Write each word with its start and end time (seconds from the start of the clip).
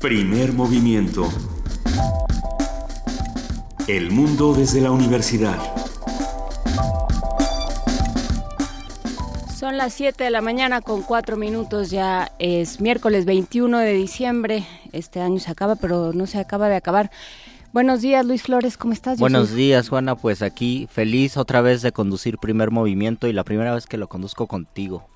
Primer 0.00 0.52
movimiento. 0.52 1.28
El 3.88 4.12
mundo 4.12 4.54
desde 4.54 4.80
la 4.80 4.92
universidad. 4.92 5.58
Son 9.58 9.76
las 9.76 9.94
7 9.94 10.22
de 10.22 10.30
la 10.30 10.40
mañana 10.40 10.82
con 10.82 11.02
4 11.02 11.36
minutos, 11.36 11.90
ya 11.90 12.30
es 12.38 12.80
miércoles 12.80 13.24
21 13.24 13.78
de 13.78 13.92
diciembre. 13.94 14.64
Este 14.92 15.20
año 15.20 15.40
se 15.40 15.50
acaba, 15.50 15.74
pero 15.74 16.12
no 16.12 16.28
se 16.28 16.38
acaba 16.38 16.68
de 16.68 16.76
acabar. 16.76 17.10
Buenos 17.72 18.00
días, 18.00 18.24
Luis 18.24 18.44
Flores, 18.44 18.76
¿cómo 18.76 18.92
estás? 18.92 19.18
Buenos 19.18 19.52
días, 19.52 19.88
Juana. 19.88 20.14
Pues 20.14 20.42
aquí 20.42 20.86
feliz 20.88 21.36
otra 21.36 21.60
vez 21.60 21.82
de 21.82 21.90
conducir 21.90 22.38
primer 22.38 22.70
movimiento 22.70 23.26
y 23.26 23.32
la 23.32 23.42
primera 23.42 23.74
vez 23.74 23.86
que 23.86 23.96
lo 23.96 24.08
conduzco 24.08 24.46
contigo. 24.46 25.08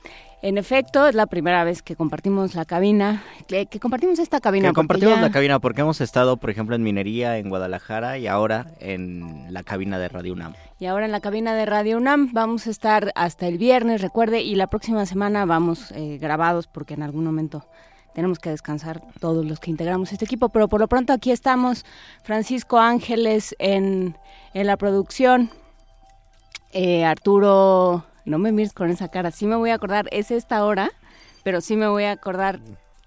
En 0.44 0.58
efecto, 0.58 1.06
es 1.06 1.14
la 1.14 1.26
primera 1.26 1.62
vez 1.62 1.82
que 1.82 1.94
compartimos 1.94 2.56
la 2.56 2.64
cabina, 2.64 3.22
que, 3.46 3.64
compartimos 3.78 4.18
esta 4.18 4.40
cabina. 4.40 4.70
Que 4.70 4.74
compartimos 4.74 5.20
la 5.20 5.30
cabina 5.30 5.60
porque 5.60 5.82
hemos 5.82 6.00
estado, 6.00 6.36
por 6.36 6.50
ejemplo, 6.50 6.74
en 6.74 6.82
Minería, 6.82 7.38
en 7.38 7.48
Guadalajara 7.48 8.18
y 8.18 8.26
ahora 8.26 8.66
en 8.80 9.46
la 9.50 9.62
cabina 9.62 10.00
de 10.00 10.08
Radio 10.08 10.32
UNAM. 10.32 10.54
Y 10.80 10.86
ahora 10.86 11.04
en 11.04 11.12
la 11.12 11.20
cabina 11.20 11.54
de 11.54 11.64
Radio 11.64 11.96
UNAM 11.96 12.32
vamos 12.32 12.66
a 12.66 12.70
estar 12.70 13.12
hasta 13.14 13.46
el 13.46 13.56
viernes, 13.56 14.02
recuerde, 14.02 14.42
y 14.42 14.56
la 14.56 14.66
próxima 14.66 15.06
semana 15.06 15.44
vamos 15.44 15.92
eh, 15.92 16.18
grabados 16.20 16.66
porque 16.66 16.94
en 16.94 17.04
algún 17.04 17.24
momento 17.24 17.64
tenemos 18.12 18.40
que 18.40 18.50
descansar 18.50 19.00
todos 19.20 19.46
los 19.46 19.60
que 19.60 19.70
integramos 19.70 20.10
este 20.10 20.24
equipo, 20.24 20.48
pero 20.48 20.66
por 20.66 20.80
lo 20.80 20.88
pronto 20.88 21.12
aquí 21.12 21.30
estamos, 21.30 21.86
Francisco 22.24 22.80
Ángeles 22.80 23.54
en, 23.60 24.16
en 24.54 24.66
la 24.66 24.76
producción, 24.76 25.50
eh, 26.72 27.04
Arturo, 27.04 28.06
no 28.24 28.38
me 28.38 28.52
mires 28.52 28.72
con 28.72 28.90
esa 28.90 29.08
cara, 29.08 29.30
sí 29.30 29.46
me 29.46 29.56
voy 29.56 29.70
a 29.70 29.74
acordar, 29.74 30.08
es 30.12 30.30
esta 30.30 30.64
hora, 30.64 30.90
pero 31.42 31.60
sí 31.60 31.76
me 31.76 31.88
voy 31.88 32.04
a 32.04 32.12
acordar, 32.12 32.60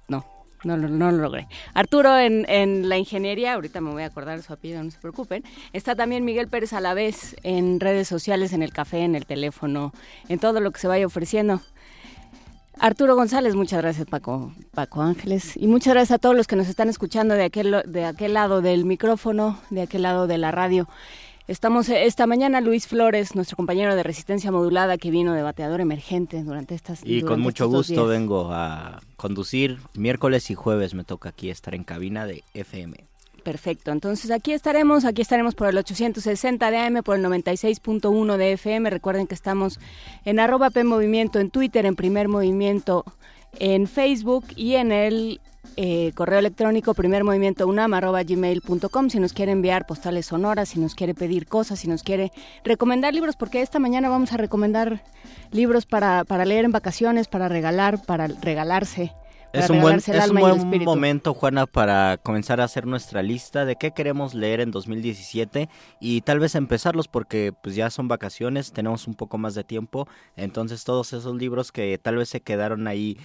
no, 0.07 0.25
no, 0.63 0.77
no, 0.77 1.11
lo 1.11 1.17
logré. 1.17 1.47
Arturo 1.73 2.17
en, 2.17 2.45
en, 2.49 2.89
la 2.89 2.97
ingeniería, 2.97 3.53
ahorita 3.53 3.81
me 3.81 3.91
voy 3.91 4.03
a 4.03 4.07
acordar 4.07 4.41
su 4.41 4.51
apellido, 4.51 4.83
no 4.83 4.91
se 4.91 4.99
preocupen. 4.99 5.43
Está 5.73 5.95
también 5.95 6.25
Miguel 6.25 6.47
Pérez 6.47 6.73
a 6.73 6.81
la 6.81 6.93
vez 6.93 7.35
en 7.43 7.79
redes 7.79 8.07
sociales, 8.07 8.51
en 8.51 8.63
el 8.63 8.73
café, 8.73 8.99
en 8.99 9.15
el 9.15 9.25
teléfono, 9.25 9.93
en 10.27 10.39
todo 10.39 10.59
lo 10.59 10.71
que 10.71 10.79
se 10.79 10.87
vaya 10.87 11.05
ofreciendo. 11.05 11.61
Arturo 12.79 13.15
González, 13.15 13.55
muchas 13.55 13.81
gracias 13.81 14.05
Paco, 14.05 14.51
Paco 14.73 15.01
Ángeles 15.01 15.55
y 15.55 15.67
muchas 15.67 15.93
gracias 15.93 16.15
a 16.15 16.19
todos 16.19 16.35
los 16.35 16.45
que 16.45 16.57
nos 16.57 16.67
están 16.67 16.89
escuchando 16.89 17.33
de 17.33 17.45
aquel, 17.45 17.83
de 17.85 18.05
aquel 18.05 18.33
lado 18.33 18.61
del 18.61 18.83
micrófono, 18.83 19.57
de 19.69 19.83
aquel 19.83 20.01
lado 20.01 20.27
de 20.27 20.37
la 20.37 20.51
radio. 20.51 20.89
Estamos 21.47 21.89
eh, 21.89 22.05
esta 22.05 22.25
mañana 22.25 22.59
Luis 22.59 22.87
Flores, 22.87 23.35
nuestro 23.35 23.55
compañero 23.55 23.95
de 23.95 24.01
resistencia 24.01 24.51
modulada 24.51 24.97
que 24.97 25.11
vino 25.11 25.33
de 25.33 25.43
bateador 25.43 25.79
emergente 25.79 26.41
durante 26.43 26.73
estas 26.73 27.01
Y 27.03 27.21
con 27.21 27.39
mucho 27.39 27.67
gusto 27.67 28.07
vengo 28.07 28.49
a 28.51 29.01
conducir 29.15 29.77
miércoles 29.93 30.49
y 30.49 30.55
jueves 30.55 30.95
me 30.95 31.03
toca 31.03 31.29
aquí 31.29 31.51
estar 31.51 31.75
en 31.75 31.83
cabina 31.83 32.25
de 32.25 32.43
FM. 32.55 32.97
Perfecto, 33.43 33.91
entonces 33.91 34.31
aquí 34.31 34.53
estaremos, 34.53 35.05
aquí 35.05 35.21
estaremos 35.21 35.53
por 35.53 35.67
el 35.67 35.77
860 35.77 36.71
de 36.71 36.77
AM, 36.77 37.03
por 37.03 37.15
el 37.15 37.23
96.1 37.23 38.37
de 38.37 38.53
FM. 38.53 38.89
Recuerden 38.89 39.27
que 39.27 39.35
estamos 39.35 39.79
en 40.23 40.39
arroba 40.39 40.71
P 40.71 40.83
Movimiento 40.83 41.37
en 41.37 41.51
Twitter, 41.51 41.85
en 41.85 41.95
Primer 41.95 42.27
Movimiento 42.27 43.05
en 43.59 43.87
Facebook 43.87 44.45
y 44.55 44.75
en 44.75 44.91
el 44.91 45.39
eh, 45.77 46.11
correo 46.15 46.39
electrónico 46.39 46.93
primermovimientounam.gmail.com 46.93 49.09
si 49.09 49.19
nos 49.19 49.33
quiere 49.33 49.51
enviar 49.51 49.85
postales 49.85 50.27
sonoras, 50.27 50.69
si 50.69 50.79
nos 50.79 50.95
quiere 50.95 51.13
pedir 51.13 51.47
cosas, 51.47 51.79
si 51.79 51.87
nos 51.87 52.03
quiere 52.03 52.31
recomendar 52.63 53.13
libros, 53.13 53.35
porque 53.35 53.61
esta 53.61 53.79
mañana 53.79 54.09
vamos 54.09 54.33
a 54.33 54.37
recomendar 54.37 55.03
libros 55.51 55.85
para, 55.85 56.23
para 56.23 56.45
leer 56.45 56.65
en 56.65 56.71
vacaciones, 56.71 57.27
para 57.27 57.49
regalar, 57.49 58.01
para 58.03 58.27
regalarse 58.27 59.11
es 59.55 59.69
un 59.69 59.81
buen, 59.81 59.97
es 59.97 60.29
un 60.29 60.39
buen 60.39 60.83
momento, 60.83 61.33
Juana, 61.33 61.65
para 61.65 62.17
comenzar 62.17 62.61
a 62.61 62.65
hacer 62.65 62.85
nuestra 62.85 63.23
lista 63.23 63.65
de 63.65 63.75
qué 63.75 63.91
queremos 63.91 64.33
leer 64.33 64.59
en 64.59 64.71
2017 64.71 65.69
y 65.99 66.21
tal 66.21 66.39
vez 66.39 66.55
empezarlos 66.55 67.07
porque 67.07 67.53
pues 67.63 67.75
ya 67.75 67.89
son 67.89 68.07
vacaciones, 68.07 68.71
tenemos 68.71 69.07
un 69.07 69.15
poco 69.15 69.37
más 69.37 69.55
de 69.55 69.63
tiempo, 69.63 70.07
entonces 70.35 70.83
todos 70.83 71.13
esos 71.13 71.35
libros 71.35 71.71
que 71.71 71.97
tal 71.97 72.17
vez 72.17 72.29
se 72.29 72.41
quedaron 72.41 72.87
ahí 72.87 73.17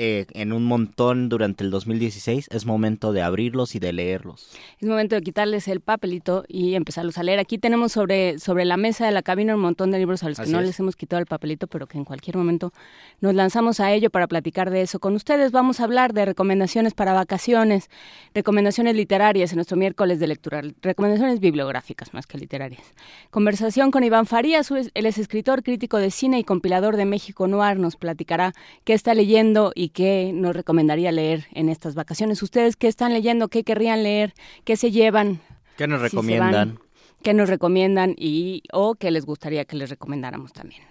eh, 0.00 0.26
en 0.34 0.52
un 0.52 0.64
montón 0.64 1.28
durante 1.28 1.64
el 1.64 1.72
2016, 1.72 2.46
es 2.52 2.66
momento 2.66 3.12
de 3.12 3.20
abrirlos 3.22 3.74
y 3.74 3.80
de 3.80 3.92
leerlos. 3.92 4.48
Es 4.80 4.86
momento 4.86 5.16
de 5.16 5.22
quitarles 5.22 5.66
el 5.66 5.80
papelito 5.80 6.44
y 6.46 6.76
empezarlos 6.76 7.18
a 7.18 7.24
leer. 7.24 7.40
Aquí 7.40 7.58
tenemos 7.58 7.90
sobre, 7.90 8.38
sobre 8.38 8.64
la 8.64 8.76
mesa 8.76 9.06
de 9.06 9.10
la 9.10 9.22
cabina 9.22 9.56
un 9.56 9.60
montón 9.60 9.90
de 9.90 9.98
libros 9.98 10.22
a 10.22 10.28
los 10.28 10.38
que 10.38 10.46
no 10.46 10.60
les 10.60 10.78
hemos 10.78 10.94
quitado 10.94 11.18
el 11.18 11.26
papelito, 11.26 11.66
pero 11.66 11.88
que 11.88 11.98
en 11.98 12.04
cualquier 12.04 12.36
momento 12.36 12.72
nos 13.20 13.34
lanzamos 13.34 13.80
a 13.80 13.92
ello 13.92 14.08
para 14.08 14.28
platicar 14.28 14.70
de 14.70 14.82
eso 14.82 15.00
con 15.00 15.16
ustedes. 15.16 15.50
Vamos 15.50 15.80
a 15.80 15.84
hablar 15.84 16.12
de 16.12 16.26
recomendaciones 16.26 16.94
para 16.94 17.12
vacaciones, 17.12 17.90
recomendaciones 18.34 18.94
literarias 18.94 19.50
en 19.50 19.56
nuestro 19.56 19.76
miércoles 19.76 20.20
de 20.20 20.28
lectura, 20.28 20.62
recomendaciones 20.80 21.40
bibliográficas 21.40 22.14
más 22.14 22.28
que 22.28 22.38
literarias. 22.38 22.82
Conversación 23.30 23.90
con 23.90 24.04
Iván 24.04 24.26
Farías, 24.26 24.70
él 24.70 25.06
es 25.06 25.18
escritor, 25.18 25.64
crítico 25.64 25.96
de 25.96 26.12
cine 26.12 26.38
y 26.38 26.44
compilador 26.44 26.96
de 26.96 27.04
México 27.04 27.48
Noir, 27.48 27.80
nos 27.80 27.96
platicará 27.96 28.52
qué 28.84 28.92
está 28.92 29.12
leyendo 29.14 29.72
y 29.74 29.87
qué 29.90 30.32
nos 30.34 30.54
recomendaría 30.54 31.12
leer 31.12 31.46
en 31.52 31.68
estas 31.68 31.94
vacaciones. 31.94 32.42
¿Ustedes 32.42 32.76
qué 32.76 32.88
están 32.88 33.12
leyendo? 33.12 33.48
¿Qué 33.48 33.64
querrían 33.64 34.02
leer? 34.02 34.34
¿Qué 34.64 34.76
se 34.76 34.90
llevan? 34.90 35.40
¿Qué 35.76 35.86
nos 35.86 36.00
recomiendan? 36.00 36.78
¿Qué 37.22 37.34
nos 37.34 37.48
recomiendan 37.48 38.14
y 38.16 38.62
o 38.72 38.94
qué 38.94 39.10
les 39.10 39.24
gustaría 39.24 39.64
que 39.64 39.76
les 39.76 39.90
recomendáramos 39.90 40.52
también? 40.52 40.82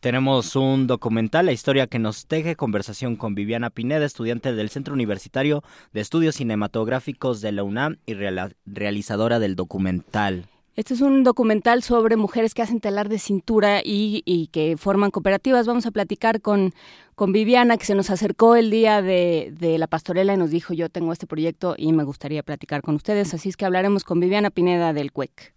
Tenemos 0.00 0.56
un 0.56 0.88
documental, 0.88 1.46
la 1.46 1.52
historia 1.52 1.86
que 1.86 2.00
nos 2.00 2.26
teje, 2.26 2.56
conversación 2.56 3.14
con 3.14 3.36
Viviana 3.36 3.70
Pineda, 3.70 4.04
estudiante 4.04 4.52
del 4.52 4.68
Centro 4.68 4.94
Universitario 4.94 5.62
de 5.92 6.00
Estudios 6.00 6.34
Cinematográficos 6.34 7.40
de 7.40 7.52
la 7.52 7.62
UNAM 7.62 7.98
y 8.04 8.14
realizadora 8.66 9.38
del 9.38 9.54
documental. 9.54 10.48
Este 10.74 10.94
es 10.94 11.02
un 11.02 11.22
documental 11.22 11.82
sobre 11.82 12.16
mujeres 12.16 12.54
que 12.54 12.62
hacen 12.62 12.80
telar 12.80 13.10
de 13.10 13.18
cintura 13.18 13.82
y, 13.84 14.48
que 14.52 14.78
forman 14.78 15.10
cooperativas. 15.10 15.66
Vamos 15.66 15.84
a 15.84 15.90
platicar 15.90 16.40
con, 16.40 16.72
con 17.14 17.30
Viviana, 17.30 17.76
que 17.76 17.84
se 17.84 17.94
nos 17.94 18.08
acercó 18.08 18.56
el 18.56 18.70
día 18.70 19.02
de, 19.02 19.52
de, 19.58 19.76
la 19.76 19.86
pastorela 19.86 20.32
y 20.32 20.38
nos 20.38 20.50
dijo, 20.50 20.72
yo 20.72 20.88
tengo 20.88 21.12
este 21.12 21.26
proyecto 21.26 21.74
y 21.76 21.92
me 21.92 22.04
gustaría 22.04 22.42
platicar 22.42 22.80
con 22.80 22.94
ustedes. 22.94 23.34
Así 23.34 23.50
es 23.50 23.58
que 23.58 23.66
hablaremos 23.66 24.02
con 24.02 24.18
Viviana 24.18 24.48
Pineda 24.48 24.94
del 24.94 25.12
CUEC. 25.12 25.52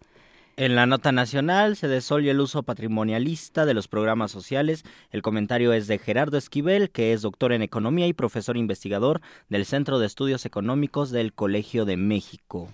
En 0.57 0.75
la 0.75 0.85
nota 0.85 1.13
nacional 1.13 1.77
se 1.77 1.87
desolvió 1.87 2.31
el 2.31 2.41
uso 2.41 2.63
patrimonialista 2.63 3.65
de 3.65 3.73
los 3.73 3.87
programas 3.87 4.31
sociales. 4.31 4.83
El 5.11 5.21
comentario 5.21 5.71
es 5.71 5.87
de 5.87 5.97
Gerardo 5.97 6.37
Esquivel, 6.37 6.89
que 6.89 7.13
es 7.13 7.21
doctor 7.21 7.53
en 7.53 7.61
economía 7.61 8.07
y 8.07 8.13
profesor 8.13 8.57
investigador 8.57 9.21
del 9.47 9.65
Centro 9.65 9.97
de 9.97 10.07
Estudios 10.07 10.45
Económicos 10.45 11.11
del 11.11 11.31
Colegio 11.33 11.85
de 11.85 11.95
México 11.95 12.69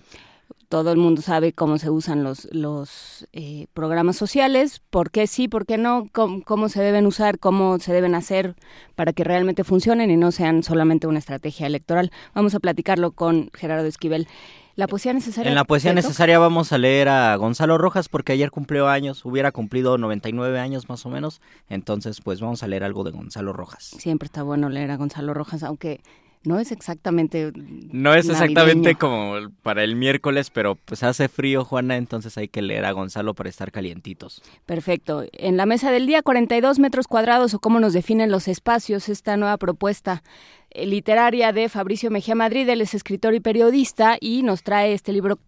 todo 0.68 0.92
el 0.92 0.98
mundo 0.98 1.22
sabe 1.22 1.52
cómo 1.52 1.78
se 1.78 1.90
usan 1.90 2.24
los, 2.24 2.48
los 2.52 3.26
eh, 3.32 3.66
programas 3.74 4.16
sociales, 4.16 4.80
por 4.90 5.10
qué 5.10 5.26
sí, 5.26 5.48
por 5.48 5.66
qué 5.66 5.78
no, 5.78 6.08
cómo, 6.12 6.68
se 6.68 6.82
deben 6.82 7.06
usar, 7.06 7.38
cómo 7.38 7.78
se 7.78 7.92
deben 7.92 8.14
hacer 8.14 8.56
para 8.94 9.12
que 9.12 9.24
realmente 9.24 9.64
funcionen 9.64 10.10
y 10.10 10.16
no 10.16 10.32
sean 10.32 10.62
solamente 10.62 11.06
una 11.06 11.18
estrategia 11.18 11.66
electoral. 11.66 12.10
Vamos 12.34 12.54
a 12.54 12.60
platicarlo 12.60 13.12
con 13.12 13.50
Gerardo 13.54 13.86
Esquivel. 13.86 14.28
La 14.74 14.86
poesía 14.86 15.12
necesaria. 15.12 15.50
En 15.50 15.54
la 15.54 15.64
poesía 15.64 15.92
necesaria 15.92 16.38
vamos 16.38 16.72
a 16.72 16.78
leer 16.78 17.10
a 17.10 17.36
Gonzalo 17.36 17.76
Rojas 17.76 18.08
porque 18.08 18.32
ayer 18.32 18.50
cumplió 18.50 18.88
años, 18.88 19.24
hubiera 19.26 19.52
cumplido 19.52 19.98
99 19.98 20.58
años 20.58 20.88
más 20.88 21.04
o 21.04 21.10
menos, 21.10 21.42
entonces 21.68 22.22
pues 22.22 22.40
vamos 22.40 22.62
a 22.62 22.68
leer 22.68 22.82
algo 22.82 23.04
de 23.04 23.10
Gonzalo 23.10 23.52
Rojas. 23.52 23.94
Siempre 23.98 24.26
está 24.26 24.42
bueno 24.42 24.70
leer 24.70 24.90
a 24.90 24.96
Gonzalo 24.96 25.34
Rojas, 25.34 25.62
aunque 25.62 26.00
no 26.44 26.58
es 26.58 26.72
exactamente. 26.72 27.52
No 27.54 28.14
es 28.14 28.28
exactamente 28.28 28.96
como 28.96 29.36
para 29.62 29.84
el 29.84 29.94
miércoles, 29.96 30.50
pero 30.50 30.74
pues 30.74 31.02
hace 31.02 31.28
frío, 31.28 31.64
Juana, 31.64 31.96
entonces 31.96 32.36
hay 32.36 32.48
que 32.48 32.62
leer 32.62 32.84
a 32.84 32.92
Gonzalo 32.92 33.34
para 33.34 33.48
estar 33.48 33.70
calientitos. 33.70 34.42
Perfecto. 34.66 35.24
En 35.32 35.56
la 35.56 35.66
mesa 35.66 35.90
del 35.90 36.06
día, 36.06 36.22
42 36.22 36.78
metros 36.78 37.06
cuadrados 37.06 37.54
o 37.54 37.60
cómo 37.60 37.78
nos 37.78 37.92
definen 37.92 38.30
los 38.30 38.48
espacios, 38.48 39.08
esta 39.08 39.36
nueva 39.36 39.56
propuesta 39.56 40.22
eh, 40.70 40.86
literaria 40.86 41.52
de 41.52 41.68
Fabricio 41.68 42.10
Mejía 42.10 42.34
Madrid, 42.34 42.68
él 42.68 42.80
es 42.80 42.94
escritor 42.94 43.34
y 43.34 43.40
periodista 43.40 44.16
y 44.20 44.42
nos 44.42 44.62
trae 44.62 44.94
este 44.94 45.12
libro 45.12 45.38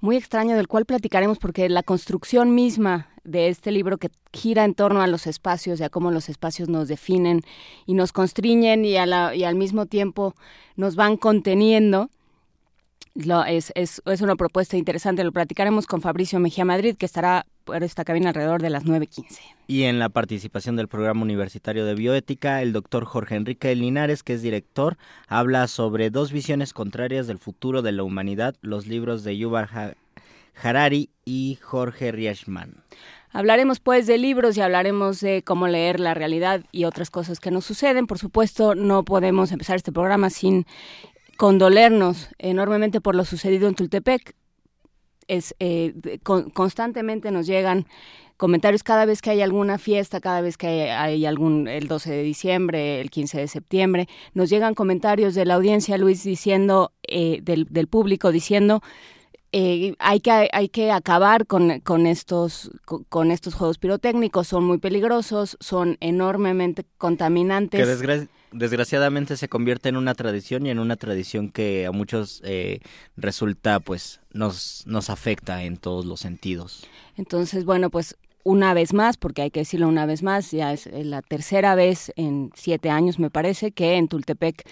muy 0.00 0.16
extraño 0.16 0.56
del 0.56 0.68
cual 0.68 0.86
platicaremos 0.86 1.38
porque 1.38 1.68
la 1.68 1.82
construcción 1.82 2.54
misma 2.54 3.08
de 3.24 3.48
este 3.48 3.70
libro 3.70 3.98
que 3.98 4.10
gira 4.32 4.64
en 4.64 4.74
torno 4.74 5.02
a 5.02 5.06
los 5.06 5.26
espacios 5.26 5.80
y 5.80 5.84
a 5.84 5.90
cómo 5.90 6.10
los 6.10 6.28
espacios 6.28 6.68
nos 6.68 6.88
definen 6.88 7.42
y 7.86 7.94
nos 7.94 8.12
constriñen 8.12 8.84
y, 8.84 8.92
y 8.92 8.96
al 8.96 9.54
mismo 9.54 9.86
tiempo 9.86 10.34
nos 10.76 10.96
van 10.96 11.16
conteniendo. 11.16 12.10
Es, 13.48 13.72
es, 13.74 14.02
es, 14.04 14.20
una 14.20 14.36
propuesta 14.36 14.76
interesante, 14.76 15.24
lo 15.24 15.32
platicaremos 15.32 15.86
con 15.86 16.00
Fabricio 16.00 16.38
Mejía 16.40 16.64
Madrid, 16.64 16.96
que 16.96 17.06
estará 17.06 17.46
por 17.64 17.82
esta 17.82 18.04
cabina 18.04 18.30
alrededor 18.30 18.62
de 18.62 18.70
las 18.70 18.84
9.15. 18.84 19.38
Y 19.66 19.84
en 19.84 19.98
la 19.98 20.08
participación 20.08 20.76
del 20.76 20.88
programa 20.88 21.22
universitario 21.22 21.84
de 21.84 21.94
bioética, 21.94 22.62
el 22.62 22.72
doctor 22.72 23.04
Jorge 23.04 23.36
Enrique 23.36 23.74
Linares, 23.74 24.22
que 24.22 24.34
es 24.34 24.42
director, 24.42 24.96
habla 25.28 25.68
sobre 25.68 26.10
dos 26.10 26.32
visiones 26.32 26.72
contrarias 26.72 27.26
del 27.26 27.38
futuro 27.38 27.82
de 27.82 27.92
la 27.92 28.02
humanidad, 28.02 28.56
los 28.60 28.86
libros 28.86 29.22
de 29.24 29.36
Yuval 29.36 29.68
Harari 30.62 31.10
y 31.24 31.58
Jorge 31.62 32.12
Riechman. 32.12 32.82
Hablaremos 33.32 33.78
pues 33.78 34.08
de 34.08 34.18
libros 34.18 34.56
y 34.56 34.60
hablaremos 34.60 35.20
de 35.20 35.42
cómo 35.44 35.68
leer 35.68 36.00
la 36.00 36.14
realidad 36.14 36.64
y 36.72 36.84
otras 36.84 37.10
cosas 37.10 37.38
que 37.38 37.52
nos 37.52 37.64
suceden. 37.64 38.08
Por 38.08 38.18
supuesto, 38.18 38.74
no 38.74 39.04
podemos 39.04 39.52
empezar 39.52 39.76
este 39.76 39.92
programa 39.92 40.30
sin 40.30 40.66
condolernos 41.40 42.28
enormemente 42.38 43.00
por 43.00 43.14
lo 43.14 43.24
sucedido 43.24 43.66
en 43.66 43.74
Tultepec. 43.74 44.34
Es, 45.26 45.54
eh, 45.58 45.94
constantemente 46.52 47.30
nos 47.30 47.46
llegan 47.46 47.86
comentarios 48.36 48.82
cada 48.82 49.06
vez 49.06 49.22
que 49.22 49.30
hay 49.30 49.40
alguna 49.40 49.78
fiesta, 49.78 50.20
cada 50.20 50.42
vez 50.42 50.58
que 50.58 50.90
hay, 50.90 51.24
algún, 51.24 51.66
el 51.66 51.88
12 51.88 52.10
de 52.10 52.22
diciembre, 52.24 53.00
el 53.00 53.08
15 53.10 53.38
de 53.38 53.48
septiembre, 53.48 54.06
nos 54.34 54.50
llegan 54.50 54.74
comentarios 54.74 55.34
de 55.34 55.46
la 55.46 55.54
audiencia, 55.54 55.96
Luis, 55.96 56.24
diciendo, 56.24 56.92
eh, 57.08 57.38
del, 57.40 57.64
del 57.70 57.86
público, 57.86 58.32
diciendo, 58.32 58.82
eh, 59.52 59.94
hay 59.98 60.20
que 60.20 60.50
hay 60.52 60.68
que 60.68 60.92
acabar 60.92 61.46
con, 61.46 61.80
con 61.80 62.06
estos 62.06 62.70
con, 62.84 63.30
estos 63.30 63.54
juegos 63.54 63.78
pirotécnicos 63.78 64.46
son 64.46 64.62
muy 64.62 64.78
peligrosos 64.78 65.56
son 65.58 65.96
enormemente 66.00 66.84
contaminantes 66.98 67.80
desgraciadamente 68.52 69.36
se 69.36 69.48
convierte 69.48 69.88
en 69.88 69.96
una 69.96 70.14
tradición 70.14 70.66
y 70.66 70.70
en 70.70 70.78
una 70.78 70.96
tradición 70.96 71.50
que 71.50 71.86
a 71.86 71.92
muchos 71.92 72.42
eh, 72.44 72.80
resulta 73.16 73.80
pues 73.80 74.20
nos 74.32 74.84
nos 74.86 75.10
afecta 75.10 75.62
en 75.62 75.76
todos 75.76 76.06
los 76.06 76.20
sentidos. 76.20 76.86
Entonces 77.16 77.64
bueno 77.64 77.90
pues 77.90 78.16
una 78.42 78.74
vez 78.74 78.94
más, 78.94 79.16
porque 79.16 79.42
hay 79.42 79.50
que 79.50 79.60
decirlo 79.60 79.88
una 79.88 80.06
vez 80.06 80.22
más, 80.22 80.50
ya 80.50 80.72
es 80.72 80.88
la 80.92 81.22
tercera 81.22 81.74
vez 81.74 82.12
en 82.16 82.50
siete 82.54 82.90
años, 82.90 83.18
me 83.18 83.30
parece, 83.30 83.72
que 83.72 83.96
en 83.96 84.08
Tultepec 84.08 84.66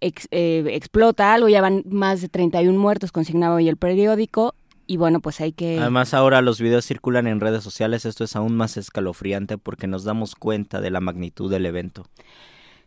eh, 0.00 0.64
explota 0.70 1.34
algo, 1.34 1.48
ya 1.48 1.60
van 1.60 1.84
más 1.86 2.20
de 2.22 2.28
31 2.28 2.78
muertos, 2.78 3.12
consignado 3.12 3.56
hoy 3.56 3.68
el 3.68 3.76
periódico, 3.76 4.54
y 4.86 4.96
bueno, 4.96 5.20
pues 5.20 5.40
hay 5.40 5.52
que... 5.52 5.78
Además 5.78 6.12
ahora 6.12 6.42
los 6.42 6.60
videos 6.60 6.84
circulan 6.86 7.26
en 7.26 7.40
redes 7.40 7.62
sociales, 7.62 8.04
esto 8.04 8.24
es 8.24 8.34
aún 8.34 8.56
más 8.56 8.76
escalofriante 8.76 9.58
porque 9.58 9.86
nos 9.86 10.04
damos 10.04 10.34
cuenta 10.34 10.80
de 10.80 10.90
la 10.90 11.00
magnitud 11.00 11.50
del 11.50 11.66
evento. 11.66 12.06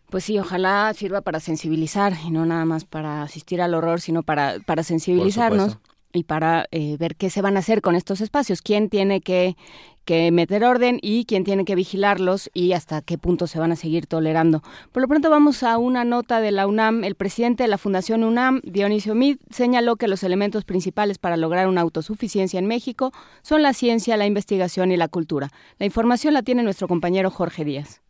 Pues 0.10 0.24
sí, 0.24 0.38
ojalá 0.40 0.94
sirva 0.94 1.22
para 1.22 1.40
sensibilizar 1.40 2.14
y 2.26 2.32
no 2.32 2.46
nada 2.46 2.66
más 2.66 2.86
para 2.86 3.24
asistir 3.24 3.62
al 3.62 3.74
horror, 3.74 4.02
sino 4.02 4.24
para, 4.24 4.58
para 4.66 4.84
sensibilizarnos 4.84 5.80
y 6.16 6.24
para 6.24 6.68
eh, 6.72 6.98
ver 6.98 7.16
qué 7.16 7.30
se 7.30 7.42
van 7.42 7.58
a 7.58 7.60
hacer 7.60 7.82
con 7.82 7.96
estos 7.96 8.22
espacios, 8.22 8.62
quién 8.62 8.90
tiene 8.90 9.22
que, 9.22 9.58
que, 10.06 10.32
meter 10.32 10.64
orden 10.64 11.00
y 11.02 11.26
quién 11.26 11.44
tiene 11.44 11.66
que 11.66 11.76
vigilarlos 11.76 12.50
y 12.54 12.72
hasta 12.72 13.02
qué 13.02 13.18
punto 13.18 13.48
se 13.48 13.60
van 13.60 13.72
a 13.72 13.76
seguir 13.76 14.08
tolerando. 14.08 14.64
Por 14.92 15.02
lo 15.02 15.08
pronto 15.08 15.30
vamos 15.30 15.64
a 15.64 15.78
una 15.78 16.06
nota 16.06 16.40
de 16.40 16.52
la 16.52 16.68
UNAM. 16.68 17.04
El 17.04 17.16
presidente 17.16 17.64
de 17.64 17.70
la 17.70 17.78
Fundación 17.78 18.24
UNAM, 18.24 18.62
Dionisio 18.64 19.14
Mid, 19.14 19.38
señaló 19.50 19.98
que 19.98 20.08
los 20.08 20.24
elementos 20.24 20.64
principales 20.64 21.18
para 21.18 21.38
lograr 21.38 21.68
una 21.68 21.82
autosuficiencia 21.82 22.60
en 22.60 22.68
México 22.68 23.12
son 23.42 23.62
la 23.62 23.74
ciencia, 23.74 24.18
la 24.18 24.26
investigación 24.26 24.92
y 24.92 24.98
la 24.98 25.10
cultura. 25.10 25.52
La 25.80 25.86
información 25.86 26.34
la 26.34 26.44
tiene 26.44 26.64
nuestro 26.64 26.88
compañero 26.88 27.30
Jorge 27.30 27.66
Díaz. 27.66 28.05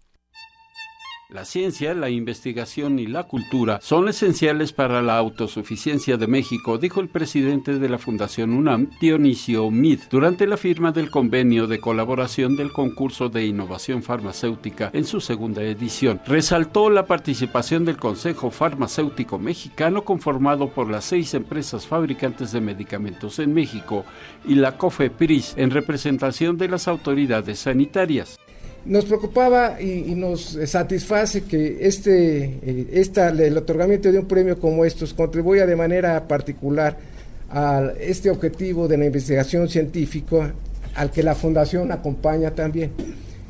La 1.30 1.44
ciencia, 1.44 1.95
la 1.95 2.12
investigación 2.12 3.00
y 3.00 3.07
la 3.07 3.24
cultura 3.24 3.80
son 3.81 4.07
esenciales 4.07 4.74
para 4.74 5.01
la 5.01 5.18
autosuficiencia 5.18 6.18
de 6.18 6.27
México, 6.27 6.77
dijo 6.77 7.01
el 7.01 7.10
presidente 7.10 7.80
de 7.80 7.89
la 7.89 7.98
Fundación 7.98 8.54
UNAM, 8.54 8.92
Dionisio 9.01 9.72
Mid, 9.72 10.01
durante 10.12 10.45
la 10.45 10.56
firma 10.56 10.92
del 10.92 11.10
convenio 11.10 11.66
de 11.66 11.80
colaboración 11.80 12.56
del 12.56 12.72
concurso 12.72 13.27
de 13.27 13.44
innovación 13.44 14.04
farmacéutica 14.04 14.92
en 14.94 15.04
su 15.04 15.19
segunda 15.19 15.63
edición. 15.63 16.22
Resaltó 16.27 16.92
la 16.92 17.07
participación 17.07 17.86
del 17.86 17.98
Consejo 17.98 18.51
Farmacéutico 18.51 19.39
Mexicano 19.39 20.06
conformado 20.06 20.69
por 20.69 20.92
las 20.92 21.06
seis 21.06 21.33
empresas 21.33 21.88
fabricantes 21.88 22.51
de 22.51 22.62
medicamentos 22.62 23.39
en 23.39 23.51
México 23.51 24.06
y 24.45 24.54
la 24.54 24.78
COFEPRIS 24.78 25.56
en 25.57 25.71
representación 25.71 26.56
de 26.57 26.68
las 26.68 26.88
autoridades 26.88 27.57
sanitarias. 27.57 28.39
Nos 28.86 29.06
preocupaba 29.06 29.82
y, 29.82 30.14
nos 30.16 30.60
satisface 30.66 31.42
que 31.42 31.80
este, 31.82 32.44
eh, 32.44 32.88
esta, 32.94 33.30
el 33.30 33.58
otorgamiento 33.58 34.12
de 34.12 34.20
un 34.20 34.28
premio 34.28 34.60
como 34.60 34.86
estos 34.86 35.14
contribuya 35.14 35.66
de 35.66 35.76
manera 35.76 36.28
particular 36.28 36.96
a 37.50 37.92
este 38.00 38.30
objetivo 38.30 38.88
de 38.88 38.98
la 38.98 39.06
investigación 39.06 39.68
científica 39.68 40.54
al 40.94 41.10
que 41.10 41.24
la 41.24 41.34
Fundación 41.34 41.92
acompaña 41.92 42.52
también. 42.52 42.92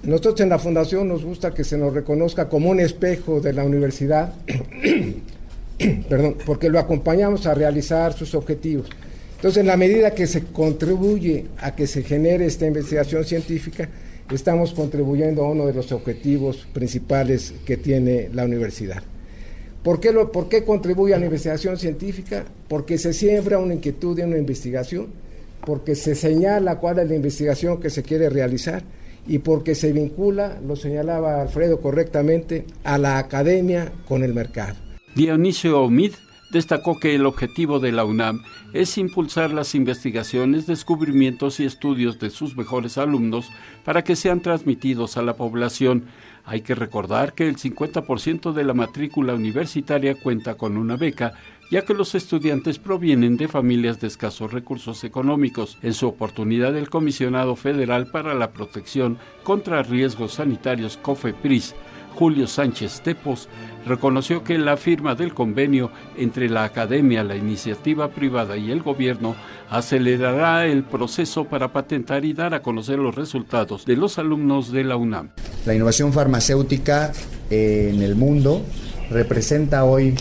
Nosotros 0.03 0.39
en 0.41 0.49
la 0.49 0.59
Fundación 0.59 1.07
nos 1.07 1.25
gusta 1.25 1.53
que 1.53 1.63
se 1.63 1.77
nos 1.77 1.93
reconozca 1.93 2.47
como 2.47 2.69
un 2.69 2.79
espejo 2.79 3.41
de 3.41 3.53
la 3.53 3.63
universidad, 3.63 4.33
perdón, 6.09 6.37
porque 6.45 6.69
lo 6.69 6.79
acompañamos 6.79 7.45
a 7.45 7.53
realizar 7.53 8.13
sus 8.13 8.35
objetivos. 8.35 8.87
Entonces, 9.35 9.61
en 9.61 9.67
la 9.67 9.77
medida 9.77 10.11
que 10.11 10.27
se 10.27 10.43
contribuye 10.43 11.45
a 11.59 11.75
que 11.75 11.87
se 11.87 12.03
genere 12.03 12.45
esta 12.45 12.65
investigación 12.65 13.25
científica, 13.25 13.89
estamos 14.31 14.73
contribuyendo 14.73 15.43
a 15.43 15.51
uno 15.51 15.65
de 15.65 15.73
los 15.73 15.91
objetivos 15.91 16.67
principales 16.73 17.53
que 17.65 17.77
tiene 17.77 18.29
la 18.33 18.45
universidad. 18.45 19.03
¿Por 19.83 19.99
qué, 19.99 20.11
lo, 20.11 20.31
¿Por 20.31 20.49
qué 20.49 20.63
contribuye 20.63 21.13
a 21.13 21.19
la 21.19 21.25
investigación 21.25 21.77
científica? 21.77 22.45
Porque 22.67 22.97
se 22.97 23.13
siembra 23.13 23.59
una 23.59 23.75
inquietud 23.75 24.17
en 24.17 24.29
una 24.29 24.39
investigación, 24.39 25.07
porque 25.63 25.93
se 25.93 26.15
señala 26.15 26.79
cuál 26.79 26.99
es 26.99 27.09
la 27.09 27.15
investigación 27.15 27.79
que 27.79 27.91
se 27.91 28.01
quiere 28.01 28.29
realizar 28.29 28.83
y 29.27 29.39
porque 29.39 29.75
se 29.75 29.91
vincula, 29.91 30.59
lo 30.65 30.75
señalaba 30.75 31.41
Alfredo 31.41 31.79
correctamente, 31.81 32.65
a 32.83 32.97
la 32.97 33.19
academia 33.19 33.91
con 34.07 34.23
el 34.23 34.33
mercado. 34.33 34.75
Dionisio 35.15 35.81
Omid 35.81 36.13
destacó 36.51 36.99
que 36.99 37.15
el 37.15 37.25
objetivo 37.25 37.79
de 37.79 37.91
la 37.91 38.05
UNAM 38.05 38.43
es 38.73 38.97
impulsar 38.97 39.51
las 39.51 39.75
investigaciones, 39.75 40.67
descubrimientos 40.67 41.59
y 41.59 41.65
estudios 41.65 42.19
de 42.19 42.29
sus 42.29 42.55
mejores 42.55 42.97
alumnos 42.97 43.49
para 43.83 44.03
que 44.03 44.15
sean 44.15 44.41
transmitidos 44.41 45.17
a 45.17 45.21
la 45.21 45.35
población. 45.35 46.05
Hay 46.45 46.61
que 46.61 46.75
recordar 46.75 47.33
que 47.33 47.47
el 47.47 47.57
50% 47.57 48.53
de 48.53 48.63
la 48.63 48.73
matrícula 48.73 49.33
universitaria 49.33 50.15
cuenta 50.15 50.55
con 50.55 50.77
una 50.77 50.95
beca, 50.95 51.33
ya 51.71 51.83
que 51.83 51.95
los 51.95 52.13
estudiantes 52.13 52.77
provienen 52.77 53.37
de 53.37 53.47
familias 53.47 53.99
de 53.99 54.07
escasos 54.07 54.53
recursos 54.53 55.03
económicos. 55.03 55.79
En 55.81 55.95
su 55.95 56.07
oportunidad, 56.07 56.77
el 56.77 56.89
comisionado 56.89 57.55
federal 57.55 58.11
para 58.11 58.35
la 58.35 58.51
protección 58.51 59.17
contra 59.43 59.81
riesgos 59.81 60.33
sanitarios 60.33 60.97
COFEPRIS 60.97 61.73
Julio 62.15 62.47
Sánchez 62.47 63.01
Tepos, 63.01 63.49
reconoció 63.85 64.43
que 64.43 64.57
la 64.57 64.77
firma 64.77 65.15
del 65.15 65.33
convenio 65.33 65.91
entre 66.17 66.49
la 66.49 66.63
academia, 66.63 67.23
la 67.23 67.35
iniciativa 67.35 68.09
privada 68.09 68.55
y 68.55 68.71
el 68.71 68.81
gobierno 68.81 69.35
acelerará 69.69 70.65
el 70.65 70.83
proceso 70.83 71.45
para 71.45 71.73
patentar 71.73 72.23
y 72.23 72.33
dar 72.33 72.53
a 72.53 72.61
conocer 72.61 72.99
los 72.99 73.15
resultados 73.15 73.85
de 73.85 73.97
los 73.97 74.17
alumnos 74.17 74.71
de 74.71 74.85
la 74.85 74.95
UNAM. 74.95 75.29
La 75.65 75.75
innovación 75.75 76.13
farmacéutica 76.13 77.11
eh, 77.49 77.91
en 77.93 78.01
el 78.01 78.15
mundo 78.15 78.61
representa 79.09 79.83
hoy 79.83 80.15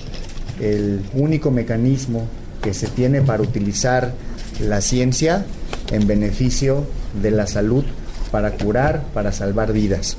el 0.61 1.01
único 1.15 1.51
mecanismo 1.51 2.29
que 2.61 2.75
se 2.75 2.89
tiene 2.89 3.23
para 3.23 3.43
utilizar 3.43 4.13
la 4.61 4.81
ciencia 4.81 5.47
en 5.93 6.07
beneficio 6.07 6.85
de 7.23 7.31
la 7.31 7.47
salud 7.47 7.85
para 8.31 8.53
curar, 8.53 9.05
para 9.15 9.31
salvar 9.31 9.73
vidas. 9.73 10.17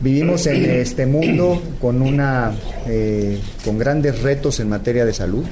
Vivimos 0.00 0.46
en 0.46 0.64
este 0.70 1.06
mundo 1.06 1.62
con, 1.80 2.02
una, 2.02 2.52
eh, 2.86 3.40
con 3.64 3.78
grandes 3.78 4.22
retos 4.22 4.60
en 4.60 4.68
materia 4.68 5.04
de 5.04 5.12
salud 5.12 5.44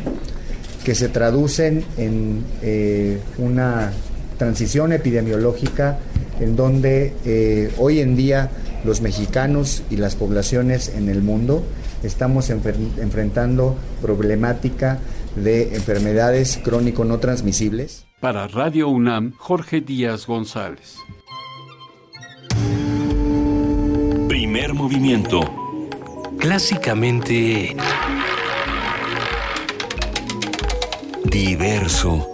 que 0.84 0.94
se 0.94 1.08
traducen 1.08 1.84
en 1.96 2.44
eh, 2.62 3.20
una 3.38 3.92
transición 4.36 4.92
epidemiológica 4.92 5.98
en 6.40 6.56
donde 6.56 7.14
eh, 7.24 7.72
hoy 7.78 8.00
en 8.00 8.16
día 8.16 8.50
los 8.84 9.00
mexicanos 9.00 9.84
y 9.90 9.96
las 9.96 10.16
poblaciones 10.16 10.88
en 10.88 11.08
el 11.08 11.22
mundo 11.22 11.64
estamos 12.02 12.50
enfrentando 12.50 13.76
problemática 14.00 14.98
de 15.36 15.76
enfermedades 15.76 16.58
crónico 16.62 17.04
no 17.04 17.18
transmisibles. 17.18 18.06
Para 18.20 18.48
Radio 18.48 18.88
UNAM, 18.88 19.32
Jorge 19.36 19.80
Díaz 19.80 20.26
González. 20.26 20.96
Primer 24.62 24.80
movimiento. 24.80 25.40
Clásicamente... 26.38 27.74
Diverso. 31.24 32.28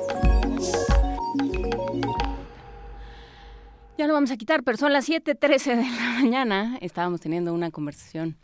Ya 3.97 4.07
lo 4.07 4.13
vamos 4.13 4.31
a 4.31 4.37
quitar, 4.37 4.63
pero 4.63 4.77
son 4.77 4.93
las 4.93 5.09
7:13 5.09 5.77
de 5.77 5.83
la 5.85 6.21
mañana. 6.21 6.77
Estábamos 6.83 7.23
teniendo 7.23 7.55
una 7.55 7.71
conversación 7.71 8.37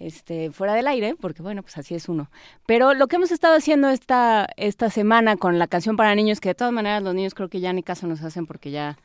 este, 0.00 0.50
fuera 0.50 0.74
del 0.74 0.88
aire, 0.88 1.14
porque 1.14 1.42
bueno, 1.42 1.62
pues 1.62 1.78
así 1.78 1.94
es 1.94 2.08
uno. 2.08 2.28
Pero 2.66 2.92
lo 2.92 3.06
que 3.06 3.14
hemos 3.14 3.30
estado 3.30 3.54
haciendo 3.54 3.88
esta, 3.90 4.48
esta 4.56 4.90
semana 4.90 5.36
con 5.36 5.60
la 5.60 5.68
canción 5.68 5.96
para 5.96 6.12
niños, 6.16 6.40
que 6.40 6.48
de 6.48 6.54
todas 6.56 6.72
maneras 6.72 7.04
los 7.04 7.14
niños 7.14 7.34
creo 7.34 7.48
que 7.48 7.60
ya 7.60 7.72
ni 7.72 7.84
caso 7.84 8.08
nos 8.08 8.20
hacen 8.22 8.46
porque 8.46 8.72
ya 8.72 8.98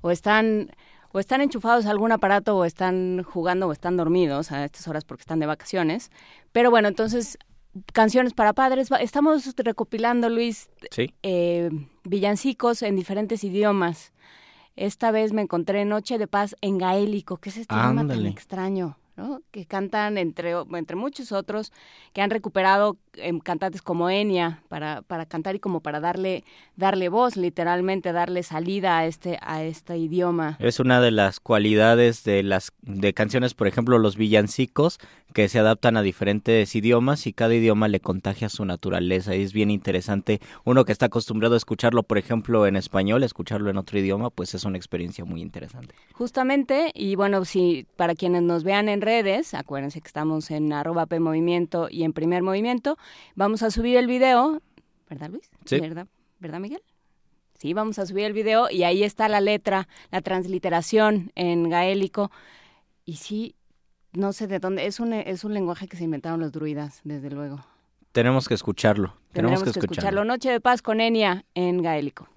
o 0.00 0.12
están 0.12 0.70
o 1.14 1.20
están 1.20 1.40
enchufados 1.40 1.86
a 1.86 1.90
algún 1.90 2.10
aparato 2.10 2.56
o 2.56 2.64
están 2.64 3.22
jugando 3.22 3.68
o 3.68 3.72
están 3.72 3.96
dormidos 3.96 4.50
a 4.50 4.64
estas 4.64 4.88
horas 4.88 5.04
porque 5.04 5.20
están 5.20 5.38
de 5.38 5.46
vacaciones. 5.46 6.10
Pero 6.50 6.72
bueno, 6.72 6.88
entonces, 6.88 7.38
canciones 7.92 8.34
para 8.34 8.52
padres. 8.52 8.90
Estamos 8.98 9.54
recopilando, 9.56 10.28
Luis, 10.28 10.68
eh, 11.22 11.70
villancicos 12.02 12.82
en 12.82 12.96
diferentes 12.96 13.44
idiomas. 13.44 14.12
Esta 14.74 15.12
vez 15.12 15.32
me 15.32 15.42
encontré 15.42 15.84
Noche 15.84 16.18
de 16.18 16.26
Paz 16.26 16.56
en 16.60 16.78
gaélico. 16.78 17.36
¿Qué 17.36 17.50
es 17.50 17.58
este 17.58 17.76
idioma 17.76 18.04
tan 18.08 18.26
extraño? 18.26 18.98
que 19.52 19.64
cantan 19.66 20.18
entre, 20.18 20.54
entre 20.72 20.96
muchos 20.96 21.30
otros, 21.30 21.72
que 22.12 22.22
han 22.22 22.30
recuperado 22.30 22.96
cantantes 23.42 23.82
como 23.82 24.10
Enya 24.10 24.62
para, 24.68 25.02
para 25.02 25.26
cantar 25.26 25.54
y 25.56 25.58
como 25.58 25.80
para 25.80 26.00
darle, 26.00 26.44
darle 26.76 27.08
voz, 27.08 27.36
literalmente 27.36 28.12
darle 28.12 28.42
salida 28.42 28.98
a 28.98 29.06
este, 29.06 29.38
a 29.40 29.62
este 29.62 29.98
idioma. 29.98 30.56
Es 30.60 30.80
una 30.80 31.00
de 31.00 31.10
las 31.10 31.40
cualidades 31.40 32.24
de 32.24 32.42
las 32.42 32.72
de 32.82 33.14
canciones, 33.14 33.54
por 33.54 33.66
ejemplo, 33.66 33.98
los 33.98 34.16
villancicos, 34.16 34.98
que 35.32 35.48
se 35.48 35.58
adaptan 35.58 35.96
a 35.96 36.02
diferentes 36.02 36.74
idiomas 36.76 37.26
y 37.26 37.32
cada 37.32 37.54
idioma 37.54 37.88
le 37.88 37.98
contagia 37.98 38.48
su 38.48 38.64
naturaleza. 38.64 39.34
Y 39.34 39.42
es 39.42 39.52
bien 39.52 39.70
interesante. 39.70 40.40
Uno 40.64 40.84
que 40.84 40.92
está 40.92 41.06
acostumbrado 41.06 41.54
a 41.54 41.56
escucharlo, 41.56 42.04
por 42.04 42.18
ejemplo, 42.18 42.66
en 42.68 42.76
español, 42.76 43.24
escucharlo 43.24 43.68
en 43.68 43.76
otro 43.76 43.98
idioma, 43.98 44.30
pues 44.30 44.54
es 44.54 44.64
una 44.64 44.78
experiencia 44.78 45.24
muy 45.24 45.42
interesante. 45.42 45.94
Justamente, 46.12 46.92
y 46.94 47.16
bueno, 47.16 47.44
si 47.44 47.86
para 47.96 48.14
quienes 48.14 48.42
nos 48.42 48.62
vean 48.62 48.88
en 48.88 49.00
redes, 49.00 49.54
acuérdense 49.54 50.00
que 50.00 50.06
estamos 50.06 50.52
en 50.52 50.72
arroba 50.72 51.06
P 51.06 51.18
Movimiento 51.18 51.88
y 51.90 52.04
en 52.04 52.12
Primer 52.12 52.42
Movimiento, 52.42 52.96
vamos 53.34 53.62
a 53.62 53.70
subir 53.70 53.96
el 53.96 54.06
video, 54.06 54.60
¿verdad 55.08 55.30
Luis? 55.30 55.50
Sí. 55.64 55.80
¿Verdad, 55.80 56.06
¿verdad 56.38 56.60
Miguel? 56.60 56.82
Sí, 57.58 57.72
vamos 57.72 57.98
a 57.98 58.06
subir 58.06 58.24
el 58.24 58.32
video 58.32 58.68
y 58.70 58.82
ahí 58.82 59.02
está 59.02 59.28
la 59.28 59.40
letra, 59.40 59.88
la 60.10 60.20
transliteración 60.20 61.32
en 61.34 61.68
gaélico. 61.70 62.30
Y 63.04 63.16
sí, 63.16 63.54
no 64.12 64.32
sé 64.32 64.46
de 64.46 64.58
dónde, 64.58 64.86
es 64.86 65.00
un, 65.00 65.12
es 65.12 65.44
un 65.44 65.54
lenguaje 65.54 65.88
que 65.88 65.96
se 65.96 66.04
inventaron 66.04 66.40
los 66.40 66.52
druidas, 66.52 67.00
desde 67.04 67.30
luego. 67.30 67.64
Tenemos 68.12 68.48
que 68.48 68.54
escucharlo. 68.54 69.14
Tenemos, 69.32 69.62
que, 69.62 69.70
escucharlo. 69.70 70.24
Noche 70.24 70.50
de 70.50 70.60
paz 70.60 70.82
con 70.82 71.00
Enia 71.00 71.44
en 71.54 71.82
gaélico. 71.82 72.28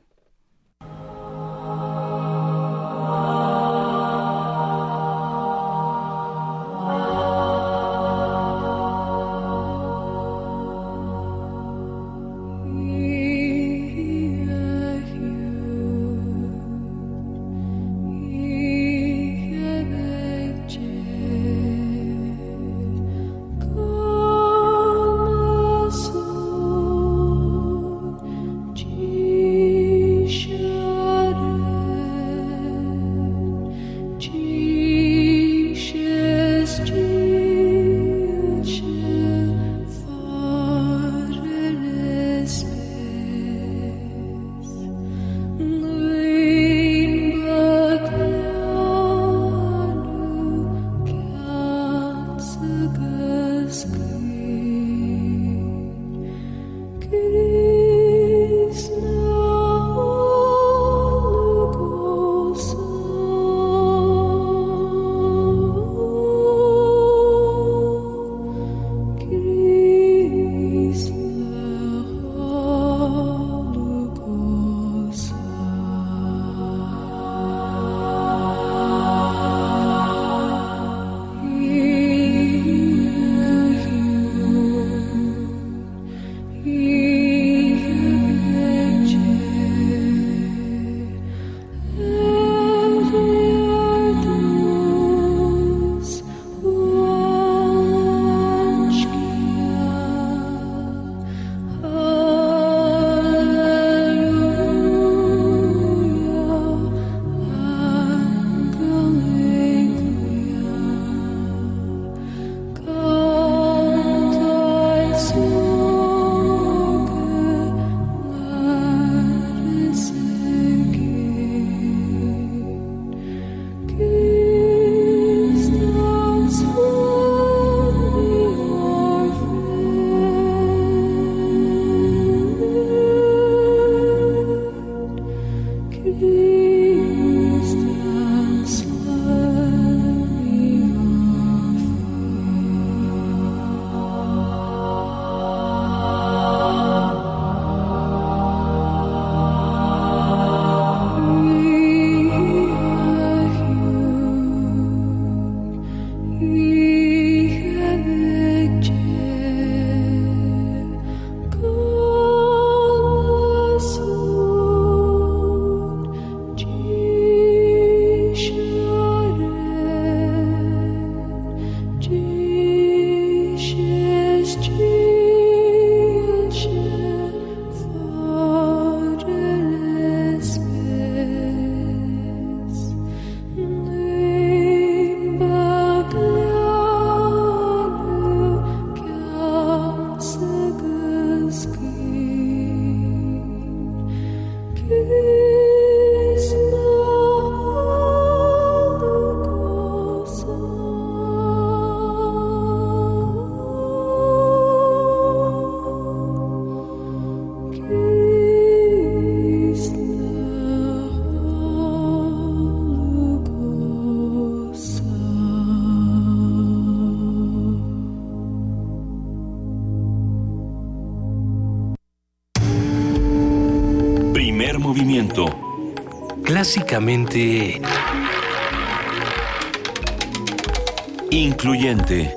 Incluyente. 231.29 232.35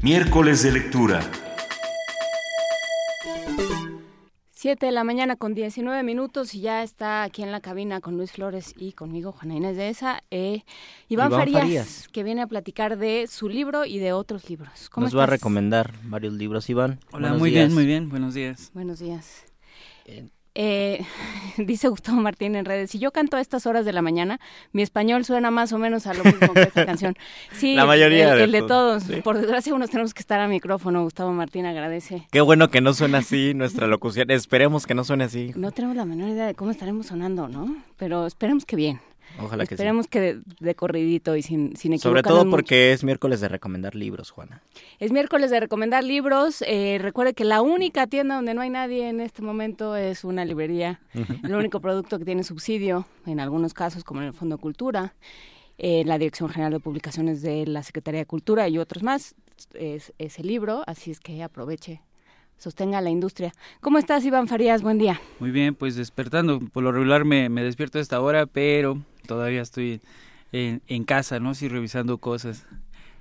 Miércoles 0.00 0.62
de 0.62 0.72
lectura. 0.72 1.20
7 4.52 4.86
de 4.86 4.92
la 4.92 5.04
mañana 5.04 5.36
con 5.36 5.54
19 5.54 6.02
minutos 6.02 6.54
y 6.54 6.62
ya 6.62 6.82
está 6.82 7.22
aquí 7.22 7.42
en 7.42 7.52
la 7.52 7.60
cabina 7.60 8.00
con 8.00 8.16
Luis 8.16 8.32
Flores 8.32 8.74
y 8.78 8.92
conmigo, 8.92 9.32
Juana 9.32 9.56
Inés 9.56 9.76
de 9.76 9.90
esa, 9.90 10.22
eh, 10.30 10.62
Iván, 11.08 11.30
Farías, 11.30 12.08
que 12.08 12.22
viene 12.22 12.40
a 12.40 12.46
platicar 12.46 12.96
de 12.96 13.26
su 13.28 13.48
libro 13.50 13.84
y 13.84 13.98
de 13.98 14.14
otros 14.14 14.48
libros. 14.48 14.88
¿Cómo 14.88 15.04
Nos 15.04 15.16
va 15.16 15.24
a 15.24 15.26
recomendar 15.26 15.92
varios 16.04 16.32
libros, 16.32 16.68
Iván. 16.70 16.98
Hola, 17.12 17.34
muy 17.34 17.50
bien, 17.50 17.74
muy 17.74 17.84
bien, 17.84 18.08
buenos 18.08 18.32
días. 18.32 18.70
Buenos 18.72 19.00
días. 19.00 19.44
Eh, 20.60 21.04
dice 21.56 21.88
Gustavo 21.88 22.20
Martín 22.20 22.56
en 22.56 22.64
redes, 22.64 22.90
si 22.90 22.98
yo 22.98 23.12
canto 23.12 23.36
a 23.36 23.40
estas 23.40 23.64
horas 23.66 23.84
de 23.84 23.92
la 23.92 24.02
mañana, 24.02 24.40
mi 24.72 24.82
español 24.82 25.24
suena 25.24 25.52
más 25.52 25.72
o 25.72 25.78
menos 25.78 26.08
a 26.08 26.14
lo 26.14 26.24
mismo 26.24 26.52
que 26.52 26.62
esta 26.62 26.84
canción. 26.84 27.14
Sí, 27.52 27.74
la 27.74 27.86
mayoría 27.86 28.34
el, 28.34 28.52
de, 28.52 28.62
todos. 28.62 29.04
Por 29.24 29.38
desgracia, 29.38 29.74
unos 29.74 29.90
tenemos 29.90 30.14
que 30.14 30.20
estar 30.20 30.40
a 30.40 30.48
micrófono. 30.48 31.02
Gustavo 31.02 31.32
Martín 31.32 31.66
agradece. 31.66 32.26
Qué 32.30 32.40
bueno 32.40 32.70
que 32.70 32.80
no 32.80 32.92
suena 32.92 33.18
así 33.18 33.54
nuestra 33.54 33.86
locución. 33.86 34.30
Esperemos 34.30 34.86
que 34.86 34.94
no 34.94 35.04
suene 35.04 35.24
así. 35.24 35.52
No 35.56 35.72
tenemos 35.72 35.96
la 35.96 36.04
menor 36.04 36.28
idea 36.28 36.46
de 36.46 36.54
cómo 36.54 36.70
estaremos 36.70 37.06
sonando, 37.06 37.48
¿no? 37.48 37.76
Pero 37.96 38.26
esperemos 38.26 38.64
que 38.64 38.76
bien. 38.76 39.00
Ojalá 39.40 39.66
que 39.66 39.74
Esperemos 39.74 40.08
que 40.08 40.40
de, 40.60 40.74
corridito 40.74 41.36
y 41.36 41.42
sin, 41.42 41.76
sin 41.76 41.98
Sobre 41.98 42.22
todo 42.22 42.48
porque 42.50 42.92
es 42.92 43.04
miércoles 43.04 43.40
de 43.40 43.48
recomendar 43.48 43.94
libros, 43.94 44.30
Juana. 44.30 44.62
Es 44.98 45.12
miércoles 45.12 45.50
de 45.50 45.60
recomendar 45.60 46.04
libros. 46.04 46.62
Eh, 46.66 46.98
recuerde 47.00 47.34
que 47.34 47.44
la 47.44 47.62
única 47.62 48.06
tienda 48.06 48.36
donde 48.36 48.54
no 48.54 48.60
hay 48.60 48.70
nadie 48.70 49.08
en 49.08 49.20
este 49.20 49.42
momento 49.42 49.96
es 49.96 50.24
una 50.24 50.44
librería. 50.44 51.00
El 51.44 51.54
único 51.54 51.80
producto 51.80 52.18
que 52.18 52.24
tiene 52.24 52.44
subsidio, 52.44 53.06
en 53.26 53.40
algunos 53.40 53.74
casos, 53.74 54.04
como 54.04 54.20
en 54.20 54.28
el 54.28 54.32
Fondo 54.32 54.58
Cultura, 54.58 55.14
eh, 55.78 56.02
la 56.04 56.18
Dirección 56.18 56.48
General 56.48 56.72
de 56.72 56.80
Publicaciones 56.80 57.42
de 57.42 57.66
la 57.66 57.82
Secretaría 57.82 58.20
de 58.20 58.26
Cultura 58.26 58.68
y 58.68 58.78
otros 58.78 59.02
más, 59.02 59.34
es, 59.74 60.12
es 60.18 60.38
el 60.38 60.46
libro. 60.46 60.82
Así 60.86 61.10
es 61.10 61.20
que 61.20 61.42
aproveche 61.42 62.02
sostenga 62.58 63.00
la 63.00 63.10
industria. 63.10 63.52
¿Cómo 63.80 63.98
estás, 63.98 64.24
Iván 64.24 64.48
Farías? 64.48 64.82
Buen 64.82 64.98
día. 64.98 65.20
Muy 65.38 65.50
bien, 65.50 65.74
pues 65.74 65.96
despertando. 65.96 66.60
Por 66.60 66.82
lo 66.82 66.92
regular 66.92 67.24
me, 67.24 67.48
me 67.48 67.62
despierto 67.62 67.98
a 67.98 68.00
esta 68.00 68.20
hora, 68.20 68.46
pero 68.46 69.00
todavía 69.28 69.62
estoy 69.62 70.00
en, 70.50 70.82
en 70.88 71.04
casa, 71.04 71.38
¿no? 71.38 71.54
Sí, 71.54 71.68
revisando 71.68 72.18
cosas. 72.18 72.66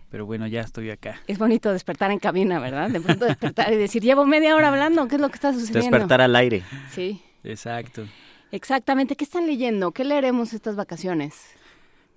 Pero 0.09 0.25
bueno, 0.25 0.47
ya 0.47 0.61
estoy 0.61 0.89
acá. 0.89 1.21
Es 1.27 1.37
bonito 1.37 1.71
despertar 1.71 2.11
en 2.11 2.19
cabina, 2.19 2.59
¿verdad? 2.59 2.89
De 2.89 3.01
pronto 3.01 3.25
despertar 3.25 3.73
y 3.73 3.75
decir, 3.75 4.01
llevo 4.01 4.25
media 4.25 4.55
hora 4.55 4.69
hablando, 4.69 5.05
¿qué 5.09 5.15
es 5.15 5.21
lo 5.21 5.27
que 5.27 5.35
está 5.35 5.51
sucediendo? 5.51 5.81
Despertar 5.81 6.21
al 6.21 6.33
aire. 6.35 6.63
Sí. 6.91 7.21
Exacto. 7.43 8.07
Exactamente. 8.51 9.17
¿Qué 9.17 9.25
están 9.25 9.45
leyendo? 9.45 9.91
¿Qué 9.91 10.05
leeremos 10.05 10.53
estas 10.53 10.77
vacaciones? 10.77 11.35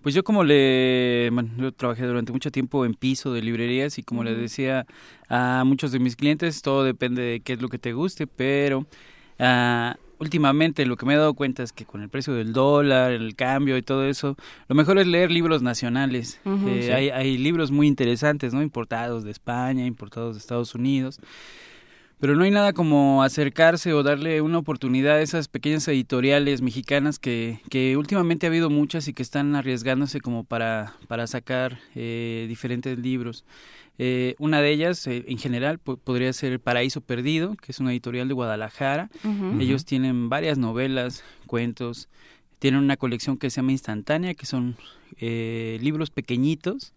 Pues 0.03 0.15
yo 0.15 0.23
como 0.23 0.45
le, 0.45 1.29
bueno, 1.33 1.51
yo 1.59 1.73
trabajé 1.73 2.07
durante 2.07 2.33
mucho 2.33 2.51
tiempo 2.51 2.87
en 2.87 2.95
piso 2.95 3.35
de 3.35 3.43
librerías 3.43 3.99
y 3.99 4.05
como 4.05 4.23
le 4.23 4.35
decía 4.35 4.87
a 5.29 5.65
muchos 5.67 5.91
de 5.91 5.99
mis 5.99 6.15
clientes, 6.15 6.63
todo 6.63 6.85
depende 6.85 7.23
de 7.23 7.41
qué 7.41 7.55
es 7.55 7.61
lo 7.61 7.69
que 7.69 7.79
te 7.79 7.93
guste, 7.93 8.27
pero 8.27 8.87
uh, 9.39 9.93
últimamente 10.21 10.87
lo 10.87 10.97
que 10.97 11.07
me 11.07 11.15
he 11.15 11.17
dado 11.17 11.35
cuenta 11.35 11.63
es 11.63 11.73
que 11.73 11.85
con 11.85 12.03
el 12.03 12.09
precio 12.09 12.35
del 12.35 12.53
dólar, 12.53 13.11
el 13.11 13.35
cambio 13.35 13.77
y 13.77 13.83
todo 13.83 14.07
eso, 14.07 14.37
lo 14.69 14.75
mejor 14.75 14.99
es 14.99 15.07
leer 15.07 15.31
libros 15.31 15.63
nacionales. 15.63 16.41
Eh, 16.45 16.93
hay, 16.95 17.11
hay 17.11 17.39
libros 17.39 17.71
muy 17.71 17.89
interesantes, 17.89 18.55
¿no? 18.55 18.63
Importados 18.63 19.25
de 19.25 19.31
España, 19.31 19.87
importados 19.87 20.37
de 20.37 20.41
Estados 20.41 20.75
Unidos. 20.75 21.19
Pero 22.21 22.37
no 22.37 22.45
hay 22.45 22.51
nada 22.51 22.75
como 22.75 23.23
acercarse 23.23 23.95
o 23.95 24.03
darle 24.03 24.43
una 24.43 24.59
oportunidad 24.59 25.17
a 25.17 25.23
esas 25.23 25.49
pequeñas 25.49 25.89
editoriales 25.89 26.61
mexicanas 26.61 27.19
que, 27.19 27.61
que 27.71 27.97
últimamente 27.97 28.47
ha 28.47 28.51
habido 28.51 28.69
muchas 28.69 29.09
y 29.09 29.15
que 29.15 29.23
están 29.23 29.57
arriesgándose 29.57 30.21
como 30.21 30.45
para, 30.45 30.93
para 31.09 31.27
sacar 31.27 31.79
eh, 31.95 32.45
diferentes 32.47 32.99
libros. 32.99 33.47
Eh, 34.03 34.35
una 34.39 34.63
de 34.63 34.71
ellas, 34.71 35.07
eh, 35.07 35.27
en 35.29 35.37
general, 35.37 35.79
podría 35.79 36.33
ser 36.33 36.59
Paraíso 36.59 37.03
Perdido, 37.03 37.55
que 37.57 37.71
es 37.71 37.81
una 37.81 37.91
editorial 37.91 38.29
de 38.29 38.33
Guadalajara. 38.33 39.11
Ellos 39.59 39.85
tienen 39.85 40.31
varias 40.31 40.57
novelas, 40.57 41.23
cuentos, 41.47 42.09
tienen 42.59 42.81
una 42.81 42.97
colección 42.97 43.37
que 43.37 43.51
se 43.51 43.57
llama 43.57 43.73
Instantánea, 43.73 44.33
que 44.33 44.47
son 44.47 44.79
eh, 45.19 45.79
libros 45.83 46.09
pequeñitos 46.09 46.95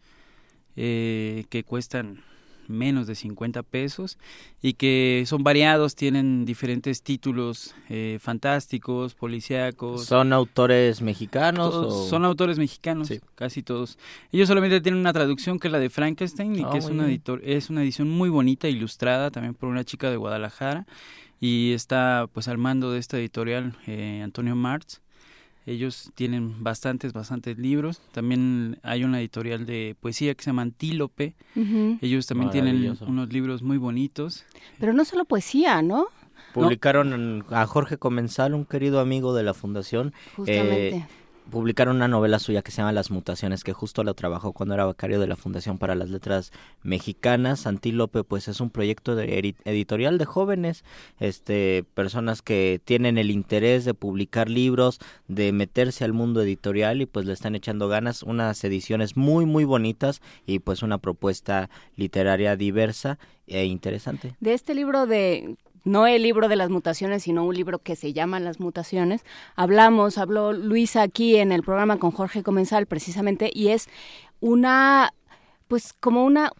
que 0.76 1.66
cuestan 1.68 2.24
menos 2.68 3.08
de 3.08 3.16
50 3.16 3.64
pesos 3.64 4.18
y 4.62 4.74
que 4.74 5.24
son 5.28 5.44
variados, 5.44 5.96
tienen 5.96 6.46
diferentes 6.46 7.04
títulos 7.04 7.76
eh, 7.90 8.18
fantásticos, 8.22 9.16
policíacos. 9.16 10.06
¿Son 10.06 10.34
autores 10.34 11.02
mexicanos? 11.02 12.10
Son 12.10 12.26
autores 12.26 12.58
mexicanos, 12.58 13.12
casi 13.36 13.64
todos. 13.64 13.98
Ellos 14.32 14.48
solamente 14.48 14.82
tienen 14.82 15.00
una 15.00 15.14
traducción 15.14 15.60
que 15.60 15.68
es 15.68 15.72
la 15.72 15.80
de 15.80 15.90
Frankenstein 15.90 16.56
y 16.56 16.64
ah, 16.64 16.70
que 16.72 16.78
es 16.80 16.86
una, 16.86 17.06
editor, 17.06 17.42
es 17.44 17.70
una 17.70 17.84
edición 17.84 18.10
muy 18.10 18.30
bonita, 18.30 18.68
ilustrada 18.68 19.32
también 19.32 19.54
por 19.54 19.70
una 19.70 19.84
chica 19.84 20.10
de 20.10 20.18
Guadalajara 20.18 20.86
y 21.40 21.74
está 21.74 22.28
pues 22.32 22.48
al 22.48 22.58
mando 22.58 22.92
de 22.92 23.00
esta 23.00 23.18
editorial 23.18 23.76
eh, 23.86 24.22
Antonio 24.24 24.56
Martz 24.56 25.03
ellos 25.66 26.12
tienen 26.16 26.64
bastantes, 26.64 27.14
bastantes 27.14 27.58
libros. 27.58 28.02
También 28.12 28.80
hay 28.84 29.04
una 29.04 29.20
editorial 29.20 29.66
de 29.66 29.96
poesía 30.00 30.34
que 30.36 30.44
se 30.44 30.50
llama 30.50 30.64
Antílope. 30.64 31.36
Ellos 32.02 32.28
también 32.28 32.52
tienen 32.52 32.98
unos 33.08 33.32
libros 33.32 33.62
muy 33.62 33.78
bonitos. 33.78 34.46
Pero 34.80 34.94
no 34.94 35.06
solo 35.06 35.26
poesía, 35.26 35.82
¿no? 35.82 36.08
Publicaron 36.54 37.46
a 37.50 37.66
Jorge 37.66 37.98
Comensal, 37.98 38.54
un 38.54 38.66
querido 38.66 39.00
amigo 39.00 39.34
de 39.34 39.44
la 39.44 39.54
fundación. 39.54 40.14
Justamente. 40.36 40.98
Eh, 40.98 41.08
publicaron 41.50 41.98
una 41.98 42.08
novela 42.08 42.40
suya 42.40 42.62
que 42.62 42.72
se 42.72 42.78
llama 42.78 42.92
Las 42.92 43.12
Mutaciones, 43.12 43.64
que 43.64 43.74
justo 43.74 44.04
la 44.04 44.14
trabajó 44.14 44.54
cuando 44.54 44.76
era 44.76 44.86
becario 44.86 45.20
de 45.20 45.28
la 45.28 45.36
Fundación 45.36 45.78
para 45.78 45.96
las 45.96 46.10
Letras 46.10 46.52
Mexicanas. 46.82 47.68
Antílope, 47.68 48.24
pues 48.24 48.48
es 48.48 48.60
un 48.60 48.70
proyecto 48.70 49.16
de 49.16 49.56
editorial 49.66 50.18
de 50.18 50.26
jóvenes, 50.26 50.84
este, 51.20 51.86
personas 51.94 52.42
que 52.42 52.82
tienen 52.84 53.18
el 53.18 53.32
interés 53.32 53.86
de 53.86 53.94
publicar 53.94 54.50
libros, 54.50 55.00
de 55.28 55.52
meterse 55.52 56.04
al 56.04 56.14
mundo 56.14 56.42
editorial 56.42 57.02
y 57.02 57.06
pues 57.06 57.26
le 57.26 57.34
están 57.34 57.56
echando 57.56 57.88
ganas, 57.88 58.24
unas 58.24 58.64
ediciones 58.64 59.18
muy, 59.18 59.46
muy 59.46 59.66
bonitas 59.66 60.22
y 60.46 60.60
pues 60.60 60.84
una 60.84 60.98
propuesta 60.98 61.70
literaria 61.96 62.56
diversa 62.56 63.20
e 63.48 63.66
interesante. 63.66 64.36
De 64.40 64.54
este 64.54 64.74
libro 64.74 65.06
de 65.06 65.58
no 65.84 66.08
el 66.08 66.24
libro 66.24 66.48
de 66.48 66.56
las 66.56 66.70
mutaciones, 66.70 67.24
sino 67.24 67.46
un 67.46 67.56
libro 67.56 67.80
que 67.80 67.96
se 67.96 68.14
llama 68.14 68.40
Las 68.40 68.60
mutaciones. 68.60 69.24
Hablamos, 69.56 70.18
habló 70.18 70.54
Luisa 70.54 71.02
aquí 71.02 71.36
en 71.36 71.52
el 71.52 71.64
programa 71.64 71.98
con 71.98 72.12
Jorge 72.12 72.44
Comensal 72.44 72.86
precisamente, 72.86 73.52
y 73.54 73.70
es 73.70 73.90
una, 74.40 75.14
pues 75.68 75.94
como 75.94 76.24
una 76.24 76.52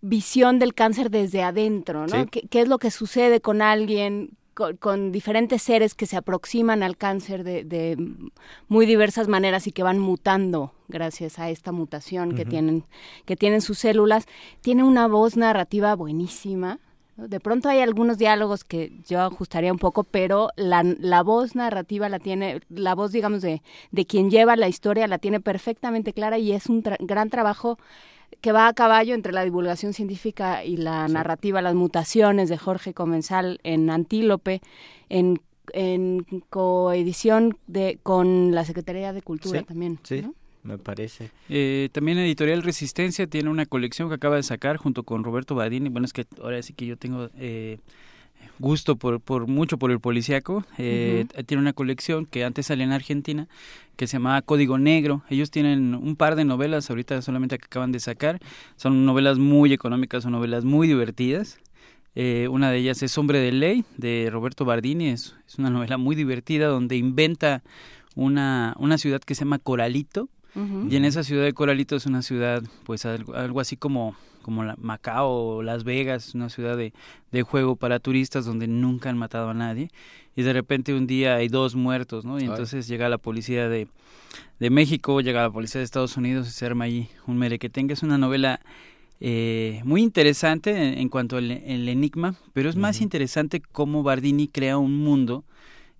visión 0.00 0.58
del 0.58 0.74
cáncer 0.74 1.10
desde 1.10 1.42
adentro, 1.42 2.06
¿no? 2.06 2.26
¿Qué, 2.26 2.60
es 2.60 2.68
lo 2.68 2.78
que 2.78 2.90
sucede 2.90 3.40
con 3.40 3.62
alguien, 3.62 4.36
con, 4.52 5.12
diferentes 5.12 5.62
seres 5.62 5.94
que 5.94 6.06
se 6.06 6.16
aproximan 6.16 6.82
al 6.82 6.96
cáncer 6.96 7.42
de, 7.42 7.96
muy 8.68 8.86
diversas 8.86 9.28
maneras 9.28 9.66
y 9.66 9.72
que 9.72 9.82
van 9.82 9.98
mutando 9.98 10.72
gracias 10.88 11.38
a 11.38 11.50
esta 11.50 11.72
mutación 11.72 12.34
que 12.34 12.44
tienen 12.44 12.84
que 13.24 13.36
tienen 13.36 13.62
sus 13.62 13.78
células 13.78 14.26
tiene 14.60 14.84
una 14.84 15.08
voz 15.08 15.38
narrativa 15.38 15.94
buenísima 15.94 16.78
de 17.16 17.40
pronto 17.40 17.68
hay 17.68 17.80
algunos 17.80 18.18
diálogos 18.18 18.64
que 18.64 18.92
yo 19.06 19.20
ajustaría 19.20 19.72
un 19.72 19.78
poco, 19.78 20.04
pero 20.04 20.48
la, 20.56 20.82
la 20.82 21.22
voz 21.22 21.54
narrativa 21.54 22.08
la 22.08 22.18
tiene, 22.18 22.60
la 22.68 22.94
voz, 22.94 23.12
digamos, 23.12 23.42
de, 23.42 23.62
de 23.92 24.06
quien 24.06 24.30
lleva 24.30 24.56
la 24.56 24.68
historia 24.68 25.06
la 25.06 25.18
tiene 25.18 25.40
perfectamente 25.40 26.12
clara 26.12 26.38
y 26.38 26.52
es 26.52 26.66
un 26.66 26.82
gran 27.00 27.30
trabajo 27.30 27.78
que 28.40 28.52
va 28.52 28.66
a 28.66 28.74
caballo 28.74 29.14
entre 29.14 29.32
la 29.32 29.44
divulgación 29.44 29.92
científica 29.92 30.64
y 30.64 30.76
la 30.76 31.06
narrativa, 31.08 31.62
las 31.62 31.74
mutaciones 31.74 32.48
de 32.48 32.58
Jorge 32.58 32.92
Comensal 32.92 33.60
en 33.62 33.90
Antílope, 33.90 34.60
en, 35.08 35.40
en 35.72 36.26
coedición 36.50 37.56
de, 37.68 38.00
con 38.02 38.54
la 38.54 38.64
Secretaría 38.64 39.12
de 39.12 39.22
Cultura 39.22 39.62
también. 39.62 40.00
Sí 40.02 40.24
me 40.64 40.78
parece. 40.78 41.30
Eh, 41.48 41.90
también 41.92 42.18
Editorial 42.18 42.62
Resistencia 42.62 43.26
tiene 43.26 43.50
una 43.50 43.66
colección 43.66 44.08
que 44.08 44.14
acaba 44.14 44.36
de 44.36 44.42
sacar 44.42 44.78
junto 44.78 45.02
con 45.02 45.22
Roberto 45.22 45.54
Badini. 45.54 45.90
Bueno, 45.90 46.06
es 46.06 46.12
que 46.12 46.26
ahora 46.42 46.60
sí 46.62 46.72
que 46.72 46.86
yo 46.86 46.96
tengo 46.96 47.28
eh, 47.38 47.78
gusto 48.58 48.96
por, 48.96 49.20
por 49.20 49.46
mucho 49.46 49.78
por 49.78 49.90
el 49.90 50.00
policíaco. 50.00 50.64
Eh, 50.78 51.26
tiene 51.46 51.60
una 51.60 51.74
colección 51.74 52.24
que 52.24 52.44
antes 52.44 52.66
salía 52.66 52.84
en 52.84 52.92
Argentina 52.92 53.46
que 53.96 54.06
se 54.06 54.14
llamaba 54.14 54.40
Código 54.40 54.78
Negro. 54.78 55.22
Ellos 55.28 55.50
tienen 55.50 55.94
un 55.94 56.16
par 56.16 56.34
de 56.34 56.46
novelas 56.46 56.88
ahorita 56.88 57.20
solamente 57.20 57.58
que 57.58 57.66
acaban 57.66 57.92
de 57.92 58.00
sacar. 58.00 58.40
Son 58.76 59.04
novelas 59.04 59.38
muy 59.38 59.72
económicas, 59.72 60.22
son 60.22 60.32
novelas 60.32 60.64
muy 60.64 60.88
divertidas. 60.88 61.60
una 62.16 62.70
de 62.70 62.78
ellas 62.78 63.02
es 63.02 63.16
Hombre 63.18 63.38
de 63.38 63.52
Ley, 63.52 63.84
de 63.98 64.30
Roberto 64.32 64.64
Bardini. 64.64 65.08
Es, 65.08 65.36
es 65.46 65.58
una 65.58 65.68
novela 65.68 65.98
muy 65.98 66.16
divertida 66.16 66.68
donde 66.68 66.96
inventa 66.96 67.62
una, 68.14 68.74
una 68.78 68.96
ciudad 68.98 69.20
que 69.20 69.34
se 69.34 69.44
llama 69.44 69.58
Coralito, 69.58 70.28
y 70.88 70.96
en 70.96 71.04
esa 71.04 71.24
ciudad 71.24 71.44
de 71.44 71.52
Coralito 71.52 71.96
es 71.96 72.06
una 72.06 72.22
ciudad, 72.22 72.62
pues 72.84 73.04
algo, 73.06 73.60
así 73.60 73.76
como, 73.76 74.14
como 74.42 74.62
la 74.62 74.76
Macao 74.80 75.30
o 75.30 75.62
Las 75.62 75.82
Vegas, 75.82 76.34
una 76.34 76.48
ciudad 76.48 76.76
de, 76.76 76.92
de, 77.32 77.42
juego 77.42 77.74
para 77.74 77.98
turistas 77.98 78.44
donde 78.44 78.68
nunca 78.68 79.10
han 79.10 79.18
matado 79.18 79.50
a 79.50 79.54
nadie. 79.54 79.90
Y 80.36 80.42
de 80.42 80.52
repente 80.52 80.94
un 80.94 81.06
día 81.06 81.36
hay 81.36 81.48
dos 81.48 81.74
muertos, 81.74 82.24
¿no? 82.24 82.38
Y 82.38 82.44
entonces 82.44 82.86
llega 82.86 83.08
la 83.08 83.18
policía 83.18 83.68
de, 83.68 83.88
de 84.60 84.70
México, 84.70 85.20
llega 85.20 85.42
la 85.42 85.50
policía 85.50 85.80
de 85.80 85.84
Estados 85.84 86.16
Unidos 86.16 86.48
y 86.48 86.50
se 86.50 86.66
arma 86.66 86.84
ahí 86.84 87.08
un 87.26 87.38
merequetengue. 87.38 87.94
Es 87.94 88.02
una 88.02 88.18
novela 88.18 88.60
eh, 89.20 89.80
muy 89.84 90.02
interesante 90.02 91.00
en, 91.00 91.08
cuanto 91.08 91.36
al 91.36 91.50
enigma, 91.50 92.34
pero 92.52 92.68
es 92.68 92.76
más 92.76 93.00
interesante 93.00 93.60
cómo 93.60 94.02
Bardini 94.02 94.48
crea 94.48 94.78
un 94.78 94.98
mundo 94.98 95.44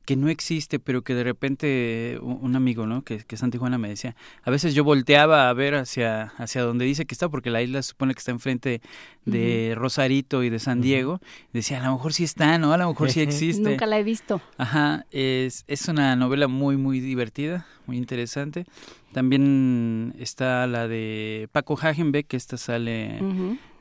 que 0.05 0.17
no 0.17 0.29
existe, 0.29 0.79
pero 0.79 1.03
que 1.03 1.15
de 1.15 1.25
repente 1.25 2.19
un 2.21 2.57
amigo, 2.57 2.87
¿no? 2.87 3.03
Que, 3.03 3.19
que 3.19 3.37
es 3.37 3.43
Juana 3.59 3.79
me 3.79 3.89
decía, 3.89 4.17
a 4.43 4.51
veces 4.51 4.75
yo 4.75 4.85
volteaba 4.85 5.49
a 5.49 5.53
ver 5.53 5.75
hacia, 5.75 6.33
hacia 6.37 6.63
donde 6.63 6.85
dice 6.85 7.07
que 7.07 7.15
está, 7.15 7.29
porque 7.29 7.51
la 7.51 7.63
isla 7.63 7.83
se 7.83 7.91
supone 7.91 8.15
que 8.15 8.19
está 8.19 8.31
enfrente 8.31 8.81
de 9.25 9.75
Rosarito 9.77 10.43
y 10.43 10.51
de 10.51 10.59
San 10.59 10.81
Diego, 10.81 11.21
decía, 11.53 11.81
a 11.81 11.87
lo 11.87 11.93
mejor 11.93 12.13
sí 12.13 12.25
está, 12.25 12.59
¿no? 12.59 12.73
A 12.73 12.79
lo 12.79 12.89
mejor 12.89 13.11
sí 13.11 13.21
existe. 13.23 13.63
Nunca 13.63 13.87
la 13.87 13.99
he 13.99 14.03
visto. 14.03 14.41
Ajá, 14.59 15.07
es, 15.11 15.65
es 15.67 15.89
una 15.89 16.17
novela 16.17 16.49
muy, 16.49 16.77
muy 16.77 17.01
divertida, 17.01 17.67
muy 17.87 17.97
interesante. 17.97 18.67
También 19.13 20.15
está 20.19 20.67
la 20.67 20.89
de 20.89 21.49
Paco 21.53 21.79
Hagenbeck, 21.81 22.27
que 22.27 22.37
esta 22.37 22.57
sale, 22.57 23.21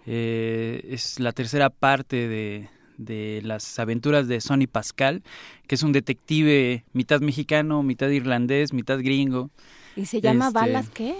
eh, 0.05 0.87
es 0.89 1.19
la 1.19 1.31
tercera 1.31 1.69
parte 1.69 2.27
de 2.27 2.69
de 3.03 3.41
las 3.43 3.79
aventuras 3.79 4.27
de 4.27 4.41
Sonny 4.41 4.67
Pascal, 4.67 5.23
que 5.67 5.75
es 5.75 5.83
un 5.83 5.91
detective 5.91 6.83
mitad 6.93 7.21
mexicano, 7.21 7.83
mitad 7.83 8.09
irlandés, 8.09 8.73
mitad 8.73 8.99
gringo. 8.99 9.49
¿Y 9.95 10.05
se 10.05 10.21
llama 10.21 10.47
este, 10.47 10.59
Balas 10.59 10.89
qué? 10.89 11.15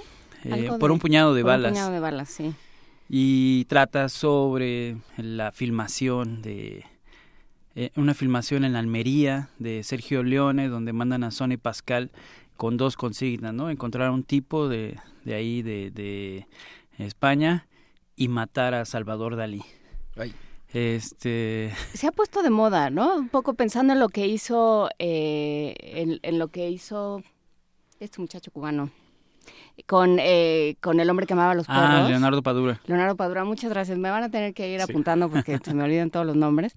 Eh, 0.46 0.70
por 0.80 0.92
un 0.92 1.00
puñado 1.00 1.34
de 1.34 1.44
balas. 1.44 1.72
Un 1.72 1.76
puñado 1.76 1.92
de 1.92 2.00
balas, 2.00 2.30
sí. 2.30 2.54
Y 3.10 3.66
trata 3.66 4.10
sobre 4.10 4.98
la 5.18 5.52
filmación 5.52 6.42
de 6.42 6.86
eh, 7.76 7.92
una 7.96 8.14
filmación 8.14 8.66
en 8.66 8.76
Almería 8.76 9.50
de 9.60 9.84
Sergio 9.84 10.24
Leone, 10.24 10.68
donde 10.68 10.94
mandan 10.94 11.24
a 11.24 11.32
Sonny 11.32 11.58
Pascal 11.58 12.12
con 12.58 12.78
dos 12.78 12.96
consignas, 12.98 13.54
¿no? 13.54 13.70
Encontrar 13.70 14.10
a 14.10 14.12
un 14.12 14.24
tipo 14.24 14.68
de, 14.68 15.00
de 15.26 15.34
ahí, 15.34 15.62
de, 15.62 15.92
de 15.92 16.48
España, 16.98 17.68
y 18.16 18.28
matar 18.28 18.74
a 18.74 18.86
Salvador 18.86 19.36
Dalí. 19.36 19.64
Ay. 20.16 20.34
Este... 20.74 21.72
Se 21.94 22.08
ha 22.08 22.12
puesto 22.12 22.42
de 22.42 22.50
moda, 22.50 22.90
¿no? 22.90 23.18
Un 23.18 23.30
poco 23.30 23.54
pensando 23.54 23.94
en 23.94 24.00
lo 24.00 24.10
que 24.10 24.28
hizo, 24.28 24.90
eh, 25.00 26.20
en, 26.22 26.40
lo 26.40 26.48
que 26.48 26.70
hizo 26.70 27.22
este 28.00 28.20
muchacho 28.20 28.52
cubano. 28.52 28.90
Con, 29.88 30.18
eh, 30.20 30.78
con 30.82 31.00
el 31.00 31.10
hombre 31.10 31.26
que 31.26 31.34
amaba 31.34 31.56
los 31.56 31.66
perros. 31.66 31.84
Ah, 31.84 32.06
Leonardo 32.08 32.44
Padura. 32.44 32.80
Leonardo 32.86 33.16
Padura, 33.16 33.44
muchas 33.44 33.72
gracias. 33.72 33.98
Me 33.98 34.10
van 34.10 34.24
a 34.24 34.30
tener 34.30 34.54
que 34.54 34.70
ir 34.70 34.82
apuntando 34.82 35.30
porque 35.30 35.58
se 35.64 35.74
me 35.74 35.84
olvidan 35.84 36.12
todos 36.12 36.26
los 36.26 36.36
nombres. 36.36 36.76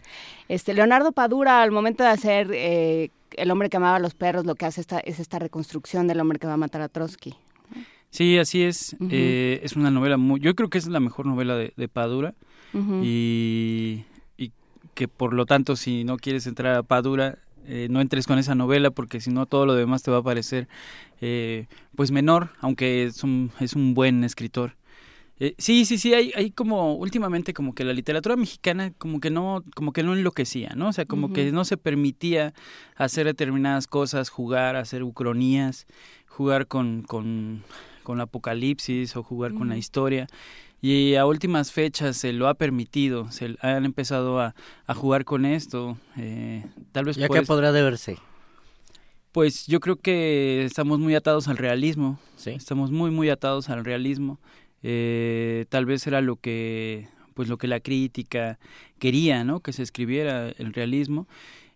Este, 0.49 0.73
Leonardo 0.75 1.13
Padura, 1.13 1.63
al 1.63 1.71
momento 1.71 2.05
de 2.05 2.11
hacer 2.11 2.51
eh, 2.53 3.11
El 3.37 3.51
hombre 3.51 3.69
que 3.69 3.77
amaba 3.77 3.99
los 3.99 4.15
perros, 4.15 4.47
lo 4.47 4.55
que 4.55 4.65
hace 4.65 4.81
esta, 4.81 4.99
es 4.99 5.21
esta 5.21 5.39
reconstrucción 5.39 6.07
del 6.07 6.21
hombre 6.21 6.39
que 6.39 6.47
va 6.47 6.55
a 6.55 6.59
matar 6.59 6.81
a 6.81 6.89
Trotsky. 6.89 7.35
Sí, 8.11 8.39
así 8.39 8.63
es. 8.63 8.97
es 9.11 9.77
una 9.77 9.91
novela 9.91 10.17
muy... 10.17 10.41
Yo 10.41 10.55
creo 10.55 10.71
que 10.71 10.79
es 10.79 10.87
la 10.87 11.01
mejor 11.01 11.27
novela 11.27 11.55
de 11.57 11.89
Padura 11.89 12.35
y, 12.75 14.05
que 14.95 15.09
por 15.09 15.35
lo 15.35 15.45
tanto 15.45 15.77
si 15.77 16.05
no 16.05 16.17
quieres 16.17 16.47
entrar 16.47 16.75
a 16.75 16.83
Padura, 16.83 17.39
eh, 17.67 17.89
no 17.91 18.01
entres 18.01 18.27
con 18.27 18.39
esa 18.39 18.55
novela 18.55 18.91
porque 18.91 19.21
si 19.21 19.31
no 19.31 19.45
todo 19.45 19.67
lo 19.67 19.75
demás 19.75 20.03
te 20.03 20.11
va 20.11 20.19
a 20.19 20.23
parecer 20.23 20.69
eh, 21.21 21.67
pues 21.95 22.11
menor, 22.11 22.51
aunque 22.61 23.05
es 23.05 23.23
un, 23.23 23.51
es 23.61 23.75
un 23.75 23.93
buen 23.93 24.25
escritor. 24.25 24.75
Eh, 25.39 25.55
sí, 25.59 25.85
sí, 25.85 25.99
sí, 25.99 26.15
hay, 26.15 26.33
hay 26.35 26.51
como 26.51 26.95
últimamente 26.95 27.53
como 27.53 27.75
que 27.75 27.85
la 27.85 27.93
literatura 27.93 28.37
mexicana 28.37 28.93
como 28.97 29.21
que 29.21 29.31
no, 29.31 29.63
como 29.75 29.93
que 29.93 30.03
no 30.03 30.15
enloquecía, 30.15 30.73
¿no? 30.75 30.89
O 30.89 30.93
sea, 30.95 31.05
como 31.05 31.35
que 31.35 31.53
no 31.53 31.67
se 31.67 31.77
permitía 31.77 32.55
hacer 32.95 33.27
determinadas 33.27 33.87
cosas, 33.87 34.31
jugar, 34.31 34.77
hacer 34.77 35.03
ucronías, 35.03 35.87
jugar 36.27 36.67
con, 36.69 37.03
con, 37.03 37.65
con 38.03 38.21
apocalipsis 38.23 39.15
o 39.15 39.23
jugar 39.23 39.53
con 39.53 39.69
la 39.69 39.77
historia 39.77 40.27
y 40.81 41.15
a 41.15 41.27
últimas 41.27 41.73
fechas 41.73 42.17
se 42.17 42.33
lo 42.33 42.49
ha 42.49 42.55
permitido, 42.55 43.31
se 43.31 43.57
han 43.61 43.85
empezado 43.85 44.41
a, 44.41 44.55
a 44.87 44.95
jugar 44.95 45.25
con 45.25 45.45
esto. 45.45 45.97
Eh, 46.17 46.65
tal 46.93 47.07
vez 47.07 47.17
¿Ya 47.17 47.29
que 47.29 47.43
podrá 47.43 47.73
deberse? 47.73 48.19
Pues 49.33 49.67
yo 49.67 49.81
creo 49.81 49.97
que 49.97 50.65
estamos 50.65 50.99
muy 50.99 51.15
atados 51.15 51.49
al 51.49 51.59
realismo. 51.59 52.19
¿Sí? 52.37 52.51
Estamos 52.51 52.91
muy, 52.91 53.11
muy 53.11 53.29
atados 53.29 53.69
al 53.69 53.85
realismo. 53.85 54.39
Eh, 54.83 55.67
tal 55.69 55.87
vez 55.87 56.07
era 56.07 56.21
lo 56.21 56.37
que, 56.37 57.09
pues 57.35 57.49
lo 57.49 57.59
que 57.59 57.67
la 57.67 57.81
crítica 57.81 58.59
quería, 58.99 59.45
¿no? 59.45 59.61
Que 59.61 59.73
se 59.73 59.83
escribiera 59.83 60.49
el 60.49 60.73
realismo. 60.73 61.27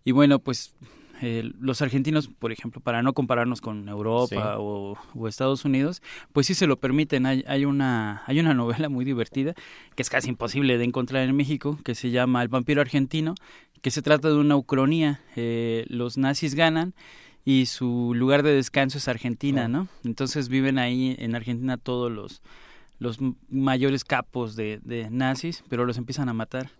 Y 0.03 0.11
bueno, 0.11 0.39
pues 0.39 0.73
eh, 1.21 1.51
los 1.59 1.81
argentinos, 1.83 2.27
por 2.27 2.51
ejemplo, 2.51 2.81
para 2.81 3.03
no 3.03 3.13
compararnos 3.13 3.61
con 3.61 3.87
Europa 3.87 4.57
o, 4.57 4.97
Estados 5.27 5.65
Unidos, 5.65 6.01
pues 6.33 6.47
sí 6.47 6.55
se 6.55 6.65
lo 6.65 6.79
permiten. 6.79 7.27
Hay, 7.27 7.43
hay, 7.47 7.65
una, 7.65 8.23
hay 8.25 8.39
una 8.39 8.53
novela 8.55 8.89
muy 8.89 9.05
divertida 9.05 9.53
que 9.95 10.01
es 10.01 10.09
casi 10.09 10.29
imposible 10.29 10.77
de 10.79 10.83
encontrar 10.83 11.27
en 11.27 11.35
México, 11.35 11.77
que 11.83 11.93
se 11.93 12.09
llama 12.09 12.41
El 12.41 12.47
vampiro 12.47 12.81
argentino, 12.81 13.35
que 13.81 13.91
se 13.91 14.01
trata 14.01 14.29
de 14.29 14.35
una 14.35 14.55
ucronía. 14.55 15.21
Eh, 15.35 15.85
los 15.89 16.17
nazis 16.17 16.55
ganan 16.55 16.95
y 17.45 17.67
su 17.67 18.13
lugar 18.15 18.41
de 18.41 18.53
descanso 18.53 18.97
es 18.97 19.07
Argentina. 19.07 19.67
¿no? 19.67 19.87
Entonces 20.03 20.49
viven 20.49 20.79
ahí 20.79 21.15
en 21.19 21.35
Argentina 21.35 21.77
todos 21.77 22.11
los, 22.11 22.41
los 22.97 23.19
mayores 23.47 24.03
capos 24.03 24.55
de, 24.55 24.79
de 24.83 25.09
nazis, 25.11 25.63
pero 25.69 25.85
los 25.85 25.97
empiezan 25.99 26.29
a 26.29 26.33
matar. 26.33 26.71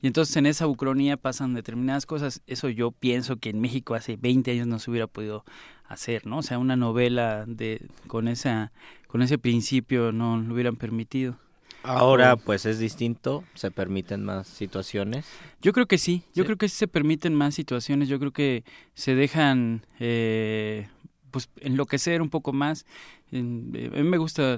Y 0.00 0.06
entonces 0.06 0.36
en 0.36 0.46
esa 0.46 0.66
ucronía 0.66 1.16
pasan 1.16 1.54
determinadas 1.54 2.06
cosas. 2.06 2.42
Eso 2.46 2.68
yo 2.68 2.90
pienso 2.90 3.36
que 3.36 3.50
en 3.50 3.60
México 3.60 3.94
hace 3.94 4.16
20 4.16 4.50
años 4.50 4.66
no 4.66 4.78
se 4.78 4.90
hubiera 4.90 5.06
podido 5.06 5.44
hacer, 5.86 6.26
¿no? 6.26 6.38
O 6.38 6.42
sea, 6.42 6.58
una 6.58 6.76
novela 6.76 7.44
de 7.46 7.86
con 8.06 8.28
esa 8.28 8.72
con 9.06 9.22
ese 9.22 9.38
principio 9.38 10.12
no 10.12 10.38
lo 10.38 10.54
hubieran 10.54 10.76
permitido. 10.76 11.36
Ahora 11.84 12.36
pues 12.36 12.64
es 12.64 12.78
distinto, 12.78 13.44
se 13.54 13.70
permiten 13.70 14.24
más 14.24 14.46
situaciones. 14.46 15.26
Yo 15.60 15.72
creo 15.72 15.86
que 15.86 15.98
sí, 15.98 16.22
yo 16.34 16.46
creo 16.46 16.56
que 16.56 16.68
sí 16.68 16.76
se 16.76 16.88
permiten 16.88 17.34
más 17.34 17.54
situaciones, 17.54 18.08
yo 18.08 18.18
creo 18.18 18.32
que 18.32 18.64
se 18.94 19.14
dejan 19.14 19.84
eh, 20.00 20.88
pues 21.30 21.50
enloquecer 21.60 22.22
un 22.22 22.30
poco 22.30 22.52
más. 22.54 22.86
A 23.34 23.42
mí 23.42 24.02
me 24.04 24.18
gusta, 24.18 24.56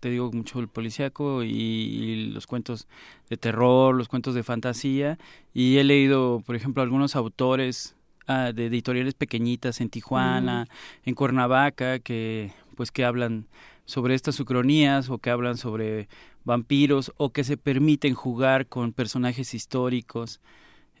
te 0.00 0.10
digo, 0.10 0.32
mucho 0.32 0.58
el 0.58 0.68
policíaco 0.68 1.44
y, 1.44 2.30
los 2.32 2.46
cuentos 2.48 2.88
de 3.30 3.36
terror, 3.36 3.94
los 3.94 4.08
cuentos 4.08 4.34
de 4.34 4.42
fantasía. 4.42 5.18
Y 5.54 5.78
he 5.78 5.84
leído, 5.84 6.42
por 6.44 6.56
ejemplo, 6.56 6.82
algunos 6.82 7.14
autores 7.14 7.94
ah, 8.26 8.52
de 8.52 8.66
editoriales 8.66 9.14
pequeñitas 9.14 9.80
en 9.80 9.88
Tijuana, 9.88 10.66
en 11.04 11.14
Cuernavaca, 11.14 12.00
que 12.00 12.52
pues 12.74 12.90
que 12.90 13.04
hablan 13.04 13.46
sobre 13.84 14.14
estas 14.14 14.38
ucronías 14.40 15.10
o 15.10 15.18
que 15.18 15.30
hablan 15.30 15.56
sobre 15.56 16.08
vampiros 16.44 17.12
o 17.16 17.30
que 17.30 17.44
se 17.44 17.56
permiten 17.56 18.14
jugar 18.14 18.66
con 18.66 18.92
personajes 18.92 19.54
históricos 19.54 20.40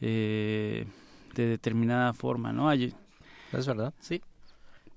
eh, 0.00 0.86
de 1.34 1.46
determinada 1.46 2.12
forma, 2.14 2.52
¿no? 2.52 2.72
es 2.72 3.66
verdad, 3.66 3.94
sí 4.00 4.20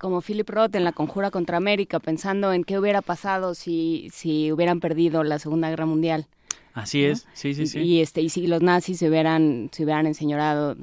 como 0.02 0.22
Philip 0.22 0.50
Roth 0.50 0.74
en 0.74 0.84
La 0.84 0.94
Conjura 0.94 1.30
contra 1.30 1.58
América, 1.58 2.00
pensando 2.00 2.54
en 2.54 2.64
qué 2.64 2.80
hubiera 2.80 3.04
pasado 3.04 3.54
si, 3.54 4.10
si 4.12 4.52
hubieran 4.52 4.80
perdido 4.80 5.24
la 5.24 5.38
Segunda 5.38 5.70
Guerra 5.70 5.86
Mundial. 5.86 6.26
Así 6.74 7.06
es, 7.06 7.28
sí, 7.34 7.54
sí, 7.54 7.68
sí. 7.68 7.80
Y, 7.82 8.02
este, 8.02 8.22
y 8.22 8.30
si 8.30 8.48
los 8.48 8.64
nazis 8.64 8.98
se 8.98 9.10
hubieran, 9.10 9.70
se 9.72 9.84
hubieran 9.84 10.08
enseñorado, 10.08 10.76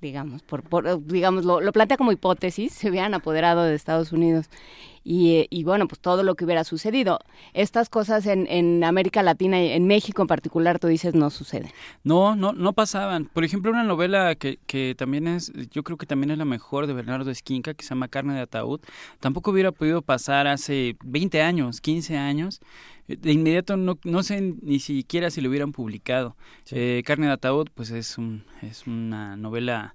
digamos, 0.00 0.42
por, 0.42 0.62
por 0.62 1.04
digamos, 1.04 1.44
lo, 1.44 1.60
lo, 1.60 1.72
plantea 1.72 1.96
como 1.96 2.12
hipótesis, 2.12 2.72
se 2.72 2.88
hubieran 2.88 3.14
apoderado 3.14 3.64
de 3.64 3.74
Estados 3.74 4.12
Unidos 4.12 4.46
y, 5.04 5.46
y, 5.50 5.64
bueno, 5.64 5.86
pues 5.86 6.00
todo 6.00 6.22
lo 6.22 6.34
que 6.34 6.44
hubiera 6.44 6.64
sucedido. 6.64 7.18
Estas 7.52 7.88
cosas 7.88 8.26
en, 8.26 8.46
en 8.48 8.82
América 8.84 9.22
Latina 9.22 9.62
y 9.62 9.70
en 9.72 9.86
México 9.86 10.22
en 10.22 10.28
particular, 10.28 10.78
tú 10.78 10.86
dices, 10.86 11.14
no 11.14 11.30
suceden. 11.30 11.70
No, 12.02 12.34
no, 12.34 12.52
no 12.52 12.72
pasaban. 12.72 13.26
Por 13.26 13.44
ejemplo, 13.44 13.70
una 13.70 13.84
novela 13.84 14.34
que, 14.34 14.58
que 14.66 14.94
también 14.96 15.28
es, 15.28 15.52
yo 15.70 15.82
creo 15.82 15.98
que 15.98 16.06
también 16.06 16.30
es 16.30 16.38
la 16.38 16.44
mejor 16.44 16.86
de 16.86 16.94
Bernardo 16.94 17.30
Esquinca, 17.30 17.74
que 17.74 17.84
se 17.84 17.90
llama 17.90 18.08
Carne 18.08 18.34
de 18.34 18.40
Ataúd, 18.40 18.80
tampoco 19.20 19.50
hubiera 19.50 19.72
podido 19.72 20.02
pasar 20.02 20.46
hace 20.46 20.96
20 21.04 21.42
años, 21.42 21.80
15 21.80 22.16
años 22.16 22.60
de 23.06 23.32
inmediato 23.32 23.76
no, 23.76 23.98
no 24.04 24.22
sé 24.22 24.40
ni 24.62 24.78
siquiera 24.78 25.30
si 25.30 25.40
lo 25.40 25.48
hubieran 25.48 25.72
publicado. 25.72 26.36
Eh, 26.70 27.02
Carne 27.04 27.26
de 27.26 27.32
Ataúd, 27.32 27.68
pues 27.74 27.90
es, 27.90 28.18
un, 28.18 28.44
es 28.62 28.86
una 28.86 29.36
novela 29.36 29.94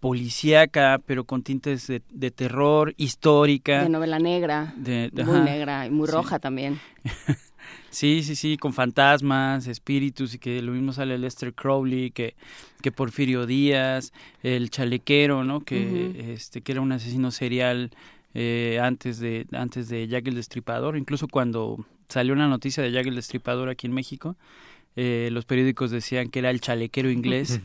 policíaca, 0.00 1.00
pero 1.06 1.24
con 1.24 1.42
tintes 1.42 1.86
de, 1.86 2.30
terror, 2.30 2.94
histórica. 2.96 3.82
De 3.82 3.90
novela 3.90 4.18
negra. 4.18 4.74
muy 4.76 5.40
negra 5.40 5.86
y 5.86 5.90
muy 5.90 6.08
roja 6.08 6.38
también. 6.38 6.80
sí, 7.90 8.22
sí, 8.22 8.34
sí, 8.34 8.56
con 8.56 8.72
fantasmas, 8.72 9.66
espíritus, 9.66 10.34
y 10.34 10.38
que 10.38 10.62
lo 10.62 10.72
mismo 10.72 10.92
sale 10.92 11.18
Lester 11.18 11.54
Crowley, 11.54 12.10
que, 12.10 12.34
que 12.80 12.90
Porfirio 12.90 13.46
Díaz, 13.46 14.12
el 14.42 14.70
chalequero, 14.70 15.44
¿no? 15.44 15.60
Que, 15.60 16.32
este, 16.32 16.62
que 16.62 16.72
era 16.72 16.80
un 16.80 16.92
asesino 16.92 17.30
serial 17.30 17.90
eh, 18.32 18.80
antes, 18.82 19.18
de, 19.18 19.46
antes 19.52 19.90
de 19.90 20.08
Jack 20.08 20.26
el 20.28 20.34
Destripador. 20.34 20.96
Incluso 20.96 21.28
cuando 21.28 21.84
salió 22.08 22.32
una 22.32 22.48
noticia 22.48 22.82
de 22.82 22.90
Jack 22.90 23.06
el 23.06 23.16
Destripador 23.16 23.68
aquí 23.68 23.86
en 23.86 23.92
México, 23.92 24.36
eh, 24.96 25.28
los 25.30 25.44
periódicos 25.44 25.90
decían 25.90 26.30
que 26.30 26.38
era 26.38 26.48
el 26.48 26.62
chalequero 26.62 27.10
inglés. 27.10 27.60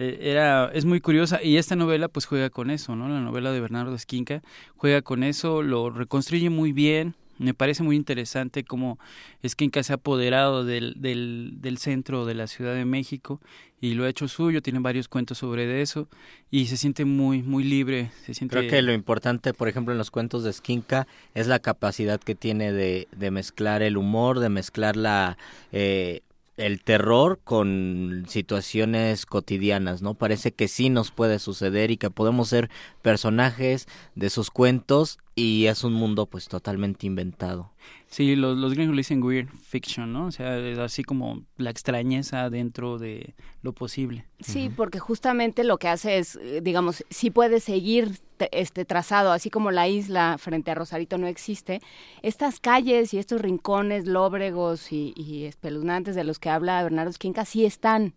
Era 0.00 0.70
es 0.72 0.84
muy 0.84 1.00
curiosa 1.00 1.42
y 1.42 1.56
esta 1.56 1.76
novela 1.76 2.08
pues 2.08 2.26
juega 2.26 2.50
con 2.50 2.70
eso 2.70 2.96
no 2.96 3.08
la 3.08 3.20
novela 3.20 3.52
de 3.52 3.60
Bernardo 3.60 3.94
Esquinca 3.94 4.42
juega 4.76 5.02
con 5.02 5.22
eso 5.22 5.62
lo 5.62 5.90
reconstruye 5.90 6.50
muy 6.50 6.72
bien 6.72 7.14
me 7.40 7.54
parece 7.54 7.82
muy 7.82 7.96
interesante 7.96 8.64
cómo 8.64 8.98
Esquinca 9.42 9.82
se 9.82 9.94
ha 9.94 9.96
apoderado 9.96 10.64
del, 10.64 10.94
del, 10.98 11.54
del, 11.62 11.78
centro 11.78 12.26
de 12.26 12.34
la 12.34 12.46
Ciudad 12.46 12.74
de 12.74 12.84
México 12.84 13.40
y 13.80 13.94
lo 13.94 14.04
ha 14.04 14.10
hecho 14.10 14.28
suyo, 14.28 14.60
tiene 14.60 14.78
varios 14.80 15.08
cuentos 15.08 15.38
sobre 15.38 15.80
eso 15.80 16.06
y 16.50 16.66
se 16.66 16.76
siente 16.76 17.06
muy 17.06 17.42
muy 17.42 17.64
libre. 17.64 18.10
Se 18.26 18.34
siente... 18.34 18.58
Creo 18.58 18.70
que 18.70 18.82
lo 18.82 18.92
importante, 18.92 19.54
por 19.54 19.68
ejemplo, 19.68 19.92
en 19.92 19.98
los 19.98 20.10
cuentos 20.10 20.44
de 20.44 20.50
Esquinca 20.50 21.06
es 21.34 21.46
la 21.46 21.60
capacidad 21.60 22.20
que 22.20 22.34
tiene 22.34 22.72
de, 22.72 23.08
de 23.16 23.30
mezclar 23.30 23.80
el 23.80 23.96
humor, 23.96 24.38
de 24.38 24.50
mezclar 24.50 24.96
la... 24.96 25.38
Eh, 25.72 26.20
el 26.60 26.82
terror 26.82 27.40
con 27.42 28.24
situaciones 28.28 29.26
cotidianas, 29.26 30.02
¿no? 30.02 30.14
Parece 30.14 30.52
que 30.52 30.68
sí 30.68 30.90
nos 30.90 31.10
puede 31.10 31.38
suceder 31.38 31.90
y 31.90 31.96
que 31.96 32.10
podemos 32.10 32.48
ser 32.48 32.70
personajes 33.02 33.88
de 34.14 34.30
sus 34.30 34.50
cuentos 34.50 35.18
y 35.34 35.66
es 35.66 35.84
un 35.84 35.94
mundo 35.94 36.26
pues 36.26 36.48
totalmente 36.48 37.06
inventado. 37.06 37.72
Sí, 38.10 38.34
los, 38.34 38.58
los 38.58 38.74
gringos 38.74 38.96
le 38.96 39.00
dicen 39.00 39.22
weird 39.22 39.48
fiction, 39.62 40.12
¿no? 40.12 40.26
O 40.26 40.32
sea, 40.32 40.58
es 40.58 40.78
así 40.78 41.04
como 41.04 41.44
la 41.56 41.70
extrañeza 41.70 42.50
dentro 42.50 42.98
de 42.98 43.36
lo 43.62 43.72
posible. 43.72 44.26
Sí, 44.40 44.68
porque 44.68 44.98
justamente 44.98 45.62
lo 45.62 45.78
que 45.78 45.86
hace 45.86 46.18
es, 46.18 46.34
eh, 46.34 46.60
digamos, 46.60 47.04
sí 47.08 47.30
puede 47.30 47.60
seguir 47.60 48.18
este 48.50 48.84
trazado, 48.84 49.30
así 49.30 49.48
como 49.48 49.70
la 49.70 49.86
isla 49.86 50.38
frente 50.38 50.72
a 50.72 50.74
Rosarito 50.74 51.18
no 51.18 51.28
existe, 51.28 51.80
estas 52.22 52.58
calles 52.58 53.14
y 53.14 53.18
estos 53.18 53.40
rincones 53.40 54.06
lóbregos 54.06 54.90
y, 54.90 55.44
espeluznantes 55.44 56.16
de 56.16 56.24
los 56.24 56.40
que 56.40 56.50
habla 56.50 56.82
Bernardo 56.82 57.10
Esquinca 57.10 57.44
sí 57.44 57.64
están. 57.64 58.14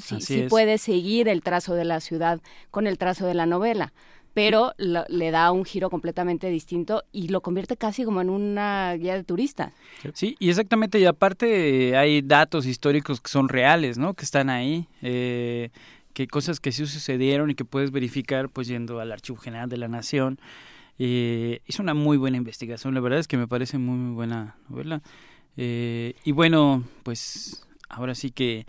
Sí, 0.00 0.20
sí 0.20 0.46
puede 0.48 0.78
seguir 0.78 1.28
el 1.28 1.42
trazo 1.42 1.74
de 1.74 1.84
la 1.84 2.00
ciudad 2.00 2.40
con 2.70 2.86
el 2.86 2.98
trazo 2.98 3.26
de 3.26 3.34
la 3.34 3.46
novela 3.46 3.92
pero 4.34 4.72
le 4.78 5.30
da 5.30 5.52
un 5.52 5.64
giro 5.64 5.90
completamente 5.90 6.48
distinto 6.48 7.04
y 7.12 7.28
lo 7.28 7.42
convierte 7.42 7.76
casi 7.76 8.04
como 8.04 8.20
en 8.20 8.30
una 8.30 8.94
guía 8.94 9.14
de 9.14 9.24
turistas. 9.24 9.72
Sí, 10.14 10.36
y 10.38 10.48
exactamente, 10.48 10.98
y 10.98 11.04
aparte 11.04 11.96
hay 11.96 12.22
datos 12.22 12.66
históricos 12.66 13.20
que 13.20 13.30
son 13.30 13.48
reales, 13.48 13.98
¿no? 13.98 14.14
Que 14.14 14.24
están 14.24 14.48
ahí, 14.48 14.88
eh, 15.02 15.70
que 16.14 16.26
cosas 16.26 16.60
que 16.60 16.72
sí 16.72 16.86
sucedieron 16.86 17.50
y 17.50 17.54
que 17.54 17.64
puedes 17.64 17.90
verificar 17.90 18.48
pues 18.48 18.68
yendo 18.68 19.00
al 19.00 19.12
Archivo 19.12 19.38
General 19.38 19.68
de 19.68 19.76
la 19.76 19.88
Nación. 19.88 20.38
Eh, 20.98 21.60
hizo 21.66 21.82
una 21.82 21.94
muy 21.94 22.16
buena 22.16 22.36
investigación, 22.36 22.94
la 22.94 23.00
verdad 23.00 23.18
es 23.18 23.28
que 23.28 23.36
me 23.36 23.48
parece 23.48 23.78
muy, 23.78 23.96
muy 23.96 24.14
buena 24.14 24.56
novela. 24.68 25.02
Eh, 25.56 26.14
y 26.24 26.32
bueno, 26.32 26.84
pues 27.02 27.66
ahora 27.88 28.14
sí 28.14 28.30
que 28.30 28.66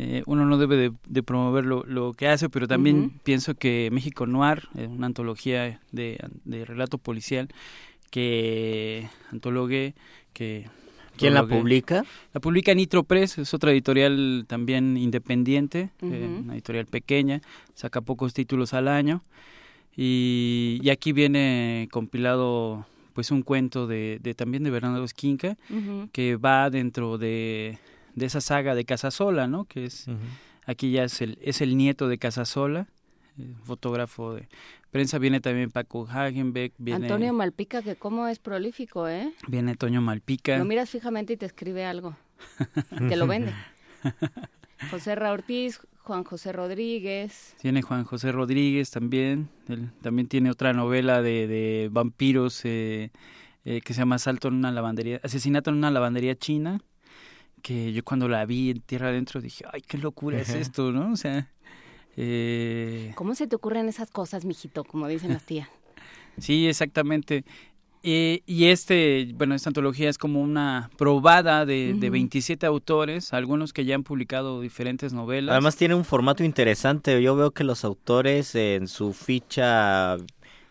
eh, 0.00 0.22
uno 0.26 0.46
no 0.46 0.58
debe 0.58 0.92
de, 1.08 1.22
promover 1.24 1.64
lo, 1.64 2.12
que 2.12 2.28
hace, 2.28 2.48
pero 2.48 2.68
también 2.68 3.18
pienso 3.24 3.56
que 3.56 3.88
México 3.90 4.28
Noir, 4.28 4.68
es 4.76 4.86
una 4.86 5.08
antología 5.08 5.80
de, 5.90 6.20
relato 6.46 6.98
policial 6.98 7.48
que 8.08 9.08
antologue, 9.32 9.94
que... 10.32 10.66
¿Quién 11.16 11.34
la 11.34 11.44
publica? 11.44 12.04
La 12.32 12.40
publica 12.40 12.72
Nitro 12.74 13.02
Press, 13.02 13.38
es 13.38 13.52
otra 13.52 13.72
editorial 13.72 14.44
también 14.46 14.96
independiente, 14.96 15.90
eh, 16.00 16.42
una 16.44 16.54
editorial 16.54 16.86
pequeña, 16.86 17.40
saca 17.74 18.00
pocos 18.00 18.32
títulos 18.32 18.74
al 18.74 18.86
año. 18.86 19.24
Y, 19.96 20.80
aquí 20.92 21.10
viene 21.10 21.88
compilado 21.90 22.86
pues 23.14 23.32
un 23.32 23.42
cuento 23.42 23.88
de, 23.88 24.20
también 24.36 24.62
de 24.62 24.70
Bernardo 24.70 25.02
Esquinca, 25.02 25.56
que 26.12 26.36
va 26.36 26.70
dentro 26.70 27.18
de 27.18 27.80
de 28.18 28.26
esa 28.26 28.40
saga 28.40 28.74
de 28.74 28.84
Casasola, 28.84 29.46
¿no? 29.46 29.64
Que 29.64 29.86
es 29.86 30.06
aquí 30.66 30.90
ya 30.92 31.04
es 31.04 31.20
el 31.22 31.38
es 31.40 31.60
el 31.60 31.76
nieto 31.76 32.08
de 32.08 32.18
Casasola, 32.18 32.88
fotógrafo 33.64 34.34
de 34.34 34.48
prensa 34.90 35.18
viene 35.18 35.40
también 35.40 35.70
Paco 35.70 36.06
Hagenbeck, 36.08 36.72
viene 36.78 37.06
Antonio 37.06 37.32
Malpica 37.32 37.82
que 37.82 37.96
cómo 37.96 38.28
es 38.28 38.38
prolífico, 38.38 39.08
¿eh? 39.08 39.32
Viene 39.46 39.76
Toño 39.76 40.00
Malpica. 40.00 40.58
Lo 40.58 40.64
miras 40.64 40.90
fijamente 40.90 41.34
y 41.34 41.36
te 41.36 41.46
escribe 41.46 41.84
algo. 41.84 42.16
te 43.08 43.16
lo 43.16 43.26
vende. 43.26 43.52
José 44.90 45.14
Ra 45.14 45.32
Ortiz, 45.32 45.80
Juan 46.02 46.24
José 46.24 46.52
Rodríguez. 46.52 47.54
Tiene 47.60 47.82
Juan 47.82 48.04
José 48.04 48.32
Rodríguez 48.32 48.90
también. 48.90 49.48
Él 49.68 49.90
también 50.00 50.28
tiene 50.28 50.50
otra 50.50 50.72
novela 50.72 51.20
de, 51.20 51.46
de 51.46 51.88
vampiros 51.90 52.64
eh, 52.64 53.10
eh, 53.64 53.80
que 53.82 53.92
se 53.92 54.00
llama 54.00 54.16
Asalto 54.16 54.48
en 54.48 54.54
una 54.54 54.72
lavandería, 54.72 55.20
Asesinato 55.22 55.70
en 55.70 55.76
una 55.76 55.90
lavandería 55.90 56.36
china 56.36 56.80
que 57.58 57.92
yo 57.92 58.04
cuando 58.04 58.28
la 58.28 58.44
vi 58.46 58.70
en 58.70 58.80
tierra 58.80 59.08
adentro 59.08 59.40
dije, 59.40 59.64
ay, 59.72 59.82
qué 59.82 59.98
locura 59.98 60.40
es 60.40 60.50
esto, 60.50 60.92
¿no? 60.92 61.12
O 61.12 61.16
sea... 61.16 61.50
Eh... 62.16 63.12
¿Cómo 63.14 63.34
se 63.34 63.46
te 63.46 63.54
ocurren 63.54 63.88
esas 63.88 64.10
cosas, 64.10 64.44
mijito, 64.44 64.82
como 64.84 65.06
dicen 65.06 65.32
las 65.32 65.44
tías? 65.44 65.68
sí, 66.38 66.66
exactamente. 66.66 67.44
Eh, 68.02 68.42
y 68.46 68.66
este, 68.66 69.32
bueno, 69.34 69.54
esta 69.54 69.70
antología 69.70 70.08
es 70.08 70.18
como 70.18 70.40
una 70.40 70.90
probada 70.96 71.66
de, 71.66 71.94
de 71.94 72.10
27 72.10 72.64
autores, 72.64 73.32
algunos 73.32 73.72
que 73.72 73.84
ya 73.84 73.96
han 73.96 74.04
publicado 74.04 74.60
diferentes 74.60 75.12
novelas. 75.12 75.52
Además 75.52 75.76
tiene 75.76 75.94
un 75.94 76.04
formato 76.04 76.44
interesante. 76.44 77.20
Yo 77.20 77.34
veo 77.34 77.50
que 77.50 77.64
los 77.64 77.84
autores 77.84 78.54
en 78.54 78.86
su 78.86 79.12
ficha 79.12 80.16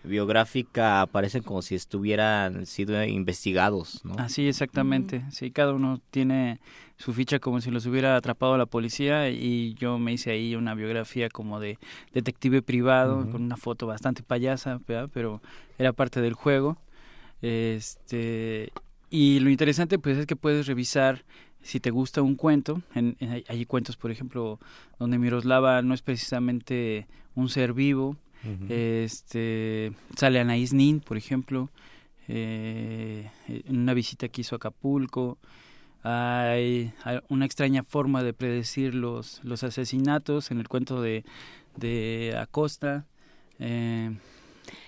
biográfica 0.08 1.02
aparecen 1.02 1.44
como 1.44 1.62
si 1.62 1.76
estuvieran 1.76 2.66
sido 2.66 3.04
investigados, 3.04 4.04
¿no? 4.04 4.16
Así, 4.18 4.48
exactamente. 4.48 5.24
Sí, 5.32 5.52
cada 5.52 5.74
uno 5.74 6.02
tiene 6.12 6.60
su 6.98 7.14
ficha 7.14 7.40
como 7.40 7.62
si 7.62 7.70
los 7.70 7.86
hubiera 7.86 8.16
atrapado 8.16 8.58
la 8.58 8.66
policía 8.66 9.30
y 9.30 9.76
yo 9.76 10.00
me 10.00 10.14
hice 10.14 10.32
ahí 10.32 10.56
una 10.56 10.74
biografía 10.74 11.30
como 11.30 11.60
de 11.60 11.78
detective 12.14 12.62
privado 12.62 13.30
con 13.30 13.44
una 13.44 13.58
foto 13.58 13.86
bastante 13.86 14.24
payasa, 14.24 14.80
pero 15.14 15.42
era 15.78 15.94
parte 15.94 16.22
del 16.22 16.34
juego. 16.34 16.78
Este 17.42 18.72
y 19.10 19.40
lo 19.40 19.50
interesante 19.50 20.00
pues 20.00 20.18
es 20.18 20.26
que 20.26 20.36
puedes 20.36 20.66
revisar 20.66 21.24
si 21.62 21.80
te 21.80 21.92
gusta 21.92 22.22
un 22.22 22.36
cuento, 22.36 22.82
en, 22.96 23.16
hay 23.48 23.66
cuentos 23.66 23.98
por 23.98 24.10
ejemplo 24.10 24.60
donde 25.00 25.18
Miroslava 25.20 25.82
no 25.82 25.94
es 25.94 26.02
precisamente 26.02 27.08
un 27.36 27.50
ser 27.50 27.74
vivo, 27.74 28.16
este 28.70 29.92
sale 30.16 30.40
Anaís 30.40 30.74
Nin, 30.74 31.00
por 31.00 31.18
ejemplo, 31.18 31.70
eh, 32.28 33.30
en 33.48 33.80
una 33.80 33.94
visita 33.94 34.28
que 34.28 34.42
hizo 34.42 34.56
a 34.56 34.58
Acapulco. 34.58 35.38
Hay, 36.04 36.94
una 37.28 37.46
extraña 37.46 37.84
forma 37.84 38.24
de 38.24 38.34
predecir 38.34 38.96
los, 38.96 39.42
los 39.44 39.64
asesinatos 39.64 40.52
en 40.52 40.60
el 40.60 40.68
cuento 40.70 41.02
de, 41.02 41.26
de 41.76 42.36
Acosta. 42.40 43.06
Eh, 43.60 44.12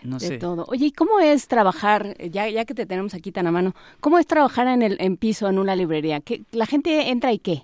no 0.03 0.17
de 0.17 0.37
todo. 0.37 0.65
Oye, 0.67 0.87
¿y 0.87 0.91
cómo 0.91 1.19
es 1.19 1.47
trabajar, 1.47 2.15
ya, 2.17 2.49
ya 2.49 2.65
que 2.65 2.73
te 2.73 2.85
tenemos 2.85 3.13
aquí 3.13 3.31
tan 3.31 3.47
a 3.47 3.51
mano, 3.51 3.75
cómo 3.99 4.19
es 4.19 4.27
trabajar 4.27 4.67
en 4.67 4.81
el 4.81 4.97
en 4.99 5.17
piso 5.17 5.49
en 5.49 5.59
una 5.59 5.75
librería? 5.75 6.19
¿Qué, 6.19 6.43
¿La 6.51 6.65
gente 6.65 7.09
entra 7.09 7.33
y 7.33 7.39
qué? 7.39 7.63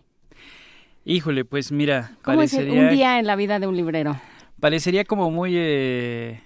Híjole, 1.05 1.45
pues 1.45 1.71
mira, 1.71 2.17
¿Cómo 2.23 2.41
es 2.41 2.53
un 2.53 2.89
día 2.89 3.19
en 3.19 3.27
la 3.27 3.35
vida 3.35 3.59
de 3.59 3.67
un 3.67 3.75
librero? 3.75 4.19
Parecería 4.65 5.05
como 5.05 5.29
muy... 5.29 5.51
Eh, 5.53 6.41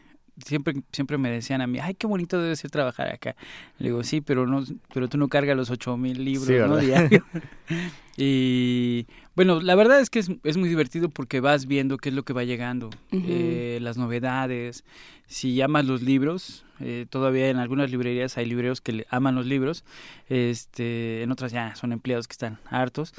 siempre 0.45 0.73
siempre 0.91 1.17
me 1.17 1.31
decían 1.31 1.61
a 1.61 1.67
mí, 1.67 1.79
ay, 1.79 1.93
qué 1.93 2.05
bonito 2.05 2.41
debe 2.41 2.53
ser 2.57 2.69
trabajar 2.69 3.07
acá. 3.07 3.37
Le 3.77 3.87
digo, 3.87 4.03
sí, 4.03 4.19
pero 4.19 4.45
no 4.45 4.61
pero 4.93 5.07
tú 5.07 5.17
no 5.17 5.29
cargas 5.29 5.55
los 5.55 5.69
ocho 5.69 5.95
mil 5.95 6.25
libros, 6.25 6.49
¿no? 6.69 6.79
y 8.17 9.07
bueno, 9.37 9.61
la 9.61 9.73
verdad 9.75 10.01
es 10.01 10.09
que 10.09 10.19
es, 10.19 10.31
es, 10.43 10.57
muy 10.57 10.67
divertido 10.67 11.07
porque 11.07 11.39
vas 11.39 11.65
viendo 11.65 11.95
qué 11.95 12.09
es 12.09 12.15
lo 12.15 12.23
que 12.23 12.33
va 12.33 12.43
llegando, 12.43 12.89
eh, 13.13 13.79
las 13.81 13.97
novedades. 13.97 14.83
Si 15.27 15.61
amas 15.61 15.85
los 15.85 16.01
libros, 16.01 16.65
eh, 16.81 17.05
todavía 17.09 17.47
en 17.47 17.55
algunas 17.55 17.89
librerías 17.89 18.37
hay 18.37 18.47
libreros 18.47 18.81
que 18.81 19.05
aman 19.09 19.35
los 19.35 19.45
libros, 19.45 19.85
este, 20.27 21.23
en 21.23 21.31
otras 21.31 21.53
ya 21.53 21.73
son 21.75 21.93
empleados 21.93 22.27
que 22.27 22.33
están 22.33 22.59
hartos 22.69 23.13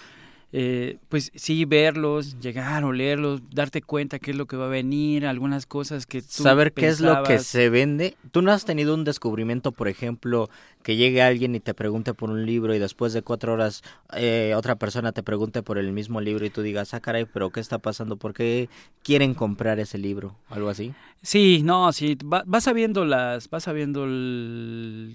eh, 0.52 0.98
pues 1.08 1.30
sí, 1.34 1.64
verlos, 1.64 2.40
llegar 2.40 2.82
o 2.84 2.92
leerlos, 2.92 3.40
darte 3.52 3.82
cuenta 3.82 4.18
qué 4.18 4.32
es 4.32 4.36
lo 4.36 4.46
que 4.46 4.56
va 4.56 4.66
a 4.66 4.68
venir, 4.68 5.24
algunas 5.24 5.64
cosas 5.64 6.06
que 6.06 6.22
tú 6.22 6.42
Saber 6.42 6.72
qué 6.72 6.88
es 6.88 7.00
lo 7.00 7.22
que 7.22 7.38
se 7.38 7.70
vende. 7.70 8.16
¿Tú 8.32 8.42
no 8.42 8.50
has 8.50 8.64
tenido 8.64 8.94
un 8.94 9.04
descubrimiento, 9.04 9.70
por 9.70 9.86
ejemplo, 9.86 10.50
que 10.82 10.96
llegue 10.96 11.22
alguien 11.22 11.54
y 11.54 11.60
te 11.60 11.72
pregunte 11.72 12.14
por 12.14 12.30
un 12.30 12.46
libro 12.46 12.74
y 12.74 12.80
después 12.80 13.12
de 13.12 13.22
cuatro 13.22 13.52
horas 13.52 13.82
eh, 14.16 14.54
otra 14.56 14.74
persona 14.74 15.12
te 15.12 15.22
pregunte 15.22 15.62
por 15.62 15.78
el 15.78 15.92
mismo 15.92 16.20
libro 16.20 16.44
y 16.44 16.50
tú 16.50 16.62
digas, 16.62 16.94
ah, 16.94 17.00
caray, 17.00 17.26
pero 17.26 17.50
¿qué 17.50 17.60
está 17.60 17.78
pasando? 17.78 18.16
¿Por 18.16 18.34
qué 18.34 18.68
quieren 19.04 19.34
comprar 19.34 19.78
ese 19.78 19.98
libro? 19.98 20.34
¿Algo 20.48 20.68
así? 20.68 20.92
Sí, 21.22 21.60
no, 21.62 21.92
sí, 21.92 22.16
vas 22.24 22.64
sabiendo 22.64 23.04
las, 23.04 23.48
vas 23.50 23.64
sabiendo 23.64 24.06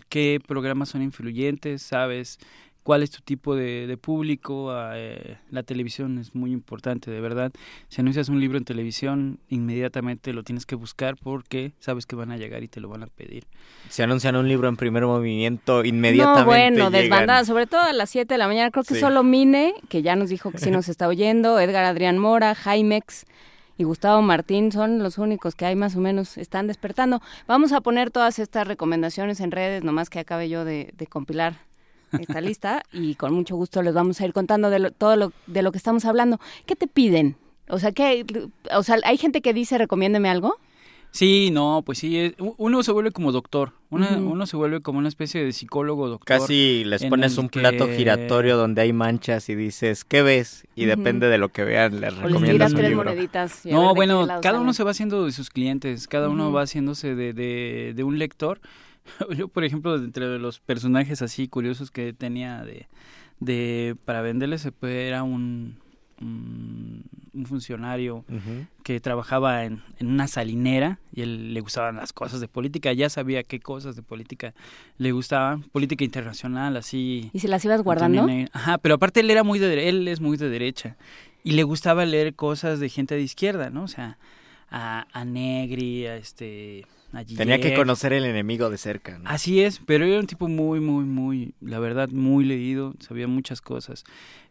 qué 0.08 0.40
programas 0.48 0.90
son 0.90 1.02
influyentes, 1.02 1.82
sabes 1.82 2.40
cuál 2.86 3.02
es 3.02 3.10
tu 3.10 3.22
tipo 3.24 3.56
de, 3.56 3.98
público. 4.00 4.72
Ah, 4.72 4.94
eh, 4.96 5.38
la 5.50 5.64
televisión 5.64 6.20
es 6.20 6.36
muy 6.36 6.52
importante, 6.52 7.10
de 7.10 7.20
verdad. 7.20 7.52
Si 7.90 8.00
anuncias 8.00 8.30
un 8.30 8.40
libro 8.40 8.60
en 8.60 8.64
televisión, 8.64 9.40
inmediatamente 9.50 10.32
lo 10.34 10.44
tienes 10.44 10.68
que 10.68 10.76
buscar 10.76 11.16
porque 11.16 11.74
sabes 11.80 12.06
que 12.06 12.16
van 12.16 12.32
a 12.32 12.38
llegar 12.38 12.62
y 12.62 12.68
te 12.68 12.80
lo 12.80 12.88
van 12.88 13.02
a 13.02 13.08
pedir. 13.08 13.46
Si 13.90 14.04
anuncian 14.04 14.36
un 14.36 14.48
libro 14.48 14.70
en 14.70 14.78
primer 14.78 15.04
movimiento, 15.04 15.84
inmediatamente. 15.84 16.42
No, 16.42 16.46
bueno, 16.46 16.92
desbandada, 16.92 17.44
sobre 17.44 17.66
todo 17.66 17.82
a 17.82 17.92
las 17.92 18.12
7 18.12 18.32
de 18.32 18.38
la 18.38 18.48
mañana. 18.48 18.70
Creo 18.70 18.84
que 18.84 19.00
solo 19.00 19.24
Mine, 19.24 19.74
que 19.90 20.04
ya 20.04 20.16
nos 20.16 20.30
dijo 20.30 20.52
que 20.52 20.60
sí 20.60 20.70
nos 20.70 20.88
está 20.88 21.08
oyendo, 21.08 21.60
Edgar 21.66 21.86
Adrián 21.86 22.20
Mora, 22.20 22.54
Jaimex 22.54 23.26
y 23.80 23.84
Gustavo 23.84 24.22
Martín 24.22 24.72
son 24.72 25.00
los 25.00 25.18
únicos 25.18 25.56
que 25.56 25.66
hay 25.66 25.76
más 25.76 25.96
o 25.96 26.00
menos 26.00 26.38
están 26.38 26.68
despertando. 26.68 27.20
Vamos 27.48 27.72
a 27.74 27.82
poner 27.82 28.12
todas 28.12 28.38
estas 28.38 28.68
recomendaciones 28.68 29.40
en 29.40 29.50
redes, 29.50 29.84
nomás 29.84 30.10
que 30.10 30.20
acabe 30.20 30.50
yo 30.50 30.64
de, 30.66 30.94
compilar 31.10 31.58
esta 32.20 32.42
lista 32.42 32.84
y 32.92 33.16
con 33.16 33.34
mucho 33.34 33.56
gusto 33.56 33.82
les 33.82 33.94
vamos 33.94 34.22
a 34.22 34.26
ir 34.26 34.34
contando 34.34 34.70
de 34.70 34.92
todo 34.92 35.16
lo, 35.16 35.32
de 35.48 35.62
lo 35.62 35.72
que 35.72 35.78
estamos 35.78 36.06
hablando. 36.06 36.40
¿Qué 36.66 36.76
te 36.76 36.88
piden? 36.88 37.38
O 37.68 37.80
sea, 37.80 37.92
que, 37.92 38.26
o 38.76 38.84
sea, 38.84 38.98
hay 39.04 39.18
gente 39.18 39.42
que 39.42 39.54
dice 39.54 39.78
recomiéndeme 39.78 40.30
algo. 40.30 40.58
Sí, 41.16 41.50
no, 41.50 41.82
pues 41.86 42.00
sí, 42.00 42.36
uno 42.58 42.84
se 42.84 42.92
vuelve 42.92 43.12
como 43.12 43.32
doctor, 43.32 43.72
uno 43.90 44.46
se 44.46 44.58
vuelve 44.58 44.82
como 44.82 45.00
una 45.00 45.08
especie 45.08 45.46
de 45.46 45.54
psicólogo 45.54 46.10
doctor. 46.10 46.40
Casi 46.40 46.84
les 46.84 47.06
pones 47.06 47.38
un 47.38 47.48
plato 47.48 47.88
giratorio 47.88 48.58
donde 48.58 48.82
hay 48.82 48.92
manchas 48.92 49.48
y 49.48 49.56
dices, 49.56 50.04
¿qué 50.04 50.22
ves? 50.22 50.68
Y 50.76 50.84
depende 50.84 51.28
de 51.30 51.38
lo 51.38 51.48
que 51.48 51.64
vean, 51.64 52.02
les 52.02 52.18
recomiendas 52.18 52.74
un 52.74 52.82
libro. 52.82 53.16
no, 53.64 53.96
bueno, 53.96 54.28
cada 54.42 54.60
uno 54.60 54.74
se 54.74 54.84
va 54.84 54.92
haciendo 54.92 55.26
de 55.26 55.32
sus 55.32 55.50
clientes, 55.50 56.10
cada 56.10 56.28
uno 56.28 56.52
va 56.52 56.64
haciéndose 56.64 57.16
de, 57.16 57.32
de, 57.32 57.94
de 57.96 58.04
un 58.04 58.20
lector. 58.20 58.60
Yo, 59.38 59.48
por 59.48 59.64
ejemplo, 59.64 59.96
entre 59.96 60.40
los 60.40 60.60
personajes 60.60 61.22
así 61.22 61.48
curiosos 61.48 61.92
que 61.92 62.14
tenía 62.14 62.64
de, 62.64 62.88
de 63.40 63.96
para 64.06 64.22
venderles, 64.22 64.68
era 64.82 65.24
un 65.24 65.78
un, 66.22 67.46
funcionario 67.46 68.24
que 68.84 69.00
trabajaba 69.00 69.66
en, 69.66 69.82
una 70.00 70.28
salinera 70.28 71.00
y 71.14 71.22
él 71.22 71.54
le 71.54 71.60
gustaban 71.62 71.98
las 71.98 72.14
cosas 72.14 72.40
de 72.40 72.48
política, 72.48 72.94
ya 72.94 73.10
sabía 73.10 73.44
qué 73.44 73.60
cosas 73.60 73.96
de 73.96 74.02
política 74.02 74.54
le 74.98 75.12
gustaban, 75.12 75.64
política 75.64 76.04
internacional, 76.04 76.78
así. 76.78 77.30
¿Y 77.34 77.40
se 77.40 77.48
las 77.48 77.64
ibas 77.66 77.82
guardando? 77.82 78.28
Ajá, 78.54 78.78
pero 78.78 78.96
aparte 78.96 79.20
él 79.20 79.30
era 79.30 79.44
muy 79.44 79.60
de, 79.60 79.90
él 79.90 80.08
es 80.08 80.22
muy 80.22 80.38
de 80.38 80.50
derecha 80.50 80.96
y 81.44 81.52
le 81.52 81.64
gustaba 81.64 82.06
leer 82.06 82.36
cosas 82.36 82.80
de 82.80 82.90
gente 82.90 83.16
de 83.16 83.22
izquierda, 83.22 83.70
¿no? 83.70 83.84
O 83.84 83.88
sea, 83.88 84.18
a, 84.70 85.08
a 85.12 85.26
Negri, 85.26 86.06
a 86.08 86.16
este 86.16 86.86
Tenía 87.24 87.60
que 87.60 87.74
conocer 87.74 88.14
el 88.14 88.26
enemigo 88.26 88.70
de 88.70 88.78
cerca. 88.78 89.20
Así 89.26 89.62
es, 89.62 89.80
pero 89.86 90.06
era 90.06 90.20
un 90.20 90.28
tipo 90.28 90.48
muy, 90.48 90.80
muy, 90.80 91.06
muy, 91.06 91.54
la 91.62 91.80
verdad, 91.80 92.10
muy 92.10 92.46
leído, 92.46 92.94
sabía 93.00 93.28
muchas 93.28 93.62
cosas. 93.62 94.04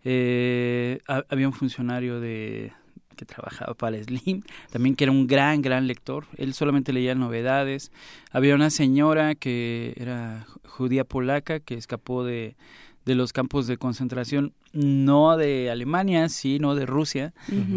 Eh, 0.05 1.01
había 1.07 1.47
un 1.47 1.53
funcionario 1.53 2.21
de 2.21 2.73
que 3.17 3.25
trabajaba 3.25 3.75
para 3.75 4.03
Slim, 4.03 4.43
también 4.71 4.97
que 4.97 5.05
era 5.05 5.13
un 5.13 5.27
gran, 5.27 5.63
gran 5.63 5.87
lector. 5.87 6.27
Él 6.37 6.55
solamente 6.55 6.93
leía 6.93 7.15
novedades. 7.15 7.93
Había 8.31 8.55
una 8.55 8.71
señora 8.71 9.35
que 9.35 9.95
era 9.97 10.47
judía 10.67 11.05
polaca 11.05 11.61
que 11.61 11.75
escapó 11.75 12.25
de, 12.25 12.57
de 13.05 13.15
los 13.15 13.33
campos 13.33 13.67
de 13.67 13.77
concentración, 13.77 14.55
no 14.73 15.37
de 15.37 15.71
Alemania, 15.71 16.29
sino 16.29 16.75
de 16.75 16.87
Rusia. 16.87 17.35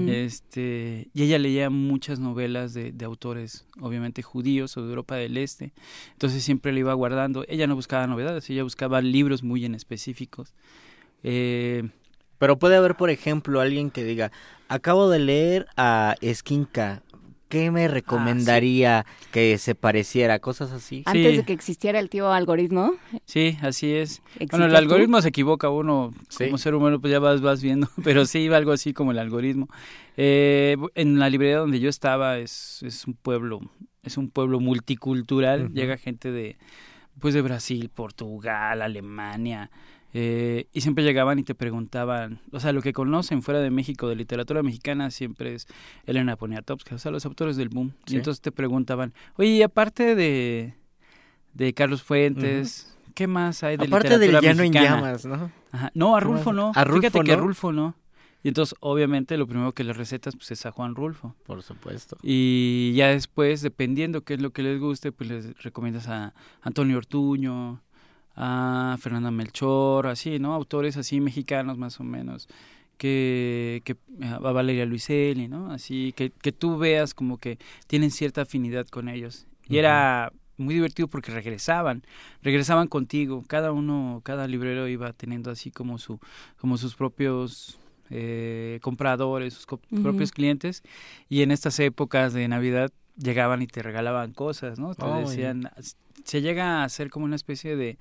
este, 0.08 1.10
y 1.14 1.24
ella 1.24 1.38
leía 1.38 1.70
muchas 1.70 2.20
novelas 2.20 2.74
de, 2.74 2.92
de, 2.92 3.06
autores, 3.06 3.66
obviamente 3.82 4.22
judíos 4.22 4.78
o 4.78 4.84
de 4.84 4.90
Europa 4.90 5.16
del 5.16 5.38
Este. 5.38 5.74
Entonces 6.14 6.44
siempre 6.44 6.72
le 6.72 6.80
iba 6.80 6.94
guardando. 6.94 7.46
Ella 7.48 7.68
no 7.68 7.76
buscaba 7.76 8.08
novedades, 8.08 8.50
ella 8.50 8.64
buscaba 8.64 9.02
libros 9.02 9.44
muy 9.44 9.66
en 9.66 9.76
específicos. 9.76 10.54
Eh, 11.24 11.90
Pero 12.38 12.58
puede 12.60 12.76
haber, 12.76 12.96
por 12.96 13.10
ejemplo, 13.10 13.60
alguien 13.60 13.90
que 13.90 14.04
diga, 14.04 14.32
acabo 14.70 15.10
de 15.10 15.20
leer 15.20 15.68
a 15.76 16.16
Esquinca, 16.22 17.02
¿qué 17.50 17.72
me 17.72 17.86
ah, 17.86 17.88
recomendaría 17.88 19.06
que 19.32 19.58
se 19.58 19.76
pareciera? 19.76 20.40
Cosas 20.40 20.72
así. 20.72 21.04
Antes 21.06 21.38
de 21.38 21.44
que 21.44 21.54
existiera 21.54 22.00
el 22.00 22.10
tío 22.10 22.32
algoritmo. 22.32 22.94
Sí, 23.26 23.58
así 23.62 23.94
es. 23.94 24.22
Bueno, 24.52 24.66
el 24.66 24.76
algoritmo 24.76 25.22
se 25.22 25.30
equivoca 25.30 25.70
uno 25.70 26.12
como 26.38 26.58
ser 26.58 26.76
humano, 26.76 27.00
pues 27.00 27.12
ya 27.12 27.20
vas, 27.20 27.42
vas 27.42 27.62
viendo, 27.62 27.88
pero 28.04 28.26
sí, 28.26 28.48
algo 28.48 28.72
así 28.72 28.94
como 28.94 29.12
el 29.12 29.20
algoritmo. 29.20 29.68
Eh, 30.18 30.78
en 30.96 31.20
la 31.20 31.30
librería 31.30 31.58
donde 31.58 31.80
yo 31.80 31.90
estaba 31.90 32.38
es, 32.38 32.82
es 32.84 33.06
un 33.06 33.14
pueblo, 33.14 33.60
es 34.04 34.18
un 34.18 34.30
pueblo 34.30 34.60
multicultural, 34.60 35.72
llega 35.74 35.98
gente 35.98 36.32
de, 36.32 36.58
pues 37.20 37.34
de 37.34 37.42
Brasil, 37.42 37.90
Portugal, 37.94 38.82
Alemania, 38.82 39.70
eh, 40.14 40.68
y 40.74 40.82
siempre 40.82 41.04
llegaban 41.04 41.38
y 41.40 41.44
te 41.44 41.56
preguntaban, 41.56 42.40
o 42.52 42.60
sea, 42.60 42.72
lo 42.72 42.82
que 42.82 42.94
conocen 42.94 43.42
fuera 43.42 43.60
de 43.60 43.70
México 43.70 44.08
de 44.08 44.16
literatura 44.16 44.64
mexicana 44.64 45.12
siempre 45.12 45.54
es 45.54 45.68
Elena 46.06 46.36
Poniatowska, 46.36 46.96
o 46.96 46.98
sea, 46.98 47.12
los 47.12 47.26
autores 47.26 47.58
del 47.58 47.70
boom. 47.70 47.94
Y 48.08 48.16
entonces 48.16 48.42
te 48.42 48.52
preguntaban, 48.52 49.14
oye, 49.36 49.64
aparte 49.64 50.16
de, 50.16 50.74
de 51.54 51.74
Carlos 51.74 52.04
Fuentes, 52.04 52.98
¿qué 53.14 53.28
más 53.28 53.64
hay 53.64 53.78
de 53.78 53.86
aparte 53.86 54.10
literatura 54.10 54.40
del 54.40 54.56
Llano 54.56 54.64
en 54.64 54.72
Llamas, 54.74 55.26
¿no? 55.26 55.52
No, 55.94 56.16
a 56.16 56.20
Rulfo 56.20 56.54
no. 56.54 56.72
A 56.74 56.84
Rulfo 56.84 57.02
Fíjate 57.02 57.26
que 57.26 57.34
a 57.34 57.36
Rulfo 57.36 57.72
no. 57.72 57.96
Y 58.44 58.50
entonces, 58.50 58.76
obviamente, 58.80 59.36
lo 59.38 59.48
primero 59.48 59.74
que 59.74 59.84
le 59.84 59.94
recetas 59.94 60.36
pues, 60.36 60.52
es 60.52 60.66
a 60.66 60.72
Juan 60.72 60.96
Rulfo. 60.96 61.36
Por 61.46 61.64
supuesto. 61.64 62.18
Y 62.22 62.94
ya 62.96 63.08
después, 63.08 63.62
dependiendo 63.62 64.24
qué 64.24 64.36
es 64.36 64.42
lo 64.42 64.52
que 64.52 64.64
les 64.64 64.80
guste, 64.80 65.12
pues 65.12 65.30
les 65.30 65.64
recomiendas 65.64 66.08
a 66.08 66.34
Antonio 66.62 66.98
Ortuño, 66.98 67.82
a 68.38 68.98
Fernanda 69.00 69.32
Melchor, 69.32 70.08
así, 70.08 70.38
¿no? 70.38 70.54
Autores 70.54 70.96
así 70.96 71.20
mexicanos 71.20 71.78
más 71.78 72.00
o 72.00 72.04
menos, 72.04 72.48
que, 72.98 73.82
que 73.84 73.98
a 74.24 74.38
Valeria 74.38 74.86
Luiselli, 74.86 75.48
¿no? 75.48 75.72
Así, 75.72 76.14
que, 76.16 76.30
que 76.30 76.52
tú 76.52 76.78
veas 76.78 77.14
como 77.16 77.40
que 77.40 77.58
tienen 77.88 78.12
cierta 78.12 78.44
afinidad 78.44 78.88
con 78.88 79.10
ellos. 79.10 79.48
Y 79.68 79.78
era 79.78 80.32
muy 80.56 80.76
divertido 80.76 81.08
porque 81.08 81.32
regresaban, 81.32 82.04
regresaban 82.42 82.88
contigo, 82.88 83.44
cada 83.48 83.72
uno, 83.72 84.22
cada 84.24 84.48
librero 84.48 84.88
iba 84.88 85.12
teniendo 85.14 85.52
así 85.52 85.72
como 85.72 85.98
su, 85.98 86.20
como 86.58 86.78
sus 86.78 86.96
propios 86.96 87.80
eh, 88.12 88.80
compradores, 88.82 89.56
sus 89.56 89.66
propios 89.66 90.32
clientes, 90.32 90.84
y 91.28 91.42
en 91.42 91.52
estas 91.52 91.80
épocas 91.80 92.34
de 92.34 92.48
Navidad 92.48 92.92
llegaban 93.18 93.62
y 93.62 93.68
te 93.68 93.82
regalaban 93.82 94.32
cosas, 94.34 94.80
¿no? 94.80 94.96
Te 94.96 95.06
decían, 95.06 95.70
se 96.24 96.42
llega 96.42 96.82
a 96.82 96.84
hacer 96.84 97.10
como 97.10 97.26
una 97.26 97.36
especie 97.36 97.76
de, 97.76 97.98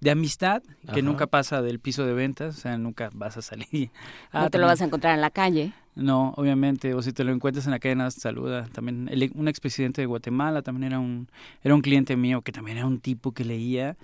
de 0.00 0.10
amistad 0.10 0.62
que 0.92 1.02
nunca 1.02 1.26
pasa 1.26 1.62
del 1.62 1.80
piso 1.80 2.06
de 2.06 2.12
ventas, 2.12 2.56
o 2.56 2.60
sea, 2.60 2.78
nunca 2.78 3.10
vas 3.12 3.36
a 3.36 3.42
salir. 3.42 3.90
no 4.32 4.40
ah, 4.40 4.50
te 4.50 4.58
lo 4.58 4.66
vas 4.66 4.80
a 4.80 4.84
encontrar 4.84 5.14
en 5.14 5.20
la 5.20 5.30
calle. 5.30 5.72
No, 5.94 6.32
obviamente, 6.36 6.94
o 6.94 7.02
si 7.02 7.12
te 7.12 7.24
lo 7.24 7.32
encuentras 7.32 7.66
en 7.66 7.72
la 7.72 7.78
calle, 7.78 7.96
nada, 7.96 8.10
saluda. 8.10 8.68
También 8.72 9.08
el, 9.10 9.32
un 9.34 9.48
expresidente 9.48 10.00
de 10.00 10.06
Guatemala 10.06 10.62
también 10.62 10.92
era 10.92 11.00
un, 11.00 11.28
era 11.62 11.74
un 11.74 11.80
cliente 11.80 12.16
mío 12.16 12.42
que 12.42 12.52
también 12.52 12.78
era 12.78 12.86
un 12.86 13.00
tipo 13.00 13.32
que 13.32 13.44
leía, 13.44 13.96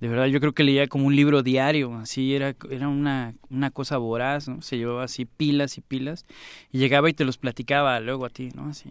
de 0.00 0.08
verdad, 0.08 0.26
yo 0.26 0.40
creo 0.40 0.54
que 0.54 0.64
leía 0.64 0.86
como 0.86 1.06
un 1.06 1.14
libro 1.14 1.42
diario, 1.42 1.94
así 1.96 2.34
era, 2.34 2.54
era 2.70 2.88
una, 2.88 3.34
una 3.50 3.70
cosa 3.70 3.98
voraz, 3.98 4.48
¿no? 4.48 4.62
Se 4.62 4.78
llevaba 4.78 5.04
así 5.04 5.26
pilas 5.26 5.76
y 5.76 5.82
pilas 5.82 6.24
y 6.72 6.78
llegaba 6.78 7.10
y 7.10 7.12
te 7.12 7.26
los 7.26 7.36
platicaba 7.36 8.00
luego 8.00 8.24
a 8.24 8.30
ti, 8.30 8.48
¿no? 8.54 8.70
Así. 8.70 8.90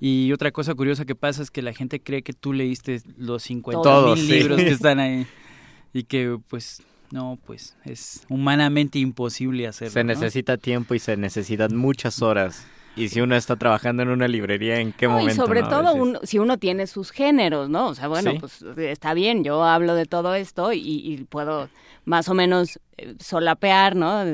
Y 0.00 0.32
otra 0.32 0.52
cosa 0.52 0.74
curiosa 0.74 1.04
que 1.04 1.14
pasa 1.14 1.42
es 1.42 1.50
que 1.50 1.62
la 1.62 1.72
gente 1.72 2.00
cree 2.00 2.22
que 2.22 2.32
tú 2.32 2.52
leíste 2.52 3.02
los 3.16 3.42
50 3.44 4.14
mil 4.14 4.28
libros 4.28 4.58
que 4.58 4.70
están 4.70 5.00
ahí 5.00 5.26
y 5.92 6.04
que 6.04 6.38
pues 6.48 6.82
no, 7.10 7.38
pues 7.46 7.76
es 7.84 8.24
humanamente 8.28 8.98
imposible 8.98 9.66
hacerlo. 9.66 9.92
Se 9.92 10.04
necesita 10.04 10.56
tiempo 10.56 10.94
y 10.94 10.98
se 10.98 11.16
necesitan 11.16 11.74
muchas 11.76 12.22
horas. 12.22 12.66
Y 12.98 13.08
si 13.08 13.20
uno 13.20 13.36
está 13.36 13.56
trabajando 13.56 14.02
en 14.02 14.08
una 14.08 14.28
librería, 14.28 14.80
¿en 14.80 14.92
qué 14.92 15.08
momento? 15.08 15.32
Y 15.32 15.34
sobre 15.34 15.62
todo 15.62 16.20
si 16.24 16.38
uno 16.38 16.58
tiene 16.58 16.86
sus 16.86 17.10
géneros, 17.10 17.68
¿no? 17.68 17.88
O 17.88 17.94
sea, 17.94 18.08
bueno, 18.08 18.32
pues 18.40 18.62
está 18.76 19.14
bien, 19.14 19.44
yo 19.44 19.62
hablo 19.62 19.94
de 19.94 20.06
todo 20.06 20.34
esto 20.34 20.72
y, 20.72 21.26
puedo 21.28 21.68
más 22.04 22.28
o 22.28 22.34
menos 22.34 22.80
eh, 22.96 23.14
solapear, 23.20 23.94
¿no? 23.94 24.24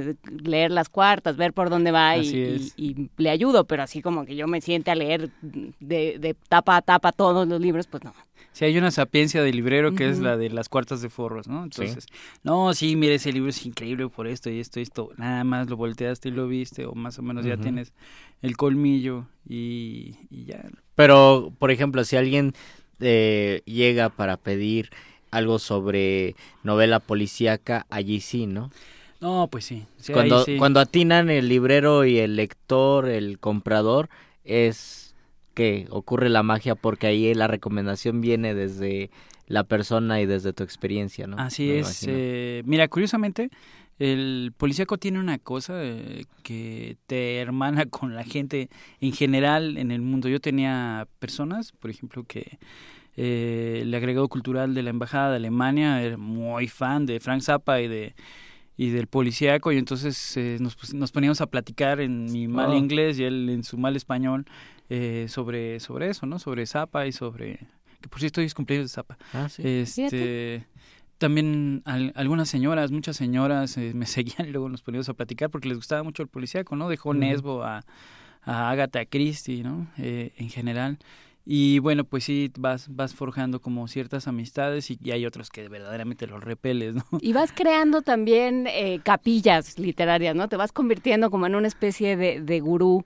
Leer 0.42 0.70
las 0.70 0.88
cuartas, 0.88 1.36
ver 1.36 1.52
por 1.52 1.70
dónde 1.70 1.90
va 1.90 2.16
y, 2.16 2.72
y, 2.76 3.10
le 3.16 3.30
ayudo, 3.30 3.64
pero 3.64 3.82
así 3.82 4.00
como 4.00 4.24
que 4.24 4.36
yo 4.36 4.46
me 4.46 4.60
siente 4.60 4.90
a 4.90 4.94
leer 4.94 5.30
de, 5.42 6.18
de 6.18 6.36
tapa 6.48 6.76
a 6.76 6.82
tapa 6.82 7.12
todos 7.12 7.46
los 7.48 7.60
libros, 7.60 7.86
pues 7.86 8.04
no. 8.04 8.14
Sí, 8.54 8.64
hay 8.64 8.78
una 8.78 8.92
sapiencia 8.92 9.42
de 9.42 9.52
librero 9.52 9.96
que 9.96 10.08
es 10.08 10.20
la 10.20 10.36
de 10.36 10.48
las 10.48 10.68
cuartas 10.68 11.02
de 11.02 11.10
forros, 11.10 11.48
¿no? 11.48 11.64
Entonces, 11.64 12.06
no, 12.44 12.72
sí, 12.72 12.94
mire, 12.94 13.16
ese 13.16 13.32
libro 13.32 13.50
es 13.50 13.66
increíble 13.66 14.08
por 14.08 14.28
esto 14.28 14.48
y 14.48 14.60
esto 14.60 14.78
y 14.78 14.84
esto. 14.84 15.10
Nada 15.16 15.42
más 15.42 15.68
lo 15.68 15.76
volteaste 15.76 16.28
y 16.28 16.32
lo 16.32 16.46
viste, 16.46 16.86
o 16.86 16.94
más 16.94 17.18
o 17.18 17.22
menos 17.22 17.44
ya 17.44 17.56
tienes 17.56 17.92
el 18.42 18.56
colmillo 18.56 19.26
y, 19.48 20.12
ya. 20.30 20.64
Pero, 20.94 21.52
por 21.58 21.72
ejemplo, 21.72 22.04
si 22.04 22.14
alguien 22.14 22.54
eh, 23.00 23.62
llega 23.64 24.08
para 24.08 24.36
pedir 24.36 24.90
algo 25.32 25.58
sobre 25.58 26.36
novela 26.62 27.00
policíaca, 27.00 27.86
allí 27.90 28.20
sí, 28.20 28.46
¿no? 28.46 28.70
No, 29.20 29.48
pues 29.50 29.64
sí. 29.64 29.84
cuando, 30.12 30.46
cuando 30.58 30.78
atinan 30.78 31.28
el 31.28 31.48
librero 31.48 32.04
y 32.04 32.18
el 32.18 32.36
lector, 32.36 33.08
el 33.08 33.40
comprador, 33.40 34.08
es 34.44 35.03
que 35.54 35.86
ocurre 35.90 36.28
la 36.28 36.42
magia 36.42 36.74
porque 36.74 37.06
ahí 37.06 37.32
la 37.34 37.46
recomendación 37.46 38.20
viene 38.20 38.54
desde 38.54 39.10
la 39.46 39.64
persona 39.64 40.20
y 40.20 40.26
desde 40.26 40.52
tu 40.52 40.62
experiencia, 40.62 41.26
¿no? 41.26 41.36
Así 41.38 41.70
es. 41.70 42.04
Eh, 42.08 42.62
mira, 42.66 42.88
curiosamente, 42.88 43.50
el 43.98 44.52
policíaco 44.56 44.98
tiene 44.98 45.20
una 45.20 45.38
cosa 45.38 45.74
eh, 45.76 46.24
que 46.42 46.96
te 47.06 47.38
hermana 47.38 47.86
con 47.90 48.14
la 48.14 48.24
gente 48.24 48.68
en 49.00 49.12
general 49.12 49.78
en 49.78 49.90
el 49.90 50.02
mundo. 50.02 50.28
Yo 50.28 50.40
tenía 50.40 51.06
personas, 51.18 51.72
por 51.72 51.90
ejemplo, 51.90 52.24
que 52.24 52.58
eh, 53.16 53.80
el 53.82 53.94
agregado 53.94 54.28
cultural 54.28 54.74
de 54.74 54.82
la 54.82 54.90
Embajada 54.90 55.30
de 55.30 55.36
Alemania 55.36 56.02
era 56.02 56.16
muy 56.16 56.68
fan 56.68 57.06
de 57.06 57.20
Frank 57.20 57.42
Zappa 57.42 57.80
y 57.80 57.88
de 57.88 58.14
y 58.76 58.90
del 58.90 59.06
policíaco 59.06 59.70
y 59.70 59.78
entonces 59.78 60.36
eh, 60.36 60.56
nos, 60.60 60.92
nos, 60.94 61.12
poníamos 61.12 61.40
a 61.40 61.46
platicar 61.46 62.00
en 62.00 62.30
mi 62.32 62.48
mal 62.48 62.70
oh. 62.70 62.76
inglés 62.76 63.18
y 63.18 63.24
él 63.24 63.48
en 63.48 63.62
su 63.62 63.78
mal 63.78 63.94
español 63.94 64.46
eh, 64.88 65.26
sobre 65.28 65.80
sobre 65.80 66.10
eso 66.10 66.26
no 66.26 66.38
sobre 66.38 66.66
Zapa 66.66 67.06
y 67.06 67.12
sobre 67.12 67.58
que 68.00 68.08
por 68.08 68.20
cierto 68.20 68.40
hoy 68.40 68.46
es 68.46 68.54
cumpleaños 68.54 68.90
de 68.90 68.94
Zapa 68.94 69.18
ah, 69.32 69.48
¿sí? 69.48 69.62
este 69.64 70.66
también 71.18 71.82
algunas 71.84 72.48
señoras 72.48 72.90
muchas 72.90 73.16
señoras 73.16 73.76
eh, 73.76 73.92
me 73.94 74.06
seguían 74.06 74.48
y 74.48 74.50
luego 74.50 74.68
nos 74.68 74.82
poníamos 74.82 75.08
a 75.08 75.14
platicar 75.14 75.50
porque 75.50 75.68
les 75.68 75.78
gustaba 75.78 76.02
mucho 76.02 76.22
el 76.22 76.28
policíaco 76.28 76.76
no 76.76 76.88
dejó 76.88 77.14
Nesbo 77.14 77.62
a 77.62 77.84
a 78.42 78.70
Agatha 78.70 79.06
Christie 79.06 79.62
no 79.62 79.88
en 79.96 80.50
general. 80.50 80.98
Y 81.46 81.78
bueno, 81.78 82.04
pues 82.04 82.24
sí, 82.24 82.50
vas, 82.58 82.86
vas 82.94 83.14
forjando 83.14 83.60
como 83.60 83.86
ciertas 83.86 84.28
amistades 84.28 84.90
y, 84.90 84.98
hay 85.10 85.26
otros 85.26 85.50
que 85.50 85.68
verdaderamente 85.68 86.26
los 86.26 86.42
repeles, 86.42 86.94
¿no? 86.94 87.04
Y 87.20 87.34
vas 87.34 87.52
creando 87.52 88.00
también 88.00 88.66
eh, 88.66 89.00
capillas 89.02 89.78
literarias, 89.78 90.34
¿no? 90.34 90.48
Te 90.48 90.56
vas 90.56 90.72
convirtiendo 90.72 91.30
como 91.30 91.46
en 91.46 91.54
una 91.54 91.68
especie 91.68 92.16
de, 92.16 92.40
de 92.40 92.60
gurú 92.60 93.04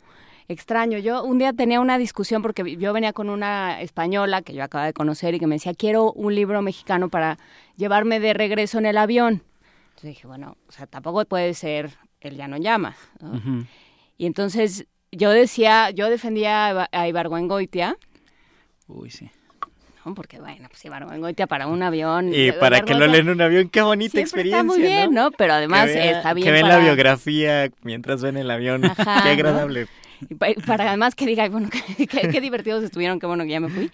extraño. 0.48 0.98
Yo 0.98 1.22
un 1.22 1.38
día 1.38 1.52
tenía 1.52 1.80
una 1.80 1.98
discusión 1.98 2.42
porque 2.42 2.76
yo 2.76 2.92
venía 2.92 3.12
con 3.12 3.30
una 3.30 3.80
española 3.80 4.42
que 4.42 4.54
yo 4.54 4.64
acababa 4.64 4.86
de 4.86 4.92
conocer 4.92 5.34
y 5.34 5.38
que 5.38 5.46
me 5.46 5.56
decía, 5.56 5.74
quiero 5.74 6.12
un 6.12 6.34
libro 6.34 6.62
mexicano 6.62 7.08
para 7.08 7.38
llevarme 7.76 8.18
de 8.18 8.34
regreso 8.34 8.78
en 8.78 8.86
el 8.86 8.98
avión. 8.98 9.42
Entonces 9.90 10.10
dije, 10.10 10.26
bueno, 10.26 10.56
o 10.68 10.72
sea, 10.72 10.86
tampoco 10.86 11.24
puede 11.24 11.54
ser 11.54 11.90
El 12.20 12.36
ya 12.36 12.48
no 12.48 12.56
llama. 12.56 12.96
Y 14.16 14.26
entonces 14.26 14.86
yo 15.12 15.30
decía, 15.30 15.90
yo 15.90 16.10
defendía 16.10 16.88
a 16.90 17.08
Ibargüengoitia 17.08 17.96
Uy, 18.88 19.10
sí. 19.10 19.30
No, 20.04 20.14
porque 20.14 20.40
bueno, 20.40 20.68
pues 20.70 20.82
Ibargüengoitia 20.84 21.46
para 21.46 21.66
un 21.66 21.82
avión. 21.82 22.32
Y 22.32 22.52
para 22.52 22.80
que 22.80 22.94
lo 22.94 23.06
leen 23.06 23.26
en 23.26 23.34
un 23.34 23.40
avión, 23.42 23.68
qué 23.68 23.82
bonita 23.82 24.18
experiencia. 24.18 24.60
Está 24.60 24.66
muy 24.66 24.80
bien, 24.80 25.12
¿no? 25.12 25.30
Pero 25.32 25.52
además 25.52 25.90
está 25.90 26.32
bien. 26.32 26.46
Que 26.46 26.52
ven 26.52 26.66
la 26.66 26.78
biografía 26.78 27.68
mientras 27.82 28.22
ven 28.22 28.38
el 28.38 28.50
avión. 28.50 28.80
qué 28.82 29.28
agradable. 29.28 29.86
Y 30.28 30.34
para 30.34 30.88
además 30.88 31.14
que 31.14 31.26
diga, 31.26 31.48
bueno, 31.48 31.68
qué, 32.10 32.40
divertidos 32.40 32.84
estuvieron, 32.84 33.20
qué 33.20 33.26
bueno 33.26 33.44
que 33.44 33.50
ya 33.50 33.60
me 33.60 33.68
fui. 33.68 33.90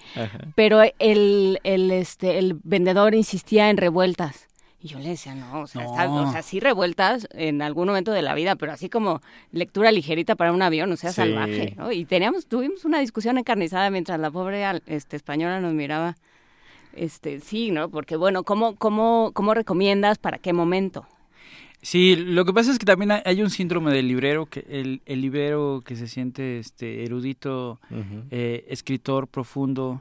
Pero 0.54 0.82
el, 0.98 1.60
el, 1.64 1.90
este, 1.90 2.38
el 2.38 2.58
vendedor 2.62 3.14
insistía 3.14 3.70
en 3.70 3.76
revueltas. 3.76 4.48
Y 4.84 4.88
yo 4.88 4.98
le 4.98 5.08
decía, 5.08 5.34
no, 5.34 5.62
o 5.62 5.66
sea, 5.66 5.86
o 5.86 6.30
sea, 6.30 6.42
sí 6.42 6.60
revueltas 6.60 7.26
en 7.32 7.62
algún 7.62 7.86
momento 7.88 8.12
de 8.12 8.20
la 8.20 8.34
vida, 8.34 8.54
pero 8.54 8.70
así 8.70 8.90
como 8.90 9.22
lectura 9.50 9.90
ligerita 9.90 10.34
para 10.34 10.52
un 10.52 10.60
avión, 10.60 10.92
o 10.92 10.96
sea, 10.96 11.10
salvaje, 11.10 11.72
¿no? 11.78 11.90
Y 11.90 12.04
teníamos, 12.04 12.46
tuvimos 12.46 12.84
una 12.84 13.00
discusión 13.00 13.38
encarnizada 13.38 13.88
mientras 13.88 14.20
la 14.20 14.30
pobre 14.30 14.62
este, 14.84 15.16
española 15.16 15.58
nos 15.60 15.72
miraba. 15.72 16.16
Este, 16.92 17.40
sí, 17.40 17.70
¿no? 17.70 17.88
Porque, 17.88 18.16
bueno, 18.16 18.44
¿cómo, 18.44 18.76
cómo, 18.76 19.30
cómo 19.32 19.54
recomiendas 19.54 20.18
para 20.18 20.36
qué 20.36 20.52
momento? 20.52 21.06
Sí, 21.84 22.16
lo 22.16 22.46
que 22.46 22.54
pasa 22.54 22.72
es 22.72 22.78
que 22.78 22.86
también 22.86 23.12
hay 23.12 23.42
un 23.42 23.50
síndrome 23.50 23.92
del 23.92 24.08
librero, 24.08 24.46
que 24.46 24.64
el, 24.70 25.02
el 25.04 25.20
librero 25.20 25.82
que 25.84 25.96
se 25.96 26.08
siente 26.08 26.58
este 26.58 27.04
erudito, 27.04 27.78
eh, 28.30 28.64
escritor 28.68 29.28
profundo, 29.28 30.00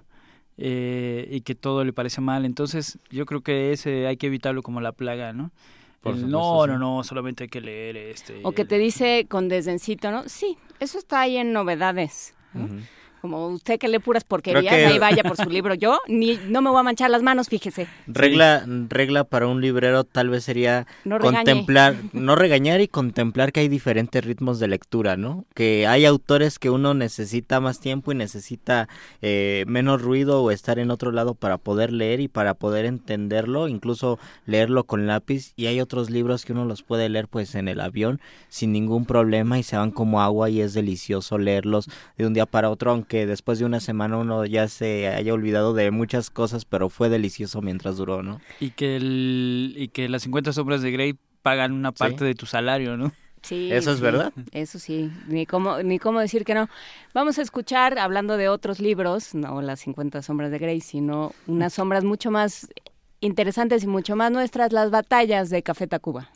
eh, 0.58 1.28
y 1.30 1.42
que 1.42 1.56
todo 1.56 1.84
le 1.84 1.92
parece 1.92 2.22
mal. 2.22 2.46
Entonces, 2.46 3.00
yo 3.10 3.26
creo 3.26 3.42
que 3.42 3.74
ese 3.74 4.08
hay 4.08 4.16
que 4.16 4.28
evitarlo 4.28 4.64
como 4.64 4.80
la 4.80 4.94
plaga, 4.94 5.34
¿no? 5.34 5.52
no, 6.06 6.68
no, 6.68 6.80
no, 6.80 7.04
solamente 7.04 7.44
hay 7.44 7.50
que 7.50 7.60
leer 7.60 7.98
este. 7.98 8.40
O 8.44 8.54
que 8.54 8.64
te 8.64 8.78
dice 8.78 9.26
con 9.30 9.50
desdencito, 9.50 10.10
¿no? 10.10 10.30
Sí, 10.30 10.58
eso 10.80 10.98
está 10.98 11.20
ahí 11.20 11.36
en 11.36 11.52
novedades 11.52 12.34
como 13.24 13.48
usted 13.48 13.80
que 13.80 13.88
lee 13.88 14.00
puras 14.00 14.26
porquerías, 14.26 14.74
ahí 14.74 15.00
vaya 15.00 15.24
por 15.24 15.38
su 15.42 15.50
libro. 15.50 15.76
Yo 15.76 16.02
ni 16.10 16.38
no 16.50 16.62
me 16.62 16.70
voy 16.70 16.82
a 16.82 16.84
manchar 16.84 17.10
las 17.10 17.24
manos, 17.24 17.48
fíjese. 17.48 17.88
Regla, 18.06 18.66
regla 18.90 19.24
para 19.24 19.48
un 19.48 19.62
librero 19.62 20.04
tal 20.04 20.28
vez 20.28 20.44
sería 20.44 20.88
contemplar, 21.22 21.96
no 22.12 22.36
regañar 22.36 22.82
y 22.82 22.90
contemplar 22.90 23.54
que 23.54 23.62
hay 23.62 23.70
diferentes 23.70 24.26
ritmos 24.26 24.60
de 24.60 24.68
lectura, 24.68 25.16
¿no? 25.16 25.46
Que 25.54 25.88
hay 25.88 26.04
autores 26.04 26.60
que 26.60 26.70
uno 26.70 26.94
necesita 26.94 27.62
más 27.62 27.80
tiempo 27.80 28.12
y 28.12 28.16
necesita 28.16 28.90
eh, 29.22 29.64
menos 29.68 30.02
ruido 30.02 30.44
o 30.44 30.52
estar 30.52 30.78
en 30.78 30.92
otro 30.92 31.14
lado 31.14 31.34
para 31.34 31.58
poder 31.58 31.94
leer 31.94 32.20
y 32.20 32.28
para 32.28 32.56
poder 32.56 32.84
entenderlo, 32.84 33.70
incluso 33.70 34.20
leerlo 34.46 34.84
con 34.84 35.08
lápiz. 35.08 35.54
Y 35.56 35.68
hay 35.68 35.80
otros 35.80 36.10
libros 36.10 36.44
que 36.44 36.52
uno 36.52 36.66
los 36.66 36.84
puede 36.84 37.08
leer 37.08 37.30
pues 37.30 37.56
en 37.56 37.70
el 37.70 37.80
avión 37.80 38.20
sin 38.50 38.74
ningún 38.74 39.06
problema 39.06 39.58
y 39.60 39.64
se 39.64 39.78
van 39.78 39.92
como 39.92 40.22
agua 40.22 40.50
y 40.50 40.60
es 40.60 40.74
delicioso 40.74 41.38
leerlos 41.38 41.90
de 42.18 42.28
un 42.28 42.34
día 42.34 42.46
para 42.46 42.70
otro, 42.70 42.92
aunque 42.92 43.13
que 43.14 43.28
después 43.28 43.60
de 43.60 43.66
una 43.66 43.80
semana 43.80 44.18
uno 44.18 44.44
ya 44.44 44.68
se 44.68 45.08
haya 45.08 45.36
olvidado 45.36 45.76
de 45.76 45.92
muchas 45.92 46.32
cosas, 46.32 46.66
pero 46.66 46.90
fue 46.90 47.10
delicioso 47.10 47.62
mientras 47.62 47.96
duró, 47.96 48.24
¿no? 48.24 48.42
Y 48.60 48.72
que, 48.72 48.96
el, 48.96 49.76
y 49.78 49.90
que 49.90 50.10
las 50.10 50.24
50 50.24 50.52
sombras 50.52 50.82
de 50.82 50.90
Grey 50.90 51.16
pagan 51.44 51.74
una 51.74 51.92
parte 51.92 52.26
de 52.26 52.34
tu 52.34 52.48
salario, 52.48 52.98
¿no? 52.98 53.12
Sí, 53.44 53.72
eso 53.72 53.92
es 53.92 54.02
verdad. 54.02 54.34
Eso 54.52 54.80
sí, 54.80 55.12
ni 55.28 55.46
cómo, 55.46 55.84
ni 55.84 56.00
cómo 56.00 56.22
decir 56.22 56.44
que 56.44 56.56
no. 56.56 56.70
Vamos 57.14 57.38
a 57.38 57.44
escuchar, 57.44 58.00
hablando 58.00 58.36
de 58.36 58.50
otros 58.50 58.80
libros, 58.80 59.36
no 59.36 59.62
las 59.62 59.82
50 59.82 60.24
sombras 60.24 60.50
de 60.50 60.58
Grey, 60.58 60.82
sino 60.82 61.34
unas 61.46 61.74
sombras 61.74 62.04
mucho 62.04 62.32
más 62.32 62.68
interesantes 63.20 63.84
y 63.84 63.88
mucho 63.88 64.16
más 64.16 64.32
nuestras, 64.32 64.74
las 64.74 64.90
batallas 64.90 65.52
de 65.52 65.62
Café 65.62 65.86
Tacuba. 65.86 66.32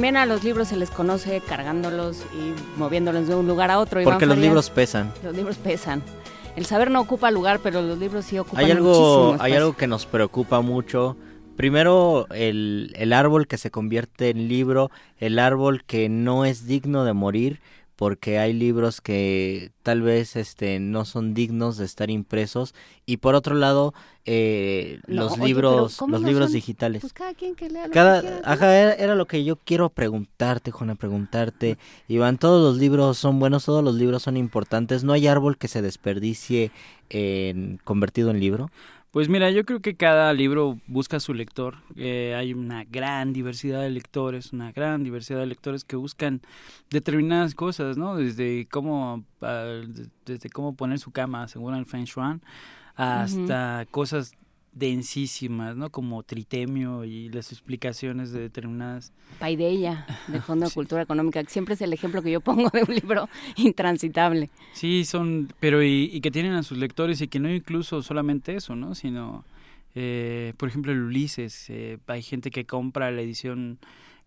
También 0.00 0.16
a 0.16 0.24
los 0.24 0.42
libros 0.42 0.68
se 0.68 0.76
les 0.76 0.88
conoce 0.90 1.42
cargándolos 1.46 2.24
y 2.32 2.78
moviéndolos 2.78 3.28
de 3.28 3.34
un 3.34 3.46
lugar 3.46 3.70
a 3.70 3.78
otro. 3.78 4.02
Porque 4.02 4.24
los 4.24 4.38
libros 4.38 4.70
pesan. 4.70 5.12
Los 5.22 5.36
libros 5.36 5.58
pesan. 5.58 6.02
El 6.56 6.64
saber 6.64 6.90
no 6.90 7.02
ocupa 7.02 7.30
lugar, 7.30 7.60
pero 7.62 7.82
los 7.82 7.98
libros 7.98 8.24
sí 8.24 8.38
ocupan 8.38 8.64
hay 8.64 8.70
algo, 8.70 9.36
Hay 9.38 9.52
algo 9.52 9.76
que 9.76 9.86
nos 9.86 10.06
preocupa 10.06 10.62
mucho. 10.62 11.18
Primero, 11.54 12.26
el, 12.30 12.94
el 12.96 13.12
árbol 13.12 13.46
que 13.46 13.58
se 13.58 13.70
convierte 13.70 14.30
en 14.30 14.48
libro, 14.48 14.90
el 15.18 15.38
árbol 15.38 15.84
que 15.84 16.08
no 16.08 16.46
es 16.46 16.66
digno 16.66 17.04
de 17.04 17.12
morir 17.12 17.60
porque 18.00 18.38
hay 18.38 18.54
libros 18.54 19.02
que 19.02 19.72
tal 19.82 20.00
vez 20.00 20.34
este 20.34 20.80
no 20.80 21.04
son 21.04 21.34
dignos 21.34 21.76
de 21.76 21.84
estar 21.84 22.08
impresos 22.08 22.74
y 23.04 23.18
por 23.18 23.34
otro 23.34 23.54
lado 23.54 23.92
eh, 24.24 25.00
los 25.06 25.36
libros 25.36 26.00
los 26.08 26.22
libros 26.22 26.50
digitales. 26.50 27.02
Pues 27.02 27.12
cada 27.12 27.34
quien 27.34 27.54
que 27.54 27.68
lea 27.68 27.88
lo 27.88 27.92
cada 27.92 28.22
que 28.22 28.40
ajá 28.42 28.94
era, 28.94 29.14
lo 29.14 29.26
que 29.26 29.44
yo 29.44 29.56
quiero 29.56 29.90
preguntarte 29.90 30.70
Juana 30.70 30.94
preguntarte. 30.94 31.76
Iván 32.08 32.38
todos 32.38 32.62
los 32.62 32.80
libros 32.80 33.18
son 33.18 33.38
buenos 33.38 33.66
todos 33.66 33.84
los 33.84 33.96
libros 33.96 34.22
son 34.22 34.38
importantes. 34.38 35.04
No 35.04 35.12
hay 35.12 35.26
árbol 35.26 35.58
que 35.58 35.68
se 35.68 35.82
desperdicie 35.82 36.72
en 37.10 37.80
convertido 37.84 38.30
en 38.30 38.40
libro 38.40 38.70
pues 39.10 39.28
mira, 39.28 39.50
yo 39.50 39.64
creo 39.64 39.80
que 39.80 39.96
cada 39.96 40.32
libro 40.32 40.78
busca 40.86 41.16
a 41.16 41.20
su 41.20 41.34
lector. 41.34 41.78
Eh, 41.96 42.34
hay 42.36 42.54
una 42.54 42.84
gran 42.84 43.32
diversidad 43.32 43.82
de 43.82 43.90
lectores, 43.90 44.52
una 44.52 44.70
gran 44.72 45.02
diversidad 45.02 45.40
de 45.40 45.46
lectores 45.46 45.84
que 45.84 45.96
buscan 45.96 46.42
determinadas 46.90 47.54
cosas, 47.54 47.96
¿no? 47.96 48.16
Desde 48.16 48.66
cómo, 48.66 49.24
ah, 49.40 49.82
desde 50.24 50.50
cómo 50.50 50.76
poner 50.76 50.98
su 50.98 51.10
cama 51.10 51.48
según 51.48 51.74
el 51.74 51.86
Feng 51.86 52.04
Shui 52.04 52.40
hasta 52.96 53.86
cosas 53.90 54.34
densísimas, 54.72 55.76
¿no? 55.76 55.90
Como 55.90 56.22
tritemio 56.22 57.04
y 57.04 57.28
las 57.28 57.52
explicaciones 57.52 58.32
de 58.32 58.40
determinadas... 58.40 59.12
Paideia, 59.38 60.06
del 60.28 60.42
Fondo 60.42 60.66
de 60.66 60.72
Cultura 60.72 61.02
Económica, 61.02 61.42
que 61.42 61.50
siempre 61.50 61.74
es 61.74 61.80
el 61.80 61.92
ejemplo 61.92 62.22
que 62.22 62.30
yo 62.30 62.40
pongo 62.40 62.70
de 62.70 62.84
un 62.84 62.94
libro 62.94 63.28
intransitable. 63.56 64.50
Sí, 64.72 65.04
son, 65.04 65.52
pero 65.58 65.82
y, 65.82 66.20
que 66.20 66.30
tienen 66.30 66.52
a 66.52 66.62
sus 66.62 66.78
lectores 66.78 67.20
y 67.20 67.28
que 67.28 67.40
no 67.40 67.52
incluso 67.52 68.02
solamente 68.02 68.54
eso, 68.54 68.76
¿no? 68.76 68.94
Sino, 68.94 69.44
eh, 69.94 70.54
por 70.56 70.68
ejemplo, 70.68 70.92
el 70.92 71.02
Ulises, 71.02 71.68
eh, 71.68 71.98
hay 72.06 72.22
gente 72.22 72.50
que 72.50 72.64
compra 72.64 73.10
la 73.10 73.22
edición 73.22 73.78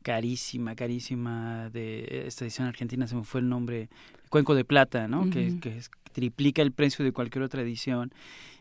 carísima, 0.01 0.75
carísima 0.75 1.69
de 1.69 2.25
esta 2.27 2.43
edición 2.43 2.67
argentina, 2.67 3.07
se 3.07 3.15
me 3.15 3.23
fue 3.23 3.39
el 3.39 3.47
nombre, 3.47 3.87
Cuenco 4.29 4.55
de 4.55 4.65
Plata, 4.65 5.07
¿no? 5.07 5.29
que, 5.29 5.59
que 5.61 5.79
triplica 6.11 6.61
el 6.61 6.71
precio 6.71 7.05
de 7.05 7.11
cualquier 7.11 7.43
otra 7.43 7.61
edición 7.61 8.11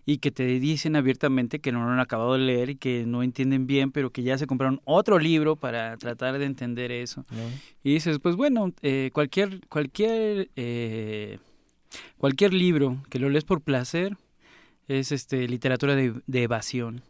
y 0.05 0.19
que 0.19 0.31
te 0.31 0.45
dicen 0.45 0.97
abiertamente 0.97 1.61
que 1.61 1.71
no 1.71 1.85
lo 1.85 1.93
han 1.93 2.01
acabado 2.01 2.33
de 2.33 2.41
leer 2.41 2.71
y 2.71 2.77
que 2.77 3.05
no 3.07 3.23
entienden 3.23 3.67
bien, 3.67 3.93
pero 3.93 4.11
que 4.11 4.23
ya 4.23 4.37
se 4.37 4.47
compraron 4.47 4.81
otro 4.85 5.19
libro 5.19 5.57
para 5.57 5.97
tratar 5.97 6.39
de 6.39 6.45
entender 6.45 6.91
eso. 6.91 7.25
Y 7.85 7.95
dices, 7.95 8.19
pues 8.19 8.35
bueno, 8.35 8.73
eh, 8.83 9.11
cualquier, 9.13 9.61
cualquier, 9.69 10.49
eh, 10.57 11.39
cualquier 12.19 12.53
libro 12.53 13.01
que 13.11 13.21
lo 13.21 13.31
lees 13.31 13.45
por 13.45 13.61
placer 13.61 14.17
es 14.89 15.13
este 15.13 15.47
literatura 15.47 15.95
de, 15.95 16.21
evasión. 16.33 17.03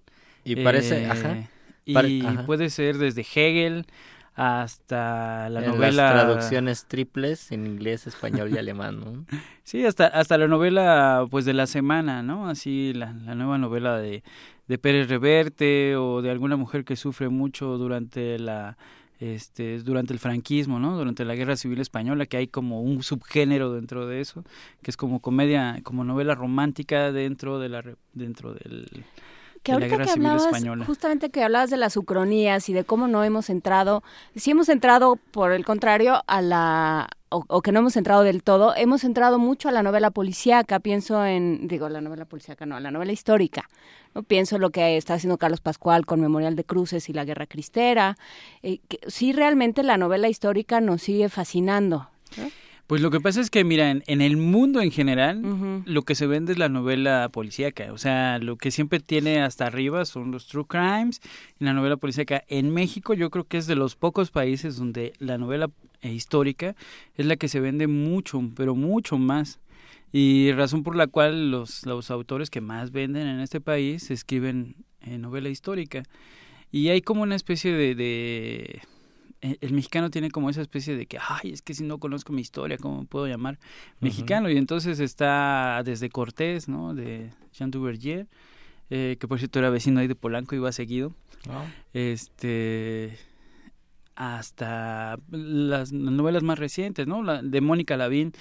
Y 0.45 0.57
parece, 0.57 1.07
ajá. 1.07 1.49
Y 1.85 2.23
puede 2.47 2.71
ser 2.71 2.99
desde 2.99 3.23
Hegel 3.23 3.87
hasta 4.35 5.49
la 5.51 5.61
novela... 5.61 6.15
Las 6.15 6.25
traducciones 6.25 6.87
triples 6.87 7.53
en 7.53 7.67
inglés, 7.67 8.07
español 8.07 8.53
y 8.53 8.59
alemán, 8.59 9.01
¿no? 9.01 9.25
Sí, 9.65 9.87
hasta, 9.87 10.07
hasta 10.09 10.39
la 10.39 10.49
novela 10.49 11.25
pues 11.31 11.45
de 11.45 11.55
la 11.55 11.67
semana, 11.67 12.23
¿no? 12.23 12.49
Así 12.49 12.93
la, 12.95 13.13
la 13.13 13.37
nueva 13.37 13.59
novela 13.59 13.97
de, 13.99 14.25
de 14.67 14.79
Pérez 14.79 15.09
Reverte 15.09 15.97
o 15.97 16.21
de 16.21 16.31
alguna 16.31 16.57
mujer 16.57 16.85
que 16.85 16.97
sufre 16.97 17.29
mucho 17.29 17.79
durante 17.79 18.39
la 18.39 18.77
este 19.21 19.79
durante 19.79 20.13
el 20.13 20.19
franquismo, 20.19 20.81
¿no? 20.81 20.97
Durante 20.97 21.25
la 21.25 21.37
Guerra 21.37 21.57
Civil 21.57 21.81
española, 21.81 22.27
que 22.27 22.39
hay 22.39 22.49
como 22.49 22.83
un 22.83 23.05
subgénero 23.05 23.73
dentro 23.73 24.09
de 24.09 24.21
eso, 24.21 24.45
que 24.83 24.91
es 24.91 24.97
como 24.97 25.21
comedia, 25.21 25.79
como 25.85 26.03
novela 26.03 26.35
romántica 26.35 27.13
dentro 27.13 27.61
de 27.61 27.69
la 27.69 27.85
dentro 28.15 28.53
del 28.53 29.05
que 29.63 29.73
ahorita 29.73 29.99
que 29.99 30.11
hablabas, 30.11 30.65
justamente 30.87 31.31
que 31.31 31.43
hablabas 31.43 31.71
de 31.71 31.77
las 31.77 31.97
ucronías 31.97 32.69
y 32.69 32.73
de 32.73 32.85
cómo 32.85 33.07
no 33.09 33.23
hemos 33.25 33.51
entrado, 33.51 34.03
si 34.35 34.51
hemos 34.51 34.69
entrado 34.69 35.17
por 35.31 35.53
el 35.53 35.65
contrario 35.65 36.23
a 36.27 36.43
la 36.43 37.09
o, 37.33 37.63
que 37.63 37.73
no 37.73 37.81
hemos 37.81 37.97
entrado 37.97 38.23
del 38.23 38.43
todo, 38.43 38.75
hemos 38.77 39.05
entrado 39.05 39.39
mucho 39.39 39.69
a 39.69 39.73
la 39.73 39.83
novela 39.83 40.11
policíaca, 40.11 40.81
pienso 40.81 41.25
en, 41.25 41.67
digo, 41.67 41.89
la 41.89 42.01
novela 42.01 42.27
policíaca, 42.27 42.67
no, 42.67 42.77
a 42.77 42.81
la 42.81 42.91
novela 42.91 43.13
histórica, 43.13 43.69
¿no? 44.15 44.23
Pienso 44.23 44.57
en 44.57 44.63
lo 44.63 44.71
que 44.71 44.97
está 44.97 45.15
haciendo 45.15 45.39
Carlos 45.39 45.61
Pascual 45.61 46.05
con 46.05 46.21
Memorial 46.21 46.57
de 46.57 46.65
Cruces 46.65 47.09
y 47.09 47.13
la 47.13 47.25
Guerra 47.25 47.47
Cristera, 47.47 48.19
eh, 48.63 48.81
que 48.89 48.99
sí 49.07 49.33
realmente 49.33 49.83
la 49.83 49.97
novela 49.97 50.29
histórica 50.29 50.81
nos 50.81 51.03
sigue 51.03 51.29
fascinando, 51.29 52.11
pues 52.93 53.01
lo 53.01 53.11
que 53.11 53.21
pasa 53.21 53.41
es 53.41 53.49
que, 53.49 53.65
mira, 53.65 53.91
en, 53.91 54.21
el 54.21 54.37
mundo 54.37 54.83
en 54.83 54.91
general, 54.91 55.83
lo 55.87 56.03
que 56.03 56.15
se 56.15 56.27
vende 56.27 56.53
es 56.53 56.59
la 56.59 56.69
novela 56.69 57.31
policíaca. 57.33 57.91
O 57.91 57.97
sea, 57.97 58.39
lo 58.39 58.59
que 58.59 58.71
siempre 58.71 59.01
tiene 59.01 59.41
hasta 59.41 59.67
arriba 59.67 60.05
son 60.05 60.31
los 60.31 60.47
true 60.47 60.67
crimes 60.67 61.23
y 61.59 61.65
la 61.65 61.73
novela 61.73 61.97
policíaca. 61.97 62.45
En 62.49 62.69
México 62.69 63.15
yo 63.15 63.31
creo 63.31 63.45
que 63.45 63.57
es 63.57 63.67
de 63.67 63.77
los 63.77 63.97
pocos 63.97 64.31
países 64.31 64.77
donde 64.77 65.15
la 65.21 65.39
novela 65.39 65.71
eh, 66.03 66.13
histórica 66.13 66.77
es 67.17 67.25
la 67.25 67.37
que 67.37 67.49
se 67.49 67.61
vende 67.61 67.87
mucho, 67.87 68.43
pero 68.55 68.75
mucho 68.75 69.17
más. 69.17 69.59
Y 70.13 70.53
razón 70.53 70.83
por 70.83 70.95
la 70.95 71.07
cual 71.07 71.51
los, 71.51 71.87
los 71.87 72.11
autores 72.11 72.51
que 72.51 72.61
más 72.61 72.93
venden 72.93 73.27
en 73.27 73.41
este 73.41 73.63
país 73.63 74.11
escriben 74.11 74.77
eh, 75.01 75.17
novela 75.17 75.49
histórica. 75.49 76.03
Y 76.71 76.91
hay 76.91 77.01
como 77.01 77.23
una 77.23 77.37
especie 77.37 77.73
de 77.73 78.83
el 79.43 79.73
mexicano 79.73 80.11
tiene 80.11 80.31
como 80.31 80.51
esa 80.51 80.63
especie 80.63 80.97
de 80.97 81.07
que, 81.07 81.19
ay, 81.21 81.51
es 81.51 81.63
que 81.63 81.75
si 81.75 81.83
no 81.83 81.99
conozco 81.99 82.33
mi 82.33 82.41
historia, 82.41 82.79
¿cómo 82.79 83.05
puedo 83.05 83.27
llamar 83.27 83.59
mexicano? 84.01 84.49
Y 84.49 84.57
entonces 84.57 85.01
está 85.01 85.83
desde 85.85 86.11
Cortés, 86.11 86.69
¿no? 86.69 86.95
De 86.95 87.31
Jean 87.53 87.73
Duvergier, 87.73 88.29
eh, 88.89 89.17
que 89.19 89.27
por 89.27 89.39
cierto 89.39 89.59
era 89.59 89.69
vecino 89.69 89.99
ahí 89.99 90.07
de 90.07 90.15
Polanco, 90.15 90.55
iba 90.55 90.71
seguido. 90.71 91.13
Ah. 91.49 91.67
Este 91.93 93.19
hasta 94.15 95.19
las 95.31 95.93
novelas 95.93 96.43
más 96.43 96.59
recientes, 96.59 97.07
¿no? 97.07 97.23
La 97.23 97.43
de 97.43 97.61
Mónica 97.61 97.97
Lavín, 97.97 98.33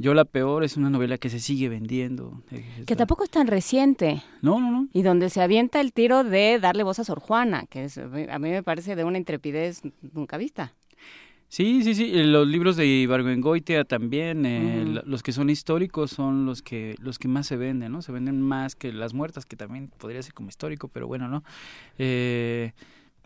yo 0.00 0.14
la 0.14 0.24
peor 0.24 0.64
es 0.64 0.78
una 0.78 0.88
novela 0.88 1.18
que 1.18 1.28
se 1.28 1.40
sigue 1.40 1.68
vendiendo. 1.68 2.42
Que 2.86 2.96
tampoco 2.96 3.24
es 3.24 3.30
tan 3.30 3.46
reciente. 3.46 4.22
No, 4.40 4.58
no, 4.58 4.70
no. 4.70 4.88
Y 4.94 5.02
donde 5.02 5.28
se 5.28 5.42
avienta 5.42 5.78
el 5.80 5.92
tiro 5.92 6.24
de 6.24 6.58
darle 6.58 6.84
voz 6.84 6.98
a 6.98 7.04
Sor 7.04 7.20
Juana, 7.20 7.66
que 7.68 7.84
es, 7.84 7.98
a 7.98 8.38
mí 8.38 8.50
me 8.50 8.62
parece 8.62 8.96
de 8.96 9.04
una 9.04 9.18
intrepidez 9.18 9.82
nunca 10.14 10.38
vista. 10.38 10.72
Sí, 11.48 11.82
sí, 11.82 11.94
sí. 11.94 12.12
Los 12.22 12.48
libros 12.48 12.76
de 12.76 12.86
Ibargüengoitia 12.86 13.84
también, 13.84 14.46
eh, 14.46 15.02
los 15.04 15.22
que 15.22 15.32
son 15.32 15.50
históricos 15.50 16.12
son 16.12 16.46
los 16.46 16.62
que 16.62 16.94
los 17.00 17.18
que 17.18 17.28
más 17.28 17.46
se 17.46 17.56
venden, 17.56 17.92
¿no? 17.92 18.00
Se 18.00 18.12
venden 18.12 18.40
más 18.40 18.76
que 18.76 18.92
las 18.92 19.12
muertas, 19.12 19.44
que 19.44 19.56
también 19.56 19.90
podría 19.98 20.22
ser 20.22 20.32
como 20.32 20.48
histórico, 20.48 20.88
pero 20.88 21.08
bueno, 21.08 21.28
¿no? 21.28 21.42
Eh, 21.98 22.72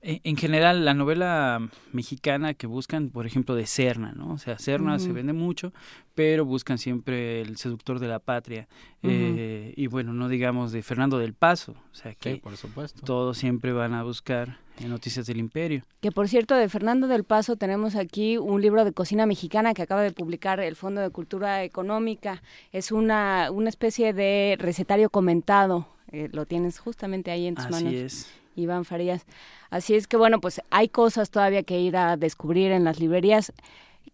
en 0.07 0.37
general, 0.37 0.85
la 0.85 0.93
novela 0.93 1.67
mexicana 1.93 2.53
que 2.53 2.67
buscan, 2.67 3.09
por 3.09 3.27
ejemplo, 3.27 3.55
de 3.55 3.67
Serna, 3.67 4.13
¿no? 4.13 4.35
O 4.35 4.39
sea, 4.39 4.59
Serna 4.59 4.99
se 4.99 5.13
vende 5.13 5.33
mucho, 5.33 5.73
pero 6.15 6.45
buscan 6.45 6.77
siempre 6.77 7.41
el 7.41 7.57
seductor 7.57 7.99
de 7.99 8.09
la 8.09 8.19
patria. 8.19 8.69
eh, 9.03 9.73
y 9.77 9.87
bueno, 9.87 10.13
no 10.13 10.29
digamos 10.29 10.73
de 10.73 10.83
Fernando 10.83 11.19
del 11.19 11.33
Paso, 11.33 11.73
o 11.73 11.95
sea 11.95 12.15
que 12.15 12.37
por 12.37 12.57
supuesto. 12.57 13.03
todos 13.05 13.39
siempre 13.39 13.73
van 13.73 13.95
a 13.95 14.03
buscar 14.03 14.59
en 14.79 14.91
Noticias 14.91 15.27
del 15.27 15.39
Imperio. 15.39 15.85
Que 16.01 16.13
por 16.13 16.29
cierto, 16.29 16.55
de 16.55 16.69
Fernando 16.69 17.09
del 17.09 17.25
Paso 17.25 17.57
tenemos 17.57 17.97
aquí 17.97 18.37
un 18.37 18.61
libro 18.61 18.85
de 18.85 18.93
cocina 18.93 19.25
mexicana 19.25 19.73
que 19.73 19.83
acaba 19.83 20.03
de 20.03 20.13
publicar 20.13 20.61
el 20.61 20.77
Fondo 20.77 21.01
de 21.01 21.11
Cultura 21.11 21.65
Económica. 21.65 22.43
Es 22.73 22.93
una, 22.93 23.51
una 23.51 23.69
especie 23.71 24.13
de 24.13 24.57
recetario 24.59 25.09
comentado. 25.09 25.89
Eh, 26.13 26.29
lo 26.33 26.47
tienes 26.47 26.79
justamente 26.79 27.31
ahí 27.31 27.47
en 27.47 27.55
tus 27.55 27.65
manos. 27.71 27.89
Así 27.89 27.97
es. 27.97 28.44
Iván 28.57 28.85
Farías. 28.85 29.25
Así 29.71 29.95
es 29.95 30.07
que 30.07 30.17
bueno, 30.17 30.41
pues 30.41 30.61
hay 30.71 30.89
cosas 30.89 31.31
todavía 31.31 31.63
que 31.63 31.81
ir 31.81 31.97
a 31.97 32.17
descubrir 32.17 32.73
en 32.73 32.85
las 32.85 33.01
librerías. 33.01 33.53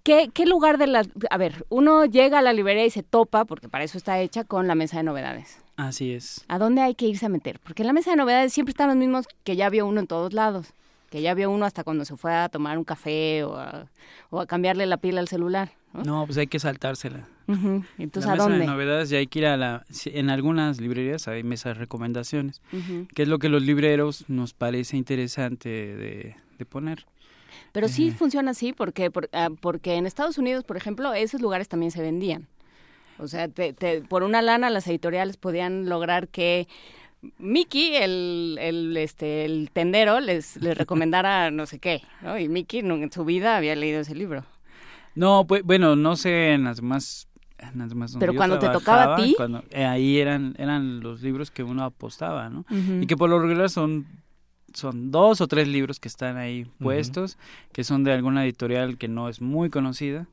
¿Qué, 0.03 0.31
¿Qué 0.33 0.47
lugar 0.47 0.79
de 0.79 0.87
las... 0.87 1.09
A 1.31 1.37
ver, 1.37 1.67
uno 1.69 2.07
llega 2.07 2.39
a 2.39 2.43
la 2.43 2.53
librería 2.53 2.87
y 2.87 2.91
se 2.91 3.03
topa, 3.03 3.45
porque 3.45 3.69
para 3.69 3.85
eso 3.85 3.99
está 3.99 4.19
hecha, 4.21 4.45
con 4.45 4.67
la 4.67 4.75
mesa 4.75 4.97
de 4.97 5.03
novedades. 5.03 5.59
Así 5.77 6.13
es. 6.13 6.45
¿A 6.49 6.59
dónde 6.59 6.81
hay 6.81 6.95
que 6.95 7.07
irse 7.07 7.27
a 7.27 7.29
meter? 7.29 7.59
Porque 7.61 7.83
en 7.83 7.87
la 7.89 7.93
mesa 7.93 8.11
de 8.11 8.17
novedades 8.17 8.53
siempre 8.53 8.71
están 8.71 8.89
los 8.89 8.97
mismos 8.97 9.27
que 9.45 9.57
ya 9.57 9.69
vio 9.69 9.87
uno 9.87 10.01
en 10.01 10.07
todos 10.07 10.33
lados. 10.33 10.73
Que 11.11 11.23
ya 11.23 11.35
vio 11.35 11.51
uno 11.51 11.67
hasta 11.67 11.85
cuando 11.85 12.05
se 12.05 12.17
fue 12.17 12.33
a 12.35 12.49
tomar 12.49 12.79
un 12.79 12.85
café 12.85 13.45
o 13.45 13.57
a, 13.57 13.89
o 14.31 14.41
a 14.41 14.47
cambiarle 14.47 14.87
la 14.87 14.97
pila 14.97 15.21
al 15.21 15.29
celular. 15.29 15.73
No, 15.93 16.25
pues 16.25 16.39
hay 16.39 16.47
que 16.47 16.61
saltársela. 16.61 17.27
Entonces, 17.99 18.27
la 18.27 18.33
¿a 18.33 18.37
dónde? 18.37 18.59
de 18.59 18.67
novedades 18.67 19.11
ya 19.11 19.19
hay 19.19 19.27
que 19.27 19.41
ir 19.41 19.47
a 19.47 19.57
la... 19.57 19.85
En 20.07 20.31
algunas 20.31 20.81
librerías 20.81 21.29
hay 21.29 21.43
mesas 21.43 21.75
de 21.77 21.81
recomendaciones, 21.81 22.63
que 23.15 23.23
es 23.23 23.29
lo 23.29 23.39
que 23.39 23.49
los 23.49 23.63
libreros 23.63 24.25
nos 24.29 24.55
parece 24.55 24.97
interesante 24.97 25.69
de, 25.69 26.37
poner. 26.69 27.07
Pero 27.73 27.89
sí 27.89 28.11
funciona 28.11 28.51
así 28.51 28.73
porque, 28.73 29.11
ah, 29.33 29.49
porque 29.61 29.95
en 29.95 30.07
Estados 30.07 30.39
Unidos, 30.39 30.65
por 30.65 30.77
ejemplo, 30.77 31.15
esos 31.15 31.41
lugares 31.41 31.69
también 31.69 31.91
se 31.91 32.03
vendían. 32.03 32.47
O 33.19 33.29
sea, 33.29 33.49
por 34.09 34.23
una 34.23 34.43
lana 34.43 34.71
las 34.71 34.87
editoriales 34.87 35.37
podían 35.37 35.89
lograr 35.89 36.29
que 36.29 36.69
Mickey, 37.39 37.97
el, 37.97 38.59
el, 38.61 38.97
este, 38.97 39.45
el 39.45 39.71
tendero, 39.73 40.21
les, 40.21 40.57
les 40.57 40.77
recomendara 40.79 41.51
no 41.51 41.67
sé 41.67 41.79
qué, 41.79 42.03
¿no? 42.23 42.39
Y 42.39 42.49
Mickey 42.49 42.81
en 42.81 43.13
su 43.13 43.25
vida 43.25 43.57
había 43.57 43.77
leído 43.77 44.01
ese 44.01 44.15
libro. 44.15 44.45
No, 45.15 45.47
pues 45.47 45.63
bueno, 45.65 45.97
no 45.97 46.17
sé 46.17 46.53
en 46.53 46.65
las 46.65 46.77
demás... 46.77 47.27
Pero 48.19 48.35
cuando 48.35 48.59
te 48.59 48.69
tocaba 48.69 49.15
a 49.15 49.17
ti... 49.17 49.35
Cuando, 49.37 49.65
eh, 49.71 49.85
ahí 49.85 50.19
eran, 50.19 50.55
eran 50.59 51.01
los 51.01 51.23
libros 51.23 51.51
que 51.51 51.63
uno 51.63 51.85
apostaba, 51.85 52.49
¿no? 52.49 52.65
Y 53.01 53.07
que 53.07 53.17
por 53.17 53.31
lo 53.31 53.41
regular 53.41 53.71
son 53.71 54.07
son 54.73 55.11
dos 55.11 55.41
o 55.41 55.49
tres 55.49 55.69
libros 55.69 56.01
que 56.01 56.09
están 56.09 56.37
ahí 56.37 56.67
puestos, 56.79 57.39
que 57.73 57.85
son 57.85 58.05
de 58.05 58.13
alguna 58.13 58.45
editorial 58.45 58.99
que 58.99 59.09
no 59.09 59.29
es 59.29 59.41
muy 59.41 59.71
conocida. 59.71 60.29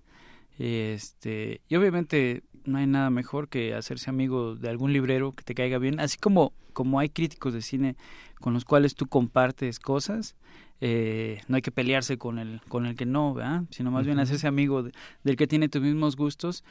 Este, 0.60 1.62
y 1.70 1.76
obviamente 1.76 2.44
no 2.66 2.78
hay 2.78 2.88
nada 2.88 3.10
mejor 3.10 3.48
que 3.48 3.74
hacerse 3.74 4.10
amigo 4.10 4.56
de 4.56 4.70
algún 4.70 4.92
librero 4.94 5.32
que 5.32 5.44
te 5.44 5.56
caiga 5.56 5.78
bien, 5.78 6.00
así 6.00 6.18
como, 6.18 6.54
como 6.74 7.00
hay 7.00 7.10
críticos 7.10 7.54
de 7.54 7.62
cine 7.62 7.96
con 8.40 8.54
los 8.54 8.66
cuales 8.66 8.96
tú 8.96 9.08
compartes 9.08 9.80
cosas, 9.80 10.36
eh, 10.80 11.42
no 11.48 11.56
hay 11.56 11.62
que 11.62 11.72
pelearse 11.72 12.18
con 12.18 12.38
el, 12.38 12.62
con 12.68 12.86
el 12.86 12.96
que 12.96 13.06
no, 13.06 13.34
¿verdad? 13.34 13.64
sino 13.72 13.90
más 13.90 14.06
bien 14.06 14.20
hacerse 14.20 14.48
amigo 14.48 14.84
del 15.24 15.36
que 15.36 15.48
tiene 15.48 15.70
tus 15.70 15.82
mismos 15.82 16.16
gustos 16.16 16.64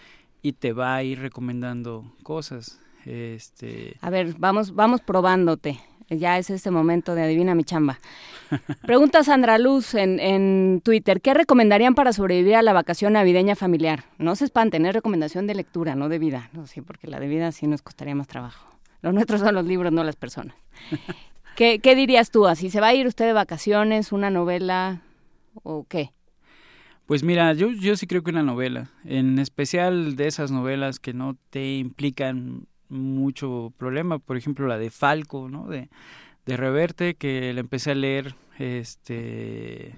y 0.47 0.53
te 0.53 0.73
va 0.73 0.95
a 0.95 1.03
ir 1.03 1.19
recomendando 1.19 2.05
cosas. 2.23 2.79
Este... 3.05 3.97
A 4.01 4.11
ver, 4.11 4.37
vamos, 4.39 4.77
vamos 4.77 5.01
probándote. 5.01 5.81
Ya 6.09 6.39
es 6.39 6.51
este 6.51 6.71
momento 6.71 7.17
de 7.17 7.25
adivina 7.25 7.57
mi 7.57 7.65
chamba. 7.65 7.99
Pregunta 8.87 9.25
Sandra 9.25 9.59
Luz 9.59 9.95
en, 9.95 10.21
en 10.21 10.81
Twitter, 10.85 11.21
¿qué 11.21 11.35
recomendarían 11.35 11.97
para 11.97 12.13
sobrevivir 12.13 12.55
a 12.55 12.63
la 12.63 12.73
vacación 12.73 13.15
navideña 13.15 13.57
familiar? 13.57 14.05
No 14.19 14.37
se 14.37 14.45
espanten, 14.45 14.87
es 14.87 14.95
recomendación 14.95 15.49
de 15.49 15.57
lectura, 15.57 15.97
no 15.97 16.09
de 16.09 16.21
vida. 16.21 16.49
No, 16.53 16.69
sí, 16.69 16.81
porque 16.81 17.09
la 17.09 17.19
de 17.19 17.27
vida 17.27 17.51
sí 17.51 17.67
nos 17.67 17.83
costaría 17.83 18.15
más 18.15 18.29
trabajo. 18.29 18.69
Los 19.03 19.15
nuestros 19.15 19.41
son 19.41 19.53
los 19.53 19.65
libros, 19.65 19.93
no 19.93 20.05
las 20.05 20.15
personas. 20.15 20.55
¿Qué, 21.57 21.81
¿Qué 21.81 21.97
dirías 21.97 22.31
tú? 22.31 22.47
¿Así 22.47 22.71
se 22.71 22.81
va 22.81 22.89
a 22.89 22.95
ir 22.95 23.09
usted 23.09 23.25
de 23.25 23.33
vacaciones, 23.33 24.13
una 24.13 24.31
novela 24.31 25.01
o 25.65 25.87
qué? 25.89 26.13
Pues 27.07 27.23
mira, 27.23 27.53
yo, 27.53 27.71
yo 27.71 27.97
sí 27.97 28.07
creo 28.07 28.23
que 28.23 28.31
una 28.31 28.43
novela, 28.43 28.91
en 29.05 29.39
especial 29.39 30.17
de 30.17 30.27
esas 30.27 30.51
novelas 30.51 30.99
que 30.99 31.15
no 31.15 31.37
te 31.51 31.77
implican 31.77 32.67
mucho 32.89 33.73
problema, 33.77 34.19
por 34.19 34.37
ejemplo 34.37 34.67
la 34.67 34.77
de 34.77 34.91
Falco, 34.91 35.49
¿no? 35.49 35.69
De, 35.69 35.89
de 36.47 36.57
Reverte, 36.57 37.15
que 37.15 37.53
la 37.53 37.61
empecé 37.61 37.93
a 37.93 37.95
leer, 37.95 38.35
este, 38.59 39.95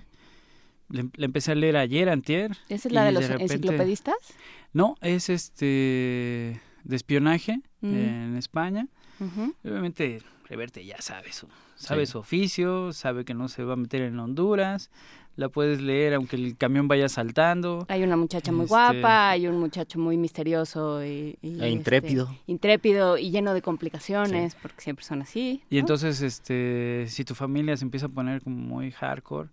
la 0.90 1.24
empecé 1.24 1.52
a 1.52 1.54
leer 1.54 1.78
ayer, 1.78 2.10
antier. 2.10 2.52
¿Esa 2.68 2.88
es 2.88 2.92
la 2.92 3.04
de 3.04 3.12
los 3.12 3.28
enciclopedistas? 3.28 4.16
No, 4.74 4.96
es 5.00 5.30
este, 5.30 6.60
de 6.84 6.96
espionaje 6.96 7.60
en 7.80 8.36
España. 8.36 8.86
Obviamente 9.64 10.20
Reverte 10.48 10.84
ya 10.84 11.00
sabe 11.02 11.32
su, 11.32 11.46
sabe 11.74 12.06
su 12.06 12.18
oficio, 12.18 12.92
sabe 12.92 13.24
que 13.24 13.34
no 13.34 13.48
se 13.48 13.64
va 13.64 13.74
a 13.74 13.76
meter 13.76 14.02
en 14.02 14.18
Honduras, 14.18 14.90
la 15.38 15.48
puedes 15.48 15.80
leer 15.80 16.14
aunque 16.14 16.34
el 16.34 16.56
camión 16.56 16.88
vaya 16.88 17.08
saltando. 17.08 17.86
Hay 17.88 18.02
una 18.02 18.16
muchacha 18.16 18.50
muy 18.50 18.64
este, 18.64 18.70
guapa, 18.70 19.30
hay 19.30 19.46
un 19.46 19.60
muchacho 19.60 20.00
muy 20.00 20.16
misterioso 20.16 21.04
y, 21.04 21.38
e 21.40 21.48
este, 21.54 21.70
intrépido. 21.70 22.34
intrépido 22.48 23.16
y 23.16 23.30
lleno 23.30 23.54
de 23.54 23.62
complicaciones, 23.62 24.56
porque 24.56 24.80
siempre 24.80 25.04
son 25.04 25.22
así. 25.22 25.62
Y 25.70 25.78
entonces, 25.78 26.22
este, 26.22 27.06
si 27.06 27.24
tu 27.24 27.36
familia 27.36 27.76
se 27.76 27.84
empieza 27.84 28.06
a 28.06 28.08
poner 28.08 28.42
como 28.42 28.56
muy 28.56 28.90
hardcore, 28.90 29.48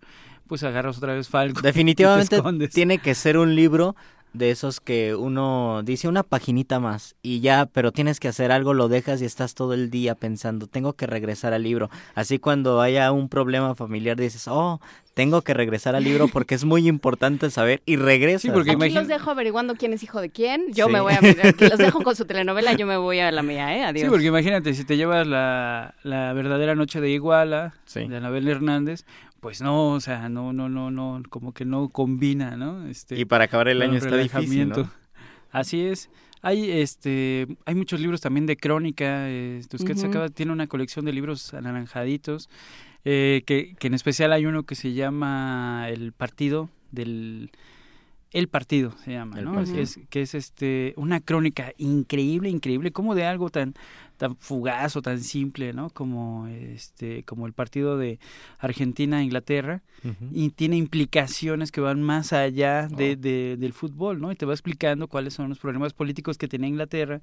pues 0.48 0.64
agarras 0.64 0.98
otra 0.98 1.14
vez 1.14 1.28
Falco. 1.28 1.60
Definitivamente 1.62 2.42
tiene 2.68 2.98
que 2.98 3.14
ser 3.14 3.38
un 3.38 3.54
libro 3.54 3.94
de 4.36 4.50
esos 4.50 4.80
que 4.80 5.14
uno 5.14 5.82
dice 5.84 6.08
una 6.08 6.22
paginita 6.22 6.80
más 6.80 7.16
y 7.22 7.40
ya, 7.40 7.66
pero 7.66 7.92
tienes 7.92 8.20
que 8.20 8.28
hacer 8.28 8.52
algo, 8.52 8.74
lo 8.74 8.88
dejas 8.88 9.22
y 9.22 9.24
estás 9.24 9.54
todo 9.54 9.74
el 9.74 9.90
día 9.90 10.14
pensando, 10.14 10.66
tengo 10.66 10.92
que 10.94 11.06
regresar 11.06 11.52
al 11.52 11.62
libro. 11.62 11.90
Así 12.14 12.38
cuando 12.38 12.80
haya 12.80 13.10
un 13.12 13.28
problema 13.28 13.74
familiar 13.74 14.16
dices, 14.16 14.46
oh, 14.48 14.80
tengo 15.14 15.40
que 15.40 15.54
regresar 15.54 15.96
al 15.96 16.04
libro 16.04 16.28
porque 16.28 16.54
es 16.54 16.64
muy 16.64 16.86
importante 16.86 17.48
saber 17.50 17.82
y 17.86 17.96
regresas. 17.96 18.42
Sí, 18.42 18.50
porque 18.50 18.72
Aquí 18.72 18.90
los 18.90 19.08
dejo 19.08 19.30
averiguando 19.30 19.74
quién 19.74 19.94
es 19.94 20.02
hijo 20.02 20.20
de 20.20 20.28
quién. 20.28 20.72
Yo 20.74 20.88
me 20.90 21.00
voy 21.00 21.14
a 21.14 21.18
aquí 21.18 21.68
los 21.68 21.78
dejo 21.78 22.02
con 22.02 22.14
su 22.14 22.26
telenovela, 22.26 22.74
yo 22.74 22.86
me 22.86 22.98
voy 22.98 23.20
a 23.20 23.32
la 23.32 23.42
mía, 23.42 23.74
¿eh? 23.76 23.84
Adiós. 23.84 24.04
Sí, 24.04 24.10
porque 24.10 24.26
imagínate, 24.26 24.74
si 24.74 24.84
te 24.84 24.98
llevas 24.98 25.26
la, 25.26 25.94
la 26.02 26.34
verdadera 26.34 26.74
noche 26.74 27.00
de 27.00 27.08
Iguala 27.08 27.72
de 27.94 28.16
Anabel 28.16 28.46
Hernández, 28.46 29.04
pues 29.46 29.62
no, 29.62 29.92
o 29.92 30.00
sea, 30.00 30.28
no, 30.28 30.52
no, 30.52 30.68
no, 30.68 30.90
no, 30.90 31.22
como 31.30 31.54
que 31.54 31.64
no 31.64 31.88
combina, 31.90 32.56
¿no? 32.56 32.88
Este, 32.88 33.16
y 33.16 33.24
para 33.26 33.44
acabar 33.44 33.68
el 33.68 33.80
año 33.80 33.96
está 33.96 34.16
difícil, 34.16 34.70
¿no? 34.70 34.90
Así 35.52 35.82
es. 35.82 36.10
Hay, 36.42 36.68
este, 36.68 37.46
hay 37.64 37.76
muchos 37.76 38.00
libros 38.00 38.20
también 38.20 38.46
de 38.46 38.56
crónica. 38.56 39.30
Eh, 39.30 39.62
Tusquets 39.68 40.02
acaba, 40.02 40.30
tiene 40.30 40.50
una 40.50 40.66
colección 40.66 41.04
de 41.04 41.12
libros 41.12 41.54
anaranjaditos, 41.54 42.50
eh, 43.04 43.44
que, 43.46 43.76
que 43.78 43.86
en 43.86 43.94
especial 43.94 44.32
hay 44.32 44.46
uno 44.46 44.64
que 44.64 44.74
se 44.74 44.94
llama 44.94 45.86
El 45.90 46.10
Partido 46.10 46.68
del 46.90 47.52
el 48.32 48.48
partido 48.48 48.92
se 49.04 49.12
llama, 49.12 49.40
¿no? 49.40 49.60
Es, 49.60 49.98
que 50.10 50.22
es 50.22 50.34
este 50.34 50.94
una 50.96 51.20
crónica 51.20 51.72
increíble, 51.78 52.50
increíble, 52.50 52.90
como 52.90 53.14
de 53.14 53.24
algo 53.24 53.50
tan 53.50 53.74
tan 54.16 54.36
fugaz 54.36 54.96
o 54.96 55.02
tan 55.02 55.20
simple, 55.20 55.72
¿no? 55.72 55.90
Como 55.90 56.46
este 56.46 57.22
como 57.24 57.46
el 57.46 57.52
partido 57.52 57.96
de 57.96 58.18
Argentina 58.58 59.22
Inglaterra 59.22 59.82
y 60.32 60.50
tiene 60.50 60.76
implicaciones 60.76 61.72
que 61.72 61.80
van 61.80 62.02
más 62.02 62.32
allá 62.32 62.88
de, 62.88 63.12
oh. 63.12 63.16
de, 63.16 63.56
del 63.58 63.72
fútbol, 63.72 64.20
¿no? 64.20 64.30
Y 64.32 64.36
te 64.36 64.46
va 64.46 64.52
explicando 64.52 65.08
cuáles 65.08 65.34
son 65.34 65.48
los 65.48 65.58
problemas 65.58 65.92
políticos 65.92 66.38
que 66.38 66.48
tenía 66.48 66.68
Inglaterra 66.68 67.20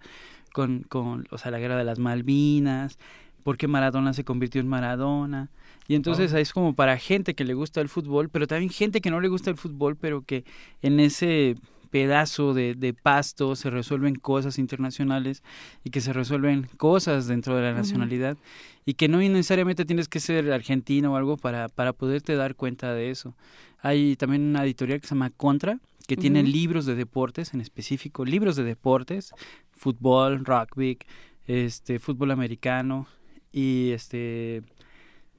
con 0.54 0.84
con 0.84 1.26
o 1.32 1.38
sea, 1.38 1.52
la 1.52 1.60
guerra 1.60 1.78
de 1.78 1.84
las 1.84 2.00
Malvinas, 2.00 2.98
por 3.44 3.58
qué 3.58 3.68
Maradona 3.68 4.14
se 4.14 4.24
convirtió 4.24 4.62
en 4.62 4.68
Maradona. 4.68 5.50
Y 5.88 5.96
entonces 5.96 6.34
es 6.34 6.54
como 6.54 6.74
para 6.74 6.98
gente 6.98 7.34
que 7.34 7.44
le 7.44 7.54
gusta 7.54 7.82
el 7.82 7.90
fútbol, 7.90 8.30
pero 8.30 8.48
también 8.48 8.70
gente 8.70 9.02
que 9.02 9.12
no 9.12 9.20
le 9.20 9.28
gusta 9.28 9.50
el 9.50 9.58
fútbol, 9.58 9.96
pero 9.96 10.22
que 10.22 10.46
en 10.82 11.00
ese 11.00 11.56
pedazo 11.94 12.56
de, 12.56 12.74
de 12.74 12.94
pasto 12.94 13.56
se 13.56 13.70
resuelven 13.70 14.16
cosas 14.16 14.58
internacionales 14.58 15.44
y 15.84 15.92
que 15.92 16.02
se 16.02 16.12
resuelven 16.12 16.68
cosas 16.78 17.28
dentro 17.28 17.56
de 17.56 17.62
la 17.62 17.74
nacionalidad 17.74 18.36
y 18.84 18.96
que 18.96 19.08
no 19.08 19.20
necesariamente 19.20 19.86
tienes 19.86 20.08
que 20.08 20.20
ser 20.20 20.52
argentino 20.52 21.14
o 21.14 21.16
algo 21.16 21.38
para, 21.38 21.70
para 21.70 21.94
poderte 21.94 22.36
dar 22.36 22.56
cuenta 22.56 22.94
de 22.94 23.12
eso. 23.12 23.36
Hay 23.80 24.16
también 24.16 24.42
una 24.42 24.64
editorial 24.64 25.02
que 25.02 25.08
se 25.08 25.14
llama 25.14 25.30
Contra, 25.30 25.80
que 26.08 26.18
tiene 26.18 26.44
libros 26.44 26.86
de 26.86 26.96
deportes 26.96 27.54
en 27.54 27.62
específico, 27.62 28.26
libros 28.26 28.56
de 28.56 28.64
deportes, 28.64 29.32
fútbol, 29.72 30.44
rugby, 30.44 30.98
este, 31.46 32.00
fútbol 32.00 32.32
americano 32.32 33.08
y 33.52 33.92
este 33.92 34.64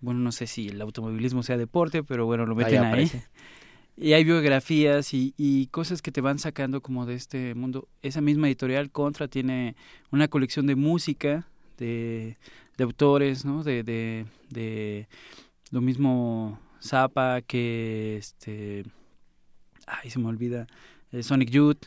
bueno, 0.04 0.20
no 0.20 0.32
sé 0.32 0.46
si 0.46 0.68
el 0.68 0.80
automovilismo 0.80 1.42
sea 1.42 1.56
deporte, 1.56 2.02
pero 2.04 2.26
bueno, 2.26 2.46
lo 2.46 2.54
meten 2.54 2.84
ahí. 2.84 3.10
Y 3.96 4.12
hay 4.14 4.24
biografías 4.24 5.14
y, 5.14 5.34
y, 5.36 5.68
cosas 5.68 6.02
que 6.02 6.10
te 6.10 6.20
van 6.20 6.40
sacando 6.40 6.80
como 6.80 7.06
de 7.06 7.14
este 7.14 7.54
mundo. 7.54 7.86
Esa 8.02 8.20
misma 8.20 8.48
editorial, 8.48 8.90
Contra, 8.90 9.28
tiene 9.28 9.76
una 10.10 10.26
colección 10.26 10.66
de 10.66 10.74
música, 10.74 11.46
de, 11.78 12.36
de 12.76 12.84
autores, 12.84 13.44
¿no? 13.44 13.62
De, 13.62 13.84
de, 13.84 14.26
de 14.50 15.06
lo 15.70 15.80
mismo 15.80 16.58
Zappa 16.82 17.40
que, 17.42 18.16
este, 18.16 18.84
ay, 19.86 20.10
se 20.10 20.18
me 20.18 20.26
olvida, 20.26 20.66
eh, 21.12 21.22
Sonic 21.22 21.50
Youth, 21.50 21.86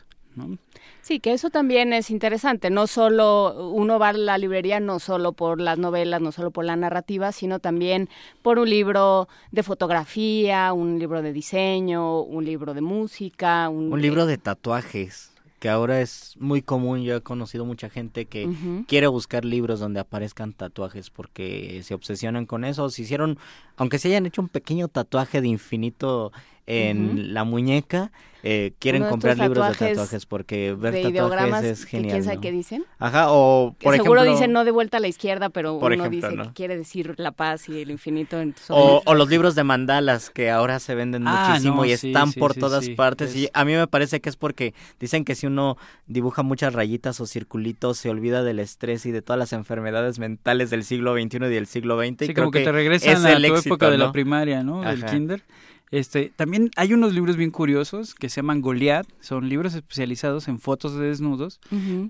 Sí, 1.00 1.20
que 1.20 1.32
eso 1.32 1.48
también 1.50 1.92
es 1.92 2.10
interesante. 2.10 2.70
No 2.70 2.86
solo 2.86 3.70
uno 3.70 3.98
va 3.98 4.10
a 4.10 4.12
la 4.12 4.36
librería 4.36 4.78
no 4.80 4.98
solo 4.98 5.32
por 5.32 5.60
las 5.60 5.78
novelas, 5.78 6.20
no 6.20 6.32
solo 6.32 6.50
por 6.50 6.64
la 6.64 6.76
narrativa, 6.76 7.32
sino 7.32 7.60
también 7.60 8.08
por 8.42 8.58
un 8.58 8.68
libro 8.68 9.28
de 9.50 9.62
fotografía, 9.62 10.72
un 10.72 10.98
libro 10.98 11.22
de 11.22 11.32
diseño, 11.32 12.20
un 12.20 12.44
libro 12.44 12.74
de 12.74 12.80
música, 12.82 13.68
un, 13.68 14.00
libro 14.02 14.26
de 14.26 14.38
tatuajes 14.38 15.32
que 15.58 15.68
ahora 15.68 16.00
es 16.00 16.34
muy 16.38 16.62
común. 16.62 17.02
Yo 17.02 17.16
he 17.16 17.20
conocido 17.20 17.64
mucha 17.64 17.88
gente 17.88 18.26
que 18.26 18.48
quiere 18.86 19.06
buscar 19.06 19.44
libros 19.44 19.80
donde 19.80 20.00
aparezcan 20.00 20.52
tatuajes 20.52 21.10
porque 21.10 21.80
se 21.84 21.94
obsesionan 21.94 22.46
con 22.46 22.64
eso. 22.64 22.90
Se 22.90 23.02
hicieron, 23.02 23.38
aunque 23.76 23.98
se 23.98 24.08
hayan 24.08 24.26
hecho 24.26 24.42
un 24.42 24.48
pequeño 24.48 24.88
tatuaje 24.88 25.40
de 25.40 25.48
infinito 25.48 26.32
en 26.68 27.32
la 27.32 27.44
muñeca, 27.44 28.12
eh, 28.44 28.72
quieren 28.78 29.04
comprar 29.04 29.36
libros 29.36 29.66
de 29.78 29.88
tatuajes 29.88 30.24
porque 30.24 30.72
ver 30.72 31.02
tatuajes 31.02 31.64
es 31.64 31.84
genial. 31.84 32.12
¿Quién 32.12 32.24
sabe 32.24 32.40
qué 32.40 32.52
dicen? 32.52 32.84
Ajá, 32.98 33.26
o 33.30 33.74
por 33.82 33.94
ejemplo... 33.94 34.14
Seguro 34.14 34.30
dicen 34.30 34.52
no 34.52 34.64
de 34.64 34.70
vuelta 34.70 34.98
a 34.98 35.00
la 35.00 35.08
izquierda, 35.08 35.48
pero 35.48 35.74
uno 35.74 36.08
dice 36.08 36.36
que 36.36 36.52
quiere 36.54 36.76
decir 36.76 37.14
la 37.16 37.32
paz 37.32 37.68
y 37.68 37.80
el 37.80 37.90
infinito. 37.90 38.40
En 38.40 38.54
o, 38.68 39.02
o, 39.04 39.14
los 39.14 39.28
libros 39.28 39.54
de 39.54 39.64
mandalas 39.64 40.30
que 40.30 40.50
ahora 40.50 40.78
se 40.78 40.94
venden 40.94 41.26
ah, 41.26 41.48
muchísimo 41.48 41.84
y 41.84 41.92
están 41.92 42.32
por 42.32 42.54
todas 42.54 42.88
partes. 42.90 43.34
Y 43.34 43.48
a 43.54 43.64
mí 43.64 43.74
me 43.74 43.86
parece 43.88 44.20
que 44.20 44.28
es 44.28 44.36
porque 44.36 44.72
dicen 45.00 45.24
que 45.24 45.34
si 45.34 45.46
uno 45.46 45.76
dibuja 46.06 46.42
muchas 46.42 46.74
rayitas 46.74 47.20
o 47.20 47.26
circulitos 47.26 47.98
se 47.98 48.08
olvida 48.08 48.44
del 48.44 48.60
estrés 48.60 49.04
y 49.06 49.10
de 49.10 49.20
todas 49.20 49.38
las 49.38 49.52
enfermedades 49.52 50.18
mentales 50.18 50.70
del 50.70 50.84
siglo 50.84 51.14
XXI 51.14 51.36
y 51.36 51.40
del 51.40 51.66
siglo 51.66 51.98
XX. 51.98 52.26
Sí, 52.26 52.34
como 52.34 52.50
que, 52.50 52.60
te 52.60 52.72
regresan 52.72 53.26
a 53.26 53.38
la 53.38 53.48
época 53.48 53.90
de 53.90 53.98
la 53.98 54.12
primaria, 54.12 54.62
¿no? 54.62 54.82
Del 54.82 55.04
kinder 55.04 55.42
Este, 55.90 56.30
también 56.36 56.70
hay 56.76 56.92
unos 56.92 57.14
libros 57.14 57.36
bien 57.36 57.50
curiosos 57.50 58.14
que 58.14 58.28
se 58.28 58.36
llaman 58.36 58.60
Goliath, 58.60 59.06
son 59.20 59.48
libros 59.48 59.74
especializados 59.74 60.48
en 60.48 60.58
fotos 60.58 60.94
de 60.94 61.06
desnudos, 61.06 61.60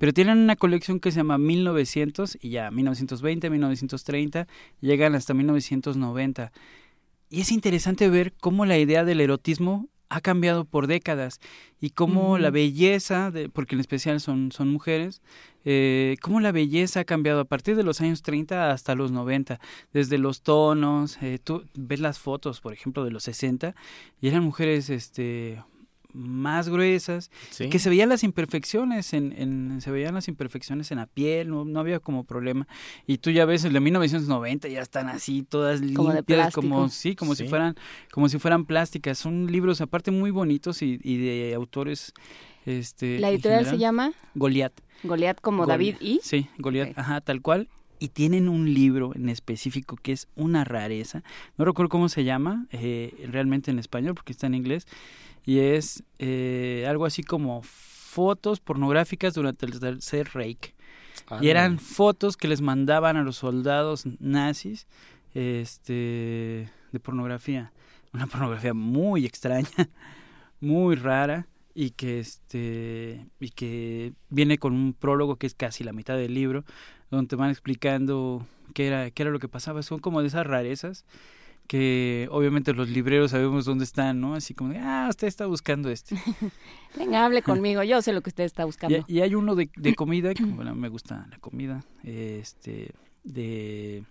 pero 0.01 0.12
tienen 0.12 0.39
una 0.39 0.57
colección 0.57 0.99
que 0.99 1.12
se 1.12 1.18
llama 1.18 1.39
1900 1.39 2.39
y 2.41 2.51
ya 2.51 2.70
1920, 2.70 3.51
1930, 3.51 4.49
llegan 4.81 5.14
hasta 5.14 5.33
1990. 5.35 6.53
Y 7.31 7.41
es 7.41 7.53
interesante 7.53 8.09
ver 8.09 8.33
cómo 8.41 8.66
la 8.66 8.79
idea 8.79 9.05
del 9.05 9.20
erotismo 9.20 9.89
ha 10.09 10.20
cambiado 10.20 10.64
por 10.64 10.87
décadas 10.87 11.39
y 11.81 11.91
cómo 11.91 12.39
la 12.39 12.51
belleza, 12.51 13.31
de, 13.31 13.49
porque 13.49 13.74
en 13.74 13.81
especial 13.81 14.20
son, 14.20 14.53
son 14.53 14.68
mujeres, 14.70 15.22
eh, 15.71 16.16
cómo 16.23 16.41
la 16.41 16.51
belleza 16.51 17.01
ha 17.01 17.05
cambiado 17.05 17.41
a 17.41 17.45
partir 17.45 17.77
de 17.77 17.83
los 17.83 18.01
años 18.01 18.23
30 18.23 18.71
hasta 18.71 18.95
los 18.95 19.12
90, 19.12 19.61
desde 19.93 20.16
los 20.16 20.41
tonos, 20.41 21.19
eh, 21.21 21.39
tú 21.45 21.66
ves 21.75 22.01
las 22.01 22.19
fotos, 22.19 22.62
por 22.62 22.73
ejemplo, 22.73 23.05
de 23.05 23.11
los 23.11 23.25
60 23.25 23.75
y 24.23 24.29
eran 24.29 24.45
mujeres 24.45 24.89
este 24.89 25.62
más 26.14 26.71
gruesas, 26.71 27.31
que 27.71 27.79
se 27.79 27.91
veían 27.91 28.09
las 28.09 28.25
imperfecciones 28.25 29.12
en, 29.12 29.35
en, 29.37 29.83
se 29.83 29.91
veían 29.91 30.14
las 30.14 30.27
imperfecciones 30.27 30.91
en 30.91 30.97
la 30.97 31.07
piel, 31.07 31.51
no, 31.51 31.66
no 31.66 31.81
había 31.81 32.01
como 32.01 32.25
problema. 32.25 32.66
Y 33.07 33.19
tú 33.19 33.31
ya 33.31 33.45
ves 33.45 33.64
el 33.64 33.75
de 33.75 33.81
1990 33.81 34.69
ya 34.69 34.81
están 34.81 35.11
así 35.11 35.43
todas 35.43 35.83
limpias, 35.83 36.55
como 36.55 36.89
sí, 36.89 37.14
como 37.14 37.35
si 37.35 37.47
fueran 37.47 37.77
como 38.11 38.31
si 38.31 38.39
fueran 38.39 38.64
plásticas. 38.64 39.19
Son 39.19 39.53
libros 39.53 39.83
aparte 39.83 40.11
muy 40.11 40.31
bonitos 40.31 40.81
y, 40.81 40.99
y 41.03 41.19
de 41.19 41.55
autores 41.55 42.14
este 42.69 43.19
La 43.19 43.31
editorial 43.31 43.66
se 43.66 43.79
llama 43.79 44.12
Goliat. 44.35 44.73
Goliat 45.03 45.41
como 45.41 45.66
David 45.66 45.97
y 46.01 46.21
Sí, 46.23 46.49
Goliat, 46.59 46.97
ajá, 46.99 47.21
tal 47.21 47.41
cual 47.41 47.69
y 47.99 48.09
tienen 48.09 48.49
un 48.49 48.73
libro 48.73 49.12
en 49.14 49.29
específico 49.29 49.97
que 49.97 50.12
es 50.12 50.29
una 50.37 50.64
rareza. 50.64 51.23
No 51.57 51.64
recuerdo 51.64 51.89
cómo 51.89 52.09
se 52.09 52.25
llama 52.25 52.66
eh, 52.71 53.27
realmente 53.31 53.71
en 53.71 53.79
español 53.79 54.14
porque 54.14 54.33
está 54.33 54.47
en 54.47 54.55
inglés 54.55 54.87
y 55.45 55.61
es 55.61 56.05
eh, 56.19 56.87
algo 56.89 57.07
así 57.07 57.23
como 57.23 57.62
fotos 57.62 58.61
pornográficas 58.61 59.35
durante 59.35 59.66
el 59.66 59.79
tercer 59.81 60.31
Reich. 60.33 60.75
y 61.41 61.49
eran 61.49 61.79
fotos 61.79 62.37
que 62.37 62.49
les 62.49 62.61
mandaban 62.61 63.16
a 63.16 63.23
los 63.23 63.37
soldados 63.37 64.05
nazis 64.21 64.87
este, 65.35 66.71
de 66.93 67.01
pornografía. 67.01 67.73
Una 68.12 68.27
pornografía 68.27 68.75
muy 68.75 69.27
extraña, 69.27 69.69
muy 70.61 70.97
rara 70.97 71.47
y 71.81 71.91
que 71.91 72.18
este 72.18 73.24
y 73.39 73.51
que 73.51 74.12
viene 74.31 74.59
con 74.59 74.72
un 74.72 74.95
prólogo 74.95 75.37
que 75.37 75.47
es 75.47 75.55
casi 75.55 75.85
la 75.85 75.93
mitad 75.93 76.16
del 76.16 76.35
libro 76.35 76.64
donde 77.09 77.29
te 77.29 77.37
van 77.37 77.51
explicando 77.51 78.45
qué 78.74 78.89
era 78.89 79.12
qué 79.12 79.22
era 79.22 79.31
lo 79.31 79.39
que 79.39 79.47
pasaba 79.47 79.85
son 79.85 80.01
como 80.01 80.20
de 80.20 80.26
esas 80.26 80.45
rarezas 80.45 81.05
que 81.68 82.26
obviamente 82.33 82.72
los 82.72 82.89
libreros 82.89 83.31
sabemos 83.31 83.66
dónde 83.66 83.85
están, 83.85 84.22
¿no? 84.22 84.35
Así 84.35 84.55
como, 84.55 84.72
ah, 84.81 85.07
usted 85.11 85.26
está 85.26 85.45
buscando 85.45 85.91
este. 85.91 86.16
Venga, 86.97 87.26
hable 87.26 87.43
conmigo, 87.43 87.83
yo 87.83 88.01
sé 88.01 88.14
lo 88.14 88.22
que 88.22 88.31
usted 88.31 88.45
está 88.45 88.64
buscando. 88.64 89.05
Y, 89.07 89.20
hay 89.20 89.35
uno 89.35 89.55
de, 89.55 89.68
de 89.76 89.95
comida, 89.95 90.33
que 90.33 90.45
bueno, 90.47 90.74
me 90.74 90.89
gusta 90.89 91.26
la 91.31 91.39
comida, 91.41 91.85
este, 92.05 92.93
de 93.22 94.03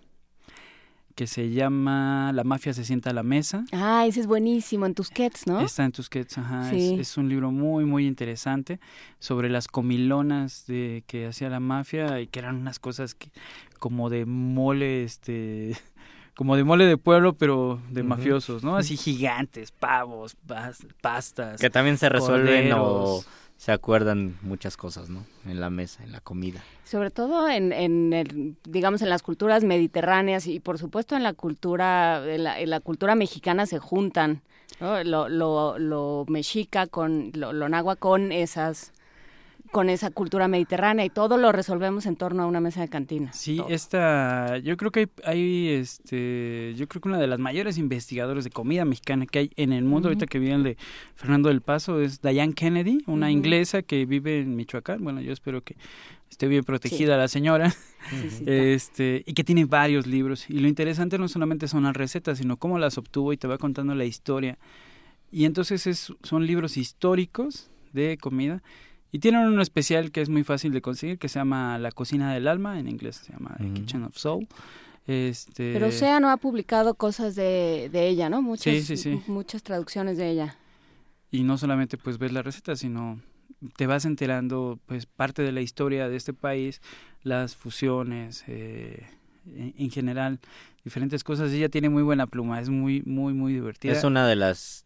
que 1.18 1.26
se 1.26 1.50
llama 1.50 2.32
La 2.32 2.44
mafia 2.44 2.76
se 2.76 2.86
sienta 2.86 3.10
a 3.10 3.14
la 3.14 3.24
mesa. 3.24 3.66
Ah, 3.72 4.06
ese 4.08 4.20
es 4.20 4.28
buenísimo, 4.28 4.86
en 4.86 4.94
Tusquets, 4.94 5.48
¿no? 5.48 5.62
Está 5.62 5.84
en 5.84 5.92
Tusquets, 5.92 6.38
ajá. 6.38 6.72
Es, 6.72 7.00
es, 7.00 7.18
un 7.18 7.28
libro 7.28 7.50
muy, 7.50 7.86
muy 7.86 8.06
interesante 8.06 8.80
sobre 9.18 9.50
las 9.50 9.68
comilonas 9.68 10.68
de 10.68 11.04
que 11.08 11.26
hacía 11.26 11.50
la 11.50 11.60
mafia 11.60 12.22
y 12.22 12.28
que 12.28 12.38
eran 12.38 12.58
unas 12.58 12.78
cosas 12.78 13.16
que, 13.16 13.32
como 13.80 14.12
de 14.12 14.28
mole, 14.28 15.04
este 15.04 15.76
como 16.36 16.56
de 16.56 16.64
mole 16.64 16.86
de 16.86 16.98
pueblo, 16.98 17.34
pero 17.34 17.82
de 17.90 18.04
mafiosos, 18.04 18.64
¿no? 18.64 18.78
Así 18.78 18.96
gigantes, 18.98 19.72
pavos, 19.72 20.38
pastas. 21.02 21.60
Que 21.60 21.72
también 21.72 21.98
se 21.98 22.10
resuelven 22.10 22.74
o 22.74 23.24
se 23.58 23.72
acuerdan 23.72 24.38
muchas 24.42 24.78
cosas, 24.78 25.10
¿no? 25.10 25.26
En 25.46 25.60
la 25.60 25.70
mesa, 25.70 26.04
en 26.04 26.12
la 26.12 26.22
comida. 26.22 26.64
Sobre 26.84 27.10
todo 27.10 27.50
en, 27.50 27.74
en 27.74 28.14
el, 28.14 28.56
digamos, 28.64 29.02
en 29.02 29.10
las 29.10 29.24
culturas 29.24 29.64
mediterráneas 29.64 30.48
y 30.48 30.60
por 30.60 30.78
supuesto 30.78 31.16
en 31.16 31.24
la 31.24 31.34
cultura, 31.34 32.24
en 32.26 32.70
la, 32.70 32.80
cultura 32.80 33.16
mexicana 33.16 33.66
se 33.66 33.80
juntan. 33.80 34.42
Lo, 34.80 35.28
lo, 35.28 35.80
lo 35.80 36.26
mexica 36.28 36.86
con, 36.86 37.32
lo, 37.34 37.52
lo 37.52 37.68
náhuatl 37.68 38.00
con 38.00 38.32
esas 38.32 38.92
con 39.72 39.90
esa 39.90 40.12
cultura 40.12 40.48
mediterránea 40.48 41.06
y 41.06 41.10
todo 41.10 41.38
lo 41.38 41.52
resolvemos 41.52 42.06
en 42.06 42.16
torno 42.16 42.44
a 42.44 42.46
una 42.46 42.60
mesa 42.60 42.82
de 42.82 42.88
cantina. 42.88 43.34
Sí, 43.34 43.62
esta, 43.70 44.58
yo 44.60 44.78
creo 44.78 44.92
que 44.92 45.10
hay, 45.24 45.70
este, 45.70 46.74
yo 46.76 46.88
creo 46.88 47.02
que 47.02 47.10
una 47.10 47.20
de 47.20 47.28
las 47.28 47.40
mayores 47.40 47.78
investigadores 47.78 48.44
de 48.44 48.50
comida 48.50 48.86
mexicana 48.86 49.26
que 49.26 49.40
hay 49.40 49.52
en 49.56 49.74
el 49.74 49.84
mundo, 49.84 50.10
ahorita 50.10 50.26
que 50.26 50.40
viene 50.40 50.56
el 50.56 50.64
de 50.64 50.78
Fernando 51.16 51.50
del 51.50 51.62
Paso, 51.62 52.02
es 52.02 52.22
Diane 52.22 52.54
Kennedy, 52.54 53.00
una 53.08 53.32
inglesa 53.32 53.82
que 53.82 54.06
vive 54.06 54.40
en 54.40 54.56
Michoacán. 54.56 55.04
Bueno, 55.04 55.22
yo 55.22 55.34
espero 55.34 55.62
que 55.62 55.76
esté 56.30 56.48
bien 56.48 56.64
protegida 56.64 57.18
la 57.18 57.28
señora, 57.28 57.74
este, 58.46 59.24
y 59.26 59.34
que 59.34 59.44
tiene 59.44 59.66
varios 59.66 60.08
libros. 60.08 60.50
Y 60.50 60.60
lo 60.60 60.68
interesante 60.68 61.18
no 61.18 61.28
solamente 61.28 61.68
son 61.68 61.84
las 61.84 61.96
recetas, 61.96 62.38
sino 62.38 62.58
cómo 62.58 62.80
las 62.80 62.98
obtuvo 62.98 63.34
y 63.34 63.38
te 63.38 63.48
va 63.48 63.58
contando 63.58 63.96
la 63.96 64.06
historia. 64.06 64.58
Y 65.32 65.46
entonces 65.46 65.88
es, 65.88 66.14
son 66.24 66.46
libros 66.46 66.78
históricos 66.78 67.70
de 67.94 68.18
comida 68.18 68.62
y 69.12 69.20
tienen 69.20 69.48
uno 69.48 69.62
especial 69.62 70.12
que 70.12 70.22
es 70.22 70.30
muy 70.30 70.44
fácil 70.44 70.74
de 70.74 70.82
conseguir, 70.82 71.18
que 71.18 71.30
se 71.30 71.40
llama 71.40 71.78
La 71.78 71.92
Cocina 71.92 72.34
del 72.34 72.48
Alma, 72.48 72.80
en 72.80 72.88
inglés 72.88 73.18
se 73.18 73.34
llama 73.34 73.56
The 73.58 73.72
Kitchen 73.74 74.04
of 74.04 74.18
Soul. 74.18 74.48
Este... 75.08 75.72
Pero 75.74 75.92
Sea 75.92 76.20
no 76.20 76.30
ha 76.30 76.38
publicado 76.38 76.96
cosas 76.96 77.36
de, 77.36 77.90
de 77.92 78.08
ella, 78.08 78.30
¿no? 78.30 78.42
Muchas, 78.42 78.74
sí, 78.74 78.82
sí, 78.82 78.98
sí. 78.98 79.22
muchas 79.28 79.64
traducciones 79.64 80.18
de 80.18 80.30
ella. 80.30 80.58
Y 81.32 81.44
no 81.44 81.58
solamente 81.58 81.98
pues 81.98 82.18
ves 82.18 82.34
la 82.34 82.42
receta, 82.42 82.76
sino 82.76 83.22
te 83.76 83.88
vas 83.88 84.06
enterando 84.06 84.80
pues 84.86 85.06
parte 85.06 85.42
de 85.42 85.52
la 85.52 85.62
historia 85.62 86.10
de 86.10 86.18
este 86.18 86.34
país, 86.34 86.82
las 87.24 87.56
fusiones, 87.56 88.44
eh, 88.48 89.06
en, 89.56 89.90
general, 89.92 90.40
diferentes 90.84 91.24
cosas. 91.24 91.52
Ella 91.52 91.70
tiene 91.70 91.90
muy 91.90 92.04
buena 92.04 92.28
pluma, 92.28 92.60
es 92.60 92.70
muy, 92.70 93.02
muy, 93.04 93.34
muy 93.34 93.54
divertida. 93.54 93.94
Es 93.94 94.04
una 94.04 94.28
de 94.28 94.36
las 94.36 94.84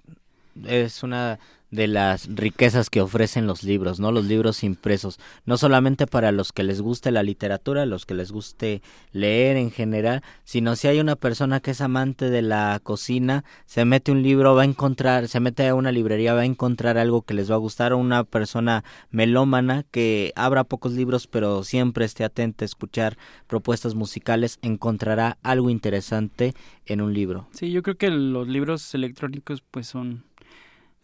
es 0.65 1.03
una 1.03 1.39
de 1.71 1.87
las 1.87 2.27
riquezas 2.27 2.89
que 2.89 3.01
ofrecen 3.01 3.47
los 3.47 3.63
libros, 3.63 3.99
¿no? 3.99 4.11
Los 4.11 4.25
libros 4.25 4.63
impresos, 4.63 5.19
no 5.45 5.57
solamente 5.57 6.05
para 6.05 6.31
los 6.31 6.51
que 6.51 6.63
les 6.63 6.81
guste 6.81 7.11
la 7.11 7.23
literatura, 7.23 7.85
los 7.85 8.05
que 8.05 8.13
les 8.13 8.31
guste 8.31 8.81
leer 9.13 9.57
en 9.57 9.71
general, 9.71 10.21
sino 10.43 10.75
si 10.75 10.87
hay 10.87 10.99
una 10.99 11.15
persona 11.15 11.61
que 11.61 11.71
es 11.71 11.81
amante 11.81 12.29
de 12.29 12.41
la 12.41 12.79
cocina, 12.83 13.45
se 13.65 13.85
mete 13.85 14.11
un 14.11 14.21
libro, 14.21 14.53
va 14.53 14.63
a 14.63 14.65
encontrar, 14.65 15.27
se 15.29 15.39
mete 15.39 15.67
a 15.67 15.75
una 15.75 15.91
librería, 15.91 16.33
va 16.33 16.41
a 16.41 16.45
encontrar 16.45 16.97
algo 16.97 17.21
que 17.21 17.33
les 17.33 17.49
va 17.49 17.55
a 17.55 17.59
gustar, 17.59 17.93
o 17.93 17.97
una 17.97 18.25
persona 18.25 18.83
melómana 19.09 19.83
que 19.91 20.33
abra 20.35 20.65
pocos 20.65 20.91
libros, 20.91 21.27
pero 21.27 21.63
siempre 21.63 22.05
esté 22.05 22.25
atenta 22.25 22.65
a 22.65 22.67
escuchar 22.67 23.17
propuestas 23.47 23.95
musicales, 23.95 24.59
encontrará 24.61 25.37
algo 25.41 25.69
interesante 25.69 26.53
en 26.85 27.01
un 27.01 27.13
libro. 27.13 27.47
Sí, 27.53 27.71
yo 27.71 27.81
creo 27.81 27.97
que 27.97 28.09
los 28.09 28.47
libros 28.47 28.93
electrónicos 28.93 29.63
pues 29.71 29.87
son 29.87 30.25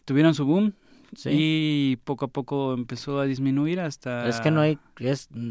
tuvieron 0.08 0.34
su 0.34 0.46
boom 0.46 0.72
y 1.26 1.96
poco 2.04 2.24
a 2.24 2.28
poco 2.28 2.72
empezó 2.72 3.20
a 3.20 3.26
disminuir 3.26 3.78
hasta... 3.78 4.26
Es 4.26 4.40
que 4.40 4.50
no 4.50 4.62
hay... 4.62 4.78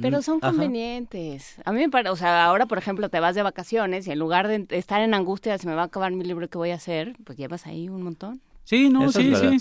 Pero 0.02 0.24
son 0.24 0.40
convenientes. 0.40 1.62
A 1.64 1.72
mí 1.72 1.80
me 1.80 1.90
parece, 1.90 2.10
o 2.10 2.16
sea, 2.16 2.46
ahora 2.46 2.66
por 2.66 2.80
ejemplo 2.80 3.10
te 3.10 3.20
vas 3.20 3.36
de 3.36 3.44
vacaciones 3.44 4.08
y 4.08 4.12
en 4.12 4.20
lugar 4.20 4.48
de 4.48 4.66
estar 4.72 5.02
en 5.02 5.14
angustia, 5.14 5.56
se 5.60 5.68
me 5.68 5.76
va 5.76 5.84
a 5.84 5.86
acabar 5.86 6.12
mi 6.12 6.24
libro 6.24 6.50
que 6.50 6.58
voy 6.58 6.72
a 6.72 6.76
hacer, 6.76 7.16
pues 7.24 7.38
llevas 7.38 7.68
ahí 7.68 7.88
un 7.88 8.02
montón. 8.02 8.42
Sí, 8.64 8.90
no, 8.90 9.12
sí, 9.12 9.34
sí, 9.36 9.58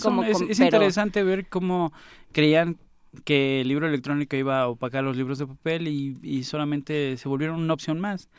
es, 0.49 0.59
interesante 0.59 1.23
ver 1.23 1.47
cómo 1.47 1.93
creían 2.31 2.77
que 3.23 3.61
el 3.61 3.67
libro 3.67 3.87
electrónico 3.87 4.35
iba 4.35 4.61
a 4.61 4.67
opacar 4.67 5.03
los 5.03 5.15
libros 5.15 5.37
de 5.37 5.45
papel 5.45 5.87
y, 5.87 6.17
y 6.23 6.43
solamente 6.43 7.17
se 7.17 7.29
volvieron 7.29 7.61
una 7.61 7.73
opción 7.73 7.99
más 7.99 8.29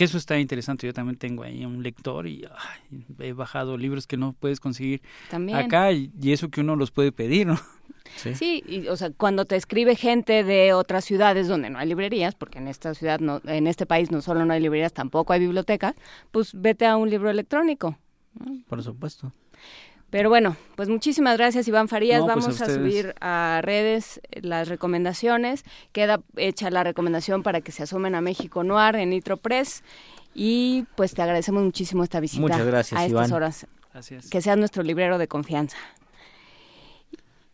que 0.00 0.04
eso 0.04 0.16
está 0.16 0.38
interesante. 0.38 0.86
Yo 0.86 0.94
también 0.94 1.18
tengo 1.18 1.42
ahí 1.42 1.62
un 1.62 1.82
lector 1.82 2.26
y 2.26 2.48
he 3.18 3.34
bajado 3.34 3.76
libros 3.76 4.06
que 4.06 4.16
no 4.16 4.32
puedes 4.32 4.58
conseguir 4.58 5.02
acá 5.52 5.92
y, 5.92 6.10
eso 6.24 6.48
que 6.48 6.62
uno 6.62 6.74
los 6.74 6.90
puede 6.90 7.12
pedir, 7.12 7.46
¿no? 7.46 7.60
Sí, 8.16 8.64
y, 8.66 8.88
o 8.88 8.96
sea, 8.96 9.10
cuando 9.10 9.44
te 9.44 9.54
escribe 9.54 9.94
gente 9.94 10.42
de 10.42 10.72
otras 10.72 11.04
ciudades 11.04 11.46
donde 11.46 11.70
no 11.70 11.78
hay 11.78 11.86
librerías, 11.86 12.34
porque 12.34 12.58
en 12.58 12.66
esta 12.66 12.92
ciudad, 12.94 13.20
no, 13.20 13.40
en 13.44 13.66
este 13.68 13.86
país 13.86 14.10
no 14.10 14.20
solo 14.20 14.44
no 14.44 14.52
hay 14.52 14.60
librerías, 14.60 14.92
tampoco 14.92 15.32
hay 15.32 15.40
bibliotecas, 15.40 15.94
pues 16.32 16.50
vete 16.54 16.86
a 16.86 16.96
un 16.96 17.08
libro 17.08 17.30
electrónico. 17.30 17.98
Por 18.68 18.82
supuesto. 18.82 19.32
Pero 20.10 20.28
bueno, 20.28 20.56
pues 20.74 20.88
muchísimas 20.88 21.38
gracias 21.38 21.68
Iván 21.68 21.88
Farías. 21.88 22.20
Pues 22.22 22.34
Vamos 22.34 22.60
a, 22.60 22.66
subir 22.66 23.14
a 23.20 23.60
redes 23.62 24.20
las 24.42 24.68
recomendaciones. 24.68 25.64
Queda 25.92 26.20
hecha 26.36 26.70
la 26.70 26.82
recomendación 26.84 27.42
para 27.42 27.60
que 27.60 27.72
se 27.72 27.84
asomen 27.84 28.14
a 28.14 28.20
México 28.20 28.64
Noir 28.64 28.96
en 28.96 29.10
Nitro 29.10 29.36
Press. 29.36 29.84
Y 30.34 30.86
pues 30.96 31.14
te 31.14 31.22
agradecemos 31.22 31.62
muchísimo 31.62 32.02
esta 32.02 32.20
visita. 32.20 32.40
Muchas 32.40 32.66
gracias, 32.66 33.00
a 33.00 33.06
estas 33.06 33.32
horas. 33.32 33.66
Gracias. 33.92 34.30
Que 34.30 34.40
seas 34.40 34.58
nuestro 34.58 34.82
librero 34.82 35.18
de 35.18 35.28
confianza. 35.28 35.76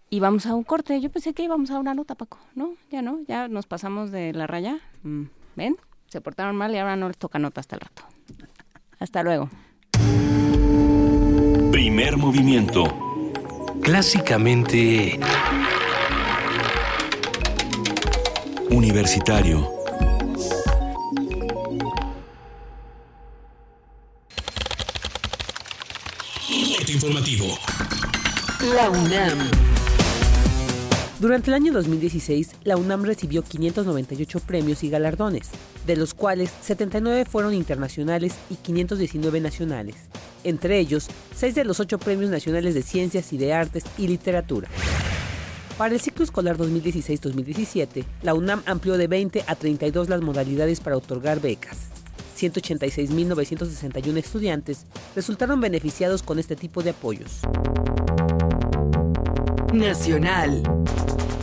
Y 0.09 0.21
vamos 0.21 0.47
a 0.47 0.55
un 0.55 0.65
corte. 0.65 1.01
Yo 1.01 1.11
pensé 1.11 1.35
que 1.35 1.43
íbamos 1.43 1.71
a 1.71 1.79
una 1.79 1.95
nota, 1.95 2.15
Paco. 2.15 2.39
No, 2.55 2.75
ya 2.91 3.03
no, 3.03 3.21
ya 3.27 3.49
nos 3.49 3.67
pasamos 3.67 4.11
de 4.11 4.33
la 4.33 4.47
raya. 4.47 4.79
Mm, 5.03 5.25
¿Ven? 5.57 5.77
Se 6.09 6.21
portaron 6.21 6.57
mal 6.57 6.75
y 6.75 6.79
ahora 6.79 6.97
no 6.97 7.09
les 7.09 7.19
toca 7.19 7.39
nota 7.39 7.61
hasta 7.61 7.77
el 7.77 7.81
rato. 7.81 8.03
Hasta 8.99 9.23
luego. 9.23 9.51
Primer 11.77 12.17
movimiento. 12.17 12.85
Clásicamente... 13.83 15.21
Universitario. 18.71 19.71
informativo. 26.89 27.47
La 28.75 28.89
UNAM. 28.89 29.51
Durante 31.21 31.51
el 31.51 31.55
año 31.57 31.75
2016, 31.75 32.53
la 32.65 32.79
UNAM 32.79 33.05
recibió 33.05 33.43
598 33.43 34.41
premios 34.41 34.83
y 34.83 34.89
galardones, 34.89 35.51
de 35.87 35.97
los 35.97 36.15
cuales 36.15 36.51
79 36.63 37.27
fueron 37.27 37.53
internacionales 37.53 38.33
y 38.49 38.55
519 38.55 39.43
nacionales. 39.43 39.97
Entre 40.47 40.79
ellos, 40.79 41.09
6 41.35 41.57
de 41.57 41.65
los 41.65 41.81
8 41.81 41.99
premios 41.99 42.31
nacionales 42.31 42.73
de 42.73 42.83
ciencias 42.83 43.33
y 43.33 43.37
de 43.37 43.53
artes 43.53 43.83
y 43.99 44.07
literatura. 44.07 44.69
Para 45.77 45.93
el 45.93 46.01
ciclo 46.01 46.23
escolar 46.23 46.57
2016-2017, 46.57 48.05
la 48.23 48.33
UNAM 48.33 48.63
amplió 48.65 48.97
de 48.97 49.09
20 49.09 49.43
a 49.45 49.57
32 49.57 50.09
las 50.09 50.23
modalidades 50.23 50.79
para 50.79 50.97
otorgar 50.97 51.41
becas. 51.41 51.89
186.961 52.39 54.19
estudiantes 54.19 54.87
resultaron 55.17 55.61
beneficiados 55.61 56.23
con 56.23 56.39
este 56.39 56.55
tipo 56.55 56.81
de 56.85 56.91
apoyos. 56.91 57.41
Nacional. 59.75 60.63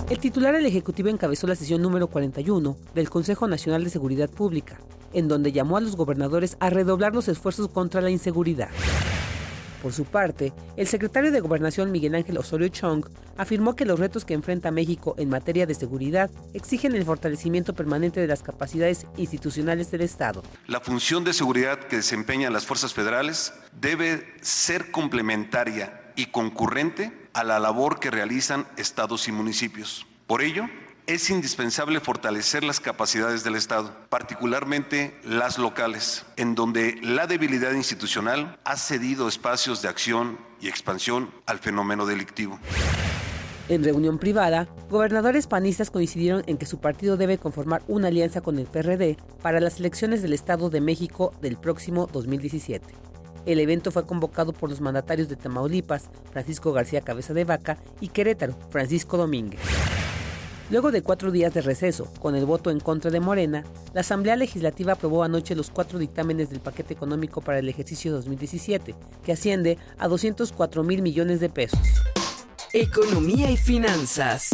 El 0.09 0.19
titular 0.19 0.55
del 0.55 0.65
Ejecutivo 0.65 1.09
encabezó 1.09 1.45
la 1.45 1.55
sesión 1.55 1.81
número 1.81 2.07
41 2.07 2.77
del 2.95 3.09
Consejo 3.09 3.49
Nacional 3.49 3.83
de 3.83 3.89
Seguridad 3.89 4.29
Pública, 4.29 4.79
en 5.13 5.27
donde 5.27 5.51
llamó 5.51 5.77
a 5.77 5.81
los 5.81 5.95
gobernadores 5.95 6.57
a 6.59 6.69
redoblar 6.69 7.13
los 7.13 7.27
esfuerzos 7.27 7.69
contra 7.69 8.01
la 8.01 8.09
inseguridad. 8.09 8.69
Por 9.83 9.91
su 9.91 10.05
parte, 10.05 10.53
el 10.77 10.87
secretario 10.87 11.29
de 11.29 11.41
Gobernación 11.41 11.91
Miguel 11.91 12.15
Ángel 12.15 12.37
Osorio 12.37 12.69
Chong 12.69 13.05
afirmó 13.35 13.75
que 13.75 13.83
los 13.83 13.99
retos 13.99 14.23
que 14.23 14.33
enfrenta 14.33 14.71
México 14.71 15.13
en 15.17 15.27
materia 15.27 15.65
de 15.65 15.75
seguridad 15.75 16.31
exigen 16.53 16.95
el 16.95 17.03
fortalecimiento 17.03 17.73
permanente 17.73 18.21
de 18.21 18.27
las 18.27 18.43
capacidades 18.43 19.05
institucionales 19.17 19.91
del 19.91 19.99
Estado. 19.99 20.41
La 20.67 20.79
función 20.79 21.25
de 21.25 21.33
seguridad 21.33 21.79
que 21.79 21.97
desempeñan 21.97 22.53
las 22.53 22.65
fuerzas 22.65 22.93
federales 22.93 23.53
debe 23.81 24.25
ser 24.41 24.89
complementaria 24.89 26.13
y 26.15 26.27
concurrente 26.27 27.11
a 27.33 27.43
la 27.43 27.59
labor 27.59 27.99
que 27.99 28.09
realizan 28.09 28.67
estados 28.77 29.27
y 29.27 29.33
municipios. 29.33 30.07
Por 30.27 30.41
ello, 30.41 30.63
es 31.07 31.29
indispensable 31.29 31.99
fortalecer 31.99 32.63
las 32.63 32.79
capacidades 32.79 33.43
del 33.43 33.55
Estado, 33.55 33.95
particularmente 34.09 35.19
las 35.23 35.57
locales, 35.57 36.25
en 36.37 36.55
donde 36.55 36.95
la 37.01 37.27
debilidad 37.27 37.73
institucional 37.73 38.57
ha 38.63 38.77
cedido 38.77 39.27
espacios 39.27 39.81
de 39.81 39.89
acción 39.89 40.37
y 40.61 40.69
expansión 40.69 41.29
al 41.45 41.59
fenómeno 41.59 42.05
delictivo. 42.05 42.59
En 43.69 43.83
reunión 43.83 44.19
privada, 44.19 44.67
gobernadores 44.89 45.47
panistas 45.47 45.89
coincidieron 45.89 46.43
en 46.47 46.57
que 46.57 46.65
su 46.65 46.79
partido 46.79 47.15
debe 47.15 47.37
conformar 47.37 47.81
una 47.87 48.09
alianza 48.09 48.41
con 48.41 48.59
el 48.59 48.67
PRD 48.67 49.17
para 49.41 49.59
las 49.59 49.79
elecciones 49.79 50.21
del 50.21 50.33
Estado 50.33 50.69
de 50.69 50.81
México 50.81 51.33
del 51.41 51.57
próximo 51.57 52.07
2017. 52.11 52.93
El 53.45 53.59
evento 53.59 53.91
fue 53.91 54.05
convocado 54.05 54.53
por 54.53 54.69
los 54.69 54.79
mandatarios 54.79 55.27
de 55.27 55.35
Tamaulipas, 55.35 56.09
Francisco 56.31 56.71
García 56.71 57.01
Cabeza 57.01 57.33
de 57.33 57.43
Vaca, 57.43 57.77
y 57.99 58.09
Querétaro, 58.09 58.57
Francisco 58.69 59.17
Domínguez. 59.17 59.59
Luego 60.73 60.91
de 60.91 61.03
cuatro 61.03 61.29
días 61.29 61.53
de 61.53 61.61
receso, 61.61 62.11
con 62.19 62.35
el 62.35 62.47
voto 62.47 62.71
en 62.71 62.79
contra 62.79 63.11
de 63.11 63.19
Morena, 63.19 63.63
la 63.93 64.01
Asamblea 64.01 64.35
Legislativa 64.35 64.93
aprobó 64.93 65.21
anoche 65.21 65.53
los 65.53 65.69
cuatro 65.69 65.99
dictámenes 65.99 66.49
del 66.49 66.61
paquete 66.61 66.95
económico 66.95 67.41
para 67.41 67.59
el 67.59 67.69
ejercicio 67.69 68.11
2017, 68.11 68.95
que 69.23 69.31
asciende 69.31 69.77
a 69.99 70.07
204 70.07 70.83
mil 70.83 71.03
millones 71.03 71.39
de 71.41 71.49
pesos. 71.49 71.79
Economía 72.73 73.51
y 73.51 73.57
finanzas. 73.57 74.49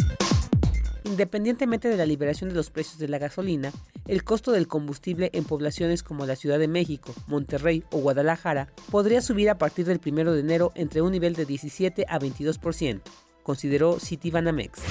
Independientemente 1.04 1.88
de 1.88 1.96
la 1.96 2.04
liberación 2.04 2.50
de 2.50 2.56
los 2.56 2.68
precios 2.68 2.98
de 2.98 3.08
la 3.08 3.16
gasolina, 3.16 3.72
el 4.06 4.22
costo 4.22 4.52
del 4.52 4.68
combustible 4.68 5.30
en 5.32 5.44
poblaciones 5.44 6.02
como 6.02 6.26
la 6.26 6.36
Ciudad 6.36 6.58
de 6.58 6.68
México, 6.68 7.14
Monterrey 7.28 7.82
o 7.92 7.98
Guadalajara 8.00 8.68
podría 8.90 9.22
subir 9.22 9.48
a 9.48 9.56
partir 9.56 9.86
del 9.86 10.02
1 10.04 10.32
de 10.34 10.40
enero 10.40 10.70
entre 10.74 11.00
un 11.00 11.12
nivel 11.12 11.32
de 11.32 11.46
17 11.46 12.04
a 12.06 12.20
22%, 12.20 13.00
consideró 13.42 13.98
Citibanamex. 13.98 14.82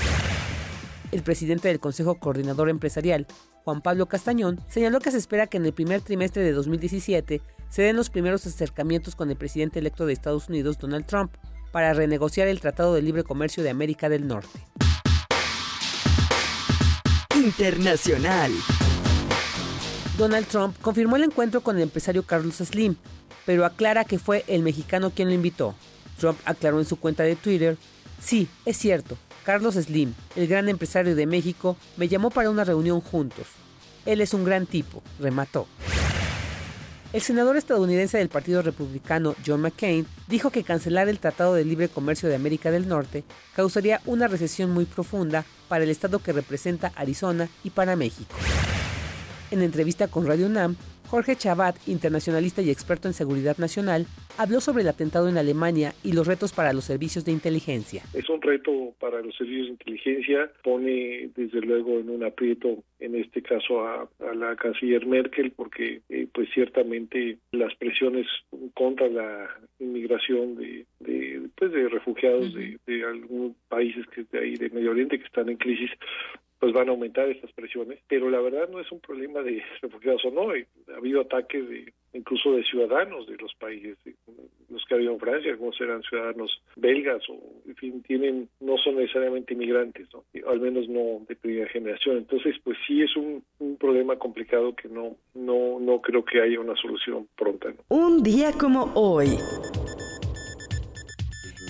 El 1.12 1.24
presidente 1.24 1.68
del 1.68 1.80
Consejo 1.80 2.20
Coordinador 2.20 2.70
Empresarial, 2.70 3.26
Juan 3.64 3.82
Pablo 3.82 4.05
Castañón, 4.05 4.60
señaló 4.70 4.99
que 4.99 5.10
se 5.10 5.18
espera 5.18 5.47
que 5.47 5.57
en 5.57 5.66
el 5.66 5.74
primer 5.74 6.01
trimestre 6.01 6.43
de 6.43 6.51
2017 6.51 7.41
se 7.68 7.82
den 7.82 7.95
los 7.95 8.12
primeros 8.12 8.45
acercamientos 8.45 9.16
con 9.16 9.32
el 9.32 9.36
presidente 9.36 9.80
electo 9.80 10.05
de 10.05 10.14
Estados 10.14 10.49
Unidos, 10.49 10.78
Donald 10.78 11.07
Trump, 11.07 11.34
para 11.72 11.93
renegociar 11.93 12.47
el 12.47 12.60
Tratado 12.60 12.93
de 12.93 13.01
Libre 13.01 13.24
Comercio 13.24 13.64
de 13.64 13.72
América 13.72 14.07
del 14.07 14.28
Norte. 14.28 14.60
Internacional. 17.36 18.51
Donald 20.18 20.45
Trump 20.47 20.76
confirmó 20.80 21.16
el 21.16 21.24
encuentro 21.24 21.62
con 21.62 21.78
el 21.78 21.84
empresario 21.84 22.24
Carlos 22.24 22.55
Slim, 22.57 22.95
pero 23.47 23.66
aclara 23.66 24.05
que 24.05 24.20
fue 24.20 24.43
el 24.47 24.62
mexicano 24.62 25.10
quien 25.10 25.30
lo 25.30 25.34
invitó. 25.34 25.74
Trump 26.20 26.38
aclaró 26.45 26.78
en 26.80 26.86
su 26.86 26.97
cuenta 26.97 27.24
de 27.24 27.36
Twitter, 27.36 27.78
sí, 28.22 28.47
es 28.66 28.78
cierto, 28.78 29.18
Carlos 29.50 29.74
Slim, 29.74 30.14
el 30.36 30.47
gran 30.47 30.70
empresario 30.70 31.16
de 31.16 31.26
México, 31.26 31.76
me 31.97 32.08
llamó 32.08 32.30
para 32.30 32.52
una 32.52 32.64
reunión 32.64 33.02
juntos. 33.02 33.47
Él 34.06 34.22
es 34.22 34.36
un 34.36 34.43
gran 34.43 34.68
tipo, 34.68 35.02
remató. 35.20 35.66
El 37.14 37.22
senador 37.24 37.58
estadounidense 37.58 38.20
del 38.20 38.30
Partido 38.30 38.62
Republicano, 38.62 39.34
John 39.43 39.62
McCain, 39.62 40.06
dijo 40.28 40.52
que 40.52 40.64
cancelar 40.64 41.10
el 41.10 41.18
Tratado 41.18 41.56
de 41.56 41.66
Libre 41.66 41.89
Comercio 41.89 42.30
de 42.30 42.36
América 42.36 42.70
del 42.70 42.88
Norte 42.88 43.24
causaría 43.56 44.02
una 44.06 44.28
recesión 44.28 44.70
muy 44.70 44.86
profunda 44.86 45.43
para 45.68 45.84
el 45.84 45.89
estado 45.89 46.20
que 46.20 46.32
representa 46.32 46.91
Arizona 46.95 47.50
y 47.64 47.72
para 47.72 47.95
México. 47.95 48.36
En 49.50 49.64
entrevista 49.64 50.08
con 50.10 50.28
Radio 50.28 50.45
UNAM, 50.45 50.76
Jorge 51.10 51.36
Chabat, 51.36 51.76
internacionalista 51.88 52.62
y 52.62 52.70
experto 52.70 53.07
en 53.07 53.16
seguridad 53.16 53.57
nacional, 53.57 54.05
habló 54.38 54.62
sobre 54.62 54.84
el 54.84 54.89
atentado 54.89 55.28
en 55.28 55.39
Alemania 55.39 55.93
y 56.03 56.14
los 56.14 56.28
retos 56.28 56.53
para 56.53 56.72
los 56.72 56.84
servicios 56.84 57.26
de 57.26 57.32
inteligencia. 57.32 58.03
Es 58.14 58.30
un 58.30 58.39
reto 58.39 58.93
para 58.99 59.20
los 59.24 59.36
servicios 59.36 59.66
de 59.66 59.72
inteligencia, 59.72 60.51
pone 60.64 61.32
desde 61.36 61.62
luego 61.62 61.99
en 61.99 62.12
un 62.12 62.24
aprieto, 62.24 62.84
en 62.99 63.16
este 63.16 63.41
caso 63.41 63.88
a, 63.88 64.07
la 64.36 64.55
canciller 64.55 65.07
Merkel, 65.07 65.51
porque 65.51 66.01
eh, 66.10 66.28
pues 66.32 66.47
ciertamente 66.53 67.39
las 67.53 67.74
presiones 67.78 68.28
contra 68.76 69.07
la 69.07 69.49
inmigración 69.80 70.57
de, 70.57 70.86
pues 71.55 71.72
de 71.72 71.89
refugiados 71.89 72.53
de, 72.53 72.78
de 72.86 73.03
algunos 73.03 73.53
países 73.68 74.05
que 74.14 74.26
de 74.32 74.39
ahí 74.39 74.55
de 74.57 74.70
Medio 74.70 74.91
Oriente 74.91 75.18
que 75.18 75.26
están 75.26 75.49
en 75.49 75.57
crisis 75.57 75.89
pues 76.60 76.74
van 76.74 76.89
a 76.89 76.91
aumentar 76.91 77.30
estas 77.30 77.51
presiones, 77.53 77.99
pero 78.07 78.30
la 78.30 78.41
verdad 78.41 78.70
no 78.70 78.80
es 78.80 78.91
un 78.91 78.99
problema 78.99 79.41
de 79.41 79.64
refugiados 79.82 80.24
o 80.26 80.32
no, 80.32 80.51
ha 80.51 80.97
habido 80.97 81.22
ataques 81.22 81.68
de 81.70 81.93
incluso 82.14 82.53
de 82.53 82.64
ciudadanos 82.64 83.28
de 83.28 83.38
los 83.38 83.53
países, 83.55 83.97
los 84.70 84.84
que 84.86 84.93
ha 84.93 84.97
habido 84.97 85.14
en 85.14 85.20
Francia, 85.20 85.51
algunos 85.51 85.80
eran 85.80 86.01
ciudadanos 86.03 86.62
belgas 86.76 87.22
o, 87.30 87.39
en 87.68 87.76
fin, 87.76 88.03
tienen, 88.03 88.49
no 88.60 88.78
son 88.78 88.95
necesariamente 88.95 89.53
inmigrantes, 89.53 90.07
¿no? 90.14 90.24
al 90.49 90.60
menos 90.60 90.88
no 90.89 91.26
de 91.28 91.36
primera 91.36 91.70
generación. 91.70 92.18
Entonces, 92.18 92.55
pues 92.64 92.78
sí 92.88 93.01
es 93.01 93.16
un, 93.16 93.43
problema 93.80 94.18
complicado 94.18 94.76
que 94.76 94.89
no, 94.89 95.16
no, 95.34 95.80
no 95.80 96.01
creo 96.01 96.26
que 96.26 96.41
haya 96.41 96.60
una 96.60 96.76
solución 96.76 97.28
pronta. 97.38 97.74
Un 97.89 98.24
día 98.24 98.51
como 98.51 98.91
hoy. 98.95 99.28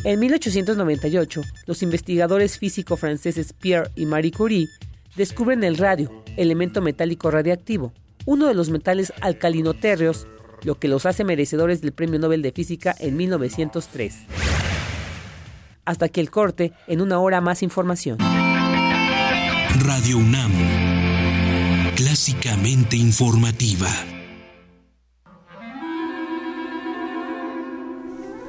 En 0.06 0.20
1898, 0.20 1.41
los 1.66 1.84
investigadores 1.84 2.58
físicos 2.58 3.00
franceses 3.00 3.52
Pierre 3.52 3.91
y 3.95 4.06
Marie 4.06 4.32
Curie 4.32 4.70
descubren 5.16 5.64
el 5.66 5.78
radio, 5.78 6.24
elemento 6.38 6.82
metálico 6.82 7.30
radiactivo, 7.30 7.91
uno 8.26 8.47
de 8.47 8.54
los 8.54 8.70
metales 8.70 9.12
alcalinotérreos, 9.20 10.26
lo 10.64 10.80
que 10.80 10.88
los 10.88 11.06
hace 11.06 11.26
merecedores 11.26 11.82
del 11.82 11.91
Premio 11.91 12.18
Nobel 12.18 12.41
de 12.41 12.54
Física 12.54 12.95
en 13.00 13.18
1903. 13.18 14.16
Hasta 15.84 16.08
que 16.08 16.22
el 16.22 16.30
corte, 16.30 16.72
en 16.88 17.02
una 17.02 17.20
hora 17.20 17.41
más 17.41 17.62
información. 17.62 18.20
Radio 19.80 20.18
UNAM, 20.18 20.52
clásicamente 21.95 22.95
informativa. 22.95 23.89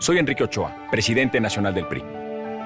Soy 0.00 0.16
Enrique 0.16 0.44
Ochoa, 0.44 0.74
presidente 0.90 1.42
nacional 1.42 1.74
del 1.74 1.86
PRI. 1.86 2.02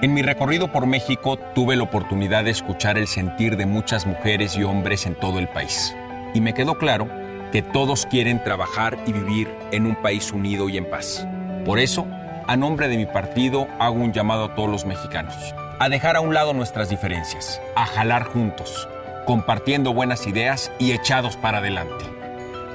En 0.02 0.14
mi 0.14 0.22
recorrido 0.22 0.70
por 0.70 0.86
México 0.86 1.36
tuve 1.36 1.74
la 1.74 1.82
oportunidad 1.82 2.44
de 2.44 2.52
escuchar 2.52 2.96
el 2.96 3.08
sentir 3.08 3.56
de 3.56 3.66
muchas 3.66 4.06
mujeres 4.06 4.56
y 4.56 4.62
hombres 4.62 5.04
en 5.04 5.16
todo 5.16 5.40
el 5.40 5.48
país. 5.48 5.96
Y 6.32 6.40
me 6.40 6.54
quedó 6.54 6.78
claro 6.78 7.08
que 7.50 7.60
todos 7.60 8.06
quieren 8.06 8.40
trabajar 8.44 8.96
y 9.04 9.12
vivir 9.12 9.52
en 9.72 9.84
un 9.84 9.96
país 9.96 10.30
unido 10.30 10.68
y 10.68 10.78
en 10.78 10.88
paz. 10.88 11.26
Por 11.64 11.80
eso, 11.80 12.06
a 12.46 12.56
nombre 12.56 12.86
de 12.86 12.96
mi 12.96 13.06
partido, 13.06 13.66
hago 13.80 13.96
un 13.96 14.12
llamado 14.12 14.44
a 14.44 14.54
todos 14.54 14.70
los 14.70 14.86
mexicanos 14.86 15.34
a 15.80 15.88
dejar 15.88 16.14
a 16.14 16.20
un 16.20 16.34
lado 16.34 16.52
nuestras 16.52 16.88
diferencias, 16.88 17.60
a 17.74 17.84
jalar 17.84 18.22
juntos, 18.22 18.88
compartiendo 19.26 19.92
buenas 19.92 20.28
ideas 20.28 20.70
y 20.78 20.92
echados 20.92 21.36
para 21.36 21.58
adelante. 21.58 22.04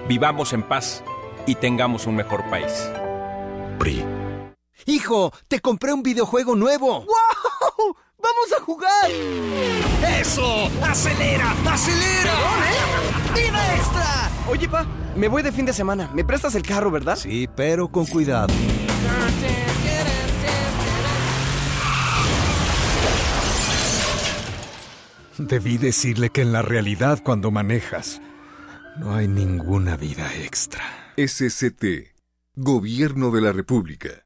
Vivamos 0.10 0.52
en 0.52 0.64
paz 0.64 1.02
y 1.46 1.56
tengamos 1.56 2.08
un 2.08 2.18
mejor 2.18 2.44
país. 2.50 2.92
PRI. 3.78 4.04
Hijo, 4.86 5.34
te 5.48 5.60
compré 5.60 5.94
un 5.94 6.04
videojuego 6.04 6.56
nuevo. 6.56 7.06
¡Wow! 7.06 7.96
¡Vamos 8.18 8.54
a 8.58 8.64
jugar! 8.64 9.10
¡Eso! 10.20 10.70
¡Acelera! 10.84 11.56
¡Acelera! 11.66 12.34
¡Vida 13.34 13.76
extra! 13.76 14.32
Oye, 14.50 14.68
pa, 14.68 14.86
me 15.16 15.28
voy 15.28 15.44
de 15.44 15.52
fin 15.52 15.66
de 15.66 15.74
semana. 15.74 16.10
¿Me 16.14 16.24
prestas 16.24 16.56
el 16.56 16.64
carro, 16.64 16.92
verdad? 16.92 17.18
Sí, 17.18 17.48
pero 17.56 17.90
con 17.90 18.06
cuidado. 18.06 18.54
Debí 25.38 25.78
decirle 25.78 26.32
que 26.32 26.42
en 26.42 26.52
la 26.52 26.62
realidad 26.62 27.22
cuando 27.24 27.50
manejas 27.50 28.22
no 28.98 29.16
hay 29.16 29.30
ninguna 29.30 29.96
vida 29.96 30.30
extra. 30.36 30.84
SCT, 31.16 32.14
Gobierno 32.56 33.32
de 33.32 33.42
la 33.42 33.54
República. 33.54 34.26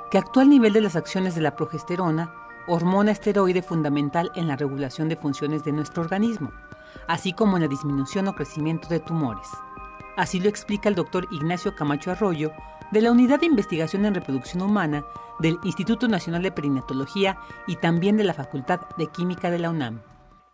que 0.09 0.17
actúa 0.17 0.43
al 0.43 0.49
nivel 0.49 0.73
de 0.73 0.81
las 0.81 0.95
acciones 0.95 1.35
de 1.35 1.41
la 1.41 1.55
progesterona, 1.55 2.33
hormona 2.69 3.11
esteroide 3.11 3.61
fundamental 3.61 4.29
en 4.35 4.47
la 4.47 4.55
regulación 4.55 5.09
de 5.09 5.15
funciones 5.15 5.63
de 5.63 5.71
nuestro 5.71 6.03
organismo, 6.03 6.51
así 7.07 7.33
como 7.33 7.57
en 7.57 7.63
la 7.63 7.67
disminución 7.67 8.27
o 8.27 8.35
crecimiento 8.35 8.87
de 8.87 8.99
tumores. 8.99 9.49
Así 10.15 10.39
lo 10.39 10.47
explica 10.47 10.87
el 10.87 10.95
doctor 10.95 11.25
Ignacio 11.31 11.75
Camacho 11.75 12.11
Arroyo, 12.11 12.51
de 12.91 13.01
la 13.01 13.11
Unidad 13.11 13.39
de 13.39 13.47
Investigación 13.47 14.05
en 14.05 14.15
Reproducción 14.15 14.61
Humana 14.61 15.03
del 15.39 15.57
Instituto 15.63 16.07
Nacional 16.07 16.43
de 16.43 16.51
Perinatología 16.51 17.37
y 17.67 17.75
también 17.75 18.17
de 18.17 18.23
la 18.23 18.33
Facultad 18.33 18.81
de 18.97 19.07
Química 19.07 19.49
de 19.51 19.59
la 19.59 19.69
UNAM. 19.69 20.01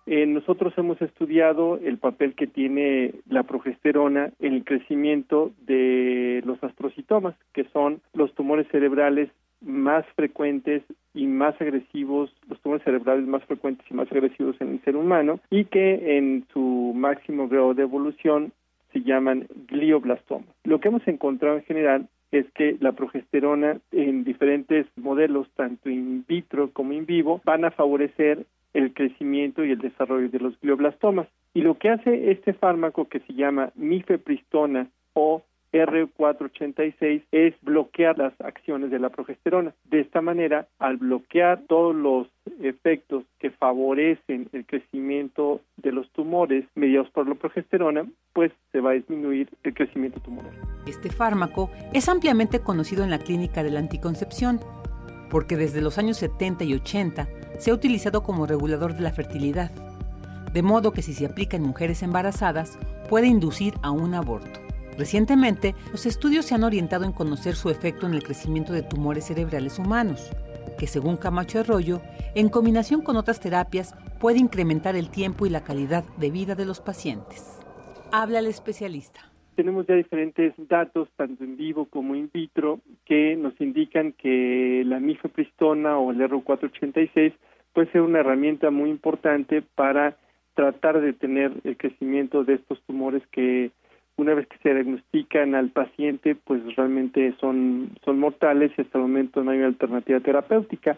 Eh, 0.08 0.28
nosotros 0.28 0.74
hemos 0.78 1.02
estudiado 1.02 1.78
el 1.78 1.98
papel 1.98 2.36
que 2.36 2.46
tiene 2.46 3.16
la 3.28 3.44
progesterona 3.44 4.32
en 4.40 4.54
el 4.54 4.64
crecimiento 4.64 5.52
de 5.66 6.44
los 6.46 6.64
astrocitomas, 6.64 7.36
que 7.54 7.64
son 7.74 8.02
los 8.14 8.34
tumores 8.36 8.68
cerebrales 8.72 9.30
más 9.66 10.06
frecuentes 10.16 10.84
y 11.14 11.28
más 11.28 11.60
agresivos, 11.60 12.32
los 12.48 12.60
tumores 12.62 12.84
cerebrales 12.84 13.28
más 13.28 13.44
frecuentes 13.44 13.86
y 13.90 13.94
más 13.94 14.12
agresivos 14.12 14.56
en 14.60 14.74
el 14.74 14.82
ser 14.84 14.96
humano, 14.96 15.40
y 15.50 15.66
que 15.66 16.18
en 16.18 16.46
su 16.54 16.94
máximo 16.96 17.48
grado 17.48 17.74
de 17.74 17.84
evolución 17.84 18.52
se 18.94 19.02
llaman 19.02 19.48
glioblastomas. 19.68 20.48
Lo 20.64 20.80
que 20.80 20.88
hemos 20.88 21.06
encontrado 21.08 21.58
en 21.58 21.64
general 21.64 22.08
es 22.32 22.46
que 22.54 22.78
la 22.80 22.92
progesterona 22.94 23.80
en 23.92 24.24
diferentes 24.24 24.88
modelos, 24.96 25.48
tanto 25.56 25.90
in 25.90 26.26
vitro 26.28 26.72
como 26.72 26.94
in 26.94 27.06
vivo, 27.06 27.42
van 27.44 27.66
a 27.66 27.72
favorecer 27.72 28.46
el 28.74 28.94
crecimiento 28.94 29.64
y 29.64 29.72
el 29.72 29.80
desarrollo 29.80 30.30
de 30.30 30.40
los 30.40 30.60
glioblastomas. 30.60 31.28
Y 31.54 31.62
lo 31.62 31.78
que 31.78 31.90
hace 31.90 32.32
este 32.32 32.54
fármaco 32.54 33.06
que 33.06 33.20
se 33.22 33.34
llama 33.34 33.72
mifepristona 33.76 34.88
o 35.14 35.44
R486 35.76 37.24
es 37.32 37.54
bloquear 37.62 38.18
las 38.18 38.34
acciones 38.42 38.92
de 38.92 39.00
la 39.00 39.10
progesterona. 39.10 39.74
De 39.86 40.02
esta 40.02 40.22
manera, 40.22 40.68
al 40.80 40.98
bloquear 40.98 41.62
todos 41.68 41.96
los 41.96 42.28
efectos 42.62 43.24
que 43.40 43.52
favorecen 43.52 44.50
el 44.54 44.66
crecimiento 44.66 45.62
de 45.78 45.92
los 45.92 46.10
tumores 46.12 46.66
mediados 46.76 47.10
por 47.10 47.28
la 47.28 47.36
progesterona, 47.36 48.06
pues 48.34 48.52
se 48.72 48.80
va 48.80 48.92
a 48.92 48.94
disminuir 48.94 49.50
el 49.64 49.74
crecimiento 49.74 50.20
tumoral. 50.20 50.54
Este 50.88 51.10
fármaco 51.10 51.70
es 51.94 52.08
ampliamente 52.10 52.60
conocido 52.60 53.04
en 53.04 53.10
la 53.10 53.20
clínica 53.20 53.64
de 53.64 53.72
la 53.72 53.80
anticoncepción 53.80 54.60
porque 55.30 55.58
desde 55.58 55.82
los 55.82 55.98
años 55.98 56.18
70 56.18 56.64
y 56.64 56.74
80 56.76 57.28
se 57.58 57.72
ha 57.72 57.74
utilizado 57.74 58.24
como 58.24 58.46
regulador 58.46 58.94
de 58.94 59.02
la 59.02 59.12
fertilidad, 59.12 59.72
de 60.54 60.62
modo 60.62 60.92
que 60.92 61.02
si 61.02 61.14
se 61.14 61.26
aplica 61.26 61.58
en 61.58 61.64
mujeres 61.64 62.04
embarazadas 62.04 62.78
puede 63.10 63.28
inducir 63.28 63.74
a 63.82 63.92
un 63.92 64.14
aborto. 64.14 64.65
Recientemente, 64.98 65.76
los 65.92 66.06
estudios 66.06 66.46
se 66.46 66.56
han 66.56 66.64
orientado 66.64 67.06
en 67.06 67.12
conocer 67.12 67.56
su 67.56 67.70
efecto 67.70 68.08
en 68.08 68.14
el 68.14 68.24
crecimiento 68.24 68.74
de 68.74 68.84
tumores 68.84 69.26
cerebrales 69.26 69.80
humanos, 69.80 70.32
que 70.78 70.88
según 70.88 71.18
Camacho 71.18 71.60
Arroyo, 71.60 72.02
en 72.34 72.50
combinación 72.50 73.02
con 73.02 73.18
otras 73.18 73.40
terapias, 73.40 73.96
puede 74.20 74.40
incrementar 74.40 74.96
el 74.96 75.10
tiempo 75.10 75.46
y 75.46 75.50
la 75.50 75.64
calidad 75.64 76.04
de 76.18 76.32
vida 76.32 76.56
de 76.56 76.66
los 76.66 76.80
pacientes. 76.82 77.60
Habla 78.12 78.40
el 78.40 78.48
especialista 78.48 79.32
tenemos 79.56 79.88
ya 79.88 79.96
diferentes 79.96 80.54
datos, 80.58 81.10
tanto 81.16 81.44
en 81.44 81.58
vivo 81.58 81.86
como 81.86 82.16
in 82.16 82.30
vitro, 82.32 82.82
que 83.06 83.36
nos 83.36 83.60
indican 83.60 84.12
que 84.12 84.84
la 84.86 85.00
mifepristona 85.00 85.98
o 85.98 86.12
el 86.12 86.20
R486 86.20 87.34
puede 87.74 87.92
ser 87.92 88.02
una 88.02 88.20
herramienta 88.20 88.70
muy 88.70 88.90
importante 88.90 89.62
para 89.62 90.18
tratar 90.54 91.02
de 91.02 91.14
tener 91.14 91.52
el 91.64 91.78
crecimiento 91.78 92.44
de 92.44 92.56
estos 92.56 92.82
tumores 92.84 93.24
que 93.32 93.72
una 94.18 94.34
vez 94.34 94.48
que 94.48 94.58
se 94.60 94.74
diagnostican 94.74 95.56
al 95.56 95.70
paciente, 95.70 96.36
pues 96.36 96.62
realmente 96.76 97.36
son, 97.40 97.92
son 98.04 98.20
mortales 98.20 98.72
y 98.78 98.82
hasta 98.82 98.98
el 98.98 99.04
momento 99.04 99.44
no 99.44 99.52
hay 99.52 99.58
una 99.58 99.68
alternativa 99.68 100.20
terapéutica. 100.20 100.98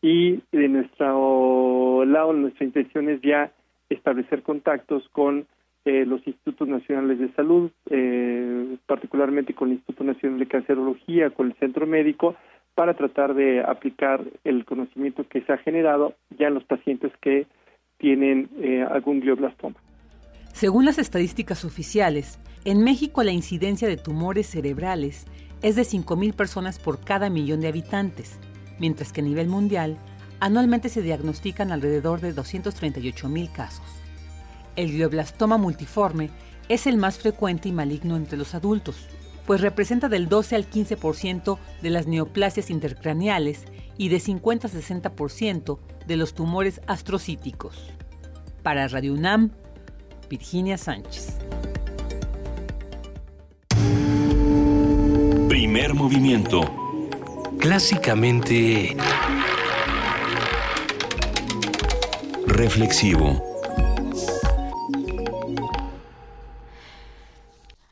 Y 0.00 0.42
de 0.52 0.68
nuestro 0.68 2.04
lado, 2.04 2.32
nuestra 2.32 2.64
intención 2.64 3.08
es 3.08 3.20
ya 3.20 3.52
establecer 3.88 4.42
contactos 4.42 5.08
con 5.10 5.46
eh, 5.84 6.04
los 6.06 6.24
institutos 6.26 6.68
nacionales 6.68 7.18
de 7.18 7.32
salud, 7.34 7.70
eh, 7.90 8.76
particularmente 8.86 9.54
con 9.54 9.68
el 9.68 9.74
Instituto 9.74 10.04
Nacional 10.04 10.38
de 10.38 10.46
Cancerología, 10.46 11.30
con 11.30 11.48
el 11.48 11.56
Centro 11.56 11.86
Médico, 11.86 12.36
para 12.74 12.94
tratar 12.94 13.34
de 13.34 13.60
aplicar 13.60 14.22
el 14.44 14.64
conocimiento 14.64 15.26
que 15.28 15.42
se 15.42 15.52
ha 15.52 15.58
generado 15.58 16.14
ya 16.38 16.48
en 16.48 16.54
los 16.54 16.64
pacientes 16.64 17.12
que 17.20 17.46
tienen 17.98 18.48
eh, 18.60 18.86
algún 18.88 19.20
glioblastoma. 19.20 19.76
Según 20.52 20.84
las 20.84 20.98
estadísticas 20.98 21.64
oficiales, 21.64 22.38
en 22.64 22.84
México 22.84 23.22
la 23.22 23.32
incidencia 23.32 23.88
de 23.88 23.96
tumores 23.96 24.46
cerebrales 24.46 25.24
es 25.62 25.76
de 25.76 25.82
5.000 25.82 26.32
personas 26.34 26.78
por 26.78 27.00
cada 27.00 27.28
millón 27.28 27.60
de 27.60 27.68
habitantes, 27.68 28.38
mientras 28.78 29.12
que 29.12 29.20
a 29.20 29.24
nivel 29.24 29.48
mundial 29.48 29.98
anualmente 30.40 30.88
se 30.88 31.02
diagnostican 31.02 31.72
alrededor 31.72 32.20
de 32.20 32.34
238.000 32.34 33.52
casos. 33.52 33.84
El 34.76 34.92
glioblastoma 34.92 35.58
multiforme 35.58 36.30
es 36.68 36.86
el 36.86 36.96
más 36.96 37.18
frecuente 37.18 37.68
y 37.68 37.72
maligno 37.72 38.16
entre 38.16 38.38
los 38.38 38.54
adultos, 38.54 38.96
pues 39.46 39.60
representa 39.60 40.08
del 40.08 40.28
12 40.28 40.56
al 40.56 40.70
15% 40.70 41.58
de 41.82 41.90
las 41.90 42.06
neoplasias 42.06 42.70
intercraneales 42.70 43.64
y 43.98 44.08
de 44.08 44.20
50 44.20 44.68
a 44.68 44.70
60% 44.70 45.78
de 46.06 46.16
los 46.16 46.34
tumores 46.34 46.80
astrocíticos. 46.86 47.90
Para 48.62 48.88
Radio 48.88 49.12
UNAM, 49.14 49.50
Virginia 50.28 50.78
Sánchez. 50.78 51.38
Primer 55.82 56.00
movimiento. 56.00 56.60
Clásicamente... 57.58 58.96
Reflexivo. 62.46 63.42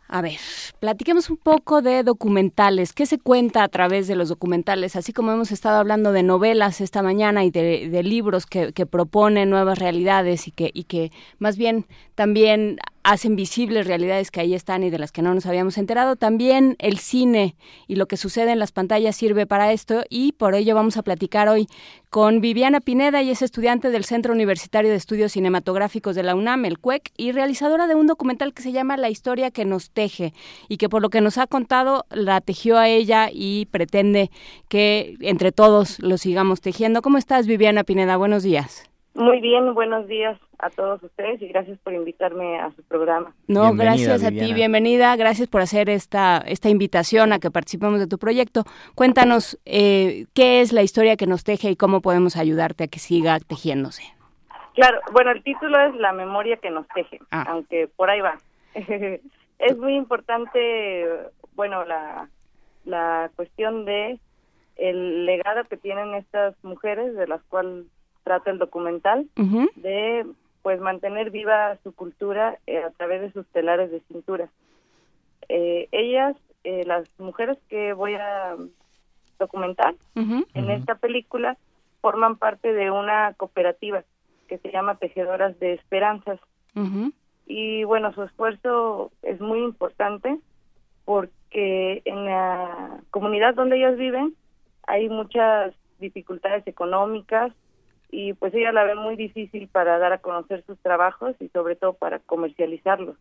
A 0.06 0.22
ver, 0.22 0.38
platiquemos 0.78 1.30
un 1.30 1.36
poco 1.36 1.82
de 1.82 2.04
documentales. 2.04 2.92
¿Qué 2.92 3.06
se 3.06 3.18
cuenta 3.18 3.64
a 3.64 3.68
través 3.68 4.06
de 4.06 4.14
los 4.14 4.28
documentales? 4.28 4.94
Así 4.94 5.12
como 5.12 5.32
hemos 5.32 5.50
estado 5.50 5.78
hablando 5.78 6.12
de 6.12 6.22
novelas 6.22 6.80
esta 6.80 7.02
mañana 7.02 7.44
y 7.44 7.50
de, 7.50 8.02
libros 8.04 8.46
que, 8.46 8.72
que, 8.72 8.86
proponen 8.86 9.50
nuevas 9.50 9.80
realidades 9.80 10.46
y 10.46 10.52
que, 10.52 10.70
y 10.72 10.84
que 10.84 11.10
más 11.40 11.56
bien 11.56 11.86
también 12.14 12.78
hacen 13.02 13.36
visibles 13.36 13.86
realidades 13.86 14.30
que 14.30 14.40
ahí 14.40 14.54
están 14.54 14.82
y 14.82 14.90
de 14.90 14.98
las 14.98 15.12
que 15.12 15.22
no 15.22 15.34
nos 15.34 15.46
habíamos 15.46 15.78
enterado. 15.78 16.16
También 16.16 16.76
el 16.78 16.98
cine 16.98 17.56
y 17.86 17.96
lo 17.96 18.06
que 18.06 18.16
sucede 18.16 18.52
en 18.52 18.58
las 18.58 18.72
pantallas 18.72 19.16
sirve 19.16 19.46
para 19.46 19.72
esto 19.72 20.04
y 20.08 20.32
por 20.32 20.54
ello 20.54 20.74
vamos 20.74 20.96
a 20.96 21.02
platicar 21.02 21.48
hoy 21.48 21.68
con 22.10 22.40
Viviana 22.40 22.80
Pineda, 22.80 23.22
y 23.22 23.30
es 23.30 23.40
estudiante 23.40 23.90
del 23.90 24.04
Centro 24.04 24.32
Universitario 24.34 24.90
de 24.90 24.96
Estudios 24.96 25.30
Cinematográficos 25.30 26.16
de 26.16 26.24
la 26.24 26.34
UNAM, 26.34 26.64
el 26.64 26.80
CUEC, 26.80 27.12
y 27.16 27.30
realizadora 27.30 27.86
de 27.86 27.94
un 27.94 28.08
documental 28.08 28.52
que 28.52 28.62
se 28.62 28.72
llama 28.72 28.96
La 28.96 29.10
historia 29.10 29.52
que 29.52 29.64
nos 29.64 29.90
teje 29.90 30.34
y 30.68 30.76
que 30.76 30.88
por 30.88 31.02
lo 31.02 31.10
que 31.10 31.20
nos 31.20 31.38
ha 31.38 31.46
contado 31.46 32.06
la 32.10 32.40
tejió 32.40 32.78
a 32.78 32.88
ella 32.88 33.28
y 33.32 33.66
pretende 33.66 34.32
que 34.68 35.16
entre 35.20 35.52
todos 35.52 36.00
lo 36.00 36.18
sigamos 36.18 36.60
tejiendo. 36.60 37.00
¿Cómo 37.00 37.16
estás, 37.16 37.46
Viviana 37.46 37.84
Pineda? 37.84 38.16
Buenos 38.16 38.42
días. 38.42 38.89
Muy 39.14 39.40
bien, 39.40 39.74
buenos 39.74 40.06
días 40.06 40.38
a 40.58 40.70
todos 40.70 41.02
ustedes 41.02 41.42
y 41.42 41.48
gracias 41.48 41.78
por 41.80 41.92
invitarme 41.92 42.60
a 42.60 42.70
su 42.70 42.82
programa. 42.84 43.34
No, 43.48 43.74
gracias 43.74 44.22
a 44.22 44.30
ti, 44.30 44.54
bienvenida, 44.54 45.16
gracias 45.16 45.48
por 45.48 45.62
hacer 45.62 45.90
esta, 45.90 46.38
esta 46.38 46.68
invitación 46.68 47.32
a 47.32 47.40
que 47.40 47.50
participemos 47.50 47.98
de 47.98 48.06
tu 48.06 48.18
proyecto. 48.18 48.64
Cuéntanos 48.94 49.58
eh, 49.64 50.26
qué 50.32 50.60
es 50.60 50.72
la 50.72 50.82
historia 50.82 51.16
que 51.16 51.26
nos 51.26 51.42
teje 51.42 51.70
y 51.70 51.76
cómo 51.76 52.02
podemos 52.02 52.36
ayudarte 52.36 52.84
a 52.84 52.88
que 52.88 53.00
siga 53.00 53.40
tejiéndose. 53.40 54.04
Claro, 54.74 55.00
bueno, 55.12 55.32
el 55.32 55.42
título 55.42 55.80
es 55.80 55.94
La 55.96 56.12
memoria 56.12 56.56
que 56.58 56.70
nos 56.70 56.86
teje, 56.88 57.18
ah. 57.32 57.46
aunque 57.48 57.88
por 57.88 58.10
ahí 58.10 58.20
va. 58.20 58.38
es 58.74 59.76
muy 59.76 59.96
importante, 59.96 61.06
bueno, 61.56 61.84
la, 61.84 62.28
la 62.84 63.30
cuestión 63.34 63.84
de 63.84 64.20
el 64.76 65.26
legado 65.26 65.64
que 65.64 65.76
tienen 65.76 66.14
estas 66.14 66.54
mujeres, 66.62 67.14
de 67.14 67.26
las 67.26 67.42
cuales 67.44 67.86
trata 68.30 68.52
el 68.52 68.58
documental, 68.58 69.26
de 69.74 70.24
pues 70.62 70.80
mantener 70.80 71.32
viva 71.32 71.76
su 71.82 71.92
cultura 71.92 72.58
eh, 72.68 72.78
a 72.78 72.90
través 72.90 73.22
de 73.22 73.32
sus 73.32 73.44
telares 73.48 73.90
de 73.90 73.98
cintura. 74.02 74.48
Eh, 75.48 75.88
ellas, 75.90 76.36
eh, 76.62 76.84
las 76.86 77.08
mujeres 77.18 77.58
que 77.68 77.92
voy 77.92 78.14
a 78.14 78.54
documentar 79.40 79.96
en 80.14 80.70
esta 80.70 80.94
película, 80.94 81.56
forman 82.00 82.36
parte 82.36 82.72
de 82.72 82.92
una 82.92 83.34
cooperativa 83.34 84.04
que 84.46 84.58
se 84.58 84.70
llama 84.70 84.94
Tejedoras 84.94 85.58
de 85.58 85.72
Esperanzas. 85.72 86.38
Y 87.46 87.82
bueno, 87.82 88.12
su 88.12 88.22
esfuerzo 88.22 89.10
es 89.22 89.40
muy 89.40 89.58
importante 89.58 90.38
porque 91.04 92.02
en 92.04 92.26
la 92.26 93.00
comunidad 93.10 93.56
donde 93.56 93.78
ellas 93.78 93.96
viven 93.96 94.36
hay 94.86 95.08
muchas 95.08 95.74
dificultades 95.98 96.64
económicas, 96.66 97.52
y 98.10 98.34
pues 98.34 98.52
ella 98.54 98.72
la 98.72 98.84
ve 98.84 98.94
muy 98.94 99.16
difícil 99.16 99.68
para 99.68 99.98
dar 99.98 100.12
a 100.12 100.18
conocer 100.18 100.64
sus 100.66 100.78
trabajos 100.80 101.34
y 101.40 101.48
sobre 101.48 101.76
todo 101.76 101.94
para 101.94 102.18
comercializarlos. 102.20 103.16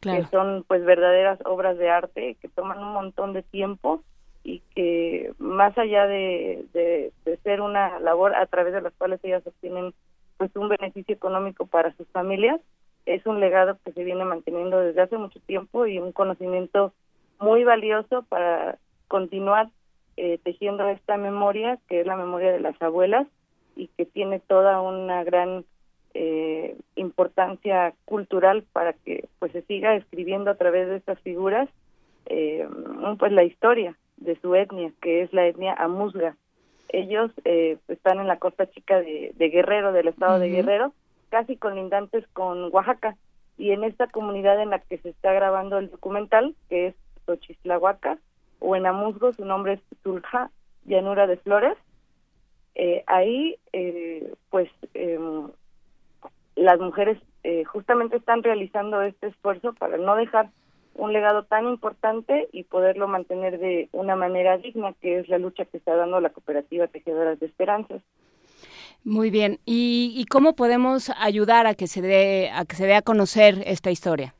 Que 0.00 0.24
son 0.30 0.64
pues 0.66 0.82
verdaderas 0.82 1.38
obras 1.44 1.76
de 1.76 1.90
arte 1.90 2.36
que 2.40 2.48
toman 2.48 2.78
un 2.78 2.94
montón 2.94 3.34
de 3.34 3.42
tiempo 3.42 4.02
y 4.42 4.60
que 4.74 5.32
más 5.38 5.76
allá 5.76 6.06
de, 6.06 6.64
de, 6.72 7.12
ser 7.42 7.60
una 7.60 8.00
labor 8.00 8.34
a 8.34 8.46
través 8.46 8.72
de 8.72 8.80
las 8.80 8.94
cuales 8.94 9.20
ellas 9.22 9.46
obtienen 9.46 9.92
pues 10.38 10.50
un 10.56 10.70
beneficio 10.70 11.14
económico 11.14 11.66
para 11.66 11.94
sus 11.96 12.08
familias, 12.08 12.62
es 13.04 13.26
un 13.26 13.40
legado 13.40 13.76
que 13.84 13.92
se 13.92 14.04
viene 14.04 14.24
manteniendo 14.24 14.78
desde 14.80 15.02
hace 15.02 15.18
mucho 15.18 15.38
tiempo 15.40 15.86
y 15.86 15.98
un 15.98 16.12
conocimiento 16.12 16.94
muy 17.38 17.64
valioso 17.64 18.22
para 18.22 18.78
continuar 19.06 19.68
eh, 20.16 20.38
tejiendo 20.42 20.88
esta 20.88 21.18
memoria, 21.18 21.78
que 21.88 22.00
es 22.00 22.06
la 22.06 22.16
memoria 22.16 22.52
de 22.52 22.60
las 22.60 22.80
abuelas, 22.80 23.26
y 23.76 23.88
que 23.88 24.06
tiene 24.06 24.40
toda 24.40 24.80
una 24.80 25.24
gran 25.24 25.64
eh, 26.14 26.76
importancia 26.96 27.94
cultural 28.04 28.64
para 28.72 28.92
que 28.92 29.28
pues 29.38 29.52
se 29.52 29.62
siga 29.62 29.94
escribiendo 29.94 30.50
a 30.50 30.56
través 30.56 30.88
de 30.88 30.96
estas 30.96 31.20
figuras 31.20 31.68
eh, 32.26 32.68
pues 33.18 33.32
la 33.32 33.44
historia 33.44 33.96
de 34.16 34.36
su 34.40 34.54
etnia 34.54 34.92
que 35.00 35.22
es 35.22 35.32
la 35.32 35.46
etnia 35.46 35.74
amuzga. 35.74 36.36
Ellos 36.88 37.30
eh, 37.44 37.78
están 37.88 38.18
en 38.18 38.26
la 38.26 38.38
costa 38.38 38.68
chica 38.70 39.00
de, 39.00 39.32
Guerrero 39.38 39.92
del 39.92 40.08
estado 40.08 40.38
de 40.38 40.48
Guerrero 40.48 40.92
casi 41.28 41.56
colindantes 41.56 42.26
con 42.32 42.74
Oaxaca. 42.74 43.16
Y 43.56 43.70
en 43.70 43.84
esta 43.84 44.06
comunidad 44.08 44.60
en 44.60 44.70
la 44.70 44.80
que 44.80 44.98
se 44.98 45.10
está 45.10 45.32
grabando 45.32 45.78
el 45.78 45.90
documental 45.90 46.56
que 46.68 46.88
es 46.88 46.94
Xochislahuaca 47.26 48.18
o 48.58 48.74
en 48.74 48.86
Amuzgo 48.86 49.32
su 49.32 49.44
nombre 49.44 49.74
es 49.74 49.80
Tulja 50.02 50.50
llanura 50.86 51.26
de 51.26 51.36
flores 51.36 51.76
eh, 52.74 53.04
ahí 53.06 53.56
eh, 53.72 54.32
pues 54.50 54.68
em, 54.94 55.48
las 56.56 56.78
mujeres 56.78 57.18
eh, 57.42 57.64
justamente 57.64 58.16
están 58.16 58.42
realizando 58.42 59.02
este 59.02 59.28
esfuerzo 59.28 59.72
para 59.74 59.96
no 59.96 60.14
dejar 60.16 60.50
un 60.94 61.12
legado 61.12 61.44
tan 61.44 61.66
importante 61.66 62.48
y 62.52 62.64
poderlo 62.64 63.08
mantener 63.08 63.58
de 63.58 63.88
una 63.92 64.16
manera 64.16 64.58
digna, 64.58 64.92
que 65.00 65.18
es 65.18 65.28
la 65.28 65.38
lucha 65.38 65.64
que 65.64 65.78
está 65.78 65.94
dando 65.94 66.20
la 66.20 66.30
cooperativa 66.30 66.88
Tejedoras 66.88 67.40
de 67.40 67.46
Esperanzas. 67.46 68.02
Muy 69.04 69.30
bien. 69.30 69.58
¿Y, 69.64 70.12
¿Y, 70.14 70.26
cómo 70.26 70.54
podemos 70.54 71.10
ayudar 71.18 71.66
a 71.66 71.74
que 71.74 71.86
se 71.86 72.02
dé 72.02 72.50
a 72.50 72.66
que 72.66 72.76
se 72.76 72.86
dé 72.86 72.94
a 72.94 73.02
conocer 73.02 73.62
esta 73.64 73.90
historia? 73.90 74.34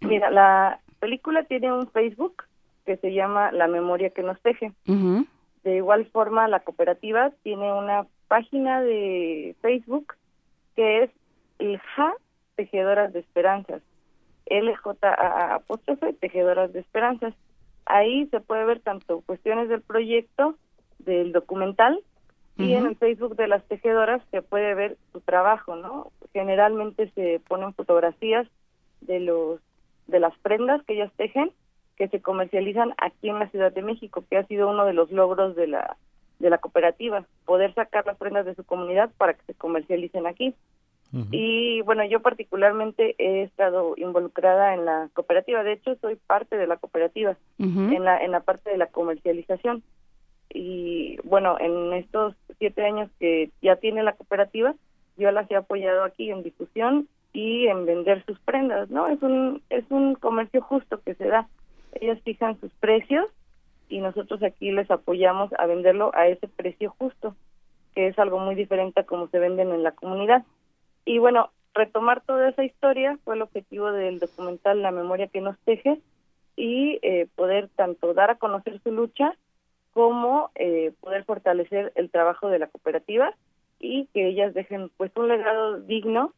Mira, 0.00 0.30
la 0.30 0.80
película 1.00 1.42
tiene 1.44 1.72
un 1.72 1.88
Facebook 1.90 2.44
que 2.86 2.96
se 2.98 3.12
llama 3.12 3.50
La 3.50 3.66
memoria 3.66 4.10
que 4.10 4.22
nos 4.22 4.40
teje. 4.40 4.72
De 5.64 5.76
igual 5.76 6.06
forma, 6.06 6.48
la 6.48 6.60
cooperativa 6.60 7.30
tiene 7.42 7.72
una 7.72 8.06
página 8.28 8.82
de 8.82 9.54
Facebook 9.60 10.14
que 10.74 11.04
es 11.04 11.10
LJA 11.58 12.14
Tejedoras 12.56 13.12
de 13.12 13.20
Esperanzas. 13.20 13.82
LJ 14.46 14.86
apóstrofe 15.02 16.12
Tejedoras 16.14 16.72
de 16.72 16.80
Esperanzas. 16.80 17.34
Ahí 17.86 18.26
se 18.26 18.40
puede 18.40 18.64
ver 18.64 18.80
tanto 18.80 19.20
cuestiones 19.20 19.68
del 19.68 19.82
proyecto, 19.82 20.56
del 20.98 21.32
documental, 21.32 22.02
y 22.58 22.74
en 22.74 22.86
el 22.86 22.96
Facebook 22.96 23.34
de 23.36 23.48
las 23.48 23.64
tejedoras 23.64 24.22
se 24.30 24.42
puede 24.42 24.74
ver 24.74 24.96
su 25.12 25.20
trabajo, 25.20 25.74
¿no? 25.74 26.12
Generalmente 26.32 27.10
se 27.14 27.40
ponen 27.48 27.72
fotografías 27.74 28.46
de 29.00 29.20
los 29.20 29.60
de 30.06 30.20
las 30.20 30.36
prendas 30.38 30.82
que 30.84 30.94
ellas 30.94 31.12
tejen 31.16 31.50
que 31.96 32.08
se 32.08 32.20
comercializan 32.20 32.94
aquí 32.98 33.28
en 33.28 33.38
la 33.38 33.48
Ciudad 33.48 33.72
de 33.72 33.82
México, 33.82 34.24
que 34.28 34.36
ha 34.36 34.46
sido 34.46 34.70
uno 34.70 34.84
de 34.84 34.92
los 34.92 35.10
logros 35.10 35.56
de 35.56 35.66
la 35.66 35.96
de 36.38 36.50
la 36.50 36.58
cooperativa, 36.58 37.24
poder 37.46 37.72
sacar 37.72 38.04
las 38.04 38.18
prendas 38.18 38.44
de 38.44 38.56
su 38.56 38.64
comunidad 38.64 39.10
para 39.16 39.34
que 39.34 39.44
se 39.44 39.54
comercialicen 39.54 40.26
aquí. 40.26 40.54
Y 41.30 41.82
bueno, 41.82 42.06
yo 42.06 42.20
particularmente 42.20 43.14
he 43.18 43.42
estado 43.42 43.92
involucrada 43.98 44.72
en 44.72 44.86
la 44.86 45.10
cooperativa, 45.12 45.62
de 45.62 45.74
hecho 45.74 45.94
soy 45.96 46.16
parte 46.16 46.56
de 46.56 46.66
la 46.66 46.78
cooperativa 46.78 47.36
en 47.58 48.02
la 48.02 48.24
en 48.24 48.30
la 48.30 48.40
parte 48.40 48.70
de 48.70 48.78
la 48.78 48.86
comercialización. 48.86 49.82
Y 50.48 51.18
bueno, 51.24 51.58
en 51.60 51.92
estos 51.92 52.34
siete 52.58 52.82
años 52.86 53.10
que 53.20 53.50
ya 53.60 53.76
tiene 53.76 54.02
la 54.02 54.14
cooperativa, 54.14 54.74
yo 55.18 55.30
las 55.32 55.50
he 55.50 55.56
apoyado 55.56 56.02
aquí 56.04 56.30
en 56.30 56.42
difusión 56.42 57.06
y 57.34 57.66
en 57.66 57.84
vender 57.84 58.24
sus 58.24 58.38
prendas, 58.40 58.88
¿no? 58.88 59.06
Es 59.06 59.20
un 59.20 59.60
es 59.68 59.84
un 59.90 60.14
comercio 60.14 60.62
justo 60.62 61.02
que 61.02 61.14
se 61.14 61.26
da 61.26 61.46
ellas 62.00 62.20
fijan 62.24 62.58
sus 62.60 62.72
precios 62.74 63.26
y 63.88 64.00
nosotros 64.00 64.42
aquí 64.42 64.70
les 64.72 64.90
apoyamos 64.90 65.50
a 65.58 65.66
venderlo 65.66 66.10
a 66.14 66.26
ese 66.26 66.48
precio 66.48 66.94
justo, 66.98 67.36
que 67.94 68.08
es 68.08 68.18
algo 68.18 68.38
muy 68.38 68.54
diferente 68.54 69.00
a 69.00 69.04
cómo 69.04 69.28
se 69.28 69.38
venden 69.38 69.70
en 69.70 69.82
la 69.82 69.92
comunidad. 69.92 70.44
Y 71.04 71.18
bueno, 71.18 71.50
retomar 71.74 72.22
toda 72.22 72.48
esa 72.48 72.64
historia 72.64 73.18
fue 73.24 73.34
el 73.34 73.42
objetivo 73.42 73.92
del 73.92 74.18
documental 74.18 74.82
La 74.82 74.90
memoria 74.90 75.28
que 75.28 75.40
nos 75.40 75.58
teje 75.60 76.00
y 76.56 76.98
eh, 77.02 77.26
poder 77.34 77.68
tanto 77.76 78.14
dar 78.14 78.30
a 78.30 78.36
conocer 78.36 78.80
su 78.82 78.92
lucha 78.92 79.36
como 79.92 80.50
eh, 80.54 80.92
poder 81.00 81.24
fortalecer 81.24 81.92
el 81.96 82.10
trabajo 82.10 82.48
de 82.48 82.58
la 82.58 82.68
cooperativa 82.68 83.34
y 83.78 84.06
que 84.14 84.28
ellas 84.28 84.54
dejen 84.54 84.90
pues 84.96 85.10
un 85.16 85.28
legado 85.28 85.80
digno 85.80 86.32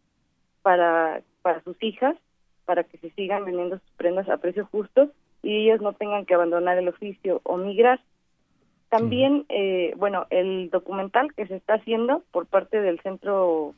para 0.62 1.22
para 1.43 1.62
sus 1.62 1.81
hijas, 1.82 2.16
para 2.64 2.85
que 2.85 2.97
se 2.98 3.10
sigan 3.10 3.44
vendiendo 3.44 3.78
sus 3.78 3.90
prendas 3.93 4.28
a 4.28 4.39
precio 4.39 4.66
justo 4.72 5.10
y 5.44 5.64
ellas 5.68 5.80
no 5.80 5.92
tengan 5.92 6.24
que 6.24 6.34
abandonar 6.34 6.78
el 6.78 6.88
oficio 6.88 7.40
o 7.44 7.56
migrar. 7.56 8.00
También, 8.88 9.44
eh, 9.48 9.92
bueno, 9.96 10.26
el 10.30 10.70
documental 10.70 11.34
que 11.34 11.46
se 11.46 11.56
está 11.56 11.74
haciendo 11.74 12.22
por 12.30 12.46
parte 12.46 12.80
del 12.80 13.00
Centro 13.00 13.74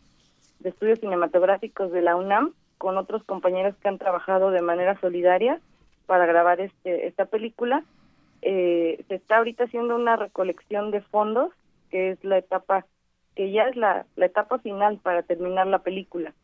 de 0.60 0.70
Estudios 0.70 1.01
Cinematográficos 1.01 1.90
de 1.93 2.02
la 2.02 2.16
UNAM, 2.16 2.52
con 2.78 2.98
otros 2.98 3.24
compañeros 3.24 3.74
que 3.76 3.88
han 3.88 3.98
trabajado 3.98 4.51
de 4.51 4.62
manera 4.62 4.98
solidaria 5.01 5.60
para 6.06 6.26
grabar 6.26 6.60
este, 6.60 7.06
esta 7.06 7.24
película, 7.24 7.82
eh, 8.43 9.05
se 9.09 9.14
está 9.14 9.38
ahorita 9.38 9.64
haciendo 9.64 9.97
una 9.97 10.16
recolección 10.16 10.90
de 10.90 11.01
fondos, 11.01 11.51
que 11.90 12.10
es 12.10 12.22
la 12.22 12.38
etapa, 12.38 12.86
que 13.34 13.51
ya 13.51 13.64
es 13.64 13.76
la, 13.76 14.06
la 14.16 14.26
etapa 14.26 14.59
final 14.59 14.98
para 15.02 15.22
terminar 15.22 15.66
la 15.66 15.78
película. 15.78 16.34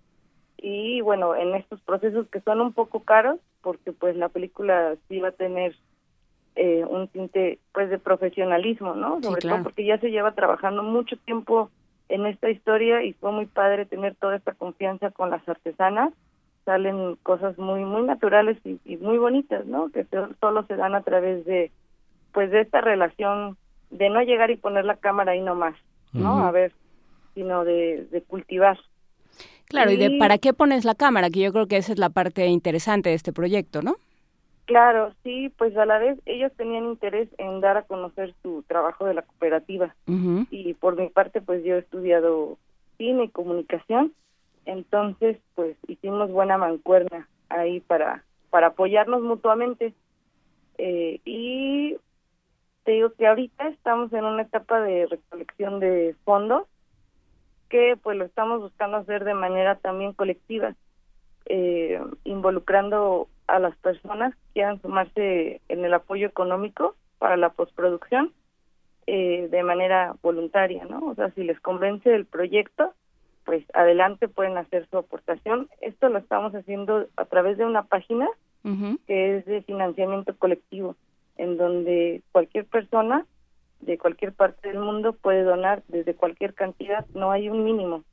Y 0.65 1.01
bueno, 1.01 1.35
en 1.35 1.57
estos 1.57 1.81
procesos 1.81 2.29
que 2.29 2.41
son 2.41 2.61
un 2.61 2.73
poco 2.73 3.01
caros, 3.01 3.41
porque 3.63 3.91
pues 3.91 4.17
la 4.17 4.29
película 4.29 4.95
sí 5.09 5.19
va 5.19 5.29
a 5.29 5.33
tener 5.33 5.75
eh, 6.55 6.85
un 6.89 7.09
tinte 7.09 7.59
pues 7.75 7.91
de 7.91 7.99
profesionalismo, 7.99 8.95
¿no? 8.95 9.21
Sobre 9.23 9.41
todo 9.41 9.65
porque 9.65 9.85
ya 9.85 9.99
se 9.99 10.13
lleva 10.13 10.33
trabajando 10.33 10.85
mucho 10.85 11.17
tiempo 11.17 11.69
en 12.09 12.27
esta 12.27 12.49
historia 12.49 13.03
y 13.03 13.13
fue 13.15 13.33
muy 13.33 13.47
padre 13.47 13.87
tener 13.87 14.15
toda 14.15 14.37
esta 14.37 14.53
confianza 14.53 15.11
con 15.11 15.31
las 15.31 15.47
artesanas. 15.49 16.13
Salen 16.65 17.17
cosas 17.25 17.59
muy 17.59 17.85
muy 17.85 18.03
naturales 18.03 18.57
y, 18.65 18.97
muy 18.99 19.19
bonitas, 19.19 19.67
¿no? 19.67 19.91
Que 19.91 20.07
solo 20.39 20.65
se 20.67 20.77
dan 20.77 20.95
a 20.95 21.03
través 21.03 21.45
de 21.45 21.73
pues 22.33 22.53
de 22.53 22.61
esta 22.61 22.81
relación 22.81 23.57
de 23.91 24.11
no 24.11 24.23
llegar 24.23 24.53
y 24.53 24.57
poner 24.57 24.85
la 24.85 24.97
cámara 24.97 25.33
ahí 25.33 25.41
nomás, 25.41 25.75
¿no? 26.13 26.39
A 26.39 26.53
ver, 26.53 26.73
sino 27.35 27.65
de, 27.65 28.07
de 28.13 28.23
cultivar. 28.23 28.79
Claro, 29.73 29.90
y, 29.90 29.94
y 29.94 29.97
de 29.97 30.19
para 30.19 30.36
qué 30.36 30.53
pones 30.53 30.85
la 30.85 30.94
cámara, 30.94 31.31
que 31.31 31.40
yo 31.40 31.51
creo 31.51 31.66
que 31.66 31.78
esa 31.78 31.93
es 31.93 31.99
la 31.99 32.11
parte 32.11 32.47
interesante 32.47 33.09
de 33.09 33.15
este 33.15 33.32
proyecto, 33.32 33.81
¿no? 33.81 33.97
Claro, 34.66 35.12
sí, 35.24 35.51
pues 35.57 35.74
a 35.78 35.86
la 35.86 35.99
vez 35.99 36.19
ellos 36.27 36.53
tenían 36.57 36.85
interés 36.85 37.28
en 37.39 37.61
dar 37.61 37.78
a 37.78 37.82
conocer 37.82 38.35
su 38.43 38.62
trabajo 38.69 39.07
de 39.07 39.15
la 39.15 39.23
cooperativa. 39.23 39.94
Y 40.51 40.74
por 40.74 40.97
mi 40.97 41.09
parte 41.09 41.40
pues 41.40 41.65
yo 41.65 41.77
he 41.77 41.78
estudiado 41.78 42.59
cine 42.99 43.24
y 43.24 43.28
comunicación, 43.28 44.12
entonces 44.66 45.39
pues 45.55 45.77
hicimos 45.89 46.31
buena 46.31 46.59
mancuerna 46.59 47.28
ahí 47.49 47.81
para 47.81 48.24
para 48.51 48.69
apoyarnos 48.69 49.23
mutuamente. 49.23 49.94
Eh, 50.77 51.20
y 51.24 51.97
te 52.85 52.93
digo 52.93 53.12
que 53.15 53.27
ahorita 53.27 53.69
estamos 53.69 54.12
en 54.12 54.24
una 54.24 54.43
etapa 54.43 54.81
de 54.82 55.07
recolección 55.07 55.81
de 55.81 56.15
fondos 56.24 56.66
que 57.73 57.97
pues 57.97 58.19
lo 58.19 58.27
estamos 58.27 58.61
buscando 58.61 58.99
hacer 58.99 59.24
de 59.24 59.32
manera 59.32 59.77
también 59.77 60.12
colectiva, 60.12 60.74
eh, 61.47 61.99
involucrando 62.23 63.28
a 63.47 63.59
las 63.59 63.74
personas 63.78 64.35
que 64.35 64.53
quieran 64.53 64.82
sumarse 64.82 65.62
en 65.70 65.82
el 65.82 65.94
apoyo 65.94 66.27
económico 66.27 66.94
para 67.19 67.39
la 67.39 67.49
postproducción 67.49 68.31
eh, 69.07 69.49
de 69.51 69.62
manera 69.62 70.15
voluntaria, 70.23 70.85
¿no? 70.85 70.99
O 71.07 71.15
sea, 71.15 71.31
si 71.31 71.44
les 71.44 71.59
convence 71.61 72.15
el 72.15 72.27
proyecto, 72.27 72.93
pues 73.47 73.65
adelante 73.73 74.28
pueden 74.28 74.59
hacer 74.59 74.86
su 74.90 74.99
aportación. 74.99 75.70
Esto 75.81 76.11
lo 76.11 76.19
estamos 76.19 76.55
haciendo 76.55 77.07
a 77.16 77.24
través 77.24 77.57
de 77.57 77.65
una 77.65 77.85
página 77.85 78.28
que 79.07 79.39
es 79.39 79.47
de 79.47 79.62
financiamiento 79.62 80.36
colectivo, 80.36 80.94
en 81.36 81.57
donde 81.57 82.23
cualquier 82.32 82.66
persona 82.66 83.24
de 83.83 83.99
cualquier 83.99 84.33
parte 84.33 84.69
del 84.69 84.79
mundo 84.79 85.13
puede 85.13 85.43
donar 85.43 85.83
desde 85.89 86.15
cualquier 86.15 86.55
cantidad, 86.55 87.05
no 87.15 87.31
hay 87.31 87.49
un 87.49 87.65
mínimo. 87.65 88.05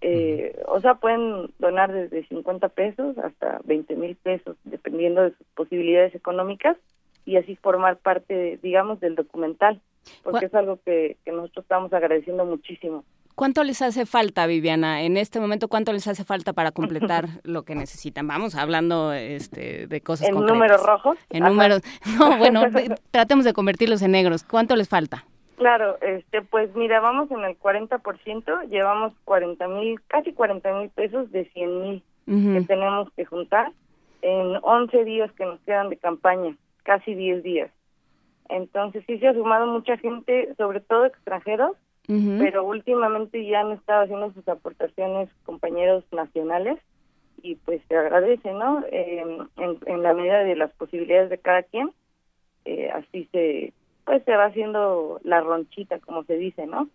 Eh, 0.00 0.60
o 0.66 0.80
sea, 0.80 0.94
pueden 0.94 1.50
donar 1.58 1.92
desde 1.92 2.26
50 2.28 2.68
pesos 2.68 3.18
hasta 3.18 3.60
20 3.64 3.96
mil 3.96 4.16
pesos, 4.16 4.56
dependiendo 4.64 5.22
de 5.22 5.30
sus 5.30 5.46
posibilidades 5.54 6.14
económicas, 6.14 6.76
y 7.24 7.36
así 7.36 7.56
formar 7.56 7.98
parte, 7.98 8.58
digamos, 8.62 9.00
del 9.00 9.16
documental, 9.16 9.82
porque 10.22 10.46
es 10.46 10.54
algo 10.54 10.78
que, 10.84 11.16
que 11.24 11.32
nosotros 11.32 11.64
estamos 11.64 11.92
agradeciendo 11.92 12.44
muchísimo. 12.46 13.04
¿Cuánto 13.38 13.62
les 13.62 13.82
hace 13.82 14.04
falta, 14.04 14.48
Viviana? 14.48 15.02
En 15.02 15.16
este 15.16 15.38
momento, 15.38 15.68
¿cuánto 15.68 15.92
les 15.92 16.08
hace 16.08 16.24
falta 16.24 16.54
para 16.54 16.72
completar 16.72 17.26
lo 17.44 17.62
que 17.62 17.76
necesitan? 17.76 18.26
Vamos 18.26 18.56
hablando 18.56 19.12
este, 19.12 19.86
de 19.86 20.00
cosas 20.00 20.26
¿En 20.26 20.34
concretas. 20.34 20.56
números 20.56 20.82
rojos? 20.84 21.18
En 21.30 21.44
números. 21.44 21.82
No, 22.18 22.36
bueno, 22.36 22.62
tratemos 23.12 23.44
de 23.44 23.52
convertirlos 23.52 24.02
en 24.02 24.10
negros. 24.10 24.42
¿Cuánto 24.42 24.74
les 24.74 24.88
falta? 24.88 25.24
Claro, 25.54 25.98
este, 26.00 26.42
pues 26.42 26.74
mira, 26.74 26.98
vamos 26.98 27.30
en 27.30 27.44
el 27.44 27.56
40%, 27.56 28.70
llevamos 28.70 29.12
40 29.24 29.68
mil, 29.68 30.00
casi 30.08 30.32
40 30.32 30.72
mil 30.74 30.90
pesos 30.90 31.30
de 31.30 31.44
100 31.44 31.82
mil 31.82 32.02
que 32.26 32.64
tenemos 32.66 33.08
que 33.12 33.24
juntar 33.24 33.70
en 34.20 34.58
11 34.62 35.04
días 35.04 35.30
que 35.32 35.44
nos 35.44 35.60
quedan 35.60 35.90
de 35.90 35.96
campaña, 35.96 36.56
casi 36.82 37.14
10 37.14 37.44
días. 37.44 37.70
Entonces 38.48 39.04
sí 39.06 39.16
se 39.20 39.28
ha 39.28 39.32
sumado 39.32 39.68
mucha 39.68 39.96
gente, 39.96 40.52
sobre 40.56 40.80
todo 40.80 41.04
extranjeros, 41.04 41.76
pero 42.08 42.64
últimamente 42.64 43.44
ya 43.44 43.60
han 43.60 43.72
estado 43.72 44.04
haciendo 44.04 44.32
sus 44.32 44.48
aportaciones 44.48 45.28
compañeros 45.44 46.04
nacionales 46.10 46.78
y 47.42 47.56
pues 47.56 47.82
se 47.86 47.96
agradece, 47.96 48.50
¿no? 48.52 48.82
en, 48.90 49.46
en, 49.56 50.02
la 50.02 50.14
medida 50.14 50.42
de 50.42 50.56
las 50.56 50.72
posibilidades 50.72 51.28
de 51.28 51.36
cada 51.36 51.62
quien, 51.64 51.92
eh, 52.64 52.90
así 52.90 53.28
se 53.30 53.74
pues 54.06 54.24
se 54.24 54.34
va 54.34 54.46
haciendo 54.46 55.20
la 55.22 55.42
ronchita, 55.42 55.98
como 55.98 56.24
se 56.24 56.36
dice, 56.38 56.66
¿no? 56.66 56.88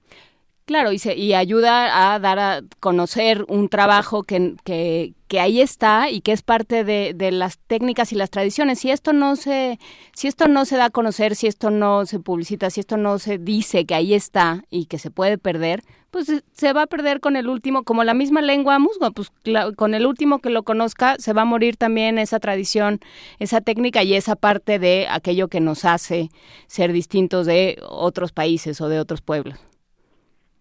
Claro, 0.65 0.93
y, 0.93 0.99
se, 0.99 1.15
y 1.17 1.33
ayuda 1.33 2.13
a 2.13 2.19
dar 2.19 2.39
a 2.39 2.61
conocer 2.79 3.45
un 3.49 3.67
trabajo 3.67 4.23
que, 4.23 4.55
que, 4.63 5.13
que 5.27 5.41
ahí 5.41 5.59
está 5.59 6.09
y 6.09 6.21
que 6.21 6.31
es 6.31 6.41
parte 6.41 6.85
de, 6.85 7.31
las 7.31 7.57
técnicas 7.57 8.13
y 8.13 8.15
las 8.15 8.29
tradiciones. 8.29 8.79
Si 8.79 8.89
esto 8.89 9.11
no 9.11 9.35
se, 9.35 9.77
si 10.13 10.27
esto 10.27 10.47
no 10.47 10.63
se 10.63 10.77
da 10.77 10.85
a 10.85 10.89
conocer, 10.89 11.35
si 11.35 11.47
esto 11.47 11.69
no 11.69 12.05
se 12.05 12.19
publicita, 12.19 12.69
si 12.69 12.79
esto 12.79 12.95
no 12.95 13.19
se 13.19 13.39
dice 13.39 13.85
que 13.85 13.95
ahí 13.95 14.13
está 14.13 14.63
y 14.69 14.85
que 14.85 14.99
se 14.99 15.11
puede 15.11 15.37
perder, 15.37 15.83
pues 16.11 16.31
se 16.53 16.73
va 16.73 16.83
a 16.83 16.87
perder 16.87 17.19
con 17.19 17.35
el 17.35 17.49
último, 17.49 17.83
como 17.83 18.05
la 18.05 18.13
misma 18.13 18.41
lengua 18.41 18.79
musgo, 18.79 19.11
pues 19.11 19.31
con 19.75 19.95
el 19.95 20.05
último 20.05 20.39
que 20.39 20.49
lo 20.49 20.63
conozca 20.63 21.15
se 21.17 21.33
va 21.33 21.41
a 21.41 21.45
morir 21.45 21.75
también 21.75 22.19
esa 22.19 22.39
tradición, 22.39 22.99
esa 23.39 23.59
técnica 23.59 24.03
y 24.03 24.13
esa 24.13 24.37
parte 24.37 24.79
de 24.79 25.07
aquello 25.09 25.49
que 25.49 25.59
nos 25.59 25.83
hace 25.83 26.29
ser 26.67 26.93
distintos 26.93 27.47
de 27.47 27.79
otros 27.89 28.31
países 28.31 28.79
o 28.79 28.87
de 28.87 28.99
otros 28.99 29.21
pueblos. 29.21 29.72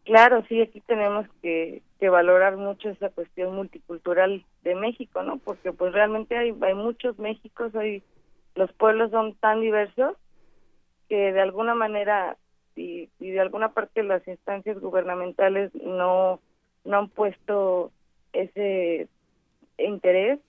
Claro, 0.05 0.45
sí, 0.49 0.61
aquí 0.61 0.81
tenemos 0.81 1.27
que, 1.43 1.83
que, 2.01 2.09
valorar 2.09 2.57
mucho 2.57 2.89
esa 2.89 3.11
cuestión 3.11 3.55
multicultural 3.55 4.45
de 4.65 4.75
México, 4.75 5.23
¿no? 5.23 5.39
Porque 5.39 5.73
pues 5.73 5.93
realmente 5.93 6.37
hay, 6.37 6.53
hay 6.61 6.75
muchos 6.75 7.19
Méxicos, 7.21 7.75
hay, 7.77 8.03
los 8.57 8.73
pueblos 8.73 9.13
son 9.13 9.35
tan 9.37 9.61
diversos 9.61 10.17
que 11.09 11.33
de 11.33 11.41
alguna 11.41 11.75
manera 11.75 12.37
y, 12.75 13.11
y 13.21 13.31
de 13.31 13.41
alguna 13.41 13.75
parte 13.75 14.03
las 14.03 14.27
instancias 14.27 14.81
gubernamentales 14.81 15.73
no, 15.75 16.41
no 16.85 16.99
han 16.99 17.09
puesto 17.09 17.93
ese 18.33 19.09
interés 19.79 20.41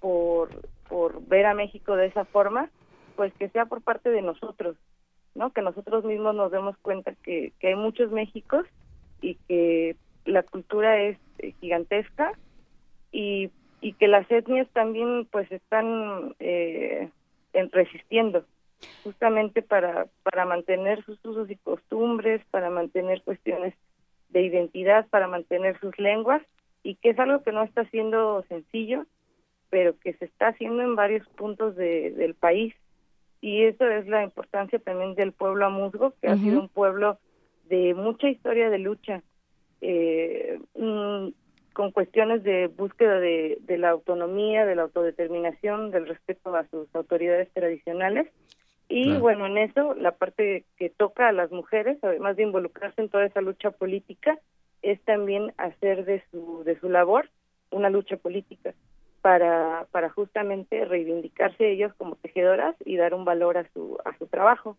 por, 0.00 0.48
por 0.88 1.24
ver 1.26 1.46
a 1.46 1.54
México 1.54 1.94
de 1.94 2.06
esa 2.06 2.24
forma, 2.24 2.70
pues 3.14 3.32
que 3.34 3.50
sea 3.50 3.66
por 3.66 3.82
parte 3.82 4.10
de 4.10 4.22
nosotros, 4.22 4.76
¿no? 5.36 5.52
Que 5.52 5.62
nosotros 5.62 6.04
mismos 6.04 6.34
nos 6.34 6.50
demos 6.50 6.76
cuenta 6.78 7.14
que, 7.22 7.52
que 7.60 7.68
hay 7.68 7.76
muchos 7.76 8.10
Méxicos 8.10 8.66
y 9.26 9.34
que 9.48 9.96
la 10.24 10.42
cultura 10.42 11.02
es 11.02 11.18
eh, 11.38 11.52
gigantesca 11.60 12.32
y, 13.10 13.50
y 13.80 13.92
que 13.94 14.08
las 14.08 14.30
etnias 14.30 14.68
también 14.72 15.26
pues 15.30 15.50
están 15.50 16.34
eh, 16.38 17.10
resistiendo 17.72 18.44
justamente 19.02 19.62
para, 19.62 20.06
para 20.22 20.44
mantener 20.44 21.04
sus 21.04 21.24
usos 21.24 21.50
y 21.50 21.56
costumbres, 21.56 22.42
para 22.50 22.70
mantener 22.70 23.22
cuestiones 23.22 23.74
de 24.28 24.42
identidad, 24.42 25.06
para 25.08 25.26
mantener 25.26 25.78
sus 25.80 25.98
lenguas 25.98 26.42
y 26.82 26.94
que 26.96 27.10
es 27.10 27.18
algo 27.18 27.42
que 27.42 27.52
no 27.52 27.64
está 27.64 27.84
siendo 27.86 28.44
sencillo, 28.48 29.06
pero 29.70 29.98
que 29.98 30.12
se 30.14 30.26
está 30.26 30.48
haciendo 30.48 30.82
en 30.82 30.94
varios 30.94 31.26
puntos 31.30 31.74
de, 31.74 32.12
del 32.12 32.34
país. 32.34 32.74
Y 33.40 33.64
eso 33.64 33.88
es 33.88 34.06
la 34.06 34.22
importancia 34.22 34.78
también 34.78 35.14
del 35.14 35.32
pueblo 35.32 35.66
amuzgo, 35.66 36.14
que 36.20 36.28
ha 36.28 36.36
sido 36.36 36.60
un 36.60 36.68
pueblo 36.68 37.18
de 37.68 37.94
mucha 37.94 38.28
historia 38.28 38.70
de 38.70 38.78
lucha, 38.78 39.22
eh, 39.80 40.58
mm, 40.74 41.28
con 41.72 41.90
cuestiones 41.92 42.42
de 42.42 42.68
búsqueda 42.68 43.20
de, 43.20 43.58
de, 43.60 43.78
la 43.78 43.90
autonomía, 43.90 44.64
de 44.64 44.76
la 44.76 44.82
autodeterminación, 44.82 45.90
del 45.90 46.06
respeto 46.06 46.54
a 46.54 46.66
sus 46.68 46.94
autoridades 46.94 47.50
tradicionales. 47.52 48.28
Y 48.88 49.16
bueno, 49.18 49.46
en 49.46 49.58
eso 49.58 49.94
la 49.94 50.12
parte 50.12 50.64
que 50.78 50.90
toca 50.90 51.28
a 51.28 51.32
las 51.32 51.50
mujeres, 51.50 51.98
además 52.02 52.36
de 52.36 52.44
involucrarse 52.44 53.02
en 53.02 53.08
toda 53.08 53.26
esa 53.26 53.40
lucha 53.40 53.72
política, 53.72 54.38
es 54.82 55.00
también 55.02 55.52
hacer 55.56 56.04
de 56.04 56.22
su, 56.30 56.62
de 56.64 56.78
su 56.78 56.88
labor 56.88 57.28
una 57.70 57.90
lucha 57.90 58.16
política 58.16 58.74
para, 59.22 59.86
para 59.90 60.08
justamente 60.08 60.84
reivindicarse 60.84 61.68
ellas 61.68 61.92
como 61.94 62.14
tejedoras 62.16 62.76
y 62.84 62.96
dar 62.96 63.12
un 63.12 63.24
valor 63.24 63.58
a 63.58 63.68
su, 63.72 63.98
a 64.04 64.16
su 64.18 64.26
trabajo. 64.26 64.76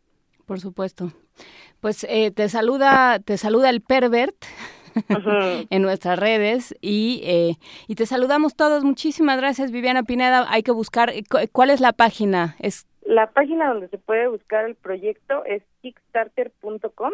Por 0.48 0.62
supuesto. 0.62 1.12
Pues 1.82 2.06
eh, 2.10 2.32
te 2.32 2.48
saluda, 2.48 3.20
te 3.20 3.38
saluda 3.38 3.70
el 3.70 3.82
pervert 3.82 4.34
en 5.70 5.82
nuestras 5.82 6.18
redes 6.18 6.74
y, 6.80 7.22
eh, 7.26 7.58
y 7.88 7.96
te 7.96 8.06
saludamos 8.06 8.56
todos. 8.56 8.86
Muchísimas 8.86 9.38
gracias, 9.38 9.72
Viviana 9.72 10.04
Pineda. 10.04 10.46
Hay 10.50 10.64
que 10.64 10.72
buscar, 10.72 11.10
eh, 11.10 11.24
¿cuál 11.52 11.70
es 11.70 11.82
la 11.82 11.92
página? 11.92 12.56
Es 12.60 12.88
la 13.02 13.30
página 13.32 13.68
donde 13.68 13.90
se 13.90 13.98
puede 13.98 14.30
buscar 14.30 14.66
el 14.66 14.76
proyecto 14.76 15.44
es 15.44 15.64
kickstarter.com. 15.82 17.12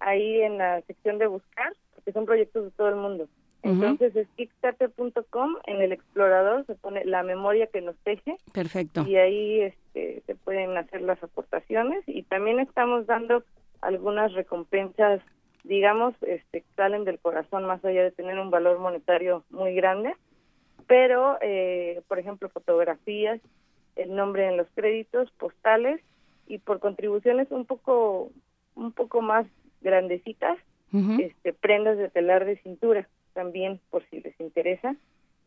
Ahí 0.00 0.42
en 0.42 0.58
la 0.58 0.82
sección 0.82 1.18
de 1.18 1.26
buscar, 1.26 1.72
porque 1.94 2.12
son 2.12 2.26
proyectos 2.26 2.64
de 2.64 2.70
todo 2.72 2.90
el 2.90 2.96
mundo. 2.96 3.26
Entonces 3.64 4.14
es 4.14 4.28
kickstarter.com, 4.36 5.56
en 5.66 5.80
el 5.80 5.92
explorador 5.92 6.66
se 6.66 6.74
pone 6.74 7.02
la 7.06 7.22
memoria 7.22 7.66
que 7.66 7.80
nos 7.80 7.96
teje. 8.04 8.36
Perfecto. 8.52 9.06
Y 9.08 9.16
ahí 9.16 9.62
este, 9.62 10.22
se 10.26 10.34
pueden 10.34 10.76
hacer 10.76 11.00
las 11.00 11.22
aportaciones 11.22 12.04
y 12.06 12.24
también 12.24 12.60
estamos 12.60 13.06
dando 13.06 13.42
algunas 13.80 14.34
recompensas, 14.34 15.22
digamos, 15.62 16.14
este, 16.22 16.60
que 16.60 16.66
salen 16.76 17.04
del 17.04 17.18
corazón 17.18 17.64
más 17.64 17.82
allá 17.86 18.02
de 18.02 18.10
tener 18.10 18.38
un 18.38 18.50
valor 18.50 18.78
monetario 18.78 19.44
muy 19.48 19.74
grande, 19.74 20.14
pero, 20.86 21.38
eh, 21.40 22.02
por 22.06 22.18
ejemplo, 22.18 22.50
fotografías, 22.50 23.40
el 23.96 24.14
nombre 24.14 24.46
en 24.46 24.58
los 24.58 24.66
créditos, 24.74 25.30
postales 25.38 26.02
y 26.46 26.58
por 26.58 26.80
contribuciones 26.80 27.50
un 27.50 27.64
poco, 27.64 28.30
un 28.74 28.92
poco 28.92 29.22
más 29.22 29.46
grandecitas, 29.80 30.58
este, 31.18 31.52
prendas 31.52 31.98
de 31.98 32.08
telar 32.08 32.44
de 32.44 32.56
cintura 32.58 33.08
también 33.34 33.80
por 33.90 34.04
si 34.08 34.20
les 34.20 34.38
interesa 34.40 34.96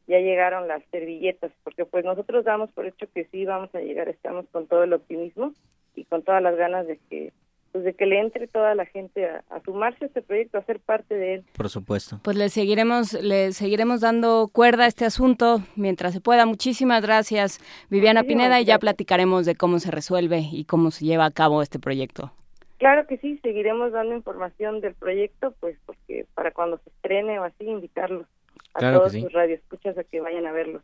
ya 0.07 0.19
llegaron 0.19 0.67
las 0.67 0.83
servilletas 0.91 1.51
porque 1.63 1.85
pues 1.85 2.05
nosotros 2.05 2.45
damos 2.45 2.71
por 2.71 2.85
hecho 2.85 3.07
que 3.13 3.25
sí 3.25 3.45
vamos 3.45 3.73
a 3.75 3.79
llegar 3.79 4.07
estamos 4.07 4.45
con 4.51 4.67
todo 4.67 4.83
el 4.83 4.93
optimismo 4.93 5.53
y 5.95 6.05
con 6.05 6.23
todas 6.23 6.41
las 6.41 6.55
ganas 6.55 6.87
de 6.87 6.97
que 7.09 7.33
pues 7.71 7.83
de 7.83 7.93
que 7.93 8.05
le 8.05 8.19
entre 8.19 8.47
toda 8.47 8.73
la 8.75 8.85
gente 8.85 9.25
a, 9.25 9.43
sumarse 9.65 10.05
a 10.05 10.07
este 10.07 10.21
proyecto 10.21 10.57
a 10.57 10.63
ser 10.63 10.79
parte 10.79 11.15
de 11.15 11.35
él. 11.35 11.45
Por 11.55 11.69
supuesto. 11.69 12.19
Pues 12.23 12.37
le 12.37 12.47
seguiremos 12.49 13.13
le 13.13 13.51
seguiremos 13.51 13.99
dando 14.01 14.49
cuerda 14.51 14.85
a 14.85 14.87
este 14.87 15.03
asunto 15.03 15.61
mientras 15.75 16.13
se 16.13 16.21
pueda. 16.21 16.45
Muchísimas 16.45 17.01
gracias 17.01 17.59
Viviana 17.89 18.23
Pineda 18.23 18.61
y 18.61 18.65
ya 18.65 18.79
platicaremos 18.79 19.45
de 19.45 19.55
cómo 19.55 19.79
se 19.79 19.91
resuelve 19.91 20.47
y 20.51 20.63
cómo 20.63 20.91
se 20.91 21.05
lleva 21.05 21.25
a 21.25 21.31
cabo 21.31 21.61
este 21.61 21.79
proyecto 21.79 22.31
Claro 22.77 23.07
que 23.07 23.17
sí, 23.17 23.39
seguiremos 23.41 23.91
dando 23.91 24.15
información 24.15 24.81
del 24.81 24.93
proyecto, 24.93 25.53
pues 25.59 25.77
porque 25.85 26.25
para 26.35 26.51
cuando 26.51 26.77
se 26.77 26.89
estrene 26.91 27.39
o 27.39 27.43
así, 27.43 27.65
invitarlos 27.65 28.27
a 28.73 28.93
todos 28.93 29.13
sus 29.13 29.31
radioescuchas 29.31 29.97
a 29.97 30.03
que 30.03 30.21
vayan 30.21 30.45
a 30.45 30.51
verlos. 30.51 30.83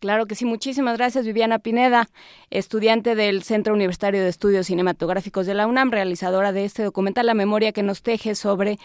Claro 0.00 0.26
que 0.26 0.34
sí, 0.34 0.46
muchísimas 0.46 0.96
gracias 0.96 1.26
Viviana 1.26 1.58
Pineda, 1.58 2.06
estudiante 2.48 3.14
del 3.14 3.42
Centro 3.42 3.74
Universitario 3.74 4.22
de 4.22 4.28
Estudios 4.28 4.66
Cinematográficos 4.66 5.46
de 5.46 5.52
la 5.52 5.66
UNAM, 5.66 5.90
realizadora 5.90 6.52
de 6.52 6.64
este 6.64 6.82
documental 6.82 7.26
La 7.26 7.34
memoria 7.34 7.72
que 7.72 7.82
nos 7.82 8.02
teje 8.02 8.34
sobre 8.34 8.78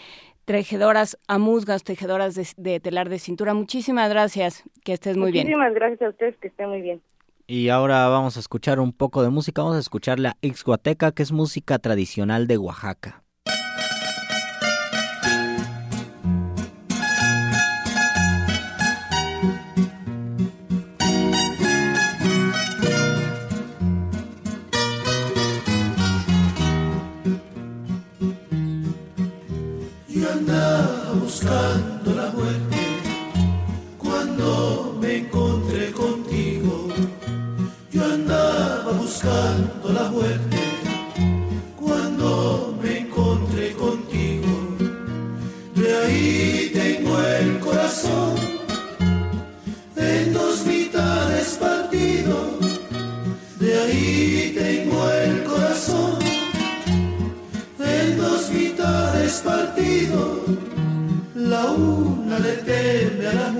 tejedoras 0.44 1.18
a 1.26 1.38
musgas, 1.38 1.84
tejedoras 1.84 2.34
de, 2.56 2.80
telar 2.80 3.08
de 3.08 3.18
cintura. 3.18 3.54
Muchísimas 3.54 4.10
gracias, 4.10 4.62
que 4.84 4.92
estés 4.92 5.16
muy 5.16 5.32
bien. 5.32 5.46
Muchísimas 5.46 5.74
gracias 5.74 6.02
a 6.02 6.08
ustedes, 6.10 6.36
que 6.36 6.48
estén 6.48 6.68
muy 6.68 6.82
bien. 6.82 7.00
Y 7.48 7.68
ahora 7.68 8.08
vamos 8.08 8.36
a 8.36 8.40
escuchar 8.40 8.80
un 8.80 8.92
poco 8.92 9.22
de 9.22 9.30
música. 9.30 9.62
Vamos 9.62 9.76
a 9.76 9.80
escuchar 9.80 10.18
la 10.18 10.36
Ixhuateca, 10.40 11.12
que 11.12 11.22
es 11.22 11.30
música 11.30 11.78
tradicional 11.78 12.48
de 12.48 12.58
Oaxaca. 12.58 13.25
La 61.34 61.70
una 61.70 62.38
le 62.38 62.56
teme 62.64 63.26
a 63.26 63.32
la 63.32 63.50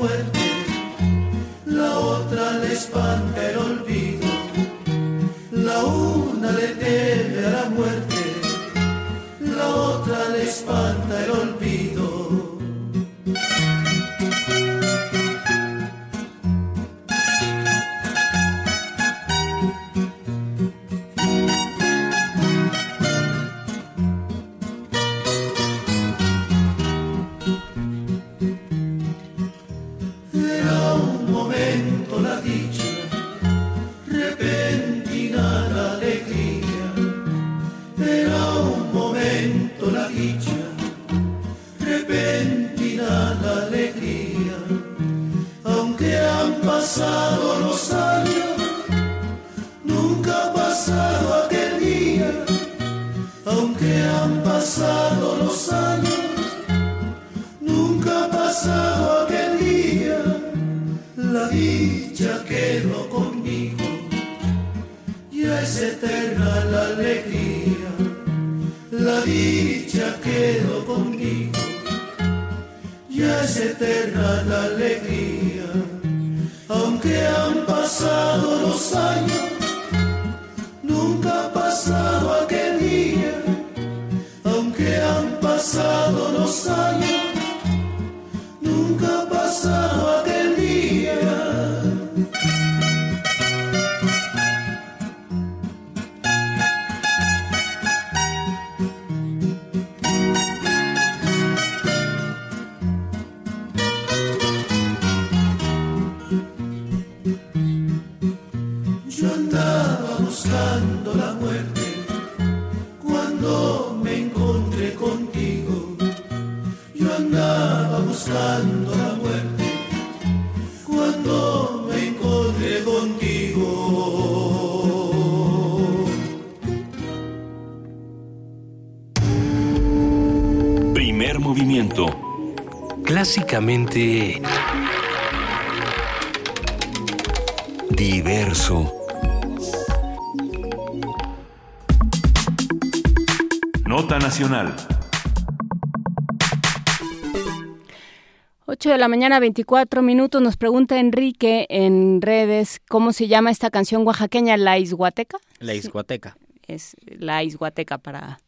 de 148.97 149.01
la 149.01 149.09
mañana, 149.09 149.39
24 149.41 150.01
minutos. 150.01 150.41
Nos 150.41 150.57
pregunta 150.57 150.99
Enrique 150.99 151.67
en 151.69 152.23
redes 152.23 152.81
cómo 152.89 153.13
se 153.13 153.29
llama 153.29 153.51
esta 153.51 153.71
canción 153.71 154.07
oaxaqueña, 154.07 154.57
La 154.57 154.79
Isguateca. 154.79 155.39
La 155.61 155.75
Isguateca. 155.75 156.39
Es 156.67 156.97
La 157.05 157.45
Isguateca 157.45 157.99
para... 157.99 158.41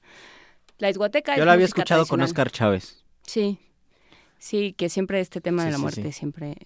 La 0.78 0.88
Isguateca 0.88 1.36
Yo 1.36 1.44
la 1.44 1.52
había 1.52 1.66
escuchado 1.66 2.06
con 2.06 2.22
Oscar 2.22 2.50
Chávez. 2.50 3.04
Sí, 3.26 3.58
sí, 4.38 4.72
que 4.72 4.88
siempre 4.88 5.20
este 5.20 5.40
tema 5.42 5.64
de 5.64 5.72
la 5.72 5.78
muerte 5.78 6.12
siempre 6.12 6.56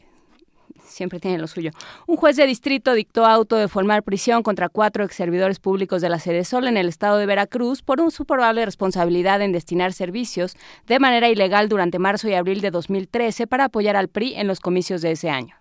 siempre 0.92 1.18
tiene 1.18 1.38
lo 1.38 1.46
suyo. 1.46 1.70
Un 2.06 2.16
juez 2.16 2.36
de 2.36 2.46
distrito 2.46 2.92
dictó 2.94 3.24
auto 3.24 3.56
de 3.56 3.68
formar 3.68 4.02
prisión 4.02 4.42
contra 4.42 4.68
cuatro 4.68 5.04
ex 5.04 5.16
servidores 5.16 5.58
públicos 5.58 6.02
de 6.02 6.08
la 6.08 6.18
Sede 6.18 6.44
Sol 6.44 6.66
en 6.66 6.76
el 6.76 6.88
estado 6.88 7.18
de 7.18 7.26
Veracruz 7.26 7.82
por 7.82 8.02
su 8.10 8.24
probable 8.24 8.64
responsabilidad 8.64 9.40
en 9.42 9.52
destinar 9.52 9.92
servicios 9.92 10.56
de 10.86 10.98
manera 10.98 11.28
ilegal 11.28 11.68
durante 11.68 11.98
marzo 11.98 12.28
y 12.28 12.34
abril 12.34 12.60
de 12.60 12.70
2013 12.70 13.46
para 13.46 13.64
apoyar 13.64 13.96
al 13.96 14.08
PRI 14.08 14.34
en 14.34 14.46
los 14.46 14.60
comicios 14.60 15.02
de 15.02 15.12
ese 15.12 15.30
año. 15.30 15.54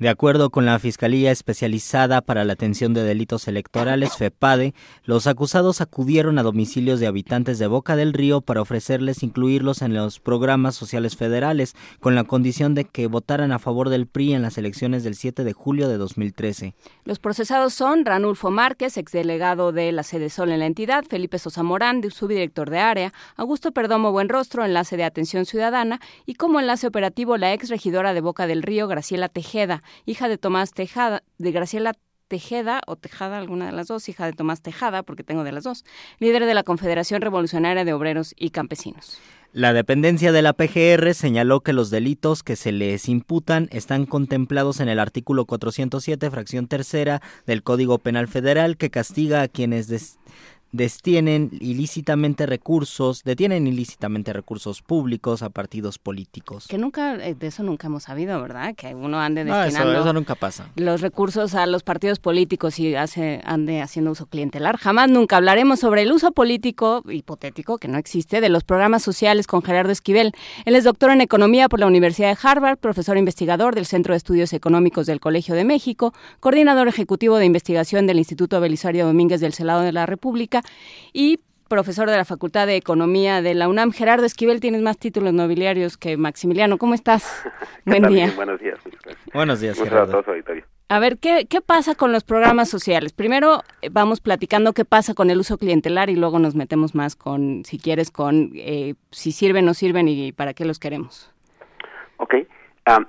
De 0.00 0.08
acuerdo 0.08 0.50
con 0.50 0.66
la 0.66 0.80
Fiscalía 0.80 1.30
Especializada 1.30 2.20
para 2.20 2.44
la 2.44 2.54
Atención 2.54 2.94
de 2.94 3.04
Delitos 3.04 3.46
Electorales, 3.46 4.16
FEPADE, 4.16 4.74
los 5.04 5.28
acusados 5.28 5.80
acudieron 5.80 6.36
a 6.36 6.42
domicilios 6.42 6.98
de 6.98 7.06
habitantes 7.06 7.60
de 7.60 7.68
Boca 7.68 7.94
del 7.94 8.12
Río 8.12 8.40
para 8.40 8.60
ofrecerles 8.60 9.22
incluirlos 9.22 9.82
en 9.82 9.94
los 9.94 10.18
programas 10.18 10.74
sociales 10.74 11.16
federales, 11.16 11.76
con 12.00 12.16
la 12.16 12.24
condición 12.24 12.74
de 12.74 12.86
que 12.86 13.06
votaran 13.06 13.52
a 13.52 13.60
favor 13.60 13.88
del 13.88 14.08
PRI 14.08 14.34
en 14.34 14.42
las 14.42 14.58
elecciones 14.58 15.04
del 15.04 15.14
7 15.14 15.44
de 15.44 15.52
julio 15.52 15.88
de 15.88 15.96
2013. 15.96 16.74
Los 17.04 17.20
procesados 17.20 17.72
son 17.72 18.04
Ranulfo 18.04 18.50
Márquez, 18.50 18.96
exdelegado 18.96 19.70
de 19.70 19.92
la 19.92 20.02
Sede 20.02 20.28
Sol 20.28 20.50
en 20.50 20.58
la 20.58 20.66
entidad, 20.66 21.04
Felipe 21.04 21.38
Sosa 21.38 21.62
Morán, 21.62 22.02
subdirector 22.10 22.68
de 22.68 22.80
área, 22.80 23.12
Augusto 23.36 23.70
Perdomo 23.70 24.10
Buenrostro, 24.10 24.64
enlace 24.64 24.96
de 24.96 25.04
atención 25.04 25.46
ciudadana, 25.46 26.00
y 26.26 26.34
como 26.34 26.58
enlace 26.58 26.88
operativo 26.88 27.36
la 27.36 27.52
ex 27.52 27.68
regidora 27.68 28.12
de 28.12 28.20
Boca 28.20 28.48
del 28.48 28.64
Río, 28.64 28.88
Graciela 28.88 29.28
Tejeda 29.28 29.83
hija 30.06 30.28
de 30.28 30.38
Tomás 30.38 30.72
Tejada, 30.72 31.22
de 31.38 31.52
Graciela 31.52 31.94
Tejeda 32.28 32.80
o 32.86 32.96
Tejada, 32.96 33.38
alguna 33.38 33.66
de 33.66 33.72
las 33.72 33.88
dos, 33.88 34.08
hija 34.08 34.26
de 34.26 34.32
Tomás 34.32 34.62
Tejada, 34.62 35.02
porque 35.02 35.24
tengo 35.24 35.44
de 35.44 35.52
las 35.52 35.64
dos, 35.64 35.84
líder 36.18 36.46
de 36.46 36.54
la 36.54 36.62
Confederación 36.62 37.20
Revolucionaria 37.20 37.84
de 37.84 37.92
Obreros 37.92 38.34
y 38.36 38.50
Campesinos. 38.50 39.18
La 39.54 39.72
dependencia 39.72 40.32
de 40.32 40.42
la 40.42 40.52
PGR 40.52 41.14
señaló 41.14 41.60
que 41.60 41.72
los 41.72 41.88
delitos 41.88 42.42
que 42.42 42.56
se 42.56 42.72
les 42.72 43.08
imputan 43.08 43.68
están 43.70 44.04
contemplados 44.04 44.80
en 44.80 44.88
el 44.88 44.98
artículo 44.98 45.44
407, 45.44 46.28
fracción 46.28 46.66
tercera 46.66 47.22
del 47.46 47.62
Código 47.62 47.98
Penal 47.98 48.26
Federal, 48.26 48.76
que 48.76 48.90
castiga 48.90 49.42
a 49.42 49.48
quienes 49.48 49.86
destienen 50.74 51.50
ilícitamente 51.60 52.46
recursos, 52.46 53.22
detienen 53.22 53.68
ilícitamente 53.68 54.32
recursos 54.32 54.82
públicos 54.82 55.44
a 55.44 55.50
partidos 55.50 55.98
políticos. 56.00 56.66
Que 56.66 56.78
nunca, 56.78 57.14
eh, 57.14 57.36
de 57.36 57.46
eso 57.46 57.62
nunca 57.62 57.86
hemos 57.86 58.02
sabido, 58.02 58.42
¿verdad? 58.42 58.74
Que 58.74 58.92
uno 58.92 59.20
ande 59.20 59.44
destinando 59.44 60.00
eso, 60.00 60.12
nunca 60.12 60.34
pasa. 60.34 60.68
los 60.74 61.00
recursos 61.00 61.54
a 61.54 61.66
los 61.66 61.84
partidos 61.84 62.18
políticos 62.18 62.80
y 62.80 62.96
hace, 62.96 63.40
ande 63.44 63.82
haciendo 63.82 64.10
uso 64.10 64.26
clientelar. 64.26 64.76
Jamás 64.76 65.08
nunca 65.08 65.36
hablaremos 65.36 65.78
sobre 65.78 66.02
el 66.02 66.10
uso 66.10 66.32
político, 66.32 67.04
hipotético, 67.08 67.78
que 67.78 67.86
no 67.86 67.96
existe, 67.96 68.40
de 68.40 68.48
los 68.48 68.64
programas 68.64 69.04
sociales 69.04 69.46
con 69.46 69.62
Gerardo 69.62 69.92
Esquivel. 69.92 70.32
Él 70.64 70.74
es 70.74 70.82
doctor 70.82 71.12
en 71.12 71.20
Economía 71.20 71.68
por 71.68 71.78
la 71.78 71.86
Universidad 71.86 72.30
de 72.30 72.38
Harvard, 72.42 72.78
profesor 72.78 73.16
investigador 73.16 73.76
del 73.76 73.86
Centro 73.86 74.12
de 74.12 74.16
Estudios 74.16 74.52
Económicos 74.52 75.06
del 75.06 75.20
Colegio 75.20 75.54
de 75.54 75.62
México, 75.62 76.12
coordinador 76.40 76.88
ejecutivo 76.88 77.36
de 77.36 77.44
investigación 77.44 78.08
del 78.08 78.18
Instituto 78.18 78.60
Belisario 78.60 79.06
Domínguez 79.06 79.40
del 79.40 79.52
Senado 79.52 79.82
de 79.82 79.92
la 79.92 80.06
República 80.06 80.63
y 81.12 81.40
profesor 81.68 82.08
de 82.08 82.16
la 82.16 82.24
Facultad 82.24 82.66
de 82.66 82.76
Economía 82.76 83.42
de 83.42 83.54
la 83.54 83.68
UNAM. 83.68 83.92
Gerardo 83.92 84.26
Esquivel, 84.26 84.60
tienes 84.60 84.82
más 84.82 84.98
títulos 84.98 85.32
nobiliarios 85.32 85.96
que 85.96 86.16
Maximiliano. 86.16 86.78
¿Cómo 86.78 86.94
estás? 86.94 87.44
Buen 87.84 88.06
día. 88.08 88.32
buenos 88.36 88.60
días. 88.60 88.78
Buenos 89.32 89.60
días, 89.60 89.78
Gerardo. 89.78 90.22
A 90.88 90.98
ver, 90.98 91.18
¿qué, 91.18 91.46
¿qué 91.48 91.60
pasa 91.60 91.94
con 91.94 92.12
los 92.12 92.24
programas 92.24 92.68
sociales? 92.68 93.12
Primero 93.12 93.62
eh, 93.80 93.88
vamos 93.90 94.20
platicando 94.20 94.74
qué 94.74 94.84
pasa 94.84 95.14
con 95.14 95.30
el 95.30 95.38
uso 95.38 95.56
clientelar 95.56 96.10
y 96.10 96.16
luego 96.16 96.38
nos 96.38 96.54
metemos 96.54 96.94
más 96.94 97.16
con, 97.16 97.64
si 97.64 97.78
quieres, 97.78 98.10
con 98.10 98.52
eh, 98.54 98.94
si 99.10 99.32
sirven 99.32 99.64
o 99.64 99.68
no 99.68 99.74
sirven 99.74 100.08
y 100.08 100.32
para 100.32 100.52
qué 100.52 100.64
los 100.64 100.78
queremos. 100.78 101.32
Ok. 102.18 102.34
Um, 102.86 103.06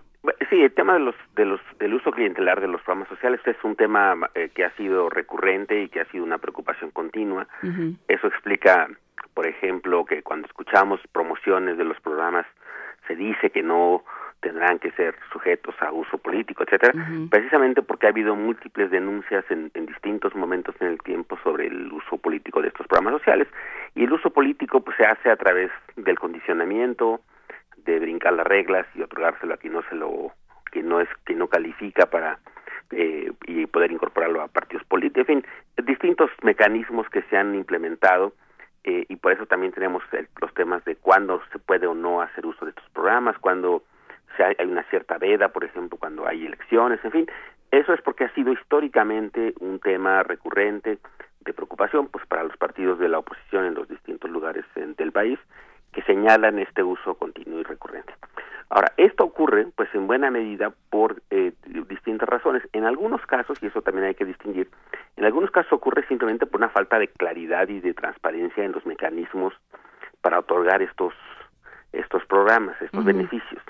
Sí, 0.49 0.61
el 0.61 0.73
tema 0.73 0.93
de 0.93 0.99
los, 0.99 1.15
de 1.35 1.45
los, 1.45 1.61
del 1.80 1.93
uso 1.93 2.11
clientelar 2.11 2.61
de 2.61 2.68
los 2.68 2.81
programas 2.81 3.10
sociales 3.10 3.41
es 3.45 3.57
un 3.64 3.76
tema 3.76 4.15
eh, 4.34 4.49
que 4.53 4.65
ha 4.65 4.72
sido 4.76 5.10
recurrente 5.10 5.81
y 5.81 5.89
que 5.89 6.02
ha 6.02 6.06
sido 6.06 6.23
una 6.23 6.38
preocupación 6.38 6.91
continua. 6.91 7.47
Eso 8.07 8.27
explica, 8.27 8.89
por 9.34 9.47
ejemplo, 9.47 10.06
que 10.06 10.23
cuando 10.23 10.47
escuchamos 10.47 10.99
promociones 11.11 11.77
de 11.77 11.84
los 11.84 11.99
programas 11.99 12.45
se 13.07 13.15
dice 13.15 13.49
que 13.49 13.64
no 13.64 14.03
tendrán 14.41 14.77
que 14.77 14.91
ser 14.91 15.15
sujetos 15.31 15.73
a 15.81 15.91
uso 15.91 16.19
político, 16.19 16.64
etcétera, 16.64 16.93
precisamente 17.31 17.81
porque 17.81 18.06
ha 18.06 18.10
habido 18.10 18.35
múltiples 18.35 18.91
denuncias 18.91 19.43
en, 19.49 19.72
en, 19.73 19.88
distintos 19.88 20.35
momentos 20.35 20.76
en 20.80 20.88
el 20.88 20.99
tiempo 20.99 21.38
sobre 21.43 21.65
el 21.65 21.91
uso 21.91 22.18
político 22.18 22.61
de 22.61 22.68
estos 22.68 22.85
programas 22.85 23.19
sociales. 23.19 23.47
Y 23.95 24.03
el 24.03 24.14
uso 24.14 24.30
político 24.30 24.81
pues 24.81 24.97
se 24.97 25.06
hace 25.06 25.31
a 25.31 25.35
través 25.35 25.72
del 25.95 26.19
condicionamiento, 26.19 27.22
de 27.85 27.99
brincar 27.99 28.33
las 28.33 28.47
reglas 28.47 28.85
y 28.95 29.01
otorgárselo 29.01 29.53
a 29.53 29.57
quien 29.57 29.73
no 29.73 29.83
se 29.89 29.95
lo 29.95 30.31
que 30.71 30.83
no 30.83 30.99
es 30.99 31.07
que 31.25 31.35
no 31.35 31.47
califica 31.47 32.07
para 32.07 32.39
eh, 32.91 33.31
y 33.47 33.65
poder 33.67 33.91
incorporarlo 33.91 34.41
a 34.41 34.47
partidos 34.47 34.83
políticos. 34.85 35.29
En 35.29 35.41
fin 35.41 35.51
distintos 35.85 36.31
mecanismos 36.41 37.07
que 37.09 37.21
se 37.23 37.37
han 37.37 37.55
implementado 37.55 38.33
eh, 38.83 39.05
y 39.07 39.15
por 39.15 39.31
eso 39.31 39.45
también 39.45 39.73
tenemos 39.73 40.03
los 40.41 40.53
temas 40.53 40.83
de 40.85 40.95
cuándo 40.95 41.41
se 41.51 41.59
puede 41.59 41.87
o 41.87 41.95
no 41.95 42.21
hacer 42.21 42.45
uso 42.45 42.65
de 42.65 42.71
estos 42.71 42.87
programas 42.89 43.37
cuando 43.39 43.83
se 44.37 44.43
hay, 44.43 44.55
hay 44.59 44.67
una 44.67 44.83
cierta 44.83 45.17
veda 45.17 45.49
por 45.49 45.63
ejemplo 45.63 45.97
cuando 45.97 46.27
hay 46.27 46.45
elecciones 46.45 46.99
en 47.03 47.11
fin. 47.11 47.27
Eso 47.71 47.93
es 47.93 48.01
porque 48.01 48.25
ha 48.25 48.33
sido 48.33 48.53
históricamente 48.53 49.53
un 49.59 49.79
tema 49.79 50.23
recurrente 50.23 50.99
de 51.41 51.53
preocupación 51.53 52.07
pues 52.07 52.25
para 52.25 52.43
los 52.43 52.55
partidos 52.57 52.99
de 52.99 53.09
la 53.09 53.19
oposición 53.19 53.65
en 53.65 53.75
los 53.75 53.87
distintos 53.87 54.29
lugares 54.29 54.65
del 54.75 55.11
país 55.11 55.39
que 55.95 56.03
señalan 56.03 56.59
este 56.59 56.84
uso 56.84 57.15
continuo 57.15 57.61
y 57.61 57.63
recurrente. 57.63 58.13
Ahora, 58.69 58.91
esto 58.97 59.23
ocurre, 59.23 59.67
pues, 59.76 59.89
en 59.95 60.05
buena 60.05 60.30
medida 60.30 60.73
por 60.89 61.22
eh, 61.30 61.53
distintas 61.88 62.27
razones. 62.27 62.61
En 62.73 62.84
algunos 62.84 63.26
casos, 63.26 63.57
y 63.61 63.67
eso 63.67 63.81
también 63.81 64.07
hay 64.07 64.15
que 64.15 64.26
distinguir, 64.26 64.69
en 65.15 65.23
algunos 65.23 65.51
casos 65.51 65.72
ocurre 65.72 66.05
simplemente 66.07 66.45
por 66.45 66.59
una 66.59 66.69
falta 66.69 66.99
de 66.99 67.07
claridad 67.07 67.69
y 67.69 67.80
de 67.80 67.93
transparencia 67.93 68.65
en 68.65 68.73
los 68.73 68.85
mecanismos 68.85 69.53
para 70.22 70.39
otorgar 70.39 70.81
estos 70.81 71.13
estos 71.93 72.26
programas, 72.26 72.76
estos 72.81 73.05
beneficios. 73.05 73.63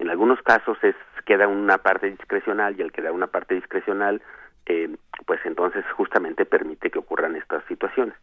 En 0.00 0.10
algunos 0.10 0.42
casos 0.42 0.76
es 0.82 0.96
queda 1.24 1.46
una 1.46 1.78
parte 1.78 2.10
discrecional 2.10 2.74
y 2.76 2.82
al 2.82 2.90
quedar 2.90 3.12
una 3.12 3.28
parte 3.28 3.54
discrecional, 3.54 4.20
eh, 4.66 4.96
pues 5.26 5.38
entonces 5.44 5.84
justamente 5.92 6.44
permite 6.44 6.90
que 6.90 6.98
ocurran 6.98 7.36
estas 7.36 7.64
situaciones. 7.66 8.16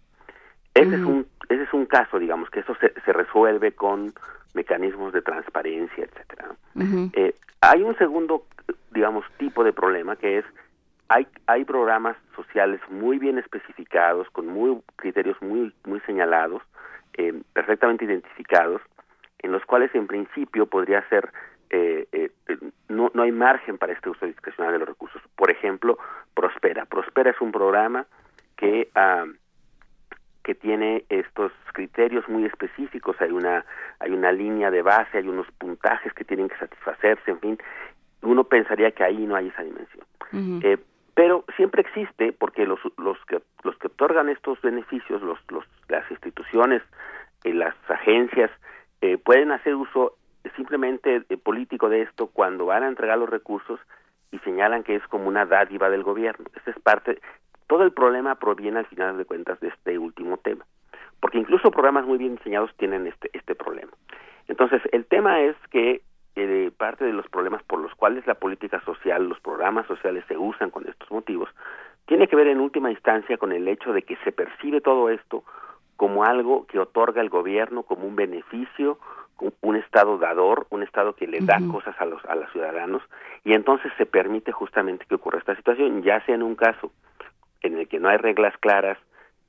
Ese, 0.79 0.95
es 0.95 1.01
un, 1.01 1.25
ese 1.49 1.63
es 1.63 1.73
un 1.73 1.85
caso, 1.85 2.19
digamos, 2.19 2.49
que 2.49 2.59
eso 2.59 2.75
se, 2.75 2.93
se 3.01 3.13
resuelve 3.13 3.71
con 3.71 4.13
mecanismos 4.53 5.13
de 5.13 5.21
transparencia, 5.21 6.03
etcétera. 6.03 6.55
eh, 7.13 7.35
hay 7.61 7.83
un 7.83 7.97
segundo, 7.97 8.45
digamos, 8.91 9.25
tipo 9.37 9.63
de 9.63 9.73
problema 9.73 10.15
que 10.15 10.39
es 10.39 10.45
hay 11.09 11.25
hay 11.45 11.63
programas 11.63 12.17
sociales 12.35 12.81
muy 12.89 13.17
bien 13.17 13.37
especificados 13.37 14.29
con 14.31 14.47
muy 14.47 14.81
criterios 14.97 15.41
muy 15.41 15.73
muy 15.85 15.99
señalados, 16.01 16.61
eh, 17.13 17.33
perfectamente 17.53 18.05
identificados, 18.05 18.81
en 19.39 19.51
los 19.51 19.63
cuales 19.65 19.93
en 19.95 20.07
principio 20.07 20.65
podría 20.65 21.07
ser 21.07 21.31
eh, 21.69 22.07
eh, 22.11 22.29
no, 22.87 23.11
no 23.13 23.23
hay 23.23 23.31
margen 23.31 23.77
para 23.77 23.93
este 23.93 24.09
uso 24.09 24.25
discrecional 24.25 24.73
de 24.73 24.79
los 24.79 24.87
recursos. 24.87 25.21
Por 25.35 25.51
ejemplo, 25.51 25.97
Prospera. 26.33 26.85
Prospera 26.85 27.31
es 27.31 27.41
un 27.41 27.51
programa 27.51 28.05
que 28.55 28.89
ah, 28.95 29.25
que 30.47 30.55
tiene 30.55 31.03
estos 31.09 31.51
criterios 31.73 32.25
muy 32.29 32.45
específicos, 32.45 33.17
hay 33.19 33.31
una 33.31 33.65
hay 33.99 34.11
una 34.11 34.31
línea 34.31 34.71
de 34.71 34.81
base, 34.81 35.17
hay 35.17 35.27
unos 35.27 35.45
puntajes 35.57 36.13
que 36.13 36.23
tienen 36.23 36.47
que 36.47 36.55
satisfacerse, 36.55 37.31
en 37.31 37.39
fin, 37.41 37.57
uno 38.21 38.45
pensaría 38.45 38.91
que 38.91 39.03
ahí 39.03 39.27
no 39.27 39.35
hay 39.35 39.49
esa 39.49 39.63
dimensión. 39.63 40.05
eh, 40.63 40.77
pero 41.15 41.43
siempre 41.57 41.81
existe 41.81 42.31
porque 42.31 42.65
los 42.65 42.79
los 42.97 43.17
que 43.25 43.41
los 43.63 43.77
que 43.77 43.87
otorgan 43.87 44.29
estos 44.29 44.61
beneficios, 44.61 45.21
los, 45.21 45.37
los 45.49 45.65
las 45.89 46.09
instituciones, 46.09 46.81
y 47.43 47.51
las 47.51 47.75
agencias 47.89 48.49
eh, 49.01 49.17
pueden 49.17 49.51
hacer 49.51 49.75
uso 49.75 50.15
simplemente 50.55 51.23
eh, 51.27 51.37
político 51.37 51.89
de 51.89 52.03
esto 52.03 52.27
cuando 52.27 52.67
van 52.67 52.83
a 52.83 52.87
entregar 52.87 53.17
los 53.17 53.29
recursos 53.29 53.81
y 54.31 54.39
señalan 54.39 54.83
que 54.83 54.95
es 54.95 55.05
como 55.07 55.27
una 55.27 55.45
dádiva 55.45 55.89
del 55.89 56.03
gobierno. 56.03 56.45
Esa 56.55 56.71
es 56.71 56.79
parte, 56.79 57.19
todo 57.67 57.83
el 57.83 57.91
problema 57.91 58.35
proviene 58.35 58.79
al 58.79 58.85
final 58.87 59.17
de 59.17 59.25
cuentas 59.25 59.59
de 59.59 59.69
este 59.69 59.97
último 59.97 60.37
tema, 60.37 60.65
porque 61.19 61.37
incluso 61.37 61.71
programas 61.71 62.05
muy 62.05 62.17
bien 62.17 62.35
diseñados 62.35 62.73
tienen 62.77 63.07
este, 63.07 63.29
este 63.33 63.55
problema. 63.55 63.91
Entonces, 64.47 64.81
el 64.91 65.05
tema 65.05 65.41
es 65.41 65.55
que 65.69 66.01
eh, 66.35 66.71
parte 66.77 67.03
de 67.03 67.13
los 67.13 67.27
problemas 67.27 67.63
por 67.63 67.79
los 67.79 67.93
cuales 67.95 68.25
la 68.27 68.35
política 68.35 68.81
social, 68.81 69.27
los 69.27 69.39
programas 69.39 69.87
sociales 69.87 70.23
se 70.27 70.37
usan 70.37 70.69
con 70.69 70.87
estos 70.87 71.09
motivos, 71.11 71.49
tiene 72.05 72.27
que 72.27 72.35
ver 72.35 72.47
en 72.47 72.61
última 72.61 72.89
instancia 72.89 73.37
con 73.37 73.51
el 73.51 73.67
hecho 73.67 73.91
de 73.91 74.03
que 74.03 74.15
se 74.23 74.31
percibe 74.31 74.79
todo 74.79 75.09
esto 75.09 75.43
como 75.97 76.23
algo 76.23 76.65
que 76.67 76.79
otorga 76.79 77.21
el 77.21 77.29
gobierno, 77.29 77.83
como 77.83 78.07
un 78.07 78.15
beneficio, 78.15 78.99
un 79.61 79.75
Estado 79.75 80.17
dador, 80.17 80.67
un 80.69 80.83
Estado 80.83 81.13
que 81.13 81.27
le 81.27 81.39
da 81.41 81.59
cosas 81.71 81.95
a 81.99 82.05
los, 82.05 82.23
a 82.25 82.35
los 82.35 82.49
ciudadanos, 82.51 83.01
y 83.43 83.53
entonces 83.53 83.91
se 83.97 84.05
permite 84.05 84.51
justamente 84.51 85.05
que 85.05 85.15
ocurra 85.15 85.39
esta 85.39 85.55
situación, 85.55 86.03
ya 86.03 86.23
sea 86.25 86.35
en 86.35 86.43
un 86.43 86.55
caso 86.55 86.91
en 87.61 87.77
el 87.77 87.87
que 87.87 87.99
no 87.99 88.09
hay 88.09 88.17
reglas 88.17 88.57
claras, 88.57 88.97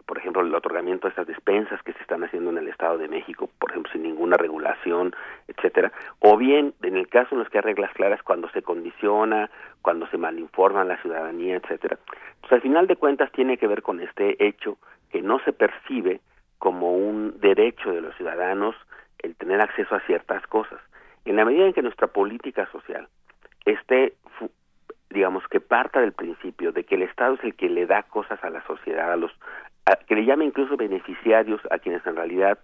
por 0.09 0.17
ejemplo, 0.17 0.41
el 0.41 0.55
otorgamiento 0.55 1.07
de 1.07 1.11
estas 1.11 1.27
despensas 1.27 1.83
que 1.83 1.93
se 1.93 2.01
están 2.01 2.25
haciendo 2.25 2.49
en 2.51 2.57
el 2.57 2.69
Estado 2.69 2.97
de 2.97 3.09
México, 3.09 3.51
por 3.59 3.71
ejemplo, 3.71 3.93
sin 3.93 4.05
ninguna 4.05 4.39
regulación, 4.39 5.15
etcétera, 5.49 5.93
o 6.21 6.39
bien 6.39 6.73
en 6.83 6.97
el 6.97 7.09
caso 7.09 7.35
en 7.35 7.41
los 7.41 7.51
que 7.51 7.59
hay 7.59 7.63
reglas 7.63 7.93
claras 7.93 8.23
cuando 8.23 8.49
se 8.51 8.63
condiciona, 8.63 9.51
cuando 9.83 10.07
se 10.07 10.17
malinforma 10.17 10.81
a 10.81 10.85
la 10.85 10.97
ciudadanía, 11.03 11.57
etcétera. 11.57 11.99
Entonces, 12.37 12.53
al 12.53 12.63
final 12.63 12.87
de 12.87 12.97
cuentas 12.97 13.31
tiene 13.33 13.59
que 13.59 13.67
ver 13.67 13.83
con 13.83 14.01
este 14.01 14.43
hecho 14.43 14.79
que 15.11 15.21
no 15.21 15.41
se 15.41 15.53
percibe 15.53 16.21
como 16.59 16.97
un 16.97 17.39
derecho 17.41 17.93
de 17.93 18.01
los 18.01 18.17
ciudadanos 18.17 18.75
el 19.19 19.37
tener 19.37 19.61
acceso 19.61 19.95
a 19.95 20.01
ciertas 20.01 20.47
cosas. 20.47 20.81
En 21.27 21.37
la 21.37 21.45
medida 21.45 21.67
en 21.67 21.75
que 21.75 21.83
nuestra 21.83 22.07
política 22.07 22.67
social 22.73 23.09
esté 23.67 24.15
digamos 25.11 25.47
que 25.49 25.61
parta 25.61 26.01
del 26.01 26.13
principio 26.13 26.73
de 26.73 26.85
que 26.85 26.97
el 26.97 27.03
Estado 27.03 27.35
es 27.35 27.45
el 27.45 27.55
que 27.55 27.69
le 27.69 27.87
da 27.87 28.03
cosas 28.03 28.43
a 28.45 28.51
la 28.51 28.65
sociedad, 28.67 29.13
a 29.13 29.17
los 29.17 29.33
que 30.07 30.15
le 30.15 30.25
llame 30.25 30.45
incluso 30.45 30.77
beneficiarios 30.77 31.61
a 31.71 31.79
quienes 31.79 32.07
en 32.07 32.17
realidad 32.17 32.59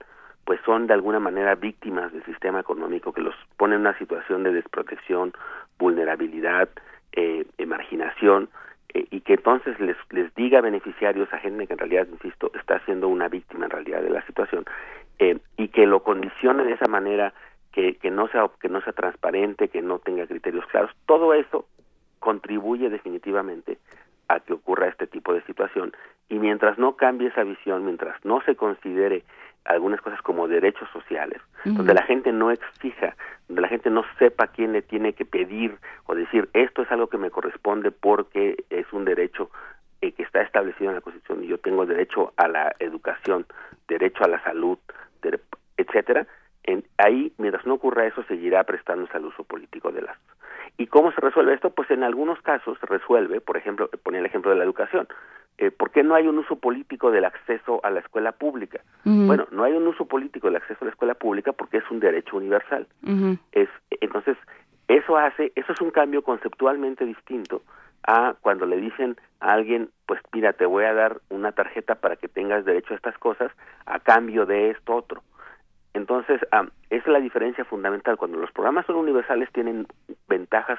pues 0.45 0.61
son 0.65 0.87
de 0.87 0.93
alguna 0.93 1.21
manera 1.21 1.55
víctimas 1.55 2.13
del 2.13 2.23
sistema 2.25 2.61
económico 2.61 3.13
que 3.13 3.23
los 3.23 3.35
pone 3.57 3.77
en 3.77 3.81
una 3.81 3.97
situación 3.99 4.43
de 4.43 4.53
desprotección, 4.53 5.33
vulnerabilidad, 5.79 6.69
eh, 7.13 7.47
marginación 7.67 8.51
eh, 8.93 9.07
y 9.11 9.23
que 9.23 9.35
entonces 9.35 9.79
les 9.81 9.97
les 10.11 10.35
diga 10.35 10.61
beneficiarios 10.61 11.33
a 11.33 11.39
gente 11.39 11.67
que 11.67 11.73
en 11.73 11.79
realidad 11.79 12.07
insisto 12.13 12.51
está 12.55 12.79
siendo 12.81 13.09
una 13.09 13.29
víctima 13.29 13.65
en 13.65 13.71
realidad 13.71 14.03
de 14.03 14.11
la 14.11 14.25
situación 14.27 14.67
eh, 15.19 15.39
y 15.57 15.69
que 15.69 15.87
lo 15.87 16.03
condicione 16.03 16.65
de 16.65 16.73
esa 16.73 16.89
manera 16.89 17.33
que, 17.73 17.95
que 17.97 18.11
no 18.11 18.29
sea 18.29 18.51
que 18.61 18.69
no 18.69 18.83
sea 18.83 18.93
transparente 18.93 19.69
que 19.69 19.81
no 19.81 19.99
tenga 19.99 20.27
criterios 20.27 20.67
claros. 20.67 20.91
Todo 21.07 21.33
eso 21.33 21.67
contribuye 22.25 22.89
definitivamente 22.89 23.77
a 24.29 24.41
que 24.41 24.55
ocurra 24.55 24.89
este 24.89 25.07
tipo 25.07 25.35
de 25.35 25.43
situación 25.43 25.93
y 26.31 26.39
mientras 26.39 26.79
no 26.79 26.97
cambie 26.97 27.29
esa 27.29 27.45
visión, 27.45 27.85
mientras 27.85 28.17
no 28.25 28.41
se 28.47 28.57
considere 28.57 29.25
algunas 29.67 30.01
cosas 30.01 30.23
como 30.23 30.49
derechos 30.49 30.89
sociales, 30.91 31.41
donde 31.67 31.93
la 31.93 32.03
gente 32.03 32.33
no 32.33 32.51
exija, 32.51 33.15
donde 33.47 33.61
la 33.61 33.69
gente 33.69 33.91
no 33.91 34.05
sepa 34.19 34.47
quién 34.47 34.73
le 34.73 34.81
tiene 34.81 35.13
que 35.13 35.27
pedir 35.27 35.77
o 36.07 36.15
decir 36.15 36.49
esto 36.55 36.81
es 36.81 36.91
algo 36.91 37.09
que 37.09 37.19
me 37.19 37.31
corresponde 37.31 37.91
porque 37.91 38.65
es 38.71 38.91
un 38.95 39.05
derecho 39.05 39.51
eh, 40.01 40.13
que 40.13 40.23
está 40.23 40.41
establecido 40.41 40.91
en 40.91 40.97
la 40.97 41.03
Constitución 41.03 41.45
y 41.45 41.49
yo 41.49 41.59
tengo 41.59 41.85
derecho 41.85 42.33
a 42.39 42.49
la 42.49 42.75
educación, 42.79 43.45
derecho 43.87 44.25
a 44.25 44.29
la 44.29 44.43
salud, 44.43 44.79
etcétera. 45.77 46.27
En, 46.65 46.85
ahí, 46.99 47.33
mientras 47.39 47.67
no 47.67 47.75
ocurra 47.75 48.07
eso, 48.07 48.23
seguirá 48.25 48.65
prestándose 48.65 49.17
al 49.17 49.27
uso 49.27 49.45
político 49.45 49.93
de 49.93 50.03
las 50.03 50.19
¿Y 50.77 50.87
cómo 50.89 51.13
se 51.13 51.21
resuelve 51.21 51.55
esto? 51.55 51.71
Pues 51.71 51.91
en 51.91 52.03
algunos 52.03 52.41
casos 52.43 52.79
se 52.81 52.87
resuelve, 52.87 53.41
por 53.41 53.57
ejemplo, 53.57 53.89
ponía 54.03 54.21
el 54.21 54.27
ejemplo 54.27 54.51
de 54.51 54.57
la 54.57 54.65
educación. 54.65 55.07
Eh, 55.57 55.71
¿Por 55.71 55.93
qué 55.93 56.03
no 56.03 56.17
hay 56.17 56.27
un 56.27 56.39
uso 56.39 56.57
político 56.57 57.13
del 57.13 57.25
acceso 57.25 57.81
a 57.85 57.91
la 57.91 58.01
escuela 58.01 58.33
pública? 58.33 58.81
Bueno, 59.05 59.47
no 59.53 59.63
hay 59.63 59.73
un 59.73 59.87
uso 59.87 60.07
político 60.07 60.49
del 60.49 60.57
acceso 60.57 60.79
a 60.81 60.87
la 60.87 60.91
escuela 60.91 61.15
pública 61.15 61.53
porque 61.53 61.77
es 61.77 61.89
un 61.91 62.01
derecho 62.01 62.37
universal. 62.37 62.89
es, 63.53 63.69
entonces, 64.01 64.37
eso 64.89 65.17
hace, 65.17 65.53
eso 65.55 65.73
es 65.73 65.81
un 65.81 65.93
cambio 65.93 66.23
conceptualmente 66.23 67.05
distinto 67.05 67.63
a 68.07 68.35
cuando 68.41 68.67
le 68.67 68.79
dicen 68.79 69.17
a 69.41 69.53
alguien, 69.53 69.91
pues 70.07 70.21
mira, 70.33 70.53
te 70.55 70.67
voy 70.67 70.85
a 70.85 70.93
dar 70.93 71.21
una 71.31 71.53
tarjeta 71.53 71.95
para 71.95 72.17
que 72.17 72.29
tengas 72.29 72.65
derecho 72.65 72.93
a 72.93 72.97
estas 72.97 73.17
cosas 73.19 73.53
a 73.87 74.01
cambio 74.01 74.45
de 74.45 74.71
esto 74.71 74.95
otro. 74.95 75.23
Entonces, 75.95 76.41
esa 76.43 76.71
es 76.91 77.07
la 77.07 77.21
diferencia 77.21 77.65
fundamental. 77.65 78.17
Cuando 78.17 78.39
los 78.39 78.51
programas 78.51 78.85
son 78.87 78.97
universales 78.97 79.49
tienen 79.53 79.87
ventajas 80.29 80.79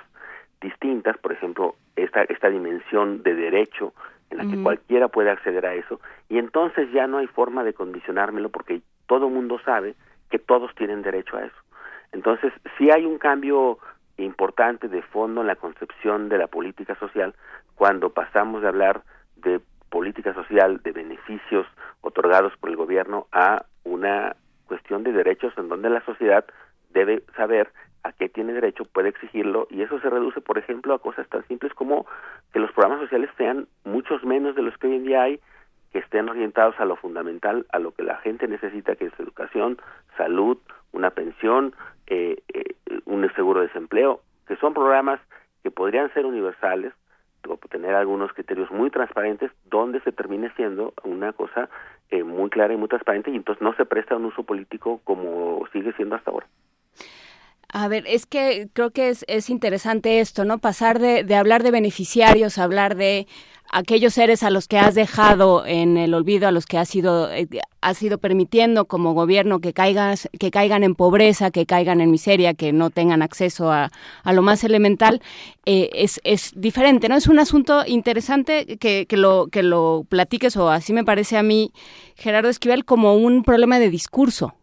distintas, 0.61 1.17
por 1.17 1.31
ejemplo, 1.31 1.75
esta, 1.95 2.23
esta 2.23 2.49
dimensión 2.49 3.23
de 3.23 3.33
derecho 3.33 3.93
en 4.29 4.37
la 4.39 4.45
que 4.45 4.61
cualquiera 4.61 5.07
puede 5.07 5.29
acceder 5.29 5.65
a 5.65 5.75
eso, 5.75 6.01
y 6.29 6.37
entonces 6.39 6.91
ya 6.91 7.07
no 7.07 7.19
hay 7.19 7.27
forma 7.27 7.63
de 7.63 7.73
condicionármelo 7.73 8.49
porque 8.49 8.81
todo 9.05 9.29
mundo 9.29 9.59
sabe 9.63 9.95
que 10.29 10.39
todos 10.39 10.73
tienen 10.75 11.03
derecho 11.03 11.37
a 11.37 11.45
eso. 11.45 11.55
Entonces, 12.11 12.51
sí 12.77 12.89
hay 12.91 13.05
un 13.05 13.17
cambio 13.17 13.77
importante 14.17 14.87
de 14.87 15.01
fondo 15.01 15.41
en 15.41 15.47
la 15.47 15.55
concepción 15.55 16.29
de 16.29 16.37
la 16.37 16.47
política 16.47 16.95
social 16.95 17.35
cuando 17.75 18.09
pasamos 18.09 18.61
de 18.61 18.67
hablar 18.67 19.03
de 19.35 19.61
política 19.89 20.33
social, 20.33 20.81
de 20.83 20.91
beneficios 20.91 21.67
otorgados 22.01 22.53
por 22.57 22.69
el 22.69 22.75
gobierno 22.75 23.27
a 23.31 23.65
una 23.83 24.35
cuestión 24.65 25.03
de 25.03 25.11
derechos 25.11 25.53
en 25.57 25.69
donde 25.69 25.89
la 25.89 26.03
sociedad 26.05 26.45
debe 26.91 27.23
saber 27.35 27.71
a 28.03 28.11
qué 28.13 28.29
tiene 28.29 28.53
derecho, 28.53 28.85
puede 28.85 29.09
exigirlo 29.09 29.67
y 29.71 29.81
eso 29.81 29.99
se 29.99 30.09
reduce, 30.09 30.39
por 30.41 30.57
ejemplo, 30.57 30.93
a 30.93 30.99
cosas 30.99 31.27
tan 31.29 31.45
simples 31.47 31.73
como 31.73 32.05
que 32.53 32.59
los 32.59 32.71
programas 32.71 33.01
sociales 33.01 33.29
sean 33.37 33.67
muchos 33.83 34.23
menos 34.23 34.55
de 34.55 34.61
los 34.61 34.77
que 34.77 34.87
hoy 34.87 34.95
en 34.95 35.05
día 35.05 35.23
hay, 35.23 35.39
que 35.91 35.99
estén 35.99 36.29
orientados 36.29 36.79
a 36.79 36.85
lo 36.85 36.97
fundamental, 36.97 37.65
a 37.71 37.79
lo 37.79 37.93
que 37.93 38.03
la 38.03 38.17
gente 38.17 38.47
necesita, 38.47 38.95
que 38.95 39.05
es 39.05 39.19
educación, 39.19 39.77
salud, 40.17 40.57
una 40.91 41.09
pensión, 41.11 41.73
eh, 42.07 42.43
eh, 42.53 42.75
un 43.05 43.27
seguro 43.33 43.61
de 43.61 43.67
desempleo, 43.67 44.21
que 44.47 44.55
son 44.57 44.73
programas 44.73 45.19
que 45.63 45.71
podrían 45.71 46.13
ser 46.13 46.25
universales, 46.25 46.93
tener 47.75 47.95
algunos 47.95 48.33
criterios 48.33 48.71
muy 48.71 48.89
transparentes 48.89 49.51
donde 49.65 49.99
se 50.01 50.11
termine 50.11 50.49
siendo 50.55 50.93
una 51.03 51.33
cosa 51.33 51.69
eh, 52.09 52.23
muy 52.23 52.49
clara 52.49 52.73
y 52.73 52.77
muy 52.77 52.87
transparente 52.87 53.31
y 53.31 53.35
entonces 53.35 53.61
no 53.61 53.75
se 53.75 53.85
presta 53.85 54.15
un 54.15 54.25
uso 54.25 54.43
político 54.43 55.01
como 55.03 55.65
sigue 55.71 55.93
siendo 55.93 56.15
hasta 56.15 56.31
ahora. 56.31 56.47
A 57.77 57.89
ver, 57.89 58.05
es 58.07 58.25
que 58.25 58.69
creo 58.71 58.91
que 58.91 59.09
es, 59.09 59.25
es 59.27 59.49
interesante 59.49 60.21
esto, 60.21 60.45
¿no? 60.45 60.59
Pasar 60.59 60.97
de, 60.97 61.25
de 61.25 61.35
hablar 61.35 61.61
de 61.61 61.71
beneficiarios 61.71 62.57
a 62.57 62.63
hablar 62.63 62.95
de 62.95 63.27
aquellos 63.69 64.13
seres 64.13 64.43
a 64.43 64.49
los 64.49 64.69
que 64.69 64.77
has 64.77 64.95
dejado 64.95 65.65
en 65.65 65.97
el 65.97 66.13
olvido, 66.13 66.47
a 66.47 66.51
los 66.51 66.67
que 66.67 66.77
has 66.77 66.87
sido, 66.87 67.29
eh, 67.33 67.49
has 67.81 68.01
ido 68.01 68.17
permitiendo 68.17 68.85
como 68.85 69.13
gobierno 69.13 69.59
que, 69.59 69.73
caigas, 69.73 70.29
que 70.39 70.51
caigan 70.51 70.85
en 70.85 70.95
pobreza, 70.95 71.51
que 71.51 71.65
caigan 71.65 71.99
en 71.99 72.11
miseria, 72.11 72.53
que 72.53 72.71
no 72.71 72.91
tengan 72.91 73.21
acceso 73.21 73.69
a, 73.73 73.91
a 74.23 74.31
lo 74.31 74.41
más 74.41 74.63
elemental, 74.63 75.21
eh, 75.65 75.89
es, 75.95 76.21
es 76.23 76.53
diferente, 76.55 77.09
¿no? 77.09 77.17
Es 77.17 77.27
un 77.27 77.39
asunto 77.39 77.83
interesante 77.85 78.77
que, 78.77 79.05
que, 79.05 79.17
lo, 79.17 79.47
que 79.51 79.63
lo 79.63 80.05
platiques, 80.07 80.55
o 80.55 80.69
así 80.69 80.93
me 80.93 81.03
parece 81.03 81.35
a 81.35 81.43
mí, 81.43 81.73
Gerardo 82.15 82.47
Esquivel, 82.47 82.85
como 82.85 83.15
un 83.15 83.43
problema 83.43 83.79
de 83.79 83.89
discurso. 83.89 84.53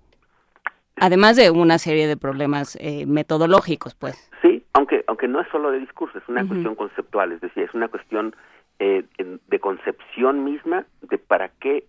Además 0.96 1.36
de 1.36 1.50
una 1.50 1.78
serie 1.78 2.06
de 2.06 2.16
problemas 2.16 2.76
eh, 2.80 3.06
metodológicos, 3.06 3.94
pues. 3.94 4.30
Sí, 4.42 4.64
aunque 4.72 5.04
aunque 5.06 5.28
no 5.28 5.40
es 5.40 5.48
solo 5.48 5.70
de 5.70 5.80
discurso, 5.80 6.18
es 6.18 6.28
una 6.28 6.46
cuestión 6.46 6.74
conceptual, 6.74 7.32
es 7.32 7.40
decir, 7.40 7.64
es 7.64 7.74
una 7.74 7.88
cuestión 7.88 8.34
eh, 8.78 9.04
de 9.18 9.60
concepción 9.60 10.44
misma 10.44 10.86
de 11.02 11.18
para 11.18 11.48
qué 11.48 11.84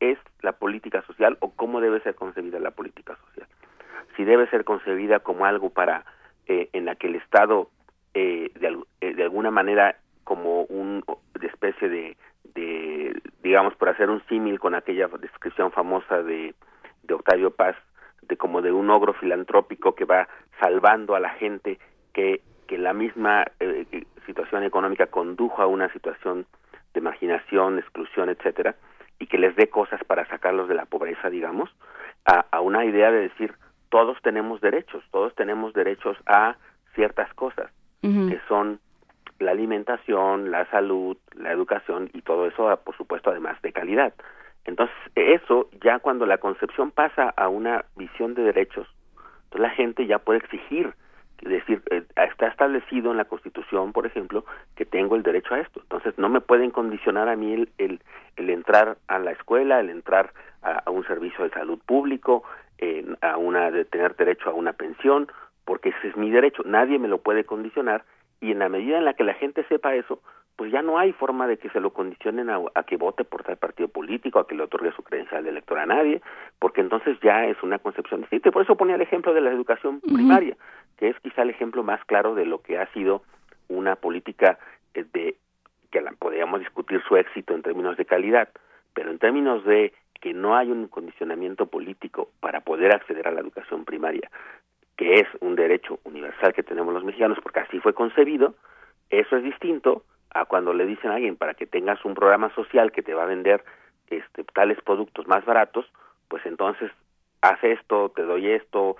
es 0.00 0.18
la 0.42 0.52
política 0.52 1.02
social 1.06 1.36
o 1.40 1.50
cómo 1.50 1.80
debe 1.80 2.00
ser 2.00 2.14
concebida 2.14 2.58
la 2.58 2.70
política 2.70 3.16
social. 3.26 3.48
Si 4.16 4.24
debe 4.24 4.48
ser 4.48 4.64
concebida 4.64 5.20
como 5.20 5.44
algo 5.44 5.70
para 5.70 6.04
eh, 6.46 6.68
en 6.72 6.84
la 6.84 6.96
que 6.96 7.08
el 7.08 7.16
Estado 7.16 7.70
eh, 8.14 8.50
de, 8.58 8.78
eh, 9.00 9.14
de, 9.14 9.22
alguna 9.22 9.50
manera 9.50 9.96
como 10.24 10.62
un 10.62 11.04
de 11.38 11.46
especie 11.46 11.88
de, 11.88 12.16
de 12.54 13.20
digamos 13.42 13.74
por 13.76 13.88
hacer 13.88 14.08
un 14.10 14.22
símil 14.28 14.58
con 14.58 14.74
aquella 14.74 15.08
descripción 15.20 15.70
famosa 15.72 16.22
de, 16.22 16.54
de 17.02 17.14
Octavio 17.14 17.50
Paz 17.50 17.76
de 18.28 18.36
como 18.36 18.62
de 18.62 18.72
un 18.72 18.90
ogro 18.90 19.12
filantrópico 19.14 19.94
que 19.94 20.04
va 20.04 20.28
salvando 20.60 21.14
a 21.14 21.20
la 21.20 21.30
gente 21.30 21.78
que 22.12 22.40
que 22.66 22.78
la 22.78 22.92
misma 22.92 23.44
eh, 23.60 24.04
situación 24.26 24.64
económica 24.64 25.06
condujo 25.06 25.62
a 25.62 25.66
una 25.66 25.88
situación 25.92 26.46
de 26.94 27.00
marginación, 27.00 27.78
exclusión, 27.78 28.28
etcétera, 28.28 28.74
y 29.18 29.26
que 29.26 29.38
les 29.38 29.54
dé 29.56 29.68
cosas 29.68 30.02
para 30.04 30.26
sacarlos 30.26 30.68
de 30.68 30.74
la 30.74 30.86
pobreza, 30.86 31.30
digamos, 31.30 31.70
a, 32.24 32.44
a 32.50 32.60
una 32.60 32.84
idea 32.84 33.10
de 33.10 33.20
decir 33.20 33.54
todos 33.88 34.20
tenemos 34.22 34.60
derechos, 34.60 35.04
todos 35.10 35.34
tenemos 35.34 35.72
derechos 35.72 36.16
a 36.26 36.56
ciertas 36.94 37.32
cosas 37.34 37.70
que 38.02 38.38
son 38.46 38.78
la 39.40 39.50
alimentación, 39.50 40.52
la 40.52 40.64
salud, 40.70 41.16
la 41.34 41.50
educación 41.50 42.08
y 42.12 42.22
todo 42.22 42.46
eso, 42.46 42.78
por 42.84 42.96
supuesto, 42.96 43.30
además 43.30 43.60
de 43.62 43.72
calidad. 43.72 44.14
Entonces, 44.66 44.96
eso 45.14 45.68
ya 45.82 45.98
cuando 45.98 46.26
la 46.26 46.38
concepción 46.38 46.90
pasa 46.90 47.32
a 47.36 47.48
una 47.48 47.84
visión 47.96 48.34
de 48.34 48.42
derechos, 48.42 48.88
entonces 49.44 49.60
la 49.60 49.70
gente 49.70 50.06
ya 50.06 50.18
puede 50.18 50.40
exigir 50.40 50.94
es 51.42 51.48
decir, 51.48 51.82
eh, 51.90 52.02
está 52.16 52.48
establecido 52.48 53.10
en 53.10 53.18
la 53.18 53.26
Constitución, 53.26 53.92
por 53.92 54.06
ejemplo, 54.06 54.44
que 54.74 54.86
tengo 54.86 55.16
el 55.16 55.22
derecho 55.22 55.54
a 55.54 55.60
esto. 55.60 55.80
Entonces, 55.80 56.16
no 56.18 56.28
me 56.28 56.40
pueden 56.40 56.70
condicionar 56.70 57.28
a 57.28 57.36
mí 57.36 57.52
el, 57.52 57.68
el, 57.78 58.50
entrar 58.50 58.96
a 59.06 59.18
la 59.18 59.32
escuela, 59.32 59.80
el 59.80 59.90
entrar 59.90 60.32
a, 60.62 60.90
un 60.90 61.06
servicio 61.06 61.44
de 61.44 61.50
salud 61.50 61.78
público, 61.84 62.42
a 63.20 63.36
una 63.36 63.70
de 63.70 63.84
tener 63.84 64.16
derecho 64.16 64.50
a 64.50 64.54
una 64.54 64.72
pensión, 64.72 65.28
porque 65.64 65.90
ese 65.90 66.08
es 66.08 66.16
mi 66.16 66.30
derecho. 66.30 66.62
Nadie 66.64 66.98
me 66.98 67.08
lo 67.08 67.18
puede 67.18 67.44
condicionar 67.44 68.04
y 68.40 68.52
en 68.52 68.58
la 68.58 68.68
medida 68.68 68.98
en 68.98 69.04
la 69.04 69.14
que 69.14 69.24
la 69.24 69.34
gente 69.34 69.64
sepa 69.68 69.94
eso, 69.94 70.20
pues 70.56 70.72
ya 70.72 70.80
no 70.80 70.98
hay 70.98 71.12
forma 71.12 71.46
de 71.46 71.58
que 71.58 71.68
se 71.68 71.80
lo 71.80 71.92
condicionen 71.92 72.48
a, 72.48 72.82
que 72.84 72.96
vote 72.96 73.24
por 73.24 73.44
tal 73.44 73.58
partido 73.58 73.88
político, 73.88 74.38
a 74.38 74.46
que 74.46 74.54
le 74.54 74.62
otorgue 74.62 74.90
su 74.92 75.02
credencial 75.02 75.44
de 75.44 75.50
elector 75.50 75.78
a 75.78 75.86
nadie, 75.86 76.22
porque 76.58 76.80
entonces 76.80 77.18
ya 77.22 77.44
es 77.44 77.62
una 77.62 77.78
concepción 77.78 78.22
distinta. 78.22 78.48
Y 78.48 78.52
por 78.52 78.62
eso 78.62 78.74
ponía 78.74 78.94
el 78.94 79.02
ejemplo 79.02 79.34
de 79.34 79.42
la 79.42 79.50
educación 79.50 80.00
primaria, 80.00 80.56
que 80.96 81.08
es 81.08 81.20
quizá 81.20 81.42
el 81.42 81.50
ejemplo 81.50 81.82
más 81.82 82.02
claro 82.06 82.34
de 82.34 82.46
lo 82.46 82.62
que 82.62 82.78
ha 82.78 82.90
sido 82.92 83.22
una 83.68 83.96
política 83.96 84.58
eh, 84.94 85.04
de 85.12 85.36
que 85.90 86.00
la, 86.00 86.12
podríamos 86.12 86.60
discutir 86.60 87.02
su 87.06 87.16
éxito 87.16 87.54
en 87.54 87.62
términos 87.62 87.98
de 87.98 88.06
calidad, 88.06 88.48
pero 88.94 89.10
en 89.10 89.18
términos 89.18 89.62
de 89.64 89.92
que 90.22 90.32
no 90.32 90.56
hay 90.56 90.70
un 90.70 90.88
condicionamiento 90.88 91.66
político 91.66 92.30
para 92.40 92.60
poder 92.60 92.94
acceder 92.94 93.28
a 93.28 93.30
la 93.30 93.40
educación 93.40 93.84
primaria, 93.84 94.30
que 94.96 95.20
es 95.20 95.28
un 95.40 95.54
derecho 95.54 95.98
universal 96.04 96.54
que 96.54 96.62
tenemos 96.62 96.94
los 96.94 97.04
mexicanos, 97.04 97.38
porque 97.42 97.60
así 97.60 97.78
fue 97.80 97.92
concebido, 97.92 98.54
eso 99.10 99.36
es 99.36 99.44
distinto 99.44 100.02
a 100.40 100.44
cuando 100.44 100.72
le 100.72 100.86
dicen 100.86 101.10
a 101.10 101.14
alguien 101.14 101.36
para 101.36 101.54
que 101.54 101.66
tengas 101.66 102.04
un 102.04 102.14
programa 102.14 102.54
social 102.54 102.92
que 102.92 103.02
te 103.02 103.14
va 103.14 103.24
a 103.24 103.26
vender 103.26 103.64
este, 104.08 104.44
tales 104.44 104.78
productos 104.82 105.26
más 105.26 105.44
baratos, 105.44 105.86
pues 106.28 106.44
entonces 106.46 106.90
haz 107.42 107.62
esto, 107.62 108.10
te 108.10 108.22
doy 108.22 108.50
esto, 108.50 108.96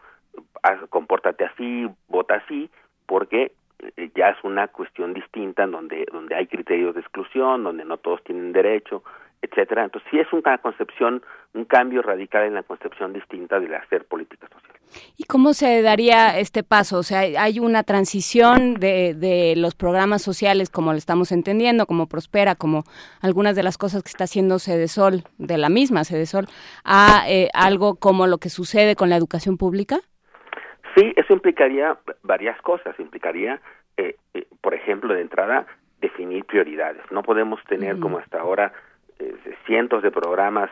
haz, 0.62 0.80
compórtate 0.88 1.44
así, 1.44 1.88
vota 2.08 2.36
así, 2.36 2.70
porque 3.06 3.52
eh, 3.96 4.10
ya 4.14 4.30
es 4.30 4.42
una 4.44 4.68
cuestión 4.68 5.14
distinta 5.14 5.66
donde 5.66 6.06
donde 6.12 6.34
hay 6.34 6.46
criterios 6.46 6.94
de 6.94 7.00
exclusión, 7.00 7.64
donde 7.64 7.84
no 7.84 7.98
todos 7.98 8.22
tienen 8.24 8.52
derecho, 8.52 9.02
etcétera. 9.42 9.84
Entonces 9.84 10.08
sí 10.10 10.18
es 10.18 10.32
una 10.32 10.58
concepción, 10.58 11.22
un 11.54 11.64
cambio 11.64 12.02
radical 12.02 12.44
en 12.44 12.54
la 12.54 12.62
concepción 12.62 13.12
distinta 13.12 13.60
de 13.60 13.74
hacer 13.76 14.04
política 14.06 14.48
social. 14.48 14.76
¿Y 15.16 15.24
cómo 15.24 15.52
se 15.52 15.82
daría 15.82 16.38
este 16.38 16.62
paso? 16.62 16.98
O 16.98 17.02
sea, 17.02 17.20
hay 17.20 17.58
una 17.58 17.82
transición 17.82 18.74
de, 18.74 19.14
de 19.14 19.54
los 19.56 19.74
programas 19.74 20.22
sociales, 20.22 20.70
como 20.70 20.92
lo 20.92 20.98
estamos 20.98 21.32
entendiendo, 21.32 21.86
como 21.86 22.06
Prospera, 22.06 22.54
como 22.54 22.84
algunas 23.20 23.56
de 23.56 23.62
las 23.62 23.78
cosas 23.78 24.02
que 24.02 24.08
está 24.08 24.24
haciendo 24.24 24.58
Sol 24.58 25.24
de 25.38 25.58
la 25.58 25.68
misma 25.68 26.04
Sol 26.04 26.46
a 26.84 27.24
eh, 27.28 27.48
algo 27.54 27.96
como 27.96 28.26
lo 28.26 28.38
que 28.38 28.48
sucede 28.48 28.96
con 28.96 29.10
la 29.10 29.16
educación 29.16 29.56
pública? 29.56 29.98
Sí, 30.94 31.12
eso 31.16 31.32
implicaría 31.32 31.98
varias 32.22 32.60
cosas. 32.62 32.98
Implicaría, 32.98 33.60
eh, 33.96 34.16
eh, 34.34 34.46
por 34.60 34.74
ejemplo, 34.74 35.14
de 35.14 35.20
entrada, 35.20 35.66
definir 36.00 36.44
prioridades. 36.44 37.02
No 37.10 37.22
podemos 37.22 37.62
tener 37.64 37.98
como 37.98 38.18
hasta 38.18 38.40
ahora 38.40 38.72
cientos 39.66 40.02
de 40.02 40.10
programas 40.10 40.70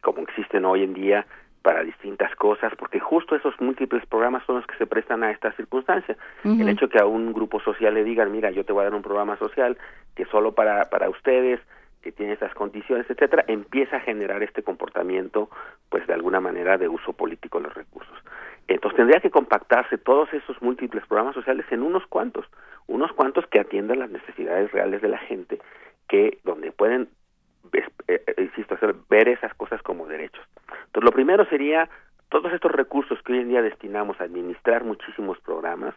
como 0.00 0.22
existen 0.22 0.64
hoy 0.64 0.82
en 0.82 0.94
día 0.94 1.26
para 1.62 1.82
distintas 1.82 2.34
cosas, 2.36 2.74
porque 2.76 3.00
justo 3.00 3.34
esos 3.34 3.58
múltiples 3.58 4.04
programas 4.04 4.44
son 4.44 4.56
los 4.56 4.66
que 4.66 4.76
se 4.76 4.86
prestan 4.86 5.24
a 5.24 5.30
esta 5.30 5.50
circunstancia. 5.52 6.14
El 6.44 6.68
hecho 6.68 6.90
que 6.90 6.98
a 6.98 7.06
un 7.06 7.32
grupo 7.32 7.58
social 7.60 7.94
le 7.94 8.04
digan, 8.04 8.30
mira, 8.30 8.50
yo 8.50 8.64
te 8.64 8.72
voy 8.74 8.82
a 8.82 8.84
dar 8.84 8.94
un 8.94 9.02
programa 9.02 9.38
social 9.38 9.78
que 10.14 10.26
solo 10.26 10.52
para, 10.52 10.90
para 10.90 11.08
ustedes, 11.08 11.60
que 12.02 12.12
tiene 12.12 12.34
esas 12.34 12.52
condiciones, 12.52 13.08
etcétera, 13.08 13.46
empieza 13.48 13.96
a 13.96 14.00
generar 14.00 14.42
este 14.42 14.62
comportamiento, 14.62 15.48
pues 15.88 16.06
de 16.06 16.12
alguna 16.12 16.38
manera, 16.38 16.76
de 16.76 16.86
uso 16.86 17.14
político 17.14 17.58
de 17.58 17.64
los 17.64 17.74
recursos. 17.74 18.18
Entonces 18.68 18.98
tendría 18.98 19.20
que 19.20 19.30
compactarse 19.30 19.96
todos 19.96 20.30
esos 20.34 20.60
múltiples 20.60 21.06
programas 21.06 21.34
sociales 21.34 21.64
en 21.70 21.82
unos 21.82 22.06
cuantos, 22.06 22.46
unos 22.86 23.10
cuantos 23.14 23.46
que 23.46 23.58
atiendan 23.58 24.00
las 24.00 24.10
necesidades 24.10 24.70
reales 24.70 25.00
de 25.00 25.08
la 25.08 25.18
gente, 25.18 25.58
que 26.08 26.38
donde 26.44 26.72
pueden 26.72 27.08
eh, 27.72 27.82
eh, 28.08 28.34
insisto, 28.38 28.74
hacer, 28.74 28.94
ver 29.08 29.28
esas 29.28 29.54
cosas 29.54 29.82
como 29.82 30.06
derechos. 30.06 30.44
Entonces, 30.86 31.04
lo 31.04 31.12
primero 31.12 31.44
sería 31.46 31.88
todos 32.28 32.52
estos 32.52 32.72
recursos 32.72 33.20
que 33.22 33.32
hoy 33.32 33.40
en 33.40 33.48
día 33.48 33.62
destinamos 33.62 34.20
a 34.20 34.24
administrar 34.24 34.84
muchísimos 34.84 35.38
programas, 35.40 35.94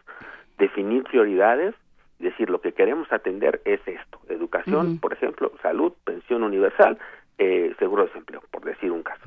definir 0.58 1.04
prioridades, 1.04 1.74
decir 2.18 2.50
lo 2.50 2.60
que 2.60 2.72
queremos 2.72 3.10
atender 3.12 3.60
es 3.64 3.80
esto, 3.86 4.20
educación, 4.28 4.98
por 4.98 5.12
ejemplo, 5.12 5.52
salud, 5.62 5.92
pensión 6.04 6.42
universal, 6.42 6.98
eh, 7.38 7.74
seguro 7.78 8.02
de 8.02 8.08
desempleo, 8.08 8.42
por 8.50 8.64
decir 8.64 8.90
un 8.90 9.02
caso. 9.02 9.22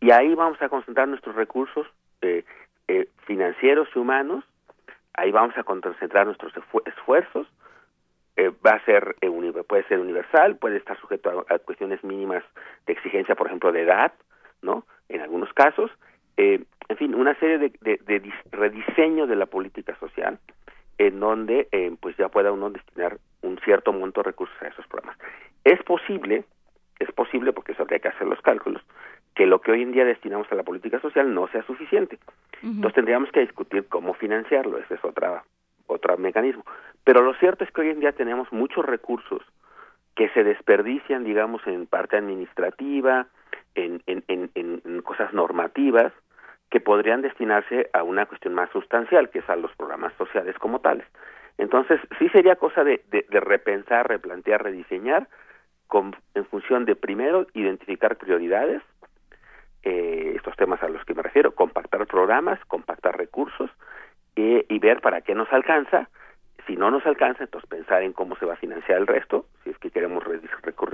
Y 0.00 0.10
ahí 0.10 0.34
vamos 0.34 0.60
a 0.62 0.68
concentrar 0.68 1.08
nuestros 1.08 1.34
recursos 1.34 1.86
eh, 2.22 2.44
eh, 2.88 3.08
financieros 3.26 3.88
y 3.94 3.98
humanos, 3.98 4.44
ahí 5.14 5.30
vamos 5.30 5.56
a 5.58 5.64
concentrar 5.64 6.26
nuestros 6.26 6.52
esfuerzos 6.86 7.46
eh, 8.36 8.52
va 8.64 8.72
a 8.72 8.84
ser 8.84 9.16
eh, 9.20 9.28
puede 9.66 9.84
ser 9.88 9.98
universal, 9.98 10.56
puede 10.56 10.78
estar 10.78 10.98
sujeto 11.00 11.44
a, 11.48 11.58
cuestiones 11.58 12.02
mínimas 12.04 12.44
de 12.86 12.92
exigencia, 12.92 13.34
por 13.34 13.48
ejemplo, 13.48 13.72
de 13.72 13.82
edad, 13.82 14.12
¿no? 14.62 14.86
En 15.08 15.20
algunos 15.20 15.52
casos, 15.52 15.90
eh, 16.36 16.62
en 16.88 16.96
fin, 16.96 17.14
una 17.14 17.34
serie 17.38 17.58
de, 17.58 17.72
de, 17.80 18.32
rediseño 18.50 19.26
de 19.26 19.36
la 19.36 19.46
política 19.46 19.96
social 19.98 20.38
en 20.98 21.18
donde 21.18 21.66
pues 22.00 22.14
ya 22.18 22.28
pueda 22.28 22.52
uno 22.52 22.68
destinar 22.68 23.18
un 23.40 23.58
cierto 23.64 23.90
monto 23.90 24.20
de 24.20 24.24
recursos 24.24 24.54
a 24.60 24.68
esos 24.68 24.86
programas. 24.86 25.16
Es 25.64 25.82
posible, 25.82 26.44
es 26.98 27.10
posible 27.12 27.54
porque 27.54 27.72
eso 27.72 27.82
habría 27.82 28.00
que 28.00 28.08
hacer 28.08 28.26
los 28.26 28.40
cálculos, 28.42 28.82
que 29.34 29.46
lo 29.46 29.62
que 29.62 29.72
hoy 29.72 29.82
en 29.82 29.92
día 29.92 30.04
destinamos 30.04 30.50
a 30.52 30.56
la 30.56 30.62
política 30.62 31.00
social 31.00 31.32
no 31.32 31.48
sea 31.48 31.62
suficiente. 31.62 32.18
Entonces 32.62 32.94
tendríamos 32.94 33.30
que 33.32 33.40
discutir 33.40 33.86
cómo 33.88 34.12
financiarlo, 34.12 34.76
ese 34.76 34.94
es 34.94 35.04
otra 35.04 35.42
otro 35.90 36.16
mecanismo. 36.16 36.64
Pero 37.04 37.22
lo 37.22 37.34
cierto 37.34 37.64
es 37.64 37.70
que 37.70 37.80
hoy 37.82 37.90
en 37.90 38.00
día 38.00 38.12
tenemos 38.12 38.50
muchos 38.52 38.84
recursos 38.84 39.42
que 40.14 40.28
se 40.30 40.44
desperdician, 40.44 41.24
digamos, 41.24 41.66
en 41.66 41.86
parte 41.86 42.16
administrativa, 42.16 43.26
en, 43.74 45.02
cosas 45.02 45.32
normativas, 45.32 46.12
que 46.70 46.80
podrían 46.80 47.22
destinarse 47.22 47.90
a 47.92 48.02
una 48.02 48.26
cuestión 48.26 48.54
más 48.54 48.70
sustancial, 48.70 49.30
que 49.30 49.40
es 49.40 49.48
a 49.48 49.56
los 49.56 49.74
programas 49.76 50.12
sociales 50.14 50.56
como 50.58 50.80
tales. 50.80 51.06
Entonces, 51.58 52.00
sí 52.18 52.28
sería 52.28 52.56
cosa 52.56 52.84
de, 52.84 53.02
de, 53.10 53.40
repensar, 53.40 54.08
replantear, 54.08 54.62
rediseñar, 54.62 55.28
con, 55.88 56.14
en 56.34 56.44
función 56.46 56.84
de, 56.84 56.94
primero, 56.96 57.46
identificar 57.54 58.16
prioridades, 58.16 58.82
eh, 59.82 60.34
estos 60.36 60.54
temas 60.56 60.82
a 60.82 60.88
los 60.88 61.04
que 61.04 61.14
me 61.14 61.22
refiero, 61.22 61.54
compactar 61.54 62.06
programas, 62.06 62.60
compactar 62.66 63.16
recursos, 63.16 63.70
y 64.36 64.78
ver 64.78 65.00
para 65.00 65.20
qué 65.20 65.34
nos 65.34 65.52
alcanza. 65.52 66.08
Si 66.66 66.76
no 66.76 66.90
nos 66.90 67.04
alcanza, 67.06 67.44
entonces 67.44 67.68
pensar 67.68 68.02
en 68.02 68.12
cómo 68.12 68.36
se 68.36 68.46
va 68.46 68.54
a 68.54 68.56
financiar 68.56 68.98
el 68.98 69.06
resto, 69.06 69.46
si 69.64 69.70
es 69.70 69.78
que 69.78 69.90
queremos 69.90 70.22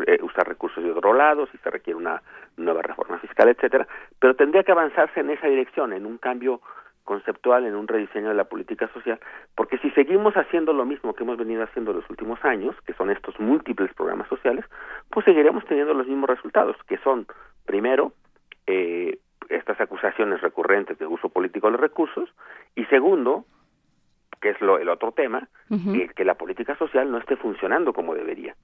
eh, 0.06 0.18
usar 0.22 0.48
recursos 0.48 0.82
de 0.82 0.90
otro 0.90 1.12
lado, 1.12 1.46
si 1.48 1.58
se 1.58 1.70
requiere 1.70 1.98
una 1.98 2.22
nueva 2.56 2.82
reforma 2.82 3.18
fiscal, 3.18 3.48
etcétera, 3.48 3.86
pero 4.18 4.34
tendría 4.34 4.62
que 4.62 4.72
avanzarse 4.72 5.20
en 5.20 5.30
esa 5.30 5.48
dirección, 5.48 5.92
en 5.92 6.06
un 6.06 6.18
cambio 6.18 6.60
conceptual, 7.04 7.64
en 7.64 7.74
un 7.74 7.88
rediseño 7.88 8.28
de 8.28 8.34
la 8.34 8.44
política 8.44 8.88
social, 8.88 9.18
porque 9.54 9.78
si 9.78 9.90
seguimos 9.90 10.34
haciendo 10.36 10.72
lo 10.72 10.84
mismo 10.84 11.14
que 11.14 11.24
hemos 11.24 11.38
venido 11.38 11.62
haciendo 11.62 11.92
los 11.92 12.08
últimos 12.10 12.44
años, 12.44 12.74
que 12.84 12.92
son 12.94 13.10
estos 13.10 13.38
múltiples 13.40 13.94
programas 13.94 14.28
sociales, 14.28 14.64
pues 15.10 15.24
seguiremos 15.24 15.64
teniendo 15.66 15.94
los 15.94 16.06
mismos 16.06 16.28
resultados, 16.28 16.76
que 16.88 16.98
son, 16.98 17.26
primero, 17.64 18.12
eh, 18.66 19.18
estas 19.48 19.80
acusaciones 19.80 20.40
recurrentes 20.40 20.98
de 20.98 21.06
uso 21.06 21.28
político 21.28 21.66
de 21.68 21.72
los 21.72 21.80
recursos 21.80 22.28
y 22.74 22.84
segundo, 22.86 23.44
que 24.40 24.50
es 24.50 24.60
lo, 24.60 24.78
el 24.78 24.88
otro 24.88 25.12
tema, 25.12 25.48
que 26.14 26.24
la 26.24 26.34
política 26.34 26.76
social 26.76 27.10
no 27.10 27.18
esté 27.18 27.36
funcionando 27.36 27.92
como 27.92 28.14
debería. 28.14 28.54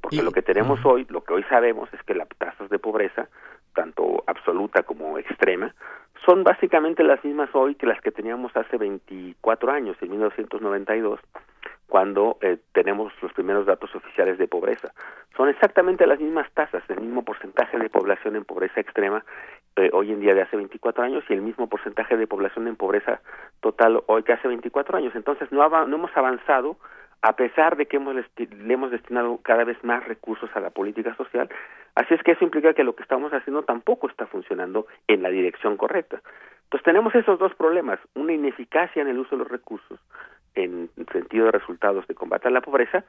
Porque 0.00 0.22
lo 0.22 0.30
que 0.30 0.42
tenemos 0.42 0.84
hoy, 0.84 1.04
lo 1.08 1.24
que 1.24 1.34
hoy 1.34 1.42
sabemos 1.44 1.92
es 1.92 2.02
que 2.04 2.14
las 2.14 2.28
tasas 2.38 2.70
de 2.70 2.78
pobreza, 2.78 3.28
tanto 3.74 4.22
absoluta 4.26 4.84
como 4.84 5.18
extrema, 5.18 5.74
son 6.24 6.44
básicamente 6.44 7.02
las 7.02 7.24
mismas 7.24 7.50
hoy 7.54 7.74
que 7.74 7.86
las 7.86 8.00
que 8.00 8.12
teníamos 8.12 8.56
hace 8.56 8.76
24 8.76 9.70
años, 9.70 9.96
en 10.00 10.10
1992, 10.10 11.20
cuando 11.88 12.38
eh, 12.40 12.58
tenemos 12.72 13.12
los 13.22 13.32
primeros 13.32 13.66
datos 13.66 13.94
oficiales 13.94 14.38
de 14.38 14.48
pobreza. 14.48 14.92
Son 15.36 15.48
exactamente 15.48 16.06
las 16.06 16.20
mismas 16.20 16.50
tasas, 16.52 16.82
el 16.88 17.00
mismo 17.00 17.24
porcentaje 17.24 17.78
de 17.78 17.88
población 17.88 18.36
en 18.36 18.44
pobreza 18.44 18.80
extrema 18.80 19.24
eh, 19.76 19.90
hoy 19.92 20.12
en 20.12 20.20
día 20.20 20.34
de 20.34 20.42
hace 20.42 20.56
24 20.56 21.04
años 21.04 21.24
y 21.28 21.34
el 21.34 21.42
mismo 21.42 21.68
porcentaje 21.68 22.16
de 22.16 22.26
población 22.26 22.66
en 22.66 22.76
pobreza 22.76 23.20
total 23.60 24.02
hoy 24.06 24.22
que 24.22 24.32
hace 24.32 24.48
24 24.48 24.96
años. 24.96 25.14
Entonces 25.14 25.50
no, 25.52 25.68
no 25.86 25.96
hemos 25.96 26.16
avanzado 26.16 26.76
a 27.22 27.34
pesar 27.34 27.76
de 27.76 27.86
que 27.86 27.96
hemos, 27.96 28.14
le 28.14 28.74
hemos 28.74 28.90
destinado 28.90 29.38
cada 29.42 29.64
vez 29.64 29.82
más 29.82 30.06
recursos 30.06 30.48
a 30.54 30.60
la 30.60 30.70
política 30.70 31.14
social. 31.16 31.48
Así 31.94 32.14
es 32.14 32.22
que 32.22 32.32
eso 32.32 32.44
implica 32.44 32.74
que 32.74 32.84
lo 32.84 32.94
que 32.94 33.02
estamos 33.02 33.32
haciendo 33.32 33.62
tampoco 33.62 34.08
está 34.08 34.26
funcionando 34.26 34.86
en 35.08 35.22
la 35.22 35.30
dirección 35.30 35.76
correcta. 35.76 36.20
Entonces 36.64 36.84
tenemos 36.84 37.14
esos 37.14 37.38
dos 37.38 37.54
problemas, 37.54 37.98
una 38.14 38.32
ineficacia 38.32 39.02
en 39.02 39.08
el 39.08 39.18
uso 39.18 39.36
de 39.36 39.42
los 39.42 39.50
recursos 39.50 39.98
en 40.54 40.88
sentido 41.12 41.46
de 41.46 41.52
resultados 41.52 42.06
de 42.06 42.14
combate 42.14 42.48
a 42.48 42.50
la 42.50 42.60
pobreza 42.60 43.04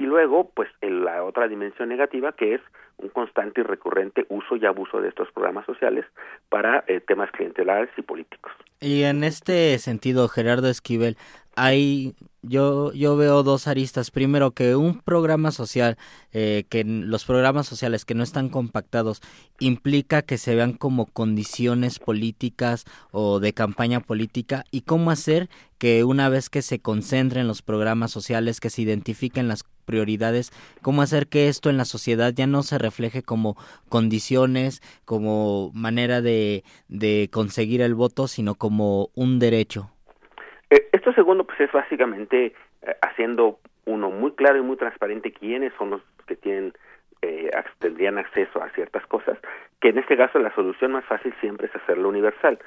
y 0.00 0.04
luego 0.04 0.50
pues 0.54 0.70
en 0.80 1.04
la 1.04 1.22
otra 1.22 1.46
dimensión 1.46 1.90
negativa 1.90 2.32
que 2.32 2.54
es 2.54 2.60
un 2.96 3.10
constante 3.10 3.60
y 3.60 3.64
recurrente 3.64 4.24
uso 4.30 4.56
y 4.56 4.64
abuso 4.64 5.00
de 5.00 5.08
estos 5.08 5.30
programas 5.32 5.66
sociales 5.66 6.06
para 6.48 6.84
eh, 6.86 7.00
temas 7.00 7.30
clientelares 7.32 7.90
y 7.98 8.02
políticos. 8.02 8.50
Y 8.80 9.02
en 9.02 9.24
este 9.24 9.78
sentido, 9.78 10.28
Gerardo 10.28 10.68
Esquivel, 10.68 11.16
hay 11.54 12.14
yo, 12.42 12.92
yo 12.92 13.16
veo 13.16 13.42
dos 13.42 13.66
aristas. 13.66 14.10
Primero, 14.10 14.52
que 14.52 14.74
un 14.74 15.00
programa 15.00 15.50
social, 15.50 15.98
eh, 16.32 16.64
que 16.70 16.84
los 16.84 17.24
programas 17.26 17.66
sociales 17.66 18.06
que 18.06 18.14
no 18.14 18.22
están 18.22 18.48
compactados, 18.48 19.20
implica 19.58 20.22
que 20.22 20.38
se 20.38 20.54
vean 20.54 20.72
como 20.72 21.06
condiciones 21.06 21.98
políticas 21.98 22.86
o 23.10 23.40
de 23.40 23.52
campaña 23.52 24.00
política 24.00 24.64
y 24.70 24.82
cómo 24.82 25.10
hacer 25.10 25.50
que 25.78 26.04
una 26.04 26.28
vez 26.30 26.48
que 26.48 26.62
se 26.62 26.78
concentren 26.78 27.46
los 27.46 27.60
programas 27.60 28.10
sociales, 28.10 28.60
que 28.60 28.70
se 28.70 28.82
identifiquen 28.82 29.48
las 29.48 29.64
prioridades, 29.90 30.50
cómo 30.82 31.02
hacer 31.02 31.26
que 31.26 31.48
esto 31.48 31.70
en 31.70 31.76
la 31.76 31.84
sociedad 31.84 32.32
ya 32.34 32.46
no 32.46 32.62
se 32.62 32.78
refleje 32.78 33.22
como 33.22 33.56
condiciones, 33.88 34.80
como 35.04 35.70
manera 35.74 36.20
de, 36.20 36.62
de 36.88 37.28
conseguir 37.32 37.80
el 37.82 37.94
voto, 37.94 38.28
sino 38.28 38.54
como 38.54 39.08
un 39.14 39.38
derecho. 39.38 39.90
Eh, 40.70 40.88
esto 40.92 41.12
segundo, 41.12 41.44
pues 41.44 41.60
es 41.60 41.72
básicamente 41.72 42.46
eh, 42.46 42.96
haciendo 43.02 43.58
uno 43.84 44.10
muy 44.10 44.32
claro 44.32 44.58
y 44.58 44.62
muy 44.62 44.76
transparente 44.76 45.32
quiénes 45.32 45.72
son 45.78 45.90
los 45.90 46.02
que 46.26 46.36
tienen 46.36 46.72
eh, 47.22 47.50
tendrían 47.78 48.18
acceso 48.18 48.62
a 48.62 48.70
ciertas 48.70 49.06
cosas, 49.06 49.38
que 49.80 49.88
en 49.88 49.98
este 49.98 50.16
caso 50.16 50.38
la 50.38 50.54
solución 50.54 50.92
más 50.92 51.04
fácil 51.04 51.34
siempre 51.40 51.66
es 51.66 51.76
hacerlo 51.76 52.08
universal. 52.08 52.58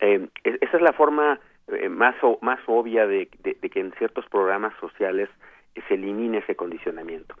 Eh, 0.00 0.28
esa 0.42 0.76
es 0.76 0.82
la 0.82 0.92
forma 0.92 1.38
eh, 1.68 1.88
más, 1.88 2.16
más 2.40 2.58
obvia 2.66 3.06
de, 3.06 3.28
que 3.28 3.80
en 3.80 3.92
ciertos 3.98 4.26
programas 4.26 4.72
sociales 4.80 5.28
se 5.88 5.94
elimine 5.94 6.38
ese 6.38 6.56
condicionamiento. 6.56 7.34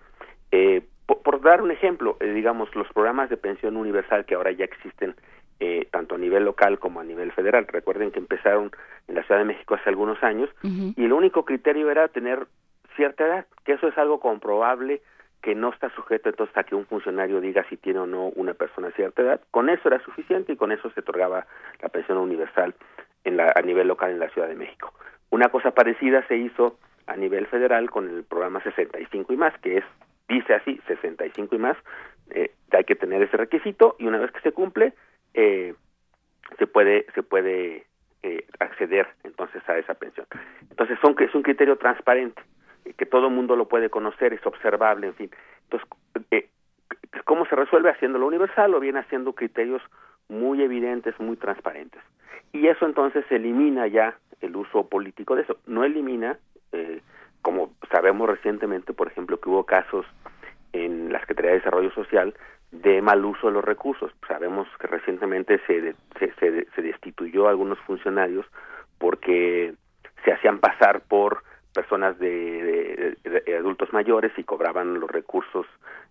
Eh, 0.52 0.82
por, 1.06 1.40
dar 1.40 1.62
un 1.62 1.70
ejemplo, 1.70 2.16
eh, 2.20 2.32
digamos, 2.32 2.74
los 2.74 2.86
programas 2.92 3.30
de 3.30 3.36
pensión 3.36 3.76
universal 3.76 4.24
que 4.24 4.34
ahora 4.34 4.52
ya 4.52 4.64
existen 4.64 5.14
tanto 5.90 6.14
a 6.14 6.18
nivel 6.18 6.46
local 6.46 6.78
como 6.78 7.00
a 7.00 7.04
nivel 7.04 7.32
federal. 7.32 7.66
Recuerden 7.66 8.12
que 8.12 8.18
empezaron 8.18 8.70
en 9.08 9.14
la 9.14 9.22
Ciudad 9.24 9.40
de 9.40 9.44
México 9.44 9.74
hace 9.74 9.90
algunos 9.90 10.22
años 10.22 10.48
y 10.62 11.04
el 11.04 11.12
único 11.12 11.44
criterio 11.44 11.90
era 11.90 12.08
tener 12.08 12.46
cierta 12.96 13.26
edad, 13.26 13.46
que 13.64 13.72
eso 13.72 13.86
es 13.88 13.98
algo 13.98 14.20
comprobable 14.20 15.02
que 15.42 15.54
no 15.54 15.70
está 15.70 15.90
sujeto 15.94 16.28
entonces 16.28 16.56
a 16.56 16.64
que 16.64 16.74
un 16.74 16.86
funcionario 16.86 17.40
diga 17.40 17.64
si 17.68 17.76
tiene 17.76 18.00
o 18.00 18.06
no 18.06 18.26
una 18.36 18.54
persona 18.54 18.90
cierta 18.92 19.22
edad. 19.22 19.40
Con 19.50 19.70
eso 19.70 19.88
era 19.88 20.02
suficiente 20.04 20.52
y 20.52 20.56
con 20.56 20.72
eso 20.72 20.90
se 20.90 21.00
otorgaba 21.00 21.46
la 21.80 21.88
pensión 21.88 22.18
universal 22.18 22.74
en 23.24 23.36
la, 23.36 23.52
a 23.54 23.62
nivel 23.62 23.88
local 23.88 24.10
en 24.10 24.18
la 24.18 24.28
Ciudad 24.30 24.48
de 24.48 24.54
México. 24.54 24.92
Una 25.30 25.48
cosa 25.48 25.70
parecida 25.70 26.26
se 26.28 26.36
hizo 26.36 26.78
a 27.10 27.16
nivel 27.16 27.46
federal 27.46 27.90
con 27.90 28.08
el 28.08 28.24
programa 28.24 28.62
65 28.62 29.32
y 29.32 29.36
más, 29.36 29.58
que 29.60 29.78
es, 29.78 29.84
dice 30.28 30.54
así, 30.54 30.80
65 30.86 31.54
y 31.54 31.58
más, 31.58 31.76
eh, 32.30 32.52
hay 32.70 32.84
que 32.84 32.94
tener 32.94 33.22
ese 33.22 33.36
requisito 33.36 33.96
y 33.98 34.06
una 34.06 34.18
vez 34.18 34.30
que 34.30 34.40
se 34.40 34.52
cumple, 34.52 34.94
eh, 35.34 35.74
se 36.58 36.66
puede, 36.66 37.06
se 37.14 37.22
puede 37.22 37.86
eh, 38.22 38.46
acceder 38.58 39.08
entonces 39.24 39.62
a 39.68 39.78
esa 39.78 39.94
pensión. 39.94 40.26
Entonces 40.70 40.98
son, 41.02 41.16
es 41.18 41.34
un 41.34 41.42
criterio 41.42 41.76
transparente, 41.76 42.40
que 42.96 43.06
todo 43.06 43.26
el 43.26 43.34
mundo 43.34 43.56
lo 43.56 43.68
puede 43.68 43.90
conocer, 43.90 44.32
es 44.32 44.46
observable, 44.46 45.08
en 45.08 45.14
fin. 45.14 45.30
Entonces, 45.64 45.88
¿cómo 47.24 47.44
se 47.46 47.56
resuelve? 47.56 47.90
Haciéndolo 47.90 48.26
universal 48.26 48.74
o 48.74 48.80
bien 48.80 48.96
haciendo 48.96 49.32
criterios 49.32 49.82
muy 50.28 50.62
evidentes, 50.62 51.18
muy 51.18 51.36
transparentes 51.36 52.02
y 52.52 52.66
eso 52.66 52.86
entonces 52.86 53.24
elimina 53.30 53.86
ya 53.86 54.16
el 54.40 54.56
uso 54.56 54.88
político 54.88 55.36
de 55.36 55.42
eso. 55.42 55.58
No 55.66 55.84
elimina, 55.84 56.38
eh, 56.72 57.00
como 57.42 57.72
sabemos 57.90 58.28
recientemente, 58.28 58.92
por 58.92 59.08
ejemplo, 59.08 59.40
que 59.40 59.48
hubo 59.48 59.64
casos 59.64 60.06
en 60.72 61.12
la 61.12 61.20
Secretaría 61.20 61.52
de 61.52 61.58
Desarrollo 61.58 61.90
Social 61.92 62.34
de 62.70 63.02
mal 63.02 63.24
uso 63.24 63.48
de 63.48 63.54
los 63.54 63.64
recursos. 63.64 64.12
Sabemos 64.28 64.68
que 64.78 64.86
recientemente 64.86 65.60
se, 65.66 65.94
se, 66.18 66.66
se, 66.74 66.82
destituyó 66.82 67.46
a 67.46 67.50
algunos 67.50 67.78
funcionarios 67.80 68.46
porque 68.98 69.74
se 70.24 70.32
hacían 70.32 70.58
pasar 70.58 71.00
por 71.00 71.42
personas 71.74 72.18
de, 72.18 73.16
adultos 73.58 73.92
mayores 73.92 74.32
y 74.36 74.44
cobraban 74.44 75.00
los 75.00 75.10
recursos 75.10 75.66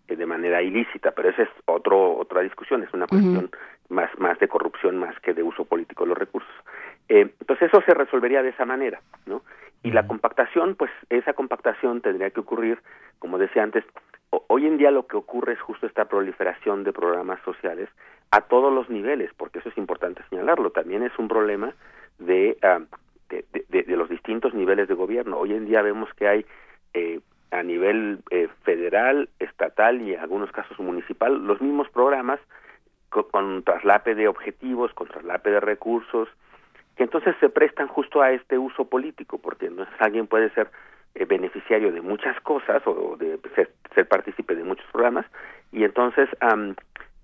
eh, 0.07 0.15
de 0.15 0.26
manera 0.26 0.61
ilícita, 0.61 1.11
pero 1.11 1.30
esa 1.30 1.44
es 1.44 1.49
otro 1.65 2.18
otra 2.18 2.41
discusión, 2.41 2.84
es 2.84 2.94
una 2.94 3.07
cuestión 3.07 3.49
más 3.90 4.10
más 4.18 4.40
de 4.40 4.48
corrupción 4.48 4.98
más 4.98 5.18
que 5.19 5.34
de 5.34 5.44
uso 5.44 5.65
político 5.65 6.03
de 6.03 6.10
los 6.10 6.18
recursos. 6.18 6.53
Eh, 7.10 7.34
entonces 7.40 7.68
eso 7.68 7.81
se 7.86 7.94
resolvería 7.94 8.41
de 8.41 8.49
esa 8.49 8.65
manera, 8.65 9.02
¿no? 9.26 9.41
Y 9.84 9.91
la 9.91 10.07
compactación, 10.07 10.76
pues 10.76 10.91
esa 11.10 11.34
compactación 11.34 12.01
tendría 12.01 12.30
que 12.31 12.41
ocurrir, 12.41 12.80
como 13.19 13.38
decía 13.38 13.64
antes, 13.64 13.84
hoy 14.47 14.65
en 14.65 14.77
día 14.77 14.91
lo 14.91 15.07
que 15.07 15.18
ocurre 15.18 15.53
es 15.53 15.61
justo 15.61 15.88
esta 15.88 16.06
proliferación 16.06 16.84
de 16.84 16.93
programas 16.93 17.39
sociales 17.43 17.89
a 18.31 18.41
todos 18.41 18.73
los 18.73 18.89
niveles, 18.89 19.31
porque 19.38 19.60
eso 19.60 19.69
es 19.69 19.77
importante 19.77 20.22
señalarlo. 20.30 20.72
También 20.72 21.03
es 21.03 21.18
un 21.18 21.27
problema 21.27 21.73
de 22.19 22.57
ah, 22.61 22.81
de, 23.30 23.45
de, 23.69 23.95
los 23.95 24.10
distintos 24.10 24.53
niveles 24.53 24.88
de 24.88 24.95
gobierno. 24.95 25.38
Hoy 25.38 25.53
en 25.53 25.65
día 25.65 25.81
vemos 25.81 26.11
que 26.15 26.27
hay 26.27 26.45
eh, 26.93 27.19
a 27.51 27.64
nivel 27.64 28.19
eh, 28.31 28.49
federal, 28.64 29.30
estatal 29.39 30.01
y 30.01 30.14
en 30.14 30.19
algunos 30.19 30.51
casos 30.51 30.77
municipal 30.80 31.45
los 31.45 31.61
mismos 31.61 31.89
programas 31.89 32.39
con, 33.10 33.64
traslape 33.64 34.15
de 34.15 34.27
objetivos, 34.27 34.93
con 34.93 35.07
traslape 35.07 35.51
de 35.51 35.60
recursos, 35.60 36.30
que 37.00 37.06
entonces 37.06 37.34
se 37.40 37.48
prestan 37.48 37.88
justo 37.88 38.22
a 38.22 38.34
este 38.34 38.58
uso 38.58 38.84
político, 38.84 39.38
porque 39.38 39.68
entonces 39.68 39.96
alguien 40.00 40.28
puede 40.28 40.50
ser 40.50 40.70
eh, 41.16 41.24
beneficiario 41.24 41.94
de 41.94 42.02
muchas 42.02 42.38
cosas 42.42 42.86
o 42.86 43.16
de 43.16 43.40
ser, 43.56 43.72
ser, 43.96 44.06
partícipe 44.06 44.54
de 44.54 44.66
muchos 44.66 44.86
programas 44.92 45.26
y 45.72 45.86
entonces 45.86 46.28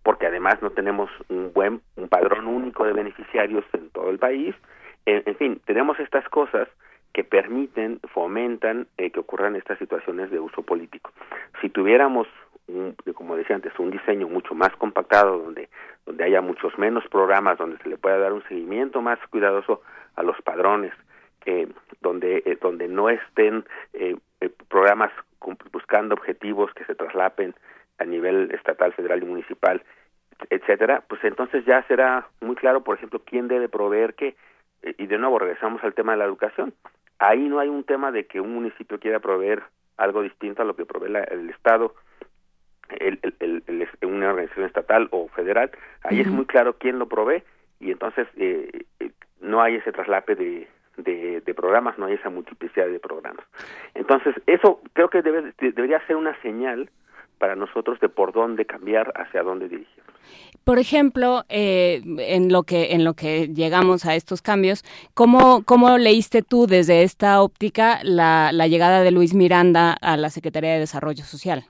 porque 0.01 0.27
además 0.27 0.61
no 0.61 0.69
tenemos 0.69 1.09
un 1.27 1.51
buen 1.51 1.81
un 1.97 2.07
padrón 2.07 2.47
único 2.47 2.85
de 2.85 2.93
beneficiarios 2.93 3.65
en 3.73 3.89
todo 3.89 4.11
el 4.11 4.17
país 4.17 4.55
en, 5.05 5.35
fin, 5.35 5.59
tenemos 5.65 5.99
estas 5.99 6.23
cosas 6.29 6.69
que 7.11 7.25
permiten, 7.25 7.99
fomentan 8.13 8.87
eh, 8.97 9.11
que 9.11 9.19
ocurran 9.19 9.57
estas 9.57 9.77
situaciones 9.77 10.31
de 10.31 10.39
uso 10.39 10.61
político. 10.61 11.11
Si 11.59 11.69
tuviéramos, 11.69 12.27
como 13.13 13.35
decía 13.35 13.55
antes, 13.55 13.77
un 13.79 13.91
diseño 13.91 14.27
mucho 14.27 14.55
más 14.55 14.75
compactado, 14.77 15.37
donde, 15.37 15.69
donde 16.05 16.23
haya 16.23 16.41
muchos 16.41 16.77
menos 16.77 17.03
programas, 17.09 17.57
donde 17.57 17.77
se 17.77 17.89
le 17.89 17.97
pueda 17.97 18.17
dar 18.17 18.33
un 18.33 18.43
seguimiento 18.43 19.01
más 19.01 19.19
cuidadoso 19.29 19.81
a 20.15 20.23
los 20.23 20.39
padrones, 20.41 20.93
eh, 21.45 21.67
donde, 22.01 22.43
eh, 22.45 22.57
donde 22.59 22.87
no 22.87 23.09
estén 23.09 23.65
eh, 23.93 24.15
programas 24.67 25.11
buscando 25.71 26.15
objetivos 26.15 26.73
que 26.73 26.85
se 26.85 26.95
traslapen 26.95 27.53
a 27.99 28.05
nivel 28.05 28.51
estatal, 28.51 28.93
federal 28.93 29.21
y 29.21 29.25
municipal, 29.25 29.83
etcétera, 30.49 31.03
pues 31.07 31.23
entonces 31.23 31.63
ya 31.65 31.83
será 31.83 32.27
muy 32.41 32.55
claro, 32.55 32.83
por 32.83 32.97
ejemplo, 32.97 33.21
quién 33.23 33.47
debe 33.47 33.69
proveer 33.69 34.15
qué 34.15 34.35
y 34.97 35.07
de 35.07 35.17
nuevo 35.17 35.39
regresamos 35.39 35.83
al 35.83 35.93
tema 35.93 36.11
de 36.11 36.19
la 36.19 36.25
educación. 36.25 36.73
Ahí 37.19 37.47
no 37.47 37.59
hay 37.59 37.69
un 37.69 37.83
tema 37.83 38.11
de 38.11 38.25
que 38.25 38.41
un 38.41 38.53
municipio 38.53 38.99
quiera 38.99 39.19
proveer 39.19 39.63
algo 39.97 40.21
distinto 40.21 40.61
a 40.61 40.65
lo 40.65 40.75
que 40.75 40.85
provee 40.85 41.13
el 41.31 41.49
Estado, 41.49 41.95
el, 42.99 43.19
el, 43.39 43.87
una 44.03 44.29
organización 44.29 44.65
estatal 44.65 45.07
o 45.11 45.27
federal. 45.29 45.71
Ahí 46.03 46.21
es 46.21 46.27
muy 46.27 46.45
claro 46.45 46.77
quién 46.77 46.99
lo 46.99 47.07
provee 47.07 47.43
y 47.79 47.91
entonces 47.91 48.27
eh, 48.37 48.85
eh, 48.99 49.11
no 49.41 49.61
hay 49.61 49.75
ese 49.75 49.91
traslape 49.91 50.35
de, 50.35 50.67
de, 50.97 51.41
de, 51.41 51.53
programas, 51.53 51.97
no 51.97 52.05
hay 52.05 52.13
esa 52.13 52.29
multiplicidad 52.29 52.87
de 52.87 52.99
programas. 52.99 53.45
Entonces, 53.93 54.35
eso 54.47 54.81
creo 54.93 55.09
que 55.09 55.21
debe, 55.21 55.53
debería 55.59 56.05
ser 56.07 56.15
una 56.15 56.39
señal 56.41 56.89
para 57.37 57.55
nosotros 57.55 57.99
de 57.99 58.09
por 58.09 58.31
dónde 58.31 58.65
cambiar, 58.65 59.11
hacia 59.15 59.43
dónde 59.43 59.67
dirigir. 59.67 60.03
Por 60.63 60.79
ejemplo, 60.79 61.43
eh, 61.49 62.01
en 62.17 62.51
lo 62.51 62.63
que 62.63 62.93
en 62.93 63.03
lo 63.03 63.13
que 63.13 63.49
llegamos 63.49 64.05
a 64.05 64.15
estos 64.15 64.41
cambios, 64.41 64.83
¿cómo, 65.13 65.63
cómo 65.63 65.97
leíste 65.99 66.41
tú 66.41 66.65
desde 66.65 67.03
esta 67.03 67.41
óptica 67.41 67.99
la, 68.01 68.51
la 68.51 68.67
llegada 68.67 69.01
de 69.01 69.11
Luis 69.11 69.35
Miranda 69.35 69.95
a 70.01 70.17
la 70.17 70.29
Secretaría 70.29 70.73
de 70.73 70.79
Desarrollo 70.79 71.23
Social? 71.23 71.65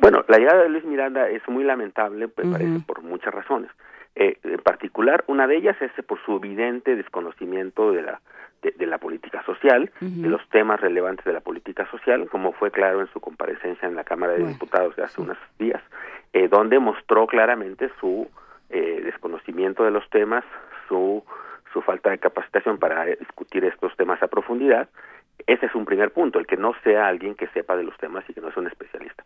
Bueno, 0.00 0.24
la 0.28 0.38
llegada 0.38 0.62
de 0.62 0.68
Luis 0.68 0.84
Miranda 0.84 1.28
es 1.28 1.46
muy 1.48 1.64
lamentable, 1.64 2.28
me 2.36 2.52
parece, 2.52 2.80
por 2.86 3.02
muchas 3.02 3.34
razones. 3.34 3.70
Eh, 4.14 4.38
en 4.42 4.60
particular, 4.60 5.24
una 5.26 5.46
de 5.46 5.56
ellas 5.56 5.76
es 5.80 5.92
por 6.04 6.20
su 6.24 6.36
evidente 6.36 6.96
desconocimiento 6.96 7.92
de 7.92 8.02
la 8.02 8.20
de, 8.62 8.86
la 8.86 8.98
política 8.98 9.42
social, 9.44 9.90
de 10.00 10.28
los 10.28 10.46
temas 10.48 10.80
relevantes 10.80 11.24
de 11.24 11.32
la 11.32 11.40
política 11.40 11.88
social, 11.90 12.28
como 12.28 12.52
fue 12.52 12.70
claro 12.70 13.00
en 13.00 13.06
su 13.12 13.20
comparecencia 13.20 13.86
en 13.88 13.94
la 13.94 14.04
Cámara 14.04 14.32
de 14.32 14.46
Diputados 14.46 14.96
de 14.96 15.04
hace 15.04 15.20
unos 15.20 15.38
días, 15.58 15.82
eh, 16.32 16.48
donde 16.48 16.78
mostró 16.78 17.26
claramente 17.26 17.90
su 18.00 18.28
eh, 18.70 19.00
desconocimiento 19.04 19.84
de 19.84 19.90
los 19.90 20.08
temas, 20.10 20.44
su, 20.88 21.22
su 21.72 21.82
falta 21.82 22.10
de 22.10 22.18
capacitación 22.18 22.78
para 22.78 23.04
discutir 23.06 23.64
estos 23.64 23.96
temas 23.96 24.22
a 24.22 24.28
profundidad. 24.28 24.88
Ese 25.46 25.66
es 25.66 25.74
un 25.74 25.84
primer 25.84 26.12
punto, 26.12 26.38
el 26.38 26.46
que 26.46 26.56
no 26.56 26.74
sea 26.82 27.06
alguien 27.06 27.34
que 27.34 27.46
sepa 27.48 27.76
de 27.76 27.84
los 27.84 27.96
temas 27.98 28.24
y 28.28 28.34
que 28.34 28.40
no 28.40 28.50
sea 28.50 28.60
un 28.60 28.66
especialista. 28.66 29.22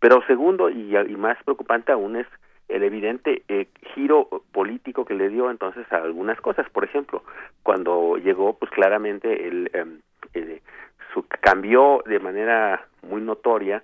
Pero 0.00 0.22
segundo, 0.26 0.70
y, 0.70 0.96
y 0.96 1.16
más 1.16 1.42
preocupante 1.44 1.92
aún, 1.92 2.16
es 2.16 2.26
el 2.68 2.82
evidente 2.82 3.42
eh, 3.48 3.68
giro 3.94 4.28
político 4.52 5.04
que 5.04 5.14
le 5.14 5.28
dio 5.28 5.50
entonces 5.50 5.90
a 5.92 5.96
algunas 5.96 6.40
cosas. 6.40 6.68
Por 6.70 6.84
ejemplo, 6.84 7.22
cuando 7.62 8.16
llegó, 8.16 8.58
pues 8.58 8.70
claramente 8.70 9.48
el, 9.48 9.70
em, 9.72 10.00
su, 11.12 11.24
cambió 11.40 12.02
de 12.06 12.20
manera 12.20 12.86
muy 13.02 13.22
notoria 13.22 13.82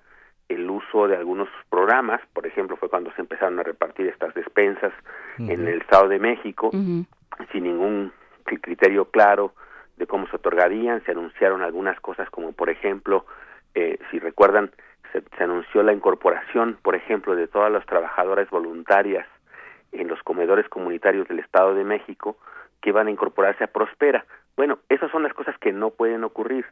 el 0.49 0.69
uso 0.69 1.09
de 1.09 1.17
algunos 1.17 1.49
programas, 1.71 2.21
por 2.35 2.47
ejemplo, 2.47 2.77
fue 2.77 2.91
cuando 2.91 3.11
se 3.13 3.23
empezaron 3.23 3.59
a 3.59 3.63
repartir 3.63 4.07
estas 4.09 4.35
despensas 4.35 4.93
en 5.39 5.67
el 5.67 5.81
Estado 5.81 6.07
de 6.09 6.19
México, 6.19 6.71
sin 6.71 7.65
ningún 7.65 8.13
criterio 8.45 9.07
claro 9.07 9.55
de 9.97 10.07
cómo 10.07 10.27
se 10.29 10.37
otorgarían, 10.37 11.03
se 11.05 11.13
anunciaron 11.13 11.63
algunas 11.63 11.99
cosas 12.01 12.29
como 12.29 12.53
por 12.53 12.69
ejemplo, 12.69 13.25
eh, 13.75 13.99
si 14.11 14.19
recuerdan, 14.19 14.71
se, 15.37 15.45
anunció 15.45 15.83
la 15.83 15.93
incorporación, 15.93 16.79
por 16.83 16.95
ejemplo, 16.95 17.37
de 17.37 17.47
todas 17.47 17.71
las 17.71 17.87
trabajadoras 17.87 18.51
voluntarias 18.51 19.27
en 19.93 20.09
los 20.09 20.23
comedores 20.23 20.69
comunitarios 20.69 21.29
del 21.29 21.39
Estado 21.39 21.75
de 21.75 21.85
México 21.85 22.37
que 22.81 22.93
van 22.93 23.07
a 23.07 23.11
incorporarse 23.11 23.65
a 23.65 23.69
Prospera. 23.69 24.25
Bueno, 24.57 24.79
esas 24.89 25.11
son 25.11 25.23
las 25.23 25.33
cosas 25.33 25.57
que 25.59 25.73
no 25.73 25.91
pueden 25.91 26.25
ocurrir 26.25 26.67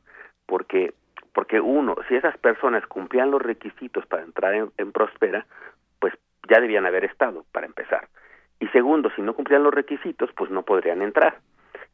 porque 0.46 0.94
porque 1.34 1.60
uno, 1.60 1.96
si 2.08 2.14
esas 2.14 2.36
personas 2.36 2.86
cumplían 2.86 3.30
los 3.30 3.40
requisitos 3.40 4.04
para 4.04 4.22
entrar 4.22 4.52
en, 4.54 4.92
Prospera, 4.92 5.46
pues 5.98 6.12
ya 6.46 6.60
debían 6.60 6.84
haber 6.84 7.06
estado 7.06 7.46
para 7.52 7.64
empezar. 7.64 8.08
Y 8.60 8.68
segundo, 8.68 9.10
si 9.16 9.22
no 9.22 9.32
cumplían 9.32 9.62
los 9.62 9.72
requisitos, 9.72 10.30
pues 10.36 10.50
no 10.50 10.62
podrían 10.62 11.00
entrar. 11.00 11.38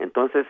Entonces, 0.00 0.44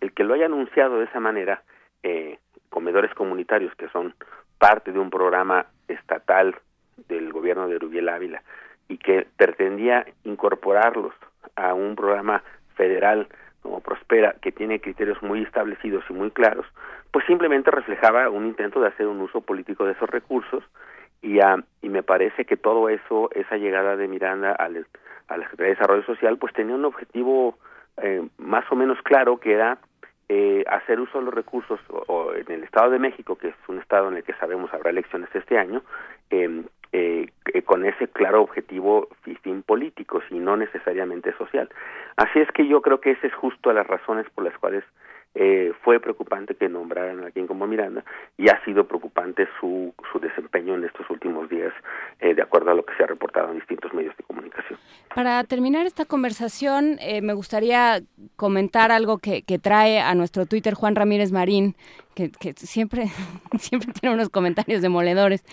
el 0.00 0.12
que 0.12 0.22
lo 0.22 0.34
haya 0.34 0.46
anunciado 0.46 0.98
de 0.98 1.06
esa 1.06 1.18
manera, 1.18 1.64
eh, 2.04 2.38
comedores 2.68 3.12
comunitarios 3.14 3.74
que 3.74 3.88
son 3.88 4.14
parte 4.60 4.92
de 4.92 4.98
un 4.98 5.08
programa 5.08 5.66
estatal 5.88 6.54
del 7.08 7.32
gobierno 7.32 7.66
de 7.66 7.78
Rubiel 7.78 8.10
Ávila 8.10 8.42
y 8.88 8.98
que 8.98 9.26
pretendía 9.36 10.06
incorporarlos 10.24 11.14
a 11.56 11.72
un 11.72 11.96
programa 11.96 12.42
federal 12.76 13.26
como 13.62 13.80
Prospera, 13.80 14.36
que 14.40 14.52
tiene 14.52 14.80
criterios 14.80 15.22
muy 15.22 15.42
establecidos 15.42 16.04
y 16.10 16.12
muy 16.12 16.30
claros, 16.30 16.66
pues 17.10 17.24
simplemente 17.26 17.70
reflejaba 17.70 18.28
un 18.28 18.46
intento 18.46 18.80
de 18.80 18.88
hacer 18.88 19.06
un 19.06 19.20
uso 19.20 19.40
político 19.40 19.86
de 19.86 19.92
esos 19.92 20.08
recursos 20.08 20.62
y, 21.22 21.38
uh, 21.38 21.62
y 21.82 21.88
me 21.88 22.02
parece 22.02 22.44
que 22.44 22.56
todo 22.56 22.88
eso, 22.90 23.30
esa 23.34 23.56
llegada 23.56 23.96
de 23.96 24.08
Miranda 24.08 24.52
al, 24.52 24.86
a 25.28 25.36
la 25.36 25.44
Secretaría 25.44 25.70
de 25.70 25.76
Desarrollo 25.76 26.04
Social, 26.04 26.36
pues 26.36 26.52
tenía 26.52 26.74
un 26.74 26.84
objetivo 26.84 27.58
eh, 28.02 28.26
más 28.38 28.64
o 28.70 28.76
menos 28.76 28.98
claro 29.02 29.38
que 29.38 29.52
era 29.52 29.78
eh, 30.32 30.62
hacer 30.68 31.00
uso 31.00 31.18
de 31.18 31.24
los 31.24 31.34
recursos 31.34 31.80
o, 31.88 32.32
en 32.32 32.48
el 32.52 32.62
Estado 32.62 32.90
de 32.90 33.00
México, 33.00 33.34
que 33.34 33.48
es 33.48 33.54
un 33.66 33.80
estado 33.80 34.08
en 34.08 34.16
el 34.18 34.22
que 34.22 34.32
sabemos 34.34 34.72
habrá 34.72 34.90
elecciones 34.90 35.28
este 35.34 35.58
año, 35.58 35.82
em, 36.30 36.66
eh, 36.92 37.26
eh, 37.52 37.62
con 37.62 37.84
ese 37.84 38.06
claro 38.06 38.40
objetivo 38.40 39.08
y 39.26 39.34
fin 39.34 39.64
políticos 39.64 40.22
y 40.30 40.38
no 40.38 40.56
necesariamente 40.56 41.32
social. 41.36 41.68
Así 42.16 42.38
es 42.38 42.48
que 42.52 42.68
yo 42.68 42.80
creo 42.80 43.00
que 43.00 43.10
esa 43.10 43.26
es 43.26 43.34
justo 43.34 43.72
las 43.72 43.88
razones 43.88 44.24
por 44.32 44.44
las 44.44 44.56
cuales 44.58 44.84
eh, 45.34 45.72
fue 45.82 46.00
preocupante 46.00 46.54
que 46.54 46.68
nombraran 46.68 47.20
a 47.20 47.26
alguien 47.26 47.46
como 47.46 47.66
Miranda 47.66 48.04
y 48.36 48.48
ha 48.48 48.64
sido 48.64 48.86
preocupante 48.86 49.46
su, 49.60 49.94
su 50.12 50.18
desempeño 50.18 50.74
en 50.74 50.84
estos 50.84 51.08
últimos 51.08 51.48
días, 51.48 51.72
eh, 52.18 52.34
de 52.34 52.42
acuerdo 52.42 52.70
a 52.70 52.74
lo 52.74 52.84
que 52.84 52.94
se 52.96 53.04
ha 53.04 53.06
reportado 53.06 53.50
en 53.50 53.58
distintos 53.58 53.94
medios 53.94 54.16
de 54.16 54.24
comunicación. 54.24 54.78
Para 55.14 55.42
terminar 55.44 55.86
esta 55.86 56.04
conversación, 56.04 56.98
eh, 57.00 57.22
me 57.22 57.32
gustaría 57.32 58.00
comentar 58.36 58.90
algo 58.90 59.18
que, 59.18 59.42
que, 59.42 59.58
trae 59.58 60.00
a 60.00 60.14
nuestro 60.14 60.46
Twitter 60.46 60.74
Juan 60.74 60.96
Ramírez 60.96 61.32
Marín, 61.32 61.76
que, 62.14 62.30
que 62.30 62.52
siempre, 62.52 63.06
siempre 63.58 63.92
tiene 63.92 64.14
unos 64.14 64.28
comentarios 64.28 64.82
demoledores. 64.82 65.44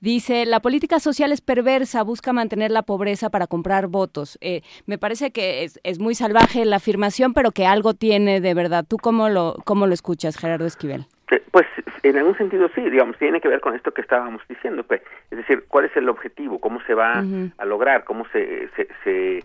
Dice, 0.00 0.46
la 0.46 0.60
política 0.60 1.00
social 1.00 1.32
es 1.32 1.40
perversa, 1.40 2.02
busca 2.02 2.32
mantener 2.32 2.70
la 2.70 2.82
pobreza 2.82 3.30
para 3.30 3.46
comprar 3.46 3.86
votos. 3.86 4.38
me 4.86 4.98
parece 4.98 5.30
que 5.30 5.64
es, 5.64 5.80
es 5.82 5.98
muy 5.98 6.14
salvaje 6.14 6.64
la 6.64 6.76
afirmación, 6.76 7.34
pero 7.34 7.50
que 7.50 7.66
algo 7.66 7.94
tiene 7.94 8.40
de 8.40 8.54
verdad. 8.54 8.84
¿Tú 8.88 8.96
cómo 8.96 9.28
lo, 9.28 9.56
cómo 9.64 9.86
lo 9.86 9.94
escuchas, 9.94 10.36
Gerardo 10.36 10.66
Esquivel? 10.66 11.06
Pues 11.50 11.66
en 12.02 12.18
algún 12.18 12.36
sentido 12.36 12.68
sí, 12.74 12.82
digamos, 12.90 13.16
tiene 13.18 13.40
que 13.40 13.48
ver 13.48 13.60
con 13.60 13.74
esto 13.74 13.92
que 13.92 14.02
estábamos 14.02 14.42
diciendo, 14.48 14.82
pues, 14.84 15.00
es 15.30 15.38
decir, 15.38 15.64
cuál 15.68 15.86
es 15.86 15.96
el 15.96 16.08
objetivo, 16.08 16.60
cómo 16.60 16.80
se 16.82 16.94
va 16.94 17.24
a 17.56 17.64
lograr, 17.64 18.04
cómo 18.04 18.26
se, 18.28 18.68
se, 18.76 18.88
se 19.02 19.44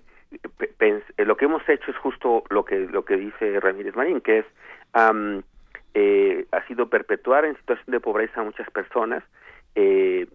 eh, 0.80 1.26
lo 1.26 1.38
que 1.38 1.46
hemos 1.46 1.68
hecho 1.68 1.90
es 1.90 1.98
justo 1.98 2.44
lo 2.50 2.64
que 2.64 2.80
lo 2.80 3.04
que 3.04 3.18
dice 3.18 3.60
Ramírez 3.60 3.96
Marín, 3.96 4.22
que 4.22 4.40
es 4.40 4.46
eh, 5.94 6.46
ha 6.52 6.66
sido 6.68 6.90
perpetuar 6.90 7.46
en 7.46 7.56
situación 7.58 7.88
de 7.88 8.00
pobreza 8.00 8.42
a 8.42 8.44
muchas 8.44 8.70
personas 8.72 9.24
eh, 9.76 10.28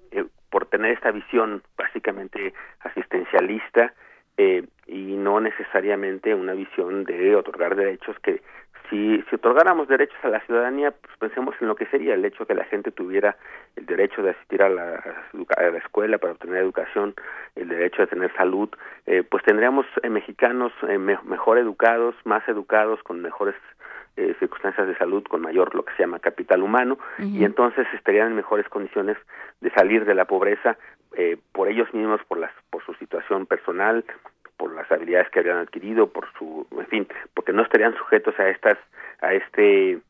por 0.50 0.66
tener 0.66 0.92
esta 0.92 1.10
visión 1.10 1.62
básicamente 1.76 2.54
asistencialista 2.80 3.92
y 4.36 5.16
no 5.16 5.40
necesariamente 5.40 6.34
una 6.34 6.54
visión 6.54 7.04
de 7.04 7.36
otorgar 7.36 7.76
derechos 7.76 8.16
que 8.20 8.42
si, 8.90 9.22
si 9.28 9.34
otorgáramos 9.36 9.88
derechos 9.88 10.18
a 10.22 10.28
la 10.28 10.40
ciudadanía, 10.40 10.90
pues 10.90 11.16
pensemos 11.18 11.54
en 11.60 11.68
lo 11.68 11.74
que 11.74 11.86
sería 11.86 12.14
el 12.14 12.24
hecho 12.24 12.46
que 12.46 12.54
la 12.54 12.64
gente 12.64 12.90
tuviera 12.90 13.36
el 13.76 13.86
derecho 13.86 14.22
de 14.22 14.30
asistir 14.30 14.62
a 14.62 14.68
la, 14.68 15.02
a 15.56 15.62
la 15.62 15.78
escuela 15.78 16.18
para 16.18 16.34
obtener 16.34 16.58
educación, 16.58 17.14
el 17.56 17.68
derecho 17.68 18.02
de 18.02 18.08
tener 18.08 18.32
salud, 18.36 18.68
eh, 19.06 19.22
pues 19.22 19.42
tendríamos 19.44 19.86
eh, 20.02 20.10
mexicanos 20.10 20.72
eh, 20.88 20.98
mejor 20.98 21.58
educados, 21.58 22.14
más 22.24 22.46
educados, 22.48 23.02
con 23.02 23.22
mejores 23.22 23.54
eh, 24.16 24.34
circunstancias 24.38 24.86
de 24.86 24.96
salud, 24.96 25.24
con 25.24 25.40
mayor 25.42 25.74
lo 25.74 25.84
que 25.84 25.92
se 25.94 26.02
llama 26.02 26.18
capital 26.18 26.62
humano, 26.62 26.98
y 27.18 27.44
entonces 27.44 27.86
estarían 27.94 28.28
en 28.28 28.36
mejores 28.36 28.68
condiciones 28.68 29.16
de 29.60 29.70
salir 29.70 30.04
de 30.04 30.14
la 30.14 30.24
pobreza 30.24 30.76
eh, 31.16 31.36
por 31.52 31.68
ellos 31.68 31.92
mismos, 31.92 32.20
por, 32.28 32.38
las, 32.38 32.52
por 32.70 32.84
su 32.84 32.94
situación 32.94 33.46
personal, 33.46 34.04
por 34.56 34.74
las 34.74 34.90
habilidades 34.90 35.30
que 35.30 35.40
habían 35.40 35.58
adquirido, 35.58 36.08
por 36.08 36.26
su, 36.38 36.66
en 36.78 36.86
fin, 36.86 37.08
porque 37.34 37.52
no 37.52 37.62
estarían 37.62 37.96
sujetos 37.96 38.38
a 38.38 38.48
estas, 38.48 38.78
a 39.20 39.34
este 39.34 40.00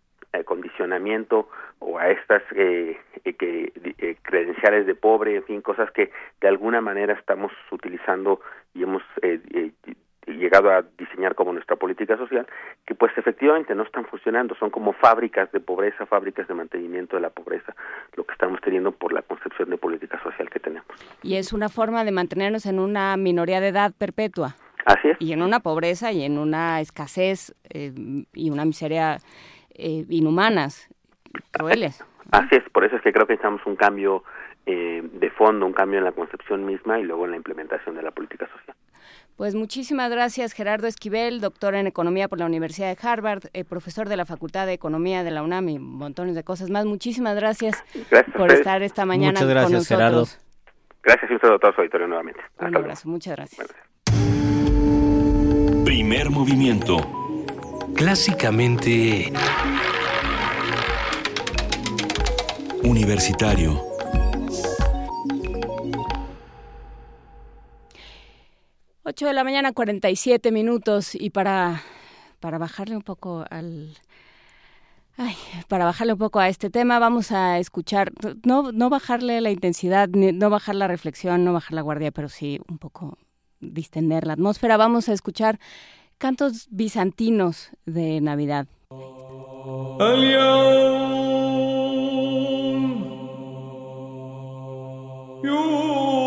condicionamiento 0.44 1.48
o 1.78 1.98
a 1.98 2.10
estas 2.10 2.42
eh, 2.56 2.98
eh 3.24 3.32
que, 3.34 3.72
eh, 3.98 4.16
credenciales 4.22 4.86
de 4.86 4.94
pobre, 4.94 5.36
en 5.36 5.44
fin, 5.44 5.60
cosas 5.60 5.90
que 5.92 6.10
de 6.40 6.48
alguna 6.48 6.80
manera 6.80 7.14
estamos 7.14 7.52
utilizando 7.70 8.40
y 8.74 8.82
hemos 8.82 9.02
eh, 9.22 9.70
llegado 10.26 10.70
a 10.70 10.82
diseñar 10.98 11.34
como 11.34 11.52
nuestra 11.52 11.76
política 11.76 12.16
social, 12.16 12.46
que 12.86 12.94
pues 12.94 13.12
efectivamente 13.16 13.74
no 13.74 13.82
están 13.82 14.04
funcionando, 14.06 14.54
son 14.54 14.70
como 14.70 14.92
fábricas 14.92 15.50
de 15.52 15.60
pobreza, 15.60 16.06
fábricas 16.06 16.48
de 16.48 16.54
mantenimiento 16.54 17.16
de 17.16 17.22
la 17.22 17.30
pobreza, 17.30 17.74
lo 18.16 18.24
que 18.24 18.32
estamos 18.32 18.60
teniendo 18.60 18.92
por 18.92 19.12
la 19.12 19.22
concepción 19.22 19.70
de 19.70 19.76
política 19.76 20.20
social 20.22 20.48
que 20.50 20.60
tenemos. 20.60 20.86
Y 21.22 21.36
es 21.36 21.52
una 21.52 21.68
forma 21.68 22.04
de 22.04 22.12
mantenernos 22.12 22.66
en 22.66 22.78
una 22.78 23.16
minoría 23.16 23.60
de 23.60 23.68
edad 23.68 23.92
perpetua. 23.96 24.54
Así 24.84 25.08
es. 25.08 25.16
Y 25.18 25.32
en 25.32 25.42
una 25.42 25.60
pobreza 25.60 26.12
y 26.12 26.24
en 26.24 26.38
una 26.38 26.80
escasez 26.80 27.54
eh, 27.70 27.92
y 28.34 28.50
una 28.50 28.64
miseria 28.64 29.16
eh, 29.74 30.04
inhumanas, 30.08 30.88
crueles. 31.50 32.04
Así 32.30 32.56
es, 32.56 32.62
por 32.70 32.84
eso 32.84 32.96
es 32.96 33.02
que 33.02 33.12
creo 33.12 33.26
que 33.26 33.34
necesitamos 33.34 33.64
un 33.66 33.76
cambio 33.76 34.24
eh, 34.66 35.02
de 35.02 35.30
fondo, 35.30 35.66
un 35.66 35.72
cambio 35.72 35.98
en 35.98 36.04
la 36.04 36.12
concepción 36.12 36.64
misma 36.64 36.98
y 36.98 37.04
luego 37.04 37.24
en 37.24 37.32
la 37.32 37.36
implementación 37.36 37.96
de 37.96 38.02
la 38.02 38.10
política 38.10 38.48
social. 38.48 38.76
Pues 39.36 39.56
muchísimas 39.56 40.10
gracias 40.10 40.52
Gerardo 40.52 40.86
Esquivel, 40.86 41.40
doctor 41.40 41.74
en 41.74 41.88
Economía 41.88 42.28
por 42.28 42.38
la 42.38 42.46
Universidad 42.46 42.94
de 42.94 43.08
Harvard, 43.08 43.42
eh, 43.52 43.64
profesor 43.64 44.08
de 44.08 44.16
la 44.16 44.24
Facultad 44.24 44.66
de 44.66 44.74
Economía 44.74 45.24
de 45.24 45.32
la 45.32 45.42
UNAM 45.42 45.68
y 45.70 45.78
montones 45.80 46.36
de 46.36 46.44
cosas 46.44 46.70
más. 46.70 46.84
Muchísimas 46.84 47.34
gracias, 47.34 47.82
por 48.36 48.52
estar 48.52 48.82
esta 48.82 49.04
mañana 49.04 49.32
muchas 49.32 49.48
gracias, 49.48 49.88
con 49.88 49.98
nosotros. 49.98 49.98
Gerardo. 49.98 50.44
Gracias 51.02 51.30
a 51.32 51.58
todo 51.58 51.72
su 51.72 51.80
auditorio 51.80 52.06
nuevamente. 52.06 52.40
Un 52.60 52.76
abrazo, 52.76 53.08
muchas 53.08 53.36
gracias. 53.36 53.66
Primer 55.84 56.30
movimiento. 56.30 56.96
Clásicamente... 57.94 59.32
Universitario. 62.84 63.93
8 69.03 69.27
de 69.27 69.33
la 69.33 69.43
mañana, 69.43 69.71
47 69.73 70.51
minutos. 70.51 71.15
Y 71.15 71.29
para, 71.29 71.81
para 72.39 72.57
bajarle 72.57 72.95
un 72.95 73.01
poco 73.01 73.45
al. 73.49 73.97
Ay, 75.17 75.35
para 75.67 75.85
bajarle 75.85 76.13
un 76.13 76.19
poco 76.19 76.39
a 76.39 76.47
este 76.47 76.69
tema, 76.69 76.97
vamos 76.97 77.33
a 77.33 77.59
escuchar, 77.59 78.13
no, 78.45 78.71
no 78.71 78.89
bajarle 78.89 79.41
la 79.41 79.51
intensidad, 79.51 80.07
no 80.07 80.49
bajar 80.49 80.75
la 80.75 80.87
reflexión, 80.87 81.43
no 81.43 81.51
bajar 81.51 81.73
la 81.73 81.81
guardia, 81.81 82.11
pero 82.11 82.29
sí 82.29 82.61
un 82.69 82.77
poco 82.77 83.17
distender 83.59 84.25
la 84.25 84.33
atmósfera. 84.33 84.77
Vamos 84.77 85.09
a 85.09 85.13
escuchar 85.13 85.59
cantos 86.17 86.67
bizantinos 86.71 87.71
de 87.85 88.21
Navidad. 88.21 88.67
الضابط 95.43 96.22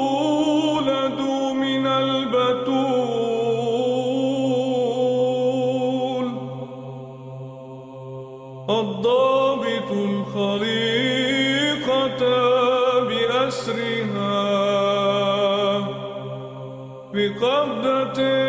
بقبضته 17.36 18.45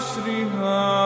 بأسرها 0.00 0.99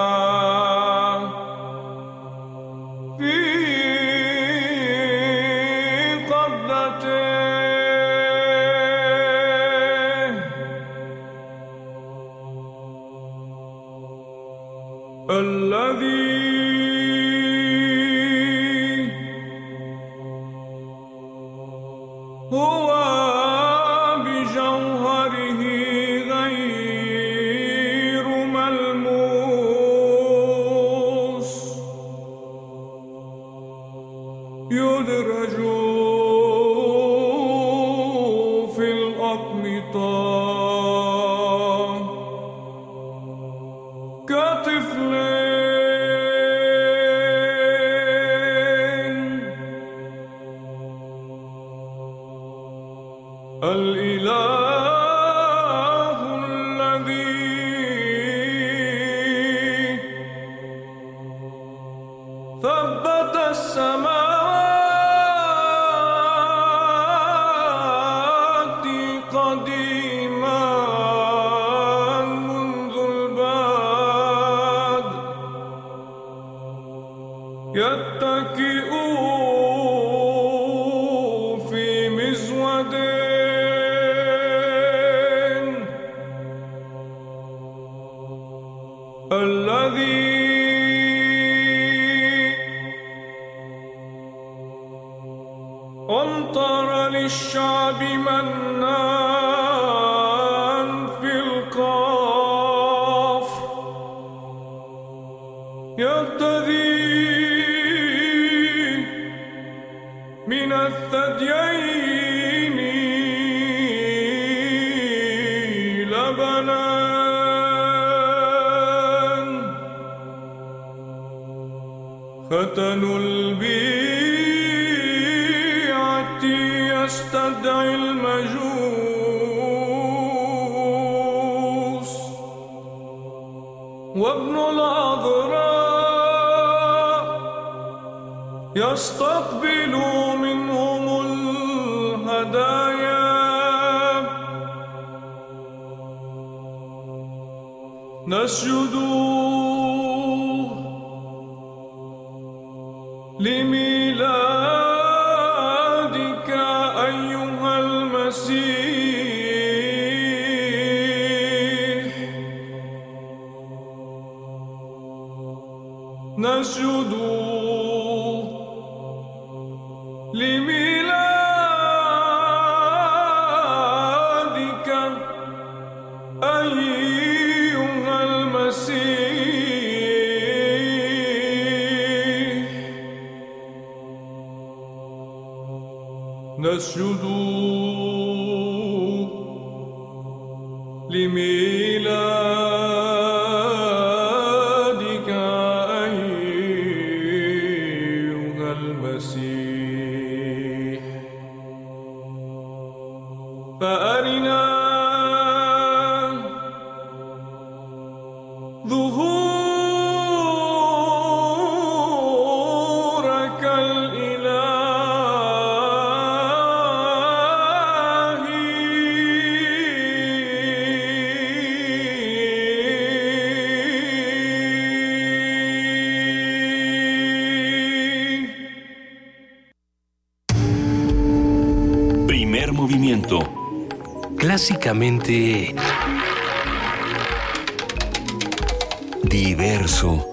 Diverso. 239.23 240.23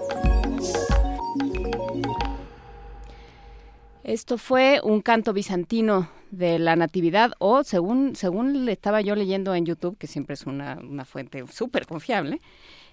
Esto 4.03 4.37
fue 4.37 4.79
un 4.83 5.01
canto 5.01 5.33
bizantino 5.33 6.09
de 6.29 6.59
la 6.59 6.75
Natividad 6.75 7.31
o 7.39 7.63
según 7.63 8.15
según 8.15 8.65
le 8.65 8.73
estaba 8.73 9.01
yo 9.01 9.15
leyendo 9.15 9.55
en 9.55 9.65
YouTube, 9.65 9.97
que 9.97 10.05
siempre 10.07 10.35
es 10.35 10.45
una, 10.45 10.77
una 10.77 11.05
fuente 11.05 11.43
súper 11.51 11.87
confiable, 11.87 12.39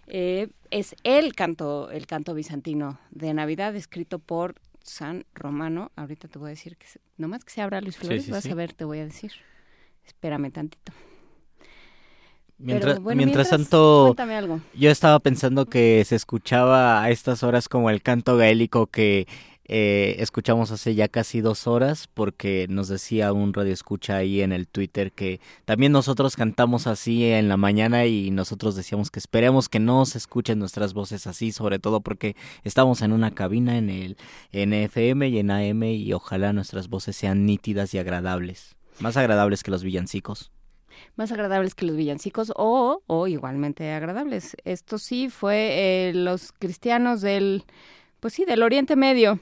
eh, 0.06 0.48
es 0.70 0.96
el 1.04 1.34
canto 1.34 1.90
el 1.90 2.06
canto 2.06 2.32
bizantino 2.34 2.98
de 3.10 3.34
Navidad 3.34 3.76
escrito 3.76 4.18
por 4.18 4.54
San 4.82 5.26
Romano. 5.34 5.90
Ahorita 5.96 6.26
te 6.28 6.38
voy 6.38 6.46
a 6.48 6.50
decir 6.50 6.76
que 6.78 6.86
se- 6.86 7.00
nomás 7.18 7.44
que 7.44 7.50
se 7.52 7.60
abra 7.60 7.82
Luis 7.82 7.98
Flores, 7.98 8.24
sí, 8.24 8.30
vas 8.30 8.44
sí. 8.44 8.50
a 8.50 8.54
ver, 8.54 8.72
te 8.72 8.84
voy 8.84 9.00
a 9.00 9.04
decir. 9.04 9.32
Espérame 10.06 10.50
tantito. 10.50 10.92
Mientras, 12.62 13.00
mientras, 13.00 13.48
tanto, 13.48 14.14
yo 14.74 14.90
estaba 14.90 15.18
pensando 15.18 15.64
que 15.64 16.04
se 16.04 16.14
escuchaba 16.14 17.02
a 17.02 17.10
estas 17.10 17.42
horas 17.42 17.68
como 17.70 17.88
el 17.88 18.02
canto 18.02 18.36
gaélico 18.36 18.86
que 18.86 19.26
eh, 19.72 20.16
escuchamos 20.18 20.72
hace 20.72 20.96
ya 20.96 21.06
casi 21.06 21.40
dos 21.40 21.68
horas 21.68 22.08
porque 22.12 22.66
nos 22.68 22.88
decía 22.88 23.32
un 23.32 23.54
radio 23.54 23.72
escucha 23.72 24.16
ahí 24.16 24.42
en 24.42 24.52
el 24.52 24.66
Twitter 24.66 25.12
que 25.12 25.40
también 25.64 25.92
nosotros 25.92 26.34
cantamos 26.34 26.88
así 26.88 27.24
en 27.24 27.48
la 27.48 27.56
mañana 27.56 28.04
y 28.04 28.32
nosotros 28.32 28.74
decíamos 28.74 29.12
que 29.12 29.20
esperemos 29.20 29.68
que 29.68 29.78
no 29.78 30.04
se 30.06 30.18
escuchen 30.18 30.58
nuestras 30.58 30.92
voces 30.92 31.28
así, 31.28 31.52
sobre 31.52 31.78
todo 31.78 32.00
porque 32.00 32.34
estamos 32.64 33.00
en 33.00 33.12
una 33.12 33.30
cabina 33.30 33.78
en 33.78 33.90
el 33.90 34.16
en 34.50 34.74
FM 34.74 35.28
y 35.28 35.38
en 35.38 35.52
AM 35.52 35.84
y 35.84 36.12
ojalá 36.12 36.52
nuestras 36.52 36.88
voces 36.88 37.14
sean 37.14 37.46
nítidas 37.46 37.94
y 37.94 37.98
agradables, 37.98 38.76
más 38.98 39.16
agradables 39.16 39.62
que 39.62 39.70
los 39.70 39.84
villancicos 39.84 40.50
más 41.16 41.32
agradables 41.32 41.74
que 41.74 41.86
los 41.86 41.96
villancicos 41.96 42.52
o, 42.56 43.02
o 43.06 43.26
igualmente 43.26 43.92
agradables. 43.92 44.56
Esto 44.64 44.98
sí 44.98 45.28
fue 45.28 46.08
eh, 46.08 46.12
los 46.14 46.52
cristianos 46.52 47.20
del, 47.20 47.64
pues 48.20 48.34
sí, 48.34 48.44
del 48.44 48.62
Oriente 48.62 48.96
Medio 48.96 49.40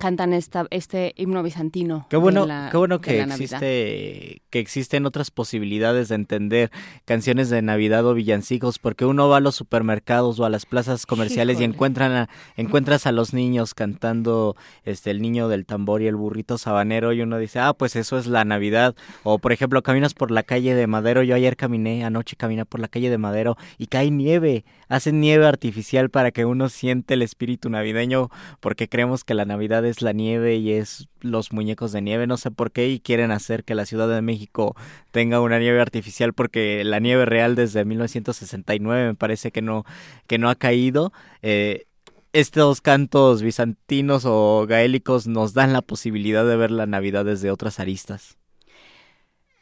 cantan 0.00 0.32
esta, 0.32 0.66
este 0.70 1.14
himno 1.16 1.42
bizantino. 1.42 2.06
Qué 2.10 2.16
bueno, 2.16 2.46
qué 2.70 2.76
bueno 2.76 3.00
que 3.00 3.22
existe, 3.22 4.42
que 4.50 4.58
existen 4.58 5.06
otras 5.06 5.30
posibilidades 5.30 6.08
de 6.08 6.16
entender 6.16 6.70
canciones 7.04 7.50
de 7.50 7.62
Navidad 7.62 8.04
o 8.04 8.14
villancicos, 8.14 8.78
porque 8.78 9.04
uno 9.04 9.28
va 9.28 9.36
a 9.36 9.40
los 9.40 9.54
supermercados 9.54 10.40
o 10.40 10.44
a 10.44 10.50
las 10.50 10.66
plazas 10.66 11.06
comerciales 11.06 11.60
y 11.60 11.64
encuentran 11.64 12.12
a, 12.12 12.28
encuentras 12.56 13.06
a 13.06 13.12
los 13.12 13.32
niños 13.32 13.74
cantando 13.74 14.56
este 14.84 15.10
el 15.12 15.22
niño 15.22 15.48
del 15.48 15.66
tambor 15.66 16.02
y 16.02 16.08
el 16.08 16.16
burrito 16.16 16.58
sabanero 16.58 17.12
y 17.12 17.20
uno 17.20 17.38
dice, 17.38 17.60
ah, 17.60 17.72
pues 17.72 17.94
eso 17.94 18.18
es 18.18 18.26
la 18.26 18.44
Navidad. 18.44 18.96
O 19.22 19.38
por 19.38 19.52
ejemplo, 19.52 19.82
caminas 19.82 20.14
por 20.14 20.32
la 20.32 20.42
calle 20.42 20.74
de 20.74 20.86
Madero, 20.88 21.22
yo 21.22 21.36
ayer 21.36 21.56
caminé, 21.56 22.04
anoche 22.04 22.36
caminé 22.36 22.64
por 22.64 22.80
la 22.80 22.88
calle 22.88 23.08
de 23.08 23.18
Madero 23.18 23.56
y 23.78 23.86
cae 23.86 24.10
nieve, 24.10 24.64
hacen 24.88 25.20
nieve 25.20 25.46
artificial 25.46 26.10
para 26.10 26.32
que 26.32 26.44
uno 26.44 26.68
siente 26.68 27.14
el 27.14 27.22
espíritu 27.22 27.70
navideño, 27.70 28.30
porque 28.60 28.88
creemos 28.88 29.22
que 29.22 29.34
la 29.34 29.44
Navidad 29.44 29.75
es 29.84 30.02
la 30.02 30.12
nieve 30.12 30.56
y 30.56 30.72
es 30.72 31.08
los 31.20 31.52
muñecos 31.52 31.92
de 31.92 32.02
nieve, 32.02 32.26
no 32.26 32.36
sé 32.36 32.50
por 32.50 32.72
qué, 32.72 32.88
y 32.88 33.00
quieren 33.00 33.30
hacer 33.30 33.64
que 33.64 33.74
la 33.74 33.86
Ciudad 33.86 34.08
de 34.08 34.22
México 34.22 34.76
tenga 35.10 35.40
una 35.40 35.58
nieve 35.58 35.80
artificial 35.80 36.32
porque 36.32 36.84
la 36.84 37.00
nieve 37.00 37.26
real 37.26 37.54
desde 37.54 37.84
1969 37.84 39.06
me 39.08 39.14
parece 39.14 39.50
que 39.50 39.62
no, 39.62 39.84
que 40.26 40.38
no 40.38 40.48
ha 40.48 40.54
caído. 40.54 41.12
Eh, 41.42 41.86
estos 42.32 42.80
cantos 42.80 43.42
bizantinos 43.42 44.24
o 44.26 44.66
gaélicos 44.68 45.26
nos 45.26 45.54
dan 45.54 45.72
la 45.72 45.82
posibilidad 45.82 46.44
de 46.46 46.56
ver 46.56 46.70
la 46.70 46.86
Navidad 46.86 47.24
desde 47.24 47.50
otras 47.50 47.80
aristas. 47.80 48.36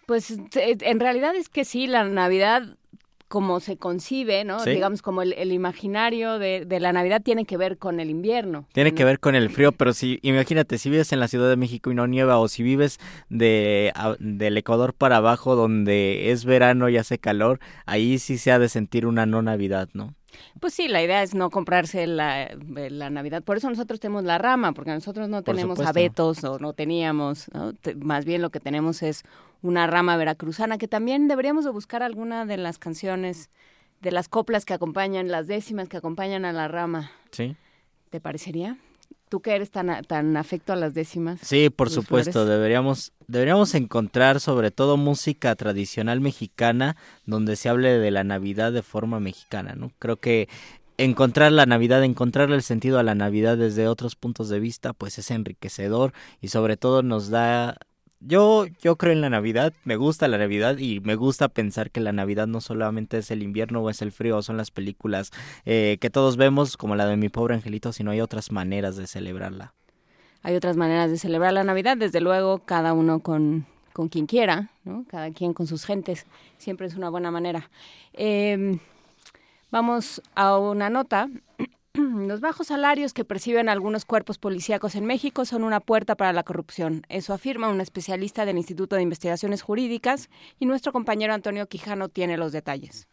Pues 0.06 0.36
en 0.56 1.00
realidad 1.00 1.34
es 1.34 1.48
que 1.48 1.64
sí, 1.64 1.86
la 1.86 2.04
Navidad 2.04 2.76
como 3.28 3.60
se 3.60 3.76
concibe, 3.76 4.44
¿no? 4.44 4.64
Digamos, 4.64 5.02
como 5.02 5.22
el, 5.22 5.52
imaginario 5.52 6.38
de, 6.38 6.66
la 6.80 6.92
Navidad 6.92 7.22
tiene 7.22 7.44
que 7.44 7.56
ver 7.56 7.78
con 7.78 8.00
el 8.00 8.10
invierno. 8.10 8.68
Tiene 8.72 8.94
que 8.94 9.04
ver 9.04 9.18
con 9.18 9.34
el 9.34 9.50
frío, 9.50 9.72
pero 9.72 9.92
si, 9.92 10.18
imagínate, 10.22 10.78
si 10.78 10.90
vives 10.90 11.12
en 11.12 11.20
la 11.20 11.28
Ciudad 11.28 11.48
de 11.48 11.56
México 11.56 11.90
y 11.90 11.94
no 11.94 12.06
nieva, 12.06 12.38
o 12.38 12.48
si 12.48 12.62
vives 12.62 12.98
de, 13.28 13.92
del 14.18 14.56
Ecuador 14.56 14.94
para 14.94 15.16
abajo, 15.16 15.56
donde 15.56 16.30
es 16.30 16.44
verano 16.44 16.88
y 16.88 16.96
hace 16.96 17.18
calor, 17.18 17.60
ahí 17.86 18.18
sí 18.18 18.38
se 18.38 18.52
ha 18.52 18.58
de 18.58 18.68
sentir 18.68 19.06
una 19.06 19.26
no 19.26 19.42
Navidad, 19.42 19.88
¿no? 19.94 20.14
Pues 20.60 20.74
sí, 20.74 20.88
la 20.88 21.02
idea 21.02 21.22
es 21.22 21.34
no 21.34 21.50
comprarse 21.50 22.06
la, 22.06 22.48
la, 22.74 23.10
Navidad. 23.10 23.42
Por 23.42 23.56
eso 23.56 23.68
nosotros 23.68 24.00
tenemos 24.00 24.24
la 24.24 24.38
rama, 24.38 24.72
porque 24.72 24.90
nosotros 24.90 25.28
no 25.28 25.42
tenemos 25.42 25.80
abetos 25.80 26.44
o 26.44 26.58
no 26.58 26.72
teníamos, 26.72 27.50
más 28.00 28.24
bien 28.24 28.42
lo 28.42 28.50
que 28.50 28.60
tenemos 28.60 29.02
es 29.02 29.22
una 29.62 29.86
rama 29.86 30.16
veracruzana, 30.16 30.78
que 30.78 30.88
también 30.88 31.28
deberíamos 31.28 31.64
de 31.64 31.70
buscar 31.70 32.02
alguna 32.02 32.44
de 32.46 32.56
las 32.56 32.78
canciones, 32.78 33.50
de 34.00 34.12
las 34.12 34.28
coplas 34.28 34.64
que 34.64 34.74
acompañan, 34.74 35.28
las 35.28 35.46
décimas 35.46 35.88
que 35.88 35.96
acompañan 35.96 36.44
a 36.44 36.52
la 36.52 36.68
rama. 36.68 37.10
Sí. 37.30 37.56
¿Te 38.10 38.20
parecería? 38.20 38.76
Tú 39.28 39.40
que 39.40 39.54
eres 39.54 39.70
tan, 39.70 40.02
tan 40.04 40.36
afecto 40.36 40.72
a 40.72 40.76
las 40.76 40.94
décimas. 40.94 41.40
Sí, 41.42 41.70
por 41.70 41.90
supuesto, 41.90 42.46
deberíamos, 42.46 43.12
deberíamos 43.26 43.74
encontrar 43.74 44.40
sobre 44.40 44.70
todo 44.70 44.96
música 44.96 45.54
tradicional 45.56 46.20
mexicana 46.20 46.96
donde 47.26 47.56
se 47.56 47.68
hable 47.68 47.98
de 47.98 48.10
la 48.10 48.24
Navidad 48.24 48.72
de 48.72 48.82
forma 48.82 49.20
mexicana, 49.20 49.74
¿no? 49.74 49.90
Creo 49.98 50.18
que 50.18 50.48
encontrar 50.98 51.52
la 51.52 51.66
Navidad, 51.66 52.04
encontrarle 52.04 52.56
el 52.56 52.62
sentido 52.62 52.98
a 52.98 53.02
la 53.02 53.14
Navidad 53.14 53.56
desde 53.56 53.88
otros 53.88 54.14
puntos 54.16 54.48
de 54.48 54.60
vista, 54.60 54.92
pues 54.92 55.18
es 55.18 55.30
enriquecedor 55.30 56.12
y 56.40 56.48
sobre 56.48 56.76
todo 56.76 57.02
nos 57.02 57.30
da 57.30 57.76
yo, 58.26 58.66
yo 58.80 58.96
creo 58.96 59.12
en 59.12 59.20
la 59.20 59.30
Navidad, 59.30 59.72
me 59.84 59.96
gusta 59.96 60.28
la 60.28 60.38
Navidad 60.38 60.78
y 60.78 61.00
me 61.00 61.14
gusta 61.14 61.48
pensar 61.48 61.90
que 61.90 62.00
la 62.00 62.12
Navidad 62.12 62.46
no 62.46 62.60
solamente 62.60 63.18
es 63.18 63.30
el 63.30 63.42
invierno 63.42 63.82
o 63.82 63.90
es 63.90 64.02
el 64.02 64.12
frío, 64.12 64.42
son 64.42 64.56
las 64.56 64.70
películas 64.70 65.30
eh, 65.64 65.98
que 66.00 66.10
todos 66.10 66.36
vemos 66.36 66.76
como 66.76 66.96
la 66.96 67.06
de 67.06 67.16
mi 67.16 67.28
pobre 67.28 67.54
angelito, 67.54 67.92
sino 67.92 68.10
hay 68.10 68.20
otras 68.20 68.50
maneras 68.50 68.96
de 68.96 69.06
celebrarla. 69.06 69.74
Hay 70.42 70.56
otras 70.56 70.76
maneras 70.76 71.10
de 71.10 71.18
celebrar 71.18 71.52
la 71.52 71.64
Navidad, 71.64 71.96
desde 71.96 72.20
luego 72.20 72.58
cada 72.58 72.92
uno 72.92 73.20
con, 73.20 73.66
con 73.92 74.08
quien 74.08 74.26
quiera, 74.26 74.70
¿no? 74.84 75.04
cada 75.08 75.30
quien 75.30 75.54
con 75.54 75.66
sus 75.66 75.84
gentes, 75.84 76.26
siempre 76.58 76.86
es 76.86 76.94
una 76.94 77.08
buena 77.08 77.30
manera. 77.30 77.70
Em, 78.12 78.78
vamos 79.70 80.22
a 80.34 80.58
una 80.58 80.90
nota 80.90 81.28
Los 82.26 82.40
bajos 82.40 82.68
salarios 82.68 83.12
que 83.12 83.24
perciben 83.24 83.68
algunos 83.68 84.04
cuerpos 84.04 84.38
policíacos 84.38 84.96
en 84.96 85.06
México 85.06 85.44
son 85.44 85.62
una 85.62 85.80
puerta 85.80 86.16
para 86.16 86.32
la 86.32 86.42
corrupción. 86.42 87.02
Eso 87.08 87.32
afirma 87.32 87.68
un 87.68 87.80
especialista 87.80 88.44
del 88.44 88.56
Instituto 88.56 88.96
de 88.96 89.02
Investigaciones 89.02 89.62
Jurídicas 89.62 90.28
y 90.58 90.66
nuestro 90.66 90.92
compañero 90.92 91.34
Antonio 91.34 91.68
Quijano 91.68 92.08
tiene 92.08 92.36
los 92.36 92.52
detalles. 92.52 93.06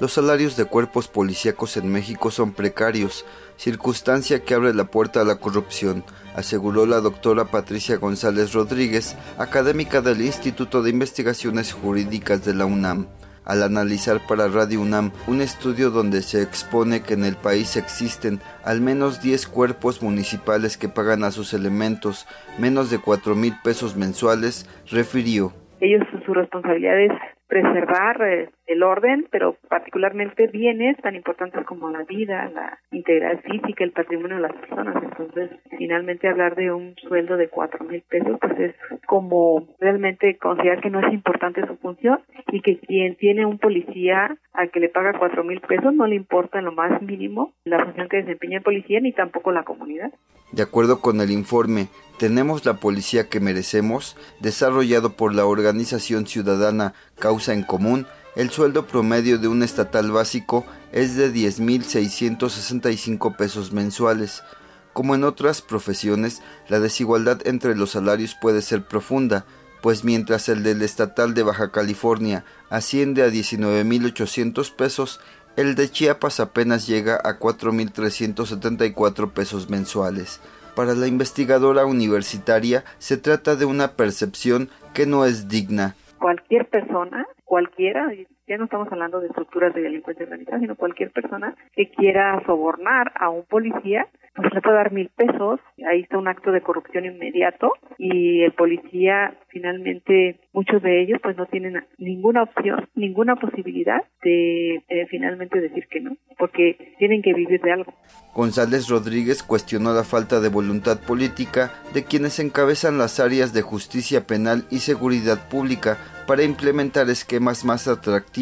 Los 0.00 0.14
salarios 0.14 0.56
de 0.56 0.64
cuerpos 0.64 1.06
policíacos 1.06 1.76
en 1.76 1.92
México 1.92 2.32
son 2.32 2.52
precarios, 2.52 3.24
circunstancia 3.56 4.42
que 4.42 4.54
abre 4.54 4.74
la 4.74 4.86
puerta 4.86 5.20
a 5.20 5.24
la 5.24 5.36
corrupción, 5.36 6.04
aseguró 6.34 6.86
la 6.86 7.00
doctora 7.00 7.44
Patricia 7.44 7.98
González 7.98 8.52
Rodríguez, 8.52 9.14
académica 9.38 10.00
del 10.00 10.22
Instituto 10.22 10.82
de 10.82 10.90
Investigaciones 10.90 11.72
Jurídicas 11.72 12.44
de 12.44 12.54
la 12.54 12.64
UNAM 12.64 13.06
al 13.44 13.62
analizar 13.62 14.26
para 14.26 14.48
Radio 14.48 14.80
UNAM 14.80 15.12
un 15.26 15.40
estudio 15.40 15.90
donde 15.90 16.22
se 16.22 16.42
expone 16.42 17.02
que 17.02 17.14
en 17.14 17.24
el 17.24 17.36
país 17.36 17.76
existen 17.76 18.40
al 18.64 18.80
menos 18.80 19.20
10 19.20 19.46
cuerpos 19.46 20.02
municipales 20.02 20.76
que 20.76 20.88
pagan 20.88 21.24
a 21.24 21.30
sus 21.30 21.54
elementos 21.54 22.26
menos 22.58 22.90
de 22.90 22.98
4 22.98 23.34
mil 23.34 23.54
pesos 23.62 23.96
mensuales, 23.96 24.66
refirió. 24.90 25.61
Ellos 25.82 26.06
su 26.24 26.32
responsabilidad 26.32 26.96
es 27.00 27.10
preservar 27.48 28.22
eh, 28.22 28.50
el 28.66 28.84
orden, 28.84 29.26
pero 29.32 29.56
particularmente 29.68 30.46
bienes 30.46 30.96
tan 30.98 31.16
importantes 31.16 31.66
como 31.66 31.90
la 31.90 32.04
vida, 32.04 32.48
la 32.54 32.78
integridad 32.92 33.40
física, 33.40 33.82
el 33.82 33.90
patrimonio 33.90 34.36
de 34.36 34.42
las 34.42 34.52
personas. 34.52 35.02
Entonces, 35.02 35.50
finalmente 35.76 36.28
hablar 36.28 36.54
de 36.54 36.70
un 36.72 36.94
sueldo 37.02 37.36
de 37.36 37.48
cuatro 37.48 37.84
mil 37.84 38.00
pesos, 38.08 38.38
pues 38.40 38.60
es 38.60 38.74
como 39.08 39.66
realmente 39.80 40.38
considerar 40.38 40.80
que 40.80 40.90
no 40.90 41.00
es 41.04 41.12
importante 41.12 41.66
su 41.66 41.76
función 41.78 42.20
y 42.52 42.60
que 42.60 42.78
quien 42.78 43.16
tiene 43.16 43.44
un 43.44 43.58
policía 43.58 44.36
al 44.52 44.70
que 44.70 44.78
le 44.78 44.88
paga 44.88 45.18
cuatro 45.18 45.42
mil 45.42 45.60
pesos 45.62 45.92
no 45.92 46.06
le 46.06 46.14
importa 46.14 46.60
en 46.60 46.66
lo 46.66 46.72
más 46.72 47.02
mínimo 47.02 47.54
la 47.64 47.84
función 47.84 48.08
que 48.08 48.18
desempeña 48.18 48.58
el 48.58 48.62
policía 48.62 49.00
ni 49.00 49.12
tampoco 49.12 49.50
la 49.50 49.64
comunidad. 49.64 50.12
De 50.52 50.62
acuerdo 50.62 51.00
con 51.00 51.20
el 51.20 51.32
informe 51.32 51.88
Tenemos 52.22 52.64
la 52.64 52.74
policía 52.74 53.28
que 53.28 53.40
merecemos, 53.40 54.14
desarrollado 54.38 55.16
por 55.16 55.34
la 55.34 55.44
organización 55.44 56.28
ciudadana 56.28 56.94
Causa 57.18 57.52
en 57.52 57.64
Común, 57.64 58.06
el 58.36 58.50
sueldo 58.50 58.86
promedio 58.86 59.38
de 59.38 59.48
un 59.48 59.64
estatal 59.64 60.12
básico 60.12 60.64
es 60.92 61.16
de 61.16 61.34
10.665 61.34 63.34
pesos 63.34 63.72
mensuales. 63.72 64.44
Como 64.92 65.16
en 65.16 65.24
otras 65.24 65.62
profesiones, 65.62 66.42
la 66.68 66.78
desigualdad 66.78 67.40
entre 67.44 67.74
los 67.74 67.90
salarios 67.90 68.36
puede 68.40 68.62
ser 68.62 68.86
profunda, 68.86 69.44
pues 69.82 70.04
mientras 70.04 70.48
el 70.48 70.62
del 70.62 70.82
estatal 70.82 71.34
de 71.34 71.42
Baja 71.42 71.72
California 71.72 72.44
asciende 72.70 73.24
a 73.24 73.30
19.800 73.30 74.72
pesos, 74.76 75.18
el 75.56 75.74
de 75.74 75.90
Chiapas 75.90 76.38
apenas 76.38 76.86
llega 76.86 77.16
a 77.16 77.40
4.374 77.40 79.32
pesos 79.32 79.68
mensuales. 79.68 80.38
Para 80.74 80.94
la 80.94 81.06
investigadora 81.06 81.84
universitaria 81.84 82.84
se 82.98 83.16
trata 83.16 83.56
de 83.56 83.64
una 83.64 83.92
percepción 83.92 84.70
que 84.94 85.06
no 85.06 85.24
es 85.24 85.48
digna. 85.48 85.94
Cualquier 86.18 86.68
persona 86.68 87.26
cualquiera, 87.44 88.10
ya 88.52 88.58
no 88.58 88.64
estamos 88.64 88.88
hablando 88.92 89.18
de 89.18 89.28
estructuras 89.28 89.74
de 89.74 89.80
delincuencia 89.80 90.24
organizada, 90.24 90.60
sino 90.60 90.76
cualquier 90.76 91.10
persona 91.10 91.56
que 91.74 91.88
quiera 91.88 92.38
sobornar 92.44 93.10
a 93.14 93.30
un 93.30 93.44
policía, 93.44 94.06
pues 94.34 94.52
le 94.52 94.60
puede 94.60 94.76
dar 94.76 94.92
mil 94.92 95.08
pesos, 95.08 95.58
ahí 95.90 96.02
está 96.02 96.18
un 96.18 96.28
acto 96.28 96.52
de 96.52 96.60
corrupción 96.60 97.06
inmediato 97.06 97.72
y 97.96 98.42
el 98.42 98.52
policía 98.52 99.38
finalmente 99.48 100.38
muchos 100.52 100.82
de 100.82 101.00
ellos 101.02 101.18
pues 101.22 101.34
no 101.38 101.46
tienen 101.46 101.82
ninguna 101.96 102.42
opción, 102.42 102.86
ninguna 102.94 103.36
posibilidad 103.36 104.02
de 104.22 104.82
finalmente 105.08 105.58
decir 105.58 105.86
que 105.88 106.00
no, 106.00 106.16
porque 106.38 106.94
tienen 106.98 107.22
que 107.22 107.32
vivir 107.32 107.60
de 107.62 107.72
algo. 107.72 107.94
González 108.34 108.88
Rodríguez 108.88 109.42
cuestionó 109.42 109.94
la 109.94 110.04
falta 110.04 110.40
de 110.40 110.50
voluntad 110.50 111.00
política 111.06 111.70
de 111.94 112.04
quienes 112.04 112.38
encabezan 112.38 112.98
las 112.98 113.18
áreas 113.18 113.54
de 113.54 113.62
justicia 113.62 114.26
penal 114.26 114.64
y 114.70 114.78
seguridad 114.78 115.48
pública 115.48 115.96
para 116.26 116.44
implementar 116.44 117.10
esquemas 117.10 117.64
más 117.64 117.88
atractivos 117.88 118.41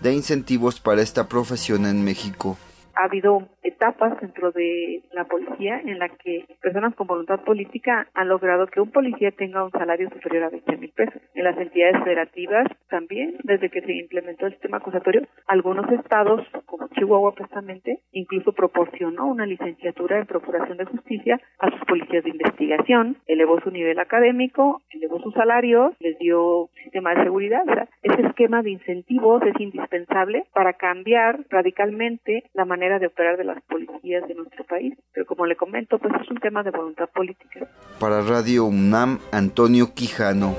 de 0.00 0.12
incentivos 0.12 0.80
para 0.80 1.02
esta 1.02 1.28
profesión 1.28 1.86
en 1.86 2.04
México 2.04 2.56
etapas 3.64 4.20
dentro 4.20 4.52
de 4.52 5.02
la 5.12 5.24
policía 5.24 5.80
en 5.80 5.98
la 5.98 6.08
que 6.08 6.46
personas 6.60 6.94
con 6.94 7.06
voluntad 7.06 7.40
política 7.40 8.06
han 8.14 8.28
logrado 8.28 8.66
que 8.66 8.80
un 8.80 8.90
policía 8.90 9.30
tenga 9.32 9.64
un 9.64 9.72
salario 9.72 10.08
superior 10.10 10.44
a 10.44 10.50
20 10.50 10.76
mil 10.76 10.90
pesos. 10.90 11.20
En 11.34 11.44
las 11.44 11.56
entidades 11.58 12.02
federativas 12.04 12.66
también, 12.88 13.36
desde 13.42 13.70
que 13.70 13.80
se 13.82 13.92
implementó 13.92 14.46
el 14.46 14.52
sistema 14.52 14.76
acusatorio, 14.76 15.26
algunos 15.46 15.90
estados, 15.92 16.46
como 16.66 16.88
Chihuahua 16.88 17.34
precisamente, 17.34 18.00
incluso 18.12 18.52
proporcionó 18.52 19.26
una 19.26 19.46
licenciatura 19.46 20.18
en 20.18 20.26
Procuración 20.26 20.78
de 20.78 20.84
Justicia 20.84 21.40
a 21.58 21.70
sus 21.70 21.80
policías 21.86 22.24
de 22.24 22.30
investigación, 22.30 23.16
elevó 23.26 23.60
su 23.60 23.70
nivel 23.70 23.98
académico, 23.98 24.82
elevó 24.90 25.20
sus 25.20 25.34
salarios, 25.34 25.94
les 26.00 26.18
dio 26.18 26.68
sistema 26.82 27.14
de 27.14 27.24
seguridad. 27.24 27.64
Ese 28.02 28.26
esquema 28.26 28.62
de 28.62 28.70
incentivos 28.70 29.42
es 29.42 29.58
indispensable 29.58 30.44
para 30.52 30.74
cambiar 30.74 31.40
radicalmente 31.48 32.44
la 32.52 32.64
manera 32.64 32.98
de 32.98 33.06
operar 33.06 33.36
de 33.36 33.44
las 33.54 33.62
policías 33.64 34.26
de 34.28 34.34
nuestro 34.34 34.64
país. 34.64 34.94
Pero 35.12 35.26
como 35.26 35.46
le 35.46 35.56
comento, 35.56 35.98
pues 35.98 36.12
es 36.20 36.30
un 36.30 36.38
tema 36.38 36.62
de 36.62 36.70
voluntad 36.70 37.08
política. 37.10 37.68
Para 37.98 38.22
Radio 38.22 38.64
UNAM, 38.66 39.20
Antonio 39.32 39.94
Quijano. 39.94 40.54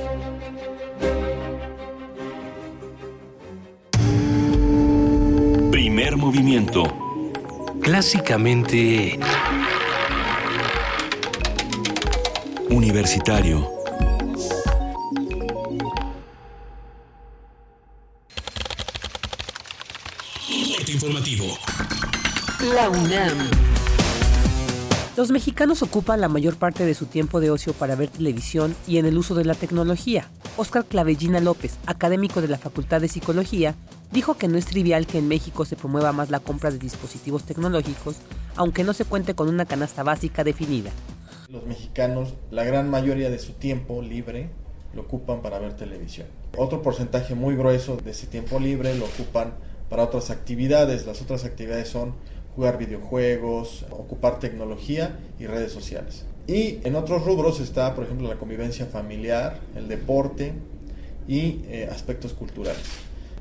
Primer 5.71 6.17
movimiento. 6.17 6.83
Clásicamente... 7.81 9.19
Universitario. 12.69 13.75
informativo. 20.95 21.57
La 22.73 22.89
UNAM. 22.89 23.37
Los 25.15 25.29
mexicanos 25.29 25.83
ocupan 25.83 26.19
la 26.19 26.29
mayor 26.29 26.55
parte 26.55 26.83
de 26.83 26.95
su 26.95 27.05
tiempo 27.05 27.39
de 27.39 27.51
ocio 27.51 27.73
para 27.73 27.95
ver 27.95 28.09
televisión 28.09 28.75
y 28.87 28.97
en 28.97 29.05
el 29.05 29.19
uso 29.19 29.35
de 29.35 29.45
la 29.45 29.53
tecnología. 29.53 30.29
Oscar 30.57 30.83
Clavellina 30.85 31.39
López, 31.41 31.77
académico 31.85 32.41
de 32.41 32.47
la 32.47 32.57
Facultad 32.57 33.01
de 33.01 33.07
Psicología, 33.07 33.75
dijo 34.11 34.37
que 34.37 34.47
no 34.47 34.57
es 34.57 34.65
trivial 34.65 35.05
que 35.05 35.19
en 35.19 35.27
México 35.27 35.63
se 35.65 35.75
promueva 35.75 36.11
más 36.11 36.31
la 36.31 36.39
compra 36.39 36.71
de 36.71 36.79
dispositivos 36.79 37.43
tecnológicos, 37.43 38.15
aunque 38.55 38.83
no 38.83 38.93
se 38.93 39.05
cuente 39.05 39.35
con 39.35 39.47
una 39.47 39.65
canasta 39.65 40.01
básica 40.01 40.43
definida. 40.43 40.89
Los 41.49 41.67
mexicanos, 41.67 42.33
la 42.49 42.63
gran 42.63 42.89
mayoría 42.89 43.29
de 43.29 43.37
su 43.37 43.53
tiempo 43.53 44.01
libre, 44.01 44.49
lo 44.95 45.03
ocupan 45.03 45.43
para 45.43 45.59
ver 45.59 45.75
televisión. 45.75 46.27
Otro 46.57 46.81
porcentaje 46.81 47.35
muy 47.35 47.55
grueso 47.55 47.97
de 47.97 48.09
ese 48.09 48.25
tiempo 48.25 48.59
libre 48.59 48.95
lo 48.95 49.05
ocupan 49.05 49.53
para 49.89 50.03
otras 50.03 50.31
actividades. 50.31 51.05
Las 51.05 51.21
otras 51.21 51.45
actividades 51.45 51.89
son 51.89 52.15
jugar 52.55 52.77
videojuegos, 52.77 53.85
ocupar 53.91 54.39
tecnología 54.39 55.19
y 55.39 55.45
redes 55.45 55.71
sociales. 55.71 56.25
Y 56.47 56.79
en 56.83 56.95
otros 56.95 57.25
rubros 57.25 57.59
está, 57.59 57.93
por 57.95 58.05
ejemplo, 58.05 58.27
la 58.27 58.35
convivencia 58.35 58.85
familiar, 58.85 59.59
el 59.75 59.87
deporte 59.87 60.53
y 61.27 61.61
eh, 61.67 61.89
aspectos 61.91 62.33
culturales. 62.33 62.83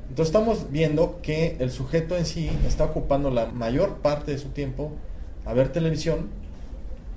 Entonces 0.09 0.27
estamos 0.27 0.71
viendo 0.71 1.19
que 1.21 1.55
el 1.59 1.71
sujeto 1.71 2.15
en 2.15 2.25
sí 2.25 2.49
está 2.67 2.85
ocupando 2.85 3.31
la 3.31 3.47
mayor 3.47 3.97
parte 3.97 4.31
de 4.31 4.37
su 4.37 4.49
tiempo 4.49 4.91
a 5.45 5.53
ver 5.53 5.69
televisión 5.71 6.29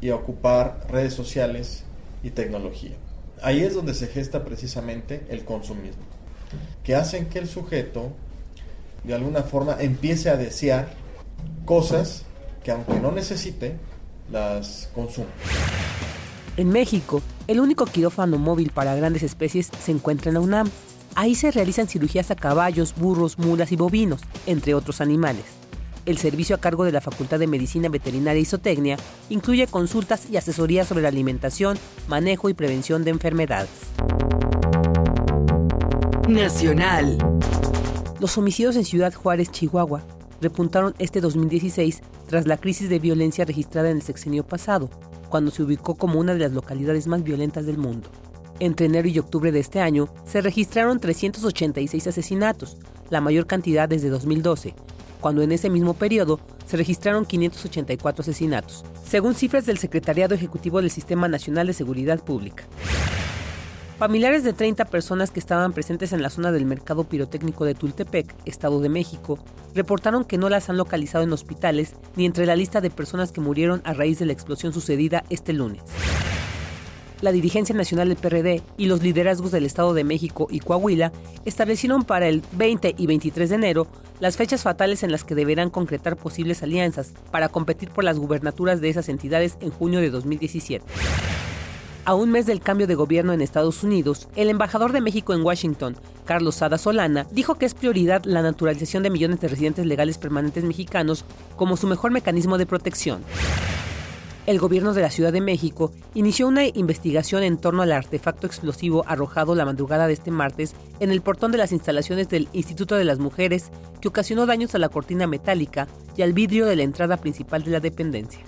y 0.00 0.10
a 0.10 0.14
ocupar 0.14 0.86
redes 0.88 1.14
sociales 1.14 1.84
y 2.22 2.30
tecnología. 2.30 2.96
Ahí 3.42 3.62
es 3.62 3.74
donde 3.74 3.94
se 3.94 4.08
gesta 4.08 4.44
precisamente 4.44 5.24
el 5.28 5.44
consumismo, 5.44 6.02
que 6.82 6.94
hacen 6.94 7.26
que 7.26 7.38
el 7.38 7.48
sujeto 7.48 8.12
de 9.04 9.14
alguna 9.14 9.42
forma 9.42 9.76
empiece 9.80 10.28
a 10.28 10.36
desear 10.36 10.88
cosas 11.68 12.22
que 12.64 12.70
aunque 12.70 12.98
no 12.98 13.12
necesite, 13.12 13.76
las 14.32 14.88
consume. 14.94 15.26
En 16.56 16.70
México, 16.70 17.20
el 17.46 17.60
único 17.60 17.84
quirófano 17.84 18.38
móvil 18.38 18.70
para 18.70 18.94
grandes 18.94 19.22
especies 19.22 19.70
se 19.78 19.92
encuentra 19.92 20.30
en 20.30 20.34
la 20.34 20.40
UNAM. 20.40 20.70
Ahí 21.14 21.34
se 21.34 21.50
realizan 21.50 21.86
cirugías 21.86 22.30
a 22.30 22.36
caballos, 22.36 22.94
burros, 22.96 23.38
mulas 23.38 23.70
y 23.70 23.76
bovinos, 23.76 24.22
entre 24.46 24.72
otros 24.72 25.02
animales. 25.02 25.44
El 26.06 26.16
servicio 26.16 26.56
a 26.56 26.58
cargo 26.58 26.84
de 26.84 26.92
la 26.92 27.02
Facultad 27.02 27.38
de 27.38 27.46
Medicina 27.46 27.90
Veterinaria 27.90 28.40
y 28.40 28.46
Zootecnia 28.46 28.96
incluye 29.28 29.66
consultas 29.66 30.30
y 30.30 30.38
asesorías 30.38 30.88
sobre 30.88 31.02
la 31.02 31.08
alimentación, 31.08 31.76
manejo 32.08 32.48
y 32.48 32.54
prevención 32.54 33.04
de 33.04 33.10
enfermedades. 33.10 33.68
Nacional. 36.26 37.18
Los 38.20 38.38
homicidios 38.38 38.74
en 38.76 38.86
Ciudad 38.86 39.12
Juárez, 39.12 39.50
Chihuahua, 39.50 40.02
repuntaron 40.40 40.94
este 40.98 41.20
2016 41.20 42.00
tras 42.26 42.46
la 42.46 42.56
crisis 42.56 42.88
de 42.88 42.98
violencia 42.98 43.44
registrada 43.44 43.90
en 43.90 43.96
el 43.96 44.02
sexenio 44.02 44.44
pasado, 44.44 44.90
cuando 45.28 45.50
se 45.50 45.62
ubicó 45.62 45.94
como 45.94 46.20
una 46.20 46.34
de 46.34 46.40
las 46.40 46.52
localidades 46.52 47.06
más 47.06 47.22
violentas 47.22 47.66
del 47.66 47.78
mundo. 47.78 48.10
Entre 48.60 48.86
enero 48.86 49.08
y 49.08 49.18
octubre 49.18 49.52
de 49.52 49.60
este 49.60 49.80
año 49.80 50.08
se 50.24 50.40
registraron 50.40 50.98
386 50.98 52.06
asesinatos, 52.06 52.76
la 53.10 53.20
mayor 53.20 53.46
cantidad 53.46 53.88
desde 53.88 54.08
2012, 54.08 54.74
cuando 55.20 55.42
en 55.42 55.52
ese 55.52 55.70
mismo 55.70 55.94
periodo 55.94 56.40
se 56.66 56.76
registraron 56.76 57.24
584 57.24 58.22
asesinatos, 58.22 58.84
según 59.04 59.34
cifras 59.34 59.66
del 59.66 59.78
Secretariado 59.78 60.34
Ejecutivo 60.34 60.80
del 60.80 60.90
Sistema 60.90 61.28
Nacional 61.28 61.66
de 61.68 61.72
Seguridad 61.72 62.22
Pública. 62.22 62.64
Familiares 63.98 64.44
de 64.44 64.52
30 64.52 64.84
personas 64.84 65.32
que 65.32 65.40
estaban 65.40 65.72
presentes 65.72 66.12
en 66.12 66.22
la 66.22 66.30
zona 66.30 66.52
del 66.52 66.64
mercado 66.64 67.02
pirotécnico 67.02 67.64
de 67.64 67.74
Tultepec, 67.74 68.32
Estado 68.44 68.78
de 68.80 68.88
México, 68.88 69.40
reportaron 69.74 70.24
que 70.24 70.38
no 70.38 70.48
las 70.48 70.70
han 70.70 70.76
localizado 70.76 71.24
en 71.24 71.32
hospitales 71.32 71.96
ni 72.14 72.24
entre 72.24 72.46
la 72.46 72.54
lista 72.54 72.80
de 72.80 72.90
personas 72.90 73.32
que 73.32 73.40
murieron 73.40 73.82
a 73.84 73.94
raíz 73.94 74.20
de 74.20 74.26
la 74.26 74.32
explosión 74.32 74.72
sucedida 74.72 75.24
este 75.30 75.52
lunes. 75.52 75.82
La 77.22 77.32
dirigencia 77.32 77.74
nacional 77.74 78.06
del 78.06 78.18
PRD 78.18 78.62
y 78.76 78.86
los 78.86 79.02
liderazgos 79.02 79.50
del 79.50 79.66
Estado 79.66 79.92
de 79.94 80.04
México 80.04 80.46
y 80.48 80.60
Coahuila 80.60 81.10
establecieron 81.44 82.04
para 82.04 82.28
el 82.28 82.44
20 82.52 82.94
y 82.96 83.06
23 83.08 83.48
de 83.48 83.56
enero 83.56 83.88
las 84.20 84.36
fechas 84.36 84.62
fatales 84.62 85.02
en 85.02 85.10
las 85.10 85.24
que 85.24 85.34
deberán 85.34 85.70
concretar 85.70 86.16
posibles 86.16 86.62
alianzas 86.62 87.14
para 87.32 87.48
competir 87.48 87.90
por 87.90 88.04
las 88.04 88.20
gubernaturas 88.20 88.80
de 88.80 88.90
esas 88.90 89.08
entidades 89.08 89.56
en 89.60 89.70
junio 89.70 90.00
de 90.00 90.10
2017. 90.10 90.84
A 92.08 92.14
un 92.14 92.30
mes 92.30 92.46
del 92.46 92.62
cambio 92.62 92.86
de 92.86 92.94
gobierno 92.94 93.34
en 93.34 93.42
Estados 93.42 93.84
Unidos, 93.84 94.28
el 94.34 94.48
embajador 94.48 94.92
de 94.92 95.02
México 95.02 95.34
en 95.34 95.42
Washington, 95.42 95.94
Carlos 96.24 96.54
Sada 96.54 96.78
Solana, 96.78 97.26
dijo 97.32 97.56
que 97.56 97.66
es 97.66 97.74
prioridad 97.74 98.24
la 98.24 98.40
naturalización 98.40 99.02
de 99.02 99.10
millones 99.10 99.40
de 99.40 99.48
residentes 99.48 99.84
legales 99.84 100.16
permanentes 100.16 100.64
mexicanos 100.64 101.26
como 101.56 101.76
su 101.76 101.86
mejor 101.86 102.10
mecanismo 102.10 102.56
de 102.56 102.64
protección. 102.64 103.22
El 104.46 104.58
gobierno 104.58 104.94
de 104.94 105.02
la 105.02 105.10
Ciudad 105.10 105.34
de 105.34 105.42
México 105.42 105.92
inició 106.14 106.48
una 106.48 106.64
investigación 106.64 107.42
en 107.42 107.58
torno 107.58 107.82
al 107.82 107.92
artefacto 107.92 108.46
explosivo 108.46 109.04
arrojado 109.06 109.54
la 109.54 109.66
madrugada 109.66 110.06
de 110.06 110.14
este 110.14 110.30
martes 110.30 110.74
en 111.00 111.10
el 111.10 111.20
portón 111.20 111.52
de 111.52 111.58
las 111.58 111.72
instalaciones 111.72 112.30
del 112.30 112.48
Instituto 112.54 112.94
de 112.94 113.04
las 113.04 113.18
Mujeres 113.18 113.70
que 114.00 114.08
ocasionó 114.08 114.46
daños 114.46 114.74
a 114.74 114.78
la 114.78 114.88
cortina 114.88 115.26
metálica 115.26 115.86
y 116.16 116.22
al 116.22 116.32
vidrio 116.32 116.64
de 116.64 116.76
la 116.76 116.84
entrada 116.84 117.18
principal 117.18 117.64
de 117.64 117.70
la 117.72 117.80
dependencia. 117.80 118.40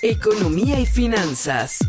Economía 0.00 0.80
y 0.80 0.86
finanzas. 0.86 1.80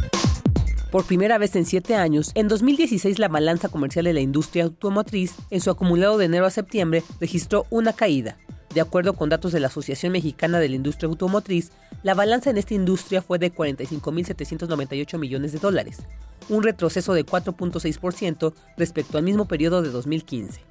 Por 0.91 1.03
primera 1.03 1.37
vez 1.37 1.53
en 1.57 1.65
siete 1.65 1.95
años, 1.95 2.31
en 2.33 2.47
2016 2.47 3.19
la 3.19 3.27
balanza 3.27 3.67
comercial 3.67 4.05
de 4.05 4.13
la 4.13 4.21
industria 4.21 4.63
automotriz, 4.63 5.35
en 5.49 5.59
su 5.59 5.69
acumulado 5.69 6.17
de 6.17 6.25
enero 6.25 6.45
a 6.45 6.49
septiembre, 6.49 7.03
registró 7.19 7.65
una 7.69 7.91
caída. 7.91 8.37
De 8.73 8.79
acuerdo 8.79 9.13
con 9.13 9.27
datos 9.27 9.51
de 9.51 9.59
la 9.59 9.67
Asociación 9.67 10.13
Mexicana 10.13 10.59
de 10.59 10.69
la 10.69 10.75
Industria 10.75 11.09
Automotriz, 11.09 11.71
la 12.03 12.13
balanza 12.13 12.51
en 12.51 12.57
esta 12.57 12.73
industria 12.73 13.21
fue 13.21 13.37
de 13.37 13.53
45.798 13.53 15.17
millones 15.17 15.51
de 15.51 15.59
dólares, 15.59 16.03
un 16.47 16.63
retroceso 16.63 17.13
de 17.13 17.25
4.6% 17.25 18.53
respecto 18.77 19.17
al 19.17 19.25
mismo 19.25 19.45
periodo 19.45 19.81
de 19.81 19.89
2015. 19.89 20.61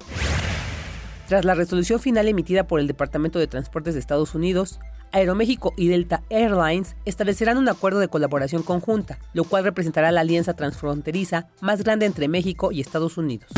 Tras 1.27 1.45
la 1.45 1.53
resolución 1.53 1.99
final 1.99 2.27
emitida 2.27 2.65
por 2.65 2.79
el 2.79 2.87
Departamento 2.87 3.37
de 3.37 3.47
Transportes 3.47 3.93
de 3.93 3.99
Estados 3.99 4.33
Unidos, 4.33 4.79
Aeroméxico 5.11 5.73
y 5.77 5.87
Delta 5.87 6.23
Airlines 6.29 6.95
establecerán 7.05 7.57
un 7.57 7.69
acuerdo 7.69 7.99
de 7.99 8.07
colaboración 8.07 8.63
conjunta, 8.63 9.19
lo 9.33 9.43
cual 9.43 9.63
representará 9.63 10.11
la 10.11 10.21
alianza 10.21 10.53
transfronteriza 10.53 11.47
más 11.61 11.83
grande 11.83 12.05
entre 12.05 12.27
México 12.27 12.71
y 12.71 12.81
Estados 12.81 13.17
Unidos. 13.17 13.49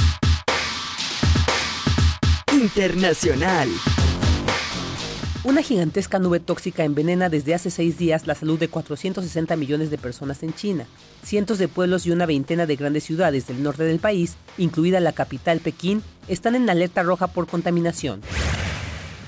Internacional. 2.51 3.69
Una 5.45 5.61
gigantesca 5.61 6.19
nube 6.19 6.41
tóxica 6.41 6.83
envenena 6.83 7.29
desde 7.29 7.53
hace 7.53 7.71
seis 7.71 7.97
días 7.97 8.27
la 8.27 8.35
salud 8.35 8.59
de 8.59 8.67
460 8.67 9.55
millones 9.55 9.89
de 9.89 9.97
personas 9.97 10.43
en 10.43 10.53
China. 10.53 10.85
Cientos 11.23 11.57
de 11.59 11.69
pueblos 11.69 12.05
y 12.05 12.11
una 12.11 12.25
veintena 12.25 12.65
de 12.65 12.75
grandes 12.75 13.05
ciudades 13.05 13.47
del 13.47 13.63
norte 13.63 13.83
del 13.83 13.99
país, 13.99 14.35
incluida 14.57 14.99
la 14.99 15.13
capital 15.13 15.61
Pekín, 15.61 16.03
están 16.27 16.55
en 16.55 16.69
alerta 16.69 17.03
roja 17.03 17.27
por 17.27 17.47
contaminación. 17.47 18.21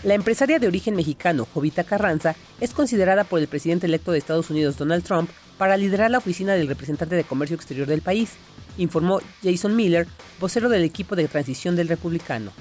La 0.04 0.16
empresaria 0.16 0.58
de 0.58 0.68
origen 0.68 0.96
mexicano, 0.96 1.48
Jovita 1.54 1.84
Carranza, 1.84 2.36
es 2.60 2.74
considerada 2.74 3.24
por 3.24 3.40
el 3.40 3.48
presidente 3.48 3.86
electo 3.86 4.12
de 4.12 4.18
Estados 4.18 4.50
Unidos, 4.50 4.78
Donald 4.78 5.04
Trump, 5.04 5.30
para 5.60 5.78
liderar 5.78 6.10
la 6.10 6.18
oficina 6.18 6.54
del 6.54 6.68
representante 6.68 7.16
de 7.16 7.24
comercio 7.24 7.56
exterior 7.56 7.88
del 7.88 8.02
país, 8.02 8.32
informó 8.80 9.20
Jason 9.44 9.76
Miller, 9.76 10.08
vocero 10.40 10.70
del 10.70 10.84
equipo 10.84 11.16
de 11.16 11.28
transición 11.28 11.76
del 11.76 11.88
republicano. 11.88 12.52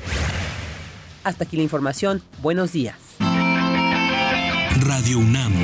Hasta 1.25 1.45
aquí 1.45 1.57
la 1.57 1.63
información. 1.63 2.23
Buenos 2.43 2.73
días. 2.73 2.97
Radio 4.81 5.19
UNAM, 5.19 5.55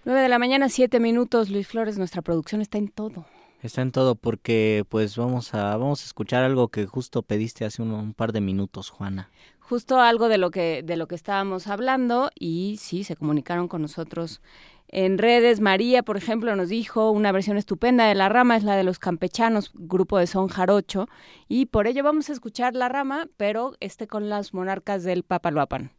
9 0.03 0.21
de 0.21 0.27
la 0.27 0.37
mañana, 0.37 0.67
7 0.67 0.99
minutos. 0.99 1.49
Luis 1.49 1.65
Flores, 1.65 1.97
nuestra 1.97 2.21
producción 2.21 2.59
está 2.59 2.77
en 2.77 2.89
todo. 2.89 3.25
Está 3.61 3.81
en 3.81 3.93
todo 3.93 4.15
porque 4.15 4.83
pues 4.89 5.15
vamos 5.15 5.53
a 5.53 5.77
vamos 5.77 6.01
a 6.01 6.05
escuchar 6.05 6.43
algo 6.43 6.67
que 6.67 6.85
justo 6.85 7.21
pediste 7.21 7.63
hace 7.63 7.81
un, 7.81 7.91
un, 7.91 8.13
par 8.13 8.33
de 8.33 8.41
minutos, 8.41 8.89
Juana. 8.89 9.29
Justo 9.73 9.99
algo 9.99 10.29
de 10.29 10.37
lo 10.37 10.51
que 10.51 10.83
de 10.85 10.97
lo 10.97 11.07
que 11.07 11.15
estábamos 11.15 11.65
hablando 11.65 12.29
y 12.39 12.77
sí 12.79 13.03
se 13.03 13.15
comunicaron 13.15 13.67
con 13.67 13.81
nosotros 13.81 14.39
en 14.87 15.17
redes. 15.17 15.61
María, 15.61 16.03
por 16.03 16.15
ejemplo, 16.15 16.55
nos 16.55 16.69
dijo 16.69 17.09
una 17.09 17.31
versión 17.31 17.57
estupenda 17.57 18.05
de 18.05 18.13
La 18.13 18.29
Rama 18.29 18.55
es 18.55 18.63
la 18.63 18.75
de 18.75 18.83
los 18.83 18.99
campechanos, 18.99 19.71
grupo 19.73 20.19
de 20.19 20.27
son 20.27 20.47
jarocho 20.47 21.07
y 21.47 21.65
por 21.65 21.87
ello 21.87 22.03
vamos 22.03 22.29
a 22.29 22.33
escuchar 22.33 22.75
La 22.75 22.87
Rama, 22.87 23.27
pero 23.35 23.73
este 23.79 24.05
con 24.05 24.29
las 24.29 24.53
monarcas 24.53 25.03
del 25.03 25.23
Papaloapan. 25.23 25.91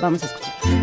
Vamos 0.00 0.22
a 0.22 0.26
escuchar. 0.26 0.79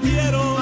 quiero 0.00 0.58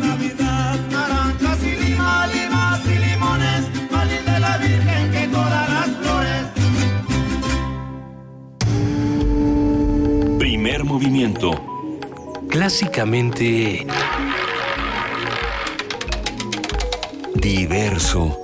Navidad. 0.00 0.78
Naranjas 0.90 1.62
y 1.64 1.76
limas, 1.76 2.34
limas 2.34 2.80
y 2.86 2.98
limones, 2.98 3.62
María 3.90 4.22
de 4.22 4.40
la 4.40 4.58
Virgen 4.58 5.10
que 5.12 5.28
todas 5.28 5.68
las 5.70 5.88
flores. 6.00 6.46
Primer 10.38 10.84
movimiento. 10.84 11.50
Clásicamente... 12.48 13.86
Diverso. 17.34 18.41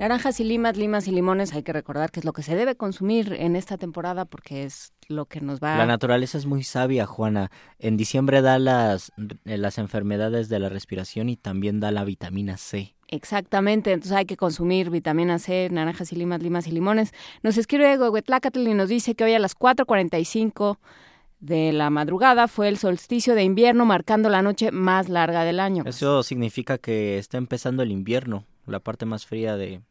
Naranjas 0.00 0.40
y 0.40 0.44
limas, 0.44 0.78
limas 0.78 1.06
y 1.08 1.12
limones, 1.12 1.52
hay 1.52 1.62
que 1.62 1.74
recordar 1.74 2.10
que 2.10 2.20
es 2.20 2.24
lo 2.24 2.32
que 2.32 2.42
se 2.42 2.56
debe 2.56 2.74
consumir 2.74 3.34
en 3.38 3.54
esta 3.54 3.76
temporada 3.76 4.24
porque 4.24 4.64
es 4.64 4.94
lo 5.08 5.26
que 5.26 5.42
nos 5.42 5.60
va 5.60 5.76
La 5.76 5.84
naturaleza 5.84 6.38
es 6.38 6.46
muy 6.46 6.62
sabia, 6.62 7.04
Juana. 7.04 7.50
En 7.78 7.98
diciembre 7.98 8.40
da 8.40 8.58
las, 8.58 9.12
las 9.44 9.76
enfermedades 9.76 10.48
de 10.48 10.58
la 10.58 10.70
respiración 10.70 11.28
y 11.28 11.36
también 11.36 11.80
da 11.80 11.90
la 11.90 12.04
vitamina 12.04 12.56
C. 12.56 12.94
Exactamente, 13.08 13.92
entonces 13.92 14.16
hay 14.16 14.24
que 14.24 14.38
consumir 14.38 14.88
vitamina 14.88 15.38
C, 15.38 15.68
naranjas 15.70 16.10
y 16.12 16.16
limas, 16.16 16.42
limas 16.42 16.66
y 16.66 16.70
limones. 16.70 17.12
Nos 17.42 17.58
escribe 17.58 17.98
Huehuetlacatl 17.98 18.66
y 18.66 18.72
nos 18.72 18.88
dice 18.88 19.14
que 19.14 19.24
hoy 19.24 19.34
a 19.34 19.38
las 19.38 19.54
4.45 19.54 20.78
de 21.40 21.74
la 21.74 21.90
madrugada 21.90 22.48
fue 22.48 22.68
el 22.68 22.78
solsticio 22.78 23.34
de 23.34 23.42
invierno 23.42 23.84
marcando 23.84 24.30
la 24.30 24.40
noche 24.40 24.72
más 24.72 25.10
larga 25.10 25.44
del 25.44 25.60
año. 25.60 25.82
Eso 25.84 26.22
significa 26.22 26.78
que 26.78 27.18
está 27.18 27.36
empezando 27.36 27.82
el 27.82 27.92
invierno, 27.92 28.46
la 28.66 28.80
parte 28.80 29.04
más 29.04 29.26
fría 29.26 29.56
de, 29.56 29.82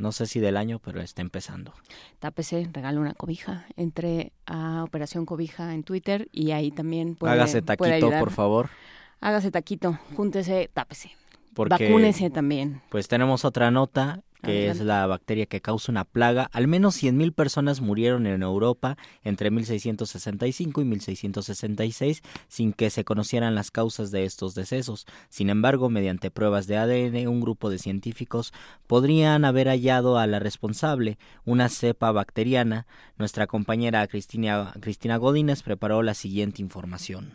no 0.00 0.12
sé 0.12 0.26
si 0.26 0.40
del 0.40 0.56
año, 0.56 0.78
pero 0.78 1.00
está 1.00 1.22
empezando. 1.22 1.74
Tápese, 2.18 2.68
regale 2.72 2.98
una 2.98 3.14
cobija. 3.14 3.66
Entre 3.76 4.32
a 4.46 4.82
Operación 4.82 5.26
Cobija 5.26 5.74
en 5.74 5.82
Twitter 5.84 6.28
y 6.32 6.50
ahí 6.52 6.70
también 6.70 7.14
puede 7.14 7.34
Hágase 7.34 7.62
puede 7.62 7.76
taquito, 7.76 8.06
ayudar. 8.06 8.20
por 8.20 8.30
favor. 8.32 8.70
Hágase 9.20 9.50
taquito, 9.50 9.98
júntese, 10.16 10.70
tápese. 10.72 11.12
Porque, 11.54 11.86
Vacúnese 11.88 12.30
también. 12.30 12.80
Pues 12.88 13.08
tenemos 13.08 13.44
otra 13.44 13.70
nota 13.70 14.22
que 14.40 14.68
es 14.68 14.80
la 14.80 15.06
bacteria 15.06 15.46
que 15.46 15.60
causa 15.60 15.92
una 15.92 16.04
plaga. 16.04 16.48
Al 16.52 16.68
menos 16.68 17.02
100.000 17.02 17.34
personas 17.34 17.80
murieron 17.80 18.26
en 18.26 18.42
Europa 18.42 18.96
entre 19.22 19.50
1665 19.50 20.80
y 20.80 20.84
1666 20.84 22.22
sin 22.48 22.72
que 22.72 22.90
se 22.90 23.04
conocieran 23.04 23.54
las 23.54 23.70
causas 23.70 24.10
de 24.10 24.24
estos 24.24 24.54
decesos. 24.54 25.06
Sin 25.28 25.50
embargo, 25.50 25.90
mediante 25.90 26.30
pruebas 26.30 26.66
de 26.66 26.76
ADN, 26.76 27.28
un 27.28 27.40
grupo 27.40 27.70
de 27.70 27.78
científicos 27.78 28.52
podrían 28.86 29.44
haber 29.44 29.68
hallado 29.68 30.18
a 30.18 30.26
la 30.26 30.38
responsable, 30.38 31.18
una 31.44 31.68
cepa 31.68 32.12
bacteriana. 32.12 32.86
Nuestra 33.18 33.46
compañera 33.46 34.06
Cristina, 34.06 34.72
Cristina 34.80 35.16
Godínez 35.16 35.62
preparó 35.62 36.02
la 36.02 36.14
siguiente 36.14 36.62
información. 36.62 37.34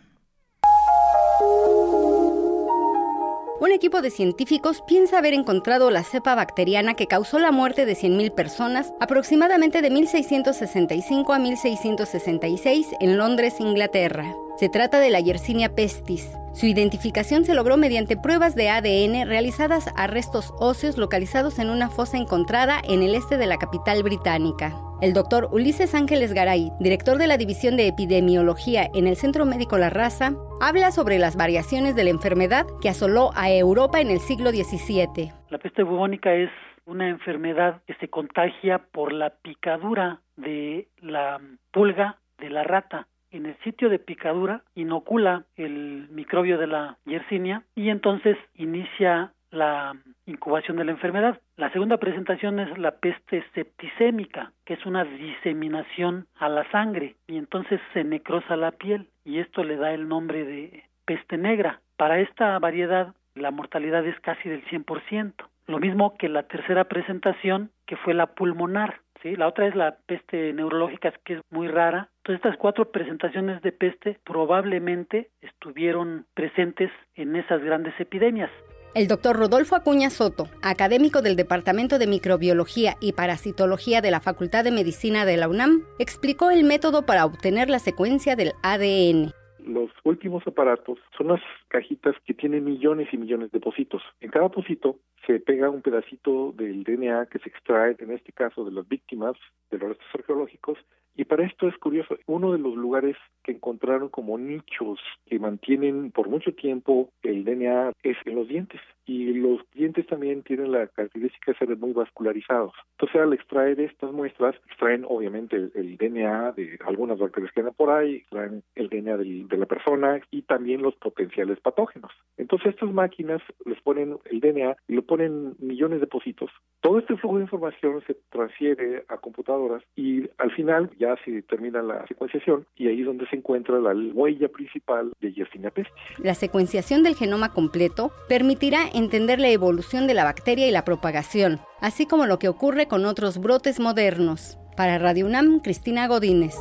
Un 3.58 3.72
equipo 3.72 4.02
de 4.02 4.10
científicos 4.10 4.82
piensa 4.86 5.16
haber 5.16 5.32
encontrado 5.32 5.90
la 5.90 6.04
cepa 6.04 6.34
bacteriana 6.34 6.92
que 6.92 7.06
causó 7.06 7.38
la 7.38 7.52
muerte 7.52 7.86
de 7.86 7.94
100.000 7.94 8.34
personas 8.34 8.92
aproximadamente 9.00 9.80
de 9.80 9.88
1665 9.88 11.32
a 11.32 11.38
1666 11.38 12.88
en 13.00 13.16
Londres, 13.16 13.54
Inglaterra. 13.58 14.34
Se 14.58 14.68
trata 14.68 15.00
de 15.00 15.08
la 15.08 15.20
Yersinia 15.20 15.74
pestis. 15.74 16.28
Su 16.52 16.66
identificación 16.66 17.46
se 17.46 17.54
logró 17.54 17.78
mediante 17.78 18.18
pruebas 18.18 18.54
de 18.54 18.68
ADN 18.68 19.26
realizadas 19.26 19.86
a 19.96 20.06
restos 20.06 20.52
óseos 20.58 20.98
localizados 20.98 21.58
en 21.58 21.70
una 21.70 21.88
fosa 21.88 22.18
encontrada 22.18 22.78
en 22.84 23.02
el 23.02 23.14
este 23.14 23.38
de 23.38 23.46
la 23.46 23.56
capital 23.56 24.02
británica. 24.02 24.85
El 25.02 25.12
doctor 25.12 25.48
Ulises 25.52 25.94
Ángeles 25.94 26.32
Garay, 26.32 26.70
director 26.80 27.18
de 27.18 27.26
la 27.26 27.36
División 27.36 27.76
de 27.76 27.86
Epidemiología 27.86 28.86
en 28.94 29.06
el 29.06 29.16
Centro 29.16 29.44
Médico 29.44 29.76
La 29.76 29.90
Raza, 29.90 30.32
habla 30.62 30.90
sobre 30.90 31.18
las 31.18 31.36
variaciones 31.36 31.94
de 31.94 32.04
la 32.04 32.10
enfermedad 32.10 32.64
que 32.80 32.88
asoló 32.88 33.28
a 33.36 33.50
Europa 33.50 34.00
en 34.00 34.08
el 34.08 34.20
siglo 34.20 34.48
XVII. 34.48 35.32
La 35.50 35.58
peste 35.58 35.82
bubónica 35.82 36.32
es 36.32 36.48
una 36.86 37.10
enfermedad 37.10 37.82
que 37.86 37.92
se 37.96 38.08
contagia 38.08 38.78
por 38.78 39.12
la 39.12 39.34
picadura 39.42 40.22
de 40.36 40.88
la 41.02 41.42
pulga 41.72 42.16
de 42.38 42.48
la 42.48 42.64
rata. 42.64 43.06
En 43.30 43.44
el 43.44 43.56
sitio 43.64 43.90
de 43.90 43.98
picadura 43.98 44.62
inocula 44.74 45.44
el 45.56 46.08
microbio 46.10 46.56
de 46.56 46.68
la 46.68 46.96
Yersinia 47.04 47.64
y 47.74 47.90
entonces 47.90 48.38
inicia 48.54 49.34
la 49.50 49.94
incubación 50.26 50.76
de 50.76 50.84
la 50.84 50.92
enfermedad. 50.92 51.40
La 51.56 51.70
segunda 51.72 51.98
presentación 51.98 52.60
es 52.60 52.76
la 52.78 52.92
peste 52.92 53.44
septicémica, 53.54 54.52
que 54.64 54.74
es 54.74 54.86
una 54.86 55.04
diseminación 55.04 56.26
a 56.38 56.48
la 56.48 56.70
sangre 56.70 57.16
y 57.26 57.36
entonces 57.36 57.80
se 57.92 58.04
necrosa 58.04 58.56
la 58.56 58.72
piel 58.72 59.08
y 59.24 59.38
esto 59.38 59.64
le 59.64 59.76
da 59.76 59.92
el 59.92 60.08
nombre 60.08 60.44
de 60.44 60.84
peste 61.04 61.38
negra. 61.38 61.80
Para 61.96 62.20
esta 62.20 62.58
variedad 62.58 63.14
la 63.34 63.50
mortalidad 63.50 64.04
es 64.06 64.18
casi 64.20 64.48
del 64.48 64.64
100%. 64.66 65.32
Lo 65.66 65.78
mismo 65.78 66.16
que 66.16 66.28
la 66.28 66.44
tercera 66.44 66.84
presentación, 66.84 67.70
que 67.86 67.96
fue 67.96 68.14
la 68.14 68.26
pulmonar. 68.26 69.00
¿sí? 69.22 69.34
La 69.36 69.48
otra 69.48 69.66
es 69.66 69.74
la 69.74 69.96
peste 70.06 70.52
neurológica, 70.52 71.12
que 71.24 71.34
es 71.34 71.40
muy 71.50 71.68
rara. 71.68 72.08
Entonces, 72.18 72.44
estas 72.44 72.56
cuatro 72.56 72.90
presentaciones 72.92 73.60
de 73.62 73.72
peste 73.72 74.18
probablemente 74.24 75.30
estuvieron 75.40 76.26
presentes 76.34 76.90
en 77.14 77.36
esas 77.36 77.62
grandes 77.62 77.98
epidemias. 77.98 78.50
El 78.94 79.08
doctor 79.08 79.36
Rodolfo 79.36 79.76
Acuña 79.76 80.10
Soto, 80.10 80.48
académico 80.62 81.20
del 81.20 81.36
Departamento 81.36 81.98
de 81.98 82.06
Microbiología 82.06 82.94
y 83.00 83.12
Parasitología 83.12 84.00
de 84.00 84.10
la 84.10 84.20
Facultad 84.20 84.64
de 84.64 84.70
Medicina 84.70 85.24
de 85.26 85.36
la 85.36 85.48
UNAM, 85.48 85.82
explicó 85.98 86.50
el 86.50 86.64
método 86.64 87.04
para 87.04 87.26
obtener 87.26 87.68
la 87.68 87.78
secuencia 87.78 88.36
del 88.36 88.52
ADN. 88.62 89.32
Los 89.66 89.90
últimos 90.04 90.46
aparatos 90.46 90.98
son 91.18 91.28
las 91.28 91.40
cajitas 91.68 92.14
que 92.24 92.34
tienen 92.34 92.64
millones 92.64 93.08
y 93.12 93.16
millones 93.18 93.50
de 93.52 93.60
pocitos. 93.60 94.02
En 94.20 94.30
cada 94.30 94.48
pocito 94.48 95.00
se 95.26 95.40
pega 95.40 95.68
un 95.68 95.82
pedacito 95.82 96.52
del 96.56 96.84
DNA 96.84 97.26
que 97.26 97.40
se 97.40 97.48
extrae, 97.48 97.96
en 97.98 98.12
este 98.12 98.32
caso 98.32 98.64
de 98.64 98.70
las 98.70 98.88
víctimas 98.88 99.34
de 99.70 99.78
los 99.78 99.88
restos 99.90 100.06
arqueológicos, 100.14 100.78
y 101.16 101.24
para 101.24 101.46
esto 101.46 101.66
es 101.66 101.76
curioso, 101.78 102.16
uno 102.26 102.52
de 102.52 102.58
los 102.58 102.74
lugares 102.74 103.16
que 103.42 103.52
encontraron 103.52 104.08
como 104.08 104.38
nichos 104.38 105.00
que 105.26 105.38
mantienen 105.38 106.10
por 106.10 106.28
mucho 106.28 106.52
tiempo 106.52 107.10
el 107.22 107.44
DNA 107.44 107.92
es 108.02 108.16
en 108.26 108.34
los 108.34 108.48
dientes. 108.48 108.80
Y 109.06 109.32
los 109.34 109.60
dientes 109.72 110.06
también 110.06 110.42
tienen 110.42 110.72
la 110.72 110.86
característica 110.88 111.52
de 111.52 111.58
ser 111.58 111.76
muy 111.76 111.92
vascularizados. 111.92 112.72
Entonces, 112.92 113.20
al 113.20 113.32
extraer 113.32 113.80
estas 113.80 114.12
muestras, 114.12 114.56
extraen 114.66 115.04
obviamente 115.08 115.56
el, 115.56 115.72
el 115.74 115.96
DNA 115.96 116.52
de 116.52 116.78
algunas 116.84 117.18
bacterias 117.18 117.52
que 117.52 117.60
andan 117.60 117.74
por 117.74 117.90
ahí, 117.90 118.16
extraen 118.16 118.62
el 118.74 118.88
DNA 118.88 119.16
del, 119.16 119.48
de 119.48 119.56
la 119.56 119.66
persona 119.66 120.20
y 120.30 120.42
también 120.42 120.82
los 120.82 120.94
potenciales 120.96 121.60
patógenos. 121.60 122.10
Entonces, 122.36 122.68
estas 122.74 122.92
máquinas 122.92 123.40
les 123.64 123.80
ponen 123.82 124.18
el 124.24 124.40
DNA 124.40 124.76
y 124.88 124.94
lo 124.94 125.02
ponen 125.02 125.54
millones 125.58 126.00
de 126.00 126.06
pocitos. 126.06 126.50
Todo 126.80 126.98
este 126.98 127.16
flujo 127.16 127.36
de 127.36 127.44
información 127.44 128.02
se 128.06 128.14
transfiere 128.30 129.04
a 129.08 129.18
computadoras 129.18 129.82
y 129.96 130.28
al 130.38 130.50
final 130.52 130.90
ya 130.98 131.16
se 131.24 131.42
termina 131.42 131.82
la 131.82 132.06
secuenciación 132.06 132.66
y 132.76 132.88
ahí 132.88 133.00
es 133.00 133.06
donde 133.06 133.26
se 133.28 133.36
encuentra 133.36 133.78
la 133.80 133.94
huella 134.12 134.48
principal 134.48 135.12
de 135.20 135.32
Yersinia 135.32 135.70
pestis. 135.70 135.94
La 136.18 136.34
secuenciación 136.34 137.02
del 137.02 137.14
genoma 137.14 137.52
completo 137.52 138.12
permitirá 138.28 138.84
entender 138.96 139.38
la 139.38 139.48
evolución 139.48 140.06
de 140.06 140.14
la 140.14 140.24
bacteria 140.24 140.66
y 140.66 140.70
la 140.70 140.84
propagación, 140.84 141.60
así 141.80 142.06
como 142.06 142.26
lo 142.26 142.38
que 142.38 142.48
ocurre 142.48 142.88
con 142.88 143.04
otros 143.04 143.38
brotes 143.38 143.78
modernos. 143.78 144.58
Para 144.74 144.98
Radio 144.98 145.26
UNAM, 145.26 145.60
Cristina 145.60 146.06
Godínez. 146.06 146.54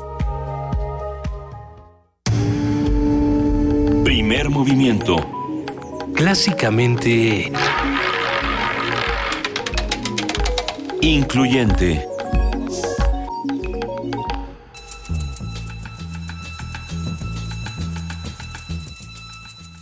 Primer 4.03 4.49
movimiento. 4.49 5.15
Clásicamente... 6.13 7.51
Incluyente. 11.01 12.14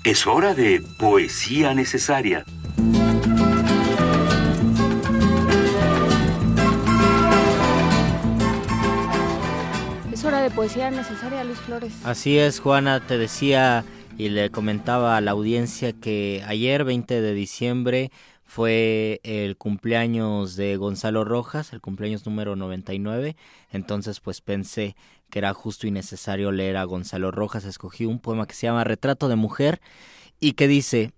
Es 0.05 0.27
hora 0.27 0.53
de 0.53 0.81
poesía 0.99 1.73
necesaria. 1.73 2.43
Es 10.11 10.25
hora 10.25 10.41
de 10.41 10.49
poesía 10.49 10.91
necesaria, 10.91 11.45
Luis 11.45 11.57
Flores. 11.59 11.93
Así 12.03 12.37
es, 12.37 12.59
Juana, 12.59 12.99
te 12.99 13.17
decía 13.17 13.85
y 14.17 14.27
le 14.27 14.49
comentaba 14.49 15.15
a 15.15 15.21
la 15.21 15.31
audiencia 15.31 15.93
que 15.93 16.43
ayer, 16.47 16.83
20 16.83 17.21
de 17.21 17.33
diciembre, 17.33 18.11
fue 18.43 19.21
el 19.23 19.55
cumpleaños 19.55 20.57
de 20.57 20.75
Gonzalo 20.75 21.23
Rojas, 21.23 21.71
el 21.71 21.79
cumpleaños 21.79 22.25
número 22.25 22.57
99, 22.57 23.37
entonces 23.71 24.19
pues 24.19 24.41
pensé 24.41 24.97
que 25.33 25.39
era 25.39 25.55
justo 25.55 25.87
y 25.87 25.91
necesario 25.91 26.51
leer 26.51 26.77
a 26.77 26.83
Gonzalo 26.83 27.31
Rojas, 27.31 27.65
escogí 27.65 28.05
un 28.05 28.19
poema 28.19 28.45
que 28.45 28.53
se 28.53 28.67
llama 28.67 28.83
Retrato 28.83 29.29
de 29.29 29.35
Mujer 29.35 29.81
y 30.39 30.53
que 30.53 30.67
dice, 30.67 31.11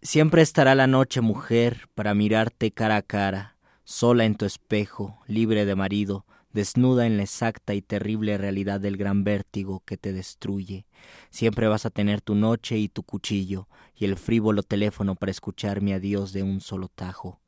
Siempre 0.00 0.42
estará 0.42 0.76
la 0.76 0.86
noche, 0.86 1.22
mujer, 1.22 1.88
para 1.96 2.14
mirarte 2.14 2.70
cara 2.70 2.94
a 2.94 3.02
cara, 3.02 3.56
sola 3.82 4.26
en 4.26 4.36
tu 4.36 4.44
espejo, 4.44 5.18
libre 5.26 5.64
de 5.64 5.74
marido, 5.74 6.24
desnuda 6.52 7.04
en 7.04 7.16
la 7.16 7.24
exacta 7.24 7.74
y 7.74 7.82
terrible 7.82 8.38
realidad 8.38 8.78
del 8.78 8.96
gran 8.96 9.24
vértigo 9.24 9.82
que 9.84 9.96
te 9.96 10.12
destruye. 10.12 10.86
Siempre 11.30 11.66
vas 11.66 11.84
a 11.84 11.90
tener 11.90 12.20
tu 12.20 12.36
noche 12.36 12.78
y 12.78 12.88
tu 12.88 13.02
cuchillo, 13.02 13.66
y 13.96 14.04
el 14.04 14.14
frívolo 14.14 14.62
teléfono 14.62 15.16
para 15.16 15.32
escuchar 15.32 15.80
mi 15.80 15.92
adiós 15.92 16.32
de 16.32 16.44
un 16.44 16.60
solo 16.60 16.86
tajo. 16.86 17.40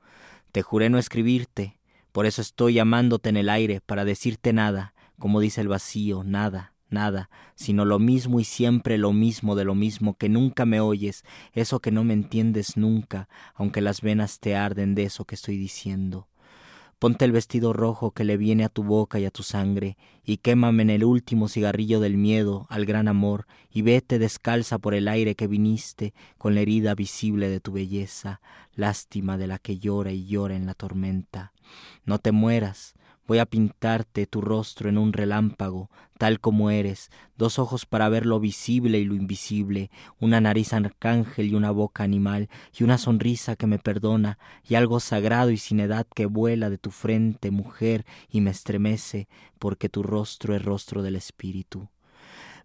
Te 0.50 0.62
juré 0.62 0.90
no 0.90 0.98
escribirte, 0.98 1.78
por 2.10 2.26
eso 2.26 2.42
estoy 2.42 2.74
llamándote 2.74 3.28
en 3.28 3.36
el 3.36 3.48
aire, 3.48 3.80
para 3.80 4.04
decirte 4.04 4.52
nada, 4.52 4.92
como 5.20 5.38
dice 5.38 5.60
el 5.60 5.68
vacío, 5.68 6.24
nada, 6.24 6.74
nada, 6.88 7.30
sino 7.54 7.84
lo 7.84 8.00
mismo 8.00 8.40
y 8.40 8.44
siempre 8.44 8.98
lo 8.98 9.12
mismo 9.12 9.54
de 9.54 9.64
lo 9.64 9.76
mismo, 9.76 10.14
que 10.14 10.28
nunca 10.28 10.66
me 10.66 10.80
oyes, 10.80 11.24
eso 11.52 11.78
que 11.78 11.92
no 11.92 12.02
me 12.02 12.14
entiendes 12.14 12.76
nunca, 12.76 13.28
aunque 13.54 13.80
las 13.80 14.00
venas 14.00 14.40
te 14.40 14.56
arden 14.56 14.96
de 14.96 15.04
eso 15.04 15.24
que 15.24 15.36
estoy 15.36 15.56
diciendo. 15.56 16.26
Ponte 16.98 17.24
el 17.24 17.32
vestido 17.32 17.72
rojo 17.72 18.10
que 18.10 18.24
le 18.24 18.36
viene 18.36 18.62
a 18.62 18.68
tu 18.68 18.82
boca 18.82 19.18
y 19.18 19.24
a 19.24 19.30
tu 19.30 19.42
sangre, 19.42 19.96
y 20.22 20.36
quémame 20.36 20.82
en 20.82 20.90
el 20.90 21.04
último 21.04 21.48
cigarrillo 21.48 21.98
del 21.98 22.18
miedo 22.18 22.66
al 22.68 22.84
gran 22.84 23.08
amor, 23.08 23.46
y 23.70 23.80
vete 23.80 24.18
descalza 24.18 24.78
por 24.78 24.92
el 24.92 25.08
aire 25.08 25.34
que 25.34 25.46
viniste, 25.46 26.12
con 26.36 26.54
la 26.54 26.60
herida 26.60 26.94
visible 26.94 27.48
de 27.48 27.60
tu 27.60 27.72
belleza, 27.72 28.42
lástima 28.74 29.38
de 29.38 29.46
la 29.46 29.58
que 29.58 29.78
llora 29.78 30.12
y 30.12 30.26
llora 30.26 30.56
en 30.56 30.66
la 30.66 30.74
tormenta. 30.74 31.54
No 32.04 32.18
te 32.18 32.32
mueras, 32.32 32.94
Voy 33.30 33.38
a 33.38 33.46
pintarte 33.46 34.26
tu 34.26 34.40
rostro 34.40 34.88
en 34.88 34.98
un 34.98 35.12
relámpago, 35.12 35.88
tal 36.18 36.40
como 36.40 36.68
eres, 36.68 37.12
dos 37.36 37.60
ojos 37.60 37.86
para 37.86 38.08
ver 38.08 38.26
lo 38.26 38.40
visible 38.40 38.98
y 38.98 39.04
lo 39.04 39.14
invisible, 39.14 39.92
una 40.18 40.40
nariz 40.40 40.72
arcángel 40.72 41.46
y 41.46 41.54
una 41.54 41.70
boca 41.70 42.02
animal, 42.02 42.48
y 42.76 42.82
una 42.82 42.98
sonrisa 42.98 43.54
que 43.54 43.68
me 43.68 43.78
perdona, 43.78 44.40
y 44.68 44.74
algo 44.74 44.98
sagrado 44.98 45.52
y 45.52 45.58
sin 45.58 45.78
edad 45.78 46.08
que 46.12 46.26
vuela 46.26 46.70
de 46.70 46.78
tu 46.78 46.90
frente, 46.90 47.52
mujer, 47.52 48.04
y 48.28 48.40
me 48.40 48.50
estremece, 48.50 49.28
porque 49.60 49.88
tu 49.88 50.02
rostro 50.02 50.56
es 50.56 50.64
rostro 50.64 51.00
del 51.00 51.14
espíritu. 51.14 51.88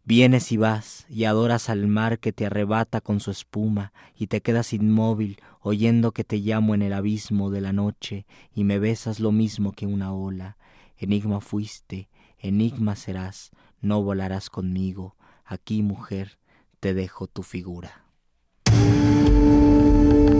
Vienes 0.08 0.52
y 0.52 0.58
vas, 0.58 1.08
y 1.10 1.24
adoras 1.24 1.68
al 1.68 1.88
mar 1.88 2.20
que 2.20 2.32
te 2.32 2.46
arrebata 2.46 3.02
con 3.02 3.20
su 3.20 3.32
espuma, 3.32 3.92
y 4.16 4.28
te 4.28 4.40
quedas 4.40 4.72
inmóvil, 4.72 5.42
oyendo 5.62 6.12
que 6.12 6.24
te 6.24 6.38
llamo 6.38 6.76
en 6.76 6.84
el 6.84 6.94
abismo 6.94 7.50
de 7.50 7.60
la 7.60 7.74
noche, 7.74 8.28
y 8.54 8.66
me 8.66 8.78
besas 8.78 9.20
lo 9.20 9.32
mismo 9.32 9.72
que 9.72 9.88
una 9.88 10.14
ola. 10.14 10.58
Enigma 10.96 11.42
fuiste, 11.42 12.08
enigma 12.38 12.96
serás, 12.96 13.50
no 13.82 14.04
volarás 14.04 14.52
conmigo. 14.52 15.16
Aquí, 15.44 15.82
mujer, 15.82 16.38
te 16.80 16.94
dejo 16.94 17.26
tu 17.26 17.42
figura. 17.42 18.06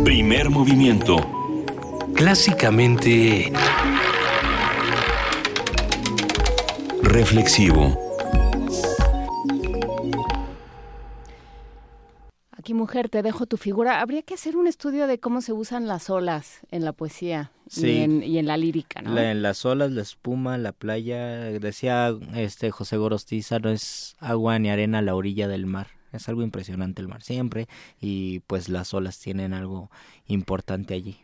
Primer 0.04 0.52
movimiento. 0.52 1.18
Clásicamente... 2.14 3.52
Reflexivo. 7.02 8.05
Aquí, 12.66 12.74
mujer, 12.74 13.10
te 13.10 13.22
dejo 13.22 13.46
tu 13.46 13.58
figura. 13.58 14.02
Habría 14.02 14.24
que 14.24 14.34
hacer 14.34 14.58
un 14.58 14.66
estudio 14.66 15.06
de 15.06 15.20
cómo 15.20 15.42
se 15.42 15.54
usan 15.54 15.88
las 15.88 16.10
olas 16.10 16.62
en 16.72 16.84
la 16.84 16.94
poesía 16.94 17.52
y, 17.78 18.00
en, 18.00 18.48
la 18.48 18.58
lírica, 18.58 19.04
¿no? 19.04 19.16
en 19.20 19.44
las 19.44 19.64
olas, 19.66 19.92
la 19.92 20.02
espuma, 20.02 20.58
la 20.58 20.72
playa. 20.72 21.44
Decía 21.60 22.18
este 22.34 22.72
José 22.72 22.98
Gorostiza, 22.98 23.60
no 23.60 23.70
es 23.70 24.16
agua 24.18 24.58
ni 24.58 24.72
arena 24.72 24.98
a 24.98 25.02
la 25.04 25.14
orilla 25.14 25.48
del 25.48 25.68
mar. 25.68 25.90
Es 26.12 26.28
algo 26.28 26.42
impresionante 26.42 27.04
el 27.04 27.08
mar 27.08 27.22
siempre 27.22 27.68
y 28.02 28.40
pues 28.48 28.68
las 28.68 28.96
olas 28.96 29.20
tienen 29.20 29.54
algo 29.54 29.92
importante 30.26 30.96
allí. 30.96 31.20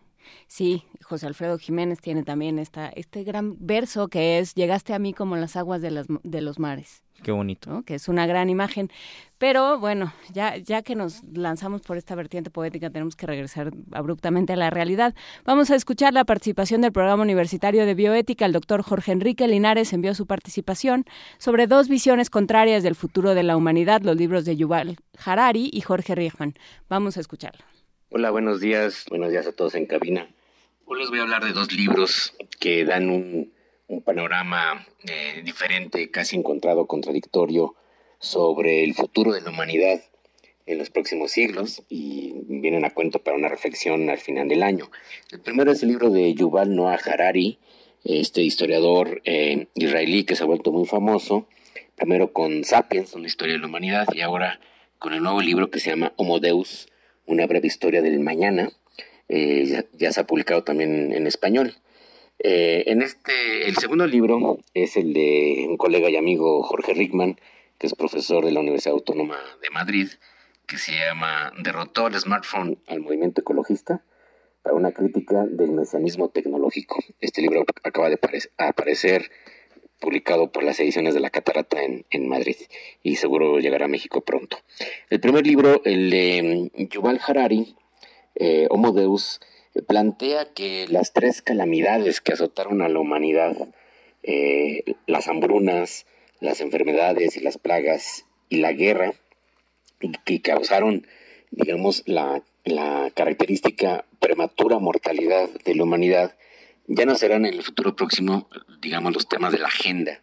Sí, 0.48 0.84
José 1.02 1.28
Alfredo 1.28 1.58
Jiménez 1.58 2.00
tiene 2.02 2.24
también 2.24 2.60
esta, 2.60 2.90
este 2.90 3.24
gran 3.24 3.56
verso 3.60 4.08
que 4.08 4.40
es 4.40 4.54
Llegaste 4.56 4.94
a 4.94 5.00
mí 5.00 5.14
como 5.14 5.36
las 5.38 5.56
aguas 5.56 5.82
de, 5.82 5.92
las, 5.92 6.08
de 6.24 6.42
los 6.42 6.60
mares. 6.60 7.04
Qué 7.24 7.32
bonito. 7.32 7.84
Que 7.84 7.96
es 7.96 8.08
una 8.08 8.26
gran 8.26 8.50
imagen. 8.50 8.90
Pero 9.38 9.80
bueno, 9.80 10.14
ya, 10.34 10.58
ya 10.58 10.82
que 10.82 10.96
nos 10.96 11.24
lanzamos 11.24 11.82
por 11.82 11.98
esta 11.98 12.16
vertiente 12.16 12.50
poética, 12.50 12.90
tenemos 12.90 13.16
que 13.16 13.28
regresar 13.28 13.72
abruptamente 13.92 14.54
a 14.54 14.56
la 14.56 14.70
realidad. 14.70 15.16
Vamos 15.46 15.72
a 15.72 15.76
escuchar 15.76 16.14
la 16.14 16.26
participación 16.26 16.82
del 16.82 16.92
programa 16.92 17.24
universitario 17.24 17.86
de 17.86 17.94
bioética. 17.94 18.46
El 18.46 18.54
doctor 18.54 18.82
Jorge 18.82 19.12
Enrique 19.12 19.48
Linares 19.48 19.94
envió 19.94 20.14
su 20.16 20.26
participación 20.26 21.06
sobre 21.38 21.68
dos 21.68 21.90
visiones 21.90 22.30
contrarias 22.30 22.84
del 22.84 22.96
futuro 22.96 23.34
de 23.36 23.44
la 23.44 23.58
humanidad, 23.58 24.02
los 24.02 24.16
libros 24.16 24.46
de 24.46 24.56
Yuval 24.56 24.98
Harari 25.24 25.70
y 25.72 25.82
Jorge 25.82 26.16
Riechman. 26.16 26.56
Vamos 26.90 27.18
a 27.18 27.20
escucharlo. 27.20 27.71
Hola, 28.14 28.30
buenos 28.30 28.60
días. 28.60 29.06
Buenos 29.08 29.32
días 29.32 29.48
a 29.48 29.54
todos 29.54 29.74
en 29.74 29.86
cabina. 29.86 30.28
Hoy 30.86 31.00
les 31.00 31.10
voy 31.10 31.20
a 31.20 31.22
hablar 31.22 31.46
de 31.46 31.54
dos 31.54 31.72
libros 31.72 32.34
que 32.60 32.84
dan 32.84 33.10
un 33.10 34.02
panorama 34.02 34.86
eh, 35.06 35.42
diferente, 35.46 36.12
casi 36.12 36.36
encontrado 36.36 36.88
contradictorio 36.88 37.74
sobre 38.20 38.84
el 38.84 38.96
futuro 38.96 39.32
de 39.32 39.40
la 39.40 39.52
humanidad 39.52 40.02
en 40.66 40.78
los 40.78 40.90
próximos 40.90 41.32
siglos 41.32 41.84
y 41.88 42.34
vienen 42.50 42.84
a 42.84 42.90
cuento 42.90 43.20
para 43.20 43.38
una 43.38 43.48
reflexión 43.48 44.10
al 44.10 44.18
final 44.18 44.50
del 44.50 44.64
año. 44.64 44.92
El 45.32 45.40
primero 45.40 45.72
es 45.72 45.82
el 45.82 45.88
libro 45.88 46.10
de 46.10 46.34
Yuval 46.34 46.76
Noah 46.76 47.00
Harari, 47.06 47.60
este 48.04 48.42
historiador 48.42 49.22
eh, 49.24 49.68
israelí 49.76 50.26
que 50.26 50.36
se 50.36 50.44
ha 50.44 50.48
vuelto 50.48 50.74
muy 50.74 50.86
famoso, 50.86 51.48
primero 51.96 52.34
con 52.34 52.66
Sapiens, 52.66 53.14
una 53.14 53.28
historia 53.28 53.54
de 53.54 53.62
la 53.62 53.68
humanidad, 53.68 54.06
y 54.14 54.20
ahora 54.20 54.60
con 55.00 55.14
el 55.14 55.24
nuevo 55.24 55.42
libro 55.42 55.72
que 55.72 55.80
se 55.80 55.92
llama 55.92 56.12
Homo 56.18 56.42
Deus, 56.42 56.91
una 57.32 57.48
breve 57.48 57.68
historia 57.68 58.02
del 58.02 58.20
mañana, 58.20 58.70
eh, 59.30 59.86
ya, 59.94 60.12
se 60.12 60.20
ha 60.20 60.28
publicado 60.28 60.64
también 60.64 61.14
en 61.14 61.26
español. 61.26 61.76
Eh, 62.40 62.84
en 62.88 63.02
este, 63.02 63.68
el 63.68 63.78
segundo 63.78 64.06
libro 64.06 64.60
es 64.74 64.98
el 64.98 65.14
de 65.14 65.66
un 65.70 65.78
colega 65.78 66.10
y 66.10 66.18
amigo 66.18 66.62
Jorge 66.64 66.94
Rickman, 66.94 67.40
que 67.78 67.88
es 67.88 67.94
profesor 67.94 68.44
de 68.46 68.52
la 68.52 68.60
Universidad 68.60 68.94
Autónoma 68.94 69.40
de 69.62 69.70
Madrid, 69.70 70.10
que 70.68 70.78
se 70.78 70.94
llama 70.94 71.54
Derrotó 71.64 72.08
el 72.08 72.20
smartphone 72.20 72.78
al 72.88 73.00
movimiento 73.00 73.42
ecologista 73.42 74.04
para 74.62 74.76
una 74.76 74.92
crítica 74.92 75.46
del 75.46 75.72
mesianismo 75.72 76.30
tecnológico. 76.30 77.00
Este 77.20 77.42
libro 77.42 77.64
acaba 77.84 78.10
de 78.10 78.20
aparecer 78.58 79.32
publicado 80.02 80.52
por 80.52 80.64
las 80.64 80.80
ediciones 80.82 81.14
de 81.14 81.22
La 81.22 81.30
Catarata 81.30 81.82
en, 81.82 82.06
en, 82.10 82.28
Madrid 82.28 82.58
y 83.04 83.16
seguro 83.16 83.60
llegará 83.60 83.86
a 83.86 83.88
México 83.88 84.20
pronto. 84.20 84.58
El 85.10 85.22
primer 85.22 85.48
libro, 85.48 85.82
el 85.86 86.10
de 86.10 86.72
Yuval 86.90 87.22
Harari, 87.26 87.76
eh, 88.36 88.68
Homo 88.70 88.92
Deus, 88.92 89.40
plantea 89.88 90.54
que 90.54 90.88
las 90.90 91.14
tres 91.14 91.42
calamidades 91.42 92.20
que 92.22 92.34
azotaron 92.34 92.82
a 92.82 92.90
la 92.90 93.00
humanidad, 93.00 93.56
eh, 94.24 94.84
las 95.08 95.28
hambrunas, 95.28 96.06
las 96.40 96.60
enfermedades 96.62 97.38
y 97.38 97.40
las 97.40 97.58
plagas 97.58 98.26
y 98.50 98.58
la 98.58 98.74
guerra, 98.74 99.14
que 100.26 100.42
causaron, 100.42 101.08
digamos, 101.52 102.04
la, 102.06 102.44
característica 103.16 104.06
prematura 104.20 104.78
mortalidad 104.78 105.50
de 105.66 105.74
la 105.76 105.84
humanidad, 105.84 106.36
ya 106.94 107.06
no 107.06 107.16
serán 107.16 107.46
en 107.46 107.54
el 107.54 107.64
futuro 107.64 107.96
próximo, 107.96 108.50
digamos, 108.82 109.14
los 109.14 109.28
temas 109.28 109.54
de 109.54 109.60
la 109.60 109.68
agenda. 109.68 110.22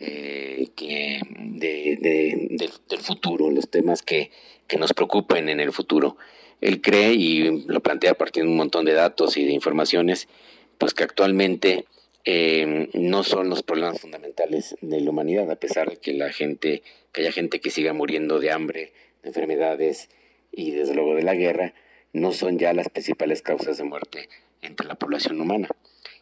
Eh, 0.00 0.68
que 0.76 1.20
del 1.30 2.70
futuro, 3.00 3.50
los 3.50 3.68
temas 3.68 4.02
que, 4.02 4.30
que 4.66 4.76
nos 4.78 4.92
preocupen 4.92 5.48
en 5.48 5.58
el 5.58 5.72
futuro 5.72 6.16
él 6.60 6.80
cree 6.80 7.12
y 7.12 7.64
lo 7.66 7.80
plantea 7.80 8.12
a 8.12 8.14
partir 8.14 8.42
de 8.42 8.48
un 8.48 8.56
montón 8.56 8.84
de 8.84 8.92
datos 8.92 9.36
y 9.36 9.44
de 9.44 9.52
informaciones, 9.52 10.28
pues 10.76 10.92
que 10.94 11.04
actualmente 11.04 11.84
eh, 12.24 12.88
no 12.94 13.22
son 13.22 13.48
los 13.48 13.62
problemas 13.62 14.00
fundamentales 14.00 14.76
de 14.80 15.00
la 15.00 15.10
humanidad, 15.10 15.50
a 15.50 15.56
pesar 15.56 15.90
de 15.90 15.96
que 15.98 16.12
la 16.14 16.32
gente, 16.32 16.82
que 17.12 17.20
haya 17.20 17.32
gente 17.32 17.60
que 17.60 17.70
siga 17.70 17.92
muriendo 17.92 18.40
de 18.40 18.50
hambre, 18.50 18.92
de 19.22 19.28
enfermedades 19.28 20.08
y 20.50 20.72
desde 20.72 20.94
luego 20.94 21.14
de 21.14 21.22
la 21.22 21.34
guerra, 21.34 21.74
no 22.12 22.32
son 22.32 22.58
ya 22.58 22.72
las 22.72 22.88
principales 22.88 23.42
causas 23.42 23.78
de 23.78 23.84
muerte 23.84 24.28
entre 24.60 24.86
la 24.86 24.96
población 24.96 25.40
humana 25.40 25.68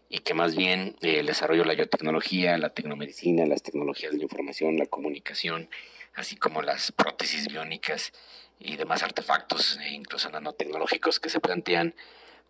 y 0.09 0.19
que 0.19 0.35
más 0.35 0.57
bien 0.57 0.97
eh, 1.03 1.19
el 1.21 1.27
desarrollo 1.27 1.63
de 1.63 1.69
la 1.69 1.75
biotecnología, 1.75 2.57
la 2.59 2.71
tecnomedicina, 2.71 3.47
las 3.47 3.63
tecnologías 3.63 4.13
de 4.13 4.19
la 4.19 4.25
información, 4.25 4.77
la 4.77 4.87
comunicación, 4.87 5.69
así 6.15 6.37
como 6.37 6.63
las 6.63 6.93
prótesis 6.93 7.49
biónicas 7.49 8.13
y 8.59 8.77
demás 8.77 9.03
artefactos, 9.03 9.79
e 9.83 9.91
incluso 9.91 10.31
nanotecnológicos 10.31 11.21
que 11.21 11.29
se 11.29 11.41
plantean, 11.41 11.95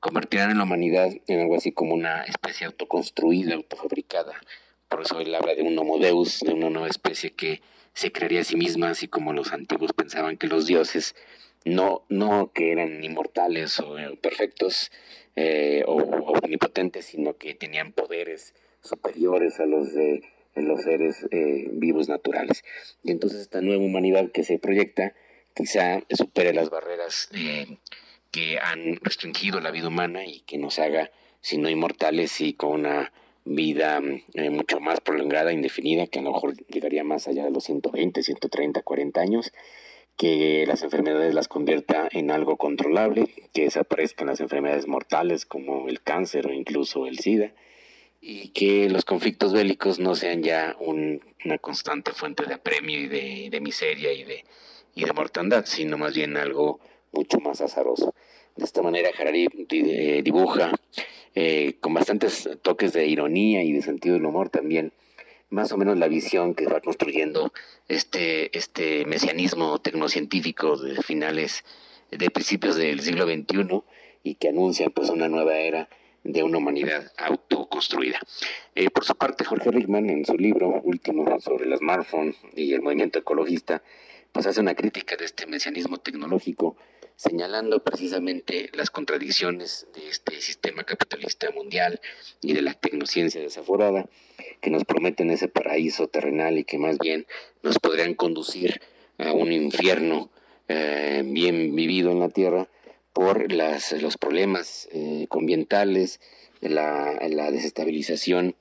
convertirán 0.01 0.51
en 0.51 0.59
la 0.59 0.65
humanidad 0.65 1.11
en 1.27 1.41
algo 1.41 1.57
así 1.57 1.73
como 1.73 1.95
una 1.95 2.23
especie 2.25 2.67
autoconstruida, 2.67 3.55
autofabricada. 3.55 4.35
Por 4.89 5.03
eso 5.03 5.19
él 5.19 5.35
habla 5.35 5.55
de 5.55 5.63
un 5.63 5.79
homo 5.79 5.99
deus, 5.99 6.41
de 6.41 6.53
una 6.53 6.71
nueva 6.71 6.89
especie 6.89 7.31
que 7.31 7.61
se 7.93 8.13
crearía 8.13 8.43
a 8.43 8.45
sí 8.45 8.57
misma, 8.57 8.91
así 8.91 9.09
como 9.09 9.33
los 9.33 9.53
antiguos 9.53 9.93
pensaban 9.95 10.37
que 10.37 10.47
los 10.47 10.67
dioses 10.67 11.17
no, 11.65 12.05
no 12.09 12.53
que 12.53 12.71
eran 12.71 13.03
inmortales 13.03 13.81
o 13.81 13.97
perfectos 14.21 14.93
eh, 15.37 15.85
o, 15.87 15.97
omnipotentes, 16.43 17.07
sino 17.07 17.37
que 17.37 17.55
tenían 17.55 17.93
poderes 17.93 18.55
superiores 18.83 19.61
a 19.61 19.67
los 19.67 19.95
de 19.95 20.23
los 20.63 20.83
seres 20.83 21.27
eh, 21.31 21.69
vivos 21.73 22.09
naturales. 22.09 22.65
Y 23.03 23.11
entonces 23.11 23.41
esta 23.43 23.61
nueva 23.61 23.85
humanidad 23.85 24.31
que 24.31 24.43
se 24.43 24.59
proyecta 24.59 25.15
quizá 25.55 26.03
supere 26.11 26.53
las 26.53 26.71
barreras 26.71 27.29
eh, 27.35 27.79
que 28.31 28.59
han 28.59 28.97
restringido 29.03 29.61
la 29.61 29.71
vida 29.71 29.89
humana 29.89 30.27
y 30.27 30.41
que 30.41 30.59
nos 30.59 30.79
haga, 30.79 31.11
si 31.41 31.59
no 31.59 31.71
inmortales, 31.71 32.41
y 32.41 32.53
con 32.53 32.81
una 32.81 33.13
vida 33.45 34.01
eh, 34.35 34.51
mucho 34.51 34.81
más 34.81 35.01
prolongada, 35.01 35.53
indefinida, 35.53 36.07
que 36.07 36.19
a 36.19 36.23
lo 36.23 36.33
mejor 36.33 36.57
llegaría 36.67 37.05
más 37.05 37.29
allá 37.29 37.45
de 37.45 37.51
los 37.51 37.65
120, 37.65 38.23
130, 38.23 38.83
40 38.83 39.21
años, 39.21 39.53
que 40.17 40.65
las 40.67 40.83
enfermedades 40.83 41.35
las 41.35 41.49
convierta 41.49 42.09
en 42.11 42.31
algo 42.31 42.57
controlable, 42.57 43.29
que 43.53 43.65
desaparezcan 43.65 44.29
las 44.29 44.41
enfermedades 44.41 44.87
mortales 44.87 45.45
como 45.45 45.89
el 45.89 46.01
cáncer 46.01 46.47
o 46.47 46.53
incluso 46.53 47.07
el 47.07 47.19
SIDA, 47.19 47.53
y 48.21 48.49
que 48.49 48.89
los 48.89 49.05
conflictos 49.05 49.53
bélicos 49.53 49.99
no 49.99 50.15
sean 50.15 50.43
ya 50.43 50.75
una 50.81 51.59
constante 51.59 52.13
fuente 52.13 52.45
de 52.45 52.55
apremio 52.55 52.99
y 52.99 53.49
de, 53.51 53.61
miseria 53.61 54.13
y 54.13 54.25
de, 54.25 54.45
y 54.95 55.05
de 55.05 55.13
mortandad, 55.13 55.65
sino 55.67 55.99
más 55.99 56.15
bien 56.15 56.37
algo 56.37 56.81
mucho 57.13 57.39
más 57.39 57.61
azaroso. 57.61 58.15
De 58.57 58.65
esta 58.65 58.81
manera 58.81 59.11
Harari 59.17 59.49
eh, 59.71 60.23
dibuja 60.25 60.73
eh, 61.35 61.77
con 61.81 61.93
bastantes 61.93 62.49
toques 62.63 62.95
de 62.95 63.07
ironía 63.07 63.63
y 63.63 63.73
de 63.73 63.83
sentido 63.83 64.15
del 64.15 64.25
humor 64.25 64.49
también 64.49 64.93
más 65.51 65.73
o 65.73 65.77
menos 65.77 65.97
la 65.97 66.09
visión 66.09 66.55
que 66.55 66.67
va 66.67 66.81
construyendo 66.81 67.53
este, 67.89 68.57
este 68.57 69.05
mesianismo 69.07 69.79
tecnocientífico 69.81 70.77
de 70.77 71.03
finales, 71.03 71.65
de 72.11 72.31
principios 72.31 72.77
del 72.77 73.01
siglo 73.01 73.27
XXI 73.27 73.83
y 74.23 74.35
que 74.35 74.49
anuncia 74.49 74.91
pues 74.91 75.11
una 75.11 75.29
nueva 75.29 75.57
era 75.59 75.89
de 76.25 76.43
una 76.43 76.59
humanidad 76.59 77.13
autoconstruida. 77.19 78.19
Eh, 78.75 78.91
por 78.91 79.05
su 79.05 79.15
parte, 79.15 79.45
Jorge 79.45 79.71
Rickman, 79.71 80.11
en 80.11 80.25
su 80.25 80.37
libro 80.37 80.81
último 80.83 81.41
sobre 81.41 81.67
el 81.67 81.77
smartphone 81.77 82.35
y 82.55 82.73
el 82.73 82.83
movimiento 82.83 83.19
ecologista, 83.19 83.83
pues 84.33 84.47
hace 84.47 84.61
una 84.61 84.75
crítica 84.75 85.17
de 85.17 85.25
este 85.25 85.47
mesianismo 85.47 85.99
tecnológico, 85.99 86.77
señalando 87.17 87.83
precisamente 87.83 88.71
las 88.75 88.91
contradicciones 88.91 89.87
de 89.95 90.09
este 90.09 90.41
sistema 90.41 90.85
capitalista 90.85 91.51
mundial 91.51 92.01
y 92.43 92.53
de 92.53 92.63
la 92.63 92.75
tecnociencia 92.75 93.41
desaforada, 93.41 94.09
que 94.61 94.71
nos 94.71 94.85
prometen 94.85 95.31
ese 95.31 95.49
paraíso 95.49 96.09
terrenal 96.09 96.59
y 96.59 96.65
que 96.65 96.79
más 96.79 96.99
bien 96.99 97.27
nos 97.63 97.79
podrían 97.79 98.15
conducir 98.15 98.81
a 99.19 99.33
un 99.33 99.51
infierno 99.51 100.31
eh, 100.69 101.23
bien 101.25 101.75
vivido 101.75 102.11
en 102.13 102.21
la 102.21 102.29
tierra 102.29 102.69
por 103.15 103.51
las, 103.51 103.93
los 103.93 104.19
problemas 104.19 104.89
eh, 104.93 105.27
ambientales, 105.31 106.21
la, 106.61 107.19
desestabilización 107.51 108.57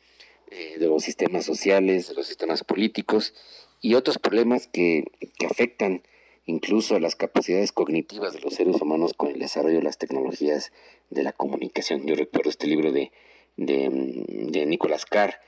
eh, 0.49 0.77
de 0.79 0.87
los 0.87 1.03
sistemas 1.03 1.43
sociales, 1.43 2.07
de 2.07 2.13
los 2.13 2.27
sistemas 2.27 2.63
políticos 2.63 3.33
y 3.81 3.95
otros 3.95 4.17
problemas 4.17 4.67
que, 4.67 5.03
que 5.37 5.45
afectan 5.45 6.03
incluso 6.45 6.99
las 6.99 7.15
capacidades 7.15 7.71
cognitivas 7.71 8.33
de 8.33 8.41
los 8.41 8.53
seres 8.53 8.81
humanos 8.81 9.13
con 9.13 9.29
el 9.29 9.39
desarrollo 9.39 9.77
de 9.77 9.83
las 9.83 9.97
tecnologías 9.97 10.71
de 11.09 11.23
la 11.23 11.31
comunicación. 11.31 12.05
Yo 12.05 12.15
recuerdo 12.15 12.49
este 12.49 12.67
libro 12.67 12.91
de, 12.91 13.11
de, 13.57 14.65
Nicolás 14.65 15.05
Carr, 15.05 15.39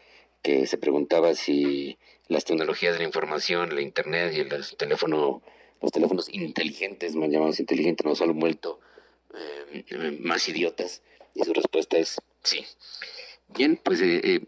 que 0.41 0.65
se 0.67 0.77
preguntaba 0.77 1.35
si 1.35 1.97
las 2.27 2.45
tecnologías 2.45 2.93
de 2.93 2.99
la 2.99 3.05
información, 3.05 3.75
la 3.75 3.81
internet 3.81 4.33
y 4.33 4.43
los 4.43 4.77
teléfonos, 4.77 5.41
los 5.81 5.91
teléfonos 5.91 6.29
inteligentes, 6.29 7.15
más 7.15 7.29
llamados 7.29 7.59
inteligentes, 7.59 8.05
nos 8.05 8.21
han 8.21 8.37
vuelto 8.39 8.79
eh, 9.33 10.17
más 10.19 10.47
idiotas. 10.49 11.03
Y 11.35 11.43
su 11.43 11.53
respuesta 11.53 11.97
es 11.97 12.19
sí. 12.43 12.65
Bien, 13.55 13.79
pues 13.81 14.01
eh, 14.01 14.21
eh, 14.23 14.41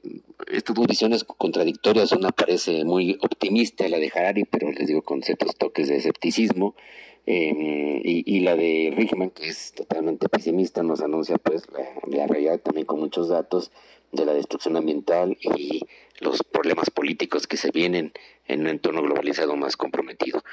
estas 0.47 0.75
dos 0.75 0.85
visiones 0.87 1.23
contradictorias, 1.23 2.11
una 2.11 2.31
parece 2.31 2.83
muy 2.83 3.17
optimista, 3.21 3.87
la 3.87 3.97
de 3.97 4.11
Harari, 4.13 4.45
pero 4.45 4.71
les 4.71 4.87
digo 4.87 5.01
con 5.01 5.23
ciertos 5.23 5.55
toques 5.55 5.87
de 5.87 5.97
escepticismo, 5.97 6.75
eh, 7.31 8.01
y, 8.03 8.39
la 8.39 8.55
de 8.55 8.91
Rickman, 8.95 9.29
que 9.29 9.49
es 9.49 9.73
totalmente 9.73 10.27
pesimista, 10.29 10.81
nos 10.81 11.01
anuncia 11.01 11.37
pues 11.37 11.61
la, 12.07 12.25
realidad 12.25 12.59
también 12.59 12.87
con 12.87 12.99
muchos 12.99 13.29
datos 13.29 13.71
de 14.11 14.25
la 14.25 14.33
destrucción 14.33 14.75
ambiental 14.77 15.37
y 15.41 15.81
los 16.21 16.41
problemas 16.41 16.89
políticos 16.89 17.45
que 17.45 17.57
se 17.57 17.69
vienen 17.69 18.13
en 18.47 18.61
un 18.61 18.67
entorno 18.67 19.03
globalizado 19.03 19.55
más 19.55 19.77
comprometido. 19.77 20.43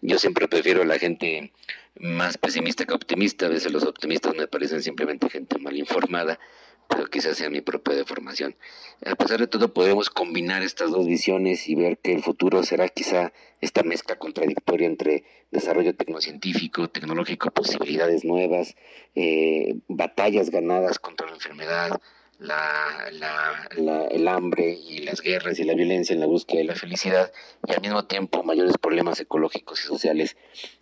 Yo 0.00 0.18
siempre 0.18 0.48
prefiero 0.48 0.80
a 0.80 0.86
la 0.86 0.98
gente 0.98 1.52
más 2.00 2.38
pesimista 2.38 2.86
que 2.86 2.94
optimista, 2.94 3.44
a 3.44 3.50
veces 3.50 3.70
los 3.70 3.84
optimistas 3.84 4.34
me 4.34 4.48
parecen 4.48 4.82
simplemente 4.82 5.28
gente 5.28 5.58
mal 5.58 5.76
informada, 5.76 6.38
pero 6.88 7.06
quizás 7.06 7.36
sea 7.36 7.50
mi 7.50 7.60
propia 7.60 7.94
deformación. 7.94 8.56
A 9.04 9.14
pesar 9.14 9.40
de 9.40 9.46
todo, 9.46 9.72
podemos 9.72 10.10
combinar 10.10 10.62
estas 10.62 10.90
dos 10.90 11.06
visiones 11.06 11.68
y 11.68 11.74
ver 11.74 11.98
que 11.98 12.12
el 12.12 12.22
futuro 12.22 12.62
será 12.62 12.88
quizá 12.88 13.32
esta 13.60 13.82
mezcla 13.82 14.16
contradictoria 14.16 14.86
entre 14.86 15.24
desarrollo 15.50 15.94
tecnocientífico, 15.94 16.88
tecnológico, 16.90 17.50
posibilidades 17.50 18.24
nuevas, 18.24 18.76
eh, 19.14 19.76
batallas 19.88 20.50
ganadas 20.50 20.98
contra 20.98 21.26
la 21.26 21.34
enfermedad, 21.34 22.00
la, 22.42 23.68
el 24.10 24.28
hambre 24.28 24.72
y 24.72 24.98
las 24.98 25.20
guerras 25.20 25.58
y 25.58 25.64
la 25.64 25.74
violencia 25.74 26.12
en 26.14 26.20
la 26.20 26.26
búsqueda 26.26 26.58
de 26.58 26.64
la 26.64 26.74
felicidad 26.74 27.32
y 27.66 27.72
al 27.72 27.80
mismo 27.80 28.04
tiempo 28.06 28.42
mayores 28.42 28.78
problemas 28.78 29.20
ecológicos 29.20 29.80
y 29.80 29.86
sociales 29.86 30.36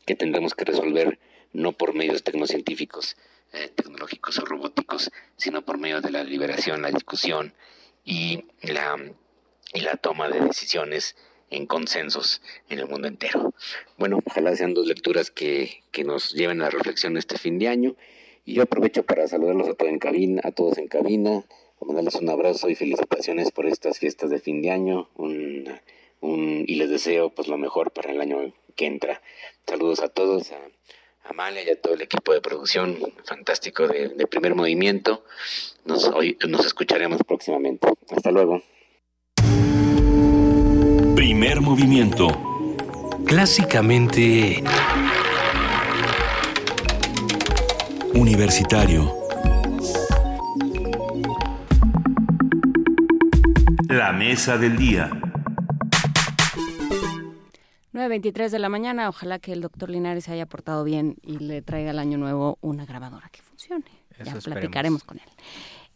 que 0.07 0.15
tendremos 0.15 0.55
que 0.55 0.65
resolver 0.65 1.19
no 1.53 1.73
por 1.73 1.95
medios 1.95 2.23
tecnocientíficos, 2.23 3.17
eh, 3.53 3.69
tecnológicos 3.75 4.39
o 4.39 4.45
robóticos, 4.45 5.11
sino 5.37 5.63
por 5.63 5.79
medio 5.79 6.01
de 6.01 6.11
la 6.11 6.25
liberación, 6.25 6.83
la 6.83 6.91
discusión 6.91 7.55
y 8.05 8.45
la, 8.63 8.97
y 9.73 9.81
la 9.81 9.97
toma 9.97 10.29
de 10.29 10.41
decisiones 10.41 11.17
en 11.51 11.67
consensos 11.67 12.43
en 12.69 12.79
el 12.79 12.87
mundo 12.87 13.09
entero. 13.09 13.53
Bueno, 13.99 14.21
ojalá 14.25 14.55
sean 14.55 14.75
dos 14.75 14.87
lecturas 14.87 15.31
que, 15.31 15.83
que 15.91 16.05
nos 16.05 16.33
lleven 16.33 16.61
a 16.61 16.65
la 16.65 16.71
reflexión 16.71 17.17
este 17.17 17.39
fin 17.39 17.59
de 17.59 17.69
año. 17.69 17.97
Y 18.45 18.55
yo 18.55 18.63
aprovecho 18.63 19.03
para 19.03 19.29
saludarlos 19.29 19.69
a 19.69 19.75
todos 19.75 19.91
en 19.91 19.99
cabina, 19.99 20.41
a 20.45 20.53
todos 20.53 20.79
en 20.79 20.89
cabina, 20.89 21.45
mandarles 21.81 22.15
un 22.15 22.31
abrazo 22.31 22.69
y 22.69 22.75
felicitaciones 22.75 23.51
por 23.51 23.67
estas 23.67 23.99
fiestas 23.99 24.31
de 24.31 24.41
fin 24.41 24.63
de 24.63 24.71
año. 24.71 25.09
Un, 25.17 25.69
un, 26.21 26.65
y 26.67 26.77
les 26.77 26.89
deseo 26.89 27.31
pues 27.31 27.49
lo 27.49 27.59
mejor 27.59 27.91
para 27.91 28.13
el 28.13 28.21
año 28.21 28.55
que 28.77 28.87
entra. 28.87 29.21
Saludos 29.67 30.01
a 30.01 30.09
todos, 30.09 30.53
a 30.53 30.59
Amalia 31.25 31.63
y 31.65 31.71
a 31.71 31.81
todo 31.81 31.95
el 31.95 32.03
equipo 32.03 32.33
de 32.33 32.41
producción 32.41 32.99
fantástico 33.25 33.87
de, 33.87 34.27
primer 34.27 34.55
movimiento. 34.55 35.25
Nos, 35.85 36.05
hoy, 36.05 36.37
nos 36.49 36.67
escucharemos 36.67 37.21
próximamente. 37.27 37.89
Hasta 38.11 38.31
luego. 38.31 38.63
Primer 41.15 41.61
movimiento. 41.61 42.29
Clásicamente... 43.27 44.63
Universitario. 48.15 49.15
La 53.89 54.13
mesa 54.13 54.59
del 54.59 54.77
día. 54.77 55.11
9.23 57.93 58.51
de 58.51 58.59
la 58.59 58.69
mañana. 58.69 59.09
Ojalá 59.09 59.39
que 59.39 59.53
el 59.53 59.61
doctor 59.61 59.91
Linares 59.91 60.25
se 60.25 60.33
haya 60.33 60.47
portado 60.47 60.85
bien 60.85 61.17
y 61.23 61.39
le 61.39 61.63
traiga 61.63 61.91
el 61.91 61.99
año 61.99 62.19
nuevo 62.19 62.59
una 62.61 62.87
grabadora 62.87 63.29
que 63.31 63.43
funcione. 63.43 63.85
ya 64.25 64.35
platicaremos 64.37 65.05
con 65.05 65.19
él. 65.19 65.29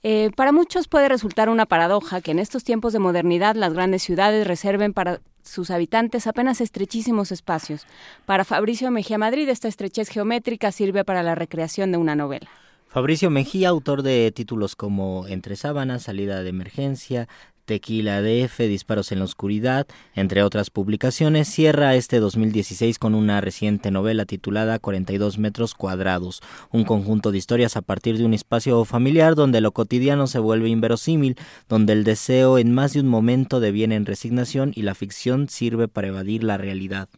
Eh, 0.07 0.31
para 0.37 0.53
muchos 0.53 0.87
puede 0.87 1.09
resultar 1.09 1.49
una 1.49 1.65
paradoja 1.65 2.21
que 2.21 2.33
en 2.33 2.39
estos 2.39 2.63
tiempos 2.63 2.93
de 2.93 2.99
modernidad 2.99 3.57
las 3.57 3.73
grandes 3.73 4.03
ciudades 4.03 4.47
reserven 4.47 4.93
para 4.93 5.21
sus 5.43 5.71
habitantes 5.71 6.27
apenas 6.27 6.61
estrechísimos 6.61 7.33
espacios. 7.33 7.87
Para 8.27 8.45
Fabricio 8.45 8.91
Mejía 8.91 9.17
Madrid, 9.17 9.49
esta 9.49 9.69
estrechez 9.69 10.11
geométrica 10.11 10.73
sirve 10.73 11.05
para 11.05 11.23
la 11.23 11.35
recreación 11.35 11.91
de 11.91 11.97
una 11.97 12.15
novela. 12.15 12.51
Fabricio 12.89 13.31
Mejía, 13.31 13.71
autor 13.71 14.03
de 14.03 14.31
títulos 14.31 14.77
como 14.77 15.27
Entre 15.27 15.57
sábanas, 15.57 16.03
Salida 16.05 16.43
de 16.43 16.51
emergencia, 16.51 17.27
Tequila 17.65 18.21
DF, 18.21 18.59
Disparos 18.61 19.13
en 19.13 19.21
la 19.21 19.25
Oscuridad, 19.25 19.87
entre 20.15 20.43
otras 20.43 20.71
publicaciones, 20.71 21.49
cierra 21.49 21.95
este 21.95 22.21
2016 22.21 22.99
con 22.99 23.15
una 23.15 23.41
reciente 23.41 23.91
novela 23.91 24.27
titulada 24.27 24.79
42 24.79 25.39
metros 25.39 25.75
cuadrados, 25.75 26.43
un 26.71 26.85
conjunto 26.85 27.33
de 27.33 27.39
historias 27.39 27.77
a 27.77 27.83
partir 27.83 28.19
de 28.19 28.25
un 28.25 28.35
espacio 28.35 28.85
familiar 28.85 29.35
donde 29.35 29.61
lo 29.61 29.73
cotidiano 29.73 30.27
se 30.27 30.39
vuelve 30.39 30.69
inverosímil, 30.69 31.37
donde 31.69 31.95
el 31.95 32.05
deseo 32.05 32.59
en 32.59 32.73
más 32.73 32.93
de 32.93 33.01
un 33.01 33.09
momento 33.09 33.61
deviene 33.61 33.95
en 33.95 34.07
resignación 34.07 34.73
y 34.75 34.83
la 34.83 34.95
ficción 34.95 35.49
sirve 35.49 35.89
para 35.89 36.09
evadir 36.09 36.45
la 36.45 36.59
realidad. 36.59 37.09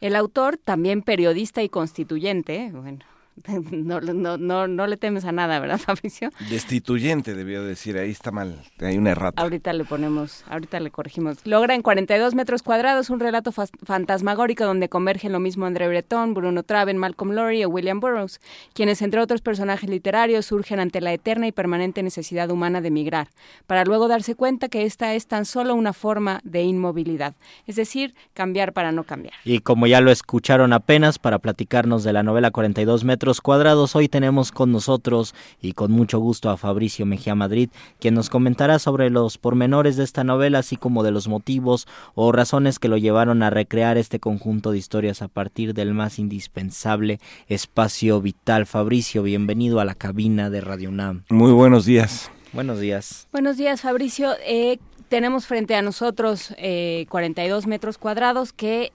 El 0.00 0.16
autor, 0.16 0.56
también 0.56 1.02
periodista 1.02 1.62
y 1.62 1.68
constituyente, 1.68 2.70
bueno, 2.72 3.04
no, 3.72 4.00
no, 4.00 4.36
no, 4.38 4.68
no 4.68 4.86
le 4.86 4.96
temes 4.96 5.24
a 5.24 5.32
nada, 5.32 5.58
¿verdad, 5.58 5.78
Fabricio? 5.84 6.30
Destituyente, 6.50 7.34
debió 7.34 7.64
decir, 7.64 7.98
ahí 7.98 8.10
está 8.10 8.30
mal, 8.30 8.62
hay 8.80 8.98
una 8.98 9.10
errata. 9.10 9.42
Ahorita 9.42 9.72
le 9.72 9.84
ponemos, 9.84 10.44
ahorita 10.48 10.80
le 10.80 10.90
corregimos. 10.90 11.38
Logra 11.44 11.74
en 11.74 11.82
42 11.82 12.34
metros 12.34 12.62
cuadrados 12.62 13.10
un 13.10 13.20
relato 13.20 13.52
fantasmagórico 13.52 14.64
donde 14.64 14.88
convergen 14.88 15.32
lo 15.32 15.40
mismo 15.40 15.66
André 15.66 15.88
Breton, 15.88 16.34
Bruno 16.34 16.62
Traven, 16.62 16.98
Malcolm 16.98 17.32
Lowry 17.32 17.64
o 17.64 17.68
William 17.68 18.00
Burroughs, 18.00 18.40
quienes 18.74 19.02
entre 19.02 19.20
otros 19.20 19.40
personajes 19.40 19.88
literarios 19.88 20.46
surgen 20.46 20.80
ante 20.80 21.00
la 21.00 21.12
eterna 21.12 21.46
y 21.46 21.52
permanente 21.52 22.02
necesidad 22.02 22.50
humana 22.50 22.80
de 22.80 22.90
migrar, 22.90 23.28
para 23.66 23.84
luego 23.84 24.08
darse 24.08 24.34
cuenta 24.34 24.68
que 24.68 24.84
esta 24.84 25.14
es 25.14 25.26
tan 25.26 25.44
solo 25.44 25.74
una 25.74 25.92
forma 25.92 26.40
de 26.44 26.62
inmovilidad, 26.62 27.34
es 27.66 27.76
decir, 27.76 28.14
cambiar 28.34 28.72
para 28.72 28.92
no 28.92 29.04
cambiar. 29.04 29.34
Y 29.44 29.60
como 29.60 29.86
ya 29.86 30.00
lo 30.00 30.10
escucharon 30.10 30.72
apenas, 30.72 31.18
para 31.18 31.38
platicarnos 31.38 32.04
de 32.04 32.12
la 32.12 32.22
novela 32.22 32.50
42 32.50 33.04
metros, 33.04 33.21
metros 33.22 33.40
cuadrados. 33.40 33.94
Hoy 33.94 34.08
tenemos 34.08 34.50
con 34.50 34.72
nosotros 34.72 35.32
y 35.60 35.74
con 35.74 35.92
mucho 35.92 36.18
gusto 36.18 36.50
a 36.50 36.56
Fabricio 36.56 37.06
Mejía 37.06 37.36
Madrid, 37.36 37.70
quien 38.00 38.14
nos 38.14 38.28
comentará 38.28 38.80
sobre 38.80 39.10
los 39.10 39.38
pormenores 39.38 39.96
de 39.96 40.02
esta 40.02 40.24
novela, 40.24 40.58
así 40.58 40.76
como 40.76 41.04
de 41.04 41.12
los 41.12 41.28
motivos 41.28 41.86
o 42.16 42.32
razones 42.32 42.80
que 42.80 42.88
lo 42.88 42.96
llevaron 42.96 43.44
a 43.44 43.50
recrear 43.50 43.96
este 43.96 44.18
conjunto 44.18 44.72
de 44.72 44.78
historias 44.78 45.22
a 45.22 45.28
partir 45.28 45.72
del 45.72 45.94
más 45.94 46.18
indispensable 46.18 47.20
espacio 47.46 48.20
vital. 48.20 48.66
Fabricio, 48.66 49.22
bienvenido 49.22 49.78
a 49.78 49.84
la 49.84 49.94
cabina 49.94 50.50
de 50.50 50.60
Radio 50.60 50.88
UNAM. 50.88 51.22
Muy 51.28 51.52
buenos 51.52 51.84
días. 51.84 52.28
Buenos 52.52 52.80
días. 52.80 53.28
Buenos 53.30 53.56
días, 53.56 53.82
Fabricio. 53.82 54.32
Eh, 54.44 54.80
tenemos 55.08 55.46
frente 55.46 55.76
a 55.76 55.82
nosotros 55.82 56.52
eh, 56.58 57.06
42 57.08 57.68
metros 57.68 57.98
cuadrados 57.98 58.52
que 58.52 58.90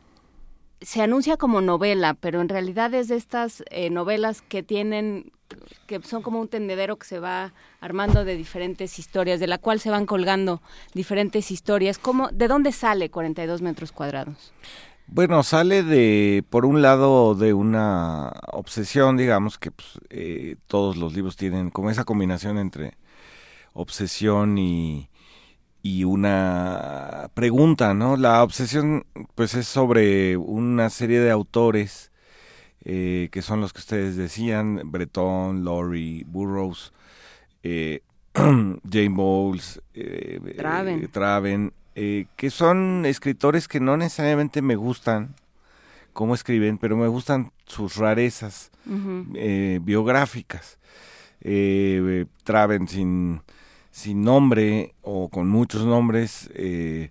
se 0.81 1.01
anuncia 1.01 1.37
como 1.37 1.61
novela, 1.61 2.13
pero 2.13 2.41
en 2.41 2.49
realidad 2.49 2.93
es 2.93 3.07
de 3.07 3.15
estas 3.15 3.63
eh, 3.69 3.89
novelas 3.89 4.41
que 4.41 4.63
tienen, 4.63 5.31
que 5.87 6.01
son 6.03 6.21
como 6.21 6.39
un 6.39 6.47
tendedero 6.47 6.97
que 6.97 7.07
se 7.07 7.19
va 7.19 7.53
armando 7.81 8.25
de 8.25 8.35
diferentes 8.35 8.99
historias, 8.99 9.39
de 9.39 9.47
la 9.47 9.57
cual 9.57 9.79
se 9.79 9.89
van 9.89 10.05
colgando 10.05 10.61
diferentes 10.93 11.51
historias. 11.51 11.97
¿Cómo, 11.97 12.29
¿De 12.29 12.47
dónde 12.47 12.71
sale 12.71 13.09
42 13.09 13.61
metros 13.61 13.91
cuadrados? 13.91 14.53
Bueno, 15.07 15.41
sale 15.43 15.83
de, 15.83 16.43
por 16.49 16.65
un 16.65 16.81
lado, 16.81 17.33
de 17.33 17.53
una 17.53 18.33
obsesión, 18.51 19.15
digamos, 19.15 19.57
que 19.57 19.71
pues, 19.71 19.99
eh, 20.09 20.57
todos 20.67 20.97
los 20.97 21.13
libros 21.13 21.37
tienen 21.37 21.69
como 21.69 21.89
esa 21.89 22.03
combinación 22.03 22.57
entre 22.57 22.97
obsesión 23.73 24.57
y, 24.57 25.09
y 25.87 26.03
una 26.03 27.29
pregunta, 27.33 27.93
¿no? 27.93 28.17
La 28.17 28.43
obsesión, 28.43 29.05
pues, 29.35 29.55
es 29.55 29.67
sobre 29.67 30.35
una 30.35 30.89
serie 30.89 31.21
de 31.21 31.31
autores 31.31 32.11
eh, 32.83 33.29
que 33.31 33.41
son 33.41 33.61
los 33.61 33.71
que 33.71 33.79
ustedes 33.79 34.17
decían, 34.17 34.81
Breton, 34.83 35.63
Laurie, 35.63 36.25
Burroughs, 36.27 36.91
eh, 37.63 38.01
Jane 38.33 39.09
Bowles, 39.09 39.81
eh, 39.93 40.55
Traven, 40.57 41.07
Traven 41.09 41.73
que 41.95 42.49
son 42.51 43.05
escritores 43.07 43.67
que 43.67 43.79
no 43.79 43.97
necesariamente 43.97 44.61
me 44.61 44.75
gustan 44.75 45.35
cómo 46.13 46.35
escriben, 46.35 46.77
pero 46.77 46.95
me 46.95 47.07
gustan 47.07 47.51
sus 47.65 47.95
rarezas 47.95 48.71
biográficas. 49.81 50.77
Traven 52.43 52.87
sin 52.87 53.41
sin 53.97 54.21
nombre 54.21 54.93
o 55.01 55.27
con 55.27 55.49
muchos 55.49 55.83
nombres, 55.83 56.51
eh, 56.53 57.09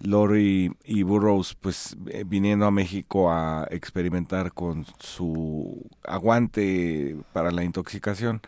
Lori 0.00 0.72
y 0.84 1.04
Burroughs 1.04 1.54
pues 1.54 1.96
eh, 2.08 2.24
viniendo 2.26 2.66
a 2.66 2.72
México 2.72 3.30
a 3.30 3.68
experimentar 3.70 4.52
con 4.52 4.84
su 4.98 5.88
aguante 6.02 7.16
para 7.32 7.52
la 7.52 7.62
intoxicación, 7.62 8.40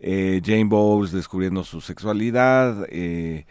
eh, 0.00 0.42
Jane 0.44 0.64
Bowles 0.64 1.12
descubriendo 1.12 1.62
su 1.62 1.80
sexualidad, 1.80 2.88
eh, 2.90 3.46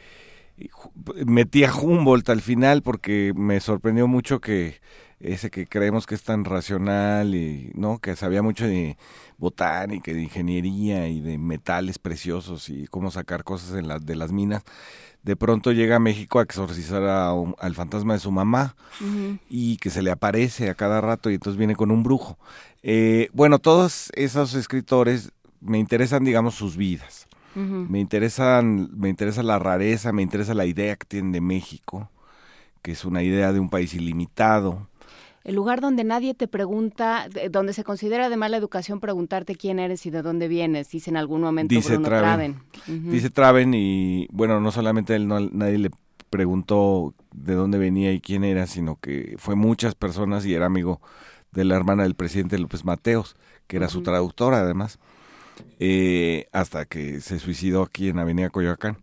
metí 1.26 1.64
a 1.64 1.74
Humboldt 1.74 2.30
al 2.30 2.42
final 2.42 2.82
porque 2.82 3.32
me 3.38 3.62
sorprendió 3.62 4.06
mucho 4.06 4.42
que 4.42 4.82
ese 5.24 5.50
que 5.50 5.68
creemos 5.68 6.06
que 6.08 6.16
es 6.16 6.24
tan 6.24 6.46
racional 6.46 7.36
y 7.36 7.72
no 7.76 8.00
que 8.00 8.16
sabía 8.16 8.42
mucho 8.42 8.68
de 8.68 8.98
botánica, 9.38 10.14
de 10.14 10.22
ingeniería 10.22 11.08
y 11.08 11.22
de 11.22 11.38
metales 11.38 12.00
preciosos 12.00 12.70
y 12.70 12.88
cómo 12.88 13.12
sacar 13.12 13.44
cosas 13.44 13.78
en 13.78 14.06
de 14.06 14.16
las 14.16 14.32
minas, 14.32 14.64
de 15.24 15.36
pronto 15.36 15.72
llega 15.72 15.98
a 15.98 16.00
México 16.00 16.40
a 16.40 16.44
exorcizar 16.44 17.04
al 17.04 17.76
fantasma 17.76 18.14
de 18.14 18.20
su 18.20 18.32
mamá 18.32 18.76
y 19.50 19.78
que 19.78 19.90
se 19.90 20.02
le 20.02 20.12
aparece 20.12 20.70
a 20.70 20.76
cada 20.76 21.02
rato 21.02 21.30
y 21.30 21.36
entonces 21.36 21.58
viene 21.58 21.76
con 21.76 21.92
un 21.92 22.04
brujo. 22.04 22.38
Eh, 22.84 23.30
bueno, 23.34 23.60
todos 23.60 24.12
esos 24.16 24.56
escritores 24.56 25.32
me 25.60 25.78
interesan, 25.78 26.24
digamos, 26.24 26.56
sus 26.56 26.76
vidas. 26.76 27.28
Me 27.54 28.00
interesan, 28.00 28.90
me 28.98 29.10
interesa 29.10 29.44
la 29.44 29.60
rareza, 29.60 30.14
me 30.14 30.22
interesa 30.22 30.54
la 30.54 30.66
idea 30.66 30.96
que 30.96 31.06
tienen 31.06 31.34
de 31.34 31.42
México, 31.42 32.10
que 32.82 32.94
es 32.94 33.04
una 33.04 33.24
idea 33.24 33.52
de 33.52 33.60
un 33.60 33.70
país 33.70 33.94
ilimitado, 33.94 34.88
el 35.44 35.56
lugar 35.56 35.82
donde 35.82 36.04
nadie 36.04 36.34
te 36.34 36.48
pregunta, 36.48 37.28
donde 37.50 37.74
se 37.74 37.84
considera 37.84 38.30
de 38.30 38.38
mala 38.38 38.58
educación 38.58 39.00
preguntarte 39.00 39.56
quién 39.56 39.80
eres 39.80 40.06
y 40.06 40.12
de 40.12 40.22
dónde 40.22 40.48
vienes, 40.48 40.90
dice 40.90 41.10
en 41.10 41.18
algún 41.18 41.42
momento 41.42 41.74
dice 41.74 41.94
Bruno 41.94 42.08
Traven. 42.08 42.60
Dice 42.88 43.30
Traven 43.30 43.74
y 43.74 44.28
bueno, 44.32 44.60
no 44.60 44.72
solamente 44.72 45.16
él, 45.16 45.28
no, 45.28 45.40
nadie 45.40 45.78
le 45.80 45.92
preguntó 46.30 47.14
de 47.34 47.56
dónde 47.56 47.78
venía 47.78 48.14
y 48.14 48.22
quién 48.22 48.44
era, 48.44 48.68
sino 48.68 48.98
que 48.98 49.36
fue 49.38 49.56
muchas 49.56 49.96
personas 49.96 50.46
y 50.46 50.54
era 50.54 50.68
amigo 50.68 51.02
de 51.52 51.66
la 51.66 51.76
hermana 51.76 52.04
del 52.04 52.16
presidente 52.16 52.58
López 52.58 52.86
Mateos, 52.86 53.36
que 53.68 53.78
era 53.78 53.90
su 53.90 54.04
traductora 54.04 54.60
además, 54.60 55.00
eh, 55.80 56.48
hasta 56.52 56.86
que 56.86 57.20
se 57.20 57.40
suicidó 57.40 57.84
aquí 57.84 58.10
en 58.10 58.20
Avenida 58.20 58.50
Coyoacán. 58.50 58.98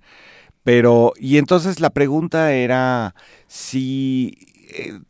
Pero, 0.63 1.13
y 1.19 1.39
entonces 1.39 1.81
la 1.81 1.91
pregunta 1.91 2.53
era 2.53 3.15
si 3.47 4.37
eh, 4.71 5.01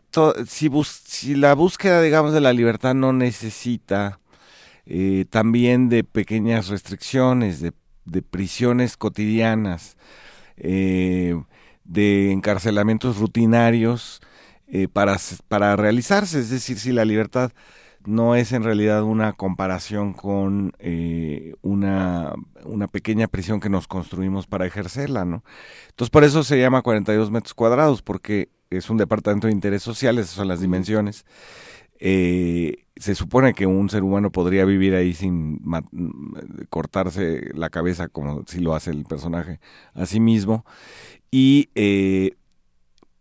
si, 0.47 1.35
la 1.35 1.55
búsqueda, 1.55 2.01
digamos, 2.01 2.33
de 2.33 2.41
la 2.41 2.53
libertad 2.53 2.95
no 2.95 3.13
necesita 3.13 4.21
eh, 4.87 5.25
también 5.31 5.89
de 5.89 6.05
pequeñas 6.05 6.69
restricciones, 6.69 7.61
de, 7.61 7.73
prisiones 8.23 8.97
cotidianas, 8.97 9.97
eh, 10.57 11.41
de 11.85 12.33
encarcelamientos 12.33 13.19
rutinarios 13.19 14.21
para, 14.93 15.17
para 15.49 15.77
realizarse, 15.77 16.41
es 16.41 16.51
decir, 16.51 16.79
si 16.79 16.93
la 16.93 17.07
libertad 17.07 17.53
no 18.05 18.35
es 18.35 18.53
en 18.53 18.63
realidad 18.63 19.03
una 19.03 19.33
comparación 19.33 20.13
con 20.13 20.75
una, 21.63 22.35
una 22.65 22.89
pequeña 22.89 23.29
prisión 23.29 23.61
que 23.61 23.71
nos 23.71 23.87
construimos 23.89 24.47
para 24.47 24.67
ejercerla, 24.67 25.25
¿no? 25.25 25.43
Entonces 25.89 26.11
por 26.11 26.25
eso 26.25 26.45
se 26.45 26.61
llama 26.61 26.83
42 26.83 27.31
metros 27.31 27.55
cuadrados, 27.55 28.03
porque 28.03 28.51
es 28.71 28.91
un 28.91 28.97
departamento 28.99 29.47
de 29.47 29.53
interés 29.53 29.83
social, 29.83 30.19
esas 30.19 30.35
son 30.35 30.49
las 30.49 30.61
dimensiones. 30.61 31.25
Eh, 32.01 32.85
se 32.97 33.15
supone 33.15 33.55
que 33.55 33.67
un 33.67 33.91
ser 33.91 34.03
humano 34.03 34.31
podría 34.31 34.65
vivir 34.65 34.95
ahí 34.95 35.15
sin 35.15 35.61
cortarse 36.69 37.51
la 37.55 37.71
cabeza 37.71 38.09
como 38.09 38.45
si 38.47 38.61
lo 38.61 38.75
hace 38.75 38.91
el 38.91 39.05
personaje 39.05 39.61
a 39.95 40.07
sí 40.07 40.21
mismo. 40.21 40.65
Y 41.31 41.71
eh, 41.75 42.33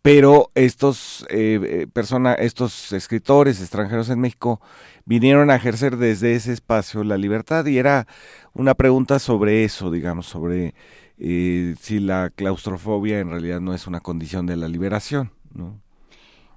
pero 0.01 0.51
estos 0.55 1.25
eh, 1.29 1.87
persona, 1.91 2.33
estos 2.33 2.93
escritores 2.93 3.59
extranjeros 3.59 4.09
en 4.09 4.19
México 4.19 4.61
vinieron 5.05 5.49
a 5.49 5.55
ejercer 5.55 5.97
desde 5.97 6.35
ese 6.35 6.53
espacio 6.53 7.03
la 7.03 7.17
libertad 7.17 7.65
y 7.65 7.77
era 7.77 8.07
una 8.53 8.75
pregunta 8.75 9.19
sobre 9.19 9.63
eso, 9.63 9.91
digamos, 9.91 10.27
sobre 10.27 10.75
si 11.19 11.99
la 11.99 12.29
claustrofobia 12.29 13.19
en 13.19 13.31
realidad 13.31 13.59
no 13.59 13.73
es 13.73 13.87
una 13.87 14.01
condición 14.01 14.45
de 14.45 14.55
la 14.55 14.67
liberación. 14.67 15.31
¿No? 15.57 15.81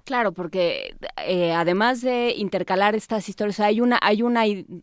Claro, 0.04 0.32
porque 0.32 0.96
eh, 1.24 1.52
además 1.52 2.00
de 2.00 2.34
intercalar 2.36 2.94
estas 2.94 3.28
historias, 3.28 3.60
hay 3.60 3.80
una 3.80 3.98
hay 4.02 4.22
una 4.22 4.42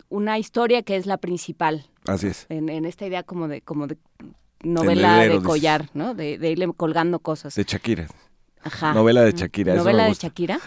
una 0.10 0.40
historia 0.40 0.84
que 0.84 0.96
es 0.96 1.06
la 1.06 1.18
principal. 1.18 1.86
Así 2.06 2.28
es. 2.28 2.46
En, 2.50 2.86
esta 2.86 3.06
idea 3.06 3.24
como 3.24 3.48
de 3.48 3.62
como 3.62 3.88
de 3.88 3.98
novela 4.64 5.20
de 5.20 5.42
collar, 5.42 5.90
¿no? 5.94 6.14
De, 6.14 6.34
irle 6.36 6.72
colgando 6.76 7.20
cosas. 7.20 7.56
De 7.56 7.64
Shakira. 7.64 8.08
Ajá. 8.64 8.94
Novela 8.94 9.24
de 9.24 9.34
Shakira. 9.34 9.76
Novela 9.76 10.06
de 10.06 10.14
Shakira. 10.14 10.60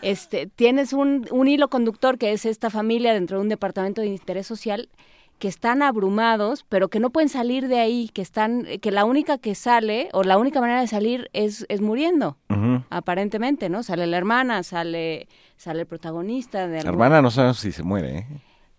Este, 0.00 0.46
tienes 0.46 0.92
un, 0.92 1.26
un 1.30 1.48
hilo 1.48 1.68
conductor 1.68 2.18
que 2.18 2.32
es 2.32 2.46
esta 2.46 2.70
familia 2.70 3.12
dentro 3.12 3.38
de 3.38 3.42
un 3.42 3.48
departamento 3.48 4.00
de 4.00 4.08
interés 4.08 4.46
social 4.46 4.88
que 5.38 5.48
están 5.48 5.82
abrumados, 5.82 6.64
pero 6.68 6.88
que 6.88 7.00
no 7.00 7.10
pueden 7.10 7.28
salir 7.28 7.68
de 7.68 7.80
ahí, 7.80 8.10
que 8.12 8.22
están, 8.22 8.64
que 8.80 8.90
la 8.90 9.04
única 9.04 9.38
que 9.38 9.54
sale 9.54 10.08
o 10.12 10.22
la 10.22 10.38
única 10.38 10.60
manera 10.60 10.80
de 10.80 10.86
salir 10.86 11.30
es, 11.32 11.64
es 11.68 11.80
muriendo, 11.80 12.36
aparentemente, 12.90 13.68
¿no? 13.68 13.82
Sale 13.82 14.06
la 14.06 14.16
hermana, 14.16 14.62
sale, 14.62 15.28
sale 15.56 15.80
el 15.80 15.86
protagonista. 15.86 16.66
De 16.66 16.82
la 16.82 16.90
hermana 16.90 17.22
no 17.22 17.30
sabemos 17.30 17.58
si 17.58 17.72
se 17.72 17.82
muere, 17.82 18.18
¿eh? 18.18 18.26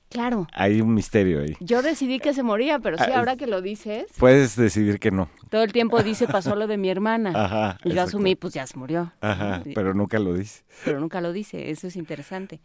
Claro. 0.09 0.47
Hay 0.53 0.81
un 0.81 0.93
misterio 0.93 1.41
ahí. 1.41 1.55
Yo 1.59 1.83
decidí 1.83 2.19
que 2.19 2.33
se 2.33 2.41
moría, 2.41 2.79
pero 2.79 2.97
sí, 2.97 3.05
ah, 3.13 3.19
ahora 3.19 3.35
que 3.37 3.45
lo 3.45 3.61
dices. 3.61 4.05
Puedes 4.17 4.55
decidir 4.55 4.99
que 4.99 5.11
no. 5.11 5.29
Todo 5.49 5.63
el 5.63 5.71
tiempo 5.71 6.01
dice, 6.01 6.27
pasó 6.27 6.55
lo 6.55 6.65
de 6.65 6.77
mi 6.77 6.89
hermana. 6.89 7.31
Ajá. 7.35 7.77
Y 7.83 7.93
yo 7.93 8.01
asumí, 8.01 8.35
pues 8.35 8.55
ya 8.55 8.65
se 8.65 8.77
murió. 8.77 9.13
Ajá, 9.21 9.61
pero 9.75 9.93
nunca 9.93 10.17
lo 10.17 10.33
dice. 10.33 10.63
Pero 10.83 10.99
nunca 10.99 11.21
lo 11.21 11.31
dice, 11.31 11.69
eso 11.69 11.87
es 11.87 11.95
interesante. 11.95 12.59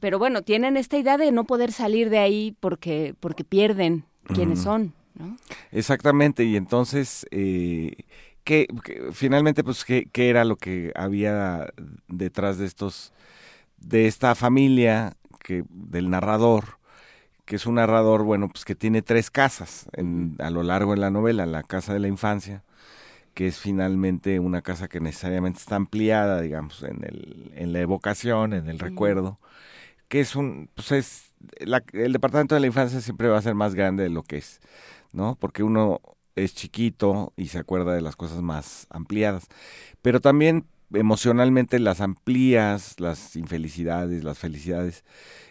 Pero 0.00 0.18
bueno, 0.18 0.42
tienen 0.42 0.76
esta 0.76 0.98
idea 0.98 1.16
de 1.18 1.30
no 1.30 1.44
poder 1.44 1.70
salir 1.70 2.10
de 2.10 2.18
ahí 2.18 2.56
porque, 2.58 3.14
porque 3.20 3.44
pierden 3.44 4.04
quienes 4.34 4.60
son, 4.60 4.92
¿no? 5.14 5.36
Exactamente, 5.70 6.44
y 6.44 6.56
entonces, 6.56 7.26
eh, 7.30 7.92
¿qué, 8.44 8.66
finalmente, 9.12 9.64
pues, 9.64 9.84
¿qué, 9.84 10.08
¿qué 10.12 10.28
era 10.28 10.44
lo 10.44 10.56
que 10.56 10.92
había 10.94 11.72
detrás 12.08 12.58
de 12.58 12.66
estos, 12.66 13.12
de 13.78 14.06
esta 14.06 14.34
familia 14.34 15.14
que, 15.38 15.64
del 15.70 16.10
narrador? 16.10 16.77
Que 17.48 17.56
es 17.56 17.64
un 17.64 17.76
narrador, 17.76 18.24
bueno, 18.24 18.48
pues 18.50 18.66
que 18.66 18.74
tiene 18.74 19.00
tres 19.00 19.30
casas 19.30 19.88
en, 19.94 20.36
a 20.38 20.50
lo 20.50 20.62
largo 20.62 20.92
de 20.92 20.98
la 20.98 21.10
novela, 21.10 21.46
la 21.46 21.62
casa 21.62 21.94
de 21.94 21.98
la 21.98 22.06
infancia, 22.06 22.62
que 23.32 23.46
es 23.46 23.58
finalmente 23.58 24.38
una 24.38 24.60
casa 24.60 24.86
que 24.86 25.00
necesariamente 25.00 25.58
está 25.58 25.76
ampliada, 25.76 26.42
digamos, 26.42 26.82
en, 26.82 27.02
el, 27.04 27.50
en 27.56 27.72
la 27.72 27.80
evocación, 27.80 28.52
en 28.52 28.68
el 28.68 28.78
recuerdo, 28.78 29.38
que 30.08 30.20
es 30.20 30.36
un, 30.36 30.68
pues 30.74 30.92
es, 30.92 31.32
el 31.94 32.12
departamento 32.12 32.54
de 32.54 32.60
la 32.60 32.66
infancia 32.66 33.00
siempre 33.00 33.28
va 33.28 33.38
a 33.38 33.42
ser 33.42 33.54
más 33.54 33.74
grande 33.74 34.02
de 34.02 34.10
lo 34.10 34.24
que 34.24 34.36
es, 34.36 34.60
¿no? 35.14 35.34
Porque 35.40 35.62
uno 35.62 36.02
es 36.36 36.54
chiquito 36.54 37.32
y 37.34 37.46
se 37.46 37.58
acuerda 37.58 37.94
de 37.94 38.02
las 38.02 38.14
cosas 38.14 38.42
más 38.42 38.86
ampliadas. 38.90 39.46
Pero 40.02 40.20
también 40.20 40.66
emocionalmente 40.92 41.78
las 41.78 42.02
amplías, 42.02 43.00
las 43.00 43.36
infelicidades, 43.36 44.22
las 44.22 44.38
felicidades, 44.38 45.02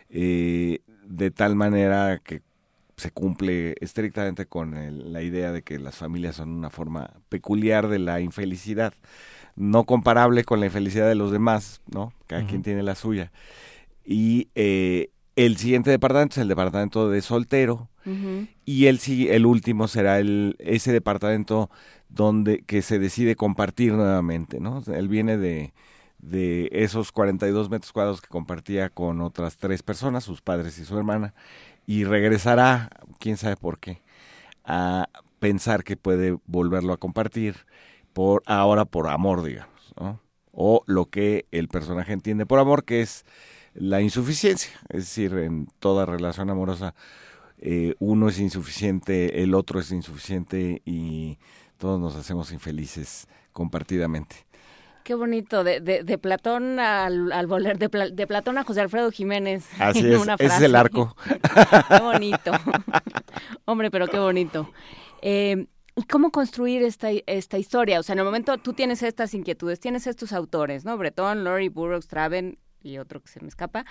eh, 0.10 0.80
de 1.08 1.32
tal 1.32 1.56
manera 1.56 2.20
que 2.24 2.42
se 2.98 3.12
cumple 3.12 3.76
estrictamente 3.80 4.48
con 4.48 4.74
la 5.14 5.22
idea 5.22 5.52
de 5.52 5.62
que 5.62 5.78
las 5.78 5.96
familias 5.96 6.38
son 6.38 6.50
una 6.50 6.70
forma 6.70 7.12
peculiar 7.30 7.88
de 7.88 8.00
la 8.00 8.22
infelicidad, 8.22 8.94
no 9.56 9.84
comparable 9.86 10.44
con 10.44 10.60
la 10.60 10.66
infelicidad 10.66 11.08
de 11.08 11.16
los 11.16 11.32
demás, 11.32 11.82
¿no? 11.92 12.12
Cada 12.26 12.46
quien 12.46 12.64
tiene 12.64 12.82
la 12.82 12.96
suya. 12.96 13.32
Y 14.04 14.50
eh, 14.56 15.12
el 15.36 15.58
siguiente 15.58 15.92
departamento 15.92 16.34
es 16.34 16.38
el 16.40 16.48
departamento 16.48 17.10
de 17.10 17.22
soltero 17.22 17.90
y 18.66 18.86
el, 18.86 19.00
el 19.30 19.46
último 19.46 19.90
será 19.90 20.20
el, 20.20 20.56
ese 20.60 20.94
departamento 20.94 21.70
donde 22.08 22.62
que 22.62 22.82
se 22.82 23.00
decide 23.00 23.36
compartir 23.36 23.94
nuevamente, 23.94 24.62
¿no? 24.62 24.82
Él 24.88 25.10
viene 25.10 25.38
de, 25.38 25.74
de 26.20 26.70
esos 26.72 27.12
42 27.12 27.70
metros 27.70 27.92
cuadrados 27.92 28.22
que 28.22 28.28
compartía 28.28 28.90
con 28.90 29.22
otras 29.22 29.58
tres 29.58 29.84
personas, 29.84 30.24
sus 30.24 30.42
padres 30.42 30.78
y 30.80 30.86
su 30.86 30.98
hermana, 30.98 31.34
y 31.86 32.04
regresará, 32.04 32.90
quién 33.20 33.38
sabe 33.38 33.56
por 33.56 33.80
qué, 33.80 34.02
a 34.64 35.08
pensar 35.40 35.84
que 35.84 35.98
puede 35.98 36.38
volverlo 36.46 36.94
a 36.94 36.98
compartir 36.98 37.66
por 38.14 38.44
ahora 38.46 38.86
por 38.86 39.08
amor, 39.08 39.44
digamos. 39.44 39.94
O 40.52 40.84
lo 40.88 41.06
que 41.06 41.46
el 41.52 41.68
personaje 41.68 42.14
entiende 42.14 42.46
por 42.46 42.60
amor, 42.60 42.84
que 42.84 43.02
es 43.02 43.26
la 43.76 44.02
insuficiencia, 44.02 44.72
es 44.90 45.02
decir, 45.02 45.36
en 45.36 45.68
toda 45.80 46.08
relación 46.08 46.50
amorosa 46.50 46.96
eh, 47.60 47.96
uno 48.00 48.30
es 48.30 48.40
insuficiente, 48.40 49.44
el 49.44 49.54
otro 49.54 49.80
es 49.80 49.92
insuficiente 49.92 50.82
y 50.84 51.38
todos 51.78 52.00
nos 52.00 52.16
hacemos 52.16 52.52
infelices 52.52 53.28
compartidamente. 53.54 54.47
Qué 55.08 55.16
bonito, 55.16 55.64
de, 55.64 55.80
de, 55.80 56.18
Platón 56.18 56.82
al, 56.82 57.32
al 57.32 57.48
volver, 57.48 57.78
de, 57.78 57.88
de, 58.12 58.28
Platón 58.28 58.58
a 58.58 58.66
José 58.66 58.82
Alfredo 58.82 59.10
Jiménez. 59.10 59.66
Así 59.80 60.00
es, 60.00 60.22
ese 60.38 60.46
es 60.46 60.62
el 60.62 60.76
arco. 60.76 61.16
qué 61.88 62.00
bonito. 62.02 62.52
Hombre, 63.64 63.90
pero 63.90 64.10
qué 64.10 64.20
bonito. 64.20 64.70
Eh, 65.22 65.68
¿Cómo 66.10 66.30
construir 66.30 66.84
esta, 66.84 67.08
esta 67.26 67.58
historia? 67.58 68.02
O 68.02 68.04
sea, 68.04 68.12
en 68.14 68.20
el 68.20 68.26
momento 68.26 68.58
tú 68.58 68.74
tienes 68.74 69.02
estas 69.02 69.34
inquietudes, 69.34 69.80
tienes 69.80 70.08
estos 70.08 70.34
autores, 70.34 70.84
¿no? 70.84 70.98
Bretón, 70.98 71.46
Laurie, 71.46 71.70
Burroughs, 71.70 72.10
Traven 72.10 72.60
y 72.84 72.98
otro 72.98 73.22
que 73.22 73.30
se 73.30 73.40
me 73.40 73.48
escapa, 73.48 73.86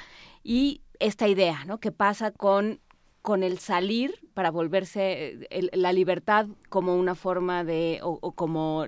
y 0.45 0.83
esta 0.99 1.29
idea, 1.29 1.65
¿no? 1.65 1.81
¿Qué 1.81 1.93
pasa 1.93 2.31
con 2.31 2.81
con 3.23 3.43
el 3.43 3.59
salir 3.59 4.15
para 4.35 4.53
volverse 4.53 5.49
la 5.73 5.93
libertad 5.93 6.47
como 6.69 6.95
una 6.95 7.17
forma 7.17 7.65
de 7.65 7.99
o, 8.03 8.21
como 8.31 8.87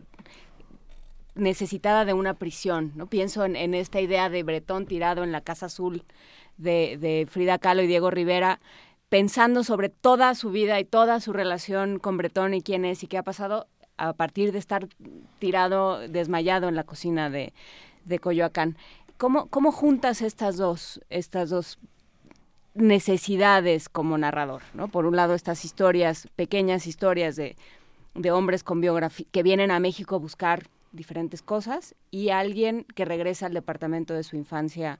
necesitada 1.38 2.04
de 2.04 2.12
una 2.12 2.34
prisión, 2.34 2.92
¿no? 2.94 3.06
Pienso 3.06 3.44
en, 3.44 3.74
esta 3.74 4.00
idea 4.00 4.28
de 4.28 4.42
Bretón 4.42 4.86
tirado 4.86 5.24
en 5.24 5.32
la 5.32 5.40
Casa 5.40 5.66
Azul 5.66 6.04
de, 6.56 7.26
Frida 7.30 7.58
Kahlo 7.58 7.82
y 7.82 7.86
Diego 7.86 8.10
Rivera, 8.10 8.60
pensando 9.08 9.64
sobre 9.64 9.88
toda 9.88 10.34
su 10.34 10.50
vida 10.50 10.78
y 10.80 10.84
toda 10.84 11.20
su 11.20 11.32
relación 11.32 11.98
con 11.98 12.16
Bretón 12.16 12.54
y 12.54 12.62
quién 12.62 12.84
es 12.84 13.02
y 13.02 13.06
qué 13.06 13.18
ha 13.18 13.22
pasado 13.22 13.66
a 13.96 14.12
partir 14.12 14.52
de 14.52 14.58
estar 14.58 14.88
tirado, 15.38 16.06
desmayado 16.08 16.68
en 16.68 16.76
la 16.76 16.84
cocina 16.84 17.30
de, 17.30 17.52
de 18.04 18.18
Coyoacán. 18.18 18.76
¿Cómo, 19.16 19.46
¿Cómo 19.46 19.72
juntas 19.72 20.22
estas 20.22 20.56
dos, 20.56 21.00
estas 21.08 21.50
dos 21.50 21.78
necesidades 22.74 23.88
como 23.88 24.18
narrador, 24.18 24.62
¿no? 24.74 24.88
Por 24.88 25.06
un 25.06 25.16
lado 25.16 25.34
estas 25.34 25.64
historias, 25.64 26.28
pequeñas 26.36 26.86
historias 26.86 27.34
de, 27.34 27.56
de 28.14 28.30
hombres 28.30 28.62
con 28.62 28.80
biografía 28.80 29.26
que 29.32 29.42
vienen 29.42 29.70
a 29.70 29.80
México 29.80 30.16
a 30.16 30.18
buscar 30.18 30.68
diferentes 30.98 31.40
cosas 31.40 31.94
y 32.10 32.28
alguien 32.28 32.84
que 32.94 33.06
regresa 33.06 33.46
al 33.46 33.54
departamento 33.54 34.12
de 34.12 34.22
su 34.22 34.36
infancia. 34.36 34.98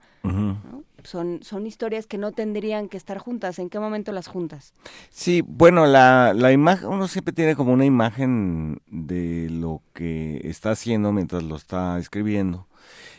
son, 1.04 1.40
son 1.42 1.66
historias 1.66 2.06
que 2.06 2.16
no 2.16 2.32
tendrían 2.32 2.88
que 2.88 2.96
estar 2.96 3.18
juntas. 3.18 3.58
¿En 3.58 3.68
qué 3.68 3.78
momento 3.78 4.12
las 4.12 4.28
juntas? 4.28 4.72
Sí, 5.10 5.42
bueno, 5.46 5.86
la, 5.86 6.32
la 6.34 6.52
imagen, 6.52 6.88
uno 6.88 7.06
siempre 7.08 7.34
tiene 7.34 7.54
como 7.54 7.72
una 7.72 7.84
imagen 7.84 8.80
de 8.86 9.48
lo 9.50 9.82
que 9.92 10.40
está 10.44 10.70
haciendo 10.70 11.12
mientras 11.12 11.42
lo 11.42 11.56
está 11.56 11.98
escribiendo. 11.98 12.66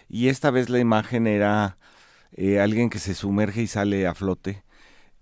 Y 0.10 0.30
esta 0.30 0.50
vez 0.50 0.70
la 0.70 0.80
imagen 0.80 1.28
era 1.28 1.78
eh, 2.32 2.60
alguien 2.60 2.90
que 2.90 3.00
se 3.00 3.14
sumerge 3.14 3.62
y 3.62 3.68
sale 3.68 4.08
a 4.08 4.16
flote 4.16 4.64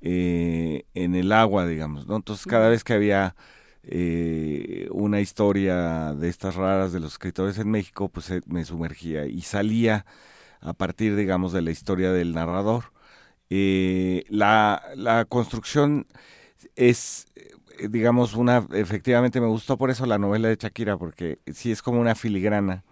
eh, 0.01 0.85
en 0.93 1.15
el 1.15 1.31
agua, 1.31 1.65
digamos, 1.65 2.07
¿no? 2.07 2.15
Entonces 2.15 2.45
cada 2.45 2.69
vez 2.69 2.83
que 2.83 2.93
había 2.93 3.35
eh, 3.89 4.87
una 4.91 5.21
historia 5.21 6.13
de 6.13 6.29
estas 6.29 6.55
raras 6.55 6.93
de 6.93 6.99
los 6.99 7.13
escritores 7.13 7.57
en 7.57 7.69
México, 7.69 8.09
pues 8.09 8.31
me 8.47 8.65
sumergía 8.65 9.25
y 9.25 9.41
salía 9.41 10.05
a 10.61 10.73
partir, 10.73 11.15
digamos, 11.15 11.53
de 11.53 11.61
la 11.61 11.71
historia 11.71 12.11
del 12.11 12.33
narrador. 12.33 12.91
la, 13.49 14.81
la 14.95 15.25
construcción 15.25 16.07
es 16.75 17.27
digamos, 17.89 18.33
una, 18.35 18.67
efectivamente 18.73 19.39
me 19.39 19.47
gustó 19.47 19.77
por 19.77 19.89
eso 19.91 20.05
la 20.05 20.17
novela 20.17 20.47
de 20.47 20.57
Shakira, 20.59 20.97
porque 20.97 21.39
sí 21.53 21.71
es 21.71 21.81
como 21.81 21.99
una 21.99 22.15
filigrana 22.15 22.83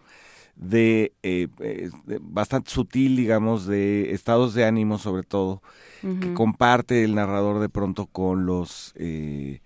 eh, 0.71 1.11
de, 1.21 2.19
bastante 2.21 2.71
sutil, 2.71 3.17
digamos, 3.17 3.65
de 3.65 4.13
estados 4.13 4.53
de 4.53 4.65
ánimo 4.65 4.97
sobre 4.97 5.23
todo, 5.23 5.61
que 6.01 6.33
comparte 6.33 7.03
el 7.03 7.15
narrador 7.15 7.59
de 7.59 7.69
pronto 7.69 8.05
con 8.05 8.45
los, 8.45 8.93
eh, 8.95 9.61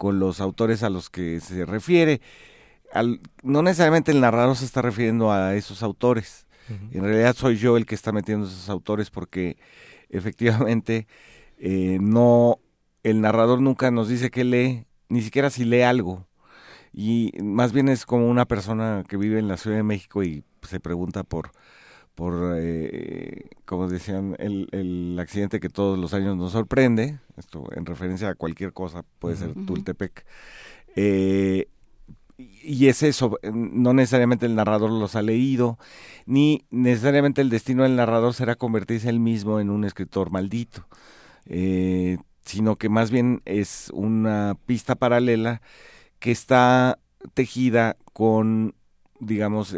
con 0.00 0.18
los 0.18 0.40
autores 0.40 0.82
a 0.82 0.88
los 0.88 1.10
que 1.10 1.40
se 1.40 1.66
refiere. 1.66 2.22
Al, 2.90 3.20
no 3.42 3.60
necesariamente 3.60 4.12
el 4.12 4.22
narrador 4.22 4.56
se 4.56 4.64
está 4.64 4.80
refiriendo 4.80 5.30
a 5.30 5.54
esos 5.56 5.82
autores, 5.82 6.46
en 6.90 7.02
realidad 7.02 7.36
soy 7.36 7.56
yo 7.56 7.76
el 7.76 7.84
que 7.84 7.94
está 7.94 8.10
metiendo 8.10 8.46
esos 8.46 8.70
autores 8.70 9.10
porque 9.10 9.58
efectivamente 10.08 11.06
eh, 11.58 11.98
no, 12.00 12.60
el 13.02 13.20
narrador 13.20 13.60
nunca 13.60 13.90
nos 13.90 14.08
dice 14.08 14.30
que 14.30 14.44
lee, 14.44 14.86
ni 15.10 15.20
siquiera 15.20 15.50
si 15.50 15.66
lee 15.66 15.82
algo. 15.82 16.26
Y 16.94 17.32
más 17.42 17.74
bien 17.74 17.90
es 17.90 18.06
como 18.06 18.26
una 18.26 18.46
persona 18.46 19.04
que 19.06 19.18
vive 19.18 19.38
en 19.38 19.48
la 19.48 19.58
Ciudad 19.58 19.76
de 19.76 19.82
México 19.82 20.22
y 20.22 20.44
se 20.62 20.80
pregunta 20.80 21.24
por, 21.24 21.50
por 22.20 22.54
eh, 22.54 23.48
como 23.64 23.88
decían, 23.88 24.36
el, 24.38 24.68
el, 24.72 25.18
accidente 25.18 25.58
que 25.58 25.70
todos 25.70 25.98
los 25.98 26.12
años 26.12 26.36
nos 26.36 26.52
sorprende, 26.52 27.18
esto 27.38 27.64
en 27.74 27.86
referencia 27.86 28.28
a 28.28 28.34
cualquier 28.34 28.74
cosa, 28.74 29.06
puede 29.18 29.36
ser 29.36 29.54
Tultepec. 29.54 30.26
Eh, 30.96 31.68
y 32.36 32.88
es 32.88 33.02
eso, 33.02 33.38
no 33.54 33.94
necesariamente 33.94 34.44
el 34.44 34.54
narrador 34.54 34.90
los 34.90 35.16
ha 35.16 35.22
leído, 35.22 35.78
ni 36.26 36.66
necesariamente 36.68 37.40
el 37.40 37.48
destino 37.48 37.84
del 37.84 37.96
narrador 37.96 38.34
será 38.34 38.54
convertirse 38.54 39.08
él 39.08 39.18
mismo 39.18 39.58
en 39.58 39.70
un 39.70 39.86
escritor 39.86 40.30
maldito, 40.30 40.86
eh, 41.46 42.18
sino 42.44 42.76
que 42.76 42.90
más 42.90 43.10
bien 43.10 43.40
es 43.46 43.90
una 43.94 44.58
pista 44.66 44.94
paralela 44.94 45.62
que 46.18 46.32
está 46.32 46.98
tejida 47.32 47.96
con, 48.12 48.74
digamos, 49.20 49.74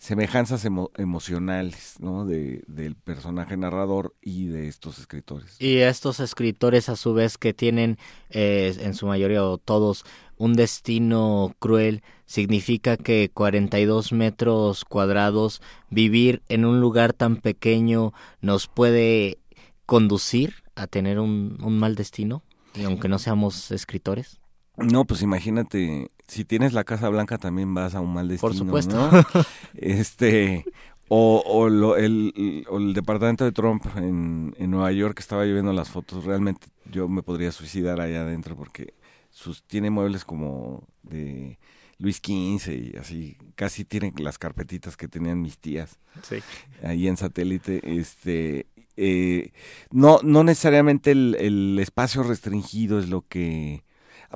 semejanzas 0.00 0.66
emocionales 0.96 1.96
¿no? 2.00 2.24
De, 2.24 2.64
del 2.66 2.96
personaje 2.96 3.58
narrador 3.58 4.16
y 4.22 4.46
de 4.46 4.66
estos 4.66 4.98
escritores. 4.98 5.60
Y 5.60 5.76
estos 5.76 6.20
escritores 6.20 6.88
a 6.88 6.96
su 6.96 7.12
vez 7.12 7.36
que 7.36 7.52
tienen 7.52 7.98
eh, 8.30 8.74
en 8.80 8.94
su 8.94 9.06
mayoría 9.06 9.44
o 9.44 9.58
todos 9.58 10.04
un 10.38 10.54
destino 10.54 11.54
cruel, 11.58 12.02
significa 12.24 12.96
que 12.96 13.30
42 13.32 14.12
metros 14.12 14.86
cuadrados, 14.86 15.60
vivir 15.90 16.42
en 16.48 16.64
un 16.64 16.80
lugar 16.80 17.12
tan 17.12 17.36
pequeño 17.36 18.14
nos 18.40 18.68
puede 18.68 19.38
conducir 19.84 20.54
a 20.76 20.86
tener 20.86 21.20
un, 21.20 21.58
un 21.62 21.78
mal 21.78 21.94
destino, 21.94 22.42
y 22.74 22.84
aunque 22.84 23.08
no 23.08 23.18
seamos 23.18 23.70
escritores. 23.70 24.40
No, 24.78 25.04
pues 25.04 25.20
imagínate, 25.20 26.10
si 26.30 26.44
tienes 26.44 26.72
la 26.72 26.84
Casa 26.84 27.08
Blanca 27.08 27.38
también 27.38 27.74
vas 27.74 27.94
a 27.94 28.00
un 28.00 28.14
mal 28.14 28.28
destino. 28.28 28.48
Por 28.48 28.56
supuesto. 28.56 29.10
este, 29.74 30.64
o, 31.08 31.42
o, 31.44 31.68
lo, 31.68 31.96
el, 31.96 32.64
el, 32.70 32.94
departamento 32.94 33.44
de 33.44 33.50
Trump 33.50 33.84
en, 33.96 34.54
en 34.56 34.70
Nueva 34.70 34.92
York, 34.92 35.18
estaba 35.18 35.44
yo 35.44 35.52
viendo 35.54 35.72
las 35.72 35.90
fotos, 35.90 36.24
realmente 36.24 36.68
yo 36.90 37.08
me 37.08 37.22
podría 37.22 37.50
suicidar 37.50 38.00
allá 38.00 38.22
adentro 38.22 38.56
porque 38.56 38.94
sus, 39.30 39.64
tiene 39.64 39.90
muebles 39.90 40.24
como 40.24 40.86
de 41.02 41.58
Luis 41.98 42.18
XV 42.18 42.72
y 42.72 42.96
así, 42.96 43.36
casi 43.56 43.84
tienen 43.84 44.14
las 44.18 44.38
carpetitas 44.38 44.96
que 44.96 45.08
tenían 45.08 45.42
mis 45.42 45.58
tías 45.58 45.98
sí. 46.22 46.36
ahí 46.84 47.08
en 47.08 47.16
satélite. 47.16 47.80
Este, 47.82 48.66
eh, 48.96 49.52
no, 49.90 50.20
no 50.22 50.44
necesariamente 50.44 51.10
el, 51.10 51.36
el 51.40 51.76
espacio 51.80 52.22
restringido 52.22 53.00
es 53.00 53.08
lo 53.08 53.22
que 53.26 53.82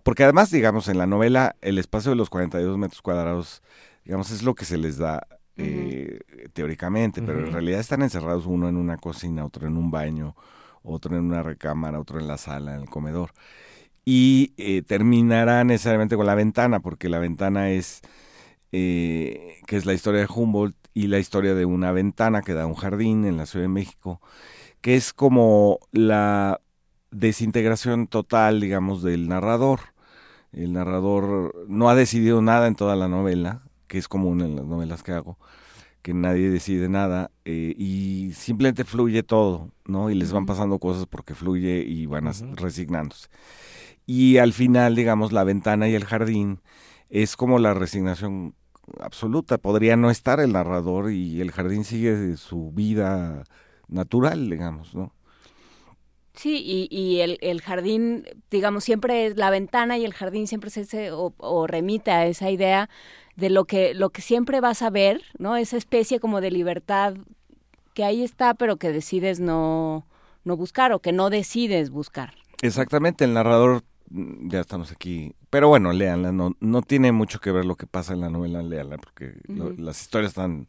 porque 0.03 0.25
además, 0.25 0.51
digamos, 0.51 0.89
en 0.89 0.99
la 0.99 1.07
novela 1.07 1.57
el 1.61 1.79
espacio 1.79 2.11
de 2.11 2.17
los 2.17 2.31
42 2.31 2.77
metros 2.79 3.03
cuadrados, 3.03 3.63
digamos, 4.05 4.31
es 4.31 4.43
lo 4.43 4.55
que 4.55 4.65
se 4.65 4.77
les 4.77 4.99
da 4.99 5.27
eh, 5.57 6.19
teóricamente, 6.53 7.23
pero 7.23 7.47
en 7.47 7.53
realidad 7.53 7.79
están 7.79 8.03
encerrados 8.03 8.47
uno 8.47 8.69
en 8.69 8.77
una 8.77 8.97
cocina, 8.97 9.45
otro 9.45 9.69
en 9.69 9.77
un 9.77 9.91
baño, 9.91 10.35
otro 10.83 11.17
en 11.17 11.25
una 11.25 11.43
recámara, 11.43 12.01
otro 12.01 12.19
en 12.19 12.27
la 12.27 12.39
sala, 12.39 12.75
en 12.75 12.83
el 12.83 12.91
comedor. 12.91 13.31
Y 14.05 14.53
eh, 14.57 14.83
terminará 14.83 15.63
necesariamente 15.65 16.17
con 16.17 16.27
la 16.27 16.35
ventana, 16.35 16.81
porque 16.81 17.09
la 17.09 17.21
ventana 17.21 17.71
es, 17.71 18.03
eh, 18.73 19.61
que 19.67 19.77
es 19.77 19.87
la 19.87 19.95
historia 19.95 20.21
de 20.21 20.29
Humboldt 20.29 20.77
y 20.93 21.07
la 21.07 21.19
historia 21.19 21.55
de 21.55 21.65
una 21.65 21.93
ventana 21.93 22.43
que 22.43 22.53
da 22.55 22.67
un 22.67 22.75
jardín 22.75 23.25
en 23.25 23.37
la 23.37 23.47
Ciudad 23.47 23.65
de 23.65 23.69
México, 23.69 24.21
que 24.81 24.97
es 24.97 25.13
como 25.13 25.79
la 25.93 26.61
desintegración 27.15 28.07
total, 28.07 28.61
digamos, 28.61 29.03
del 29.03 29.29
narrador. 29.29 29.81
El 30.53 30.73
narrador 30.73 31.67
no 31.69 31.89
ha 31.89 31.95
decidido 31.95 32.43
nada 32.43 32.67
en 32.67 32.77
toda 32.77 32.97
la 32.97 33.09
novela, 33.09 33.63
que 33.87 33.99
es 33.99 34.09
común 34.09 34.41
en 34.41 34.57
las 34.57 34.67
novelas 34.67 35.03
que 35.03 35.13
hago, 35.13 35.39
que 36.03 36.15
nadie 36.15 36.51
decide 36.51 36.89
nada 36.89 37.31
eh, 37.45 37.75
y 37.77 38.33
simplemente 38.35 38.85
fluye 38.85 39.23
todo, 39.23 39.71
¿no? 39.87 40.11
Y 40.11 40.15
les 40.15 40.33
van 40.33 40.47
pasando 40.47 40.79
cosas 40.79 41.07
porque 41.07 41.35
fluye 41.35 41.85
y 41.87 42.07
van 42.07 42.31
resignándose. 42.57 43.29
Y 44.07 44.37
al 44.37 44.53
final, 44.53 44.95
digamos, 44.97 45.33
la 45.33 45.45
ventana 45.45 45.89
y 45.89 45.95
el 45.95 46.05
jardín 46.05 46.61
es 47.09 47.37
como 47.37 47.59
la 47.59 47.75
resignación 47.75 48.55
absoluta. 49.01 49.59
Podría 49.59 49.97
no 49.97 50.11
estar 50.11 50.41
el 50.41 50.53
narrador 50.53 51.11
y 51.11 51.41
el 51.41 51.53
jardín 51.53 51.85
sigue 51.85 52.37
su 52.37 52.71
vida 52.73 53.45
natural, 53.89 54.51
digamos, 54.51 54.95
¿no? 54.95 55.14
Sí, 56.35 56.63
y, 56.65 56.89
y 56.91 57.21
el, 57.21 57.39
el, 57.43 57.61
jardín, 57.61 58.25
digamos, 58.51 58.83
siempre 58.83 59.35
la 59.37 59.51
ventana 59.51 59.99
y 59.99 60.05
el 60.05 60.13
jardín 60.13 60.49
siempre 60.49 60.69
se, 60.71 61.13
o, 61.13 61.33
o, 61.37 61.67
remite 61.69 62.11
a 62.11 62.27
esa 62.27 62.51
idea 62.51 62.91
de 63.37 63.51
lo 63.51 63.67
que, 63.67 63.95
lo 63.95 64.11
que 64.11 64.21
siempre 64.21 64.61
vas 64.61 64.83
a 64.83 64.91
ver, 64.91 65.23
¿no? 65.39 65.57
Esa 65.57 65.77
especie 65.77 66.19
como 66.19 66.41
de 66.41 66.51
libertad 66.51 67.15
que 67.95 68.05
ahí 68.05 68.25
está, 68.25 68.55
pero 68.55 68.79
que 68.79 68.91
decides 68.91 69.39
no, 69.39 70.07
no 70.43 70.57
buscar 70.57 70.93
o 70.93 70.99
que 70.99 71.13
no 71.13 71.31
decides 71.31 71.91
buscar. 71.91 72.35
Exactamente, 72.63 73.25
el 73.25 73.35
narrador, 73.35 73.85
mm, 74.11 74.49
ya 74.49 74.61
estamos 74.61 74.91
aquí, 74.91 75.37
pero 75.51 75.69
bueno, 75.69 75.93
léanla, 75.93 76.33
no, 76.33 76.57
no 76.59 76.83
tiene 76.83 77.13
mucho 77.13 77.39
que 77.39 77.53
ver 77.53 77.65
lo 77.65 77.77
que 77.77 77.87
pasa 77.87 78.13
en 78.13 78.21
la 78.21 78.31
novela, 78.31 78.61
léanla, 78.61 78.99
porque 78.99 79.35
lo, 79.47 79.71
las 79.71 80.01
historias 80.01 80.31
están 80.31 80.67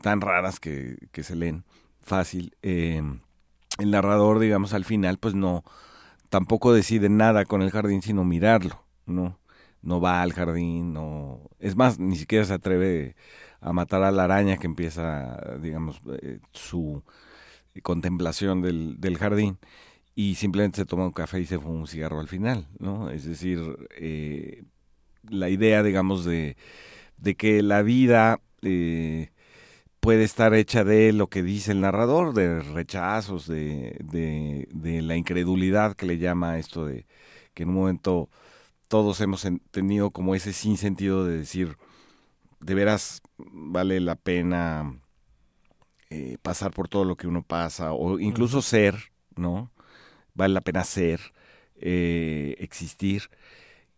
tan 0.00 0.20
raras 0.20 0.60
que, 0.60 0.96
que 1.10 1.24
se 1.24 1.34
leen 1.34 1.64
fácil. 2.00 2.54
Eh, 2.62 3.02
el 3.78 3.90
narrador, 3.90 4.38
digamos, 4.38 4.74
al 4.74 4.84
final, 4.84 5.18
pues 5.18 5.34
no, 5.34 5.64
tampoco 6.28 6.72
decide 6.72 7.08
nada 7.08 7.44
con 7.44 7.62
el 7.62 7.70
jardín, 7.70 8.02
sino 8.02 8.24
mirarlo, 8.24 8.84
¿no? 9.06 9.38
No 9.82 10.00
va 10.00 10.22
al 10.22 10.32
jardín, 10.32 10.92
no, 10.92 11.40
es 11.58 11.76
más, 11.76 11.98
ni 11.98 12.16
siquiera 12.16 12.44
se 12.44 12.54
atreve 12.54 13.16
a 13.60 13.72
matar 13.72 14.02
a 14.02 14.10
la 14.10 14.24
araña 14.24 14.56
que 14.58 14.66
empieza, 14.66 15.38
digamos, 15.60 16.00
eh, 16.22 16.40
su 16.52 17.02
contemplación 17.82 18.62
del, 18.62 19.00
del, 19.00 19.18
jardín 19.18 19.58
y 20.14 20.36
simplemente 20.36 20.76
se 20.76 20.86
toma 20.86 21.04
un 21.04 21.12
café 21.12 21.40
y 21.40 21.46
se 21.46 21.58
fuma 21.58 21.80
un 21.80 21.86
cigarro 21.86 22.20
al 22.20 22.28
final, 22.28 22.66
¿no? 22.78 23.10
Es 23.10 23.24
decir, 23.24 23.60
eh, 23.98 24.64
la 25.28 25.50
idea, 25.50 25.82
digamos, 25.82 26.24
de, 26.24 26.56
de 27.18 27.34
que 27.34 27.62
la 27.62 27.82
vida 27.82 28.40
eh, 28.62 29.30
puede 30.06 30.22
estar 30.22 30.54
hecha 30.54 30.84
de 30.84 31.12
lo 31.12 31.26
que 31.26 31.42
dice 31.42 31.72
el 31.72 31.80
narrador, 31.80 32.32
de 32.32 32.60
rechazos, 32.60 33.48
de, 33.48 33.98
de, 34.72 35.02
la 35.02 35.16
incredulidad 35.16 35.96
que 35.96 36.06
le 36.06 36.18
llama 36.18 36.60
esto 36.60 36.86
de 36.86 37.06
que 37.54 37.64
en 37.64 37.70
un 37.70 37.74
momento 37.74 38.30
todos 38.86 39.20
hemos 39.20 39.44
tenido 39.72 40.12
como 40.12 40.36
ese 40.36 40.52
sinsentido 40.52 41.24
de 41.24 41.38
decir, 41.38 41.76
de 42.60 42.74
veras 42.76 43.20
vale 43.36 43.98
la 43.98 44.14
pena 44.14 44.96
eh, 46.10 46.36
pasar 46.40 46.70
por 46.70 46.86
todo 46.86 47.04
lo 47.04 47.16
que 47.16 47.26
uno 47.26 47.42
pasa, 47.42 47.92
o 47.92 48.20
incluso 48.20 48.62
ser, 48.62 49.10
¿no? 49.34 49.72
Vale 50.34 50.54
la 50.54 50.60
pena 50.60 50.84
ser, 50.84 51.18
eh, 51.80 52.54
existir. 52.60 53.28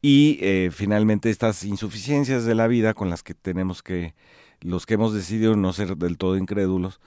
Y 0.01 0.39
eh, 0.41 0.71
finalmente 0.73 1.29
estas 1.29 1.65
insuficiencias 1.65 2.47
de 2.47 2.55
la 2.55 2.67
vida 2.67 2.95
con 2.95 3.11
las 3.11 3.23
que 3.23 3.35
tenemos 3.35 3.83
que 3.83 4.15
los 4.61 4.87
que 4.87 4.95
hemos 4.95 5.15
decidido 5.15 5.57
no 5.57 5.73
ser 5.73 5.97
del 5.97 6.19
todo 6.19 6.37
incrédulos, 6.37 7.01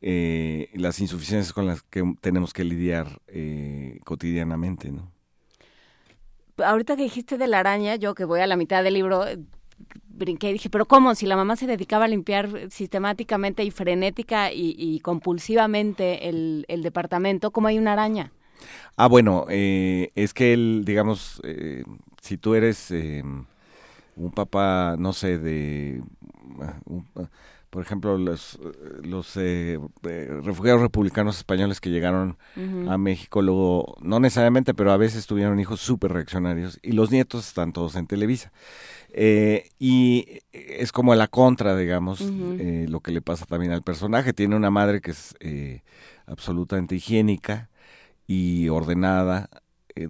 eh, 0.00 0.70
las 0.74 1.00
insuficiencias 1.00 1.52
con 1.52 1.66
las 1.66 1.82
que 1.82 2.04
tenemos 2.20 2.52
que 2.52 2.64
lidiar 2.64 3.20
eh, 3.26 3.98
cotidianamente, 4.04 4.92
¿no? 4.92 5.10
Ahorita 6.58 6.96
que 6.96 7.02
dijiste 7.02 7.38
de 7.38 7.46
la 7.46 7.60
araña, 7.60 7.96
yo 7.96 8.14
que 8.14 8.24
voy 8.24 8.40
a 8.40 8.46
la 8.46 8.56
mitad 8.56 8.82
del 8.82 8.94
libro, 8.94 9.24
brinqué 10.08 10.50
y 10.50 10.54
dije, 10.54 10.70
pero 10.70 10.86
¿cómo? 10.86 11.14
Si 11.14 11.24
la 11.26 11.36
mamá 11.36 11.54
se 11.54 11.68
dedicaba 11.68 12.06
a 12.06 12.08
limpiar 12.08 12.68
sistemáticamente 12.70 13.62
y 13.62 13.70
frenética 13.70 14.52
y, 14.52 14.98
compulsivamente 15.00 16.28
el, 16.28 16.64
el, 16.66 16.82
departamento, 16.82 17.52
¿cómo 17.52 17.68
hay 17.68 17.78
una 17.78 17.92
araña? 17.92 18.32
Ah, 18.96 19.06
bueno, 19.06 19.46
eh, 19.48 20.10
es 20.16 20.34
que 20.34 20.52
él, 20.52 20.82
digamos, 20.84 21.40
si 22.20 22.38
tú 22.38 22.54
eres 22.54 22.92
un 24.18 24.32
papá, 24.32 24.96
no 24.98 25.12
sé, 25.12 25.38
de 25.38 26.02
por 27.70 27.82
ejemplo, 27.82 28.16
los, 28.16 28.58
los 29.02 29.36
eh, 29.36 29.78
eh, 30.04 30.40
refugiados 30.42 30.80
republicanos 30.80 31.36
españoles 31.36 31.80
que 31.80 31.90
llegaron 31.90 32.38
a 32.88 32.96
México, 32.96 33.42
luego, 33.42 33.98
no 34.00 34.20
necesariamente, 34.20 34.72
pero 34.72 34.90
a 34.90 34.96
veces 34.96 35.26
tuvieron 35.26 35.60
hijos 35.60 35.80
súper 35.80 36.12
reaccionarios 36.12 36.78
y 36.82 36.92
los 36.92 37.10
nietos 37.10 37.46
están 37.46 37.72
todos 37.72 37.94
en 37.96 38.06
Televisa. 38.06 38.52
Eh, 39.10 39.68
y 39.78 40.40
es 40.52 40.92
como 40.92 41.14
la 41.14 41.28
contra, 41.28 41.76
digamos, 41.76 42.20
lo 42.22 43.00
que 43.00 43.12
le 43.12 43.20
pasa 43.20 43.44
también 43.44 43.72
al 43.72 43.82
personaje. 43.82 44.32
Tiene 44.32 44.56
una 44.56 44.70
madre 44.70 45.02
que 45.02 45.10
es 45.10 45.34
absolutamente 46.26 46.96
higiénica 46.96 47.68
y 48.26 48.70
ordenada, 48.70 49.50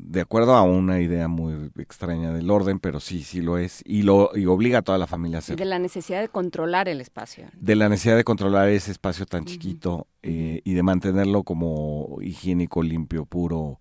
de 0.00 0.20
acuerdo 0.20 0.55
a 0.55 0.62
una 0.62 1.00
idea 1.00 1.28
muy 1.28 1.70
extraña 1.78 2.33
del 2.33 2.50
orden, 2.50 2.78
pero 2.78 3.00
sí, 3.00 3.23
sí 3.23 3.41
lo 3.41 3.58
es, 3.58 3.83
y 3.86 4.02
lo 4.02 4.36
y 4.36 4.47
obliga 4.47 4.78
a 4.78 4.83
toda 4.83 4.99
la 4.99 5.07
familia 5.07 5.39
a 5.39 5.41
hacerlo. 5.41 5.62
Y 5.62 5.65
de 5.65 5.70
la 5.70 5.78
necesidad 5.78 6.20
de 6.20 6.28
controlar 6.28 6.89
el 6.89 7.00
espacio. 7.00 7.47
De 7.52 7.76
la 7.76 7.89
necesidad 7.89 8.17
de 8.17 8.25
controlar 8.25 8.68
ese 8.68 8.91
espacio 8.91 9.25
tan 9.26 9.44
chiquito 9.44 10.07
eh, 10.23 10.60
y 10.65 10.75
de 10.75 10.83
mantenerlo 10.83 11.42
como 11.42 12.18
higiénico, 12.20 12.83
limpio, 12.83 13.25
puro, 13.25 13.81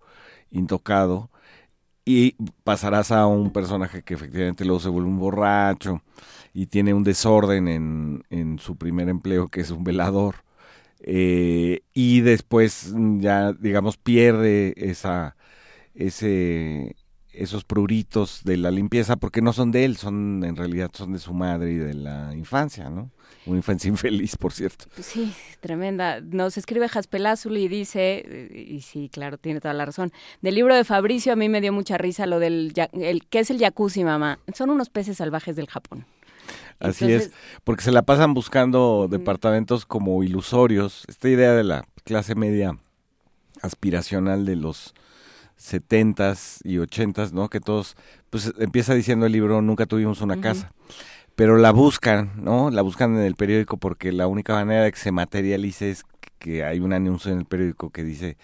intocado. 0.50 1.30
Y 2.04 2.36
pasarás 2.64 3.12
a 3.12 3.26
un 3.26 3.52
personaje 3.52 4.02
que 4.02 4.14
efectivamente 4.14 4.64
luego 4.64 4.80
se 4.80 4.88
vuelve 4.88 5.08
un 5.10 5.18
borracho 5.18 6.00
y 6.54 6.66
tiene 6.66 6.94
un 6.94 7.04
desorden 7.04 7.68
en, 7.68 8.24
en 8.30 8.58
su 8.58 8.76
primer 8.76 9.10
empleo, 9.10 9.48
que 9.48 9.60
es 9.60 9.70
un 9.70 9.84
velador. 9.84 10.36
Eh, 11.00 11.82
y 11.92 12.20
después 12.22 12.94
ya, 13.18 13.52
digamos, 13.52 13.96
pierde 13.96 14.74
esa 14.76 15.36
ese 15.98 16.96
esos 17.32 17.64
pruritos 17.64 18.40
de 18.42 18.56
la 18.56 18.70
limpieza 18.70 19.16
porque 19.16 19.42
no 19.42 19.52
son 19.52 19.70
de 19.70 19.84
él, 19.84 19.96
son 19.96 20.42
en 20.44 20.56
realidad 20.56 20.90
son 20.92 21.12
de 21.12 21.18
su 21.18 21.32
madre 21.34 21.72
y 21.72 21.76
de 21.76 21.94
la 21.94 22.34
infancia, 22.34 22.90
¿no? 22.90 23.10
Una 23.46 23.58
infancia 23.58 23.88
infeliz, 23.88 24.36
por 24.36 24.52
cierto. 24.52 24.86
Sí, 25.00 25.32
tremenda. 25.60 26.20
Nos 26.20 26.56
escribe 26.56 26.88
Jaspelázuli 26.88 27.64
y 27.64 27.68
dice, 27.68 28.48
y 28.52 28.80
sí, 28.80 29.08
claro, 29.12 29.38
tiene 29.38 29.60
toda 29.60 29.74
la 29.74 29.84
razón. 29.84 30.12
Del 30.40 30.54
libro 30.54 30.74
de 30.74 30.84
Fabricio 30.84 31.32
a 31.32 31.36
mí 31.36 31.48
me 31.48 31.60
dio 31.60 31.72
mucha 31.72 31.96
risa 31.96 32.26
lo 32.26 32.40
del 32.40 32.72
el 32.92 33.26
¿qué 33.26 33.40
es 33.40 33.50
el 33.50 33.58
jacuzzi, 33.58 34.04
mamá? 34.04 34.40
Son 34.54 34.70
unos 34.70 34.88
peces 34.88 35.18
salvajes 35.18 35.54
del 35.54 35.68
Japón. 35.68 36.06
Así 36.80 37.12
es, 37.12 37.32
porque 37.64 37.82
se 37.82 37.92
la 37.92 38.02
pasan 38.02 38.34
buscando 38.34 39.08
departamentos 39.10 39.84
como 39.84 40.22
ilusorios. 40.22 41.04
Esta 41.08 41.28
idea 41.28 41.52
de 41.52 41.64
la 41.64 41.84
clase 42.04 42.34
media 42.34 42.78
aspiracional 43.62 44.46
de 44.46 44.56
los 44.56 44.94
setentas 45.58 46.60
y 46.64 46.78
ochentas, 46.78 47.32
¿no? 47.32 47.50
Que 47.50 47.60
todos, 47.60 47.96
pues 48.30 48.54
empieza 48.58 48.94
diciendo 48.94 49.26
el 49.26 49.32
libro, 49.32 49.60
nunca 49.60 49.84
tuvimos 49.84 50.22
una 50.22 50.40
casa, 50.40 50.72
pero 51.34 51.58
la 51.58 51.72
buscan, 51.72 52.32
¿no? 52.36 52.70
La 52.70 52.80
buscan 52.80 53.16
en 53.16 53.22
el 53.22 53.34
periódico 53.34 53.76
porque 53.76 54.12
la 54.12 54.26
única 54.26 54.54
manera 54.54 54.84
de 54.84 54.92
que 54.92 54.98
se 54.98 55.12
materialice 55.12 55.90
es 55.90 56.04
que 56.38 56.64
hay 56.64 56.80
un 56.80 56.92
anuncio 56.92 57.32
en 57.32 57.38
el 57.38 57.44
periódico 57.44 57.90
que 57.90 58.04
dice, 58.04 58.38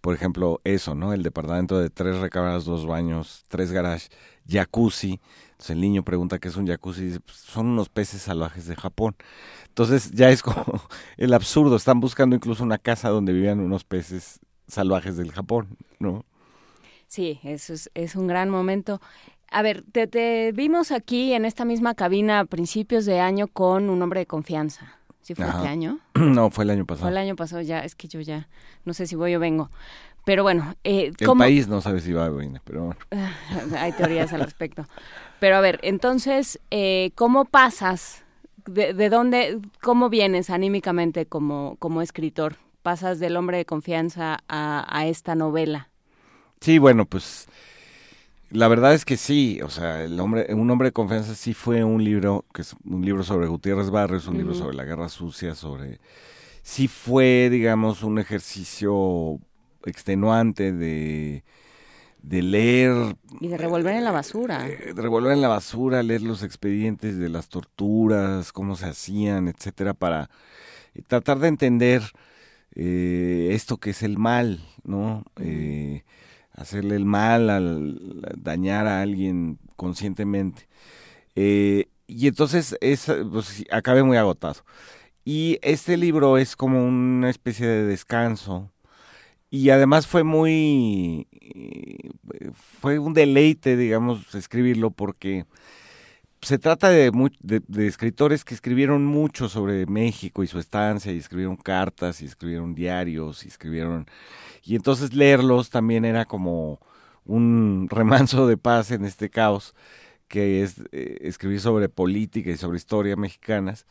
por 0.00 0.14
ejemplo, 0.14 0.60
eso, 0.64 0.94
¿no? 0.94 1.12
El 1.12 1.22
departamento 1.22 1.78
de 1.78 1.90
tres 1.90 2.18
recámaras, 2.18 2.64
dos 2.66 2.86
baños, 2.86 3.44
tres 3.48 3.72
garages, 3.72 4.10
jacuzzi. 4.46 5.20
Entonces 5.52 5.70
el 5.70 5.80
niño 5.80 6.04
pregunta 6.04 6.38
qué 6.38 6.48
es 6.48 6.56
un 6.56 6.66
jacuzzi 6.66 7.02
y 7.02 7.06
dice, 7.06 7.20
pues, 7.20 7.36
son 7.38 7.66
unos 7.68 7.88
peces 7.88 8.22
salvajes 8.22 8.66
de 8.66 8.76
Japón. 8.76 9.16
Entonces 9.68 10.10
ya 10.12 10.30
es 10.30 10.42
como 10.42 10.64
el 11.16 11.32
absurdo, 11.32 11.76
están 11.76 12.00
buscando 12.00 12.36
incluso 12.36 12.62
una 12.62 12.78
casa 12.78 13.08
donde 13.08 13.32
vivían 13.32 13.60
unos 13.60 13.84
peces 13.84 14.40
salvajes 14.68 15.16
del 15.16 15.32
Japón, 15.32 15.76
¿no? 15.98 16.24
Sí, 17.10 17.40
eso 17.42 17.72
es, 17.72 17.90
es 17.94 18.14
un 18.14 18.28
gran 18.28 18.50
momento. 18.50 19.00
A 19.50 19.62
ver, 19.62 19.82
te, 19.82 20.52
vimos 20.52 20.92
aquí 20.92 21.32
en 21.32 21.44
esta 21.44 21.64
misma 21.64 21.96
cabina 21.96 22.38
a 22.38 22.44
principios 22.44 23.04
de 23.04 23.18
año 23.18 23.48
con 23.48 23.90
un 23.90 24.00
hombre 24.00 24.20
de 24.20 24.26
confianza. 24.26 24.94
¿Sí 25.20 25.34
fue 25.34 25.44
este 25.44 25.66
año? 25.66 25.98
No, 26.14 26.50
fue 26.50 26.62
el 26.62 26.70
año 26.70 26.86
pasado. 26.86 27.06
Fue 27.06 27.10
el 27.10 27.18
año 27.18 27.34
pasado, 27.34 27.62
ya, 27.62 27.80
es 27.80 27.96
que 27.96 28.06
yo 28.06 28.20
ya 28.20 28.48
no 28.84 28.94
sé 28.94 29.08
si 29.08 29.16
voy 29.16 29.34
o 29.34 29.40
vengo. 29.40 29.70
Pero 30.24 30.44
bueno, 30.44 30.76
eh, 30.84 31.10
el 31.18 31.36
país 31.36 31.66
no 31.66 31.80
sabe 31.80 32.00
si 32.00 32.12
va 32.12 32.30
o 32.30 32.36
viene, 32.36 32.60
pero 32.62 32.84
bueno. 32.84 33.00
Hay 33.76 33.90
teorías 33.90 34.32
al 34.32 34.42
respecto. 34.42 34.86
Pero 35.40 35.56
a 35.56 35.60
ver, 35.60 35.80
entonces, 35.82 36.60
eh, 36.70 37.10
¿cómo 37.16 37.44
pasas 37.44 38.22
de, 38.66 39.08
dónde, 39.08 39.58
cómo 39.82 40.10
vienes 40.10 40.48
anímicamente 40.48 41.26
como, 41.26 41.74
como 41.80 42.02
escritor? 42.02 42.54
Pasas 42.82 43.18
del 43.18 43.36
hombre 43.36 43.56
de 43.56 43.64
confianza 43.64 44.38
a, 44.46 44.86
a 44.96 45.06
esta 45.08 45.34
novela. 45.34 45.89
Sí, 46.60 46.78
bueno, 46.78 47.06
pues 47.06 47.48
la 48.50 48.68
verdad 48.68 48.92
es 48.94 49.04
que 49.04 49.16
sí, 49.16 49.60
o 49.62 49.70
sea, 49.70 50.04
el 50.04 50.18
hombre, 50.20 50.52
un 50.54 50.70
hombre 50.70 50.88
de 50.88 50.92
confianza 50.92 51.34
sí 51.34 51.54
fue 51.54 51.84
un 51.84 52.04
libro, 52.04 52.44
que 52.52 52.62
es 52.62 52.74
un 52.84 53.04
libro 53.04 53.22
sobre 53.22 53.46
Gutiérrez 53.46 53.90
Barrios, 53.90 54.26
un 54.26 54.36
libro 54.36 54.54
sobre 54.54 54.76
la 54.76 54.84
guerra 54.84 55.08
sucia, 55.08 55.54
sobre, 55.54 56.00
sí 56.62 56.86
fue, 56.88 57.48
digamos, 57.50 58.02
un 58.02 58.18
ejercicio 58.18 59.38
extenuante 59.86 60.72
de, 60.72 61.44
de 62.22 62.42
leer. 62.42 63.16
Y 63.40 63.48
de 63.48 63.56
revolver 63.56 63.94
en 63.94 64.04
la 64.04 64.10
basura. 64.12 64.68
Eh, 64.68 64.92
de 64.94 65.00
revolver 65.00 65.32
en 65.32 65.40
la 65.40 65.48
basura, 65.48 66.02
leer 66.02 66.22
los 66.22 66.42
expedientes 66.42 67.16
de 67.18 67.30
las 67.30 67.48
torturas, 67.48 68.52
cómo 68.52 68.76
se 68.76 68.86
hacían, 68.86 69.48
etcétera, 69.48 69.94
para 69.94 70.28
eh, 70.94 71.00
tratar 71.06 71.38
de 71.38 71.48
entender 71.48 72.02
eh, 72.74 73.48
esto 73.52 73.78
que 73.78 73.90
es 73.90 74.02
el 74.02 74.18
mal, 74.18 74.60
¿no? 74.84 75.24
Eh, 75.40 76.04
hacerle 76.60 76.96
el 76.96 77.06
mal, 77.06 77.48
al, 77.50 78.20
dañar 78.36 78.86
a 78.86 79.00
alguien 79.00 79.58
conscientemente. 79.76 80.68
Eh, 81.34 81.86
y 82.06 82.26
entonces 82.28 82.76
es, 82.80 83.06
pues, 83.30 83.64
acabé 83.70 84.02
muy 84.02 84.16
agotado. 84.16 84.62
Y 85.24 85.58
este 85.62 85.96
libro 85.96 86.38
es 86.38 86.56
como 86.56 86.84
una 86.86 87.30
especie 87.30 87.66
de 87.66 87.84
descanso. 87.84 88.70
Y 89.50 89.70
además 89.70 90.06
fue 90.06 90.22
muy, 90.22 91.26
fue 92.80 92.98
un 92.98 93.14
deleite, 93.14 93.76
digamos, 93.76 94.34
escribirlo 94.34 94.90
porque 94.90 95.46
se 96.42 96.58
trata 96.58 96.88
de, 96.88 97.10
de, 97.42 97.86
escritores 97.86 98.44
que 98.44 98.54
escribieron 98.54 99.04
mucho 99.04 99.48
sobre 99.48 99.86
México 99.86 100.42
y 100.42 100.46
su 100.46 100.58
estancia, 100.58 101.12
y 101.12 101.18
escribieron 101.18 101.56
cartas, 101.56 102.22
y 102.22 102.26
escribieron 102.26 102.74
diarios, 102.74 103.44
y 103.44 103.48
escribieron 103.48 104.06
y 104.64 104.76
entonces 104.76 105.14
leerlos 105.14 105.70
también 105.70 106.04
era 106.04 106.24
como 106.24 106.80
un 107.24 107.88
remanso 107.90 108.46
de 108.46 108.56
paz 108.56 108.90
en 108.90 109.04
este 109.04 109.30
caos 109.30 109.74
que 110.28 110.62
es 110.62 110.76
eh, 110.92 111.18
escribir 111.22 111.60
sobre 111.60 111.88
política 111.88 112.50
y 112.50 112.56
sobre 112.56 112.78
historia 112.78 113.16
mexicanas. 113.16 113.86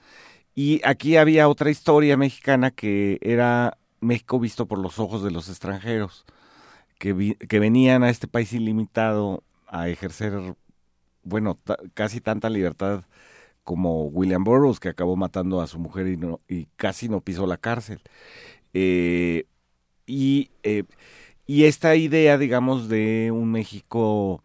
Y 0.56 0.82
aquí 0.86 1.18
había 1.18 1.50
otra 1.50 1.70
historia 1.70 2.18
mexicana 2.18 2.72
que 2.72 3.20
era 3.22 3.78
México 4.02 4.40
visto 4.40 4.66
por 4.68 4.80
los 4.80 5.00
ojos 5.00 5.24
de 5.24 5.32
los 5.32 5.50
extranjeros, 5.50 6.26
que, 7.00 7.38
que 7.48 7.60
venían 7.60 8.04
a 8.04 8.10
este 8.10 8.28
país 8.28 8.54
ilimitado 8.54 9.44
a 9.68 9.90
ejercer, 9.90 10.56
bueno, 11.24 11.60
casi 11.94 12.22
tanta 12.22 12.50
libertad 12.50 13.04
como 13.64 14.06
William 14.06 14.44
Burroughs, 14.44 14.80
que 14.80 14.90
acabó 14.90 15.16
matando 15.16 15.62
a 15.62 15.68
su 15.68 15.80
mujer 15.80 16.08
y, 16.08 16.18
no, 16.18 16.42
y 16.48 16.68
casi 16.78 17.10
no 17.10 17.22
pisó 17.22 17.46
la 17.48 17.58
cárcel. 17.58 18.02
Eh, 18.74 19.46
y, 20.10 20.50
eh, 20.64 20.84
y 21.46 21.66
esta 21.66 21.96
idea, 21.96 22.38
digamos, 22.38 22.90
de 22.90 23.32
un 23.32 23.52
México 23.52 24.44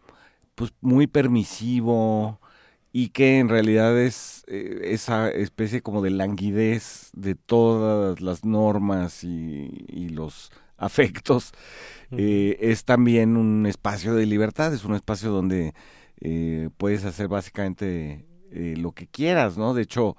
pues 0.53 0.71
muy 0.79 1.07
permisivo 1.07 2.39
y 2.93 3.09
que 3.09 3.39
en 3.39 3.49
realidad 3.49 3.97
es 3.99 4.45
eh, 4.47 4.81
esa 4.85 5.29
especie 5.29 5.81
como 5.81 6.01
de 6.01 6.11
languidez 6.11 7.09
de 7.13 7.35
todas 7.35 8.21
las 8.21 8.45
normas 8.45 9.23
y, 9.23 10.09
los 10.09 10.51
afectos, 10.77 11.51
eh, 12.11 12.57
es 12.61 12.85
también 12.85 13.37
un 13.37 13.65
espacio 13.65 14.13
de 14.13 14.25
libertad, 14.25 14.73
es 14.73 14.85
un 14.85 14.95
espacio 14.95 15.31
donde 15.31 15.73
puedes 16.77 17.05
hacer 17.05 17.27
básicamente 17.27 18.25
lo 18.51 18.93
que 18.93 19.05
quieras, 19.05 19.57
¿no? 19.57 19.73
De 19.73 19.83
hecho, 19.83 20.15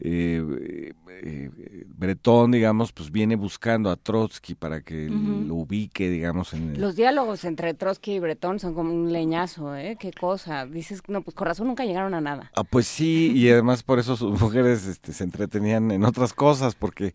eh, 0.00 0.92
eh, 1.22 1.84
Bretón, 1.86 2.52
digamos, 2.52 2.92
pues 2.92 3.10
viene 3.10 3.36
buscando 3.36 3.90
a 3.90 3.96
Trotsky 3.96 4.54
para 4.54 4.82
que 4.82 5.08
lo 5.08 5.54
ubique, 5.56 6.08
digamos, 6.08 6.52
en 6.54 6.80
Los 6.80 6.94
diálogos 6.94 7.44
entre 7.44 7.74
Trotsky 7.74 8.14
y 8.14 8.18
Bretón 8.20 8.60
son 8.60 8.74
como 8.74 8.92
un 8.92 9.12
leñazo, 9.12 9.74
¿eh? 9.76 9.96
Qué 9.98 10.12
cosa. 10.12 10.66
Dices, 10.66 11.02
no, 11.08 11.22
pues 11.22 11.34
con 11.34 11.46
razón 11.46 11.66
nunca 11.66 11.84
llegaron 11.84 12.14
a 12.14 12.20
nada. 12.20 12.50
Ah, 12.54 12.64
pues 12.64 12.86
sí, 12.86 13.32
y 13.34 13.50
además 13.50 13.82
por 13.82 13.98
eso 13.98 14.16
sus 14.16 14.40
mujeres 14.40 14.86
este, 14.86 15.12
se 15.12 15.24
entretenían 15.24 15.90
en 15.90 16.04
otras 16.04 16.32
cosas, 16.32 16.74
porque 16.74 17.14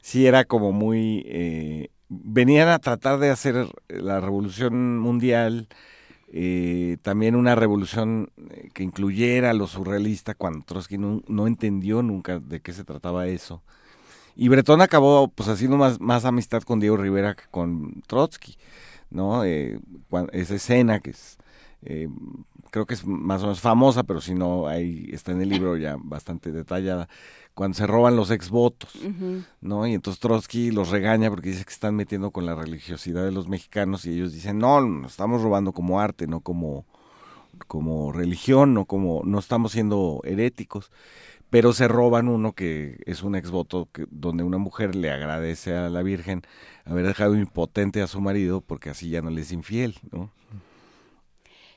sí 0.00 0.26
era 0.26 0.44
como 0.44 0.72
muy... 0.72 1.24
Eh, 1.26 1.88
venían 2.08 2.68
a 2.68 2.78
tratar 2.78 3.18
de 3.18 3.30
hacer 3.30 3.66
la 3.88 4.20
revolución 4.20 4.98
mundial 4.98 5.68
eh, 6.34 6.96
también 7.02 7.36
una 7.36 7.54
revolución 7.54 8.30
eh, 8.50 8.70
que 8.72 8.82
incluyera 8.82 9.52
lo 9.52 9.66
surrealista 9.66 10.34
cuando 10.34 10.64
Trotsky 10.64 10.96
no, 10.96 11.46
entendió 11.46 12.02
nunca 12.02 12.38
de 12.40 12.60
qué 12.60 12.72
se 12.72 12.84
trataba 12.84 13.26
eso. 13.26 13.62
Y 14.34 14.48
Bretón 14.48 14.80
acabó 14.80 15.28
pues 15.28 15.50
haciendo 15.50 15.76
más, 15.76 16.00
más 16.00 16.24
amistad 16.24 16.62
con 16.62 16.80
Diego 16.80 16.96
Rivera 16.96 17.34
que 17.34 17.42
con 17.50 18.00
Trotsky, 18.06 18.56
¿no? 19.10 19.44
Eh, 19.44 19.78
esa 20.32 20.54
escena 20.54 21.00
que 21.00 21.10
es, 21.10 21.36
creo 22.70 22.86
que 22.86 22.94
es 22.94 23.06
más 23.06 23.42
o 23.42 23.44
menos 23.44 23.60
famosa, 23.60 24.02
pero 24.02 24.22
si 24.22 24.34
no, 24.34 24.66
ahí 24.68 25.10
está 25.12 25.32
en 25.32 25.42
el 25.42 25.50
libro 25.50 25.76
ya 25.76 25.96
bastante 25.98 26.50
detallada, 26.50 27.10
cuando 27.54 27.76
se 27.76 27.86
roban 27.86 28.16
los 28.16 28.30
ex 28.30 28.50
votos, 28.50 28.90
¿no? 29.60 29.86
Y 29.86 29.94
entonces 29.94 30.20
Trotsky 30.20 30.70
los 30.70 30.90
regaña 30.90 31.28
porque 31.28 31.50
dice 31.50 31.64
que 31.64 31.72
están 31.72 31.94
metiendo 31.94 32.30
con 32.30 32.46
la 32.46 32.54
religiosidad 32.54 33.24
de 33.24 33.32
los 33.32 33.48
mexicanos 33.48 34.06
y 34.06 34.14
ellos 34.14 34.32
dicen, 34.32 34.58
no, 34.58 34.80
nos 34.80 35.12
estamos 35.12 35.42
robando 35.42 35.72
como 35.72 36.00
arte, 36.00 36.26
no 36.26 36.40
como, 36.40 36.86
como 37.66 38.12
religión, 38.12 38.72
no 38.72 38.86
como, 38.86 39.22
no 39.24 39.38
estamos 39.38 39.72
siendo 39.72 40.20
heréticos, 40.24 40.90
pero 41.50 41.74
se 41.74 41.88
roban 41.88 42.28
uno 42.28 42.52
que 42.52 43.02
es 43.04 43.22
un 43.22 43.34
ex 43.34 43.50
voto 43.50 43.88
que, 43.92 44.06
donde 44.10 44.44
una 44.44 44.58
mujer 44.58 44.94
le 44.94 45.10
agradece 45.10 45.76
a 45.76 45.90
la 45.90 46.02
Virgen 46.02 46.42
haber 46.86 47.06
dejado 47.06 47.36
impotente 47.36 48.00
a 48.00 48.06
su 48.06 48.22
marido 48.22 48.62
porque 48.62 48.88
así 48.88 49.10
ya 49.10 49.20
no 49.20 49.28
le 49.28 49.42
es 49.42 49.52
infiel, 49.52 49.96
¿no? 50.10 50.30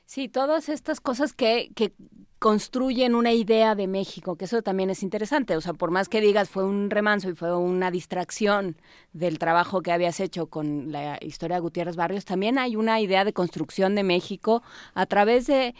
Sí, 0.06 0.28
todas 0.28 0.68
estas 0.68 1.00
cosas 1.00 1.32
que, 1.32 1.70
que 1.74 1.92
construyen 2.38 3.16
una 3.16 3.32
idea 3.32 3.74
de 3.74 3.88
México, 3.88 4.36
que 4.36 4.44
eso 4.44 4.62
también 4.62 4.88
es 4.88 5.02
interesante. 5.02 5.56
O 5.56 5.60
sea, 5.60 5.72
por 5.72 5.90
más 5.90 6.08
que 6.08 6.20
digas 6.20 6.48
fue 6.48 6.64
un 6.64 6.90
remanso 6.90 7.28
y 7.28 7.34
fue 7.34 7.56
una 7.56 7.90
distracción 7.90 8.76
del 9.12 9.38
trabajo 9.40 9.82
que 9.82 9.90
habías 9.90 10.20
hecho 10.20 10.46
con 10.46 10.92
la 10.92 11.18
historia 11.20 11.56
de 11.56 11.60
Gutiérrez 11.60 11.96
Barrios, 11.96 12.24
también 12.24 12.56
hay 12.58 12.76
una 12.76 13.00
idea 13.00 13.24
de 13.24 13.32
construcción 13.32 13.96
de 13.96 14.04
México 14.04 14.62
a 14.94 15.06
través 15.06 15.48
de, 15.48 15.74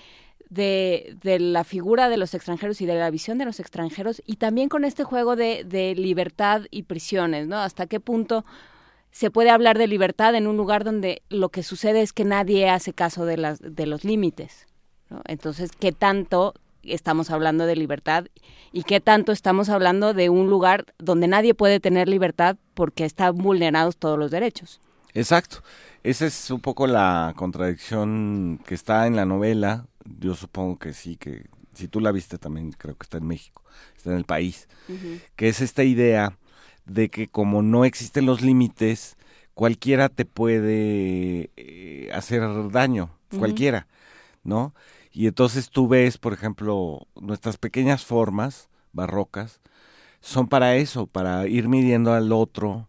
de, 0.51 1.17
de 1.23 1.39
la 1.39 1.63
figura 1.63 2.09
de 2.09 2.17
los 2.17 2.35
extranjeros 2.35 2.81
y 2.81 2.87
de 2.87 2.97
la 2.97 3.11
visión 3.11 3.39
de 3.39 3.45
los 3.45 3.61
extranjeros 3.61 4.23
y 4.27 4.37
también 4.37 4.69
con 4.69 4.85
este 4.85 5.05
juego 5.05 5.37
de, 5.37 5.63
de 5.63 5.95
libertad 5.95 6.63
y 6.73 6.83
prisiones, 6.83 7.47
¿no? 7.47 7.59
Hasta 7.59 7.87
qué 7.87 8.01
punto 8.01 8.45
se 9.17 9.31
puede 9.31 9.49
hablar 9.49 9.79
de 9.79 9.87
libertad 9.87 10.35
en 10.35 10.47
un 10.47 10.59
lugar 10.59 10.85
donde 10.85 11.23
lo 11.31 11.49
que 11.49 11.63
sucede 11.63 12.03
es 12.03 12.13
que 12.13 12.27
nadie 12.27 12.69
hace 12.69 12.93
caso 12.93 13.25
de, 13.25 13.39
las, 13.39 13.61
de 13.63 13.87
los 13.87 14.05
límites. 14.05 14.67
Entonces, 15.25 15.71
¿qué 15.73 15.91
tanto 15.91 16.53
estamos 16.83 17.31
hablando 17.31 17.65
de 17.65 17.77
libertad 17.77 18.27
y 18.73 18.83
qué 18.83 19.01
tanto 19.01 19.33
estamos 19.33 19.71
hablando 19.71 20.13
de 20.13 20.29
un 20.29 20.51
lugar 20.51 20.85
donde 20.99 21.29
nadie 21.29 21.55
puede 21.55 21.81
tener 21.81 22.11
libertad 22.11 22.59
porque 22.75 23.07
están 23.07 23.39
vulnerados 23.39 23.97
todos 23.97 24.19
los 24.19 24.31
derechos? 24.31 24.83
Exacto. 25.15 25.63
Esa 26.03 26.27
es 26.27 26.51
un 26.51 26.61
poco 26.61 26.87
la 26.87 27.33
contradicción 27.37 28.61
que 28.67 28.75
está 28.75 29.07
en 29.07 29.17
la 29.17 29.25
novela. 29.25 29.87
Yo 30.05 30.35
supongo 30.35 30.79
que 30.79 30.93
sí, 30.93 31.17
que 31.17 31.47
si 31.73 31.89
tú 31.89 32.01
la 32.01 32.13
viste 32.13 32.37
también 32.37 32.71
creo 32.73 32.95
que 32.97 33.05
está 33.05 33.17
en 33.17 33.27
México, 33.27 33.65
está 33.97 34.11
en 34.11 34.19
el 34.19 34.25
país, 34.25 34.69
que 35.37 35.49
es 35.49 35.63
esta 35.63 35.85
idea 35.85 36.37
de 36.87 37.11
que 37.11 37.29
como 37.29 37.63
no 37.63 37.85
existen 37.85 38.27
los 38.27 38.41
límites, 38.41 39.17
cualquiera 39.55 40.09
te 40.09 40.25
puede 40.25 41.51
eh, 41.57 42.11
hacer 42.13 42.71
daño, 42.71 43.11
cualquiera, 43.39 43.87
¿no? 44.45 44.75
Y 45.13 45.27
entonces 45.27 45.71
tú 45.71 45.89
ves, 45.89 46.19
por 46.19 46.33
ejemplo, 46.33 47.07
nuestras 47.21 47.57
pequeñas 47.57 48.05
formas 48.05 48.69
barrocas 48.93 49.61
son 50.21 50.49
para 50.49 50.77
eso, 50.77 51.07
para 51.07 51.47
ir 51.47 51.69
midiendo 51.69 52.13
al 52.13 52.33
otro, 52.33 52.89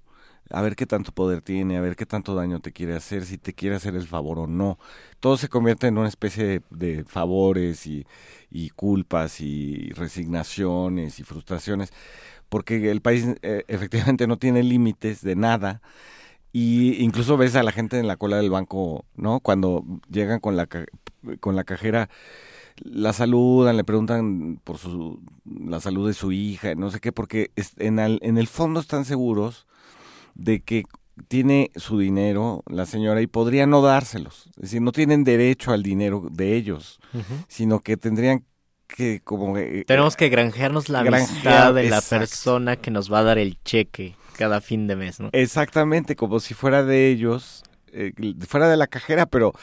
a 0.49 0.61
ver 0.61 0.75
qué 0.75 0.85
tanto 0.85 1.11
poder 1.11 1.41
tiene, 1.41 1.77
a 1.77 1.81
ver 1.81 1.95
qué 1.95 2.05
tanto 2.05 2.35
daño 2.35 2.59
te 2.59 2.71
quiere 2.71 2.95
hacer, 2.95 3.25
si 3.25 3.37
te 3.37 3.53
quiere 3.53 3.75
hacer 3.75 3.95
el 3.95 4.07
favor 4.07 4.39
o 4.39 4.47
no. 4.47 4.77
Todo 5.19 5.37
se 5.37 5.49
convierte 5.49 5.87
en 5.87 5.97
una 5.97 6.07
especie 6.07 6.61
de, 6.69 7.03
favores 7.05 7.85
y, 7.85 8.05
y, 8.49 8.69
culpas 8.69 9.41
y 9.41 9.91
resignaciones 9.91 11.19
y 11.19 11.23
frustraciones 11.23 11.91
porque 12.49 12.89
el 12.91 13.01
país 13.01 13.25
eh, 13.41 13.63
efectivamente 13.67 14.27
no 14.27 14.37
tiene 14.37 14.63
límites 14.63 15.21
de 15.21 15.35
nada. 15.35 15.81
Y 16.53 17.03
incluso 17.03 17.37
ves 17.37 17.55
a 17.55 17.63
la 17.63 17.71
gente 17.71 17.99
en 17.99 18.07
la 18.07 18.15
cola 18.17 18.37
del 18.37 18.49
banco, 18.49 19.05
¿no? 19.15 19.39
Cuando 19.41 19.83
llegan 20.09 20.39
con 20.39 20.55
la, 20.55 20.67
con 21.39 21.55
la 21.55 21.63
cajera, 21.63 22.09
la 22.83 23.13
saludan, 23.13 23.77
le 23.77 23.83
preguntan 23.83 24.59
por 24.63 24.77
su, 24.77 25.19
la 25.45 25.79
salud 25.79 26.07
de 26.07 26.13
su 26.13 26.31
hija, 26.31 26.75
no 26.75 26.89
sé 26.89 26.99
qué, 26.99 27.11
porque 27.11 27.51
en 27.77 27.99
el, 27.99 28.19
en 28.21 28.37
el 28.37 28.47
fondo 28.47 28.79
están 28.79 29.05
seguros 29.05 29.67
de 30.35 30.61
que 30.61 30.85
tiene 31.27 31.71
su 31.75 31.97
dinero 31.99 32.63
la 32.67 32.85
señora 32.85 33.21
y 33.21 33.27
podría 33.27 33.65
no 33.65 33.81
dárselos. 33.81 34.47
Es 34.55 34.63
decir, 34.63 34.81
no 34.81 34.91
tienen 34.91 35.23
derecho 35.23 35.71
al 35.73 35.83
dinero 35.83 36.27
de 36.31 36.55
ellos, 36.55 36.99
sino 37.47 37.79
que 37.79 37.97
tendrían 37.97 38.43
que 38.87 39.21
como... 39.23 39.57
Eh, 39.57 39.83
Tenemos 39.85 40.15
que 40.15 40.29
granjearnos 40.29 40.89
la 40.89 41.01
amistad 41.01 41.73
de 41.73 41.89
la 41.89 42.01
persona 42.01 42.75
que 42.75 42.91
nos 42.91 43.11
va 43.11 43.19
a 43.19 43.23
dar 43.23 43.37
el 43.37 43.61
cheque 43.63 44.15
cada 44.37 44.61
fin 44.61 44.87
de 44.87 44.95
mes, 44.95 45.19
¿no? 45.19 45.29
Exactamente, 45.33 46.15
como 46.15 46.39
si 46.39 46.53
fuera 46.53 46.83
de 46.83 47.09
ellos, 47.09 47.63
eh, 47.91 48.13
fuera 48.47 48.69
de 48.69 48.77
la 48.77 48.87
cajera, 48.87 49.25
pero 49.25 49.53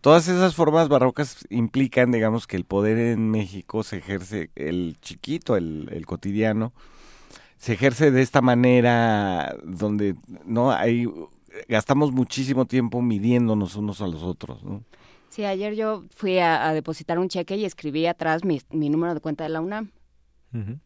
todas 0.00 0.28
esas 0.28 0.54
formas 0.54 0.88
barrocas 0.88 1.46
implican, 1.50 2.10
digamos, 2.10 2.46
que 2.46 2.56
el 2.56 2.64
poder 2.64 2.98
en 2.98 3.30
México 3.30 3.82
se 3.82 3.98
ejerce, 3.98 4.50
el 4.56 4.96
chiquito, 5.00 5.56
el, 5.56 5.88
el 5.92 6.04
cotidiano, 6.06 6.72
se 7.56 7.74
ejerce 7.74 8.10
de 8.10 8.22
esta 8.22 8.42
manera 8.42 9.56
donde 9.62 10.16
no 10.44 10.72
hay 10.72 11.08
gastamos 11.68 12.12
muchísimo 12.12 12.66
tiempo 12.66 13.00
midiéndonos 13.02 13.76
unos 13.76 14.00
a 14.00 14.06
los 14.06 14.22
otros, 14.22 14.62
¿no? 14.64 14.82
Sí, 15.34 15.44
ayer 15.44 15.74
yo 15.74 16.04
fui 16.14 16.38
a, 16.38 16.72
depositar 16.74 17.18
un 17.18 17.28
cheque 17.28 17.56
y 17.56 17.64
escribí 17.64 18.06
atrás 18.06 18.44
mi, 18.44 18.60
mi 18.70 18.88
número 18.88 19.14
de 19.14 19.20
cuenta 19.20 19.42
de 19.42 19.50
la 19.50 19.60
UNAM. 19.60 19.90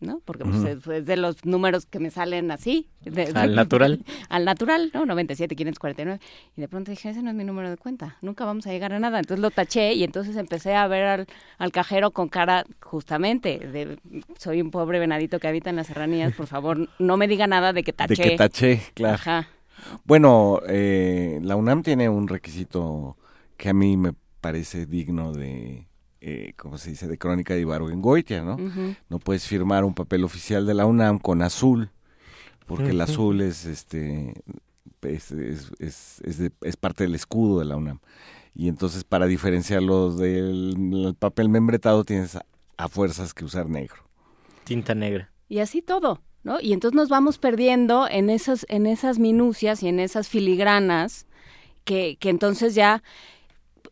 ¿no? 0.00 0.22
Porque 0.24 0.46
pues, 0.46 0.64
es, 0.64 1.04
de 1.04 1.16
los 1.18 1.44
números 1.44 1.84
que 1.84 1.98
me 1.98 2.10
salen 2.10 2.50
así. 2.50 2.88
al 3.34 3.54
natural. 3.54 4.02
al 4.30 4.46
natural, 4.46 4.90
¿no? 4.94 5.04
97, 5.04 5.54
549. 5.54 6.18
Y 6.56 6.60
de 6.62 6.66
pronto 6.66 6.90
dije, 6.90 7.10
ese 7.10 7.22
no 7.22 7.28
es 7.28 7.36
mi 7.36 7.44
número 7.44 7.68
de 7.68 7.76
cuenta, 7.76 8.16
nunca 8.22 8.46
vamos 8.46 8.66
a 8.66 8.70
llegar 8.70 8.94
a 8.94 8.98
nada. 8.98 9.18
Entonces 9.18 9.42
lo 9.42 9.50
taché 9.50 9.92
y 9.92 10.02
entonces 10.02 10.34
empecé 10.36 10.74
a 10.74 10.88
ver 10.88 11.04
al, 11.04 11.26
al 11.58 11.70
cajero 11.70 12.12
con 12.12 12.30
cara, 12.30 12.64
justamente, 12.80 13.58
de 13.58 13.98
soy 14.38 14.62
un 14.62 14.70
pobre 14.70 14.98
venadito 14.98 15.38
que 15.40 15.48
habita 15.48 15.68
en 15.68 15.76
las 15.76 15.88
serranías, 15.88 16.32
por 16.32 16.46
favor, 16.46 16.88
no 16.98 17.18
me 17.18 17.28
diga 17.28 17.46
nada 17.46 17.74
de 17.74 17.82
que 17.82 17.92
taché. 17.92 18.22
De 18.22 18.30
que 18.30 18.36
taché, 18.36 18.80
claro. 18.94 19.16
Ajá. 19.16 19.48
Bueno, 20.04 20.62
eh, 20.66 21.38
la 21.42 21.56
UNAM 21.56 21.82
tiene 21.82 22.08
un 22.08 22.26
requisito 22.26 23.18
que 23.58 23.68
a 23.68 23.74
mí 23.74 23.98
me 23.98 24.14
parece 24.40 24.86
digno 24.86 25.32
de, 25.32 25.88
eh, 26.20 26.52
¿cómo 26.56 26.78
se 26.78 26.90
dice?, 26.90 27.06
de 27.06 27.18
crónica 27.18 27.54
de 27.54 27.60
Ibargüengoitia, 27.60 28.42
¿no? 28.42 28.56
No 29.08 29.18
puedes 29.18 29.46
firmar 29.46 29.84
un 29.84 29.94
papel 29.94 30.24
oficial 30.24 30.66
de 30.66 30.74
la 30.74 30.86
UNAM 30.86 31.18
con 31.18 31.42
azul, 31.42 31.90
porque 32.66 32.90
el 32.90 33.00
azul 33.00 33.40
es, 33.40 33.64
este, 33.64 34.34
es, 35.02 35.30
es, 35.78 36.50
es, 36.60 36.76
parte 36.76 37.04
del 37.04 37.14
escudo 37.14 37.60
de 37.60 37.64
la 37.64 37.76
UNAM. 37.76 38.00
Y 38.54 38.68
entonces 38.68 39.04
para 39.04 39.26
diferenciarlo 39.26 40.12
del 40.12 41.14
papel 41.18 41.48
membretado 41.48 42.04
tienes 42.04 42.36
a, 42.76 42.88
fuerzas 42.88 43.32
que 43.32 43.44
usar 43.44 43.68
negro. 43.68 44.02
Tinta 44.64 44.94
negra. 44.94 45.30
Y 45.48 45.60
así 45.60 45.82
todo. 45.82 46.20
¿No? 46.44 46.60
Y 46.60 46.72
entonces 46.72 46.96
nos 46.96 47.08
vamos 47.08 47.36
perdiendo 47.36 48.08
en 48.08 48.30
esas, 48.30 48.64
en 48.68 48.86
esas 48.86 49.18
minucias 49.18 49.82
y 49.82 49.88
en 49.88 49.98
esas 49.98 50.28
filigranas 50.28 51.26
que, 51.84 52.16
que 52.20 52.30
entonces 52.30 52.76
ya 52.76 53.02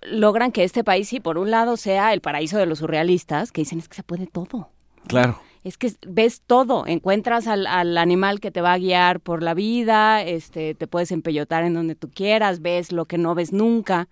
logran 0.02 0.52
que 0.52 0.64
este 0.64 0.84
país, 0.84 1.08
sí, 1.08 1.20
por 1.20 1.38
un 1.38 1.50
lado, 1.50 1.76
sea 1.76 2.12
el 2.12 2.20
paraíso 2.20 2.58
de 2.58 2.66
los 2.66 2.80
surrealistas, 2.80 3.52
que 3.52 3.62
dicen 3.62 3.78
es 3.78 3.88
que 3.88 3.96
se 3.96 4.02
puede 4.02 4.26
todo. 4.26 4.70
Claro. 5.06 5.40
Es 5.64 5.78
que 5.78 5.92
ves 6.06 6.42
todo, 6.46 6.86
encuentras 6.86 7.48
al, 7.48 7.66
al, 7.66 7.98
animal 7.98 8.40
que 8.40 8.50
te 8.50 8.60
va 8.60 8.72
a 8.72 8.78
guiar 8.78 9.20
por 9.20 9.42
la 9.42 9.54
vida, 9.54 10.22
este, 10.22 10.74
te 10.74 10.86
puedes 10.86 11.10
empellotar 11.10 11.64
en 11.64 11.74
donde 11.74 11.96
tú 11.96 12.08
quieras, 12.08 12.62
ves 12.62 12.92
lo 12.92 13.06
que 13.06 13.18
no 13.18 13.34
ves 13.34 13.52
nunca. 13.52 14.08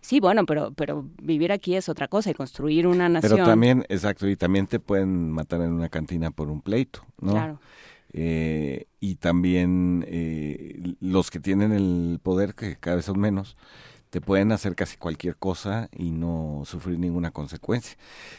Sí, 0.00 0.20
bueno, 0.20 0.46
pero, 0.46 0.72
pero 0.72 1.04
vivir 1.20 1.50
aquí 1.50 1.74
es 1.74 1.88
otra 1.88 2.06
cosa 2.06 2.30
y 2.30 2.34
construir 2.34 2.86
una 2.86 3.08
nación. 3.08 3.32
Pero 3.32 3.44
también, 3.44 3.84
exacto, 3.88 4.28
y 4.28 4.36
también 4.36 4.66
te 4.66 4.78
pueden 4.78 5.32
matar 5.32 5.60
en 5.62 5.72
una 5.72 5.88
cantina 5.88 6.30
por 6.30 6.48
un 6.48 6.62
pleito, 6.62 7.04
¿no? 7.20 7.32
Claro. 7.32 7.60
Eh, 8.12 8.86
y 9.00 9.16
también 9.16 10.04
eh, 10.08 10.94
los 11.00 11.30
que 11.30 11.40
tienen 11.40 11.72
el 11.72 12.20
poder, 12.22 12.54
que 12.54 12.76
cada 12.76 12.96
vez 12.96 13.04
son 13.04 13.18
menos, 13.18 13.56
te 14.16 14.22
pueden 14.22 14.50
hacer 14.50 14.74
casi 14.74 14.96
cualquier 14.96 15.36
cosa 15.36 15.90
y 15.94 16.10
no 16.10 16.62
sufrir 16.64 16.98
ninguna 16.98 17.32
consecuencia. 17.32 17.98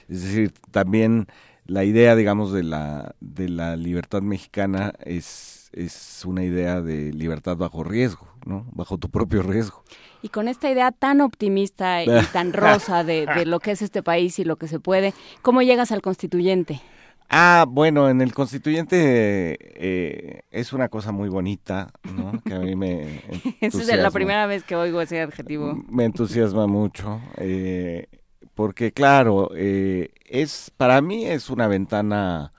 Es 0.09 0.23
decir, 0.23 0.51
también 0.72 1.27
la 1.67 1.83
idea, 1.83 2.15
digamos, 2.15 2.51
de 2.51 2.64
la, 2.64 3.14
de 3.19 3.47
la 3.47 3.75
libertad 3.75 4.23
mexicana 4.23 4.95
es, 5.06 5.69
es 5.73 6.23
una 6.25 6.43
idea 6.43 6.81
de 6.81 7.14
libertad 7.14 7.57
bajo 7.57 7.83
riesgo, 7.83 8.27
¿no? 8.43 8.65
Bajo 8.72 8.97
tu 8.97 9.11
propio 9.11 9.43
riesgo. 9.43 9.83
Y 10.23 10.30
con 10.30 10.47
esta 10.47 10.67
idea 10.67 10.91
tan 10.91 11.22
optimista 11.22 12.01
y 12.01 12.07
tan 12.33 12.53
rosa 12.53 13.03
de, 13.03 13.27
de 13.27 13.45
lo 13.45 13.59
que 13.59 13.69
es 13.69 13.83
este 13.83 14.01
país 14.01 14.39
y 14.39 14.45
lo 14.45 14.56
que 14.56 14.67
se 14.67 14.80
puede, 14.80 15.14
¿cómo 15.43 15.61
llegas 15.61 15.91
al 15.91 16.01
constituyente? 16.01 16.81
Ah, 17.30 17.65
bueno, 17.67 18.09
en 18.09 18.22
el 18.22 18.33
constituyente 18.33 19.57
eh, 19.59 20.41
es 20.49 20.72
una 20.72 20.88
cosa 20.88 21.11
muy 21.11 21.27
bonita, 21.27 21.91
¿no? 22.15 22.41
Que 22.43 22.53
a 22.53 22.59
mí 22.59 22.75
me... 22.75 23.22
Esa 23.61 23.81
es 23.81 23.99
la 23.99 24.11
primera 24.11 24.45
vez 24.47 24.64
que 24.64 24.75
oigo 24.75 25.01
ese 25.01 25.22
adjetivo. 25.22 25.75
Me 25.89 26.06
entusiasma 26.06 26.67
mucho, 26.67 27.19
eh, 27.38 28.07
porque 28.56 28.93
claro, 28.93 29.51
eh, 29.56 30.11
es 30.25 30.72
para 30.77 31.01
mí 31.01 31.25
es 31.25 31.49
una 31.49 31.67
ventana... 31.67 32.53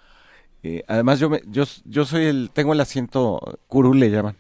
además 0.86 1.18
yo, 1.18 1.30
me, 1.30 1.40
yo, 1.46 1.64
yo 1.86 2.04
soy 2.04 2.26
el... 2.26 2.50
Tengo 2.52 2.74
el 2.74 2.80
asiento, 2.80 3.40
curul 3.68 3.98
le 3.98 4.10
llaman, 4.10 4.36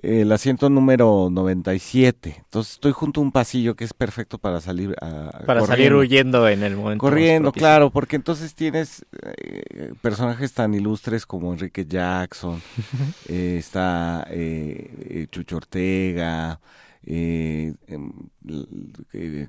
el 0.00 0.32
asiento 0.32 0.70
número 0.70 1.28
97. 1.30 2.36
Entonces 2.38 2.74
estoy 2.74 2.92
junto 2.92 3.20
a 3.20 3.24
un 3.24 3.32
pasillo 3.32 3.76
que 3.76 3.84
es 3.84 3.92
perfecto 3.92 4.38
para 4.38 4.60
salir 4.60 4.96
a, 5.00 5.42
para 5.44 5.66
salir 5.66 5.92
huyendo 5.94 6.48
en 6.48 6.62
el 6.62 6.76
momento. 6.76 7.02
Corriendo, 7.02 7.52
claro, 7.52 7.90
porque 7.90 8.16
entonces 8.16 8.54
tienes 8.54 9.04
eh, 9.22 9.92
personajes 10.00 10.52
tan 10.54 10.72
ilustres 10.72 11.26
como 11.26 11.52
Enrique 11.52 11.84
Jackson, 11.84 12.62
eh, 13.28 13.56
está 13.58 14.26
eh, 14.30 15.26
Chucho 15.30 15.56
Ortega, 15.56 16.58
em, 17.04 17.74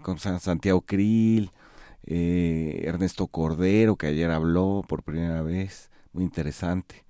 con 0.02 0.20
Santiago 0.20 0.82
Krill, 0.82 1.52
Ernesto 2.06 3.28
Cordero 3.28 3.96
que 3.96 4.08
ayer 4.08 4.30
habló 4.30 4.84
por 4.88 5.04
primera 5.04 5.42
vez, 5.42 5.90
muy 6.12 6.26
interesante. 6.26 7.04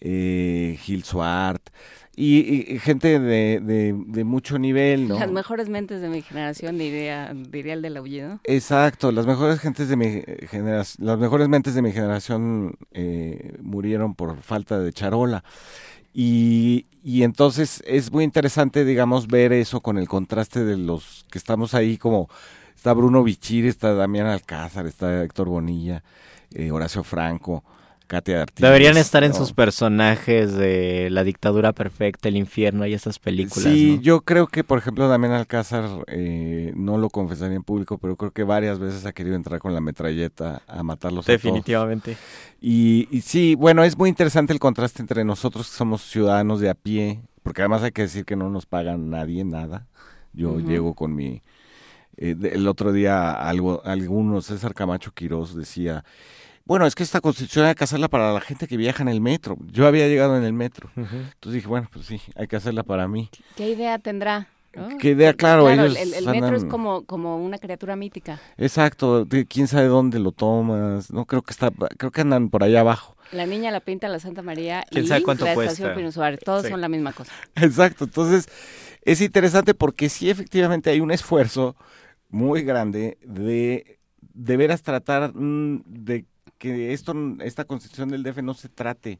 Gil 0.00 1.04
Suart, 1.04 1.62
y, 2.14 2.78
gente 2.78 3.18
de, 3.18 3.60
de, 3.60 4.24
mucho 4.24 4.58
nivel, 4.58 5.08
¿no? 5.08 5.18
Las 5.18 5.30
mejores 5.30 5.70
mentes 5.70 6.02
de 6.02 6.08
mi 6.08 6.20
generación, 6.20 6.76
diría, 6.76 7.32
diría 7.34 7.72
el 7.72 7.82
del 7.82 7.96
aullido. 7.96 8.38
Exacto, 8.44 9.12
las 9.12 9.26
mejores 9.26 9.60
gentes 9.60 9.88
de 9.88 9.96
mi 9.96 10.22
generación, 10.48 11.06
las 11.06 11.18
mejores 11.18 11.48
mentes 11.48 11.74
de 11.74 11.80
mi 11.80 11.92
generación 11.92 12.74
eh, 12.92 13.56
murieron 13.62 14.14
por 14.14 14.36
falta 14.42 14.78
de 14.78 14.92
charola. 14.92 15.42
Y, 16.12 16.84
y 17.02 17.22
entonces 17.22 17.82
es 17.86 18.12
muy 18.12 18.24
interesante, 18.24 18.84
digamos, 18.84 19.26
ver 19.26 19.54
eso 19.54 19.80
con 19.80 19.96
el 19.96 20.06
contraste 20.06 20.64
de 20.64 20.76
los 20.76 21.24
que 21.30 21.38
estamos 21.38 21.72
ahí 21.72 21.96
como 21.96 22.28
está 22.76 22.92
Bruno 22.92 23.22
Bichir, 23.22 23.64
está 23.64 23.94
Damián 23.94 24.26
Alcázar, 24.26 24.86
está 24.86 25.22
Héctor 25.22 25.48
Bonilla, 25.48 26.02
eh, 26.52 26.70
Horacio 26.70 27.02
Franco, 27.02 27.64
Deberían 28.56 28.96
estar 28.98 29.24
en 29.24 29.32
sus 29.32 29.52
personajes 29.52 30.52
de 30.54 31.08
La 31.10 31.24
dictadura 31.24 31.72
perfecta, 31.72 32.28
El 32.28 32.36
infierno 32.36 32.86
y 32.86 32.92
esas 32.92 33.18
películas. 33.18 33.72
Sí, 33.72 33.98
yo 34.02 34.20
creo 34.20 34.46
que, 34.46 34.64
por 34.64 34.78
ejemplo, 34.78 35.08
Damián 35.08 35.32
Alcázar, 35.32 35.88
eh, 36.08 36.72
no 36.76 36.98
lo 36.98 37.08
confesaría 37.08 37.56
en 37.56 37.62
público, 37.62 37.98
pero 37.98 38.16
creo 38.16 38.30
que 38.30 38.44
varias 38.44 38.78
veces 38.78 39.06
ha 39.06 39.12
querido 39.12 39.34
entrar 39.34 39.60
con 39.60 39.72
la 39.72 39.80
metralleta 39.80 40.62
a 40.66 40.82
matarlos 40.82 41.24
Definitivamente. 41.26 42.16
Y, 42.60 43.08
y 43.10 43.22
sí, 43.22 43.54
bueno, 43.54 43.82
es 43.82 43.96
muy 43.96 44.10
interesante 44.10 44.52
el 44.52 44.58
contraste 44.58 45.00
entre 45.00 45.24
nosotros 45.24 45.70
que 45.70 45.76
somos 45.76 46.02
ciudadanos 46.02 46.60
de 46.60 46.68
a 46.68 46.74
pie, 46.74 47.22
porque 47.42 47.62
además 47.62 47.82
hay 47.82 47.92
que 47.92 48.02
decir 48.02 48.24
que 48.24 48.36
no 48.36 48.50
nos 48.50 48.66
pagan 48.66 49.10
nadie 49.10 49.44
nada. 49.44 49.86
Yo 50.32 50.60
llego 50.60 50.94
con 50.94 51.14
mi... 51.14 51.42
Eh, 52.16 52.36
el 52.52 52.68
otro 52.68 52.92
día 52.92 53.32
algo, 53.32 53.82
algunos, 53.84 54.46
César 54.46 54.74
Camacho 54.74 55.12
Quirós 55.12 55.56
decía 55.56 56.04
bueno, 56.64 56.86
es 56.86 56.94
que 56.94 57.02
esta 57.02 57.20
constitución 57.20 57.66
hay 57.66 57.74
que 57.74 57.84
hacerla 57.84 58.08
para 58.08 58.32
la 58.32 58.40
gente 58.40 58.66
que 58.66 58.76
viaja 58.76 59.02
en 59.02 59.08
el 59.08 59.20
metro. 59.20 59.56
Yo 59.66 59.86
había 59.86 60.06
llegado 60.06 60.36
en 60.36 60.44
el 60.44 60.52
metro. 60.52 60.90
Entonces 60.96 61.52
dije, 61.52 61.66
bueno, 61.66 61.88
pues 61.92 62.06
sí, 62.06 62.20
hay 62.36 62.46
que 62.46 62.56
hacerla 62.56 62.82
para 62.82 63.08
mí. 63.08 63.30
¿Qué 63.56 63.70
idea 63.70 63.98
tendrá? 63.98 64.48
¿Qué 64.98 65.10
idea? 65.10 65.34
Claro, 65.34 65.68
ellos 65.68 65.96
el, 65.96 66.14
el 66.14 66.26
metro 66.26 66.56
es 66.56 66.64
como, 66.64 67.04
como 67.04 67.36
una 67.36 67.58
criatura 67.58 67.94
mítica. 67.94 68.40
Exacto, 68.56 69.26
quién 69.48 69.68
sabe 69.68 69.86
dónde 69.86 70.18
lo 70.18 70.32
tomas. 70.32 71.10
No 71.10 71.26
creo 71.26 71.42
que 71.42 71.52
está, 71.52 71.70
creo 71.98 72.10
que 72.10 72.20
andan 72.22 72.48
por 72.48 72.64
allá 72.64 72.80
abajo. 72.80 73.16
La 73.32 73.44
niña 73.44 73.70
la 73.70 73.80
pinta 73.80 74.08
la 74.08 74.18
Santa 74.18 74.42
María 74.42 74.84
y 74.90 75.02
la 75.02 75.18
estación 75.18 75.94
Pino 75.94 76.10
Suárez, 76.10 76.40
todos 76.40 76.66
son 76.66 76.80
la 76.80 76.88
misma 76.88 77.12
cosa. 77.12 77.32
Exacto, 77.56 78.04
entonces 78.04 78.48
es 79.02 79.20
interesante 79.20 79.74
porque 79.74 80.08
sí 80.08 80.30
efectivamente 80.30 80.90
hay 80.90 81.00
un 81.00 81.10
esfuerzo 81.10 81.76
muy 82.30 82.62
grande 82.62 83.18
de 83.22 83.98
de 84.34 84.56
veras 84.56 84.82
tratar 84.82 85.32
mm, 85.34 85.82
de 85.86 86.24
que 86.62 86.92
esto, 86.92 87.12
esta 87.40 87.64
constitución 87.64 88.08
del 88.08 88.22
DF 88.22 88.40
no 88.40 88.54
se 88.54 88.68
trate 88.68 89.18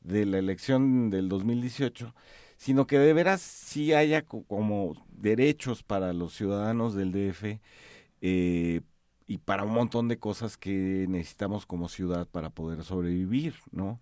de 0.00 0.24
la 0.24 0.38
elección 0.38 1.10
del 1.10 1.28
2018, 1.28 2.14
sino 2.56 2.86
que 2.86 2.98
de 2.98 3.12
veras 3.12 3.42
sí 3.42 3.92
haya 3.92 4.22
como 4.22 4.94
derechos 5.10 5.82
para 5.82 6.14
los 6.14 6.34
ciudadanos 6.34 6.94
del 6.94 7.12
DF 7.12 7.60
eh, 8.22 8.80
y 9.26 9.36
para 9.36 9.64
un 9.64 9.74
montón 9.74 10.08
de 10.08 10.18
cosas 10.18 10.56
que 10.56 11.04
necesitamos 11.10 11.66
como 11.66 11.90
ciudad 11.90 12.26
para 12.26 12.48
poder 12.48 12.82
sobrevivir, 12.84 13.56
¿no? 13.70 14.00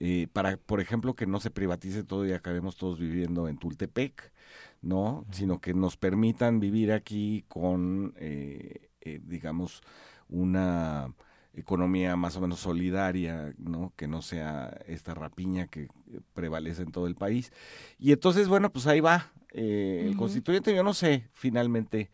Eh, 0.00 0.26
para, 0.32 0.56
por 0.56 0.80
ejemplo, 0.80 1.14
que 1.14 1.26
no 1.26 1.40
se 1.40 1.50
privatice 1.50 2.04
todo 2.04 2.26
y 2.26 2.32
acabemos 2.32 2.78
todos 2.78 2.98
viviendo 2.98 3.48
en 3.48 3.58
Tultepec, 3.58 4.32
¿no? 4.80 5.26
Sino 5.30 5.60
que 5.60 5.74
nos 5.74 5.98
permitan 5.98 6.58
vivir 6.58 6.90
aquí 6.90 7.44
con, 7.48 8.14
eh, 8.16 8.88
digamos, 9.26 9.82
una 10.30 11.14
economía 11.56 12.16
más 12.16 12.36
o 12.36 12.40
menos 12.40 12.60
solidaria, 12.60 13.54
¿no? 13.58 13.92
Que 13.96 14.08
no 14.08 14.22
sea 14.22 14.80
esta 14.86 15.14
rapiña 15.14 15.66
que 15.66 15.88
prevalece 16.32 16.82
en 16.82 16.92
todo 16.92 17.06
el 17.06 17.14
país. 17.14 17.52
Y 17.98 18.12
entonces, 18.12 18.48
bueno, 18.48 18.70
pues 18.70 18.86
ahí 18.86 19.00
va. 19.00 19.32
Eh, 19.52 20.04
el 20.06 20.16
constituyente, 20.16 20.74
yo 20.74 20.82
no 20.82 20.94
sé 20.94 21.28
finalmente 21.32 22.10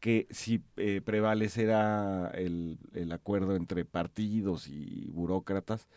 que 0.00 0.26
si 0.30 0.62
eh, 0.76 1.02
prevalecerá 1.04 2.30
el, 2.34 2.78
el 2.94 3.12
acuerdo 3.12 3.54
entre 3.54 3.84
partidos 3.84 4.66
y 4.66 5.10
burócratas 5.12 5.88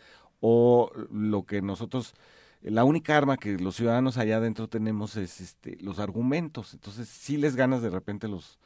o 0.42 0.92
lo 1.10 1.46
que 1.46 1.62
nosotros 1.62 2.14
la 2.62 2.84
única 2.84 3.18
arma 3.18 3.38
que 3.38 3.58
los 3.58 3.76
ciudadanos 3.76 4.18
allá 4.18 4.38
adentro 4.38 4.68
tenemos 4.68 5.16
es 5.16 5.40
este 5.40 5.78
los 5.82 6.00
argumentos 6.00 6.74
entonces 6.74 7.08
si 7.08 7.38
les 7.38 7.56
ganas 7.56 7.82
de 7.82 7.90
repente 7.90 8.28
los 8.28 8.60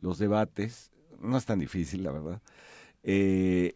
los 0.00 0.18
debates 0.18 0.92
no 1.20 1.36
es 1.36 1.44
tan 1.44 1.58
difícil 1.58 2.04
la 2.04 2.12
verdad 2.12 2.40
eh, 3.10 3.74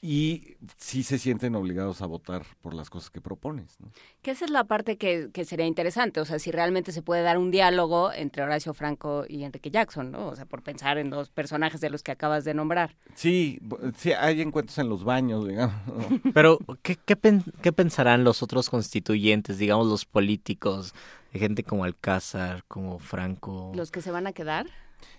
y 0.00 0.56
sí 0.78 1.02
se 1.02 1.18
sienten 1.18 1.54
obligados 1.54 2.00
a 2.00 2.06
votar 2.06 2.42
por 2.62 2.72
las 2.72 2.88
cosas 2.88 3.10
que 3.10 3.20
propones. 3.20 3.78
¿no? 3.78 3.88
Que 4.22 4.30
esa 4.30 4.46
es 4.46 4.50
la 4.50 4.64
parte 4.64 4.96
que, 4.96 5.28
que, 5.30 5.44
sería 5.44 5.66
interesante, 5.66 6.20
o 6.20 6.24
sea, 6.24 6.38
si 6.38 6.50
realmente 6.50 6.90
se 6.90 7.02
puede 7.02 7.20
dar 7.20 7.36
un 7.36 7.50
diálogo 7.50 8.10
entre 8.12 8.42
Horacio 8.42 8.72
Franco 8.72 9.26
y 9.28 9.44
Enrique 9.44 9.70
Jackson, 9.70 10.10
¿no? 10.10 10.26
O 10.26 10.34
sea, 10.34 10.46
por 10.46 10.62
pensar 10.62 10.96
en 10.96 11.10
dos 11.10 11.28
personajes 11.28 11.82
de 11.82 11.90
los 11.90 12.02
que 12.02 12.12
acabas 12.12 12.44
de 12.44 12.54
nombrar. 12.54 12.96
Sí, 13.14 13.60
sí 13.98 14.12
hay 14.12 14.40
encuentros 14.40 14.78
en 14.78 14.88
los 14.88 15.04
baños, 15.04 15.46
digamos. 15.46 15.76
Pero, 16.34 16.58
¿qué, 16.80 16.96
qué, 16.96 17.14
pen, 17.14 17.44
¿qué 17.60 17.72
pensarán 17.72 18.24
los 18.24 18.42
otros 18.42 18.70
constituyentes, 18.70 19.58
digamos, 19.58 19.86
los 19.86 20.06
políticos, 20.06 20.94
de 21.34 21.40
gente 21.40 21.62
como 21.62 21.84
Alcázar, 21.84 22.64
como 22.66 22.98
Franco? 22.98 23.70
¿Los 23.74 23.90
que 23.90 24.00
se 24.00 24.10
van 24.10 24.26
a 24.26 24.32
quedar? 24.32 24.66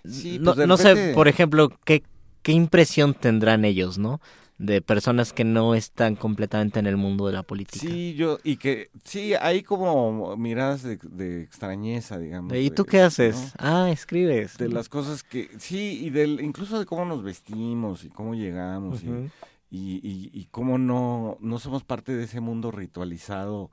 Sí, 0.04 0.38
no, 0.38 0.54
pues 0.54 0.66
no 0.66 0.76
repente... 0.76 1.08
sé, 1.08 1.14
por 1.14 1.28
ejemplo, 1.28 1.70
¿qué, 1.84 2.02
¿qué 2.44 2.52
impresión 2.52 3.14
tendrán 3.14 3.64
ellos, 3.64 3.98
no? 3.98 4.20
de 4.58 4.80
personas 4.80 5.32
que 5.32 5.42
no 5.42 5.74
están 5.74 6.14
completamente 6.14 6.78
en 6.78 6.86
el 6.86 6.96
mundo 6.96 7.26
de 7.26 7.32
la 7.32 7.42
política. 7.42 7.80
Sí, 7.80 8.14
yo, 8.14 8.38
y 8.44 8.56
que, 8.56 8.90
sí, 9.02 9.34
hay 9.34 9.64
como 9.64 10.36
miradas 10.36 10.84
de, 10.84 10.96
de 11.02 11.42
extrañeza, 11.42 12.18
digamos. 12.18 12.56
¿Y 12.56 12.70
tú 12.70 12.84
qué 12.84 13.00
haces? 13.00 13.36
¿no? 13.36 13.52
Ah, 13.58 13.90
escribes. 13.90 14.56
De 14.56 14.68
las 14.68 14.88
cosas 14.88 15.24
que, 15.24 15.50
sí, 15.58 16.04
y 16.04 16.10
del, 16.10 16.40
incluso 16.40 16.78
de 16.78 16.86
cómo 16.86 17.04
nos 17.04 17.24
vestimos 17.24 18.04
y 18.04 18.10
cómo 18.10 18.34
llegamos 18.34 19.02
uh 19.02 19.06
-huh. 19.06 19.30
y, 19.70 19.94
y, 19.96 20.30
y, 20.32 20.44
cómo 20.52 20.78
no, 20.78 21.36
no 21.40 21.58
somos 21.58 21.82
parte 21.82 22.14
de 22.14 22.24
ese 22.24 22.38
mundo 22.38 22.70
ritualizado 22.70 23.72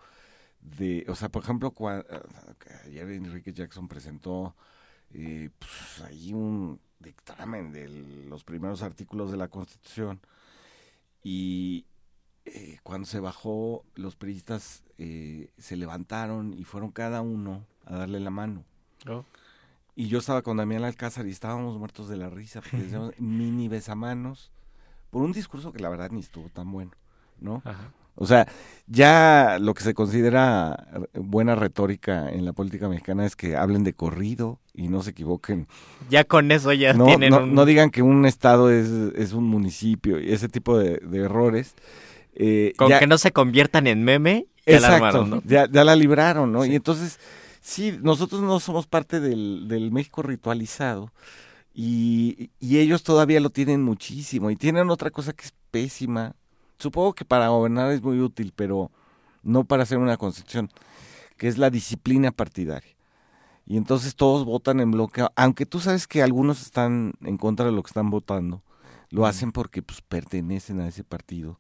de, 0.62 1.06
o 1.08 1.16
sea, 1.16 1.30
por 1.30 1.44
ejemplo, 1.44 1.72
cuando, 1.72 2.06
ayer 2.86 3.10
Enrique 3.12 3.54
Jackson 3.54 3.88
presentó 3.88 4.56
eh, 5.14 5.50
pues, 5.60 6.02
ahí 6.08 6.34
un 6.34 6.80
dictamen 7.02 7.72
de 7.72 7.88
los 8.28 8.44
primeros 8.44 8.82
artículos 8.82 9.32
de 9.32 9.38
la 9.38 9.48
Constitución 9.48 10.20
y 11.24 11.86
eh, 12.46 12.80
cuando 12.84 13.06
se 13.06 13.20
bajó, 13.20 13.86
los 13.96 14.16
periodistas 14.16 14.84
eh, 14.98 15.52
se 15.58 15.76
levantaron 15.76 16.54
y 16.54 16.64
fueron 16.64 16.92
cada 16.92 17.22
uno 17.22 17.66
a 17.86 17.98
darle 17.98 18.20
la 18.20 18.32
mano. 18.32 18.64
Oh. 19.08 19.24
Y 19.96 20.08
yo 20.08 20.20
estaba 20.20 20.42
con 20.42 20.58
Damián 20.58 20.84
Alcázar 20.84 21.28
y 21.28 21.32
estábamos 21.32 21.78
muertos 21.78 22.08
de 22.10 22.18
la 22.18 22.30
risa, 22.30 22.62
porque 22.62 22.78
decíamos 22.84 23.14
mini 23.20 23.68
besamanos, 23.68 24.52
por 25.10 25.22
un 25.22 25.32
discurso 25.32 25.72
que 25.72 25.80
la 25.80 25.90
verdad 25.90 26.10
ni 26.12 26.22
estuvo 26.22 26.50
tan 26.50 26.72
bueno, 26.72 26.92
¿no? 27.40 27.62
Ajá. 27.66 27.92
O 28.16 28.28
sea, 28.28 28.48
ya 28.88 29.58
lo 29.60 29.74
que 29.74 29.84
se 29.84 29.94
considera 29.94 30.86
buena 31.14 31.56
retórica 31.56 32.30
en 32.30 32.46
la 32.46 32.54
política 32.54 32.90
mexicana 32.90 33.26
es 33.26 33.36
que 33.36 33.56
hablen 33.56 33.84
de 33.84 33.94
corrido 33.94 34.60
y 34.74 34.90
no 34.90 35.02
se 35.02 35.12
equivoquen. 35.12 35.68
Ya 36.10 36.24
con 36.24 36.52
eso 36.52 36.74
ya 36.74 36.94
no, 36.94 37.06
tienen 37.06 37.32
no, 37.32 37.44
un... 37.44 37.54
no 37.54 37.66
digan 37.66 37.90
que 37.90 38.02
un 38.02 38.26
estado 38.26 38.70
es, 38.70 38.90
es 39.16 39.34
un 39.34 39.46
municipio 39.46 40.20
y 40.20 40.34
ese 40.34 40.50
tipo 40.50 40.78
de, 40.78 40.98
de 40.98 41.20
errores. 41.20 41.76
Eh, 42.36 42.74
con 42.78 42.90
ya, 42.90 43.00
que 43.00 43.08
no 43.08 43.18
se 43.18 43.32
conviertan 43.32 43.88
en 43.88 44.04
meme, 44.04 44.48
ya 44.66 44.76
exacto, 44.76 44.90
la 44.90 44.96
armaron, 44.96 45.30
¿no? 45.30 45.42
ya, 45.46 45.68
ya, 45.72 45.84
la 45.84 45.96
libraron, 45.96 46.52
¿no? 46.52 46.64
Sí. 46.64 46.72
Y 46.72 46.76
entonces, 46.76 47.20
sí, 47.62 47.98
nosotros 48.02 48.42
no 48.42 48.60
somos 48.60 48.88
parte 48.88 49.20
del, 49.20 49.68
del 49.68 49.92
México 49.92 50.22
ritualizado. 50.22 51.12
Y, 51.74 52.52
y 52.60 52.80
ellos 52.80 53.04
todavía 53.04 53.40
lo 53.40 53.50
tienen 53.50 53.82
muchísimo 53.82 54.52
y 54.52 54.58
tienen 54.58 54.90
otra 54.90 55.10
cosa 55.10 55.32
que 55.32 55.46
es 55.46 55.54
pésima, 55.72 56.36
supongo 56.82 57.14
que 57.14 57.26
para 57.26 57.50
gobernar 57.50 57.92
es 57.92 58.02
muy 58.02 58.20
útil, 58.20 58.54
pero 58.56 58.92
no 59.44 59.64
para 59.64 59.84
hacer 59.84 59.98
una 59.98 60.18
constitución, 60.18 60.70
que 61.38 61.48
es 61.48 61.58
la 61.58 61.70
disciplina 61.70 62.32
partidaria. 62.32 62.96
Y 63.66 63.78
entonces 63.78 64.16
todos 64.16 64.44
votan 64.44 64.80
en 64.80 64.92
bloque, 64.92 65.26
aunque 65.36 65.66
tú 65.66 65.80
sabes 65.80 66.08
que 66.08 66.22
algunos 66.22 66.62
están 66.62 67.14
en 67.22 67.38
contra 67.38 67.66
de 67.66 67.72
lo 67.72 67.84
que 67.84 67.90
están 67.90 68.10
votando, 68.10 68.64
lo 69.10 69.26
hacen 69.26 69.52
porque 69.52 69.82
pues 69.82 70.02
pertenecen 70.02 70.80
a 70.82 70.88
ese 70.88 71.04
partido 71.04 71.60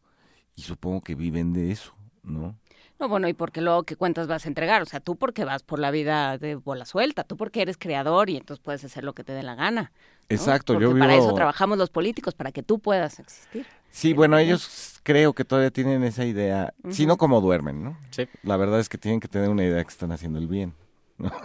y 0.55 0.63
supongo 0.63 1.01
que 1.01 1.15
viven 1.15 1.53
de 1.53 1.71
eso, 1.71 1.93
¿no? 2.23 2.55
No, 2.99 3.09
bueno, 3.09 3.27
y 3.27 3.33
porque 3.33 3.61
luego 3.61 3.83
qué 3.83 3.95
cuentas 3.95 4.27
vas 4.27 4.45
a 4.45 4.47
entregar, 4.47 4.81
o 4.81 4.85
sea, 4.85 4.99
tú 4.99 5.15
porque 5.15 5.43
vas 5.43 5.63
por 5.63 5.79
la 5.79 5.89
vida 5.89 6.37
de 6.37 6.55
bola 6.55 6.85
suelta, 6.85 7.23
tú 7.23 7.35
porque 7.35 7.63
eres 7.63 7.77
creador 7.77 8.29
y 8.29 8.37
entonces 8.37 8.61
puedes 8.63 8.83
hacer 8.83 9.03
lo 9.03 9.13
que 9.13 9.23
te 9.23 9.33
dé 9.33 9.41
la 9.41 9.55
gana. 9.55 9.91
¿no? 10.29 10.35
Exacto, 10.35 10.73
porque 10.73 10.83
yo 10.83 10.97
para 10.97 11.13
vivo... 11.13 11.25
eso 11.25 11.33
trabajamos 11.33 11.79
los 11.79 11.89
políticos, 11.89 12.35
para 12.35 12.51
que 12.51 12.61
tú 12.61 12.77
puedas 12.77 13.19
existir. 13.19 13.65
Sí, 13.91 14.13
bueno, 14.13 14.37
ellos 14.37 14.99
creo 15.03 15.33
que 15.33 15.45
todavía 15.45 15.71
tienen 15.71 16.03
esa 16.03 16.25
idea, 16.25 16.73
uh 16.83 16.89
-huh. 16.89 16.93
si 16.93 17.05
no 17.05 17.17
como 17.17 17.41
duermen, 17.41 17.83
¿no? 17.83 17.97
Sí. 18.11 18.27
La 18.43 18.57
verdad 18.57 18.79
es 18.79 18.89
que 18.89 18.97
tienen 18.97 19.19
que 19.19 19.27
tener 19.27 19.49
una 19.49 19.63
idea 19.63 19.83
que 19.83 19.89
están 19.89 20.11
haciendo 20.11 20.39
el 20.39 20.47
bien. 20.47 20.73
¿no? 21.17 21.31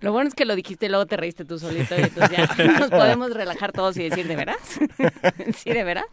Lo 0.00 0.12
bueno 0.12 0.28
es 0.28 0.34
que 0.34 0.44
lo 0.44 0.56
dijiste 0.56 0.86
y 0.86 0.88
luego 0.88 1.06
te 1.06 1.16
reíste 1.16 1.44
tú 1.44 1.58
solito 1.58 1.96
y 1.96 2.02
entonces 2.02 2.36
ya 2.36 2.46
nos 2.80 2.90
podemos 2.90 3.32
relajar 3.32 3.72
todos 3.72 3.96
y 3.96 4.08
decir, 4.08 4.26
¿de 4.26 4.36
veras? 4.36 4.58
¿Sí, 5.54 5.70
de 5.70 5.84
veras? 5.84 6.06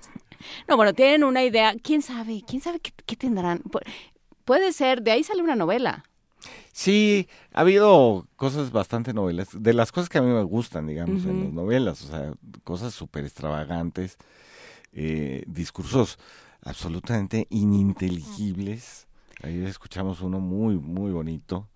No, 0.68 0.78
bueno, 0.78 0.94
tienen 0.94 1.24
una 1.24 1.44
idea, 1.44 1.74
quién 1.82 2.02
sabe, 2.02 2.44
quién 2.48 2.62
sabe 2.62 2.80
qué, 2.80 2.92
qué 3.06 3.16
tendrán. 3.16 3.62
Puede 4.46 4.72
ser, 4.72 5.02
de 5.02 5.12
ahí 5.12 5.24
sale 5.24 5.42
una 5.42 5.56
novela. 5.56 6.04
Sí, 6.80 7.28
ha 7.52 7.60
habido 7.60 8.26
cosas 8.38 8.72
bastante 8.72 9.14
novelas, 9.14 9.50
de 9.52 9.74
las 9.74 9.92
cosas 9.92 10.08
que 10.08 10.18
a 10.18 10.22
mí 10.22 10.32
me 10.32 10.44
gustan, 10.44 10.88
digamos, 10.88 11.26
uh 11.26 11.28
-huh. 11.28 11.32
en 11.32 11.44
las 11.44 11.52
novelas, 11.52 12.02
o 12.04 12.08
sea, 12.08 12.34
cosas 12.64 12.94
súper 12.94 13.26
extravagantes, 13.26 14.18
eh, 14.94 15.44
discursos 15.46 16.18
absolutamente 16.62 17.48
ininteligibles. 17.50 19.10
Ayer 19.44 19.68
escuchamos 19.68 20.22
uno 20.22 20.40
muy, 20.40 20.78
muy 20.78 21.12
bonito, 21.12 21.68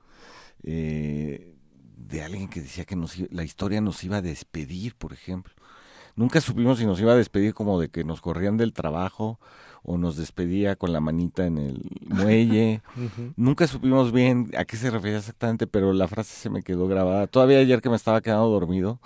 eh, 0.63 1.53
de 1.97 2.23
alguien 2.23 2.47
que 2.47 2.61
decía 2.61 2.85
que 2.85 2.95
nos, 2.95 3.17
la 3.29 3.43
historia 3.43 3.81
nos 3.81 4.01
iba 4.05 4.15
a 4.19 4.21
despedir, 4.21 4.95
por 4.95 5.11
ejemplo. 5.11 5.53
Nunca 6.15 6.39
supimos 6.39 6.79
si 6.79 6.85
nos 6.85 7.01
iba 7.01 7.11
a 7.11 7.17
despedir 7.17 7.53
como 7.53 7.77
de 7.77 7.89
que 7.89 8.05
nos 8.05 8.21
corrían 8.21 8.55
del 8.55 8.71
trabajo 8.71 9.37
o 9.83 9.97
nos 9.97 10.15
despedía 10.15 10.75
con 10.75 10.93
la 10.93 10.99
manita 10.99 11.45
en 11.45 11.57
el 11.57 11.81
muelle. 12.07 12.81
uh 12.97 13.01
-huh. 13.01 13.33
Nunca 13.35 13.67
supimos 13.67 14.11
bien 14.11 14.51
a 14.57 14.65
qué 14.65 14.77
se 14.77 14.89
refería 14.89 15.17
exactamente, 15.17 15.67
pero 15.67 15.93
la 15.93 16.07
frase 16.07 16.35
se 16.35 16.49
me 16.49 16.63
quedó 16.63 16.87
grabada. 16.87 17.27
Todavía 17.27 17.59
ayer 17.59 17.81
que 17.81 17.89
me 17.89 17.95
estaba 17.95 18.21
quedando 18.21 18.47
dormido, 18.47 18.99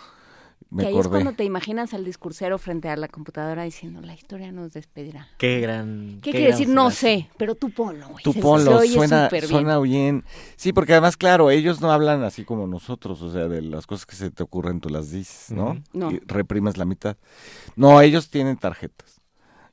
me 0.69 0.83
que 0.83 0.89
ahí 0.89 0.93
acordé. 0.93 1.07
es 1.07 1.11
cuando 1.23 1.33
te 1.33 1.45
imaginas 1.45 1.93
al 1.93 2.03
discursero 2.03 2.57
frente 2.57 2.89
a 2.89 2.95
la 2.97 3.07
computadora 3.07 3.63
diciendo, 3.63 4.01
la 4.01 4.13
historia 4.13 4.51
nos 4.51 4.73
despedirá. 4.73 5.27
Qué 5.37 5.61
gran... 5.61 6.19
¿Qué, 6.21 6.31
qué 6.31 6.31
quiere 6.31 6.47
decir? 6.51 6.67
No 6.69 6.91
sé, 6.91 7.29
pero 7.37 7.55
tú 7.55 7.71
ponlo. 7.71 8.07
Tú 8.23 8.33
ponlo, 8.33 8.79
se 8.81 8.87
suena, 8.89 9.29
bien. 9.29 9.47
suena 9.47 9.79
bien. 9.79 10.23
Sí, 10.57 10.73
porque 10.73 10.91
además, 10.91 11.17
claro, 11.17 11.49
ellos 11.49 11.81
no 11.81 11.91
hablan 11.91 12.23
así 12.23 12.43
como 12.43 12.67
nosotros, 12.67 13.21
o 13.21 13.31
sea, 13.31 13.47
de 13.47 13.61
las 13.61 13.87
cosas 13.87 14.05
que 14.05 14.15
se 14.15 14.29
te 14.29 14.43
ocurren 14.43 14.79
tú 14.81 14.89
las 14.89 15.09
dices, 15.09 15.51
¿no? 15.51 15.69
Uh 15.69 15.73
-huh. 15.73 15.83
no. 15.93 16.11
Y 16.11 16.19
reprimes 16.27 16.77
la 16.77 16.85
mitad. 16.85 17.17
No, 17.75 18.01
ellos 18.01 18.29
tienen 18.29 18.57
tarjetas 18.57 19.16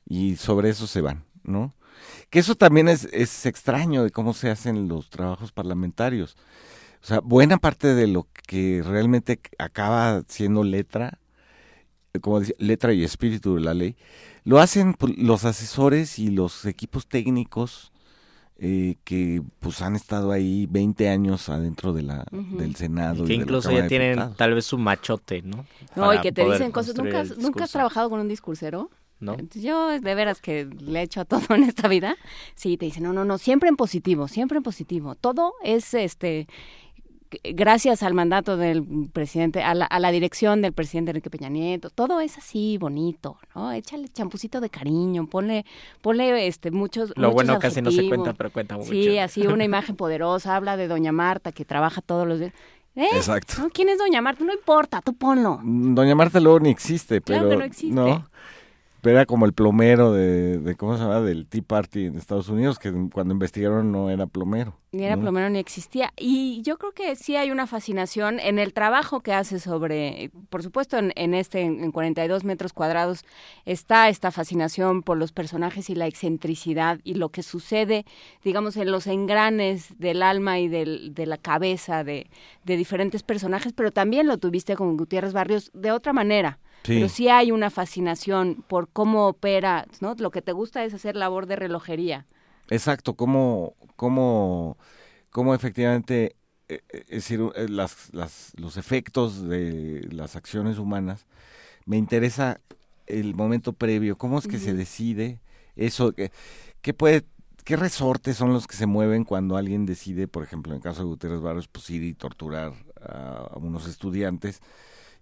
y 0.05 0.35
sobre 0.35 0.69
eso 0.69 0.87
se 0.87 1.01
van, 1.01 1.25
¿no? 1.43 1.73
Que 2.29 2.39
eso 2.39 2.55
también 2.55 2.87
es, 2.87 3.05
es 3.11 3.45
extraño 3.45 4.03
de 4.03 4.11
cómo 4.11 4.33
se 4.33 4.49
hacen 4.49 4.87
los 4.87 5.09
trabajos 5.09 5.51
parlamentarios. 5.51 6.35
O 7.01 7.07
sea, 7.07 7.19
buena 7.19 7.57
parte 7.57 7.93
de 7.93 8.07
lo 8.07 8.27
que 8.47 8.81
realmente 8.83 9.39
acaba 9.57 10.23
siendo 10.27 10.63
letra, 10.63 11.19
como 12.21 12.39
dice, 12.39 12.55
letra 12.57 12.93
y 12.93 13.03
espíritu 13.03 13.55
de 13.55 13.61
la 13.61 13.73
ley, 13.73 13.95
lo 14.43 14.59
hacen 14.59 14.95
los 15.17 15.45
asesores 15.45 16.19
y 16.19 16.29
los 16.29 16.65
equipos 16.65 17.07
técnicos 17.07 17.91
eh, 18.57 18.95
que 19.03 19.41
pues 19.59 19.81
han 19.81 19.95
estado 19.95 20.31
ahí 20.31 20.65
20 20.69 21.09
años 21.09 21.49
adentro 21.49 21.91
de 21.93 22.03
la, 22.03 22.25
uh 22.31 22.37
-huh. 22.37 22.57
del 22.57 22.75
Senado. 22.75 23.23
Y 23.23 23.27
que 23.27 23.33
y 23.33 23.35
incluso 23.37 23.71
ya 23.71 23.87
tienen 23.87 24.33
tal 24.35 24.53
vez 24.53 24.65
su 24.65 24.77
machote, 24.77 25.41
¿no? 25.41 25.57
No, 25.95 26.03
Para 26.07 26.15
y 26.15 26.21
que 26.21 26.31
te 26.31 26.43
dicen 26.45 26.71
cosas. 26.71 26.95
¿Nunca 26.95 27.19
has, 27.21 27.37
¿Nunca 27.37 27.65
has 27.65 27.71
trabajado 27.71 28.09
con 28.09 28.19
un 28.19 28.27
discursero? 28.27 28.89
¿No? 29.19 29.37
Yo 29.53 29.99
de 29.99 30.15
veras 30.15 30.41
que 30.41 30.65
le 30.65 30.99
he 30.99 31.03
hecho 31.03 31.21
a 31.21 31.25
todo 31.25 31.55
en 31.55 31.63
esta 31.63 31.87
vida. 31.87 32.15
Sí, 32.55 32.77
te 32.77 32.85
dicen, 32.85 33.03
no, 33.03 33.13
no, 33.13 33.25
no, 33.25 33.37
siempre 33.37 33.69
en 33.69 33.75
positivo, 33.75 34.27
siempre 34.27 34.57
en 34.57 34.63
positivo. 34.63 35.15
Todo 35.15 35.53
es 35.63 35.93
este 35.93 36.47
gracias 37.43 38.03
al 38.03 38.13
mandato 38.13 38.57
del 38.57 39.09
presidente, 39.11 39.63
a 39.63 39.73
la, 39.73 39.85
a 39.85 39.99
la, 39.99 40.11
dirección 40.11 40.61
del 40.61 40.73
presidente 40.73 41.11
Enrique 41.11 41.29
Peña 41.29 41.49
Nieto, 41.49 41.89
todo 41.89 42.19
es 42.19 42.37
así 42.37 42.77
bonito, 42.77 43.37
¿no? 43.55 43.71
Échale 43.71 44.07
champucito 44.09 44.61
de 44.61 44.69
cariño, 44.69 45.27
ponle, 45.27 45.65
ponle 46.01 46.47
este 46.47 46.71
muchos. 46.71 47.13
Lo 47.15 47.27
muchos 47.27 47.33
bueno 47.33 47.53
adjetivos. 47.53 47.73
casi 47.73 47.81
no 47.81 47.91
se 47.91 48.07
cuenta, 48.07 48.33
pero 48.33 48.51
cuenta 48.51 48.77
mucho. 48.77 48.91
Sí, 48.91 49.17
así 49.17 49.47
una 49.47 49.63
imagen 49.63 49.95
poderosa, 49.95 50.55
habla 50.55 50.77
de 50.77 50.87
doña 50.87 51.11
Marta 51.11 51.51
que 51.51 51.65
trabaja 51.65 52.01
todos 52.01 52.27
los 52.27 52.39
días. 52.39 52.53
¿Eh? 52.95 53.07
Exacto. 53.13 53.55
¿No? 53.59 53.69
¿Quién 53.69 53.89
es 53.89 53.97
Doña 53.97 54.21
Marta? 54.21 54.45
No 54.45 54.53
importa, 54.53 55.01
tú 55.01 55.13
ponlo. 55.13 55.59
Doña 55.61 56.15
Marta 56.15 56.39
luego 56.39 56.61
ni 56.61 56.69
existe, 56.69 57.19
pero... 57.19 57.39
Claro 57.39 57.49
que 57.49 57.57
no 57.57 57.63
existe. 57.65 58.23
Pero 59.05 59.17
era 59.17 59.27
como 59.27 59.45
el 59.45 59.53
plomero 59.53 60.13
de, 60.13 60.57
de, 60.57 60.73
¿cómo 60.73 60.97
se 60.97 61.03
llama? 61.03 61.21
Del 61.21 61.45
Tea 61.45 61.61
Party 61.61 62.05
en 62.05 62.15
Estados 62.15 62.49
Unidos, 62.49 62.79
que 62.79 62.91
cuando 63.13 63.35
investigaron 63.35 63.91
no 63.91 64.09
era 64.09 64.25
plomero. 64.25 64.79
Ni 64.93 65.03
era 65.03 65.15
¿no? 65.15 65.21
plomero 65.21 65.47
ni 65.51 65.59
existía. 65.59 66.11
Y 66.17 66.63
yo 66.63 66.79
creo 66.79 66.91
que 66.91 67.15
sí 67.15 67.35
hay 67.35 67.51
una 67.51 67.67
fascinación 67.67 68.39
en 68.39 68.57
el 68.57 68.73
trabajo 68.73 69.19
que 69.19 69.31
hace 69.31 69.59
sobre, 69.59 70.31
por 70.49 70.63
supuesto, 70.63 70.97
en, 70.97 71.13
en 71.15 71.35
este, 71.35 71.61
en 71.61 71.91
42 71.91 72.45
metros 72.45 72.73
cuadrados, 72.73 73.25
está 73.65 74.09
esta 74.09 74.31
fascinación 74.31 75.03
por 75.03 75.17
los 75.17 75.31
personajes 75.31 75.91
y 75.91 75.93
la 75.93 76.07
excentricidad 76.07 76.99
y 77.03 77.13
lo 77.13 77.29
que 77.29 77.43
sucede, 77.43 78.07
digamos, 78.43 78.75
en 78.75 78.89
los 78.89 79.05
engranes 79.05 79.99
del 79.99 80.23
alma 80.23 80.57
y 80.57 80.67
del, 80.67 81.13
de 81.13 81.27
la 81.27 81.37
cabeza 81.37 82.03
de, 82.03 82.25
de 82.63 82.75
diferentes 82.75 83.21
personajes, 83.21 83.71
pero 83.71 83.91
también 83.91 84.25
lo 84.25 84.39
tuviste 84.39 84.75
con 84.75 84.97
Gutiérrez 84.97 85.33
Barrios 85.33 85.69
de 85.75 85.91
otra 85.91 86.11
manera. 86.11 86.57
Sí. 86.85 86.95
Pero 86.95 87.09
sí 87.09 87.29
hay 87.29 87.51
una 87.51 87.71
fascinación 87.71 88.63
por 88.67 88.87
cómo 88.89 89.27
opera, 89.27 89.87
¿no? 90.01 90.13
Lo 90.19 90.29
que 90.29 90.43
te 90.43 90.51
gusta 90.51 90.83
es 90.83 90.93
hacer 90.93 91.15
labor 91.15 91.47
de 91.47 91.55
relojería. 91.55 92.27
Exacto, 92.69 93.15
cómo, 93.15 93.73
cómo, 93.95 94.77
cómo 95.31 95.55
efectivamente, 95.55 96.35
eh, 96.69 96.81
es 96.91 97.07
decir, 97.07 97.41
las, 97.69 98.13
las, 98.13 98.53
los 98.57 98.77
efectos 98.77 99.47
de 99.47 100.07
las 100.11 100.35
acciones 100.35 100.77
humanas, 100.77 101.25
me 101.85 101.97
interesa 101.97 102.61
el 103.07 103.33
momento 103.33 103.73
previo, 103.73 104.15
cómo 104.17 104.37
es 104.37 104.47
que 104.47 104.57
uh 104.57 104.59
-huh. 104.59 104.65
se 104.65 104.73
decide 104.75 105.39
eso, 105.75 106.13
qué, 106.13 106.31
qué 106.81 106.93
puede, 106.93 107.23
qué 107.63 107.77
resortes 107.77 108.37
son 108.37 108.53
los 108.53 108.67
que 108.67 108.75
se 108.75 108.85
mueven 108.85 109.23
cuando 109.23 109.57
alguien 109.57 109.87
decide, 109.87 110.27
por 110.27 110.43
ejemplo, 110.43 110.71
en 110.71 110.77
el 110.77 110.83
caso 110.83 111.01
de 111.01 111.07
Gutiérrez 111.07 111.41
Barrios, 111.41 111.67
pues 111.67 111.89
ir 111.89 112.03
y 112.03 112.13
torturar 112.13 112.73
a, 113.01 113.49
a 113.51 113.57
unos 113.57 113.87
estudiantes 113.87 114.61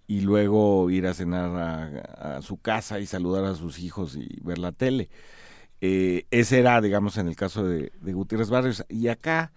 y 0.08 0.22
luego 0.22 0.90
ir 0.90 1.08
a 1.08 1.14
cenar 1.14 1.56
a, 1.56 2.38
a, 2.38 2.42
su 2.42 2.58
casa 2.58 3.00
y 3.00 3.06
saludar 3.06 3.46
a 3.46 3.56
sus 3.56 3.80
hijos 3.80 4.16
y 4.16 4.40
ver 4.44 4.58
la 4.58 4.72
tele. 4.72 5.10
Eh, 5.82 6.26
ese 6.32 6.60
era, 6.60 6.80
digamos, 6.82 7.18
en 7.18 7.28
el 7.28 7.36
caso 7.36 7.66
de, 7.66 7.92
de, 8.00 8.14
Gutiérrez 8.14 8.50
Barrios. 8.50 8.86
Y 8.90 9.08
acá 9.10 9.52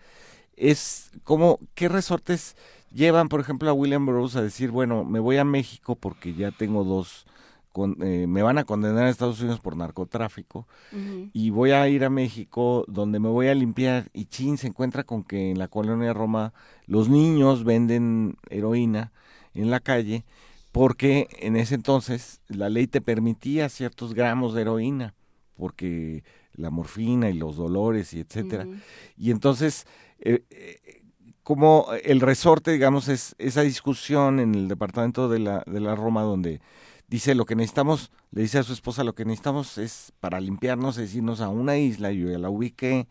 es 0.56 1.10
como, 1.24 1.60
¿qué 1.74 1.88
resortes 1.88 2.56
llevan, 2.92 3.28
por 3.28 3.40
ejemplo, 3.40 3.70
a 3.70 3.72
William 3.72 4.06
Burroughs 4.06 4.36
a 4.36 4.42
decir, 4.42 4.70
bueno, 4.70 5.04
me 5.04 5.20
voy 5.20 5.36
a 5.36 5.44
México 5.44 5.96
porque 5.96 6.34
ya 6.34 6.50
tengo 6.50 6.82
dos, 6.82 7.26
con, 7.72 7.96
eh, 8.02 8.26
me 8.26 8.42
van 8.42 8.58
a 8.58 8.64
condenar 8.64 9.04
a 9.04 9.10
Estados 9.10 9.40
Unidos 9.40 9.60
por 9.60 9.76
narcotráfico 9.76 10.66
uh 10.92 10.96
-huh. 10.96 11.30
y 11.32 11.50
voy 11.50 11.72
a 11.72 11.86
ir 11.88 12.04
a 12.04 12.10
México 12.10 12.84
donde 12.88 13.20
me 13.20 13.28
voy 13.28 13.48
a 13.48 13.54
limpiar 13.54 14.08
y 14.12 14.24
chin 14.24 14.56
se 14.56 14.66
encuentra 14.66 15.04
con 15.04 15.22
que 15.22 15.50
en 15.50 15.58
la 15.58 15.68
colonia 15.68 16.14
Roma 16.14 16.54
los 16.86 17.08
niños 17.08 17.64
venden 17.64 18.36
heroína 18.48 19.12
en 19.56 19.70
la 19.70 19.80
calle 19.80 20.24
porque 20.72 21.28
en 21.40 21.56
ese 21.56 21.74
entonces 21.74 22.40
la 22.48 22.68
ley 22.68 22.86
te 22.86 23.00
permitía 23.00 23.68
ciertos 23.68 24.14
gramos 24.14 24.54
de 24.54 24.62
heroína 24.62 25.14
porque 25.56 26.22
la 26.52 26.70
morfina 26.70 27.30
y 27.30 27.34
los 27.34 27.56
dolores 27.56 28.12
y 28.12 28.20
etcétera 28.20 28.64
uh 28.64 28.72
-huh. 28.72 28.80
y 29.16 29.30
entonces 29.30 29.86
eh, 30.18 30.44
eh, 30.50 31.02
como 31.42 31.86
el 32.04 32.20
resorte 32.20 32.72
digamos 32.72 33.08
es 33.08 33.34
esa 33.38 33.62
discusión 33.62 34.40
en 34.40 34.54
el 34.54 34.68
departamento 34.68 35.28
de 35.28 35.38
la 35.38 35.62
de 35.66 35.80
la 35.80 35.94
Roma 35.94 36.22
donde 36.22 36.60
dice 37.08 37.34
lo 37.34 37.46
que 37.46 37.56
necesitamos 37.56 38.10
le 38.30 38.42
dice 38.42 38.58
a 38.58 38.62
su 38.62 38.72
esposa 38.72 39.04
lo 39.04 39.14
que 39.14 39.24
necesitamos 39.24 39.78
es 39.78 40.12
para 40.20 40.40
limpiarnos 40.40 40.98
es 40.98 41.14
irnos 41.14 41.40
a 41.40 41.48
una 41.48 41.78
isla 41.78 42.12
yo 42.12 42.30
ya 42.30 42.38
la 42.38 42.50
ubiqué 42.50 43.06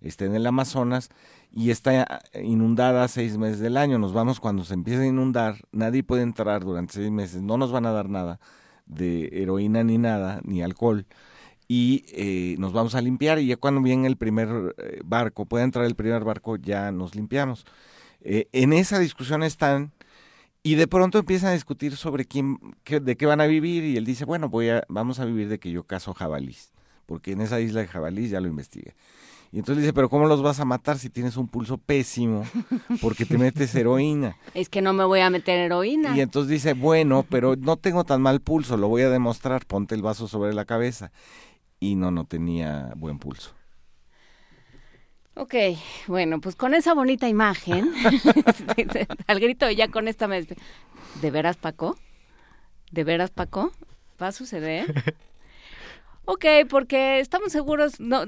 está 0.00 0.24
en 0.24 0.34
el 0.34 0.46
Amazonas 0.46 1.10
y 1.54 1.70
está 1.70 2.20
inundada 2.42 3.06
seis 3.06 3.38
meses 3.38 3.60
del 3.60 3.76
año. 3.76 3.98
Nos 3.98 4.12
vamos 4.12 4.40
cuando 4.40 4.64
se 4.64 4.74
empieza 4.74 5.02
a 5.02 5.06
inundar, 5.06 5.56
nadie 5.70 6.02
puede 6.02 6.22
entrar 6.22 6.64
durante 6.64 6.94
seis 6.94 7.10
meses, 7.10 7.42
no 7.42 7.56
nos 7.56 7.70
van 7.70 7.86
a 7.86 7.92
dar 7.92 8.08
nada 8.08 8.40
de 8.86 9.30
heroína 9.32 9.84
ni 9.84 9.96
nada, 9.96 10.40
ni 10.44 10.62
alcohol, 10.62 11.06
y 11.68 12.04
eh, 12.08 12.56
nos 12.58 12.72
vamos 12.72 12.94
a 12.94 13.00
limpiar 13.00 13.38
y 13.38 13.46
ya 13.46 13.56
cuando 13.56 13.80
viene 13.80 14.08
el 14.08 14.16
primer 14.16 14.74
eh, 14.78 15.00
barco, 15.04 15.46
puede 15.46 15.64
entrar 15.64 15.86
el 15.86 15.94
primer 15.94 16.24
barco, 16.24 16.56
ya 16.56 16.90
nos 16.90 17.14
limpiamos. 17.14 17.64
Eh, 18.20 18.48
en 18.52 18.72
esa 18.72 18.98
discusión 18.98 19.42
están 19.42 19.92
y 20.62 20.74
de 20.74 20.88
pronto 20.88 21.18
empiezan 21.18 21.50
a 21.50 21.52
discutir 21.52 21.96
sobre 21.96 22.24
quién, 22.24 22.58
qué, 22.82 22.98
de 22.98 23.16
qué 23.16 23.26
van 23.26 23.40
a 23.40 23.46
vivir 23.46 23.84
y 23.84 23.96
él 23.96 24.04
dice, 24.04 24.24
bueno, 24.24 24.48
voy 24.48 24.70
a, 24.70 24.82
vamos 24.88 25.20
a 25.20 25.24
vivir 25.24 25.48
de 25.48 25.58
que 25.58 25.70
yo 25.70 25.84
cazo 25.84 26.14
jabalís, 26.14 26.72
porque 27.06 27.32
en 27.32 27.42
esa 27.42 27.60
isla 27.60 27.80
de 27.80 27.86
jabalís 27.86 28.30
ya 28.30 28.40
lo 28.40 28.48
investigué. 28.48 28.94
Y 29.54 29.58
entonces 29.58 29.82
dice, 29.82 29.92
pero 29.92 30.08
¿cómo 30.08 30.26
los 30.26 30.42
vas 30.42 30.58
a 30.58 30.64
matar 30.64 30.98
si 30.98 31.10
tienes 31.10 31.36
un 31.36 31.46
pulso 31.46 31.78
pésimo? 31.78 32.44
Porque 33.00 33.24
te 33.24 33.38
metes 33.38 33.72
heroína. 33.76 34.36
Es 34.52 34.68
que 34.68 34.82
no 34.82 34.92
me 34.92 35.04
voy 35.04 35.20
a 35.20 35.30
meter 35.30 35.56
heroína. 35.60 36.16
Y 36.16 36.22
entonces 36.22 36.50
dice, 36.50 36.72
bueno, 36.72 37.24
pero 37.30 37.54
no 37.54 37.76
tengo 37.76 38.02
tan 38.02 38.20
mal 38.20 38.40
pulso, 38.40 38.76
lo 38.76 38.88
voy 38.88 39.02
a 39.02 39.10
demostrar, 39.10 39.64
ponte 39.64 39.94
el 39.94 40.02
vaso 40.02 40.26
sobre 40.26 40.54
la 40.54 40.64
cabeza. 40.64 41.12
Y 41.78 41.94
no, 41.94 42.10
no 42.10 42.24
tenía 42.24 42.94
buen 42.96 43.20
pulso. 43.20 43.52
Ok, 45.36 45.54
bueno, 46.08 46.40
pues 46.40 46.56
con 46.56 46.74
esa 46.74 46.92
bonita 46.92 47.28
imagen, 47.28 47.92
al 49.28 49.38
grito 49.38 49.70
ya 49.70 49.86
con 49.86 50.08
esta 50.08 50.26
me... 50.26 50.44
¿De 51.22 51.30
veras, 51.30 51.58
Paco? 51.58 51.96
¿De 52.90 53.04
veras, 53.04 53.30
Paco? 53.30 53.70
¿Va 54.20 54.26
a 54.28 54.32
suceder? 54.32 55.14
Ok, 56.26 56.44
porque 56.70 57.20
estamos 57.20 57.52
seguros, 57.52 58.00
no, 58.00 58.24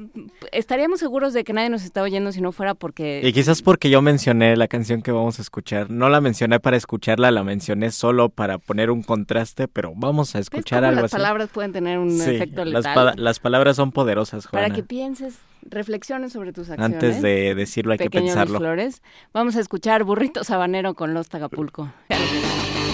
estaríamos 0.52 1.00
seguros 1.00 1.32
de 1.32 1.44
que 1.44 1.54
nadie 1.54 1.70
nos 1.70 1.82
está 1.82 2.02
oyendo 2.02 2.30
si 2.30 2.42
no 2.42 2.52
fuera 2.52 2.74
porque... 2.74 3.22
Y 3.24 3.32
quizás 3.32 3.62
porque 3.62 3.88
yo 3.88 4.02
mencioné 4.02 4.54
la 4.56 4.68
canción 4.68 5.00
que 5.00 5.12
vamos 5.12 5.38
a 5.38 5.42
escuchar. 5.42 5.90
No 5.90 6.10
la 6.10 6.20
mencioné 6.20 6.60
para 6.60 6.76
escucharla, 6.76 7.30
la 7.30 7.42
mencioné 7.42 7.90
solo 7.90 8.28
para 8.28 8.58
poner 8.58 8.90
un 8.90 9.02
contraste, 9.02 9.66
pero 9.66 9.92
vamos 9.96 10.36
a 10.36 10.40
escuchar 10.40 10.84
algo 10.84 11.02
las 11.02 11.14
así. 11.14 11.16
palabras 11.16 11.48
pueden 11.48 11.72
tener 11.72 11.98
un 11.98 12.10
sí, 12.10 12.34
efecto 12.34 12.66
las, 12.66 12.84
letal. 12.84 12.94
pa 12.94 13.14
las, 13.16 13.40
palabras 13.40 13.76
son 13.76 13.92
poderosas, 13.92 14.46
Juana. 14.46 14.66
Para 14.66 14.74
que 14.74 14.82
pienses, 14.82 15.38
reflexiones 15.62 16.34
sobre 16.34 16.52
tus 16.52 16.68
acciones. 16.68 17.02
Antes 17.02 17.22
de 17.22 17.54
decirlo 17.54 17.92
hay 17.92 17.98
Pequeño 17.98 18.24
que 18.24 18.28
pensarlo. 18.28 18.58
Flores. 18.58 19.02
Vamos 19.32 19.56
a 19.56 19.60
escuchar 19.60 20.04
Burrito 20.04 20.44
Sabanero 20.44 20.92
con 20.94 21.14
Los 21.14 21.30
Tagapulco. 21.30 21.90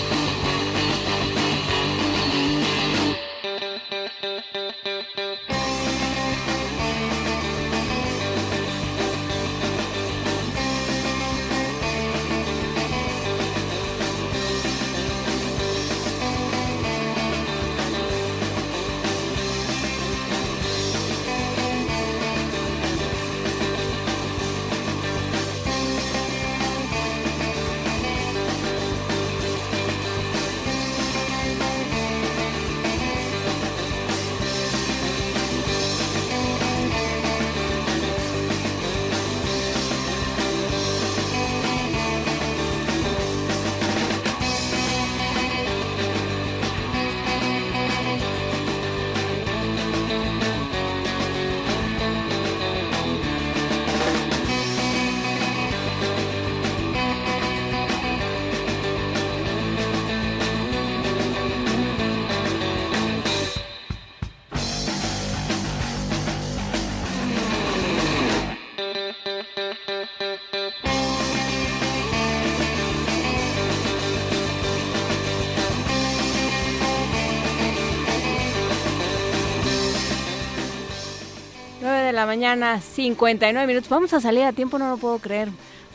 la 82.22 82.26
mañana, 82.26 82.80
59 82.80 83.66
minutos. 83.66 83.90
Vamos 83.90 84.12
a 84.14 84.20
salir 84.20 84.44
a 84.44 84.52
tiempo, 84.52 84.78
no 84.78 84.88
lo 84.88 84.96
puedo 84.96 85.18
creer. 85.18 85.48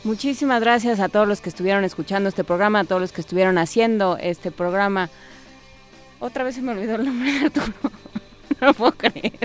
Muchísimas 0.04 0.60
gracias 0.60 1.00
a 1.00 1.08
todos 1.08 1.26
los 1.26 1.40
que 1.40 1.48
estuvieron 1.48 1.84
escuchando 1.84 2.28
este 2.28 2.44
programa, 2.44 2.80
a 2.80 2.84
todos 2.84 3.00
los 3.00 3.12
que 3.12 3.22
estuvieron 3.22 3.56
haciendo 3.56 4.18
este 4.20 4.50
programa. 4.50 5.08
Otra 6.20 6.44
vez 6.44 6.56
se 6.56 6.60
me 6.60 6.72
olvidó 6.72 6.96
el 6.96 7.06
nombre 7.06 7.32
de 7.32 7.46
Arturo. 7.46 7.72
no 8.60 8.66
lo 8.66 8.74
puedo 8.74 8.92
creer. 8.92 9.38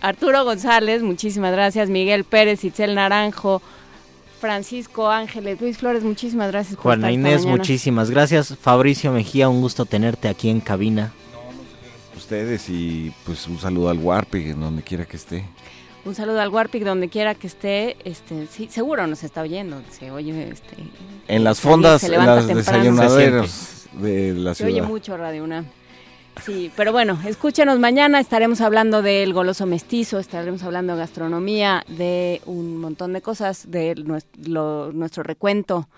Arturo 0.00 0.44
González, 0.44 1.02
muchísimas 1.02 1.50
gracias. 1.50 1.90
Miguel 1.90 2.22
Pérez, 2.22 2.62
Itzel 2.62 2.94
Naranjo, 2.94 3.60
Francisco 4.40 5.10
Ángeles, 5.10 5.60
Luis 5.60 5.78
Flores, 5.78 6.04
muchísimas 6.04 6.52
gracias. 6.52 6.78
Juana 6.78 7.10
Inés, 7.10 7.44
muchísimas 7.44 8.08
gracias. 8.08 8.56
Fabricio 8.56 9.10
Mejía, 9.10 9.48
un 9.48 9.62
gusto 9.62 9.84
tenerte 9.84 10.28
aquí 10.28 10.48
en 10.48 10.60
cabina. 10.60 11.12
Ustedes 12.30 12.68
y 12.68 13.12
pues 13.26 13.48
un 13.48 13.58
saludo 13.58 13.88
al 13.88 13.98
Warpig 13.98 14.50
en 14.50 14.60
donde 14.60 14.82
quiera 14.82 15.04
que 15.04 15.16
esté. 15.16 15.44
Un 16.04 16.14
saludo 16.14 16.40
al 16.40 16.48
Warpig 16.50 16.84
donde 16.84 17.08
quiera 17.08 17.34
que 17.34 17.48
esté. 17.48 17.96
Este, 18.04 18.46
sí, 18.46 18.68
seguro 18.70 19.04
nos 19.08 19.24
está 19.24 19.42
oyendo. 19.42 19.82
Se 19.90 20.12
oye, 20.12 20.48
este, 20.48 20.76
en 21.26 21.42
las 21.42 21.58
fondas, 21.58 22.04
en 22.04 22.12
las 22.24 22.46
desayunaderas 22.46 23.88
de 23.94 24.34
la 24.34 24.54
ciudad. 24.54 24.70
Se 24.70 24.78
oye 24.78 24.82
mucho 24.82 25.16
Radio 25.16 25.42
Una. 25.42 25.64
Sí, 26.44 26.70
pero 26.76 26.92
bueno, 26.92 27.18
escúchenos 27.26 27.80
mañana, 27.80 28.20
estaremos 28.20 28.60
hablando 28.60 29.02
del 29.02 29.32
goloso 29.32 29.66
mestizo, 29.66 30.20
estaremos 30.20 30.62
hablando 30.62 30.92
de 30.92 31.00
gastronomía, 31.00 31.84
de 31.88 32.42
un 32.46 32.76
montón 32.76 33.12
de 33.12 33.22
cosas, 33.22 33.68
de 33.72 33.96
nuestro, 33.96 34.92
nuestro 34.92 35.24
recuento 35.24 35.88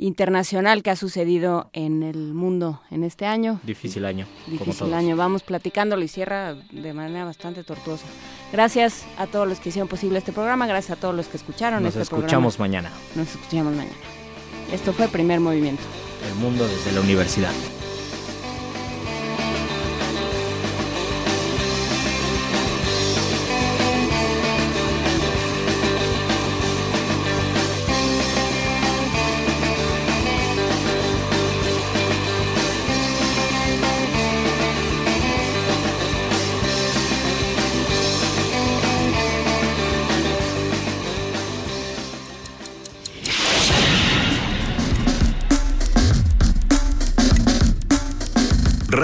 internacional 0.00 0.82
que 0.82 0.90
ha 0.90 0.96
sucedido 0.96 1.68
en 1.72 2.02
el 2.02 2.32
mundo 2.32 2.80
en 2.90 3.04
este 3.04 3.26
año. 3.26 3.60
Difícil 3.64 4.04
año. 4.06 4.26
Difícil 4.46 4.94
año. 4.94 5.14
Vamos 5.14 5.42
platicándolo 5.42 6.02
y 6.02 6.08
cierra 6.08 6.54
de 6.54 6.94
manera 6.94 7.24
bastante 7.24 7.62
tortuosa. 7.64 8.06
Gracias 8.50 9.04
a 9.18 9.26
todos 9.26 9.46
los 9.46 9.60
que 9.60 9.68
hicieron 9.68 9.88
posible 9.88 10.18
este 10.18 10.32
programa, 10.32 10.66
gracias 10.66 10.96
a 10.98 11.00
todos 11.00 11.14
los 11.14 11.28
que 11.28 11.36
escucharon 11.36 11.82
Nos 11.82 11.94
este 11.94 12.02
escuchamos 12.02 12.58
mañana. 12.58 12.90
Nos 13.14 13.28
escuchamos 13.30 13.74
mañana. 13.74 13.96
Esto 14.72 14.92
fue 14.92 15.06
Primer 15.08 15.40
Movimiento. 15.40 15.82
El 16.28 16.34
mundo 16.36 16.66
desde 16.66 16.92
la 16.92 17.00
universidad. 17.00 17.52